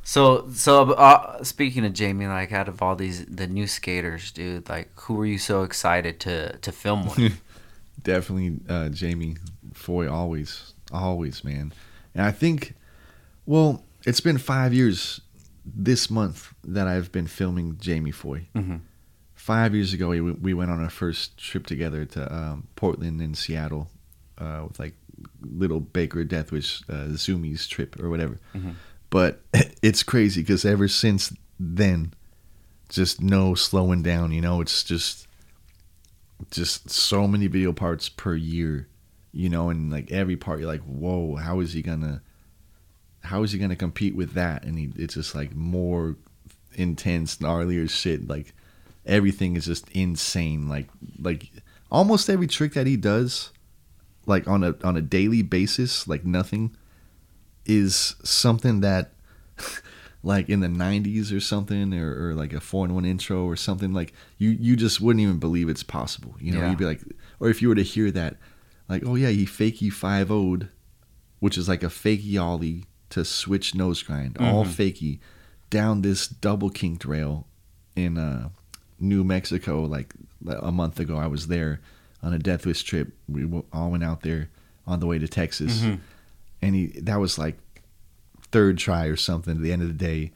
So, 0.09 0.49
so 0.51 0.93
uh, 0.93 1.43
speaking 1.43 1.85
of 1.85 1.93
Jamie, 1.93 2.25
like 2.25 2.51
out 2.51 2.67
of 2.67 2.81
all 2.81 2.95
these 2.95 3.23
the 3.27 3.45
new 3.45 3.67
skaters, 3.67 4.31
dude, 4.31 4.67
like 4.67 4.89
who 5.01 5.13
were 5.13 5.25
you 5.27 5.37
so 5.37 5.61
excited 5.61 6.19
to 6.21 6.57
to 6.57 6.71
film 6.71 7.05
with? 7.05 7.39
Definitely 8.01 8.59
uh, 8.67 8.89
Jamie 8.89 9.37
Foy, 9.71 10.09
always, 10.11 10.73
always, 10.91 11.43
man. 11.43 11.73
And 12.15 12.25
I 12.25 12.31
think, 12.31 12.73
well, 13.45 13.83
it's 14.03 14.19
been 14.19 14.39
five 14.39 14.73
years 14.73 15.21
this 15.63 16.09
month 16.09 16.55
that 16.63 16.87
I've 16.87 17.11
been 17.11 17.27
filming 17.27 17.77
Jamie 17.77 18.09
Foy. 18.09 18.47
Mhm. 18.55 18.79
Five 19.35 19.75
years 19.75 19.93
ago, 19.93 20.09
we, 20.09 20.21
we 20.21 20.55
went 20.55 20.71
on 20.71 20.81
our 20.83 20.89
first 20.89 21.37
trip 21.37 21.67
together 21.67 22.05
to 22.05 22.33
um, 22.33 22.67
Portland 22.75 23.21
and 23.21 23.37
Seattle 23.37 23.91
uh, 24.39 24.65
with 24.67 24.79
like 24.79 24.95
little 25.39 25.79
Baker 25.79 26.25
Deathwish 26.25 26.81
uh, 26.89 27.09
Zoomies 27.13 27.67
trip 27.67 28.01
or 28.01 28.09
whatever. 28.09 28.39
Mhm. 28.55 28.73
But 29.09 29.41
it's 29.81 30.03
crazy 30.03 30.41
because 30.41 30.65
ever 30.65 30.87
since 30.87 31.33
then, 31.59 32.13
just 32.89 33.21
no 33.21 33.55
slowing 33.55 34.01
down. 34.01 34.31
You 34.31 34.41
know, 34.41 34.61
it's 34.61 34.83
just 34.83 35.27
just 36.51 36.89
so 36.89 37.27
many 37.27 37.47
video 37.47 37.73
parts 37.73 38.09
per 38.09 38.35
year. 38.35 38.87
You 39.31 39.49
know, 39.49 39.69
and 39.69 39.91
like 39.91 40.11
every 40.11 40.35
part, 40.35 40.59
you're 40.59 40.67
like, 40.67 40.81
whoa, 40.81 41.35
how 41.35 41.59
is 41.59 41.73
he 41.73 41.81
gonna? 41.81 42.21
How 43.21 43.43
is 43.43 43.51
he 43.51 43.59
gonna 43.59 43.75
compete 43.75 44.15
with 44.15 44.33
that? 44.33 44.63
And 44.63 44.79
he, 44.79 44.91
it's 44.95 45.13
just 45.13 45.35
like 45.35 45.55
more 45.55 46.15
intense, 46.73 47.37
gnarlier 47.37 47.89
shit. 47.89 48.27
Like 48.27 48.53
everything 49.05 49.55
is 49.55 49.65
just 49.65 49.89
insane. 49.89 50.67
Like 50.67 50.87
like 51.19 51.51
almost 51.91 52.29
every 52.29 52.47
trick 52.47 52.73
that 52.73 52.87
he 52.87 52.97
does, 52.97 53.51
like 54.25 54.47
on 54.47 54.63
a 54.63 54.75
on 54.83 54.97
a 54.97 55.01
daily 55.01 55.41
basis, 55.41 56.07
like 56.07 56.25
nothing, 56.25 56.75
is 57.69 58.15
something 58.23 58.81
that 58.81 59.11
like 60.23 60.49
in 60.49 60.59
the 60.59 60.67
90s 60.67 61.35
or 61.35 61.39
something 61.39 61.93
or, 61.93 62.29
or 62.29 62.33
like 62.33 62.51
a 62.51 62.59
4 62.59 62.85
in 62.85 62.95
1 62.95 63.05
intro 63.05 63.45
or 63.45 63.55
something 63.55 63.93
like 63.93 64.13
you 64.37 64.49
you 64.49 64.75
just 64.75 64.99
wouldn't 64.99 65.21
even 65.21 65.37
believe 65.39 65.69
it's 65.69 65.83
possible 65.83 66.35
you 66.39 66.51
know? 66.51 66.59
Yeah. 66.59 66.69
you'd 66.69 66.77
be 66.77 66.85
like 66.85 67.01
or 67.39 67.49
if 67.49 67.61
you 67.61 67.69
were 67.69 67.75
to 67.75 67.83
hear 67.83 68.11
that 68.11 68.35
like 68.89 69.03
oh 69.05 69.15
yeah 69.15 69.29
he 69.29 69.45
fakey 69.45 69.91
5 69.91 70.27
0'd 70.27 70.69
which 71.39 71.57
is 71.57 71.69
like 71.69 71.83
a 71.83 71.87
fakey 71.87 72.41
ollie 72.41 72.85
to 73.09 73.23
switch 73.23 73.73
nose 73.75 74.03
grind 74.03 74.37
all 74.39 74.65
fakey 74.65 75.19
down 75.69 76.01
this 76.01 76.27
double 76.27 76.69
kinked 76.69 77.05
rail 77.05 77.47
in 77.95 78.17
uh 78.17 78.49
New 78.99 79.23
Mexico 79.23 79.83
like 79.83 80.13
a 80.45 80.71
month 80.71 80.99
ago 80.99 81.17
I 81.17 81.27
was 81.27 81.47
there 81.47 81.79
on 82.21 82.33
a 82.33 82.39
death 82.39 82.65
wish 82.65 82.83
trip. 82.83 83.13
We 83.29 83.49
all 83.71 83.91
went 83.91 84.03
out 84.03 84.21
there 84.21 84.49
on 84.85 84.99
the 84.99 85.05
way 85.05 85.19
to 85.19 85.27
Texas 85.27 85.85
and 86.61 86.75
he 86.75 86.87
that 87.01 87.19
was 87.19 87.37
like 87.37 87.57
third 88.51 88.77
try 88.77 89.05
or 89.05 89.15
something 89.15 89.57
at 89.57 89.61
the 89.61 89.71
end 89.71 89.81
of 89.81 89.87
the 89.87 89.93
day. 89.93 90.31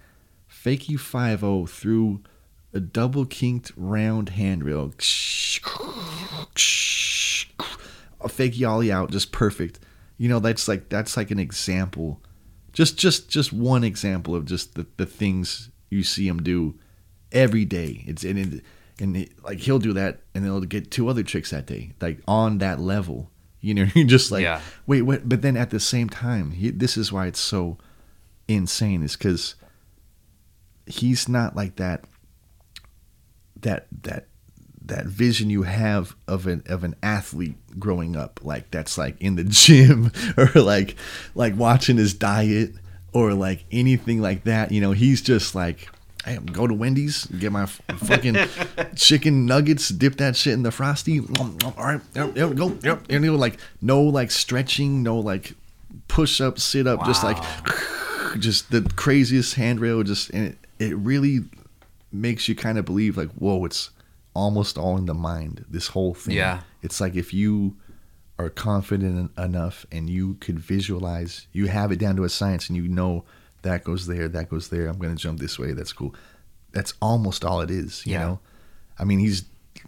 Fake 0.48 0.88
you 0.88 0.98
5 0.98 1.70
through 1.70 2.22
a 2.74 2.80
double 2.80 3.26
kinked 3.26 3.72
round 3.76 4.30
handrail. 4.30 4.94
A 8.22 8.30
fake 8.30 8.66
ollie 8.66 8.92
out, 8.92 9.12
just 9.12 9.32
perfect. 9.32 9.80
You 10.18 10.30
know, 10.30 10.40
that's 10.40 10.68
like 10.68 10.90
that's 10.90 11.18
like 11.18 11.32
an 11.32 11.40
example. 11.40 12.22
Just 12.72 12.98
just 12.98 13.30
just 13.30 13.54
one 13.54 13.84
example 13.84 14.36
of 14.36 14.46
just 14.46 14.76
the, 14.76 14.88
the 14.98 15.06
things 15.06 15.70
you 15.90 16.04
see 16.04 16.28
him 16.28 16.42
do 16.42 16.76
every 17.32 17.66
day. 17.66 18.04
It's 18.08 18.24
and 18.24 18.40
it, 18.40 18.64
and 19.00 19.18
it, 19.18 19.44
like 19.44 19.60
he'll 19.60 19.80
do 19.80 19.94
that 19.94 20.22
and 20.34 20.44
he'll 20.44 20.62
get 20.62 20.92
two 20.92 21.10
other 21.10 21.24
tricks 21.24 21.52
that 21.52 21.66
day, 21.66 21.92
like 22.02 22.20
on 22.28 22.60
that 22.60 22.80
level. 22.80 23.30
You 23.64 23.74
know, 23.74 23.88
you're 23.96 24.06
just 24.06 24.30
like, 24.30 24.44
Yeah. 24.44 24.62
wait, 24.86 25.02
what? 25.04 25.28
But 25.28 25.42
then 25.42 25.56
at 25.58 25.70
the 25.72 25.80
same 25.80 26.10
time, 26.10 26.52
he, 26.52 26.70
this 26.70 26.98
is 26.98 27.12
why 27.12 27.26
it's 27.28 27.40
so 27.40 27.78
insane, 28.48 29.02
is 29.04 29.16
because 29.16 29.56
he's 30.86 31.28
not 31.30 31.56
like 31.56 31.78
that. 31.78 32.04
That 33.62 33.88
that 34.04 34.28
that 34.86 35.06
vision 35.06 35.50
you 35.50 35.64
have 35.64 36.14
of 36.28 36.46
an 36.48 36.62
of 36.66 36.84
an 36.84 36.96
athlete 37.02 37.56
growing 37.80 38.18
up, 38.18 38.42
like 38.44 38.70
that's 38.72 38.98
like 38.98 39.16
in 39.22 39.36
the 39.36 39.44
gym 39.48 40.12
or 40.38 40.52
like 40.62 40.98
like 41.34 41.56
watching 41.56 41.96
his 41.96 42.14
diet 42.14 42.74
or 43.14 43.34
like 43.34 43.64
anything 43.72 44.22
like 44.22 44.44
that. 44.44 44.72
You 44.74 44.82
know, 44.82 44.92
he's 44.92 45.22
just 45.22 45.56
like. 45.56 45.88
Hey, 46.26 46.38
go 46.38 46.68
to 46.68 46.74
Wendy's, 46.74 47.26
get 47.26 47.52
my 47.52 47.66
fucking 47.66 48.38
chicken 48.96 49.46
nuggets, 49.46 49.90
dip 49.90 50.16
that 50.18 50.36
shit 50.36 50.54
in 50.54 50.64
the 50.64 50.72
frosty. 50.72 51.20
All 51.20 51.74
right, 51.78 52.02
yep, 52.16 52.38
yep, 52.38 52.56
go, 52.56 52.78
yep. 52.82 53.04
And 53.10 53.26
you 53.26 53.32
know, 53.32 53.38
like 53.38 53.58
no 53.82 54.02
like 54.02 54.32
stretching, 54.32 55.04
no 55.04 55.20
like 55.20 55.54
push 56.08 56.40
up, 56.40 56.60
sit 56.60 56.88
up, 56.88 57.06
just 57.06 57.24
like 57.24 57.38
just 58.40 58.72
the 58.72 58.82
craziest 58.96 59.56
handrail. 59.56 60.04
Just 60.04 60.30
and 60.30 60.48
it, 60.48 60.58
it 60.80 60.98
really 60.98 61.42
makes 62.12 62.48
you 62.48 62.56
kind 62.56 62.78
of 62.78 62.86
believe 62.86 63.18
like, 63.18 63.32
whoa, 63.32 63.66
it's 63.66 63.90
almost 64.34 64.78
all 64.78 64.98
in 64.98 65.06
the 65.06 65.14
mind. 65.14 65.66
This 65.70 65.88
whole 65.88 66.14
thing. 66.14 66.36
Yeah. 66.36 66.62
It's 66.82 67.02
like 67.02 67.16
if 67.16 67.34
you 67.34 67.76
are 68.40 68.50
confident 68.50 69.32
enough 69.38 69.86
and 69.92 70.10
you 70.10 70.36
could 70.36 70.60
visualize, 70.60 71.48
you 71.52 71.68
have 71.68 71.92
it 71.92 72.00
down 72.00 72.16
to 72.16 72.24
a 72.24 72.30
science, 72.30 72.70
and 72.70 72.78
you 72.78 72.88
know 72.88 73.26
that 73.64 73.84
goes 73.84 74.08
there, 74.08 74.28
that 74.30 74.50
goes 74.50 74.70
there. 74.70 74.88
I'm 74.88 74.98
gonna 75.00 75.16
jump 75.16 75.40
this 75.40 75.58
way. 75.60 75.74
That's 75.74 75.92
cool. 75.94 76.16
That's 76.72 76.94
almost 77.02 77.44
all 77.44 77.62
it 77.62 77.70
is. 77.72 78.06
You 78.06 78.14
Yeah. 78.14 78.20
know. 78.26 78.40
I 79.00 79.04
mean, 79.04 79.20
he's 79.20 79.46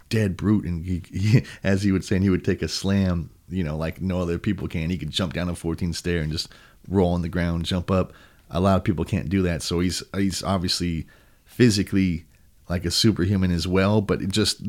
dead 0.08 0.36
brute, 0.36 0.64
and 0.64 0.84
he, 0.84 1.02
he, 1.10 1.44
as 1.64 1.82
he 1.82 1.92
would 1.92 2.04
say, 2.04 2.16
and 2.16 2.24
he 2.24 2.30
would 2.30 2.44
take 2.44 2.62
a 2.62 2.68
slam, 2.68 3.30
you 3.48 3.62
know, 3.64 3.76
like 3.76 4.00
no 4.00 4.20
other 4.20 4.38
people 4.38 4.66
can. 4.68 4.90
He 4.90 4.98
could 4.98 5.10
jump 5.10 5.32
down 5.32 5.48
a 5.48 5.54
14 5.54 5.92
stair 5.92 6.20
and 6.22 6.30
just 6.32 6.48
roll 6.88 7.12
on 7.12 7.22
the 7.22 7.28
ground, 7.28 7.64
jump 7.64 7.90
up. 7.90 8.12
A 8.50 8.60
lot 8.60 8.76
of 8.76 8.84
people 8.84 9.04
can't 9.04 9.28
do 9.28 9.42
that, 9.42 9.62
so 9.62 9.80
he's 9.80 10.02
he's 10.14 10.42
obviously 10.42 11.06
physically 11.44 12.24
like 12.68 12.84
a 12.84 12.90
superhuman 12.90 13.50
as 13.52 13.66
well. 13.66 14.00
But 14.00 14.22
it 14.22 14.30
just 14.30 14.60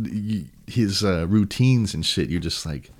his 0.67 1.03
uh, 1.03 1.27
routines 1.27 1.93
and 1.93 2.05
shit, 2.05 2.29
you're 2.29 2.39
just 2.39 2.65
like, 2.65 2.91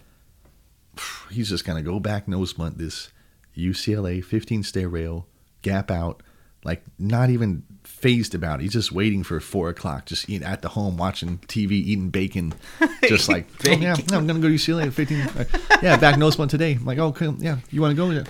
he's 1.32 1.50
just 1.50 1.66
gonna 1.66 1.82
go 1.82 2.00
back 2.00 2.28
nose 2.28 2.54
blunt 2.54 2.78
this 2.78 3.10
UCLA 3.58 4.24
15 4.24 4.62
stair 4.64 4.88
rail, 4.90 5.26
gap 5.68 5.92
out, 5.92 6.24
like 6.64 6.84
not 6.98 7.30
even 7.30 7.64
phased 7.84 8.36
about 8.36 8.60
it. 8.60 8.64
He's 8.64 8.74
just 8.74 8.92
waiting 8.92 9.24
for 9.24 9.40
four 9.40 9.70
o'clock, 9.70 10.06
just 10.06 10.30
eating 10.30 10.48
at 10.48 10.62
the 10.62 10.70
home, 10.70 10.98
watching 10.98 11.40
TV, 11.40 11.72
eating 11.72 12.10
bacon, 12.10 12.54
just 13.06 13.30
like, 13.30 13.48
oh, 13.68 13.72
yeah, 13.72 13.96
I'm 14.12 14.28
gonna 14.28 14.40
go 14.40 14.48
to 14.48 14.56
UCLA 14.56 14.88
at 14.88 14.94
15. 14.94 15.22
uh, 15.22 15.44
yeah, 15.82 15.98
back 15.98 16.18
nose 16.18 16.38
one 16.38 16.48
today. 16.48 16.74
I'm 16.74 16.86
like, 16.86 17.00
oh, 17.00 17.08
okay, 17.08 17.30
yeah, 17.38 17.58
you 17.72 17.82
want 17.82 17.96
to 17.96 17.96
go? 17.96 18.10
Yeah. 18.12 18.24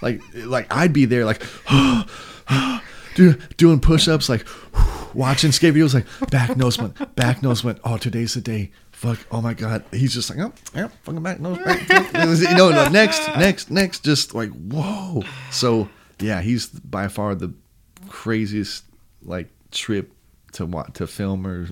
Like, 0.00 0.20
like 0.34 0.74
I'd 0.74 0.92
be 0.92 1.04
there, 1.04 1.24
like, 1.24 1.42
do, 3.14 3.34
doing 3.56 3.80
push-ups, 3.80 4.28
like 4.28 4.46
watching 5.14 5.52
skate 5.52 5.74
videos, 5.74 5.94
like 5.94 6.06
back 6.30 6.56
nose 6.56 6.78
one, 6.78 6.94
back 7.14 7.42
nose 7.42 7.62
went. 7.62 7.78
Oh, 7.84 7.96
today's 7.96 8.34
the 8.34 8.40
day. 8.40 8.72
Fuck. 8.90 9.18
Oh 9.32 9.40
my 9.40 9.54
god. 9.54 9.84
He's 9.90 10.14
just 10.14 10.30
like, 10.30 10.38
oh, 10.38 10.52
yeah, 10.74 10.88
fucking 11.02 11.22
back 11.22 11.40
nose. 11.40 11.58
Back, 11.58 11.88
you 11.90 12.56
know, 12.56 12.70
no, 12.70 12.88
next, 12.88 13.26
next, 13.36 13.70
next. 13.70 14.04
Just 14.04 14.34
like 14.34 14.50
whoa. 14.50 15.22
So 15.50 15.88
yeah, 16.22 16.40
he's 16.40 16.66
by 16.68 17.08
far 17.08 17.34
the 17.34 17.52
craziest 18.08 18.84
like 19.22 19.48
trip 19.70 20.12
to 20.52 20.66
want 20.66 20.94
to 20.96 21.06
film 21.06 21.46
or 21.46 21.68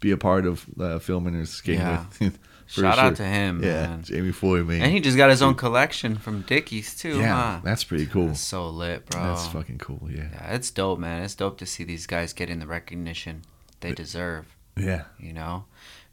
be 0.00 0.10
a 0.10 0.16
part 0.16 0.46
of 0.46 0.64
uh, 0.80 0.98
filming 0.98 1.34
or 1.36 1.46
skating 1.46 1.80
Yeah. 1.80 2.04
with. 2.20 2.38
Shout 2.66 2.98
out 2.98 3.16
to 3.16 3.24
him, 3.24 3.62
Yeah, 3.62 3.88
man. 3.88 4.02
Jamie 4.02 4.32
Foy, 4.32 4.62
man. 4.64 4.80
And 4.80 4.90
he 4.90 4.98
just 5.00 5.18
got 5.18 5.28
his 5.28 5.42
own 5.42 5.54
collection 5.54 6.16
from 6.16 6.40
Dickies 6.42 6.96
too. 6.96 7.18
yeah, 7.18 7.56
huh? 7.56 7.60
that's 7.62 7.84
pretty 7.84 8.06
cool. 8.06 8.28
That's 8.28 8.40
so 8.40 8.68
lit, 8.70 9.04
bro. 9.06 9.22
That's 9.22 9.46
fucking 9.48 9.78
cool. 9.78 10.08
Yeah. 10.10 10.28
Yeah, 10.32 10.54
it's 10.54 10.70
dope, 10.70 10.98
man. 10.98 11.22
It's 11.22 11.34
dope 11.34 11.58
to 11.58 11.66
see 11.66 11.84
these 11.84 12.06
guys 12.06 12.32
getting 12.32 12.60
the 12.60 12.66
recognition 12.66 13.42
they 13.80 13.92
deserve. 13.92 14.46
Yeah. 14.78 15.04
You 15.20 15.34
know, 15.34 15.66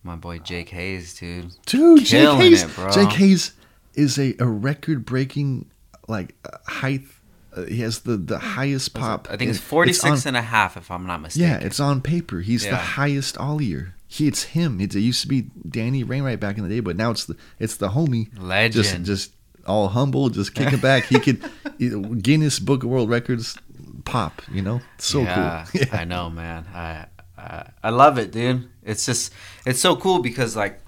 my 0.04 0.18
boy 0.18 0.40
Jake 0.40 0.70
Hayes, 0.70 1.18
dude. 1.18 1.52
Dude, 1.66 2.04
Jake 2.04 2.28
Hayes. 2.38 2.64
it, 2.64 2.76
bro. 2.76 2.92
Jake 2.92 3.14
Hayes 3.14 3.54
is 3.94 4.20
a, 4.20 4.36
a 4.40 4.46
record 4.46 5.06
breaking 5.06 5.72
like 6.10 6.36
uh, 6.44 6.58
height. 6.68 7.04
Uh, 7.56 7.64
he 7.64 7.82
has 7.82 8.00
the, 8.00 8.16
the 8.18 8.40
highest 8.40 8.94
pop. 8.94 9.28
I 9.30 9.36
think 9.38 9.50
it's 9.50 9.60
It- 9.60 9.64
46 9.64 10.06
on- 10.26 10.30
and 10.30 10.38
a 10.38 10.42
half, 10.42 10.78
if 10.78 10.90
I'm 10.90 11.06
not 11.06 11.22
mistaken. 11.22 11.50
Yeah, 11.50 11.58
it's 11.58 11.80
on 11.80 12.02
paper. 12.02 12.40
He's 12.42 12.64
the 12.64 12.70
Yeah. 12.70 12.76
highest 12.78 13.38
ollier. 13.40 13.94
He, 14.08 14.28
it's 14.28 14.44
him. 14.44 14.80
It's, 14.82 14.96
it 14.96 15.00
used 15.02 15.22
to 15.22 15.28
be 15.28 15.48
Danny 15.70 16.04
Wainwright 16.04 16.40
back 16.40 16.58
in 16.58 16.64
the 16.64 16.70
day, 16.70 16.80
but 16.82 16.96
now 16.98 17.12
it's 17.12 17.26
the 17.26 17.36
it's 17.60 17.78
the 17.78 17.90
homie. 17.90 18.28
Legend. 18.40 18.74
Just 18.74 19.04
just 19.04 19.32
all 19.68 19.88
humble, 19.90 20.30
just 20.30 20.54
kicking 20.54 20.80
back. 20.92 21.06
He 21.06 21.20
could 21.20 21.44
Guinness 22.22 22.60
Book 22.60 22.84
of 22.84 22.90
World 22.90 23.10
Records 23.10 23.58
pop. 24.06 24.42
You 24.52 24.62
know, 24.62 24.82
so 24.98 25.22
yeah, 25.22 25.66
cool. 25.72 25.82
I 25.94 26.04
know, 26.06 26.30
man. 26.30 26.66
I, 26.74 27.06
I 27.38 27.70
I 27.84 27.90
love 27.90 28.18
it, 28.18 28.32
dude. 28.32 28.70
It's 28.84 29.06
just 29.06 29.32
it's 29.66 29.80
so 29.80 29.96
cool 29.96 30.20
because 30.20 30.56
like 30.58 30.82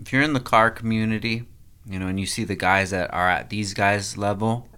if 0.00 0.12
you're 0.12 0.22
in 0.22 0.32
the 0.32 0.40
car 0.40 0.70
community, 0.70 1.44
you 1.86 1.98
know, 1.98 2.06
and 2.06 2.18
you 2.18 2.26
see 2.26 2.44
the 2.44 2.56
guys 2.56 2.90
that 2.90 3.12
are 3.12 3.28
at 3.28 3.50
these 3.50 3.74
guys 3.74 4.16
level, 4.16 4.68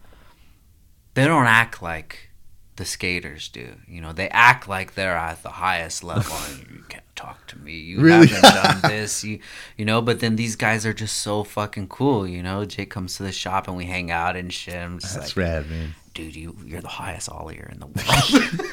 they 1.15 1.27
don't 1.27 1.47
act 1.47 1.83
like 1.83 2.31
the 2.77 2.85
skaters 2.85 3.49
do. 3.49 3.77
You 3.87 4.01
know, 4.01 4.13
they 4.13 4.29
act 4.31 4.69
like 4.69 4.95
they're 4.95 5.17
at 5.17 5.43
the 5.43 5.51
highest 5.51 6.03
level 6.03 6.35
and 6.51 6.59
you 6.71 6.85
can't 6.89 7.05
talk 7.15 7.47
to 7.49 7.59
me. 7.59 7.73
You 7.75 8.01
Really? 8.01 8.27
haven't 8.29 8.43
done 8.55 8.81
this. 8.91 9.23
You 9.23 9.39
you 9.77 9.85
know, 9.85 10.01
but 10.01 10.21
then 10.21 10.37
these 10.37 10.57
guys 10.57 10.87
are 10.87 10.95
just 10.95 11.19
so 11.19 11.45
fucking 11.45 11.89
cool, 11.89 12.27
you 12.27 12.43
know. 12.43 12.65
Jake 12.65 12.91
comes 12.91 13.17
to 13.17 13.23
the 13.25 13.33
shop 13.33 13.69
and 13.69 13.77
we 13.77 13.85
hang 13.85 14.11
out 14.11 14.37
and 14.37 14.53
shit. 14.53 14.75
I'm 14.75 14.99
just 14.99 15.15
That's 15.15 15.37
like, 15.37 15.45
rad, 15.47 15.71
man. 15.71 15.95
dude, 16.15 16.35
you 16.35 16.57
you're 16.65 16.81
the 16.81 16.89
highest 16.89 17.29
ollier 17.31 17.69
in 17.73 17.81
the 17.81 17.87
world. 18.61 18.71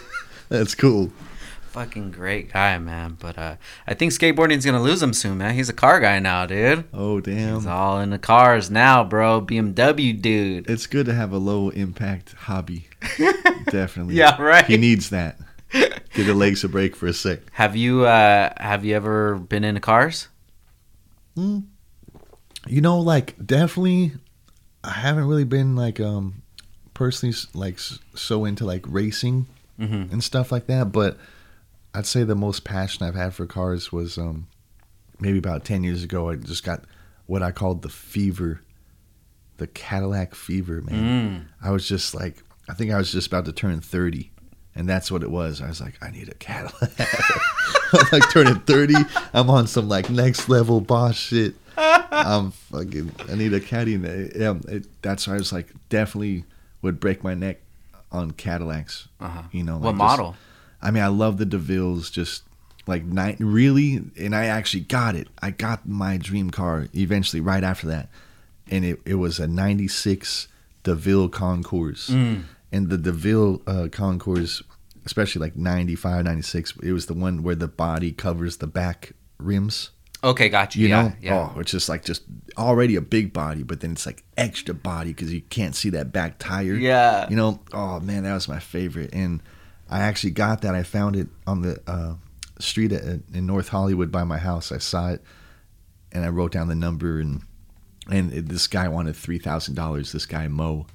That's 0.50 0.76
cool. 0.76 1.12
Fucking 1.80 2.12
great 2.12 2.52
guy, 2.52 2.78
man. 2.78 3.16
But 3.18 3.38
uh, 3.38 3.56
I 3.88 3.94
think 3.94 4.12
skateboarding's 4.12 4.66
gonna 4.66 4.82
lose 4.82 5.02
him 5.02 5.14
soon, 5.14 5.38
man. 5.38 5.54
He's 5.56 5.70
a 5.70 5.74
car 5.74 6.02
guy 6.02 6.20
now, 6.20 6.46
dude. 6.46 6.84
Oh 6.94 7.22
damn. 7.22 7.56
He's 7.56 7.66
all 7.66 8.02
in 8.02 8.10
the 8.10 8.20
cars 8.20 8.70
now, 8.70 9.06
bro. 9.06 9.40
BMW 9.42 10.22
dude. 10.22 10.70
It's 10.70 10.88
good 10.88 11.06
to 11.06 11.14
have 11.14 11.32
a 11.32 11.38
low 11.38 11.70
impact 11.70 12.34
hobby. 12.34 12.90
Definitely. 13.70 14.16
Yeah, 14.16 14.42
right. 14.42 14.66
He 14.66 14.76
needs 14.76 15.10
that. 15.12 15.40
Give 15.72 16.26
the 16.26 16.34
legs 16.34 16.66
a 16.66 16.68
break 16.68 16.98
for 16.98 17.08
a 17.08 17.14
sec. 17.14 17.40
Have 17.54 17.78
you 17.78 18.06
uh 18.06 18.52
have 18.58 18.84
you 18.84 18.94
ever 18.94 19.36
been 19.36 19.64
into 19.64 19.80
cars? 19.80 20.28
You 21.38 21.64
know, 22.68 23.00
like 23.00 23.36
definitely, 23.46 24.12
I 24.84 24.92
haven't 24.92 25.28
really 25.28 25.46
been 25.46 25.78
like 25.78 26.02
um 26.02 26.42
personally 26.94 27.34
like 27.54 27.80
so 27.80 28.44
into 28.44 28.66
like 28.66 28.84
racing 28.86 29.46
Mhm. 29.80 30.12
and 30.12 30.22
stuff 30.22 30.52
like 30.52 30.68
that. 30.68 30.92
But 30.92 31.18
I'd 31.94 32.06
say 32.06 32.24
the 32.24 32.36
most 32.36 32.64
passion 32.64 33.06
I've 33.06 33.16
had 33.16 33.34
for 33.34 33.46
cars 33.46 33.92
was 33.92 34.18
um 34.18 34.48
maybe 35.20 35.38
about 35.38 35.66
ten 35.66 35.84
years 35.84 36.04
ago. 36.04 36.30
I 36.30 36.36
just 36.36 36.64
got 36.64 36.84
what 37.26 37.44
I 37.44 37.52
called 37.52 37.84
the 37.84 37.90
fever, 37.90 38.62
the 39.58 39.68
Cadillac 39.68 40.34
fever, 40.34 40.82
man. 40.82 41.48
Mm. 41.62 41.66
I 41.68 41.72
was 41.72 41.88
just 41.88 42.16
like, 42.16 42.44
I 42.68 42.74
think 42.74 42.92
I 42.92 42.98
was 42.98 43.12
just 43.12 43.28
about 43.28 43.46
to 43.46 43.52
turn 43.52 43.82
30. 43.82 44.32
And 44.76 44.90
that's 44.90 45.12
what 45.12 45.22
it 45.22 45.30
was. 45.30 45.62
I 45.62 45.68
was 45.68 45.80
like, 45.80 45.94
I 46.02 46.10
need 46.10 46.28
a 46.30 46.34
Cadillac. 46.34 46.90
I'm 47.94 48.08
like 48.12 48.32
turning 48.32 48.60
30. 48.62 48.96
I'm 49.34 49.50
on 49.50 49.68
some 49.68 49.88
like 49.88 50.10
next 50.10 50.50
level 50.50 50.82
boss 50.82 51.16
shit. 51.18 51.54
I'm 51.78 52.50
fucking, 52.52 53.12
I 53.30 53.36
need 53.36 53.54
a 53.54 53.60
caddy. 53.60 53.92
Yeah, 53.94 54.56
it, 54.68 54.88
that's 55.04 55.28
why 55.28 55.36
I 55.36 55.38
was 55.38 55.54
like, 55.54 55.68
definitely 55.90 56.46
would 56.82 57.00
break 57.00 57.24
my 57.24 57.36
neck 57.36 57.60
on 58.12 58.32
Cadillacs. 58.32 59.08
Uh-huh. 59.20 59.44
You 59.52 59.64
know, 59.64 59.74
what 59.78 59.96
like 59.96 60.08
just- 60.10 60.18
model? 60.18 60.36
I 60.82 60.92
mean, 60.92 61.04
I 61.04 61.08
love 61.08 61.38
the 61.38 61.46
DeVilles, 61.46 62.12
just 62.12 62.44
like 62.88 63.04
night, 63.04 63.38
really. 63.40 64.02
And 64.18 64.36
I 64.36 64.46
actually 64.46 64.82
got 64.82 65.16
it. 65.16 65.28
I 65.42 65.52
got 65.52 65.88
my 65.88 66.18
dream 66.18 66.50
car 66.50 66.88
eventually 66.94 67.42
right 67.42 67.64
after 67.64 67.88
that. 67.88 68.10
And 68.70 68.86
it, 68.86 69.00
it 69.06 69.16
was 69.16 69.40
a 69.40 69.48
96 69.48 70.48
DeVille 70.84 71.30
Concours. 71.30 72.10
Mm. 72.10 72.44
And 72.72 72.90
the 72.90 72.98
DeVille 72.98 73.62
uh, 73.66 73.88
Concours, 73.92 74.62
especially 75.06 75.42
like 75.42 75.56
95, 75.56 76.26
96, 76.26 76.74
it 76.84 76.92
was 76.92 77.08
the 77.08 77.14
one 77.14 77.44
where 77.44 77.56
the 77.56 77.68
body 77.68 78.12
covers 78.12 78.58
the 78.58 78.68
back 78.68 79.14
rims. 79.38 79.92
Okay, 80.24 80.50
got 80.50 80.76
you. 80.76 80.84
You 80.84 80.90
yeah, 80.90 81.02
know, 81.02 81.14
yeah. 81.22 81.52
oh, 81.56 81.60
it's 81.60 81.72
just 81.72 81.88
like 81.88 82.04
just 82.04 82.24
already 82.58 82.98
a 82.98 83.02
big 83.02 83.32
body, 83.32 83.64
but 83.64 83.80
then 83.80 83.94
it's 83.94 84.06
like 84.06 84.24
extra 84.38 84.74
body 84.74 85.14
because 85.14 85.34
you 85.34 85.42
can't 85.42 85.76
see 85.76 85.90
that 85.92 86.12
back 86.12 86.40
tire. 86.40 86.74
Yeah. 86.74 87.30
you 87.30 87.38
know, 87.38 87.62
oh 87.72 88.02
man, 88.02 88.24
that 88.24 88.34
was 88.34 88.50
my 88.50 88.60
favorite, 88.60 89.14
and 89.14 89.42
I 89.90 90.00
actually 90.00 90.32
got 90.32 90.62
that. 90.62 90.76
I 90.76 90.84
found 90.84 91.16
it 91.16 91.28
on 91.48 91.62
the 91.62 91.82
uh, 91.88 92.16
street 92.60 92.92
at, 92.92 93.22
in 93.34 93.46
North 93.46 93.70
Hollywood 93.70 94.12
by 94.12 94.24
my 94.24 94.38
house. 94.38 94.72
I 94.72 94.78
saw 94.78 95.10
it, 95.10 95.24
and 96.12 96.24
I 96.24 96.30
wrote 96.30 96.52
down 96.52 96.68
the 96.68 96.76
number, 96.76 97.20
and 97.20 97.42
and 98.10 98.32
it, 98.34 98.50
this 98.50 98.68
guy 98.68 98.88
wanted 98.88 99.16
three 99.16 99.40
thousand 99.40 99.76
dollars. 99.76 100.12
This 100.12 100.26
guy 100.26 100.48
Mo. 100.48 100.86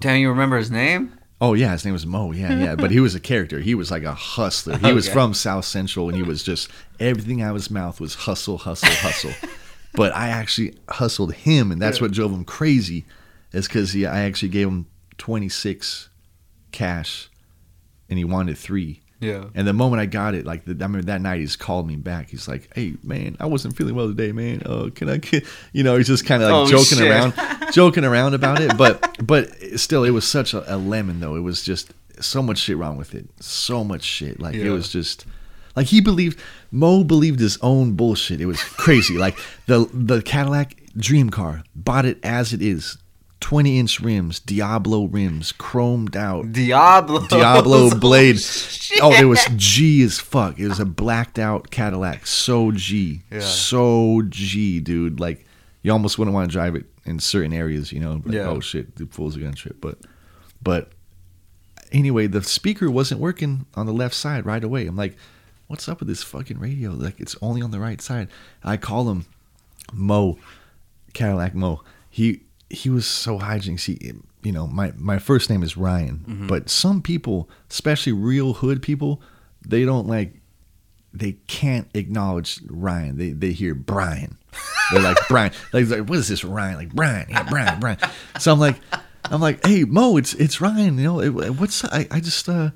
Damn, 0.00 0.20
you 0.20 0.28
remember 0.28 0.58
his 0.58 0.70
name? 0.70 1.18
Oh 1.42 1.54
yeah, 1.54 1.72
his 1.72 1.84
name 1.84 1.92
was 1.92 2.06
Mo. 2.06 2.30
Yeah, 2.30 2.56
yeah. 2.56 2.76
But 2.76 2.92
he 2.92 3.00
was 3.00 3.16
a 3.16 3.20
character. 3.20 3.58
He 3.58 3.74
was 3.74 3.90
like 3.90 4.04
a 4.04 4.14
hustler. 4.14 4.78
He 4.78 4.92
was 4.92 5.08
from 5.08 5.34
South 5.34 5.64
Central, 5.64 6.08
and 6.08 6.16
he 6.16 6.22
was 6.22 6.44
just 6.44 6.70
everything 7.00 7.42
out 7.42 7.50
of 7.50 7.56
his 7.56 7.68
mouth 7.68 8.00
was 8.00 8.14
hustle, 8.14 8.58
hustle, 8.58 8.92
hustle. 8.92 9.32
but 9.94 10.14
I 10.14 10.28
actually 10.28 10.76
hustled 10.88 11.34
him, 11.34 11.72
and 11.72 11.82
that's 11.82 12.00
what 12.00 12.12
drove 12.12 12.30
him 12.30 12.44
crazy. 12.44 13.06
Is 13.52 13.66
because 13.66 13.92
I 13.96 14.20
actually 14.20 14.50
gave 14.50 14.68
him 14.68 14.86
twenty 15.18 15.48
six 15.48 16.10
cash, 16.70 17.28
and 18.12 18.18
he 18.18 18.24
wanted 18.24 18.56
three. 18.58 19.00
Yeah. 19.20 19.44
And 19.54 19.66
the 19.68 19.72
moment 19.72 20.00
I 20.00 20.06
got 20.06 20.34
it, 20.34 20.44
like 20.44 20.64
the, 20.64 20.72
I 20.72 20.74
remember 20.84 21.02
that 21.02 21.20
night, 21.20 21.38
he's 21.40 21.54
called 21.56 21.86
me 21.86 21.94
back. 21.96 22.28
He's 22.28 22.48
like, 22.48 22.68
"Hey, 22.74 22.94
man, 23.04 23.36
I 23.38 23.46
wasn't 23.46 23.76
feeling 23.76 23.94
well 23.94 24.08
today, 24.08 24.32
man. 24.32 24.62
Uh, 24.66 24.90
can 24.94 25.08
I 25.08 25.18
get?" 25.18 25.46
You 25.72 25.84
know, 25.84 25.96
he's 25.96 26.08
just 26.08 26.26
kind 26.26 26.42
of 26.42 26.50
like 26.50 26.58
Oh, 26.66 26.70
joking 26.70 26.98
shit. 26.98 27.08
around, 27.10 27.34
joking 27.72 28.04
around 28.04 28.34
about 28.34 28.60
it. 28.60 28.76
But 28.76 29.16
but 29.24 29.48
still, 29.78 30.02
it 30.04 30.10
was 30.10 30.26
such 30.28 30.54
a, 30.54 30.74
a 30.74 30.76
lemon, 30.76 31.20
though. 31.20 31.36
It 31.36 31.40
was 31.42 31.62
just 31.62 31.92
so 32.20 32.42
much 32.42 32.58
shit 32.58 32.76
wrong 32.76 32.96
with 32.96 33.14
it. 33.14 33.28
So 33.40 33.84
much 33.84 34.02
shit. 34.02 34.40
Like 34.40 34.54
it 34.56 34.70
was 34.70 34.88
just 34.88 35.24
like 35.76 35.86
he 35.86 36.00
believed 36.00 36.40
Mo 36.72 37.04
believed 37.04 37.38
his 37.38 37.58
own 37.62 37.92
bullshit. 37.92 38.40
It 38.40 38.46
was 38.46 38.60
crazy. 38.62 39.16
like 39.18 39.38
the 39.66 39.88
the 39.92 40.20
Cadillac 40.20 40.74
Dream 40.96 41.30
Car 41.30 41.62
bought 41.76 42.04
it 42.06 42.18
as 42.24 42.52
it 42.52 42.60
is. 42.60 42.98
20 43.42 43.78
inch 43.78 44.00
rims, 44.00 44.40
Diablo 44.40 45.04
rims, 45.04 45.52
chromed 45.52 46.16
out, 46.16 46.52
Diablo. 46.52 47.26
Diablo 47.26 47.90
Oh, 47.92 47.94
blade. 47.98 48.40
shit. 48.40 49.00
Oh, 49.02 49.12
it 49.12 49.24
was 49.24 49.44
G 49.56 50.02
as 50.02 50.18
fuck. 50.18 50.58
It 50.58 50.68
was 50.68 50.80
a 50.80 50.86
blacked 50.86 51.38
out 51.38 51.70
Cadillac. 51.70 52.26
So 52.26 52.72
G. 52.72 53.22
Yeah. 53.30 53.40
So 53.40 54.22
G, 54.28 54.80
dude. 54.80 55.20
Like 55.20 55.44
you 55.82 55.92
almost 55.92 56.18
wouldn't 56.18 56.34
want 56.34 56.50
to 56.50 56.52
drive 56.52 56.74
it 56.76 56.86
in 57.04 57.18
certain 57.18 57.52
areas, 57.52 57.92
you 57.92 58.00
know. 58.00 58.22
Like, 58.24 58.34
Yeah. 58.34 58.48
Oh 58.48 58.60
shit, 58.60 58.96
the 58.96 59.06
fools 59.06 59.36
are 59.36 59.40
gonna 59.40 59.52
trip. 59.52 59.76
But 59.80 59.98
but 60.62 60.92
anyway, 61.90 62.26
the 62.28 62.42
speaker 62.42 62.90
wasn't 62.90 63.20
working 63.20 63.66
on 63.74 63.86
the 63.86 63.92
left 63.92 64.14
side 64.14 64.46
right 64.46 64.62
away. 64.62 64.86
I'm 64.86 64.96
like, 64.96 65.16
what's 65.66 65.88
up 65.88 65.98
with 66.00 66.08
this 66.08 66.22
fucking 66.22 66.58
radio? 66.58 66.92
Like 66.92 67.18
it's 67.20 67.36
only 67.42 67.60
on 67.62 67.70
the 67.72 67.80
right 67.80 68.00
side. 68.00 68.28
I 68.62 68.76
call 68.76 69.10
him 69.10 69.26
Mo, 69.92 70.38
Cadillac 71.12 71.54
Mo. 71.54 71.82
He 72.08 72.42
he 72.72 72.88
was 72.90 73.06
so 73.06 73.38
hijinks. 73.38 73.84
He, 73.84 74.12
you 74.42 74.52
know, 74.52 74.66
my 74.66 74.92
my 74.96 75.18
first 75.18 75.50
name 75.50 75.62
is 75.62 75.76
Ryan, 75.76 76.46
but 76.48 76.70
some 76.70 77.02
people, 77.02 77.48
especially 77.70 78.12
real 78.12 78.54
hood 78.54 78.82
people, 78.82 79.20
they 79.66 79.84
don't 79.84 80.06
like. 80.06 80.34
They 81.14 81.32
can't 81.46 81.88
acknowledge 81.94 82.58
Ryan. 82.66 83.18
They 83.18 83.30
they 83.30 83.52
hear 83.52 83.74
Brian. 83.74 84.38
They're 84.90 85.02
like 85.02 85.18
Brian. 85.28 85.52
Like, 85.72 85.88
like 85.88 86.08
what 86.08 86.18
is 86.18 86.28
this 86.28 86.42
Ryan? 86.42 86.76
Like 86.76 86.94
Brian? 86.94 87.26
Yeah, 87.28 87.42
Brian. 87.44 87.78
Brian. 87.80 87.98
So 88.40 88.50
I'm 88.52 88.58
like, 88.58 88.80
I'm 89.24 89.40
like, 89.40 89.64
hey 89.66 89.84
Mo, 89.84 90.16
it's 90.16 90.32
it's 90.34 90.60
Ryan. 90.60 90.96
You 90.96 91.04
know, 91.04 91.20
it, 91.20 91.28
what's 91.30 91.84
I 91.84 92.08
I 92.10 92.20
just 92.20 92.48
uh. 92.48 92.70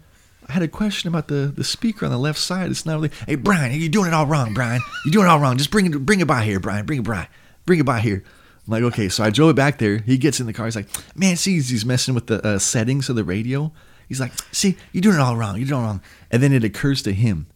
I 0.49 0.53
had 0.53 0.63
a 0.63 0.69
question 0.69 1.09
about 1.09 1.27
the, 1.27 1.53
the 1.53 1.65
speaker 1.65 2.07
on 2.07 2.13
the 2.13 2.19
left 2.19 2.39
side. 2.39 2.71
It's 2.71 2.87
not 2.87 2.95
really. 2.95 3.11
Hey 3.27 3.35
Brian, 3.35 3.81
you're 3.81 3.89
doing 3.89 4.07
it 4.07 4.15
all 4.15 4.27
wrong, 4.27 4.55
Brian. 4.55 4.81
You're 5.05 5.11
doing 5.11 5.27
it 5.27 5.29
all 5.29 5.41
wrong. 5.41 5.57
Just 5.57 5.73
bring 5.73 5.87
it 5.87 6.07
bring 6.07 6.21
it 6.21 6.29
by 6.29 6.45
here, 6.45 6.61
Brian. 6.61 6.87
Bring 6.87 7.01
it 7.01 7.05
by. 7.05 7.27
Bring 7.65 7.81
it 7.81 7.85
by 7.85 7.99
here. 7.99 8.23
I'm 8.67 8.73
like, 8.73 8.83
okay, 8.85 9.09
so 9.09 9.23
I 9.23 9.31
drove 9.31 9.51
it 9.51 9.57
back 9.57 9.79
there. 9.79 9.99
He 9.99 10.19
gets 10.19 10.41
in 10.41 10.47
the 10.47 10.53
car. 10.53 10.67
He's 10.67 10.75
like, 10.77 10.89
man, 11.17 11.37
see, 11.37 11.55
he's 11.55 11.85
messing 11.87 12.15
with 12.15 12.27
the 12.27 12.45
uh, 12.45 12.59
settings 12.59 13.09
of 13.09 13.17
the 13.17 13.25
radio. 13.25 13.73
He's 14.09 14.21
like, 14.21 14.33
see, 14.53 14.77
you're 14.93 15.03
doing 15.03 15.17
it 15.17 15.21
all 15.21 15.37
wrong. 15.37 15.57
You're 15.57 15.69
doing 15.69 15.83
it 15.83 15.87
wrong. 15.87 16.03
And 16.31 16.43
then 16.43 16.53
it 16.53 16.65
occurs 16.65 17.03
to 17.03 17.13
him, 17.13 17.47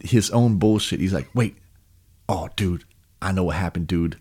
his 0.00 0.30
own 0.30 0.56
bullshit. 0.58 1.00
He's 1.00 1.12
like, 1.12 1.28
wait, 1.34 1.56
oh, 2.28 2.48
dude, 2.56 2.84
I 3.22 3.32
know 3.32 3.44
what 3.44 3.56
happened, 3.56 3.86
dude. 3.86 4.18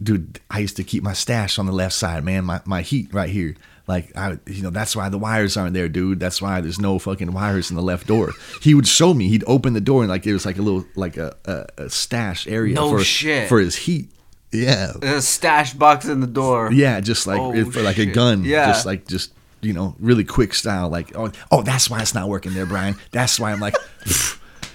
Dude, 0.00 0.38
I 0.48 0.60
used 0.60 0.76
to 0.76 0.84
keep 0.84 1.02
my 1.02 1.12
stash 1.12 1.58
on 1.58 1.66
the 1.66 1.72
left 1.72 1.92
side, 1.94 2.22
man. 2.22 2.44
My 2.44 2.60
my 2.64 2.82
heat 2.82 3.12
right 3.12 3.28
here. 3.28 3.56
Like 3.88 4.16
I, 4.16 4.38
you 4.46 4.62
know, 4.62 4.70
that's 4.70 4.94
why 4.94 5.08
the 5.08 5.18
wires 5.18 5.56
aren't 5.56 5.74
there, 5.74 5.88
dude. 5.88 6.20
That's 6.20 6.40
why 6.40 6.60
there's 6.60 6.78
no 6.78 7.00
fucking 7.00 7.32
wires 7.32 7.70
in 7.70 7.74
the 7.76 7.82
left 7.82 8.06
door. 8.06 8.32
He 8.62 8.74
would 8.74 8.86
show 8.86 9.12
me. 9.12 9.28
He'd 9.28 9.42
open 9.48 9.72
the 9.72 9.80
door 9.80 10.02
and 10.02 10.08
like 10.08 10.24
it 10.24 10.32
was 10.32 10.46
like 10.46 10.56
a 10.56 10.62
little 10.62 10.84
like 10.94 11.16
a, 11.16 11.34
a, 11.46 11.84
a 11.84 11.90
stash 11.90 12.46
area 12.46 12.76
No 12.76 12.90
for 12.90 13.02
shit. 13.02 13.48
for 13.48 13.58
his 13.58 13.74
heat. 13.74 14.08
Yeah, 14.52 14.92
There's 14.98 15.16
a 15.18 15.22
stash 15.22 15.74
box 15.74 16.06
in 16.06 16.20
the 16.20 16.26
door. 16.26 16.72
yeah, 16.72 17.00
just 17.00 17.26
like 17.26 17.38
Oh, 17.40 17.70
for 17.70 17.82
like 17.82 17.98
a 17.98 18.06
gun. 18.06 18.44
Yeah. 18.44 18.66
just 18.66 18.86
like 18.86 19.06
just 19.06 19.32
you 19.60 19.72
know, 19.72 19.94
really 19.98 20.24
quick 20.24 20.54
style. 20.54 20.88
Like 20.88 21.16
oh 21.16 21.30
oh, 21.50 21.62
that's 21.62 21.90
why 21.90 22.00
it's 22.00 22.14
not 22.14 22.28
working 22.28 22.54
there, 22.54 22.64
Brian. 22.66 22.96
That's 23.10 23.38
why 23.40 23.52
I'm 23.52 23.60
like, 23.60 23.74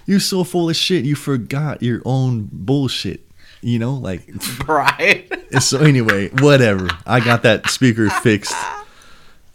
you're 0.05 0.19
so 0.19 0.43
full 0.43 0.69
of 0.69 0.75
shit. 0.75 1.05
You 1.05 1.15
forgot 1.15 1.81
your 1.81 2.01
own 2.05 2.49
bullshit. 2.51 3.21
You 3.61 3.79
know, 3.79 3.93
like 3.93 4.27
Brian. 4.59 5.23
so. 5.61 5.79
Anyway, 5.79 6.29
whatever. 6.41 6.89
I 7.05 7.19
got 7.21 7.43
that 7.43 7.69
speaker 7.69 8.09
fixed. 8.09 8.53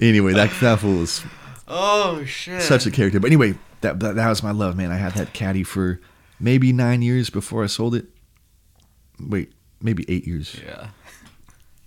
Anyway, 0.01 0.33
that 0.33 0.51
that 0.61 0.79
fool 0.81 1.01
was 1.01 1.23
oh 1.69 2.25
shit. 2.25 2.63
such 2.63 2.87
a 2.87 2.91
character. 2.91 3.21
But 3.21 3.27
anyway, 3.29 3.55
that, 3.83 4.01
that 4.01 4.15
that 4.17 4.29
was 4.29 4.43
my 4.43 4.51
love, 4.53 4.77
man. 4.77 4.91
I 4.91 4.97
had 4.97 5.13
that 5.15 5.33
caddy 5.35 5.63
for 5.63 6.01
maybe 6.41 6.73
nine 6.73 7.03
years 7.03 7.29
before 7.31 7.63
I 7.63 7.67
sold 7.67 7.95
it. 7.95 8.07
Wait, 9.21 9.53
maybe 9.81 10.05
eight 10.09 10.27
years. 10.27 10.57
yeah. 10.65 10.89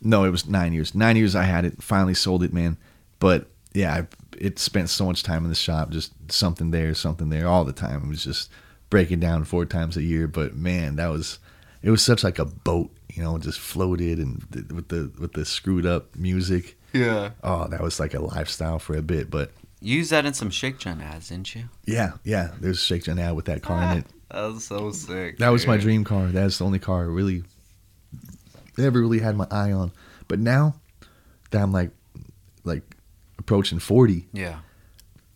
No, 0.03 0.23
it 0.23 0.31
was 0.31 0.47
nine 0.47 0.73
years. 0.73 0.95
Nine 0.95 1.15
years 1.15 1.35
I 1.35 1.43
had 1.43 1.63
it. 1.65 1.81
Finally 1.83 2.15
sold 2.15 2.43
it, 2.43 2.51
man. 2.53 2.77
But 3.19 3.47
yeah, 3.73 3.93
I, 3.93 4.07
it 4.37 4.57
spent 4.57 4.89
so 4.89 5.05
much 5.05 5.21
time 5.21 5.43
in 5.43 5.49
the 5.49 5.55
shop, 5.55 5.91
just 5.91 6.11
something 6.31 6.71
there, 6.71 6.93
something 6.95 7.29
there, 7.29 7.47
all 7.47 7.63
the 7.63 7.71
time. 7.73 8.03
It 8.05 8.07
was 8.09 8.23
just 8.23 8.49
breaking 8.89 9.19
down 9.19 9.43
four 9.43 9.65
times 9.65 9.95
a 9.97 10.01
year. 10.03 10.27
But 10.27 10.55
man, 10.55 10.95
that 10.95 11.07
was 11.11 11.37
it 11.83 11.91
was 11.91 12.01
such 12.03 12.23
like 12.23 12.39
a 12.39 12.45
boat, 12.45 12.89
you 13.13 13.21
know, 13.21 13.37
just 13.37 13.59
floated 13.59 14.17
and 14.17 14.43
th- 14.51 14.65
with 14.69 14.87
the 14.87 15.11
with 15.19 15.33
the 15.33 15.45
screwed 15.45 15.85
up 15.85 16.15
music. 16.15 16.77
Yeah. 16.93 17.31
Oh, 17.43 17.67
that 17.67 17.81
was 17.81 17.99
like 17.99 18.15
a 18.15 18.19
lifestyle 18.21 18.79
for 18.79 18.97
a 18.97 19.01
bit. 19.03 19.29
But 19.29 19.51
You 19.81 19.97
used 19.97 20.09
that 20.11 20.25
in 20.25 20.33
some 20.33 20.49
Shake 20.49 20.79
Junt 20.79 21.01
ads, 21.01 21.29
didn't 21.29 21.53
you? 21.55 21.65
yeah, 21.85 22.13
yeah, 22.23 22.49
there's 22.59 22.81
Shake 22.81 23.03
Junt 23.03 23.19
out 23.19 23.35
with 23.35 23.45
that 23.45 23.61
car 23.61 23.83
in 23.91 23.97
it. 23.99 24.05
That 24.31 24.45
was 24.51 24.63
so 24.65 24.91
sick. 24.91 25.37
That 25.37 25.49
was 25.49 25.67
my 25.67 25.77
dream 25.77 26.03
car. 26.03 26.25
That's 26.27 26.57
the 26.57 26.65
only 26.65 26.79
car 26.79 27.01
I 27.03 27.05
really 27.05 27.43
ever 28.83 28.99
really 29.01 29.19
had 29.19 29.35
my 29.35 29.47
eye 29.51 29.71
on. 29.71 29.91
But 30.27 30.39
now 30.39 30.75
that 31.51 31.61
I'm 31.61 31.71
like 31.71 31.91
like 32.63 32.83
approaching 33.39 33.79
40, 33.79 34.27
Yeah. 34.33 34.59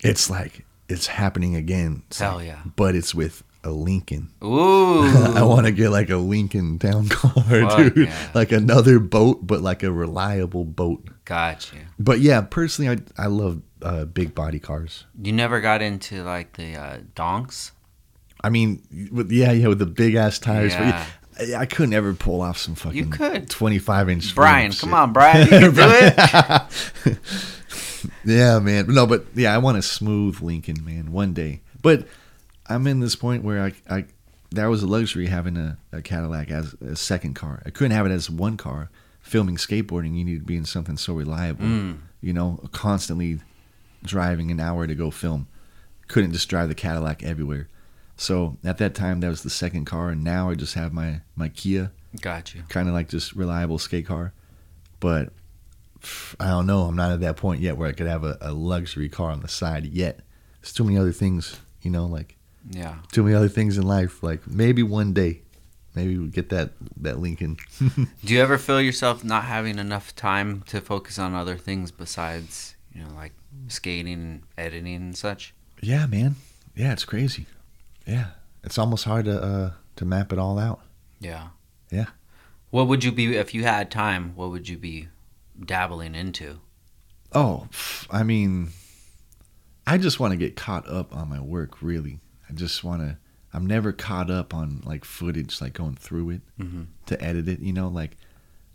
it's 0.02 0.30
like 0.30 0.66
it's 0.88 1.08
happening 1.08 1.56
again. 1.56 2.04
It's 2.08 2.20
Hell 2.20 2.36
like- 2.36 2.48
yeah. 2.48 2.60
But 2.76 2.96
it's 2.96 3.16
with 3.16 3.44
a 3.64 3.72
Lincoln. 3.72 4.30
Ooh. 4.44 5.02
I 5.36 5.42
want 5.42 5.66
to 5.66 5.72
get 5.72 5.90
like 5.90 6.10
a 6.12 6.18
Lincoln 6.18 6.78
town 6.78 7.10
car, 7.10 7.32
Fuck 7.44 7.78
dude. 7.96 8.08
yeah. 8.08 8.30
Like 8.36 8.52
another 8.52 9.00
boat, 9.00 9.46
but 9.48 9.62
like 9.62 9.82
a 9.84 9.92
reliable 9.92 10.64
boat. 10.66 11.08
Got 11.26 11.74
you. 11.74 11.80
But 11.98 12.20
yeah, 12.20 12.42
personally, 12.42 13.02
I 13.18 13.24
I 13.24 13.28
love 13.28 13.62
uh, 13.82 14.06
big 14.06 14.36
body 14.36 14.60
cars. 14.60 15.06
You 15.20 15.34
never 15.34 15.60
got 15.62 15.82
into 15.82 16.24
like 16.24 16.54
the 16.58 16.76
uh, 16.76 16.98
donks? 17.16 17.72
I 18.42 18.50
mean, 18.50 18.84
with, 19.12 19.32
yeah, 19.32 19.52
yeah, 19.52 19.68
with 19.70 19.80
the 19.80 19.88
big 19.88 20.14
ass 20.14 20.38
tires. 20.38 20.74
Yeah. 20.74 21.04
I, 21.58 21.66
couldn't 21.66 21.94
ever 21.94 22.14
pull 22.14 22.42
off 22.42 22.58
some 22.58 22.76
fucking 22.76 22.98
You 22.98 23.06
could. 23.08 23.50
25 23.50 24.10
inch. 24.10 24.36
Brian, 24.36 24.72
come 24.72 24.90
shit. 24.90 24.94
on, 24.94 25.14
Brian. 25.14 25.42
You 25.42 25.60
can 25.60 25.74
do 25.74 25.82
it. 27.12 27.18
Yeah, 28.24 28.60
man. 28.60 28.86
No, 28.88 29.08
but 29.08 29.26
yeah, 29.34 29.54
I 29.54 29.58
want 29.58 29.78
a 29.78 29.82
smooth 29.82 30.42
Lincoln, 30.42 30.84
man, 30.86 31.12
one 31.12 31.34
day. 31.34 31.62
But 31.82 32.08
I'm 32.68 32.88
in 32.88 33.00
this 33.00 33.16
point 33.16 33.44
where 33.44 33.64
I, 33.64 33.74
I 33.90 34.06
that 34.52 34.68
was 34.68 34.84
a 34.84 34.88
luxury 34.88 35.28
having 35.28 35.58
a, 35.58 35.78
a 35.92 36.02
Cadillac 36.02 36.52
as 36.52 36.74
a 36.82 36.96
second 36.96 37.34
car. 37.34 37.62
I 37.66 37.70
couldn't 37.70 37.92
have 37.96 38.06
it 38.06 38.12
as 38.12 38.30
one 38.30 38.58
car. 38.58 38.90
Filming 39.22 39.56
skateboarding, 39.58 40.16
you 40.16 40.24
need 40.24 40.40
to 40.40 40.46
be 40.46 40.56
in 40.56 40.66
something 40.66 40.98
so 40.98 41.14
reliable. 41.14 41.66
Mm. 41.66 41.98
You 42.22 42.34
know, 42.34 42.60
constantly 42.72 43.40
driving 44.04 44.52
an 44.52 44.60
hour 44.60 44.86
to 44.86 44.94
go 44.94 45.10
film. 45.10 45.48
Couldn't 46.08 46.34
just 46.34 46.48
drive 46.48 46.70
the 46.70 46.76
Cadillac 46.76 47.24
everywhere. 47.24 47.68
So 48.18 48.58
at 48.64 48.78
that 48.78 48.96
time, 48.96 49.20
that 49.20 49.30
was 49.30 49.44
the 49.44 49.50
second 49.50 49.86
car, 49.86 50.10
and 50.10 50.24
now 50.24 50.50
I 50.50 50.56
just 50.56 50.74
have 50.76 50.94
my 50.94 51.22
my 51.36 51.50
Kia, 51.50 51.92
Got 52.22 52.56
you. 52.56 52.64
kind 52.70 52.88
of 52.88 52.94
like 52.94 53.10
just 53.10 53.34
reliable 53.36 53.78
skate 53.78 54.06
car. 54.08 54.34
But 55.00 55.34
I 56.40 56.48
don't 56.50 56.66
know. 56.68 56.84
I'm 56.84 56.96
not 56.96 57.12
at 57.12 57.20
that 57.22 57.38
point 57.38 57.62
yet 57.62 57.78
where 57.78 57.90
I 57.90 57.92
could 57.92 58.08
have 58.08 58.24
a, 58.24 58.38
a 58.42 58.54
luxury 58.54 59.10
car 59.10 59.32
on 59.32 59.42
the 59.42 59.48
side 59.48 59.86
yet. 59.86 60.20
There's 60.62 60.72
too 60.74 60.84
many 60.84 60.98
other 60.98 61.12
things, 61.12 61.60
you 61.82 61.92
know, 61.92 62.06
like 62.06 62.38
Yeah. 62.70 62.96
too 63.12 63.24
many 63.24 63.36
other 63.36 63.50
things 63.50 63.78
in 63.78 63.86
life. 63.86 64.24
Like 64.24 64.48
maybe 64.48 64.82
one 64.84 65.14
day, 65.14 65.42
maybe 65.94 66.18
we'll 66.18 66.28
get 66.28 66.50
that 66.50 66.72
that 67.02 67.20
Lincoln. 67.20 67.58
Do 68.24 68.34
you 68.34 68.42
ever 68.42 68.58
feel 68.58 68.80
yourself 68.82 69.24
not 69.24 69.44
having 69.46 69.78
enough 69.80 70.16
time 70.16 70.62
to 70.68 70.80
focus 70.80 71.20
on 71.20 71.34
other 71.34 71.58
things 71.58 71.92
besides, 71.92 72.76
you 72.94 73.02
know, 73.04 73.14
like 73.16 73.34
skating 73.68 74.14
and 74.14 74.44
editing 74.58 74.96
and 74.96 75.18
such? 75.18 75.54
yeah, 75.82 76.06
man. 76.06 76.36
Yeah, 76.76 76.94
it's 76.94 77.06
crazy. 77.06 77.46
Yeah, 78.06 78.28
it's 78.64 78.78
almost 78.78 79.06
hard 79.06 79.26
to 79.26 79.42
uh, 79.42 79.72
to 79.98 80.06
map 80.06 80.32
it 80.34 80.40
all 80.40 80.60
out. 80.60 80.82
Yeah. 81.20 81.48
Yeah. 81.92 82.06
What 82.70 82.88
would 82.88 83.04
you 83.04 83.12
be 83.12 83.36
if 83.36 83.54
you 83.54 83.64
had 83.64 83.90
time? 83.90 84.34
What 84.36 84.52
would 84.52 84.68
you 84.68 84.78
be 84.78 85.08
dabbling 85.64 86.14
into? 86.16 86.60
Oh, 87.34 87.68
I 88.12 88.24
mean, 88.24 88.70
I 89.88 89.98
just 89.98 90.20
want 90.20 90.32
to 90.32 90.38
get 90.38 90.56
caught 90.56 90.88
up 90.90 91.16
on 91.16 91.30
my 91.30 91.40
work. 91.40 91.82
Really, 91.82 92.20
I 92.50 92.54
just 92.54 92.84
want 92.84 93.02
to. 93.02 93.18
I'm 93.54 93.66
never 93.66 93.94
caught 93.94 94.30
up 94.30 94.54
on 94.54 94.82
like 94.86 95.06
footage, 95.06 95.62
like 95.62 95.74
going 95.74 95.96
through 95.96 96.32
it 96.32 96.42
Mhm. 96.60 96.88
to 97.06 97.22
edit 97.24 97.48
it. 97.48 97.60
You 97.62 97.72
know, 97.74 97.88
like 97.88 98.18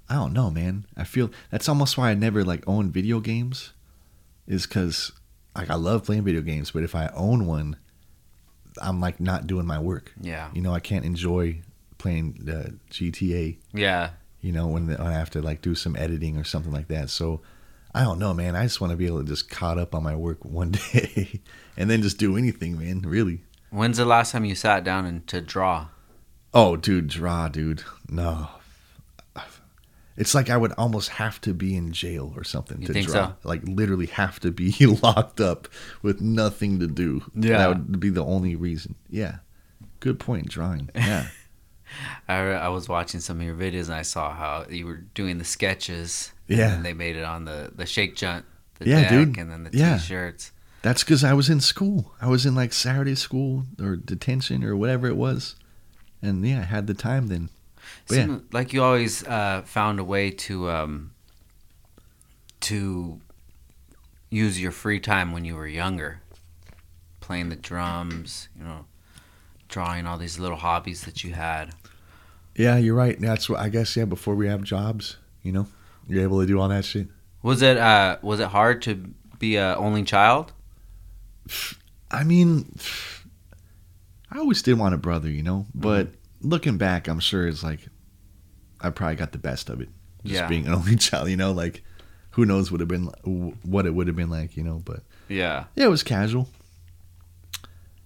I 0.09 0.15
don't 0.15 0.33
know, 0.33 0.51
man. 0.51 0.87
I 0.97 1.05
feel 1.05 1.31
that's 1.51 1.69
almost 1.69 1.99
why 1.99 2.11
I 2.11 2.15
never 2.15 2.43
like 2.45 2.67
own 2.67 2.91
video 2.91 3.21
games, 3.21 3.73
is 4.47 4.67
because 4.67 5.13
like 5.55 5.69
I 5.71 5.75
love 5.75 6.05
playing 6.05 6.25
video 6.25 6.41
games, 6.41 6.71
but 6.71 6.83
if 6.83 6.95
I 6.95 7.09
own 7.15 7.47
one, 7.47 7.77
I'm 8.81 9.01
like 9.01 9.21
not 9.21 9.47
doing 9.47 9.67
my 9.67 9.79
work. 9.79 10.13
Yeah. 10.21 10.51
You 10.55 10.63
know, 10.63 10.75
I 10.75 10.81
can't 10.81 11.05
enjoy 11.05 11.63
playing 11.99 12.49
uh, 12.49 12.71
GTA 12.91 13.59
Yeah. 13.75 14.11
you 14.41 14.53
know, 14.53 14.67
when, 14.69 14.87
when 14.87 15.01
I 15.01 15.13
have 15.13 15.31
to 15.31 15.43
like 15.43 15.61
do 15.63 15.75
some 15.75 15.97
editing 15.97 16.37
or 16.39 16.45
something 16.45 16.73
like 16.73 16.89
that. 16.89 17.11
So 17.11 17.41
I 17.95 18.03
don't 18.03 18.19
know, 18.19 18.33
man. 18.33 18.55
I 18.57 18.63
just 18.63 18.81
want 18.81 18.93
to 18.93 18.97
be 18.97 19.07
able 19.07 19.21
to 19.23 19.27
just 19.29 19.51
caught 19.51 19.79
up 19.79 19.95
on 19.95 20.03
my 20.03 20.15
work 20.17 20.45
one 20.45 20.71
day 20.71 21.41
and 21.77 21.91
then 21.91 22.03
just 22.03 22.19
do 22.19 22.37
anything, 22.37 22.79
man. 22.79 23.01
Really. 23.03 23.43
When's 23.71 23.99
the 23.99 24.05
last 24.05 24.33
time 24.33 24.45
you 24.45 24.55
sat 24.55 24.83
down 24.85 25.07
and 25.07 25.27
to 25.29 25.41
draw? 25.41 25.89
Oh, 26.53 26.77
dude, 26.77 27.07
draw, 27.09 27.49
dude. 27.49 27.85
No. 28.09 28.49
It's 30.21 30.35
like 30.35 30.51
I 30.51 30.57
would 30.57 30.73
almost 30.77 31.09
have 31.11 31.41
to 31.41 31.55
be 31.55 31.75
in 31.75 31.93
jail 31.93 32.33
or 32.37 32.45
something 32.45 32.81
You 32.83 32.89
to 32.89 33.03
draw. 33.03 33.13
so? 33.13 33.35
Like 33.43 33.63
literally 33.65 34.07
have 34.07 34.39
to 34.41 34.51
be 34.51 34.71
locked 35.03 35.41
up 35.41 35.67
with 36.03 36.21
nothing 36.21 36.79
to 36.81 36.87
do. 36.87 37.23
Yeah. 37.35 37.57
That 37.59 37.69
would 37.71 38.01
be 38.01 38.11
the 38.11 38.25
only 38.25 38.55
reason. 38.55 38.95
Yeah. 39.09 39.37
Good 40.01 40.19
point, 40.21 40.49
drawing. 40.49 40.91
Yeah. 40.95 41.27
I, 42.29 42.37
I 42.37 42.69
was 42.69 42.89
watching 42.89 43.19
some 43.19 43.41
of 43.41 43.47
your 43.47 43.57
videos 43.57 43.87
and 43.87 43.95
I 43.95 44.03
saw 44.03 44.33
how 44.33 44.65
you 44.71 44.87
were 44.87 44.99
doing 45.15 45.39
the 45.39 45.45
sketches. 45.45 46.33
Yeah. 46.47 46.75
And 46.75 46.85
they 46.85 46.93
made 46.93 47.17
it 47.17 47.25
on 47.25 47.47
the, 47.47 47.73
the 47.75 47.85
shake 47.87 48.15
junt, 48.15 48.45
the 48.79 48.89
Yeah, 48.91 49.01
deck, 49.03 49.11
dude. 49.11 49.39
and 49.39 49.51
then 49.51 49.65
the 49.65 49.71
Yeah. 49.77 49.97
t-shirts. 49.97 50.53
That's 50.83 51.03
because 51.03 51.25
I 51.25 51.33
was 51.35 51.51
in 51.51 51.61
school. 51.61 52.13
I 52.21 52.29
was 52.29 52.47
in 52.47 52.55
like 52.55 52.73
Saturday 52.73 53.15
school 53.17 53.65
or 53.81 53.97
detention 53.97 54.63
or 54.65 54.77
whatever 54.77 55.09
it 55.09 55.17
was. 55.17 55.57
And 56.23 56.47
yeah, 56.47 56.61
I 56.61 56.65
had 56.65 56.87
the 56.87 56.95
time 56.95 57.27
then. 57.27 57.51
But 58.11 58.19
yeah. 58.19 58.39
Like 58.53 58.73
you 58.73 58.83
always 58.83 59.25
uh, 59.27 59.63
found 59.65 60.01
a 60.01 60.05
way 60.05 60.31
to 60.31 60.69
um, 60.69 61.13
to 62.61 63.21
use 64.31 64.61
your 64.61 64.73
free 64.73 64.99
time 65.01 65.33
when 65.33 65.45
you 65.45 65.55
were 65.55 65.67
younger, 65.67 66.21
playing 67.21 67.49
the 67.49 67.57
drums, 67.57 68.49
you 68.59 68.65
know, 68.65 68.85
drawing 69.69 70.07
all 70.07 70.19
these 70.19 70.39
little 70.39 70.57
hobbies 70.57 71.03
that 71.03 71.23
you 71.23 71.35
had. 71.35 71.71
Yeah, 72.57 72.77
you're 72.77 72.97
right. 72.97 73.19
That's 73.21 73.49
what 73.49 73.61
I 73.61 73.69
guess. 73.69 73.97
Yeah, 73.97 74.07
before 74.07 74.35
we 74.35 74.49
have 74.49 74.65
jobs, 74.65 75.17
you 75.43 75.53
know, 75.53 75.69
you're 76.09 76.23
able 76.23 76.41
to 76.41 76.47
do 76.47 76.61
all 76.61 76.69
that 76.69 76.85
shit. 76.85 77.07
Was 77.43 77.63
it 77.63 77.77
uh, 77.77 78.19
was 78.23 78.41
it 78.41 78.49
hard 78.49 78.83
to 78.83 78.97
be 79.39 79.57
a 79.57 79.77
only 79.77 80.03
child? 80.03 80.53
I 82.11 82.25
mean, 82.25 82.75
I 84.33 84.39
always 84.39 84.63
did 84.63 84.79
want 84.79 84.97
a 84.97 84.99
brother, 84.99 85.31
you 85.31 85.45
know, 85.45 85.67
but 85.75 86.09
looking 86.43 86.79
back, 86.79 87.09
I'm 87.09 87.21
sure 87.21 87.47
it's 87.47 87.63
like 87.63 87.81
I 88.81 88.91
probably 88.91 89.17
got 89.17 89.33
the 89.33 89.39
best 89.39 89.69
of 89.71 89.81
it. 89.81 89.89
Just 90.25 90.35
Yeah. 90.43 90.49
being 90.49 90.67
an 90.67 90.75
only 90.81 90.97
child, 90.97 91.29
you 91.31 91.37
know, 91.37 91.53
like 91.53 91.83
who 92.31 92.45
knows 92.47 92.71
would 92.71 92.81
have 92.81 92.89
been 92.89 93.07
what 93.63 93.87
it 93.87 93.95
would 93.95 94.07
have 94.07 94.17
been 94.17 94.31
like, 94.31 94.57
you 94.57 94.63
know, 94.63 94.81
but 94.85 95.03
Yeah. 95.29 95.65
yeah, 95.77 95.85
it 95.87 95.91
was 95.91 96.03
casual. 96.03 96.49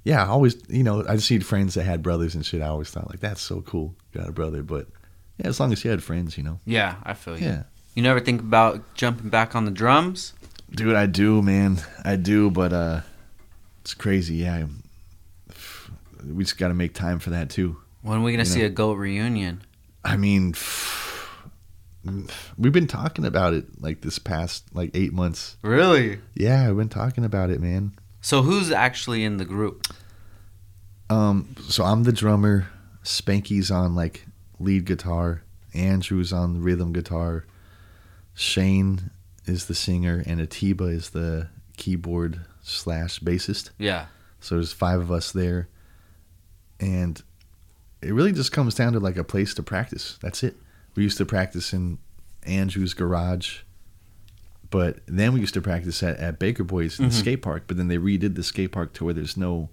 Yeah, 0.04 0.22
I 0.22 0.26
always, 0.28 0.56
you 0.68 0.82
know, 0.82 1.04
I'd 1.08 1.22
see 1.22 1.38
friends 1.38 1.74
that 1.74 1.84
had 1.84 2.02
brothers 2.02 2.34
and 2.34 2.44
shit. 2.44 2.60
I 2.60 2.66
always 2.68 2.90
thought 2.90 3.08
like 3.10 3.20
that's 3.20 3.40
so 3.40 3.62
cool, 3.62 3.94
got 4.12 4.28
a 4.28 4.32
brother, 4.32 4.62
but 4.62 4.86
Yeah, 5.38 5.48
as 5.48 5.58
long 5.58 5.72
as 5.72 5.82
you 5.84 5.90
had 5.90 6.02
friends, 6.02 6.36
you 6.38 6.44
know. 6.44 6.60
Yeah, 6.66 6.96
I 7.04 7.14
feel 7.14 7.38
you. 7.38 7.46
Yeah. 7.46 7.62
You 7.94 8.02
never 8.02 8.20
think 8.20 8.40
about 8.40 8.94
jumping 8.94 9.30
back 9.30 9.54
on 9.56 9.64
the 9.64 9.70
drums? 9.70 10.32
Dude, 10.70 10.94
I 10.96 11.06
do, 11.06 11.40
man. 11.42 11.80
I 12.04 12.16
do, 12.16 12.50
but 12.50 12.72
uh 12.72 13.00
it's 13.82 13.94
crazy. 13.94 14.36
Yeah. 14.36 14.66
We 16.24 16.44
just 16.44 16.56
got 16.58 16.68
to 16.68 16.74
make 16.74 16.94
time 16.94 17.18
for 17.18 17.30
that 17.30 17.50
too. 17.50 17.76
When 18.02 18.18
are 18.18 18.22
we 18.22 18.32
gonna 18.32 18.42
You 18.44 18.48
see 18.50 18.60
know. 18.60 18.66
a 18.66 18.70
goat 18.70 18.94
reunion? 18.94 19.62
I 20.04 20.16
mean, 20.16 20.54
we've 22.58 22.72
been 22.72 22.86
talking 22.86 23.24
about 23.24 23.54
it 23.54 23.80
like 23.80 24.02
this 24.02 24.18
past 24.18 24.64
like 24.74 24.90
8 24.94 25.12
months. 25.12 25.56
Really? 25.62 26.20
Yeah, 26.34 26.68
I've 26.68 26.76
been 26.76 26.88
talking 26.88 27.24
about 27.24 27.50
it, 27.50 27.60
man. 27.60 27.92
So 28.20 28.42
who's 28.42 28.70
actually 28.70 29.24
in 29.24 29.36
the 29.36 29.44
group? 29.44 29.86
Um 31.10 31.54
so 31.68 31.84
I'm 31.84 32.04
the 32.04 32.12
drummer, 32.12 32.68
Spanky's 33.02 33.70
on 33.70 33.94
like 33.94 34.26
lead 34.58 34.86
guitar, 34.86 35.42
Andrew's 35.74 36.32
on 36.32 36.62
rhythm 36.62 36.92
guitar, 36.92 37.44
Shane 38.34 39.10
is 39.46 39.66
the 39.66 39.74
singer, 39.74 40.22
and 40.26 40.40
Atiba 40.40 40.84
is 40.84 41.10
the 41.10 41.48
keyboard 41.76 42.40
slash 42.62 43.20
bassist. 43.20 43.70
Yeah. 43.78 44.06
So 44.40 44.56
there's 44.56 44.72
five 44.72 45.00
of 45.00 45.10
us 45.10 45.32
there. 45.32 45.68
And 46.80 47.22
it 48.04 48.12
really 48.12 48.32
just 48.32 48.52
comes 48.52 48.74
down 48.74 48.92
to 48.92 49.00
like 49.00 49.16
a 49.16 49.24
place 49.24 49.54
to 49.54 49.62
practice. 49.62 50.18
That's 50.22 50.42
it. 50.42 50.56
We 50.94 51.02
used 51.02 51.18
to 51.18 51.24
practice 51.26 51.72
in 51.72 51.98
Andrew's 52.44 52.94
garage. 52.94 53.60
But 54.70 54.98
then 55.06 55.32
we 55.32 55.40
used 55.40 55.54
to 55.54 55.60
practice 55.60 56.02
at, 56.02 56.16
at 56.18 56.38
Baker 56.38 56.64
Boys 56.64 56.98
in 56.98 57.06
the 57.08 57.14
Mhm. 57.14 57.18
skate 57.20 57.42
park. 57.42 57.64
But 57.66 57.76
then 57.76 57.88
they 57.88 57.96
redid 57.98 58.34
the 58.34 58.42
skate 58.42 58.72
park 58.72 58.92
to 58.94 59.04
where 59.04 59.14
there's 59.14 59.36
no 59.36 59.70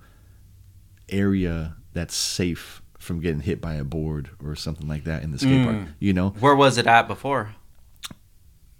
area 1.09 1.75
that's 1.93 2.15
safe 2.15 2.81
from 2.97 3.19
getting 3.19 3.41
hit 3.41 3.59
by 3.59 3.73
a 3.73 3.83
board 3.83 4.29
or 4.43 4.55
something 4.55 4.87
like 4.87 5.03
that 5.05 5.23
in 5.23 5.31
the 5.31 5.39
skate 5.39 5.65
park. 5.65 5.75
Mm. 5.77 5.87
You 5.99 6.13
know? 6.13 6.29
Where 6.39 6.55
was 6.55 6.77
it 6.77 6.85
at 6.87 7.07
before? 7.07 7.49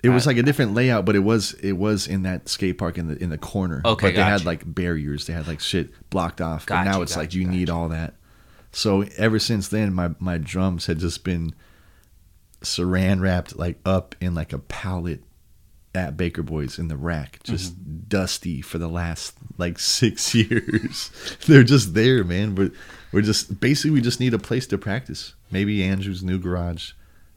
It 0.04 0.10
was 0.10 0.26
like 0.26 0.38
a 0.38 0.44
different 0.44 0.74
layout, 0.74 1.06
but 1.06 1.16
it 1.16 1.20
was 1.20 1.54
it 1.62 1.74
was 1.74 2.08
in 2.08 2.24
that 2.24 2.50
skate 2.50 2.80
park 2.80 2.98
in 2.98 3.08
the 3.08 3.22
in 3.22 3.30
the 3.30 3.38
corner. 3.38 3.84
Okay, 3.86 4.08
but 4.08 4.16
they 4.16 4.24
had 4.24 4.46
like 4.46 4.64
barriers. 4.66 5.28
They 5.28 5.34
had 5.34 5.48
like 5.48 5.60
shit 5.60 5.92
blocked 6.10 6.42
off. 6.42 6.66
but 6.66 6.74
Gotcha, 6.74 6.90
now 6.90 7.02
it's 7.04 7.16
like 7.16 7.30
gotcha, 7.30 7.38
you 7.40 7.48
need 7.48 7.70
all 7.70 7.90
that. 7.90 8.16
So 8.72 9.04
ever 9.18 9.40
since 9.40 9.68
then, 9.68 9.94
my 9.94 10.12
my 10.20 10.38
drums 10.38 10.86
had 10.86 11.00
just 11.00 11.24
been 11.24 11.54
saran 12.62 13.22
wrapped 13.22 13.58
like 13.58 13.80
up 13.86 14.16
in 14.22 14.36
like 14.36 14.54
a 14.54 14.60
pallet 14.60 15.24
at 15.94 16.16
Baker 16.16 16.44
Boys 16.44 16.80
in 16.80 16.88
the 16.88 16.96
rack, 16.96 17.40
just 17.44 17.74
Mm-hmm. 17.74 18.00
dusty 18.08 18.62
for 18.62 18.78
the 18.78 18.88
last 18.88 19.34
like 19.58 19.78
six 19.80 20.34
years. 20.36 21.12
They're 21.48 21.64
just 21.64 21.94
there, 21.94 22.24
man. 22.24 22.56
But 22.56 22.72
we're 23.12 23.22
just 23.24 23.60
basically 23.60 23.92
we 23.92 24.02
just 24.02 24.20
need 24.20 24.34
a 24.34 24.40
place 24.40 24.68
to 24.68 24.78
practice. 24.78 25.34
Maybe 25.52 25.84
Andrew's 25.84 26.24
new 26.24 26.40
garage, 26.40 26.94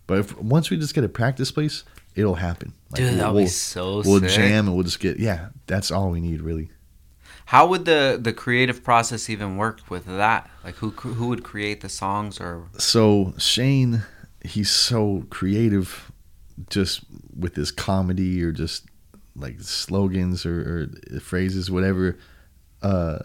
but 0.06 0.18
if 0.18 0.38
once 0.38 0.70
we 0.70 0.76
just 0.76 0.94
get 0.94 1.02
a 1.02 1.08
practice 1.08 1.50
place, 1.50 1.82
it'll 2.14 2.36
happen. 2.36 2.72
Like, 2.90 2.98
Dude, 3.00 3.18
that 3.18 3.26
would 3.28 3.34
we'll- 3.34 3.44
be 3.46 3.48
so 3.48 4.02
We'll 4.04 4.20
sick. 4.20 4.30
jam 4.30 4.66
and 4.68 4.74
we'll 4.76 4.84
just 4.84 5.00
get 5.00 5.18
yeah. 5.18 5.48
That's 5.66 5.90
all 5.90 6.10
we 6.10 6.20
need 6.20 6.40
really. 6.42 6.68
How 7.47 7.66
would 7.66 7.84
the 7.84 8.18
the 8.20 8.32
creative 8.32 8.82
process 8.82 9.28
even 9.28 9.56
work 9.56 9.81
with 9.90 10.06
that? 10.06 10.50
Like 10.64 10.76
who 10.76 10.90
who 10.90 11.28
would 11.28 11.44
create 11.44 11.81
the 11.81 11.89
songs 11.89 12.40
or 12.40 12.64
So 12.78 13.34
Shane, 13.39 14.02
he's 14.42 14.70
so 14.70 15.26
creative, 15.31 16.10
just 16.70 17.00
with 17.36 17.55
his 17.55 17.70
comedy 17.70 18.42
or 18.42 18.52
just 18.52 18.86
like 19.36 19.60
slogans 19.60 20.47
or, 20.47 20.89
or 21.14 21.20
phrases, 21.20 21.70
whatever. 21.70 22.16
Uh, 22.82 23.18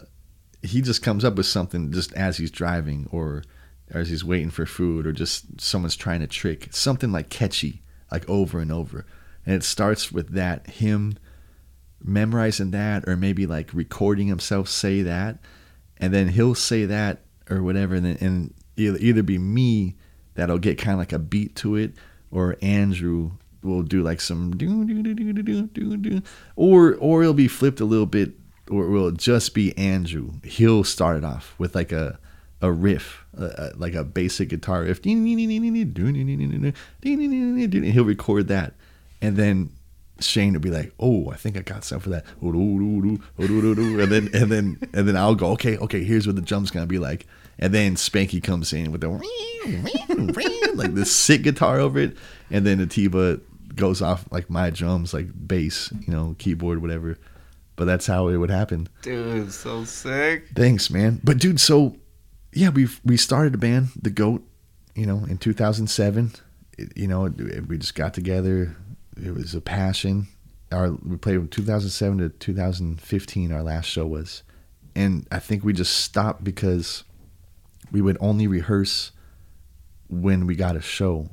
he 0.62 0.82
just 0.82 1.02
comes 1.02 1.24
up 1.24 1.36
with 1.36 1.46
something 1.46 1.92
just 1.92 2.12
as 2.14 2.36
he's 2.36 2.50
driving 2.50 3.08
or 3.10 3.42
as 3.90 4.08
he's 4.08 4.24
waiting 4.24 4.50
for 4.50 4.66
food 4.66 5.06
or 5.06 5.12
just 5.12 5.60
someone's 5.60 5.96
trying 5.96 6.20
to 6.20 6.26
trick 6.26 6.68
something 6.72 7.12
like 7.12 7.30
catchy, 7.30 7.82
like 8.10 8.28
over 8.28 8.58
and 8.58 8.70
over. 8.72 9.06
And 9.46 9.54
it 9.54 9.64
starts 9.64 10.12
with 10.12 10.30
that 10.34 10.66
him 10.66 11.16
memorizing 12.02 12.70
that 12.70 13.06
or 13.08 13.16
maybe 13.16 13.46
like 13.46 13.72
recording 13.74 14.28
himself 14.28 14.68
say 14.68 15.02
that 15.02 15.38
and 15.98 16.14
then 16.14 16.28
he'll 16.28 16.54
say 16.54 16.86
that 16.86 17.20
or 17.50 17.62
whatever 17.62 17.94
and 17.94 18.06
then 18.06 18.16
and 18.20 18.54
either, 18.76 18.98
either 18.98 19.22
be 19.22 19.38
me 19.38 19.94
that'll 20.34 20.58
get 20.58 20.78
kind 20.78 20.94
of 20.94 20.98
like 20.98 21.12
a 21.12 21.18
beat 21.18 21.54
to 21.54 21.76
it 21.76 21.92
or 22.30 22.56
Andrew 22.62 23.32
will 23.62 23.82
do 23.82 24.02
like 24.02 24.20
some 24.20 24.56
do 24.56 24.84
do 24.84 25.02
do 25.02 25.14
do 25.14 25.32
do 25.32 25.66
do 25.66 25.96
do 25.96 26.22
or 26.56 26.94
or 26.96 27.22
it'll 27.22 27.34
be 27.34 27.48
flipped 27.48 27.80
a 27.80 27.84
little 27.84 28.06
bit 28.06 28.32
or 28.70 28.86
it 28.86 28.90
will 28.90 29.10
just 29.10 29.52
be 29.52 29.76
Andrew 29.76 30.32
he'll 30.42 30.84
start 30.84 31.18
it 31.18 31.24
off 31.24 31.54
with 31.58 31.74
like 31.74 31.92
a 31.92 32.18
a 32.62 32.72
riff 32.72 33.24
uh, 33.38 33.44
uh, 33.44 33.70
like 33.76 33.94
a 33.94 34.04
basic 34.04 34.48
guitar 34.48 34.82
riff 34.82 35.02
he'll 37.92 38.04
record 38.04 38.48
that 38.48 38.74
and 39.20 39.36
then 39.36 39.70
Shane 40.20 40.52
will 40.52 40.60
be 40.60 40.70
like, 40.70 40.92
"Oh, 41.00 41.30
I 41.30 41.36
think 41.36 41.56
I 41.56 41.60
got 41.60 41.84
something 41.84 42.04
for 42.04 42.10
that," 42.10 42.24
and 42.42 44.10
then 44.12 44.28
and 44.34 44.50
then 44.52 44.78
and 44.92 45.08
then 45.08 45.16
I'll 45.16 45.34
go, 45.34 45.48
"Okay, 45.52 45.76
okay, 45.78 46.04
here's 46.04 46.26
what 46.26 46.36
the 46.36 46.42
drum's 46.42 46.70
gonna 46.70 46.86
be 46.86 46.98
like," 46.98 47.26
and 47.58 47.72
then 47.74 47.94
Spanky 47.96 48.42
comes 48.42 48.72
in 48.72 48.92
with 48.92 49.00
the 49.02 49.08
like 50.74 50.94
this 50.94 51.14
sick 51.14 51.42
guitar 51.42 51.78
over 51.80 51.98
it, 51.98 52.16
and 52.50 52.66
then 52.66 52.80
Atiba 52.80 53.40
goes 53.76 54.02
off 54.02 54.24
like 54.30 54.50
my 54.50 54.70
drums, 54.70 55.14
like 55.14 55.28
bass, 55.46 55.92
you 56.06 56.12
know, 56.12 56.34
keyboard, 56.38 56.82
whatever. 56.82 57.16
But 57.76 57.84
that's 57.86 58.06
how 58.06 58.28
it 58.28 58.36
would 58.36 58.50
happen. 58.50 58.88
Dude, 59.02 59.52
so 59.52 59.84
sick. 59.84 60.48
Thanks, 60.54 60.90
man. 60.90 61.20
But 61.24 61.38
dude, 61.38 61.60
so 61.60 61.96
yeah, 62.52 62.68
we 62.70 62.88
we 63.04 63.16
started 63.16 63.54
a 63.54 63.58
band, 63.58 63.88
the 64.00 64.10
Goat, 64.10 64.42
you 64.94 65.06
know, 65.06 65.24
in 65.28 65.38
2007. 65.38 66.32
It- 66.76 66.92
you 66.96 67.08
know, 67.08 67.26
it- 67.26 67.68
we 67.68 67.78
just 67.78 67.94
got 67.94 68.12
together. 68.14 68.76
It 69.24 69.34
was 69.34 69.54
a 69.54 69.60
passion. 69.60 70.28
Our 70.72 70.92
we 70.92 71.16
played 71.16 71.36
from 71.36 71.48
2007 71.48 72.18
to 72.18 72.28
2015. 72.28 73.52
Our 73.52 73.62
last 73.62 73.86
show 73.86 74.06
was, 74.06 74.42
and 74.94 75.26
I 75.30 75.38
think 75.38 75.64
we 75.64 75.72
just 75.72 75.96
stopped 75.98 76.44
because 76.44 77.04
we 77.90 78.00
would 78.00 78.16
only 78.20 78.46
rehearse 78.46 79.10
when 80.08 80.46
we 80.46 80.54
got 80.56 80.76
a 80.76 80.80
show. 80.80 81.30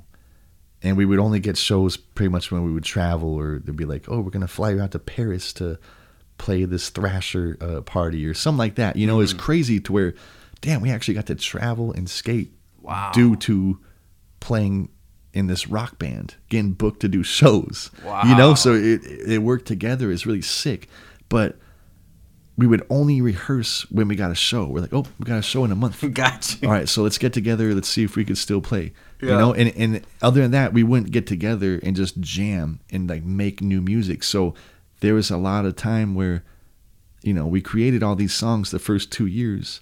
And 0.84 0.96
we 0.96 1.06
would 1.06 1.18
only 1.20 1.40
get 1.40 1.58
shows 1.58 1.98
pretty 1.98 2.30
much 2.30 2.52
when 2.52 2.64
we 2.64 2.72
would 2.72 2.84
travel, 2.84 3.34
or 3.34 3.60
they'd 3.60 3.76
be 3.76 3.86
like, 3.86 4.06
"Oh, 4.08 4.20
we're 4.22 4.30
gonna 4.32 4.48
fly 4.48 4.72
you 4.72 4.82
out 4.82 4.92
to 4.92 5.00
Paris 5.00 5.52
to 5.54 5.80
play 6.38 6.66
this 6.66 6.90
Thrasher 6.90 7.58
uh, 7.60 7.82
party 7.82 8.26
or 8.28 8.34
something 8.36 8.60
like 8.60 8.76
that." 8.76 8.96
You 8.96 9.08
know, 9.08 9.20
it's 9.20 9.34
crazy 9.34 9.80
to 9.82 9.92
where, 9.92 10.14
damn, 10.62 10.82
we 10.82 10.92
actually 10.92 11.16
got 11.16 11.26
to 11.28 11.36
travel 11.36 11.92
and 11.94 12.08
skate 12.10 12.54
Wow. 12.82 13.12
due 13.14 13.36
to 13.38 13.80
playing 14.40 14.90
in 15.38 15.48
this 15.48 15.68
rock 15.68 16.00
band, 16.00 16.36
getting 16.50 16.74
booked 16.74 17.02
to 17.02 17.08
do 17.08 17.22
shows. 17.24 17.92
You 18.28 18.36
know, 18.36 18.56
so 18.56 18.74
it 18.74 19.02
it 19.06 19.38
worked 19.44 19.68
together. 19.68 20.12
It's 20.12 20.26
really 20.26 20.42
sick, 20.42 20.90
but 21.30 21.58
we 22.58 22.66
would 22.66 22.84
only 22.90 23.22
rehearse 23.22 23.90
when 23.92 24.08
we 24.08 24.16
got 24.16 24.32
a 24.32 24.36
show. 24.36 24.66
We're 24.66 24.80
like, 24.82 24.94
oh, 24.94 25.06
we 25.20 25.26
got 25.26 25.38
a 25.38 25.44
show 25.44 25.64
in 25.64 25.72
a 25.72 25.76
month. 25.76 26.04
Gotcha. 26.14 26.66
All 26.66 26.72
right, 26.72 26.90
so 26.90 27.04
let's 27.04 27.20
get 27.20 27.32
together. 27.32 27.72
Let's 27.76 27.88
see 27.88 28.04
if 28.04 28.16
we 28.16 28.26
could 28.26 28.38
still 28.38 28.62
play. 28.62 28.94
You 29.22 29.30
know, 29.30 29.54
and 29.54 29.72
and 29.78 30.06
other 30.22 30.42
than 30.42 30.52
that, 30.52 30.74
we 30.74 30.84
wouldn't 30.84 31.12
get 31.12 31.28
together 31.28 31.80
and 31.84 31.96
just 31.96 32.20
jam 32.20 32.80
and 32.92 33.08
like 33.08 33.24
make 33.24 33.62
new 33.62 33.82
music. 33.82 34.24
So 34.24 34.56
there 35.02 35.14
was 35.14 35.30
a 35.30 35.38
lot 35.38 35.66
of 35.66 35.76
time 35.76 36.16
where, 36.16 36.44
you 37.22 37.34
know, 37.34 37.46
we 37.46 37.62
created 37.62 38.02
all 38.02 38.16
these 38.16 38.34
songs 38.34 38.72
the 38.72 38.80
first 38.80 39.12
two 39.12 39.28
years, 39.28 39.82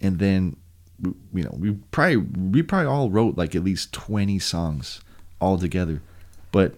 and 0.00 0.18
then, 0.18 0.56
you 1.02 1.42
know, 1.42 1.54
we 1.58 1.72
probably 1.90 2.16
we 2.16 2.62
probably 2.62 2.86
all 2.86 3.10
wrote 3.10 3.36
like 3.36 3.54
at 3.54 3.64
least 3.64 3.92
twenty 3.92 4.38
songs 4.38 5.00
all 5.40 5.58
together, 5.58 6.00
but 6.52 6.74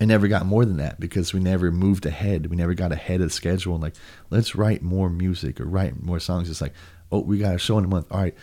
it 0.00 0.06
never 0.06 0.28
got 0.28 0.46
more 0.46 0.64
than 0.64 0.76
that 0.76 1.00
because 1.00 1.34
we 1.34 1.40
never 1.40 1.70
moved 1.70 2.06
ahead. 2.06 2.46
We 2.46 2.56
never 2.56 2.74
got 2.74 2.92
ahead 2.92 3.20
of 3.20 3.32
schedule 3.32 3.74
and 3.74 3.82
like, 3.82 3.96
let's 4.30 4.54
write 4.54 4.82
more 4.82 5.10
music 5.10 5.60
or 5.60 5.64
write 5.64 6.00
more 6.02 6.20
songs. 6.20 6.48
It's 6.48 6.60
like, 6.60 6.74
oh, 7.10 7.20
we 7.20 7.38
got 7.38 7.54
a 7.54 7.58
show 7.58 7.78
in 7.78 7.84
a 7.84 7.88
month. 7.88 8.06
All 8.10 8.20
right, 8.20 8.34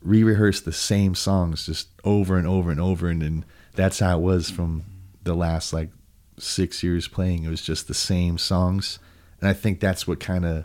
re-rehearse 0.00 0.62
the 0.62 0.72
same 0.72 1.14
songs 1.14 1.66
just 1.66 1.88
over 2.02 2.38
and 2.38 2.46
over 2.46 2.70
and 2.70 2.80
over. 2.80 3.08
And 3.08 3.20
then 3.20 3.44
that's 3.74 3.98
how 3.98 4.18
it 4.18 4.22
was 4.22 4.50
from 4.50 4.84
the 5.22 5.34
last 5.34 5.72
like 5.72 5.90
six 6.38 6.82
years 6.82 7.08
playing. 7.08 7.44
It 7.44 7.50
was 7.50 7.62
just 7.62 7.88
the 7.88 7.94
same 7.94 8.38
songs. 8.38 8.98
And 9.40 9.48
I 9.48 9.52
think 9.52 9.80
that's 9.80 10.06
what 10.06 10.18
kind 10.18 10.46
of 10.46 10.64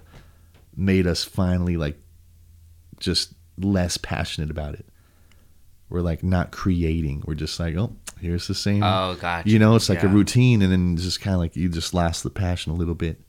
made 0.76 1.08
us 1.08 1.24
finally 1.24 1.76
like 1.76 2.00
just 3.00 3.34
less 3.58 3.98
passionate 3.98 4.50
about 4.50 4.76
it. 4.76 4.86
We're 5.90 6.02
like 6.02 6.24
not 6.24 6.52
creating. 6.52 7.24
We're 7.26 7.36
just 7.36 7.60
like, 7.60 7.76
oh, 7.78 7.96
here's 8.20 8.48
the 8.48 8.56
same. 8.56 8.84
Oh, 8.84 9.16
gotcha. 9.20 9.50
You 9.50 9.58
know, 9.58 9.76
it's 9.76 9.90
like 9.90 10.04
a 10.04 10.08
routine, 10.08 10.62
and 10.62 10.72
then 10.72 10.98
just 10.98 11.22
kind 11.22 11.34
of 11.34 11.40
like 11.40 11.56
you 11.56 11.70
just 11.70 11.94
lost 11.94 12.24
the 12.24 12.30
passion 12.30 12.74
a 12.74 12.76
little 12.76 12.96
bit. 12.96 13.22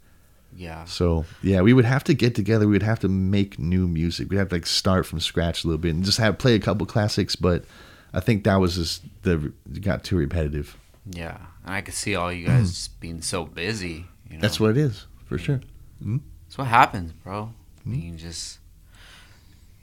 Yeah. 0.57 0.85
So 0.85 1.25
yeah, 1.41 1.61
we 1.61 1.73
would 1.73 1.85
have 1.85 2.03
to 2.05 2.15
get 2.15 2.35
together. 2.35 2.67
We 2.67 2.73
would 2.73 2.83
have 2.83 2.99
to 3.01 3.09
make 3.09 3.61
new 3.61 3.87
music. 3.87 4.29
We'd 4.29 4.39
have 4.39 4.49
to 4.49 4.57
like 4.57 4.67
start 4.67 5.07
from 5.07 5.21
scratch 5.21 5.63
a 5.63 5.69
little 5.69 5.79
bit 5.79 5.95
and 5.95 6.05
just 6.05 6.19
have 6.19 6.39
play 6.39 6.55
a 6.55 6.59
couple 6.59 6.85
classics. 6.85 7.37
But 7.37 7.65
I 8.13 8.19
think 8.19 8.43
that 8.43 8.57
was 8.57 8.75
just 8.75 9.03
the 9.23 9.53
got 9.81 10.03
too 10.03 10.17
repetitive. 10.17 10.77
Yeah. 11.09 11.39
And 11.65 11.75
I 11.75 11.81
could 11.81 11.95
see 11.95 12.17
all 12.17 12.33
you 12.33 12.47
guys 12.47 12.89
being 13.01 13.23
so 13.23 13.45
busy. 13.45 14.07
You 14.29 14.37
know? 14.37 14.41
That's 14.41 14.59
what 14.59 14.71
it 14.71 14.79
is 14.79 15.07
for 15.27 15.39
sure. 15.39 15.61
That's 16.01 16.59
what 16.59 16.67
happens, 16.67 17.13
bro. 17.13 17.53
Hmm? 17.85 17.95
You 17.95 18.13
just 18.17 18.59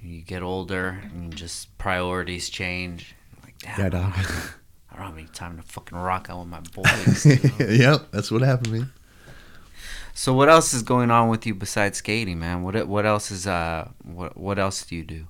you 0.07 0.21
get 0.21 0.41
older 0.43 1.01
and 1.13 1.35
just 1.35 1.75
priorities 1.77 2.49
change. 2.49 3.15
Like, 3.43 3.57
Damn, 3.59 3.79
Yeah, 3.79 3.89
dog. 3.89 4.13
I 4.91 4.97
don't 4.97 5.05
have 5.07 5.17
any 5.17 5.27
time 5.27 5.57
to 5.57 5.63
fucking 5.63 5.97
rock 5.97 6.27
out 6.29 6.39
with 6.39 6.47
my 6.47 6.61
boys. 6.73 7.25
you 7.59 7.65
know? 7.65 7.71
yep, 7.73 8.11
that's 8.11 8.31
what 8.31 8.41
happened, 8.41 8.71
man. 8.73 8.93
so 10.13 10.33
what 10.33 10.47
else 10.49 10.73
is 10.73 10.83
going 10.83 11.11
on 11.11 11.27
with 11.29 11.45
you 11.45 11.53
besides 11.53 11.97
skating, 11.97 12.39
man? 12.39 12.63
What 12.63 12.87
what 12.87 13.05
else 13.05 13.31
is 13.31 13.45
uh 13.47 13.89
what 14.03 14.37
what 14.37 14.57
else 14.59 14.85
do 14.85 14.95
you 14.95 15.03
do? 15.03 15.27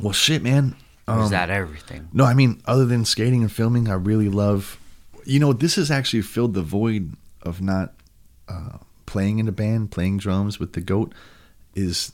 Well, 0.00 0.12
shit, 0.12 0.42
man. 0.42 0.76
Or 1.08 1.18
is 1.20 1.24
Um, 1.26 1.30
that 1.30 1.50
everything? 1.50 2.08
No, 2.12 2.24
I 2.24 2.34
mean, 2.34 2.60
other 2.66 2.84
than 2.86 3.04
skating 3.04 3.42
and 3.42 3.52
filming, 3.52 3.88
I 3.88 3.94
really 3.94 4.28
love. 4.28 4.78
You 5.24 5.38
know, 5.40 5.52
this 5.52 5.76
has 5.76 5.90
actually 5.90 6.22
filled 6.22 6.52
the 6.54 6.62
void 6.62 7.12
of 7.42 7.62
not 7.62 7.94
uh, 8.48 8.78
playing 9.06 9.38
in 9.38 9.48
a 9.48 9.52
band, 9.52 9.90
playing 9.90 10.18
drums 10.18 10.58
with 10.58 10.72
the 10.74 10.80
goat. 10.80 11.14
Is 11.74 12.12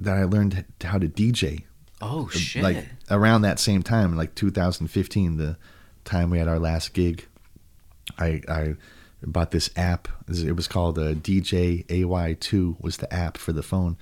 that 0.00 0.16
I 0.16 0.24
learned 0.24 0.64
how 0.82 0.98
to 0.98 1.08
DJ 1.08 1.64
Oh 2.02 2.28
shit! 2.28 2.62
like 2.62 2.86
around 3.10 3.42
that 3.42 3.58
same 3.58 3.82
time, 3.82 4.16
like 4.16 4.34
2015, 4.34 5.36
the 5.36 5.56
time 6.04 6.30
we 6.30 6.38
had 6.38 6.48
our 6.48 6.58
last 6.58 6.94
gig. 6.94 7.26
I 8.18 8.40
I 8.48 8.74
bought 9.22 9.50
this 9.50 9.68
app. 9.76 10.08
It 10.28 10.56
was 10.56 10.66
called 10.66 10.98
uh, 10.98 11.12
DJ 11.14 11.84
AY2 11.88 12.80
was 12.80 12.96
the 12.96 13.12
app 13.12 13.36
for 13.36 13.52
the 13.52 13.62
phone, 13.62 13.98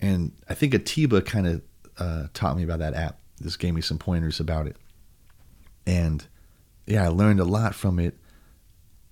and 0.00 0.32
I 0.48 0.54
think 0.54 0.74
Atiba 0.74 1.22
kind 1.22 1.46
of 1.46 1.62
uh, 1.98 2.26
taught 2.34 2.56
me 2.56 2.64
about 2.64 2.80
that 2.80 2.94
app. 2.94 3.18
This 3.40 3.56
gave 3.56 3.74
me 3.74 3.80
some 3.80 3.98
pointers 3.98 4.40
about 4.40 4.66
it, 4.66 4.76
and 5.86 6.26
yeah, 6.86 7.04
I 7.04 7.08
learned 7.08 7.38
a 7.40 7.44
lot 7.44 7.74
from 7.76 7.98
it. 8.00 8.16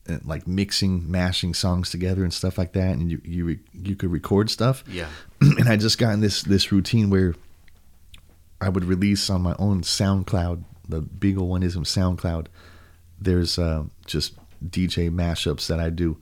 uh, 0.08 0.18
Like 0.24 0.46
mixing, 0.46 1.08
mashing 1.10 1.54
songs 1.54 1.90
together 1.90 2.24
and 2.24 2.32
stuff 2.32 2.58
like 2.58 2.72
that, 2.72 2.96
and 2.96 3.10
you 3.10 3.20
you 3.24 3.58
you 3.72 3.94
could 3.96 4.10
record 4.10 4.50
stuff 4.50 4.82
yeah. 4.88 5.08
and 5.58 5.68
I 5.68 5.76
just 5.76 5.98
got 5.98 6.12
in 6.12 6.20
this 6.20 6.42
this 6.42 6.70
routine 6.70 7.10
where 7.10 7.34
I 8.60 8.68
would 8.68 8.84
release 8.84 9.30
on 9.30 9.40
my 9.42 9.54
own 9.58 9.82
SoundCloud, 9.82 10.64
the 10.88 11.00
Beagle 11.00 11.48
Oneism 11.48 11.84
SoundCloud. 11.84 12.46
There's 13.20 13.58
uh, 13.58 13.84
just 14.06 14.34
DJ 14.68 15.10
mashups 15.10 15.66
that 15.68 15.80
I 15.80 15.90
do. 15.90 16.18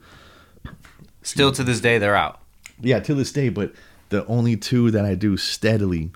Still 1.21 1.51
to 1.51 1.63
this 1.63 1.81
day, 1.81 1.97
they're 1.97 2.15
out. 2.15 2.41
Yeah, 2.81 2.99
to 3.01 3.13
this 3.13 3.31
day, 3.31 3.49
but 3.49 3.73
the 4.09 4.25
only 4.27 4.55
two 4.55 4.89
that 4.91 5.05
I 5.05 5.15
do 5.15 5.35
steadily 5.35 6.11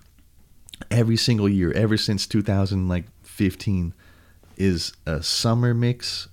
every 0.89 1.17
single 1.17 1.49
year, 1.49 1.71
ever 1.73 1.97
since 1.97 2.25
2015, 2.25 3.93
is 4.57 4.93
a 5.05 5.21
summer 5.21 5.73
mix, 5.73 6.29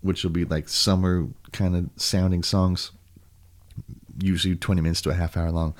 which 0.00 0.22
will 0.22 0.30
be 0.30 0.44
like 0.44 0.68
summer 0.68 1.28
kind 1.52 1.76
of 1.76 1.90
sounding 1.96 2.42
songs, 2.42 2.92
usually 4.18 4.56
20 4.56 4.80
minutes 4.80 5.02
to 5.02 5.10
a 5.10 5.14
half 5.14 5.36
hour 5.36 5.50
long, 5.50 5.74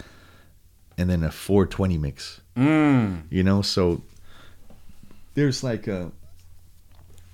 and 0.99 1.09
then 1.11 1.23
a 1.25 1.31
420 1.31 1.99
mix. 1.99 2.41
Mm. 2.57 3.23
you 3.31 3.43
know 3.43 3.61
so 3.63 4.01
there's 5.35 5.63
like 5.63 5.87
a 5.87 6.11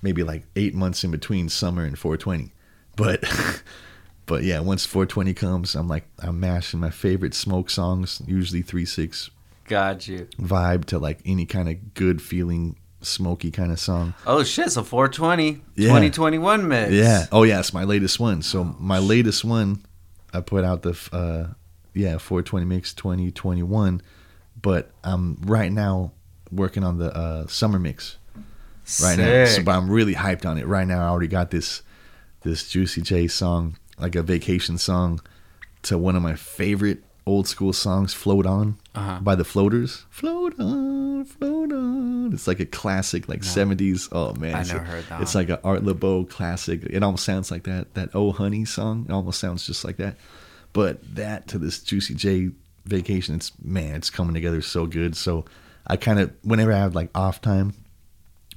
maybe 0.01 0.21
like 0.23 0.43
eight 0.57 0.75
months 0.75 1.03
in 1.05 1.11
between 1.11 1.47
summer 1.47 1.83
and 1.85 1.97
420 1.97 2.51
but 2.97 3.23
but 4.25 4.43
yeah 4.43 4.59
once 4.59 4.85
420 4.85 5.33
comes 5.33 5.75
i'm 5.75 5.87
like 5.87 6.03
i'm 6.19 6.39
mashing 6.41 6.79
my 6.81 6.89
favorite 6.89 7.33
smoke 7.33 7.69
songs 7.69 8.21
usually 8.27 8.63
3-6 8.63 9.29
Got 9.69 10.07
you. 10.09 10.27
vibe 10.37 10.83
to 10.85 10.99
like 10.99 11.19
any 11.25 11.45
kind 11.45 11.69
of 11.69 11.93
good 11.93 12.21
feeling 12.21 12.75
smoky 13.01 13.49
kind 13.51 13.71
of 13.71 13.79
song 13.79 14.13
Oh 14.27 14.43
shit! 14.43 14.71
So 14.71 14.83
420, 14.83 15.61
Yeah. 15.75 15.87
2021 15.87 16.67
mix. 16.67 16.91
yeah 16.91 17.25
oh 17.31 17.43
yeah 17.43 17.59
it's 17.59 17.73
my 17.73 17.85
latest 17.85 18.19
one 18.19 18.41
so 18.41 18.63
my 18.77 18.99
latest 18.99 19.45
one 19.45 19.81
i 20.33 20.41
put 20.41 20.65
out 20.65 20.81
the 20.81 20.97
uh 21.13 21.53
yeah 21.93 22.17
420 22.17 22.65
mix 22.65 22.93
2021 22.93 24.01
but 24.61 24.91
i'm 25.03 25.37
right 25.41 25.71
now 25.71 26.11
working 26.51 26.83
on 26.83 26.97
the 26.97 27.15
uh 27.15 27.47
summer 27.47 27.79
mix 27.79 28.17
right 29.01 29.17
now. 29.17 29.45
So, 29.45 29.63
but 29.63 29.71
I'm 29.75 29.89
really 29.89 30.13
hyped 30.13 30.45
on 30.45 30.57
it 30.57 30.67
right 30.67 30.85
now. 30.85 31.05
I 31.05 31.09
already 31.09 31.27
got 31.29 31.51
this 31.51 31.81
this 32.41 32.69
Juicy 32.69 33.01
J 33.01 33.27
song, 33.29 33.77
like 33.97 34.15
a 34.15 34.21
vacation 34.21 34.77
song, 34.77 35.21
to 35.83 35.97
one 35.97 36.17
of 36.17 36.21
my 36.21 36.35
favorite 36.35 37.01
old 37.25 37.47
school 37.47 37.71
songs, 37.71 38.13
"Float 38.13 38.45
On" 38.45 38.77
Uh-huh. 38.93 39.19
by 39.21 39.35
the 39.35 39.45
Floaters. 39.45 40.03
Float 40.09 40.59
on, 40.59 41.23
float 41.23 41.71
on. 41.71 42.33
It's 42.33 42.45
like 42.45 42.59
a 42.59 42.65
classic, 42.65 43.29
like 43.29 43.41
'70s. 43.43 44.09
Oh 44.11 44.33
man, 44.35 44.53
I 44.55 44.59
it's 44.61 44.73
never 44.73 44.83
a- 44.83 44.87
heard 44.87 45.05
that 45.07 45.21
It's 45.21 45.33
like 45.33 45.47
an 45.49 45.59
Art 45.63 45.83
Laboe 45.85 46.25
classic. 46.29 46.83
It 46.83 47.01
almost 47.03 47.23
sounds 47.23 47.51
like 47.51 47.63
that 47.63 47.93
that 47.93 48.09
"Oh 48.13 48.33
Honey" 48.33 48.65
song. 48.65 49.05
It 49.07 49.13
almost 49.13 49.39
sounds 49.39 49.65
just 49.65 49.85
like 49.85 49.95
that. 49.97 50.17
But 50.73 51.15
that 51.15 51.47
to 51.49 51.59
this 51.59 51.81
Juicy 51.81 52.15
J 52.15 52.49
vacation, 52.85 53.35
it's 53.35 53.51
man, 53.63 53.95
it's 53.95 54.09
coming 54.09 54.33
together 54.33 54.61
so 54.61 54.85
good. 54.85 55.15
So 55.15 55.45
I 55.87 55.97
kind 55.97 56.19
of 56.19 56.33
whenever 56.43 56.73
I 56.73 56.77
have 56.77 56.95
like 56.95 57.09
off 57.15 57.41
time 57.41 57.73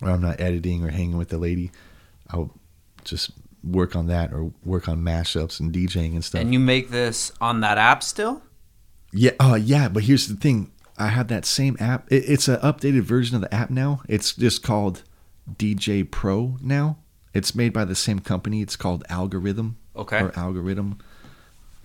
or 0.03 0.11
I'm 0.11 0.23
not 0.23 0.41
editing 0.41 0.85
or 0.85 0.91
hanging 0.91 1.17
with 1.17 1.29
the 1.29 1.39
lady, 1.39 1.71
I'll 2.31 2.55
just 3.05 3.31
work 3.63 3.97
on 3.97 4.07
that 4.07 4.33
or 4.33 4.53
work 4.65 4.89
on 4.89 5.03
mashups 5.03 5.61
and 5.61 5.73
DJing 5.73 6.13
and 6.13 6.25
stuff. 6.25 6.41
And 6.41 6.53
you 6.53 6.61
make 6.61 6.91
this 6.91 7.33
on 7.41 7.61
that 7.61 7.79
app 7.79 8.03
still? 8.03 8.43
yeah, 9.13 9.33
uh, 9.41 9.59
yeah. 9.61 9.89
But 9.89 10.05
here's 10.05 10.29
the 10.29 10.37
thing: 10.37 10.71
I 10.99 11.09
have 11.09 11.29
that 11.29 11.45
same 11.45 11.77
app. 11.81 12.11
It, 12.11 12.25
it's 12.29 12.49
an 12.49 12.61
updated 12.61 13.03
version 13.03 13.37
of 13.37 13.43
the 13.43 13.53
app 13.55 13.71
now. 13.71 14.03
It's 14.09 14.33
just 14.35 14.63
called 14.63 15.03
DJ 15.57 16.09
Pro 16.09 16.57
now. 16.61 16.99
It's 17.35 17.55
made 17.55 17.73
by 17.73 17.85
the 17.85 17.95
same 17.95 18.21
company. 18.21 18.63
It's 18.63 18.77
called 18.77 19.05
Algorithm. 19.09 19.77
Okay. 19.95 20.21
Or 20.21 20.33
Algorithm. 20.39 20.99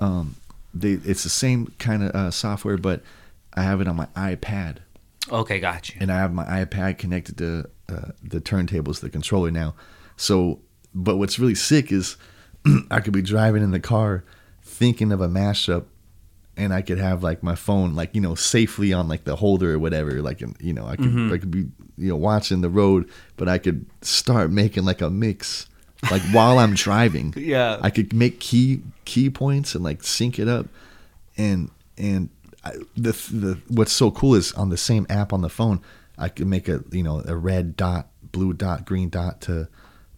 Um, 0.02 0.36
they, 0.74 0.94
it's 0.94 1.24
the 1.24 1.30
same 1.30 1.74
kind 1.80 2.04
of 2.04 2.12
uh, 2.16 2.32
software, 2.32 2.78
but 2.78 3.04
I 3.54 3.64
have 3.64 3.80
it 3.82 3.88
on 3.88 3.96
my 3.96 4.08
iPad. 4.16 4.78
Okay, 5.32 5.60
got 5.60 5.90
you. 5.90 5.96
and 6.02 6.12
I 6.12 6.18
have 6.18 6.34
my 6.34 6.44
iPad 6.46 6.98
connected 6.98 7.38
to 7.38 7.70
uh, 7.88 8.12
the 8.24 8.42
turntables, 8.42 9.00
the 9.00 9.10
controller 9.10 9.52
now. 9.52 9.76
So, 10.18 10.60
but 10.94 11.18
what's 11.18 11.40
really 11.40 11.56
sick 11.56 11.92
is 11.92 12.18
I 12.92 13.00
could 13.00 13.14
be 13.14 13.22
driving 13.22 13.64
in 13.64 13.72
the 13.72 13.80
car 13.80 14.24
thinking 14.64 15.12
of 15.12 15.22
a 15.22 15.28
mashup, 15.28 15.86
and 16.58 16.74
I 16.74 16.82
could 16.82 16.98
have 16.98 17.24
like 17.24 17.44
my 17.44 17.56
phone, 17.56 17.94
like 17.94 18.14
you 18.16 18.22
know, 18.22 18.36
safely 18.36 18.94
on 18.94 19.08
like 19.08 19.24
the 19.24 19.36
holder 19.36 19.74
or 19.76 19.80
whatever. 19.80 20.22
Like 20.22 20.42
you 20.60 20.74
know, 20.74 20.86
I 20.88 20.96
could 20.96 21.32
I 21.32 21.38
could 21.38 21.52
be 21.52 21.68
you 21.98 22.10
know 22.10 22.18
watching 22.18 22.62
the 22.62 22.70
road, 22.70 23.10
but 23.38 23.48
I 23.48 23.58
could 23.58 23.86
start 24.02 24.52
making 24.52 24.86
like 24.86 25.02
a 25.02 25.10
mix, 25.10 25.68
like 26.10 26.22
while 26.32 26.58
I'm 26.60 26.74
driving. 26.74 27.34
Yeah. 27.42 27.80
I 27.82 27.90
could 27.90 28.14
make 28.14 28.40
key 28.40 28.82
key 29.06 29.30
points 29.30 29.76
and 29.76 29.84
like 29.84 30.04
sync 30.04 30.40
it 30.40 30.48
up, 30.48 30.68
and 31.38 31.70
and 31.98 32.30
I, 32.64 32.74
the 32.96 33.12
the 33.12 33.60
what's 33.68 33.92
so 33.92 34.12
cool 34.12 34.36
is 34.36 34.54
on 34.54 34.70
the 34.70 34.78
same 34.78 35.06
app 35.10 35.34
on 35.34 35.42
the 35.42 35.50
phone, 35.50 35.82
I 36.18 36.30
could 36.30 36.48
make 36.48 36.70
a 36.70 36.84
you 36.92 37.04
know 37.04 37.24
a 37.26 37.36
red 37.36 37.76
dot, 37.76 38.08
blue 38.32 38.54
dot, 38.54 38.86
green 38.86 39.10
dot 39.10 39.42
to 39.42 39.68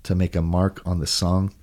to 0.03 0.15
make 0.15 0.35
a 0.35 0.41
mark 0.41 0.81
on 0.85 0.99
the 0.99 1.07
song, 1.07 1.53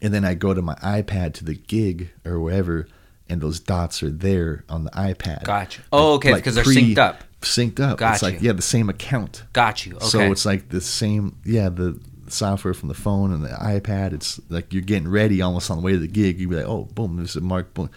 and 0.00 0.14
then 0.14 0.24
I 0.24 0.34
go 0.34 0.54
to 0.54 0.62
my 0.62 0.76
iPad 0.76 1.34
to 1.34 1.44
the 1.44 1.54
gig 1.54 2.10
or 2.24 2.38
wherever, 2.38 2.86
and 3.28 3.40
those 3.40 3.58
dots 3.60 4.02
are 4.02 4.10
there 4.10 4.64
on 4.68 4.84
the 4.84 4.90
iPad. 4.92 5.44
Gotcha. 5.44 5.80
you. 5.80 5.88
Oh, 5.92 6.14
okay, 6.14 6.34
because 6.34 6.54
they're 6.54 6.64
synced 6.64 6.98
up. 6.98 7.24
Synced 7.42 7.80
up. 7.80 7.98
Got 7.98 8.14
it's 8.14 8.22
like 8.22 8.40
yeah, 8.40 8.52
the 8.52 8.62
same 8.62 8.88
account. 8.88 9.42
Got 9.52 9.84
you. 9.84 9.96
Okay. 9.96 10.06
So 10.06 10.20
it's 10.20 10.46
like 10.46 10.68
the 10.68 10.80
same, 10.80 11.38
yeah, 11.44 11.68
the 11.68 12.00
software 12.28 12.74
from 12.74 12.88
the 12.88 12.94
phone 12.94 13.32
and 13.32 13.44
the 13.44 13.48
iPad. 13.48 14.12
It's 14.12 14.40
like 14.48 14.72
you're 14.72 14.82
getting 14.82 15.08
ready 15.08 15.40
almost 15.42 15.70
on 15.70 15.76
the 15.78 15.82
way 15.82 15.92
to 15.92 15.98
the 15.98 16.08
gig. 16.08 16.38
You'd 16.40 16.50
be 16.50 16.56
like, 16.56 16.66
oh, 16.66 16.84
boom, 16.84 17.16
there's 17.16 17.36
a 17.36 17.40
mark. 17.40 17.74
Boom. 17.74 17.90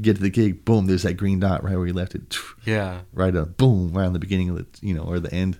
Get 0.00 0.16
to 0.16 0.22
the 0.22 0.30
gig, 0.30 0.64
boom, 0.64 0.86
there's 0.86 1.02
that 1.02 1.14
green 1.18 1.38
dot 1.38 1.62
right 1.62 1.76
where 1.76 1.86
you 1.86 1.92
left 1.92 2.14
it. 2.14 2.36
yeah. 2.64 3.00
Right 3.12 3.36
up, 3.36 3.58
boom, 3.58 3.92
right 3.92 4.06
on 4.06 4.14
the 4.14 4.18
beginning 4.18 4.48
of 4.48 4.56
the, 4.56 4.66
you 4.80 4.94
know, 4.94 5.02
or 5.02 5.20
the 5.20 5.32
end. 5.34 5.58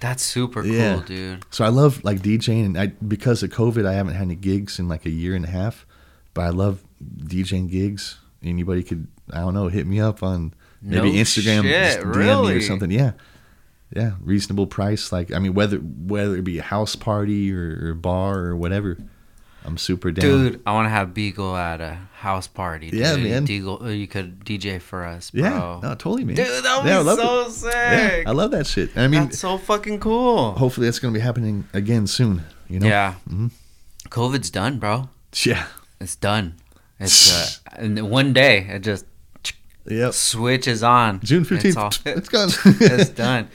That's 0.00 0.22
super 0.22 0.62
cool, 0.62 0.72
Yeah. 0.72 1.02
dude. 1.04 1.44
So 1.50 1.64
I 1.64 1.68
love 1.68 2.02
like 2.04 2.20
DJing, 2.20 2.64
and 2.66 2.78
I 2.78 2.86
because 2.86 3.42
of 3.42 3.50
COVID, 3.50 3.84
I 3.86 3.92
haven't 3.94 4.14
had 4.14 4.22
any 4.22 4.34
gigs 4.36 4.78
in 4.78 4.88
like 4.88 5.04
a 5.04 5.10
year 5.10 5.34
and 5.34 5.44
a 5.44 5.48
half. 5.48 5.84
But 6.32 6.42
I 6.42 6.48
love 6.50 6.82
DJing 7.18 7.70
gigs. 7.70 8.18
Anybody 8.42 8.82
could, 8.82 9.08
I 9.32 9.40
don't 9.40 9.54
know, 9.54 9.68
hit 9.68 9.86
me 9.86 10.00
up 10.00 10.22
on 10.22 10.52
maybe 10.82 11.12
No 11.12 11.18
Instagram, 11.18 11.62
shit, 11.62 12.00
DM 12.02 12.46
me 12.46 12.54
or 12.54 12.60
something. 12.60 12.90
Yeah, 12.90 13.12
yeah, 13.94 14.12
reasonable 14.20 14.66
price. 14.66 15.12
Like 15.12 15.32
I 15.32 15.38
mean, 15.38 15.54
whether 15.54 15.76
whether 15.78 16.36
it 16.36 16.42
be 16.44 16.58
a 16.58 16.62
house 16.62 16.96
party 16.96 17.52
or, 17.52 17.90
or 17.90 17.94
bar 17.94 18.38
or 18.40 18.56
whatever, 18.56 18.98
I'm 19.64 19.78
super 19.78 20.10
down. 20.10 20.24
Dude, 20.24 20.62
I 20.66 20.72
want 20.72 20.86
to 20.86 20.90
have 20.90 21.12
Beagle 21.14 21.56
at 21.56 21.80
a 21.80 21.98
house 22.18 22.46
party. 22.46 22.90
Dude. 22.90 23.00
Yeah, 23.00 23.16
man. 23.16 23.44
Beagle, 23.44 23.82
uh, 23.82 23.88
you 23.88 24.06
could 24.06 24.44
DJ 24.44 24.80
for 24.80 25.04
us, 25.04 25.30
bro. 25.30 25.42
yeah, 25.42 25.80
no, 25.82 25.94
totally, 25.94 26.24
man. 26.24 26.36
Dude, 26.36 26.46
that 26.64 26.82
would 26.82 26.88
Yeah, 26.88 27.02
be 27.02 27.16
so 27.16 27.40
it. 27.46 27.50
sick. 27.52 27.72
Yeah, 27.74 28.22
I 28.26 28.32
love 28.32 28.50
that 28.52 28.66
shit. 28.66 28.96
I 28.96 29.06
mean, 29.08 29.24
That's 29.24 29.38
so 29.38 29.58
fucking 29.58 30.00
cool. 30.00 30.52
hopefully 30.52 30.86
that's 30.86 30.98
gonna 30.98 31.14
be 31.14 31.20
happening 31.20 31.66
again 31.72 32.06
soon. 32.06 32.42
You 32.68 32.80
know? 32.80 32.86
Yeah. 32.88 33.14
Mhm. 33.28 33.50
COVID's 34.08 34.50
done, 34.50 34.78
bro. 34.78 35.08
Yeah. 35.44 35.66
It's 36.00 36.16
done. 36.16 36.54
It's 36.98 37.32
uh, 37.66 37.76
and 37.76 38.10
one 38.10 38.32
day 38.32 38.66
it 38.68 38.80
just 38.80 39.04
Yep. 39.88 40.12
Switch 40.14 40.66
is 40.66 40.82
on. 40.82 41.20
June 41.20 41.42
It's 41.42 41.48
fifteenth. 41.48 41.76
all- 41.76 41.92
It's 42.04 42.28
gone. 42.28 42.48
it's 42.64 43.10
done. 43.10 43.48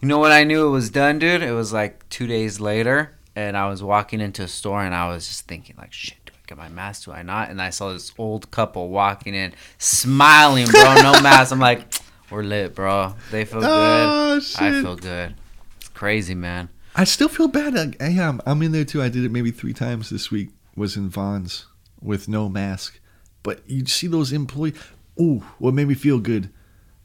You 0.00 0.08
know 0.08 0.18
when 0.20 0.32
I 0.32 0.44
knew 0.44 0.66
it 0.66 0.70
was 0.70 0.90
done, 0.90 1.18
dude? 1.18 1.42
It 1.42 1.52
was 1.52 1.72
like 1.72 2.08
two 2.08 2.26
days 2.26 2.60
later, 2.60 3.16
and 3.34 3.56
I 3.56 3.68
was 3.68 3.82
walking 3.82 4.20
into 4.20 4.42
a 4.44 4.48
store, 4.48 4.82
and 4.84 4.94
I 4.94 5.08
was 5.08 5.26
just 5.26 5.46
thinking, 5.48 5.74
like, 5.78 5.92
shit, 5.92 6.18
do 6.24 6.32
I 6.34 6.40
get 6.46 6.56
my 6.58 6.68
mask? 6.68 7.04
Do 7.06 7.12
I 7.12 7.22
not? 7.22 7.50
And 7.50 7.60
I 7.60 7.70
saw 7.70 7.92
this 7.92 8.12
old 8.16 8.50
couple 8.50 8.90
walking 8.90 9.34
in, 9.34 9.54
smiling, 9.78 10.66
bro, 10.68 10.94
no 10.96 11.12
mask. 11.22 11.52
I'm 11.52 11.58
like, 11.58 11.94
we're 12.30 12.42
lit, 12.44 12.74
bro. 12.74 13.14
They 13.30 13.44
feel 13.44 13.58
oh, 13.58 14.38
good. 14.40 14.42
Oh, 14.60 14.64
I 14.66 14.82
feel 14.82 14.96
good. 14.96 15.34
It's 15.78 15.88
crazy, 15.88 16.34
man. 16.34 16.68
I 16.94 17.04
still 17.04 17.28
feel 17.28 17.48
bad. 17.48 17.76
I, 17.76 18.04
I 18.04 18.10
am. 18.10 18.40
I'm 18.46 18.60
in 18.62 18.72
there 18.72 18.84
too. 18.84 19.02
I 19.02 19.08
did 19.08 19.24
it 19.24 19.30
maybe 19.32 19.50
three 19.50 19.72
times 19.72 20.10
this 20.10 20.30
week. 20.30 20.50
Was 20.76 20.96
in 20.96 21.08
Vons 21.08 21.66
with 22.00 22.28
no 22.28 22.48
mask, 22.48 23.00
but 23.42 23.68
you 23.68 23.84
see 23.86 24.06
those 24.06 24.32
employees. 24.32 24.76
Ooh, 25.20 25.44
what 25.58 25.74
made 25.74 25.88
me 25.88 25.94
feel 25.94 26.18
good 26.18 26.50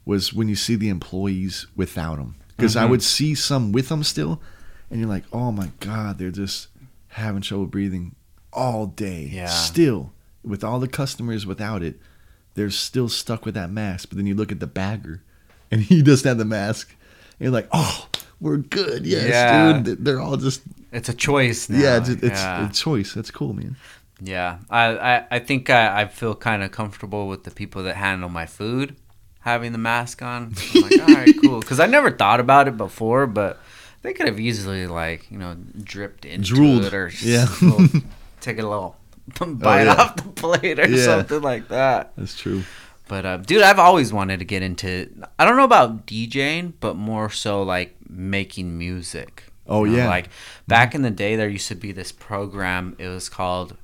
was 0.04 0.32
when 0.32 0.48
you 0.48 0.56
see 0.56 0.74
the 0.76 0.88
employees 0.88 1.66
without 1.74 2.16
them. 2.18 2.36
Because 2.56 2.76
I 2.76 2.84
Mhm. 2.86 2.90
would 2.90 3.02
see 3.02 3.34
some 3.34 3.72
with 3.72 3.88
them 3.88 4.04
still, 4.04 4.40
and 4.90 5.00
you're 5.00 5.08
like, 5.08 5.24
oh 5.32 5.50
my 5.50 5.70
god, 5.80 6.18
they're 6.18 6.30
just 6.30 6.68
having 7.08 7.42
trouble 7.42 7.66
breathing 7.66 8.14
all 8.52 8.86
day. 8.86 9.28
Yeah. 9.32 9.46
Still, 9.48 10.12
with 10.44 10.62
all 10.62 10.78
the 10.78 10.86
customers 10.88 11.46
without 11.46 11.82
it, 11.82 11.98
they're 12.54 12.70
still 12.70 13.08
stuck 13.08 13.44
with 13.44 13.54
that 13.54 13.70
mask. 13.72 14.10
But 14.10 14.18
then 14.18 14.26
you 14.26 14.34
look 14.34 14.52
at 14.52 14.60
the 14.60 14.66
bagger, 14.68 15.22
and 15.70 15.80
he 15.82 16.02
doesn't 16.02 16.28
have 16.28 16.38
the 16.38 16.44
mask. 16.44 16.94
And 17.40 17.46
you're 17.46 17.52
like, 17.52 17.68
oh, 17.72 18.06
we're 18.40 18.58
good. 18.58 19.04
Yes, 19.06 19.28
Yeah. 19.30 19.80
dude. 19.82 20.04
They're 20.04 20.20
all 20.20 20.36
just 20.36 20.60
It's 20.92 21.08
a 21.08 21.14
choice 21.14 21.68
now. 21.68 21.78
yeah, 21.78 21.96
it's, 21.96 22.08
it's 22.10 22.22
yeah. 22.22 22.68
a 22.68 22.72
choice. 22.72 23.14
That's 23.14 23.32
cool, 23.32 23.54
man. 23.54 23.74
Yeah, 24.20 24.58
I, 24.70 24.84
I, 25.16 25.26
I 25.32 25.38
think 25.40 25.70
I, 25.70 26.02
I 26.02 26.06
feel 26.06 26.34
kind 26.34 26.62
of 26.62 26.70
comfortable 26.70 27.26
with 27.28 27.44
the 27.44 27.50
people 27.50 27.82
that 27.84 27.96
handle 27.96 28.28
my 28.28 28.46
food 28.46 28.96
having 29.40 29.72
the 29.72 29.78
mask 29.78 30.22
on. 30.22 30.54
I'm 30.74 30.80
like, 30.82 31.00
all 31.08 31.14
right, 31.14 31.34
cool. 31.42 31.60
Because 31.60 31.80
I 31.80 31.86
never 31.86 32.10
thought 32.10 32.40
about 32.40 32.68
it 32.68 32.76
before, 32.76 33.26
but 33.26 33.60
they 34.02 34.12
could 34.12 34.26
have 34.26 34.40
easily, 34.40 34.86
like, 34.86 35.30
you 35.30 35.36
know, 35.38 35.56
dripped 35.82 36.24
into 36.24 36.54
Drooled. 36.54 36.84
it 36.86 36.94
or 36.94 37.10
Yeah. 37.20 37.46
little- 37.60 38.00
take 38.40 38.58
a 38.58 38.62
little 38.62 38.96
bite 39.40 39.84
yeah. 39.84 39.94
off 39.94 40.16
the 40.16 40.22
plate 40.30 40.78
or 40.78 40.88
Yeah. 40.88 41.04
something 41.04 41.42
like 41.42 41.68
that. 41.68 42.12
That's 42.16 42.38
true. 42.38 42.62
But, 43.08 43.26
uh, 43.26 43.36
dude, 43.38 43.62
I've 43.62 43.78
always 43.78 44.12
wanted 44.14 44.38
to 44.38 44.44
get 44.46 44.62
into, 44.62 45.10
I 45.38 45.44
don't 45.44 45.56
know 45.58 45.64
about 45.64 46.06
DJing, 46.06 46.72
but 46.80 46.94
more 46.96 47.28
so 47.28 47.62
like 47.62 47.96
making 48.08 48.78
music. 48.78 49.44
Oh, 49.66 49.84
You 49.84 49.92
know, 49.92 49.98
yeah. 50.04 50.08
Like 50.08 50.28
back 50.68 50.94
in 50.94 51.02
the 51.02 51.10
day, 51.10 51.36
there 51.36 51.48
used 51.48 51.68
to 51.68 51.74
be 51.74 51.92
this 51.92 52.12
program. 52.12 52.96
It 52.98 53.08
was 53.08 53.28
called 53.28 53.76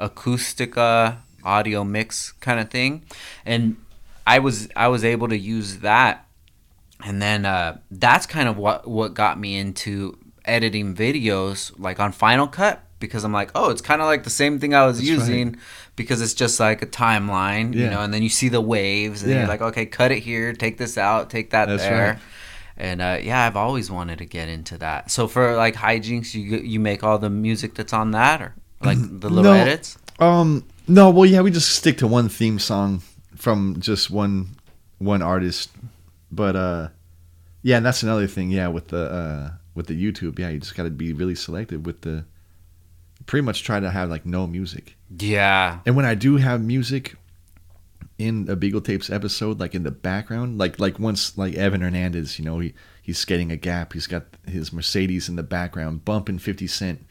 Acoustica 0.00 1.18
Audio 1.44 1.84
Mix 1.84 2.32
kind 2.32 2.58
of 2.60 2.70
thing, 2.70 3.04
and 3.44 3.76
I 4.26 4.38
was 4.40 4.68
I 4.74 4.88
was 4.88 5.04
able 5.04 5.28
to 5.28 5.38
use 5.38 5.78
that, 5.78 6.26
and 7.04 7.22
then 7.22 7.44
uh, 7.46 7.78
that's 7.90 8.26
kind 8.26 8.48
of 8.48 8.56
what 8.56 8.88
what 8.88 9.14
got 9.14 9.38
me 9.38 9.56
into 9.56 10.18
editing 10.44 10.94
videos 10.94 11.72
like 11.78 12.00
on 12.00 12.12
Final 12.12 12.46
Cut 12.48 12.82
because 12.98 13.24
I'm 13.24 13.32
like, 13.32 13.50
oh, 13.54 13.70
it's 13.70 13.82
kind 13.82 14.00
of 14.00 14.06
like 14.06 14.24
the 14.24 14.30
same 14.30 14.58
thing 14.58 14.74
I 14.74 14.86
was 14.86 14.98
That's 14.98 15.10
right. 15.10 15.18
using 15.18 15.56
because 15.96 16.20
it's 16.22 16.32
just 16.34 16.58
like 16.58 16.80
a 16.82 16.86
timeline, 16.86 17.74
you 17.74 17.90
know, 17.90 18.00
and 18.00 18.12
then 18.12 18.22
you 18.22 18.28
see 18.30 18.48
the 18.48 18.60
waves, 18.60 19.22
and 19.22 19.30
Yeah. 19.32 19.40
you're 19.40 19.48
like, 19.48 19.60
okay, 19.60 19.84
cut 19.86 20.10
it 20.12 20.20
here, 20.20 20.52
take 20.54 20.78
this 20.78 20.96
out, 20.96 21.28
take 21.30 21.50
that 21.50 21.66
That's 21.68 21.82
there. 21.82 22.12
right. 22.14 22.18
And 22.78 23.00
uh, 23.02 23.18
yeah, 23.22 23.44
I've 23.46 23.56
always 23.56 23.90
wanted 23.90 24.18
to 24.18 24.24
get 24.26 24.48
into 24.48 24.76
that. 24.78 25.10
So 25.10 25.28
for 25.28 25.54
like 25.56 25.74
Hijinx, 25.76 26.34
you 26.34 26.58
you 26.58 26.80
make 26.80 27.04
all 27.04 27.18
the 27.18 27.30
music 27.30 27.74
that's 27.74 27.92
on 27.92 28.10
that, 28.12 28.40
or 28.42 28.54
like 28.82 28.98
the 29.20 29.28
little 29.28 29.42
No. 29.44 29.52
edits. 29.52 29.98
Um, 30.18 30.64
no, 30.88 31.10
well, 31.10 31.26
yeah, 31.26 31.40
we 31.42 31.50
just 31.50 31.70
stick 31.74 31.98
to 31.98 32.06
one 32.06 32.28
theme 32.28 32.58
song 32.58 33.02
from 33.36 33.76
just 33.80 34.10
one 34.10 34.56
one 34.98 35.20
artist. 35.22 35.70
But 36.32 36.56
uh, 36.56 36.88
yeah, 37.62 37.76
and 37.78 37.86
that's 37.86 38.02
another 38.02 38.26
thing. 38.26 38.50
Yeah, 38.50 38.68
with 38.68 38.88
the 38.88 39.10
uh, 39.10 39.50
with 39.74 39.86
the 39.88 39.94
YouTube, 40.12 40.38
yeah, 40.38 40.48
you 40.48 40.58
just 40.60 40.74
got 40.74 40.84
to 40.84 40.90
be 40.90 41.12
really 41.12 41.34
selective 41.34 41.84
with 41.86 42.02
the. 42.02 42.24
Pretty 43.26 43.44
much 43.44 43.64
try 43.64 43.80
to 43.80 43.90
have 43.90 44.08
like 44.08 44.24
no 44.24 44.46
music. 44.46 44.94
Yeah, 45.18 45.80
And 45.84 45.96
when 45.96 46.04
I 46.04 46.14
do 46.14 46.36
have 46.36 46.62
music 46.62 47.16
in 48.18 48.46
a 48.48 48.54
Beagle 48.54 48.80
Tapes 48.80 49.10
episode, 49.10 49.58
like 49.58 49.74
in 49.74 49.82
the 49.82 49.90
background, 49.90 50.58
like 50.58 50.78
like 50.78 51.00
once 51.00 51.36
like 51.36 51.54
Evan 51.54 51.80
Hernandez, 51.80 52.38
you 52.38 52.44
know, 52.44 52.60
he 52.60 52.72
he's 53.02 53.18
skating 53.18 53.50
a 53.50 53.56
gap, 53.56 53.94
he's 53.94 54.06
got 54.06 54.26
his 54.46 54.72
Mercedes 54.72 55.28
in 55.28 55.34
the 55.34 55.42
background, 55.42 56.04
bumping 56.04 56.38
Fifty 56.38 56.68
Cent, 56.68 57.04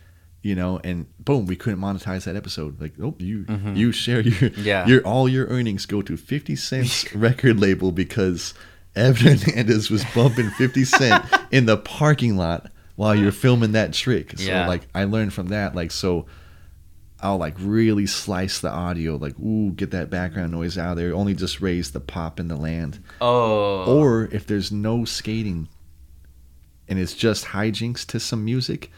you 0.45 0.53
know, 0.53 0.79
and 0.83 1.07
boom, 1.17 1.47
we 1.47 1.55
couldn't 1.55 1.79
monetize 1.79 2.25
that 2.25 2.35
episode. 2.35 2.79
Like, 2.79 2.93
oh, 3.01 3.15
you 3.17 3.45
Mhm. 3.45 3.75
you 3.75 3.91
share 3.91 4.21
your 4.21 4.51
Yeah. 4.51 4.85
your 4.85 5.01
all 5.01 5.27
your 5.27 5.47
earnings 5.47 5.87
go 5.87 6.03
to 6.03 6.15
Fifty 6.15 6.55
Cent's 6.55 7.13
record 7.15 7.59
label 7.59 7.91
because 7.91 8.53
Evan 8.95 9.39
Hernandez 9.39 9.89
was 9.89 10.05
bumping 10.13 10.51
Fifty 10.51 10.85
Cent 10.85 11.25
in 11.49 11.65
the 11.65 11.77
parking 11.77 12.37
lot 12.37 12.71
while 12.95 13.15
you're 13.15 13.31
filming 13.31 13.71
that 13.71 13.91
trick. 13.93 14.37
So 14.37 14.45
Yeah. 14.45 14.67
like 14.67 14.83
I 14.93 15.05
learned 15.05 15.33
from 15.33 15.47
that, 15.47 15.73
like 15.75 15.89
so. 15.91 16.27
I'll 17.21 17.37
like 17.37 17.55
really 17.59 18.05
slice 18.05 18.59
the 18.59 18.69
audio, 18.69 19.15
like 19.15 19.39
ooh, 19.39 19.71
get 19.71 19.89
that 19.91 20.11
background 20.11 20.51
noise 20.51 20.77
out 20.77 20.91
of 20.91 20.97
there. 20.97 21.15
Only 21.15 21.33
just 21.33 21.59
raise 21.59 21.89
the 21.89 21.99
pop 22.01 22.39
in 22.39 22.49
the 22.49 22.55
land. 22.57 22.99
Oh. 23.19 23.85
Or 23.85 24.25
if 24.31 24.45
there's 24.45 24.71
no 24.71 25.05
skating, 25.05 25.67
and 26.87 26.99
it's 26.99 27.15
just 27.15 27.45
hijinks 27.45 28.05
to 28.07 28.19
some 28.19 28.45
music, 28.45 28.91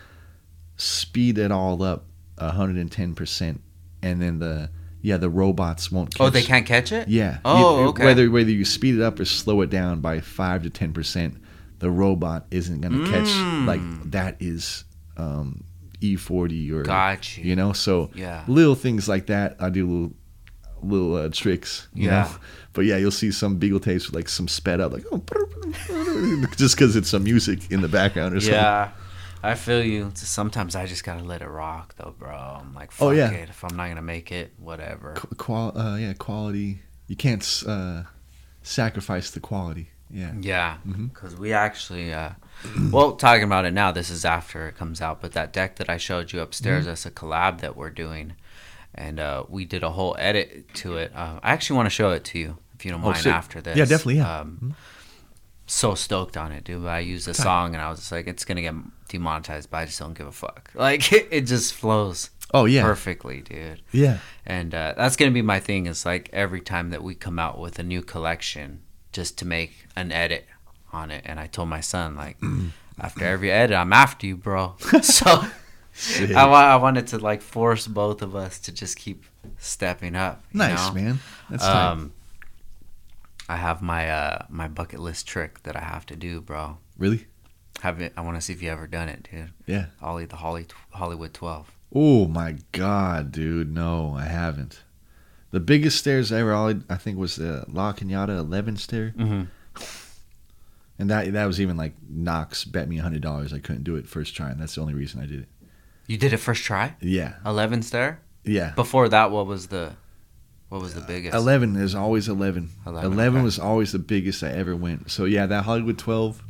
speed 0.77 1.37
it 1.37 1.51
all 1.51 1.81
up 1.83 2.05
hundred 2.39 2.77
and 2.77 2.91
ten 2.91 3.15
percent, 3.15 3.61
and 4.01 4.21
then 4.21 4.39
the 4.39 4.69
yeah 5.01 5.17
the 5.17 5.29
robots 5.29 5.91
won't. 5.91 6.13
Catch, 6.13 6.21
oh, 6.25 6.29
they 6.29 6.43
can't 6.43 6.65
catch 6.65 6.91
it. 6.91 7.07
Yeah. 7.07 7.39
Oh, 7.45 7.81
You- 7.83 7.87
okay. 7.89 8.05
Whether 8.05 8.29
whether 8.31 8.51
you 8.51 8.63
speed 8.65 8.95
it 8.95 9.01
up 9.01 9.19
or 9.19 9.25
slow 9.25 9.61
it 9.61 9.69
down 9.69 10.01
by 10.01 10.19
five 10.21 10.63
to 10.63 10.69
ten 10.69 10.93
percent, 10.93 11.35
the 11.79 11.89
robot 11.91 12.45
isn't 12.51 12.81
gonna 12.81 13.05
catch. 13.09 13.27
Mm. 13.27 13.65
Like 13.65 14.11
that 14.11 14.37
is 14.39 14.83
um, 15.17 15.63
E40 16.01 16.71
or 16.71 16.83
Got 16.83 17.37
you. 17.37 17.43
you 17.45 17.55
know. 17.55 17.73
So 17.73 18.11
Yeah. 18.13 18.43
little 18.47 18.75
things 18.75 19.07
like 19.09 19.27
that. 19.27 19.55
I 19.59 19.69
do 19.69 19.85
little 19.87 20.13
little 20.83 21.15
uh, 21.15 21.29
tricks. 21.31 21.87
You 21.95 22.05
Yeah. 22.09 22.23
know? 22.23 22.29
But 22.73 22.85
yeah, 22.85 22.97
you'll 22.97 23.09
see 23.09 23.31
some 23.31 23.57
Beagle 23.57 23.79
tapes 23.79 24.05
with 24.05 24.13
like 24.15 24.29
some 24.29 24.47
sped 24.47 24.79
up, 24.79 24.93
like 24.93 25.05
oh, 25.11 25.23
just 26.55 26.75
because 26.75 26.95
it's 26.95 27.09
some 27.09 27.23
music 27.23 27.71
in 27.71 27.81
the 27.81 27.87
background 27.87 28.35
or 28.35 28.39
something. 28.39 28.53
Yeah. 28.53 28.91
I 29.43 29.55
feel 29.55 29.83
you. 29.83 30.11
Sometimes 30.15 30.75
I 30.75 30.85
just 30.87 31.03
gotta 31.03 31.23
let 31.23 31.41
it 31.41 31.47
rock, 31.47 31.95
though, 31.97 32.15
bro. 32.17 32.29
I'm 32.61 32.73
like, 32.73 32.91
fuck 32.91 33.07
Oh, 33.07 33.11
yeah. 33.11 33.29
it. 33.31 33.49
If 33.49 33.63
I'm 33.63 33.75
not 33.77 33.87
gonna 33.87 34.01
make 34.01 34.31
it, 34.31 34.53
whatever. 34.57 35.13
Qu- 35.15 35.35
Qual- 35.35 35.77
uh, 35.77 35.95
yeah, 35.97 36.13
quality. 36.13 36.81
You 37.07 37.15
can't 37.15 37.63
uh, 37.67 38.03
sacrifice 38.63 39.31
the 39.31 39.39
quality. 39.39 39.89
Yeah. 40.09 40.33
Yeah, 40.39 40.77
because 40.85 41.35
we 41.35 41.51
actually, 41.53 42.13
uh, 42.13 42.31
well, 42.91 43.13
talking 43.13 43.43
about 43.43 43.65
it 43.65 43.71
now. 43.73 43.91
This 43.91 44.09
is 44.09 44.23
after 44.25 44.67
it 44.67 44.77
comes 44.77 45.01
out, 45.01 45.21
but 45.21 45.33
that 45.33 45.51
deck 45.53 45.75
that 45.77 45.89
I 45.89 45.97
showed 45.97 46.31
you 46.33 46.39
upstairs, 46.41 46.81
Mm-hmm. 46.83 46.89
that's 46.89 47.05
a 47.05 47.11
collab 47.11 47.59
that 47.59 47.75
we're 47.75 47.89
doing, 47.89 48.33
and 48.95 49.19
uh, 49.19 49.43
we 49.49 49.65
did 49.65 49.83
a 49.83 49.91
whole 49.91 50.15
edit 50.17 50.73
to 50.75 50.95
it. 50.97 51.11
Uh, 51.13 51.39
I 51.43 51.51
actually 51.51 51.75
want 51.77 51.87
to 51.87 51.91
show 51.91 52.11
it 52.11 52.23
to 52.25 52.39
you 52.39 52.57
if 52.75 52.85
you 52.85 52.91
don't 52.91 53.01
Oh, 53.03 53.11
mind 53.11 53.27
after 53.27 53.59
this. 53.61 53.77
Yeah, 53.77 53.83
definitely, 53.85 54.17
yeah. 54.17 54.43
Mm-hmm. 54.45 54.71
So 55.69 55.93
stoked 55.95 56.37
on 56.37 56.51
it, 56.53 56.63
dude. 56.63 56.81
But 56.83 56.89
I 56.89 56.99
used 56.99 57.27
a 57.27 57.33
song 57.33 57.73
and 57.75 57.81
I 57.83 57.89
was 57.89 57.99
just 57.99 58.11
like, 58.11 58.25
it's 58.27 58.45
gonna 58.45 58.61
get 58.61 58.73
demonetized, 59.09 59.69
but 59.69 59.77
I 59.77 59.85
just 59.85 59.99
don't 59.99 60.17
give 60.17 60.27
a 60.27 60.31
fuck. 60.31 60.71
Like 60.75 61.11
it, 61.13 61.27
it 61.31 61.41
just 61.41 61.73
flows 61.73 62.29
Oh 62.53 62.63
yeah. 62.65 62.81
perfectly, 62.83 63.41
dude 63.41 63.81
Yeah. 63.91 64.19
and 64.45 64.73
uh, 64.73 64.93
that's 64.95 65.17
gonna 65.17 65.31
be 65.31 65.41
my 65.41 65.59
thing 65.59 65.85
is 65.85 66.05
like 66.05 66.29
every 66.31 66.61
time 66.61 66.91
that 66.91 67.03
we 67.03 67.13
come 67.15 67.37
out 67.39 67.59
with 67.59 67.77
a 67.79 67.83
new 67.83 68.01
collection 68.01 68.81
just 69.11 69.37
to 69.39 69.45
make 69.45 69.87
an 69.97 70.11
edit 70.13 70.45
on 70.93 71.11
it 71.11 71.23
and 71.25 71.39
i 71.41 71.47
told 71.47 71.67
my 71.67 71.81
son 71.81 72.15
like 72.15 72.37
after 73.01 73.25
every 73.25 73.51
edit 73.51 73.75
i'm 73.75 73.91
after 73.91 74.25
you 74.27 74.37
bro 74.37 74.75
so 75.01 75.43
I, 76.35 76.43
I 76.45 76.75
wanted 76.77 77.07
to 77.07 77.17
like 77.17 77.41
force 77.41 77.85
both 77.87 78.21
of 78.21 78.35
us 78.35 78.59
to 78.59 78.71
just 78.71 78.95
keep 78.95 79.25
stepping 79.57 80.15
up 80.15 80.45
you 80.53 80.59
Nice 80.59 80.87
know? 80.87 80.93
man. 80.93 81.19
That's 81.49 81.65
um 81.65 82.13
i 83.49 83.55
have 83.55 83.81
my 83.81 84.09
uh 84.09 84.45
my 84.49 84.67
bucket 84.67 84.99
list 84.99 85.27
trick 85.27 85.63
that 85.63 85.75
i 85.75 85.81
have 85.81 86.05
to 86.05 86.15
do 86.15 86.41
bro 86.41 86.77
Really? 86.97 87.27
have 87.81 88.01
it 88.01 88.13
i 88.17 88.21
want 88.21 88.35
to 88.37 88.41
see 88.41 88.53
if 88.53 88.61
you 88.61 88.69
ever 88.69 88.87
done 88.87 89.09
it 89.09 89.27
dude 89.31 89.51
Yeah. 89.65 89.85
ollie 90.01 90.25
the 90.25 90.37
Holly, 90.37 90.65
hollywood 90.91 91.33
12 91.33 91.71
Oh 91.95 92.27
my 92.27 92.57
god, 92.73 93.31
dude! 93.31 93.73
No, 93.73 94.13
I 94.13 94.25
haven't. 94.25 94.83
The 95.51 95.61
biggest 95.61 95.97
stairs 95.97 96.33
I 96.33 96.39
ever, 96.41 96.51
ollied, 96.51 96.83
I 96.89 96.97
think, 96.97 97.17
was 97.17 97.37
the 97.37 97.63
La 97.69 97.93
Cañada 97.93 98.37
11 98.37 98.75
stair, 98.75 99.13
mm-hmm. 99.17 99.43
and 100.99 101.09
that 101.09 101.31
that 101.31 101.45
was 101.45 101.61
even 101.61 101.77
like 101.77 101.93
Knox 102.09 102.65
bet 102.65 102.89
me 102.89 102.97
hundred 102.97 103.21
dollars 103.21 103.53
I 103.53 103.59
couldn't 103.59 103.85
do 103.85 103.95
it 103.95 104.05
first 104.05 104.35
try, 104.35 104.49
and 104.49 104.59
that's 104.59 104.75
the 104.75 104.81
only 104.81 104.95
reason 104.95 105.21
I 105.21 105.25
did 105.27 105.41
it. 105.43 105.47
you 106.07 106.17
did 106.17 106.33
it 106.33 106.37
first 106.37 106.63
try 106.63 106.95
Yeah, 106.99 107.35
11 107.45 107.83
stair 107.83 108.19
yeah. 108.43 108.73
Before 108.75 109.07
that, 109.09 109.31
what 109.31 109.45
was 109.47 109.67
the 109.67 109.93
what 110.69 110.81
was 110.81 110.93
the 110.93 111.01
biggest? 111.01 111.35
Eleven 111.35 111.75
is 111.75 111.95
always 111.95 112.27
eleven. 112.27 112.69
11, 112.85 113.11
Eleven 113.13 113.37
okay. 113.39 113.43
was 113.45 113.59
always 113.59 113.91
the 113.91 113.99
biggest 113.99 114.43
I 114.43 114.49
ever 114.51 114.75
went. 114.75 115.09
So 115.11 115.25
yeah, 115.25 115.45
that 115.45 115.63
Hollywood 115.63 115.97
12, 115.97 116.43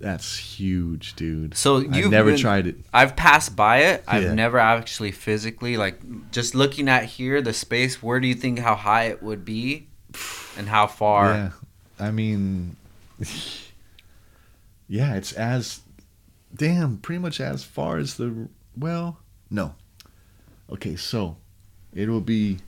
that's 0.00 0.36
huge, 0.36 1.14
dude. 1.14 1.56
So 1.56 1.78
you've 1.78 2.10
never 2.10 2.30
been- 2.32 2.40
tried 2.40 2.66
it. 2.66 2.76
I've 2.92 3.14
passed 3.16 3.54
by 3.56 3.78
it. 3.78 4.04
I've 4.08 4.24
Yeah. 4.24 4.34
never 4.34 4.58
actually 4.58 5.12
physically 5.12 5.76
like 5.76 6.00
just 6.32 6.54
looking 6.54 6.88
at 6.88 7.04
here 7.04 7.40
the 7.40 7.52
space. 7.52 8.02
Where 8.02 8.18
do 8.20 8.26
you 8.26 8.34
think 8.34 8.58
how 8.58 8.74
high 8.74 9.04
it 9.04 9.22
would 9.22 9.44
be, 9.44 9.86
and 10.58 10.68
how 10.68 10.86
far? 10.88 11.32
Yeah, 11.32 11.50
I 12.00 12.10
mean, 12.10 12.76
yeah, 14.88 15.14
it's 15.14 15.32
as 15.32 15.80
damn 16.54 16.98
pretty 16.98 17.18
much 17.20 17.40
as 17.40 17.64
far 17.64 17.98
as 17.98 18.14
the 18.16 18.48
well, 18.76 19.18
no. 19.50 19.74
Okay, 20.70 20.96
so 20.96 21.36
it 21.94 22.08
will 22.08 22.20
be. 22.20 22.58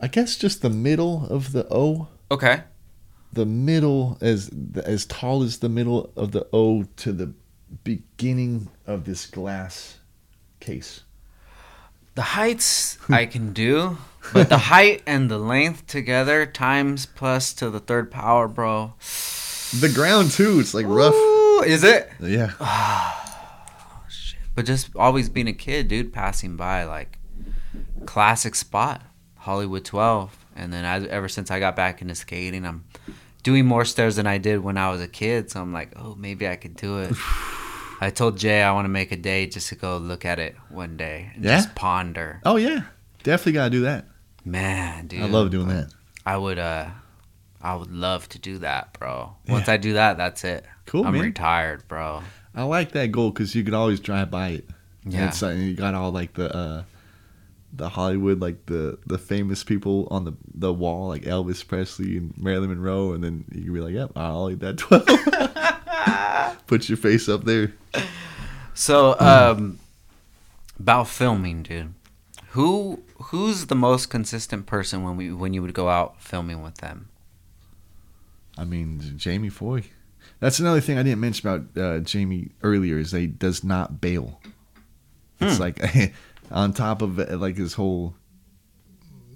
I 0.00 0.08
guess 0.08 0.36
just 0.36 0.62
the 0.62 0.70
middle 0.70 1.26
of 1.26 1.52
the 1.52 1.66
O. 1.70 2.08
Okay. 2.30 2.62
the 3.32 3.46
middle 3.46 4.18
as 4.20 4.50
as 4.84 5.04
tall 5.06 5.42
as 5.42 5.58
the 5.58 5.68
middle 5.68 6.12
of 6.16 6.32
the 6.32 6.46
O 6.52 6.84
to 6.96 7.12
the 7.12 7.32
beginning 7.84 8.68
of 8.86 9.04
this 9.04 9.26
glass 9.26 9.98
case. 10.60 11.02
The 12.16 12.22
heights 12.22 12.98
I 13.08 13.26
can 13.26 13.52
do, 13.52 13.98
but 14.32 14.48
the 14.48 14.58
height 14.58 15.02
and 15.06 15.30
the 15.30 15.38
length 15.38 15.86
together 15.86 16.44
times 16.46 17.06
plus 17.06 17.52
to 17.54 17.70
the 17.70 17.78
third 17.80 18.10
power, 18.10 18.48
bro. 18.48 18.94
The 19.80 19.92
ground 19.94 20.32
too. 20.32 20.58
It's 20.60 20.74
like 20.74 20.86
rough. 20.86 21.14
Ooh, 21.14 21.62
is 21.62 21.84
it? 21.84 22.10
Yeah. 22.20 22.52
Oh, 23.22 24.04
shit. 24.08 24.40
But 24.54 24.66
just 24.66 24.90
always 24.96 25.28
being 25.28 25.46
a 25.48 25.52
kid, 25.52 25.88
dude, 25.88 26.12
passing 26.12 26.56
by 26.56 26.84
like 26.84 27.18
classic 28.06 28.54
spot, 28.56 29.02
Hollywood 29.50 29.84
12, 29.84 30.38
and 30.54 30.72
then 30.72 30.84
as, 30.84 31.04
ever 31.08 31.28
since 31.28 31.50
I 31.50 31.58
got 31.58 31.74
back 31.74 32.00
into 32.02 32.14
skating, 32.14 32.64
I'm 32.64 32.84
doing 33.42 33.66
more 33.66 33.84
stairs 33.84 34.14
than 34.14 34.24
I 34.28 34.38
did 34.38 34.60
when 34.62 34.78
I 34.78 34.90
was 34.92 35.00
a 35.00 35.08
kid. 35.08 35.50
So 35.50 35.60
I'm 35.60 35.72
like, 35.72 35.92
oh, 35.96 36.14
maybe 36.14 36.46
I 36.46 36.54
could 36.54 36.76
do 36.76 36.98
it. 37.00 37.12
I 38.00 38.10
told 38.14 38.38
Jay 38.38 38.62
I 38.62 38.70
want 38.72 38.84
to 38.84 38.88
make 38.88 39.10
a 39.10 39.16
day 39.16 39.48
just 39.48 39.68
to 39.70 39.74
go 39.74 39.98
look 39.98 40.24
at 40.24 40.38
it 40.38 40.54
one 40.68 40.96
day 40.96 41.32
and 41.34 41.44
Yeah? 41.44 41.56
just 41.56 41.74
ponder. 41.74 42.40
Oh 42.44 42.54
yeah. 42.56 42.82
Definitely 43.24 43.52
gotta 43.54 43.70
do 43.70 43.80
that. 43.80 44.04
Man, 44.44 45.08
dude, 45.08 45.20
I 45.22 45.26
love 45.26 45.50
doing 45.50 45.66
that. 45.66 45.88
I 46.24 46.36
would, 46.36 46.60
uh, 46.60 46.86
I 47.60 47.74
would 47.74 47.90
love 47.90 48.28
to 48.28 48.38
do 48.38 48.58
that, 48.58 48.92
bro. 49.00 49.34
Once 49.48 49.68
I 49.68 49.78
do 49.78 49.94
that, 49.94 50.16
that's 50.16 50.44
it. 50.44 50.64
Cool, 50.86 51.04
I'm 51.04 51.12
man. 51.14 51.22
retired, 51.22 51.88
bro. 51.88 52.22
I 52.54 52.62
like 52.62 52.92
that 52.92 53.10
goal 53.10 53.30
because 53.32 53.52
you 53.56 53.64
could 53.64 53.74
always 53.74 53.98
drive 53.98 54.30
by 54.30 54.50
it. 54.50 54.68
Yeah. 55.04 55.26
It's, 55.26 55.42
uh, 55.42 55.48
you 55.48 55.74
got 55.74 55.94
all 55.94 56.12
like 56.12 56.34
the 56.34 56.54
uh, 56.56 56.84
the 57.72 57.88
Hollywood, 57.88 58.40
like 58.40 58.66
the 58.66 58.98
the 59.06 59.18
famous 59.18 59.62
people 59.64 60.08
on 60.10 60.24
the 60.24 60.32
the 60.54 60.72
wall, 60.72 61.08
like 61.08 61.22
Elvis 61.22 61.66
Presley 61.66 62.16
and 62.16 62.36
Marilyn 62.36 62.70
Monroe, 62.70 63.12
and 63.12 63.22
then 63.22 63.44
you 63.52 63.64
can 63.64 63.74
be 63.74 63.80
like, 63.80 63.94
"Yep, 63.94 64.12
I'll 64.16 64.50
eat 64.50 64.60
that 64.60 64.78
12. 64.78 65.06
Put 66.66 66.88
your 66.88 66.98
face 66.98 67.28
up 67.28 67.44
there. 67.44 67.72
So, 68.74 69.18
um, 69.20 69.78
about 70.78 71.08
filming, 71.08 71.62
dude. 71.62 71.94
Who 72.50 73.02
who's 73.24 73.66
the 73.66 73.74
most 73.76 74.06
consistent 74.06 74.66
person 74.66 75.02
when 75.02 75.16
we 75.16 75.32
when 75.32 75.54
you 75.54 75.62
would 75.62 75.74
go 75.74 75.88
out 75.88 76.20
filming 76.20 76.62
with 76.62 76.76
them? 76.78 77.08
I 78.58 78.64
mean, 78.64 79.00
Jamie 79.16 79.48
Foy. 79.48 79.84
That's 80.40 80.58
another 80.58 80.80
thing 80.80 80.98
I 80.98 81.02
didn't 81.02 81.20
mention 81.20 81.48
about 81.48 81.78
uh, 81.78 81.98
Jamie 82.00 82.50
earlier 82.62 82.98
is 82.98 83.10
that 83.12 83.20
he 83.20 83.26
does 83.26 83.62
not 83.62 84.00
bail. 84.00 84.40
It's 85.40 85.56
Hmm. 85.56 85.62
like 85.62 85.78
on 86.50 86.72
top 86.72 87.02
of 87.02 87.18
like 87.18 87.56
his 87.56 87.74
whole. 87.74 88.14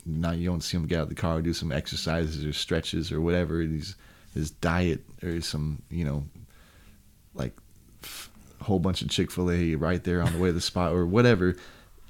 Now 0.06 0.32
you 0.32 0.48
don't 0.48 0.60
see 0.60 0.76
him 0.76 0.86
get 0.86 0.98
out 0.98 1.02
of 1.04 1.08
the 1.08 1.14
car, 1.14 1.40
do 1.40 1.54
some 1.54 1.72
exercises 1.72 2.44
or 2.44 2.52
stretches 2.52 3.10
or 3.10 3.20
whatever. 3.20 3.60
His 3.60 3.96
his 4.34 4.50
diet 4.50 5.00
or 5.22 5.40
some 5.40 5.82
you 5.90 6.04
know, 6.04 6.24
like 7.34 7.56
a 8.60 8.64
whole 8.64 8.78
bunch 8.78 9.02
of 9.02 9.08
Chick 9.08 9.30
Fil 9.30 9.50
A 9.50 9.74
right 9.76 10.02
there 10.02 10.20
on 10.20 10.32
the 10.32 10.38
way 10.38 10.48
to 10.48 10.52
the 10.52 10.60
spot 10.60 10.92
or 10.92 11.06
whatever. 11.06 11.56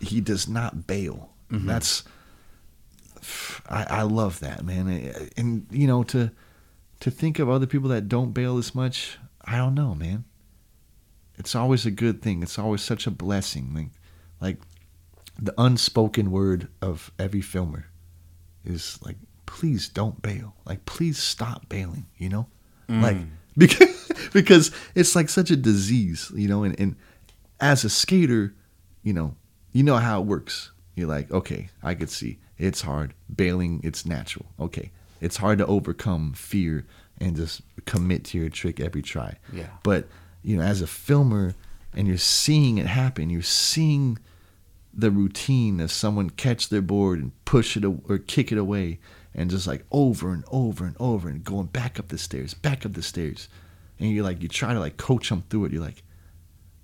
He 0.00 0.20
does 0.20 0.48
not 0.48 0.86
bail. 0.86 1.30
Mm-hmm. 1.50 1.66
That's 1.66 2.04
I, 3.68 3.86
I 3.88 4.02
love 4.02 4.40
that 4.40 4.64
man, 4.64 4.88
and 5.36 5.66
you 5.70 5.86
know 5.86 6.02
to 6.04 6.30
to 7.00 7.10
think 7.10 7.38
of 7.38 7.48
other 7.48 7.66
people 7.66 7.88
that 7.90 8.08
don't 8.08 8.32
bail 8.32 8.58
as 8.58 8.74
much, 8.74 9.18
I 9.44 9.56
don't 9.56 9.74
know, 9.74 9.94
man. 9.94 10.24
It's 11.36 11.54
always 11.54 11.84
a 11.84 11.90
good 11.90 12.22
thing. 12.22 12.42
It's 12.42 12.58
always 12.58 12.82
such 12.82 13.06
a 13.06 13.10
blessing. 13.10 13.74
Like, 13.74 13.90
like 14.40 14.58
the 15.38 15.54
unspoken 15.58 16.30
word 16.30 16.68
of 16.80 17.10
every 17.18 17.40
filmer 17.40 17.86
is 18.64 18.98
like, 19.02 19.16
please 19.46 19.88
don't 19.88 20.22
bail. 20.22 20.54
Like, 20.64 20.84
please 20.86 21.18
stop 21.18 21.68
bailing. 21.68 22.06
You 22.16 22.28
know, 22.28 22.46
mm. 22.88 23.02
like 23.02 23.16
because 23.56 24.28
because 24.32 24.70
it's 24.94 25.14
like 25.14 25.28
such 25.28 25.50
a 25.50 25.56
disease. 25.56 26.30
You 26.34 26.48
know, 26.48 26.64
and 26.64 26.78
and 26.78 26.96
as 27.60 27.84
a 27.84 27.90
skater, 27.90 28.54
you 29.02 29.12
know, 29.12 29.36
you 29.72 29.82
know 29.82 29.96
how 29.96 30.20
it 30.20 30.26
works. 30.26 30.70
You're 30.94 31.08
like, 31.08 31.30
okay, 31.30 31.70
I 31.82 31.94
could 31.94 32.10
see 32.10 32.38
it's 32.58 32.82
hard. 32.82 33.14
Bailing, 33.34 33.80
it's 33.82 34.06
natural. 34.06 34.46
Okay, 34.60 34.90
it's 35.20 35.36
hard 35.36 35.58
to 35.58 35.66
overcome 35.66 36.32
fear 36.34 36.86
and 37.18 37.36
just 37.36 37.62
commit 37.84 38.24
to 38.24 38.38
your 38.38 38.48
trick 38.48 38.80
every 38.80 39.02
try. 39.02 39.36
Yeah. 39.52 39.68
But 39.82 40.08
you 40.42 40.56
know, 40.56 40.62
as 40.62 40.82
a 40.82 40.86
filmer, 40.86 41.54
and 41.94 42.06
you're 42.06 42.18
seeing 42.18 42.78
it 42.78 42.86
happen, 42.86 43.30
you're 43.30 43.42
seeing 43.42 44.18
the 44.96 45.10
routine 45.10 45.80
of 45.80 45.90
someone 45.90 46.30
catch 46.30 46.68
their 46.68 46.82
board 46.82 47.18
and 47.18 47.32
push 47.44 47.76
it 47.76 47.84
or 47.84 48.18
kick 48.18 48.52
it 48.52 48.58
away, 48.58 49.00
and 49.34 49.50
just 49.50 49.66
like 49.66 49.84
over 49.90 50.32
and 50.32 50.44
over 50.50 50.84
and 50.84 50.96
over 51.00 51.28
and 51.28 51.44
going 51.44 51.66
back 51.66 51.98
up 51.98 52.08
the 52.08 52.18
stairs, 52.18 52.54
back 52.54 52.86
up 52.86 52.92
the 52.92 53.02
stairs, 53.02 53.48
and 53.98 54.10
you're 54.10 54.24
like, 54.24 54.42
you 54.42 54.48
try 54.48 54.72
to 54.72 54.80
like 54.80 54.96
coach 54.96 55.28
them 55.28 55.44
through 55.48 55.66
it. 55.66 55.72
You're 55.72 55.82
like, 55.82 56.02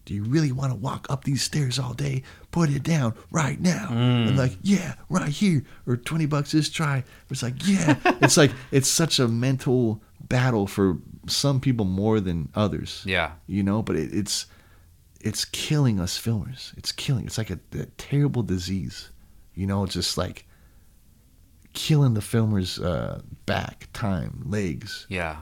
do 0.04 0.14
you 0.14 0.24
really 0.24 0.50
want 0.50 0.72
to 0.72 0.76
walk 0.76 1.06
up 1.08 1.24
these 1.24 1.42
stairs 1.42 1.78
all 1.78 1.94
day? 1.94 2.22
Put 2.50 2.70
it 2.70 2.82
down 2.82 3.14
right 3.30 3.60
now. 3.60 3.88
Mm. 3.90 4.28
And 4.28 4.36
like, 4.36 4.56
yeah, 4.62 4.94
right 5.08 5.28
here. 5.28 5.64
Or 5.86 5.96
20 5.96 6.26
bucks 6.26 6.52
this 6.52 6.68
try. 6.68 7.04
It's 7.30 7.42
like, 7.42 7.54
yeah. 7.64 7.96
it's 8.20 8.36
like, 8.36 8.50
it's 8.72 8.88
such 8.88 9.20
a 9.20 9.28
mental 9.28 10.02
battle 10.20 10.66
for 10.66 10.98
some 11.28 11.60
people 11.60 11.84
more 11.84 12.18
than 12.18 12.48
others. 12.54 13.04
Yeah. 13.06 13.32
You 13.46 13.62
know, 13.62 13.82
but 13.82 13.96
it, 13.96 14.12
it's, 14.12 14.46
it's 15.20 15.44
killing 15.44 16.00
us 16.00 16.18
filmers. 16.18 16.76
It's 16.78 16.92
killing. 16.92 17.26
It's 17.26 17.38
like 17.38 17.50
a, 17.50 17.58
a 17.78 17.86
terrible 17.98 18.42
disease. 18.42 19.10
You 19.54 19.66
know, 19.66 19.84
it's 19.84 19.94
just 19.94 20.16
like 20.16 20.46
killing 21.72 22.14
the 22.14 22.20
filmers' 22.20 22.82
uh, 22.82 23.20
back, 23.46 23.88
time, 23.92 24.42
legs, 24.46 25.06
Yeah. 25.08 25.38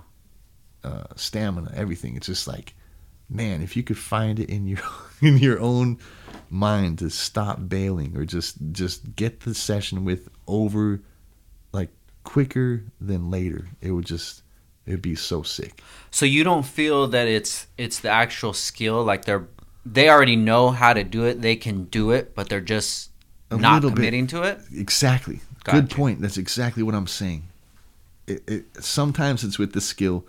uh, 0.84 1.04
stamina, 1.16 1.72
everything. 1.74 2.16
It's 2.16 2.26
just 2.26 2.46
like, 2.46 2.74
man, 3.30 3.62
if 3.62 3.76
you 3.76 3.82
could 3.82 3.98
find 3.98 4.38
it 4.38 4.50
in 4.50 4.66
your 4.66 4.80
in 5.22 5.38
your 5.38 5.60
own 5.60 5.98
mind 6.50 6.98
to 6.98 7.10
stop 7.10 7.68
bailing 7.68 8.16
or 8.16 8.24
just 8.24 8.56
just 8.72 9.14
get 9.16 9.40
the 9.40 9.54
session 9.54 10.04
with 10.04 10.28
over 10.46 11.00
like 11.72 11.90
quicker 12.24 12.84
than 13.00 13.30
later, 13.30 13.68
it 13.80 13.92
would 13.92 14.06
just 14.06 14.42
it'd 14.86 15.02
be 15.02 15.14
so 15.14 15.42
sick. 15.42 15.82
So 16.10 16.24
you 16.26 16.42
don't 16.44 16.64
feel 16.66 17.06
that 17.08 17.28
it's 17.28 17.66
it's 17.76 18.00
the 18.00 18.10
actual 18.10 18.52
skill 18.52 19.04
like 19.04 19.24
they're 19.24 19.46
they 19.92 20.08
already 20.10 20.36
know 20.36 20.70
how 20.70 20.92
to 20.92 21.04
do 21.04 21.24
it, 21.24 21.40
they 21.40 21.56
can 21.56 21.84
do 21.84 22.10
it, 22.10 22.34
but 22.34 22.48
they're 22.48 22.60
just 22.60 23.10
A 23.50 23.56
not 23.56 23.76
little 23.76 23.90
bit. 23.90 23.96
committing 23.96 24.26
to 24.28 24.42
it? 24.42 24.60
Exactly. 24.74 25.40
Gotcha. 25.64 25.80
Good 25.80 25.90
point. 25.90 26.20
That's 26.20 26.36
exactly 26.36 26.82
what 26.82 26.94
I'm 26.94 27.06
saying. 27.06 27.44
It, 28.26 28.42
it, 28.46 28.64
sometimes 28.84 29.44
it's 29.44 29.58
with 29.58 29.72
the 29.72 29.80
skill. 29.80 30.24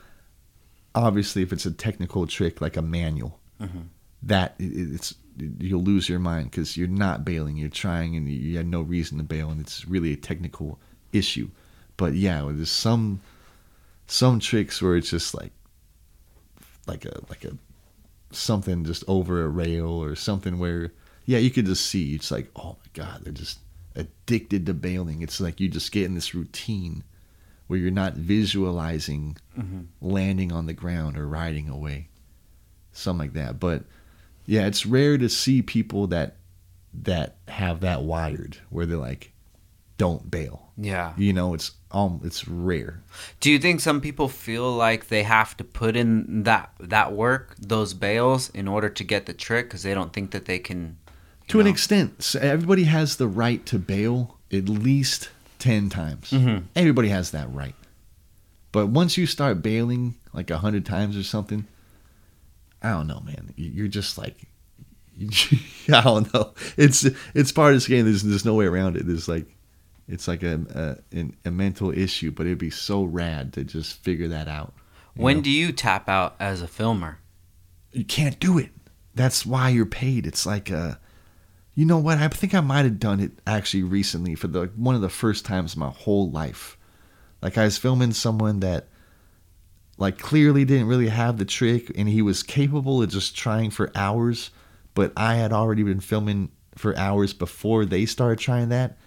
Obviously, 0.96 1.42
if 1.42 1.52
it's 1.52 1.66
a 1.66 1.72
technical 1.72 2.26
trick 2.28 2.62
like 2.62 2.78
a 2.78 2.82
manual, 2.82 3.40
mm-hmm. 3.62 3.82
that 4.24 4.56
it, 4.60 4.94
it's 4.96 5.16
you'll 5.60 5.84
lose 5.84 6.10
your 6.10 6.20
mind 6.20 6.52
because 6.52 6.76
you're 6.78 6.88
not 6.88 7.24
bailing. 7.26 7.58
You're 7.58 7.70
trying, 7.70 8.16
and 8.16 8.28
you 8.28 8.58
had 8.58 8.68
no 8.68 8.82
reason 8.82 9.18
to 9.18 9.24
bail, 9.24 9.50
and 9.50 9.60
it's 9.62 9.86
really 9.88 10.14
a 10.14 10.18
technical 10.18 10.80
issue. 11.14 11.50
But 11.98 12.14
yeah, 12.14 12.42
there's 12.52 12.72
some 12.72 13.22
some 14.08 14.40
tricks 14.40 14.82
where 14.82 14.96
it's 14.96 15.12
just 15.12 15.34
like 15.36 15.52
like 16.88 17.06
a 17.06 17.20
like 17.30 17.44
a 17.46 17.52
something 18.32 18.85
just 18.85 19.03
over 19.08 19.43
a 19.43 19.49
rail 19.49 19.90
or 19.90 20.16
something 20.16 20.59
where 20.59 20.91
yeah 21.25 21.40
you 21.40 21.49
could 21.49 21.66
just 21.66 21.85
see 21.85 22.14
it's 22.14 22.32
like 22.32 22.49
oh 22.56 22.77
my 22.80 23.03
god 23.03 23.24
they're 23.24 23.33
just 23.33 23.59
addicted 23.99 24.66
to 24.66 24.74
bailing. 24.74 25.22
It's 25.22 25.40
like 25.40 25.59
you 25.59 25.67
just 25.67 25.91
get 25.91 26.06
in 26.06 26.16
this 26.16 26.33
routine 26.33 27.03
where 27.67 27.80
you're 27.80 27.91
not 27.91 28.14
visualizing 28.14 29.38
mm-hmm. 29.58 29.82
landing 30.01 30.51
on 30.51 30.66
the 30.66 30.74
ground 30.74 31.17
or 31.17 31.27
riding 31.27 31.69
away 31.69 32.08
something 32.91 33.27
like 33.27 33.33
that. 33.33 33.59
But 33.59 33.83
yeah 34.45 34.66
it's 34.66 34.85
rare 34.85 35.17
to 35.17 35.30
see 35.30 35.61
people 35.61 36.08
that 36.08 36.38
that 36.91 37.38
have 37.48 37.82
that 37.82 38.01
wired 38.01 38.58
where 38.69 38.85
they're 38.88 38.98
like 38.98 39.32
don't 40.00 40.32
bail. 40.32 40.66
Yeah. 40.82 41.14
you 41.18 41.34
know 41.34 41.53
it's 41.53 41.72
um 41.92 42.22
it's 42.24 42.48
rare. 42.48 43.02
Do 43.42 43.52
you 43.52 43.60
think 43.60 43.82
some 43.82 44.00
people 44.02 44.28
feel 44.30 44.72
like 44.72 45.10
they 45.10 45.24
have 45.24 45.56
to 45.58 45.64
put 45.64 45.95
in 45.95 46.44
that 46.44 46.72
that 46.80 47.11
work, 47.14 47.56
those 47.60 47.94
bails 47.94 48.50
in 48.52 48.68
order 48.68 48.90
to 48.90 49.03
get 49.03 49.26
the 49.28 49.34
trick? 49.34 49.69
Cuz 49.72 49.84
they 49.84 49.94
don't 49.94 50.14
think 50.14 50.32
that 50.32 50.45
they 50.45 50.58
can 50.60 50.98
to 51.50 51.60
an 51.60 51.68
extent 51.68 52.36
everybody 52.40 52.86
has 52.86 53.16
the 53.18 53.28
right 53.28 53.66
to 53.66 53.78
bail 53.80 54.38
at 54.52 54.69
least 54.69 55.30
10 55.60 55.90
times. 55.90 56.30
Mhm. 56.32 56.64
everybody 56.76 57.10
has 57.10 57.32
that 57.32 57.52
right. 57.53 57.76
But 58.72 58.88
once 58.88 59.18
you 59.18 59.26
start 59.28 59.61
bailing 59.61 60.16
like 60.34 60.50
a 60.52 60.60
hundred 60.60 60.86
times 60.86 61.18
or 61.18 61.24
something 61.24 61.66
i 62.82 62.90
don't 62.92 63.08
know 63.08 63.19
man. 63.26 63.53
You- 63.58 63.72
you're 63.78 63.88
just 64.00 64.18
like 64.18 64.38
i 65.92 66.02
don't 66.02 66.34
know. 66.34 66.53
It's 66.78 67.03
it's 67.34 67.52
part 67.52 67.74
of 67.74 67.76
this 67.76 67.88
game. 67.88 68.06
There's, 68.06 68.24
there's 68.24 68.45
no 68.45 68.53
way 68.53 68.66
around 68.66 68.95
it. 68.95 69.06
There's 69.06 69.28
like 69.28 69.48
it's 70.10 70.28
like 70.28 70.44
a, 70.44 70.98
a 71.14 71.26
a 71.46 71.52
mental 71.52 71.92
issue 71.92 72.32
but 72.32 72.46
it'd 72.46 72.58
be 72.58 72.70
so 72.70 73.04
rad 73.04 73.54
to 73.54 73.64
just 73.64 74.04
figure 74.04 74.28
that 74.28 74.48
out 74.48 74.74
When 75.16 75.38
know? 75.38 75.44
do 75.44 75.52
you 75.52 75.72
tap 75.72 76.10
out 76.10 76.36
as 76.40 76.62
a 76.62 76.68
filmer? 76.68 77.20
you 77.92 78.04
can't 78.06 78.40
do 78.40 78.58
it. 78.58 78.70
That's 79.16 79.46
why 79.46 79.70
you're 79.70 79.86
paid. 79.86 80.28
It's 80.28 80.46
like 80.46 80.72
uh 80.72 80.96
you 81.76 81.86
know 81.86 81.98
what? 82.00 82.18
I 82.18 82.28
think 82.28 82.54
I 82.54 82.60
might 82.62 82.84
have 82.86 83.00
done 83.00 83.20
it 83.22 83.32
actually 83.48 83.84
recently 83.84 84.36
for 84.36 84.48
the 84.48 84.70
one 84.76 84.96
of 84.96 85.02
the 85.02 85.10
first 85.10 85.46
times 85.46 85.76
in 85.76 85.80
my 85.80 85.90
whole 85.90 86.30
life. 86.30 86.78
Like 87.42 87.58
I 87.58 87.64
was 87.64 87.78
filming 87.78 88.12
someone 88.14 88.60
that 88.60 88.88
like 89.98 90.18
clearly 90.18 90.66
didn't 90.66 90.88
really 90.88 91.10
have 91.10 91.38
the 91.38 91.46
trick 91.46 91.92
and 91.98 92.08
he 92.08 92.22
was 92.22 92.42
capable 92.44 93.02
of 93.02 93.10
just 93.10 93.36
trying 93.36 93.70
for 93.70 93.92
hours 93.96 94.50
but 94.94 95.12
i 95.18 95.36
had 95.36 95.52
already 95.52 95.84
been 95.84 96.00
filming 96.00 96.50
for 96.76 96.96
hours 96.98 97.34
before 97.34 97.84
they 97.86 98.06
started 98.06 98.40
trying 98.40 98.70
that 98.70 98.98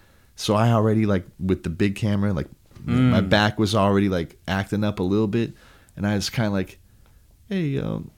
so 0.43 0.55
i 0.55 0.69
already 0.71 1.05
like 1.05 1.25
with 1.39 1.63
the 1.63 1.69
big 1.69 1.95
camera 1.95 2.33
like 2.33 2.47
my 2.85 3.21
back 3.21 3.57
was 3.57 3.73
already 3.75 4.09
like 4.09 4.35
acting 4.47 4.83
up 4.83 4.99
a 4.99 5.03
little 5.03 5.27
bit 5.27 5.53
and 5.95 6.05
i 6.05 6.15
was 6.15 6.29
kind 6.29 6.47
of 6.47 6.53
like 6.53 6.79
hey 7.49 7.77
um 7.79 8.11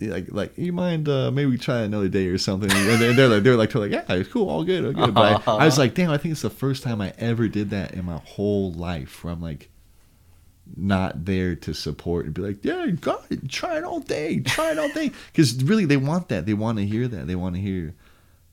like 0.00 0.26
like 0.30 0.56
you 0.56 0.72
mind 0.72 1.08
uh 1.08 1.30
maybe 1.30 1.50
we 1.50 1.58
try 1.58 1.80
another 1.80 2.08
day 2.08 2.28
or 2.28 2.38
something 2.38 2.70
and 2.72 3.00
they're, 3.00 3.12
they're 3.12 3.28
like 3.28 3.42
they're 3.42 3.56
like 3.56 3.68
totally 3.70 3.90
like 3.90 4.08
yeah 4.08 4.14
it's 4.16 4.28
cool 4.30 4.48
all 4.48 4.64
good 4.64 4.84
all 4.86 4.92
good 4.92 5.12
but 5.14 5.46
I, 5.48 5.56
I 5.56 5.64
was 5.66 5.76
like 5.76 5.94
damn 5.94 6.10
i 6.10 6.16
think 6.16 6.32
it's 6.32 6.42
the 6.42 6.48
first 6.50 6.82
time 6.84 7.00
i 7.00 7.12
ever 7.18 7.48
did 7.48 7.70
that 7.70 7.92
in 7.92 8.04
my 8.06 8.18
whole 8.24 8.72
life 8.72 9.22
where 9.24 9.32
i'm 9.32 9.42
like 9.42 9.68
not 10.76 11.24
there 11.24 11.54
to 11.56 11.72
support 11.72 12.26
and 12.26 12.34
be 12.34 12.42
like, 12.42 12.62
yeah, 12.62 12.84
you 12.84 12.92
got 12.92 13.24
it. 13.30 13.48
Try 13.48 13.78
it 13.78 13.84
all 13.84 14.00
day. 14.00 14.40
Try 14.40 14.72
it 14.72 14.78
all 14.78 14.90
day. 14.90 15.10
Because 15.32 15.62
really, 15.64 15.86
they 15.86 15.96
want 15.96 16.28
that. 16.28 16.44
They 16.44 16.52
want 16.52 16.76
to 16.76 16.84
hear 16.84 17.08
that. 17.08 17.26
They 17.26 17.36
want 17.36 17.54
to 17.54 17.60
hear 17.62 17.94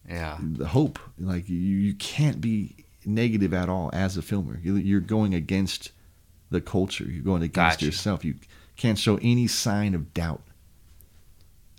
Yeah. 0.07 0.37
the 0.39 0.65
hope. 0.67 0.97
Like 1.19 1.49
you, 1.49 1.57
you 1.57 1.93
can't 1.95 2.39
be 2.39 2.74
negative 3.07 3.53
at 3.53 3.69
all 3.69 3.89
as 3.93 4.17
a 4.17 4.21
filmer. 4.21 4.59
You- 4.63 4.75
You're 4.77 4.99
going 5.01 5.33
against 5.33 5.91
the 6.49 6.61
culture. 6.61 7.05
You're 7.05 7.23
going 7.23 7.41
against 7.43 7.77
Gotcha. 7.79 7.85
yourself. 7.85 8.23
You 8.25 8.35
can't 8.75 8.97
show 8.99 9.17
any 9.21 9.47
sign 9.47 9.93
of 9.95 10.13
doubt. 10.13 10.41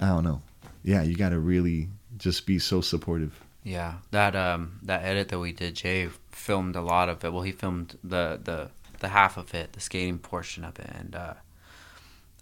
I 0.01 0.09
don't 0.09 0.25
know. 0.25 0.43
Yeah, 0.83 1.03
you 1.03 1.17
got 1.17 1.31
to 1.31 1.39
really 1.39 1.89
just 2.19 2.47
be 2.47 2.59
so 2.59 2.81
supportive. 2.81 3.41
Yeah, 3.65 3.95
that 4.13 4.37
um 4.37 4.79
that 4.85 5.03
edit 5.03 5.29
that 5.31 5.41
we 5.41 5.53
did, 5.53 5.75
Jay 5.75 6.09
filmed 6.31 6.77
a 6.77 6.81
lot 6.83 7.09
of 7.09 7.25
it. 7.25 7.33
Well, 7.33 7.43
he 7.43 7.51
filmed 7.53 7.99
the 8.05 8.39
the 8.43 8.71
the 9.01 9.09
half 9.09 9.37
of 9.37 9.53
it, 9.55 9.73
the 9.73 9.81
skating 9.81 10.19
portion 10.19 10.65
of 10.65 10.79
it, 10.79 10.89
and 10.95 11.15
uh 11.17 11.35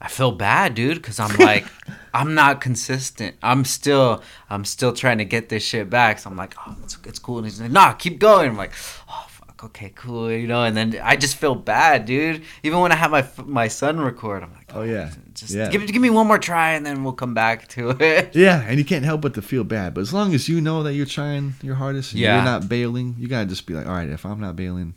I 0.05 0.09
feel 0.09 0.33
bad, 0.33 0.75
dude, 0.75 0.99
because 0.99 1.19
I'm 1.19 1.35
like, 1.39 1.65
I'm 2.15 2.35
not 2.35 2.61
consistent. 2.61 3.37
I'm 3.43 3.65
still, 3.65 4.23
I'm 4.51 4.67
still 4.67 4.93
trying 4.93 5.17
to 5.19 5.25
get 5.25 5.49
this 5.49 5.65
shit 5.65 5.89
back. 5.89 6.19
So 6.19 6.29
I'm 6.29 6.37
like, 6.37 6.55
oh, 6.67 6.77
it's, 6.83 6.99
it's 7.05 7.19
cool. 7.19 7.39
And 7.39 7.47
he's 7.47 7.59
like, 7.59 7.71
nah, 7.71 7.93
keep 7.95 8.19
going. 8.19 8.51
I'm 8.51 8.57
like, 8.59 8.73
oh, 9.09 9.25
fuck, 9.31 9.65
okay, 9.65 9.91
cool, 9.95 10.31
you 10.31 10.47
know. 10.47 10.63
And 10.63 10.77
then 10.77 11.01
I 11.03 11.17
just 11.17 11.37
feel 11.37 11.55
bad, 11.55 12.05
dude. 12.05 12.43
Even 12.63 12.81
when 12.81 12.93
I 12.93 12.97
have 12.97 13.11
my 13.13 13.27
my 13.47 13.67
son 13.69 13.99
record, 13.99 14.43
I'm 14.43 14.53
like, 14.53 14.71
Oh, 14.75 14.83
yeah. 14.83 15.11
Oh, 15.11 15.19
just 15.33 15.55
Yeah. 15.55 15.71
give 15.71 15.87
give 15.87 16.03
me 16.03 16.11
one 16.11 16.27
more 16.27 16.39
try, 16.39 16.73
and 16.73 16.85
then 16.85 17.03
we'll 17.03 17.15
come 17.15 17.33
back 17.33 17.67
to 17.69 17.91
it. 18.01 18.37
Yeah, 18.37 18.61
and 18.69 18.77
you 18.79 18.85
can't 18.85 19.07
help 19.07 19.23
but 19.23 19.33
to 19.35 19.43
feel 19.43 19.65
bad. 19.65 19.95
But 19.95 20.03
as 20.03 20.13
long 20.13 20.35
as 20.35 20.49
you 20.51 20.61
know 20.61 20.83
that 20.83 20.93
you're 20.93 21.07
trying 21.07 21.55
your 21.63 21.77
hardest 21.77 22.13
and 22.13 22.21
Yeah. 22.21 22.35
you're 22.37 22.45
not 22.45 22.69
bailing, 22.69 23.17
you 23.19 23.27
gotta 23.27 23.47
just 23.47 23.65
be 23.67 23.73
like, 23.73 23.87
all 23.87 23.95
right, 23.95 24.11
if 24.11 24.27
I'm 24.27 24.39
not 24.41 24.55
bailing, 24.55 24.97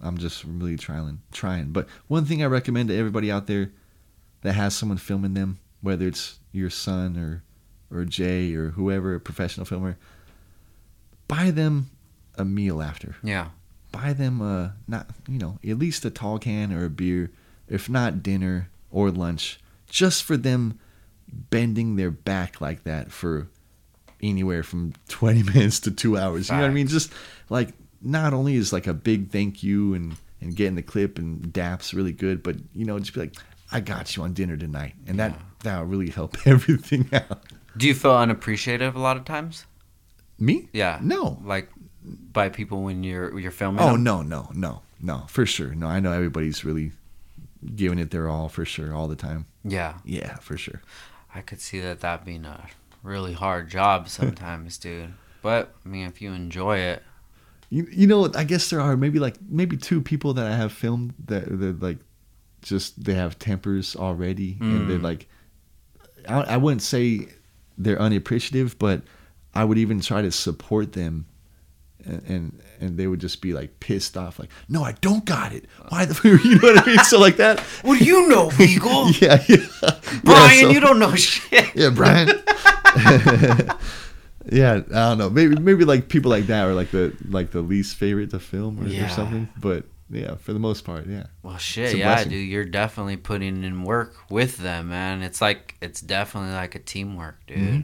I'm 0.00 0.18
just 0.18 0.44
really 0.44 0.76
trying, 0.76 1.18
trying. 1.32 1.72
But 1.72 1.88
one 2.06 2.24
thing 2.26 2.44
I 2.44 2.46
recommend 2.46 2.90
to 2.90 2.96
everybody 2.96 3.28
out 3.32 3.46
there 3.48 3.72
that 4.46 4.52
has 4.52 4.76
someone 4.76 4.96
filming 4.96 5.34
them, 5.34 5.58
whether 5.80 6.06
it's 6.06 6.38
your 6.52 6.70
son 6.70 7.16
or 7.16 7.42
or 7.90 8.04
Jay 8.04 8.54
or 8.54 8.70
whoever, 8.70 9.16
a 9.16 9.20
professional 9.20 9.66
filmer, 9.66 9.98
buy 11.26 11.50
them 11.50 11.90
a 12.36 12.44
meal 12.44 12.80
after. 12.80 13.16
Yeah, 13.24 13.48
Buy 13.90 14.12
them 14.12 14.40
a 14.40 14.76
not 14.86 15.08
you 15.28 15.38
know 15.38 15.58
at 15.68 15.80
least 15.80 16.04
a 16.04 16.10
tall 16.10 16.38
can 16.38 16.72
or 16.72 16.84
a 16.84 16.90
beer, 16.90 17.32
if 17.68 17.88
not 17.88 18.22
dinner 18.22 18.70
or 18.92 19.10
lunch, 19.10 19.58
just 19.88 20.22
for 20.22 20.36
them 20.36 20.78
bending 21.28 21.96
their 21.96 22.12
back 22.12 22.60
like 22.60 22.84
that 22.84 23.10
for 23.10 23.48
anywhere 24.22 24.62
from 24.62 24.92
20 25.08 25.42
minutes 25.54 25.80
to 25.80 25.90
two 25.90 26.16
hours. 26.16 26.50
You 26.50 26.54
know 26.54 26.62
what 26.62 26.70
I 26.70 26.74
mean? 26.74 26.86
Just 26.86 27.12
like 27.50 27.70
not 28.00 28.32
only 28.32 28.54
is 28.54 28.72
like 28.72 28.86
a 28.86 28.94
big 28.94 29.32
thank 29.32 29.64
you 29.64 29.94
and 29.94 30.16
and 30.40 30.54
getting 30.54 30.76
the 30.76 30.82
clip 30.82 31.18
and 31.18 31.42
daps 31.52 31.92
really 31.92 32.12
good, 32.12 32.44
but 32.44 32.54
you 32.74 32.84
know 32.84 32.96
just 33.00 33.12
be 33.12 33.20
like, 33.20 33.34
I 33.72 33.80
got 33.80 34.16
you 34.16 34.22
on 34.22 34.32
dinner 34.32 34.56
tonight, 34.56 34.94
and 35.06 35.18
that 35.18 35.38
that 35.62 35.78
will 35.78 35.86
really 35.86 36.10
help 36.10 36.36
everything 36.46 37.08
out. 37.12 37.42
Do 37.76 37.86
you 37.86 37.94
feel 37.94 38.16
unappreciative 38.16 38.94
a 38.94 39.00
lot 39.00 39.16
of 39.16 39.24
times? 39.24 39.66
Me? 40.38 40.68
Yeah. 40.72 40.98
No. 41.02 41.40
Like 41.44 41.70
by 42.04 42.48
people 42.48 42.82
when 42.82 43.02
you're 43.04 43.38
you're 43.38 43.50
filming. 43.50 43.82
Oh 43.82 43.92
them? 43.92 44.04
no, 44.04 44.22
no, 44.22 44.50
no, 44.54 44.82
no, 45.00 45.24
for 45.28 45.44
sure. 45.46 45.74
No, 45.74 45.86
I 45.86 46.00
know 46.00 46.12
everybody's 46.12 46.64
really 46.64 46.92
giving 47.74 47.98
it 47.98 48.10
their 48.10 48.28
all 48.28 48.48
for 48.48 48.64
sure 48.64 48.94
all 48.94 49.08
the 49.08 49.16
time. 49.16 49.46
Yeah, 49.64 49.94
Yeah, 50.04 50.36
for 50.36 50.56
sure. 50.56 50.82
I 51.34 51.40
could 51.40 51.60
see 51.60 51.80
that 51.80 52.00
that 52.00 52.24
being 52.24 52.44
a 52.44 52.66
really 53.02 53.32
hard 53.32 53.68
job 53.68 54.08
sometimes, 54.18 54.78
dude. 54.78 55.14
But 55.42 55.74
I 55.84 55.88
mean, 55.88 56.06
if 56.06 56.22
you 56.22 56.32
enjoy 56.32 56.78
it, 56.78 57.02
You, 57.70 57.86
you 57.90 58.06
know, 58.06 58.30
I 58.34 58.44
guess 58.44 58.70
there 58.70 58.80
are 58.80 58.96
maybe 58.96 59.18
like 59.18 59.36
maybe 59.48 59.76
two 59.76 60.00
people 60.00 60.34
that 60.34 60.46
I 60.46 60.56
have 60.56 60.72
filmed 60.72 61.14
that 61.26 61.44
that 61.60 61.82
like 61.82 61.98
just 62.62 63.04
they 63.04 63.14
have 63.14 63.38
tempers 63.38 63.96
already 63.96 64.56
and 64.60 64.90
they're 64.90 64.98
mm. 64.98 65.02
like 65.02 65.28
I, 66.28 66.40
I 66.40 66.56
wouldn't 66.56 66.82
say 66.82 67.28
they're 67.78 68.00
unappreciative, 68.00 68.78
but 68.78 69.02
I 69.54 69.64
would 69.64 69.78
even 69.78 70.00
try 70.00 70.22
to 70.22 70.32
support 70.32 70.92
them 70.92 71.26
and, 72.04 72.22
and 72.28 72.62
and 72.80 72.98
they 72.98 73.06
would 73.06 73.20
just 73.20 73.40
be 73.40 73.52
like 73.52 73.80
pissed 73.80 74.16
off 74.16 74.38
like 74.38 74.50
no 74.68 74.82
I 74.82 74.92
don't 74.92 75.24
got 75.24 75.52
it 75.52 75.64
why 75.88 76.04
the 76.04 76.14
you 76.44 76.56
know 76.56 76.74
what 76.74 76.86
I 76.86 76.86
mean 76.86 76.98
so 77.00 77.18
like 77.18 77.36
that 77.36 77.60
what 77.82 77.98
do 77.98 78.04
you 78.04 78.28
know, 78.28 78.50
Beagle? 78.58 79.10
yeah 79.12 79.42
yeah 79.48 79.66
Brian, 80.22 80.54
Yeah, 80.54 80.60
so- 80.60 80.70
you 80.70 80.80
don't 80.80 80.98
know 80.98 81.14
shit. 81.14 81.66
yeah, 81.74 81.90
Brian. 81.90 82.28
yeah, 84.50 84.74
I 84.74 84.78
don't 84.78 85.18
know. 85.18 85.30
Maybe 85.30 85.56
maybe 85.56 85.84
like 85.84 86.08
people 86.08 86.30
like 86.30 86.46
that 86.46 86.66
are 86.66 86.74
like 86.74 86.90
the 86.90 87.16
like 87.28 87.50
the 87.50 87.60
least 87.60 87.96
favorite 87.96 88.30
to 88.30 88.38
film 88.38 88.80
or, 88.80 89.04
or 89.04 89.08
something. 89.08 89.48
But 89.58 89.84
yeah, 90.10 90.36
for 90.36 90.52
the 90.52 90.58
most 90.58 90.84
part, 90.84 91.06
yeah. 91.06 91.26
Well, 91.42 91.58
shit, 91.58 91.96
yeah, 91.96 92.14
blessing. 92.14 92.30
dude. 92.30 92.48
You're 92.48 92.64
definitely 92.64 93.16
putting 93.16 93.64
in 93.64 93.82
work 93.82 94.14
with 94.30 94.58
them, 94.58 94.90
man. 94.90 95.22
It's 95.22 95.40
like 95.40 95.76
it's 95.80 96.00
definitely 96.00 96.52
like 96.52 96.74
a 96.74 96.78
teamwork, 96.78 97.44
dude. 97.46 97.58
Mm-hmm. 97.58 97.80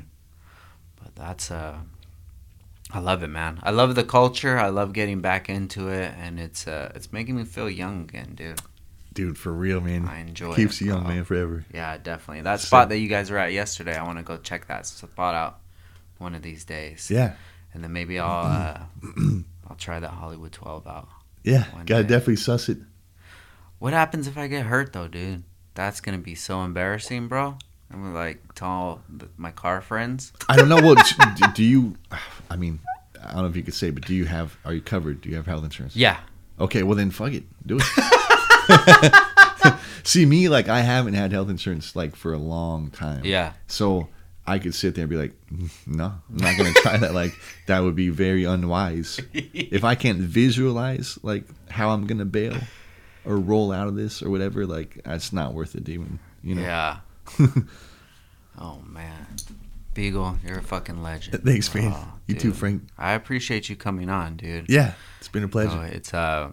But 1.02 1.16
that's 1.16 1.50
uh, 1.50 1.78
I 2.92 2.98
love 3.00 3.22
it, 3.22 3.28
man. 3.28 3.58
I 3.62 3.70
love 3.70 3.94
the 3.94 4.04
culture. 4.04 4.58
I 4.58 4.68
love 4.68 4.92
getting 4.92 5.20
back 5.20 5.48
into 5.48 5.88
it, 5.88 6.12
and 6.18 6.38
it's 6.38 6.68
uh, 6.68 6.92
it's 6.94 7.12
making 7.12 7.36
me 7.36 7.44
feel 7.44 7.68
young 7.68 8.02
again, 8.02 8.34
dude. 8.34 8.60
Dude, 9.12 9.36
for 9.36 9.52
real, 9.52 9.80
man. 9.80 10.06
I 10.06 10.20
enjoy 10.20 10.54
Keeps 10.54 10.80
it, 10.80 10.86
you 10.86 10.92
young, 10.92 11.06
man, 11.06 11.24
forever. 11.24 11.64
Yeah, 11.74 11.98
definitely. 11.98 12.42
That 12.42 12.60
Sick. 12.60 12.68
spot 12.68 12.88
that 12.88 12.98
you 12.98 13.08
guys 13.08 13.30
were 13.30 13.36
at 13.36 13.52
yesterday, 13.52 13.94
I 13.96 14.04
want 14.04 14.18
to 14.18 14.24
go 14.24 14.38
check 14.38 14.68
that 14.68 14.86
spot 14.86 15.34
out 15.34 15.58
one 16.18 16.34
of 16.34 16.40
these 16.42 16.64
days. 16.64 17.10
Yeah, 17.10 17.34
And 17.74 17.84
then 17.84 17.92
maybe 17.92 18.18
I'll 18.18 18.46
uh, 19.16 19.32
I'll 19.68 19.76
try 19.76 20.00
that 20.00 20.10
Hollywood 20.10 20.52
12 20.52 20.86
out. 20.86 21.08
Yeah. 21.44 21.64
Gotta 21.86 22.02
day. 22.02 22.08
definitely 22.08 22.36
suss 22.36 22.68
it. 22.68 22.78
What 23.78 23.92
happens 23.92 24.26
if 24.26 24.38
I 24.38 24.46
get 24.46 24.66
hurt 24.66 24.92
though, 24.92 25.08
dude? 25.08 25.42
That's 25.74 26.00
gonna 26.00 26.18
be 26.18 26.34
so 26.34 26.62
embarrassing, 26.62 27.28
bro. 27.28 27.56
I'm 27.92 28.14
like 28.14 28.54
tell 28.54 29.02
my 29.36 29.50
car 29.50 29.80
friends. 29.80 30.32
I 30.48 30.56
don't 30.56 30.68
know. 30.68 30.76
Well, 30.76 30.94
do, 31.36 31.44
do 31.54 31.64
you? 31.64 31.96
I 32.50 32.56
mean, 32.56 32.80
I 33.22 33.32
don't 33.32 33.42
know 33.42 33.48
if 33.48 33.56
you 33.56 33.62
could 33.62 33.74
say, 33.74 33.90
but 33.90 34.06
do 34.06 34.14
you 34.14 34.24
have? 34.24 34.56
Are 34.64 34.72
you 34.72 34.80
covered? 34.80 35.20
Do 35.20 35.28
you 35.28 35.36
have 35.36 35.46
health 35.46 35.64
insurance? 35.64 35.96
Yeah. 35.96 36.18
Okay, 36.60 36.82
well 36.82 36.96
then, 36.96 37.10
fuck 37.10 37.32
it, 37.32 37.44
do 37.66 37.78
it. 37.80 39.74
See 40.04 40.26
me, 40.26 40.48
like 40.48 40.68
I 40.68 40.80
haven't 40.80 41.14
had 41.14 41.32
health 41.32 41.48
insurance 41.48 41.96
like 41.96 42.16
for 42.16 42.32
a 42.32 42.38
long 42.38 42.90
time. 42.90 43.24
Yeah. 43.24 43.52
So 43.66 44.08
I 44.46 44.58
could 44.58 44.74
sit 44.74 44.94
there 44.94 45.02
and 45.02 45.10
be 45.10 45.16
like, 45.16 45.32
"Mm, 45.52 45.70
no, 45.86 46.04
I'm 46.04 46.36
not 46.36 46.56
gonna 46.56 46.72
try 46.72 46.96
that. 46.96 47.14
Like 47.14 47.32
that 47.66 47.80
would 47.80 47.94
be 47.94 48.08
very 48.08 48.44
unwise. 48.44 49.20
if 49.32 49.84
I 49.84 49.94
can't 49.94 50.18
visualize 50.18 51.18
like 51.22 51.44
how 51.70 51.90
I'm 51.90 52.06
gonna 52.06 52.24
bail 52.24 52.56
or 53.24 53.36
roll 53.36 53.70
out 53.70 53.88
of 53.88 53.94
this 53.94 54.22
or 54.22 54.30
whatever, 54.30 54.66
like 54.66 55.00
it's 55.04 55.32
not 55.32 55.54
worth 55.54 55.74
it, 55.74 55.88
even. 55.88 56.18
You 56.42 56.56
know. 56.56 56.62
Yeah. 56.62 56.96
oh 58.58 58.82
man. 58.86 59.26
Beagle, 59.94 60.38
you're 60.44 60.58
a 60.58 60.62
fucking 60.62 61.02
legend. 61.02 61.42
Thanks, 61.44 61.72
man. 61.74 61.92
Oh, 61.94 62.12
you 62.26 62.34
too. 62.34 62.52
Frank. 62.52 62.84
I 62.96 63.12
appreciate 63.12 63.68
you 63.68 63.76
coming 63.76 64.08
on, 64.08 64.36
dude. 64.36 64.68
Yeah, 64.68 64.94
it's 65.18 65.28
been 65.28 65.44
a 65.44 65.48
pleasure. 65.48 65.78
Oh, 65.78 65.82
it's 65.82 66.14
uh, 66.14 66.50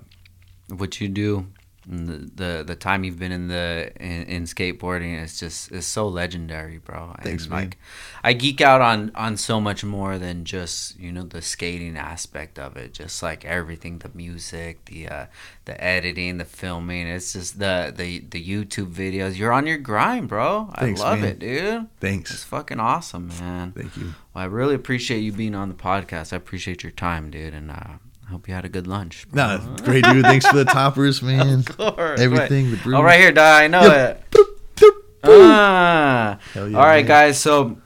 what 0.67 0.99
you 0.99 1.07
do, 1.07 1.47
the, 1.89 2.29
the 2.35 2.63
the 2.63 2.75
time 2.75 3.03
you've 3.03 3.17
been 3.17 3.31
in 3.31 3.47
the 3.47 3.91
in, 3.99 4.23
in 4.23 4.43
skateboarding 4.43 5.21
is 5.21 5.39
just 5.39 5.71
is 5.71 5.87
so 5.87 6.07
legendary, 6.07 6.77
bro. 6.77 7.13
And, 7.15 7.23
Thanks, 7.23 7.47
man. 7.47 7.59
like, 7.61 7.77
I 8.23 8.33
geek 8.33 8.61
out 8.61 8.79
on 8.81 9.11
on 9.15 9.37
so 9.37 9.59
much 9.59 9.83
more 9.83 10.19
than 10.19 10.45
just 10.45 10.99
you 10.99 11.11
know 11.11 11.23
the 11.23 11.41
skating 11.41 11.97
aspect 11.97 12.59
of 12.59 12.77
it. 12.77 12.93
Just 12.93 13.23
like 13.23 13.43
everything, 13.43 13.97
the 13.99 14.11
music, 14.13 14.85
the 14.85 15.07
uh, 15.07 15.25
the 15.65 15.83
editing, 15.83 16.37
the 16.37 16.45
filming. 16.45 17.07
It's 17.07 17.33
just 17.33 17.57
the 17.57 17.91
the 17.95 18.19
the 18.19 18.43
YouTube 18.43 18.93
videos. 18.93 19.37
You're 19.37 19.53
on 19.53 19.65
your 19.65 19.79
grind, 19.79 20.27
bro. 20.27 20.71
Thanks, 20.77 21.01
I 21.01 21.09
love 21.09 21.21
man. 21.21 21.29
it, 21.29 21.39
dude. 21.39 21.87
Thanks. 21.99 22.31
It's 22.31 22.43
fucking 22.43 22.79
awesome, 22.79 23.29
man. 23.39 23.71
Thank 23.71 23.97
you. 23.97 24.13
Well, 24.35 24.43
I 24.43 24.45
really 24.45 24.75
appreciate 24.75 25.21
you 25.21 25.31
being 25.31 25.55
on 25.55 25.69
the 25.69 25.75
podcast. 25.75 26.33
I 26.33 26.35
appreciate 26.35 26.83
your 26.83 26.91
time, 26.91 27.31
dude, 27.31 27.55
and 27.55 27.71
uh, 27.71 27.97
hope 28.29 28.47
you 28.47 28.53
had 28.53 28.65
a 28.65 28.69
good 28.69 28.87
lunch. 28.87 29.27
bro. 29.29 29.57
No, 29.57 29.75
great 29.83 30.03
dude. 30.03 30.23
Thanks 30.23 30.45
for 30.47 30.55
the 30.57 30.65
toppers, 30.65 31.21
man. 31.23 31.59
Of 31.67 31.77
course. 31.77 32.19
Everything, 32.19 32.65
Wait. 32.65 32.77
the 32.77 32.83
brew. 32.83 32.95
Oh, 32.97 33.01
right 33.01 33.19
here, 33.19 33.31
Di. 33.31 33.63
I 33.63 33.67
know 33.67 33.81
Yeah. 33.81 34.05
it. 34.07 34.23
Boop, 34.31 34.45
boop, 34.75 34.91
boop. 35.23 35.39
Ah. 35.53 36.39
Yeah, 36.55 36.61
All 36.61 36.69
right, 36.85 36.97
man. 37.01 37.05
guys. 37.07 37.39
So 37.39 37.77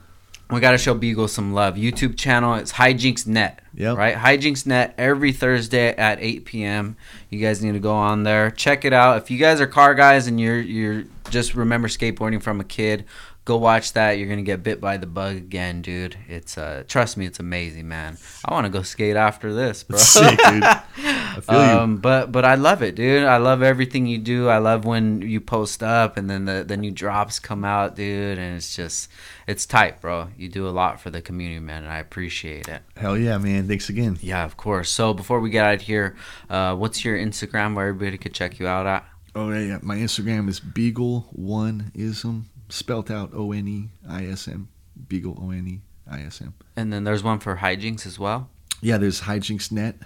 we 0.50 0.60
got 0.60 0.72
to 0.72 0.78
show 0.78 0.94
Beagle 0.94 1.28
some 1.28 1.52
love. 1.52 1.74
YouTube 1.76 2.16
channel 2.16 2.54
it's 2.54 2.72
Hijinx 2.72 3.26
Net. 3.26 3.60
Yep. 3.74 3.96
Right? 3.96 4.14
Hijinx 4.14 4.66
Net 4.66 4.94
every 4.98 5.32
Thursday 5.32 5.88
at 5.96 6.18
8 6.20 6.44
p.m. 6.44 6.96
You 7.30 7.40
guys 7.40 7.62
need 7.62 7.72
to 7.72 7.80
go 7.80 7.92
on 7.94 8.22
there. 8.22 8.50
Check 8.50 8.84
it 8.84 8.92
out. 8.92 9.16
If 9.18 9.30
you 9.30 9.38
guys 9.38 9.60
are 9.60 9.66
car 9.66 9.94
guys 9.94 10.26
and 10.28 10.38
you're 10.40 10.60
you're 10.60 11.04
just 11.30 11.54
remember 11.54 11.88
skateboarding 11.88 12.40
from 12.42 12.60
a 12.60 12.64
kid, 12.64 13.04
go 13.44 13.56
watch 13.58 13.92
that. 13.92 14.12
You're 14.12 14.28
gonna 14.28 14.42
get 14.42 14.62
bit 14.62 14.80
by 14.80 14.96
the 14.96 15.06
bug 15.06 15.36
again, 15.36 15.82
dude. 15.82 16.16
It's 16.28 16.56
uh 16.56 16.84
trust 16.88 17.16
me, 17.16 17.26
it's 17.26 17.40
amazing, 17.40 17.88
man. 17.88 18.16
I 18.44 18.52
wanna 18.54 18.70
go 18.70 18.82
skate 18.82 19.16
after 19.16 19.52
this, 19.52 19.82
bro. 19.82 19.98
Sick, 19.98 20.38
dude. 20.38 20.64
I 20.96 21.40
feel 21.40 21.54
you. 21.54 21.78
Um, 21.80 21.96
but 21.98 22.32
but 22.32 22.44
I 22.44 22.54
love 22.54 22.82
it, 22.82 22.94
dude. 22.94 23.24
I 23.24 23.36
love 23.36 23.62
everything 23.62 24.06
you 24.06 24.18
do. 24.18 24.48
I 24.48 24.58
love 24.58 24.84
when 24.84 25.22
you 25.22 25.40
post 25.40 25.82
up 25.82 26.16
and 26.16 26.30
then 26.30 26.44
the, 26.44 26.64
the 26.64 26.76
new 26.76 26.90
drops 26.90 27.38
come 27.38 27.64
out, 27.64 27.96
dude. 27.96 28.38
And 28.38 28.56
it's 28.56 28.74
just 28.74 29.10
it's 29.46 29.66
tight, 29.66 30.00
bro. 30.00 30.28
You 30.36 30.48
do 30.48 30.68
a 30.68 30.70
lot 30.70 31.00
for 31.00 31.10
the 31.10 31.20
community, 31.20 31.60
man, 31.60 31.84
and 31.84 31.92
I 31.92 31.98
appreciate 31.98 32.68
it. 32.68 32.82
Hell 32.96 33.18
yeah, 33.18 33.38
man. 33.38 33.68
Thanks 33.68 33.88
again. 33.88 34.18
Yeah, 34.20 34.44
of 34.44 34.56
course. 34.56 34.90
So 34.90 35.12
before 35.12 35.40
we 35.40 35.50
get 35.50 35.64
out 35.64 35.74
of 35.74 35.82
here, 35.82 36.16
uh, 36.48 36.74
what's 36.76 37.04
your 37.04 37.18
Instagram 37.18 37.74
where 37.74 37.88
everybody 37.88 38.16
could 38.16 38.32
check 38.32 38.58
you 38.58 38.66
out 38.66 38.86
at? 38.86 39.04
Oh 39.34 39.50
yeah, 39.50 39.60
yeah. 39.60 39.78
My 39.82 39.96
Instagram 39.96 40.48
is 40.48 40.60
Beagle 40.60 41.26
One 41.32 41.90
Ism, 41.94 42.46
spelt 42.68 43.10
out 43.10 43.30
O 43.34 43.52
N 43.52 43.68
E 43.68 43.88
I 44.08 44.26
S 44.26 44.48
M. 44.48 44.68
Beagle 45.08 45.38
O 45.42 45.50
N 45.50 45.66
E 45.68 45.80
I 46.10 46.20
S 46.22 46.40
M. 46.40 46.54
And 46.76 46.92
then 46.92 47.04
there's 47.04 47.22
one 47.22 47.38
for 47.40 47.56
Hijinx 47.56 48.06
as 48.06 48.18
well. 48.18 48.48
Yeah, 48.80 48.98
there's 48.98 49.22
Hijinx 49.22 49.70
Net. 49.72 49.96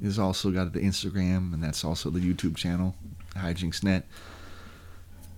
Is 0.00 0.18
also 0.18 0.50
got 0.52 0.72
the 0.72 0.78
Instagram, 0.80 1.52
and 1.52 1.62
that's 1.62 1.84
also 1.84 2.08
the 2.08 2.20
YouTube 2.20 2.54
channel, 2.56 2.94
Hijinx 3.34 3.82
Net. 3.82 4.06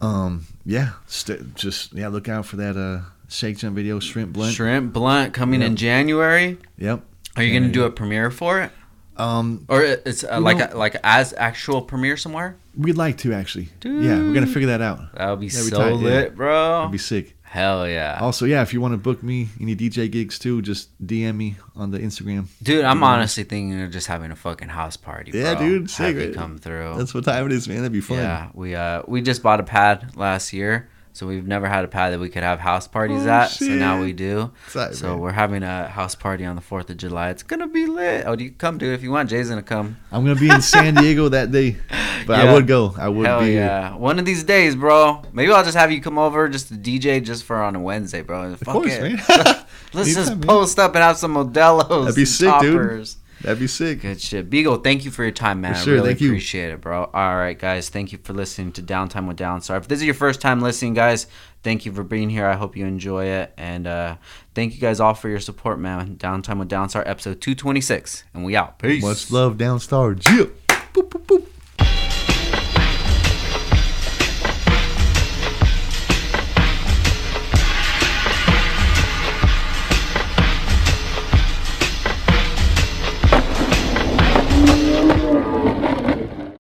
Um, 0.03 0.47
yeah, 0.65 0.93
st- 1.07 1.55
just 1.55 1.93
yeah, 1.93 2.09
look 2.09 2.29
out 2.29 2.47
for 2.47 2.57
that 2.57 2.77
uh 2.77 3.01
Shake 3.29 3.59
Junt 3.59 3.75
video, 3.75 4.01
shrimp 4.01 4.33
blunt. 4.33 4.55
Shrimp 4.55 4.93
Blunt 4.93 5.33
coming 5.35 5.63
in 5.63 5.77
January. 5.77 6.59
Yep. 6.79 7.03
Are 7.37 7.43
you 7.43 7.59
gonna 7.59 7.73
do 7.73 7.85
a 7.85 7.91
premiere 7.91 8.31
for 8.31 8.61
it, 8.61 8.73
Um, 9.17 9.65
or 9.69 9.83
it's 9.83 10.25
uh, 10.25 10.41
like 10.41 10.59
know- 10.59 10.69
a, 10.73 10.77
like 10.77 10.97
as 11.05 11.33
actual 11.37 11.81
premiere 11.83 12.17
somewhere? 12.17 12.57
We'd 12.77 12.97
like 12.97 13.19
to 13.19 13.33
actually. 13.33 13.69
Dude. 13.81 14.05
Yeah, 14.05 14.19
we're 14.19 14.35
gonna 14.35 14.47
figure 14.47 14.69
that 14.69 14.81
out. 14.83 15.15
That 15.15 15.31
would 15.31 15.41
be 15.41 15.49
That'd 15.49 15.67
be 15.67 15.71
so 15.71 15.79
tight, 15.79 15.89
yeah. 15.91 15.95
lit, 15.97 16.37
bro. 16.37 16.79
That'd 16.79 16.93
be 16.93 16.99
sick. 16.99 17.37
Hell 17.43 17.89
yeah. 17.89 18.19
Also, 18.21 18.45
yeah, 18.47 18.63
if 18.63 18.73
you 18.73 18.81
want 18.81 18.93
to 18.93 18.99
book 18.99 19.25
me 19.25 19.49
any 19.61 19.75
DJ 19.75 20.09
gigs 20.09 20.39
too, 20.39 20.63
just 20.63 20.91
DM 21.05 21.35
me 21.37 21.57
on 21.75 21.91
the 21.91 21.99
Instagram. 21.99 22.47
Dude, 22.63 22.85
I'm 22.85 23.01
Yeah. 23.01 23.07
honestly 23.07 23.43
thinking 23.43 23.81
of 23.83 23.91
just 23.91 24.07
having 24.07 24.31
a 24.31 24.37
fucking 24.37 24.69
house 24.69 24.97
party. 24.97 25.33
Yeah, 25.35 25.55
bro. 25.55 25.63
dude, 25.67 25.91
Have 25.91 26.17
you 26.17 26.33
come 26.33 26.59
through. 26.59 26.95
That's 26.97 27.13
what 27.13 27.25
time 27.25 27.47
it 27.47 27.53
is, 27.53 27.67
man. 27.67 27.79
That'd 27.79 27.91
be 27.93 28.01
fun. 28.01 28.19
Yeah, 28.19 28.51
we 28.55 28.77
uh 28.77 29.03
we 29.09 29.21
just 29.21 29.43
bought 29.43 29.59
a 29.59 29.65
pad 29.65 30.17
last 30.17 30.53
year, 30.53 30.89
so 31.13 31.27
we've 31.27 31.47
never 31.47 31.69
had 31.69 31.85
a 31.85 31.89
pad 31.89 32.13
that 32.13 32.19
we 32.21 32.29
could 32.29 32.43
have 32.43 32.61
house 32.61 32.87
parties 32.89 33.27
Oh, 33.27 33.31
at. 33.31 33.47
So 33.51 33.65
now 33.67 34.01
we 34.01 34.13
do. 34.13 34.53
So 34.69 34.91
man. 35.03 35.19
we're 35.19 35.33
having 35.33 35.63
a 35.63 35.89
house 35.89 36.15
party 36.15 36.45
on 36.45 36.57
the 36.57 36.63
Fourth 36.63 36.89
of 36.91 36.97
July. 36.97 37.31
It's 37.31 37.43
gonna 37.43 37.67
be 37.69 37.87
lit. 37.87 38.25
Oh, 38.27 38.37
do 38.37 38.45
you 38.45 38.51
come, 38.53 38.79
dude, 38.79 38.95
if 38.95 39.03
you 39.03 39.11
want. 39.11 39.29
Jay's 39.31 39.49
gonna 39.49 39.63
come. 39.63 39.97
I'm 40.13 40.25
gonna 40.25 40.39
be 40.39 40.49
in 40.51 40.63
San 40.63 40.95
Diego 40.95 41.29
that 41.29 41.51
day, 41.53 41.77
but 42.27 42.39
Yeah. 42.45 42.51
I 42.51 42.55
would 42.55 42.67
go. 42.67 42.95
I 42.99 43.09
would 43.09 43.27
Hell 43.27 43.41
be. 43.41 43.53
yeah! 43.55 43.95
One 43.97 44.19
of 44.19 44.25
these 44.25 44.45
days, 44.45 44.75
bro. 44.77 45.23
Maybe 45.33 45.53
I'll 45.53 45.65
just 45.65 45.77
have 45.77 45.91
you 45.93 46.01
come 46.01 46.19
over 46.19 46.49
just 46.49 46.69
to 46.69 46.75
DJ 46.75 47.23
just 47.23 47.45
for 47.45 47.57
on 47.63 47.75
a 47.77 47.81
Wednesday, 47.81 48.23
bro. 48.23 48.53
Of 48.53 48.61
Fuck 48.61 48.75
course, 48.75 48.93
it. 48.93 49.03
man. 49.03 49.17
Let's 49.93 50.15
just 50.15 50.31
Anytime, 50.31 50.41
man. 50.41 50.47
post 50.49 50.79
up 50.79 50.95
and 50.95 51.03
have 51.03 51.17
some 51.17 51.35
Modelo's. 51.35 52.05
That'd 52.07 52.15
be 52.17 52.25
sick, 52.25 52.55
dude. 52.61 53.09
Toppers. 53.41 53.45
That'd 53.47 53.61
be 53.61 53.67
sick. 53.67 54.01
Good 54.01 54.21
shit. 54.21 54.51
Beagle, 54.51 54.77
thank 54.77 55.05
you 55.05 55.11
for 55.11 55.23
your 55.23 55.33
time, 55.33 55.61
man. 55.61 55.75
For 55.75 55.81
sure, 55.81 55.93
I 55.95 55.97
really 55.97 56.09
thank 56.11 56.21
you. 56.21 56.29
appreciate 56.31 56.73
it, 56.73 56.81
bro. 56.81 57.11
All 57.13 57.37
right, 57.37 57.59
guys. 57.59 57.89
Thank 57.89 58.13
you 58.13 58.19
for 58.23 58.33
listening 58.33 58.73
to 58.73 58.83
Downtime 58.83 59.27
with 59.27 59.39
Downstar. 59.39 59.77
If 59.79 59.89
this 59.89 60.01
is 60.01 60.05
your 60.05 60.15
first 60.15 60.41
time 60.41 60.61
listening, 60.61 60.95
guys, 60.95 61.27
thank 61.63 61.87
you 61.87 61.93
for 61.93 62.03
being 62.03 62.31
here. 62.31 62.47
I 62.47 62.55
hope 62.55 62.77
you 62.77 62.87
enjoy 62.87 63.27
it. 63.27 63.53
And 63.57 63.87
uh, 63.87 64.17
thank 64.55 64.75
you 64.75 64.81
guys 64.81 65.01
all 65.01 65.15
for 65.15 65.29
your 65.29 65.41
support, 65.41 65.79
man. 65.79 66.17
Downtime 66.17 66.59
with 66.59 66.69
Downstar, 66.69 67.03
episode 67.07 67.41
226. 67.41 68.25
And 68.35 68.45
we 68.45 68.57
out. 68.57 68.79
Peace. 68.79 69.03
Much 69.03 69.31
love, 69.31 69.57
Downstar. 69.57 70.19
Jip. 70.19 70.67
Boop, 70.93 71.09
boop, 71.09 71.25
boop. 71.27 71.47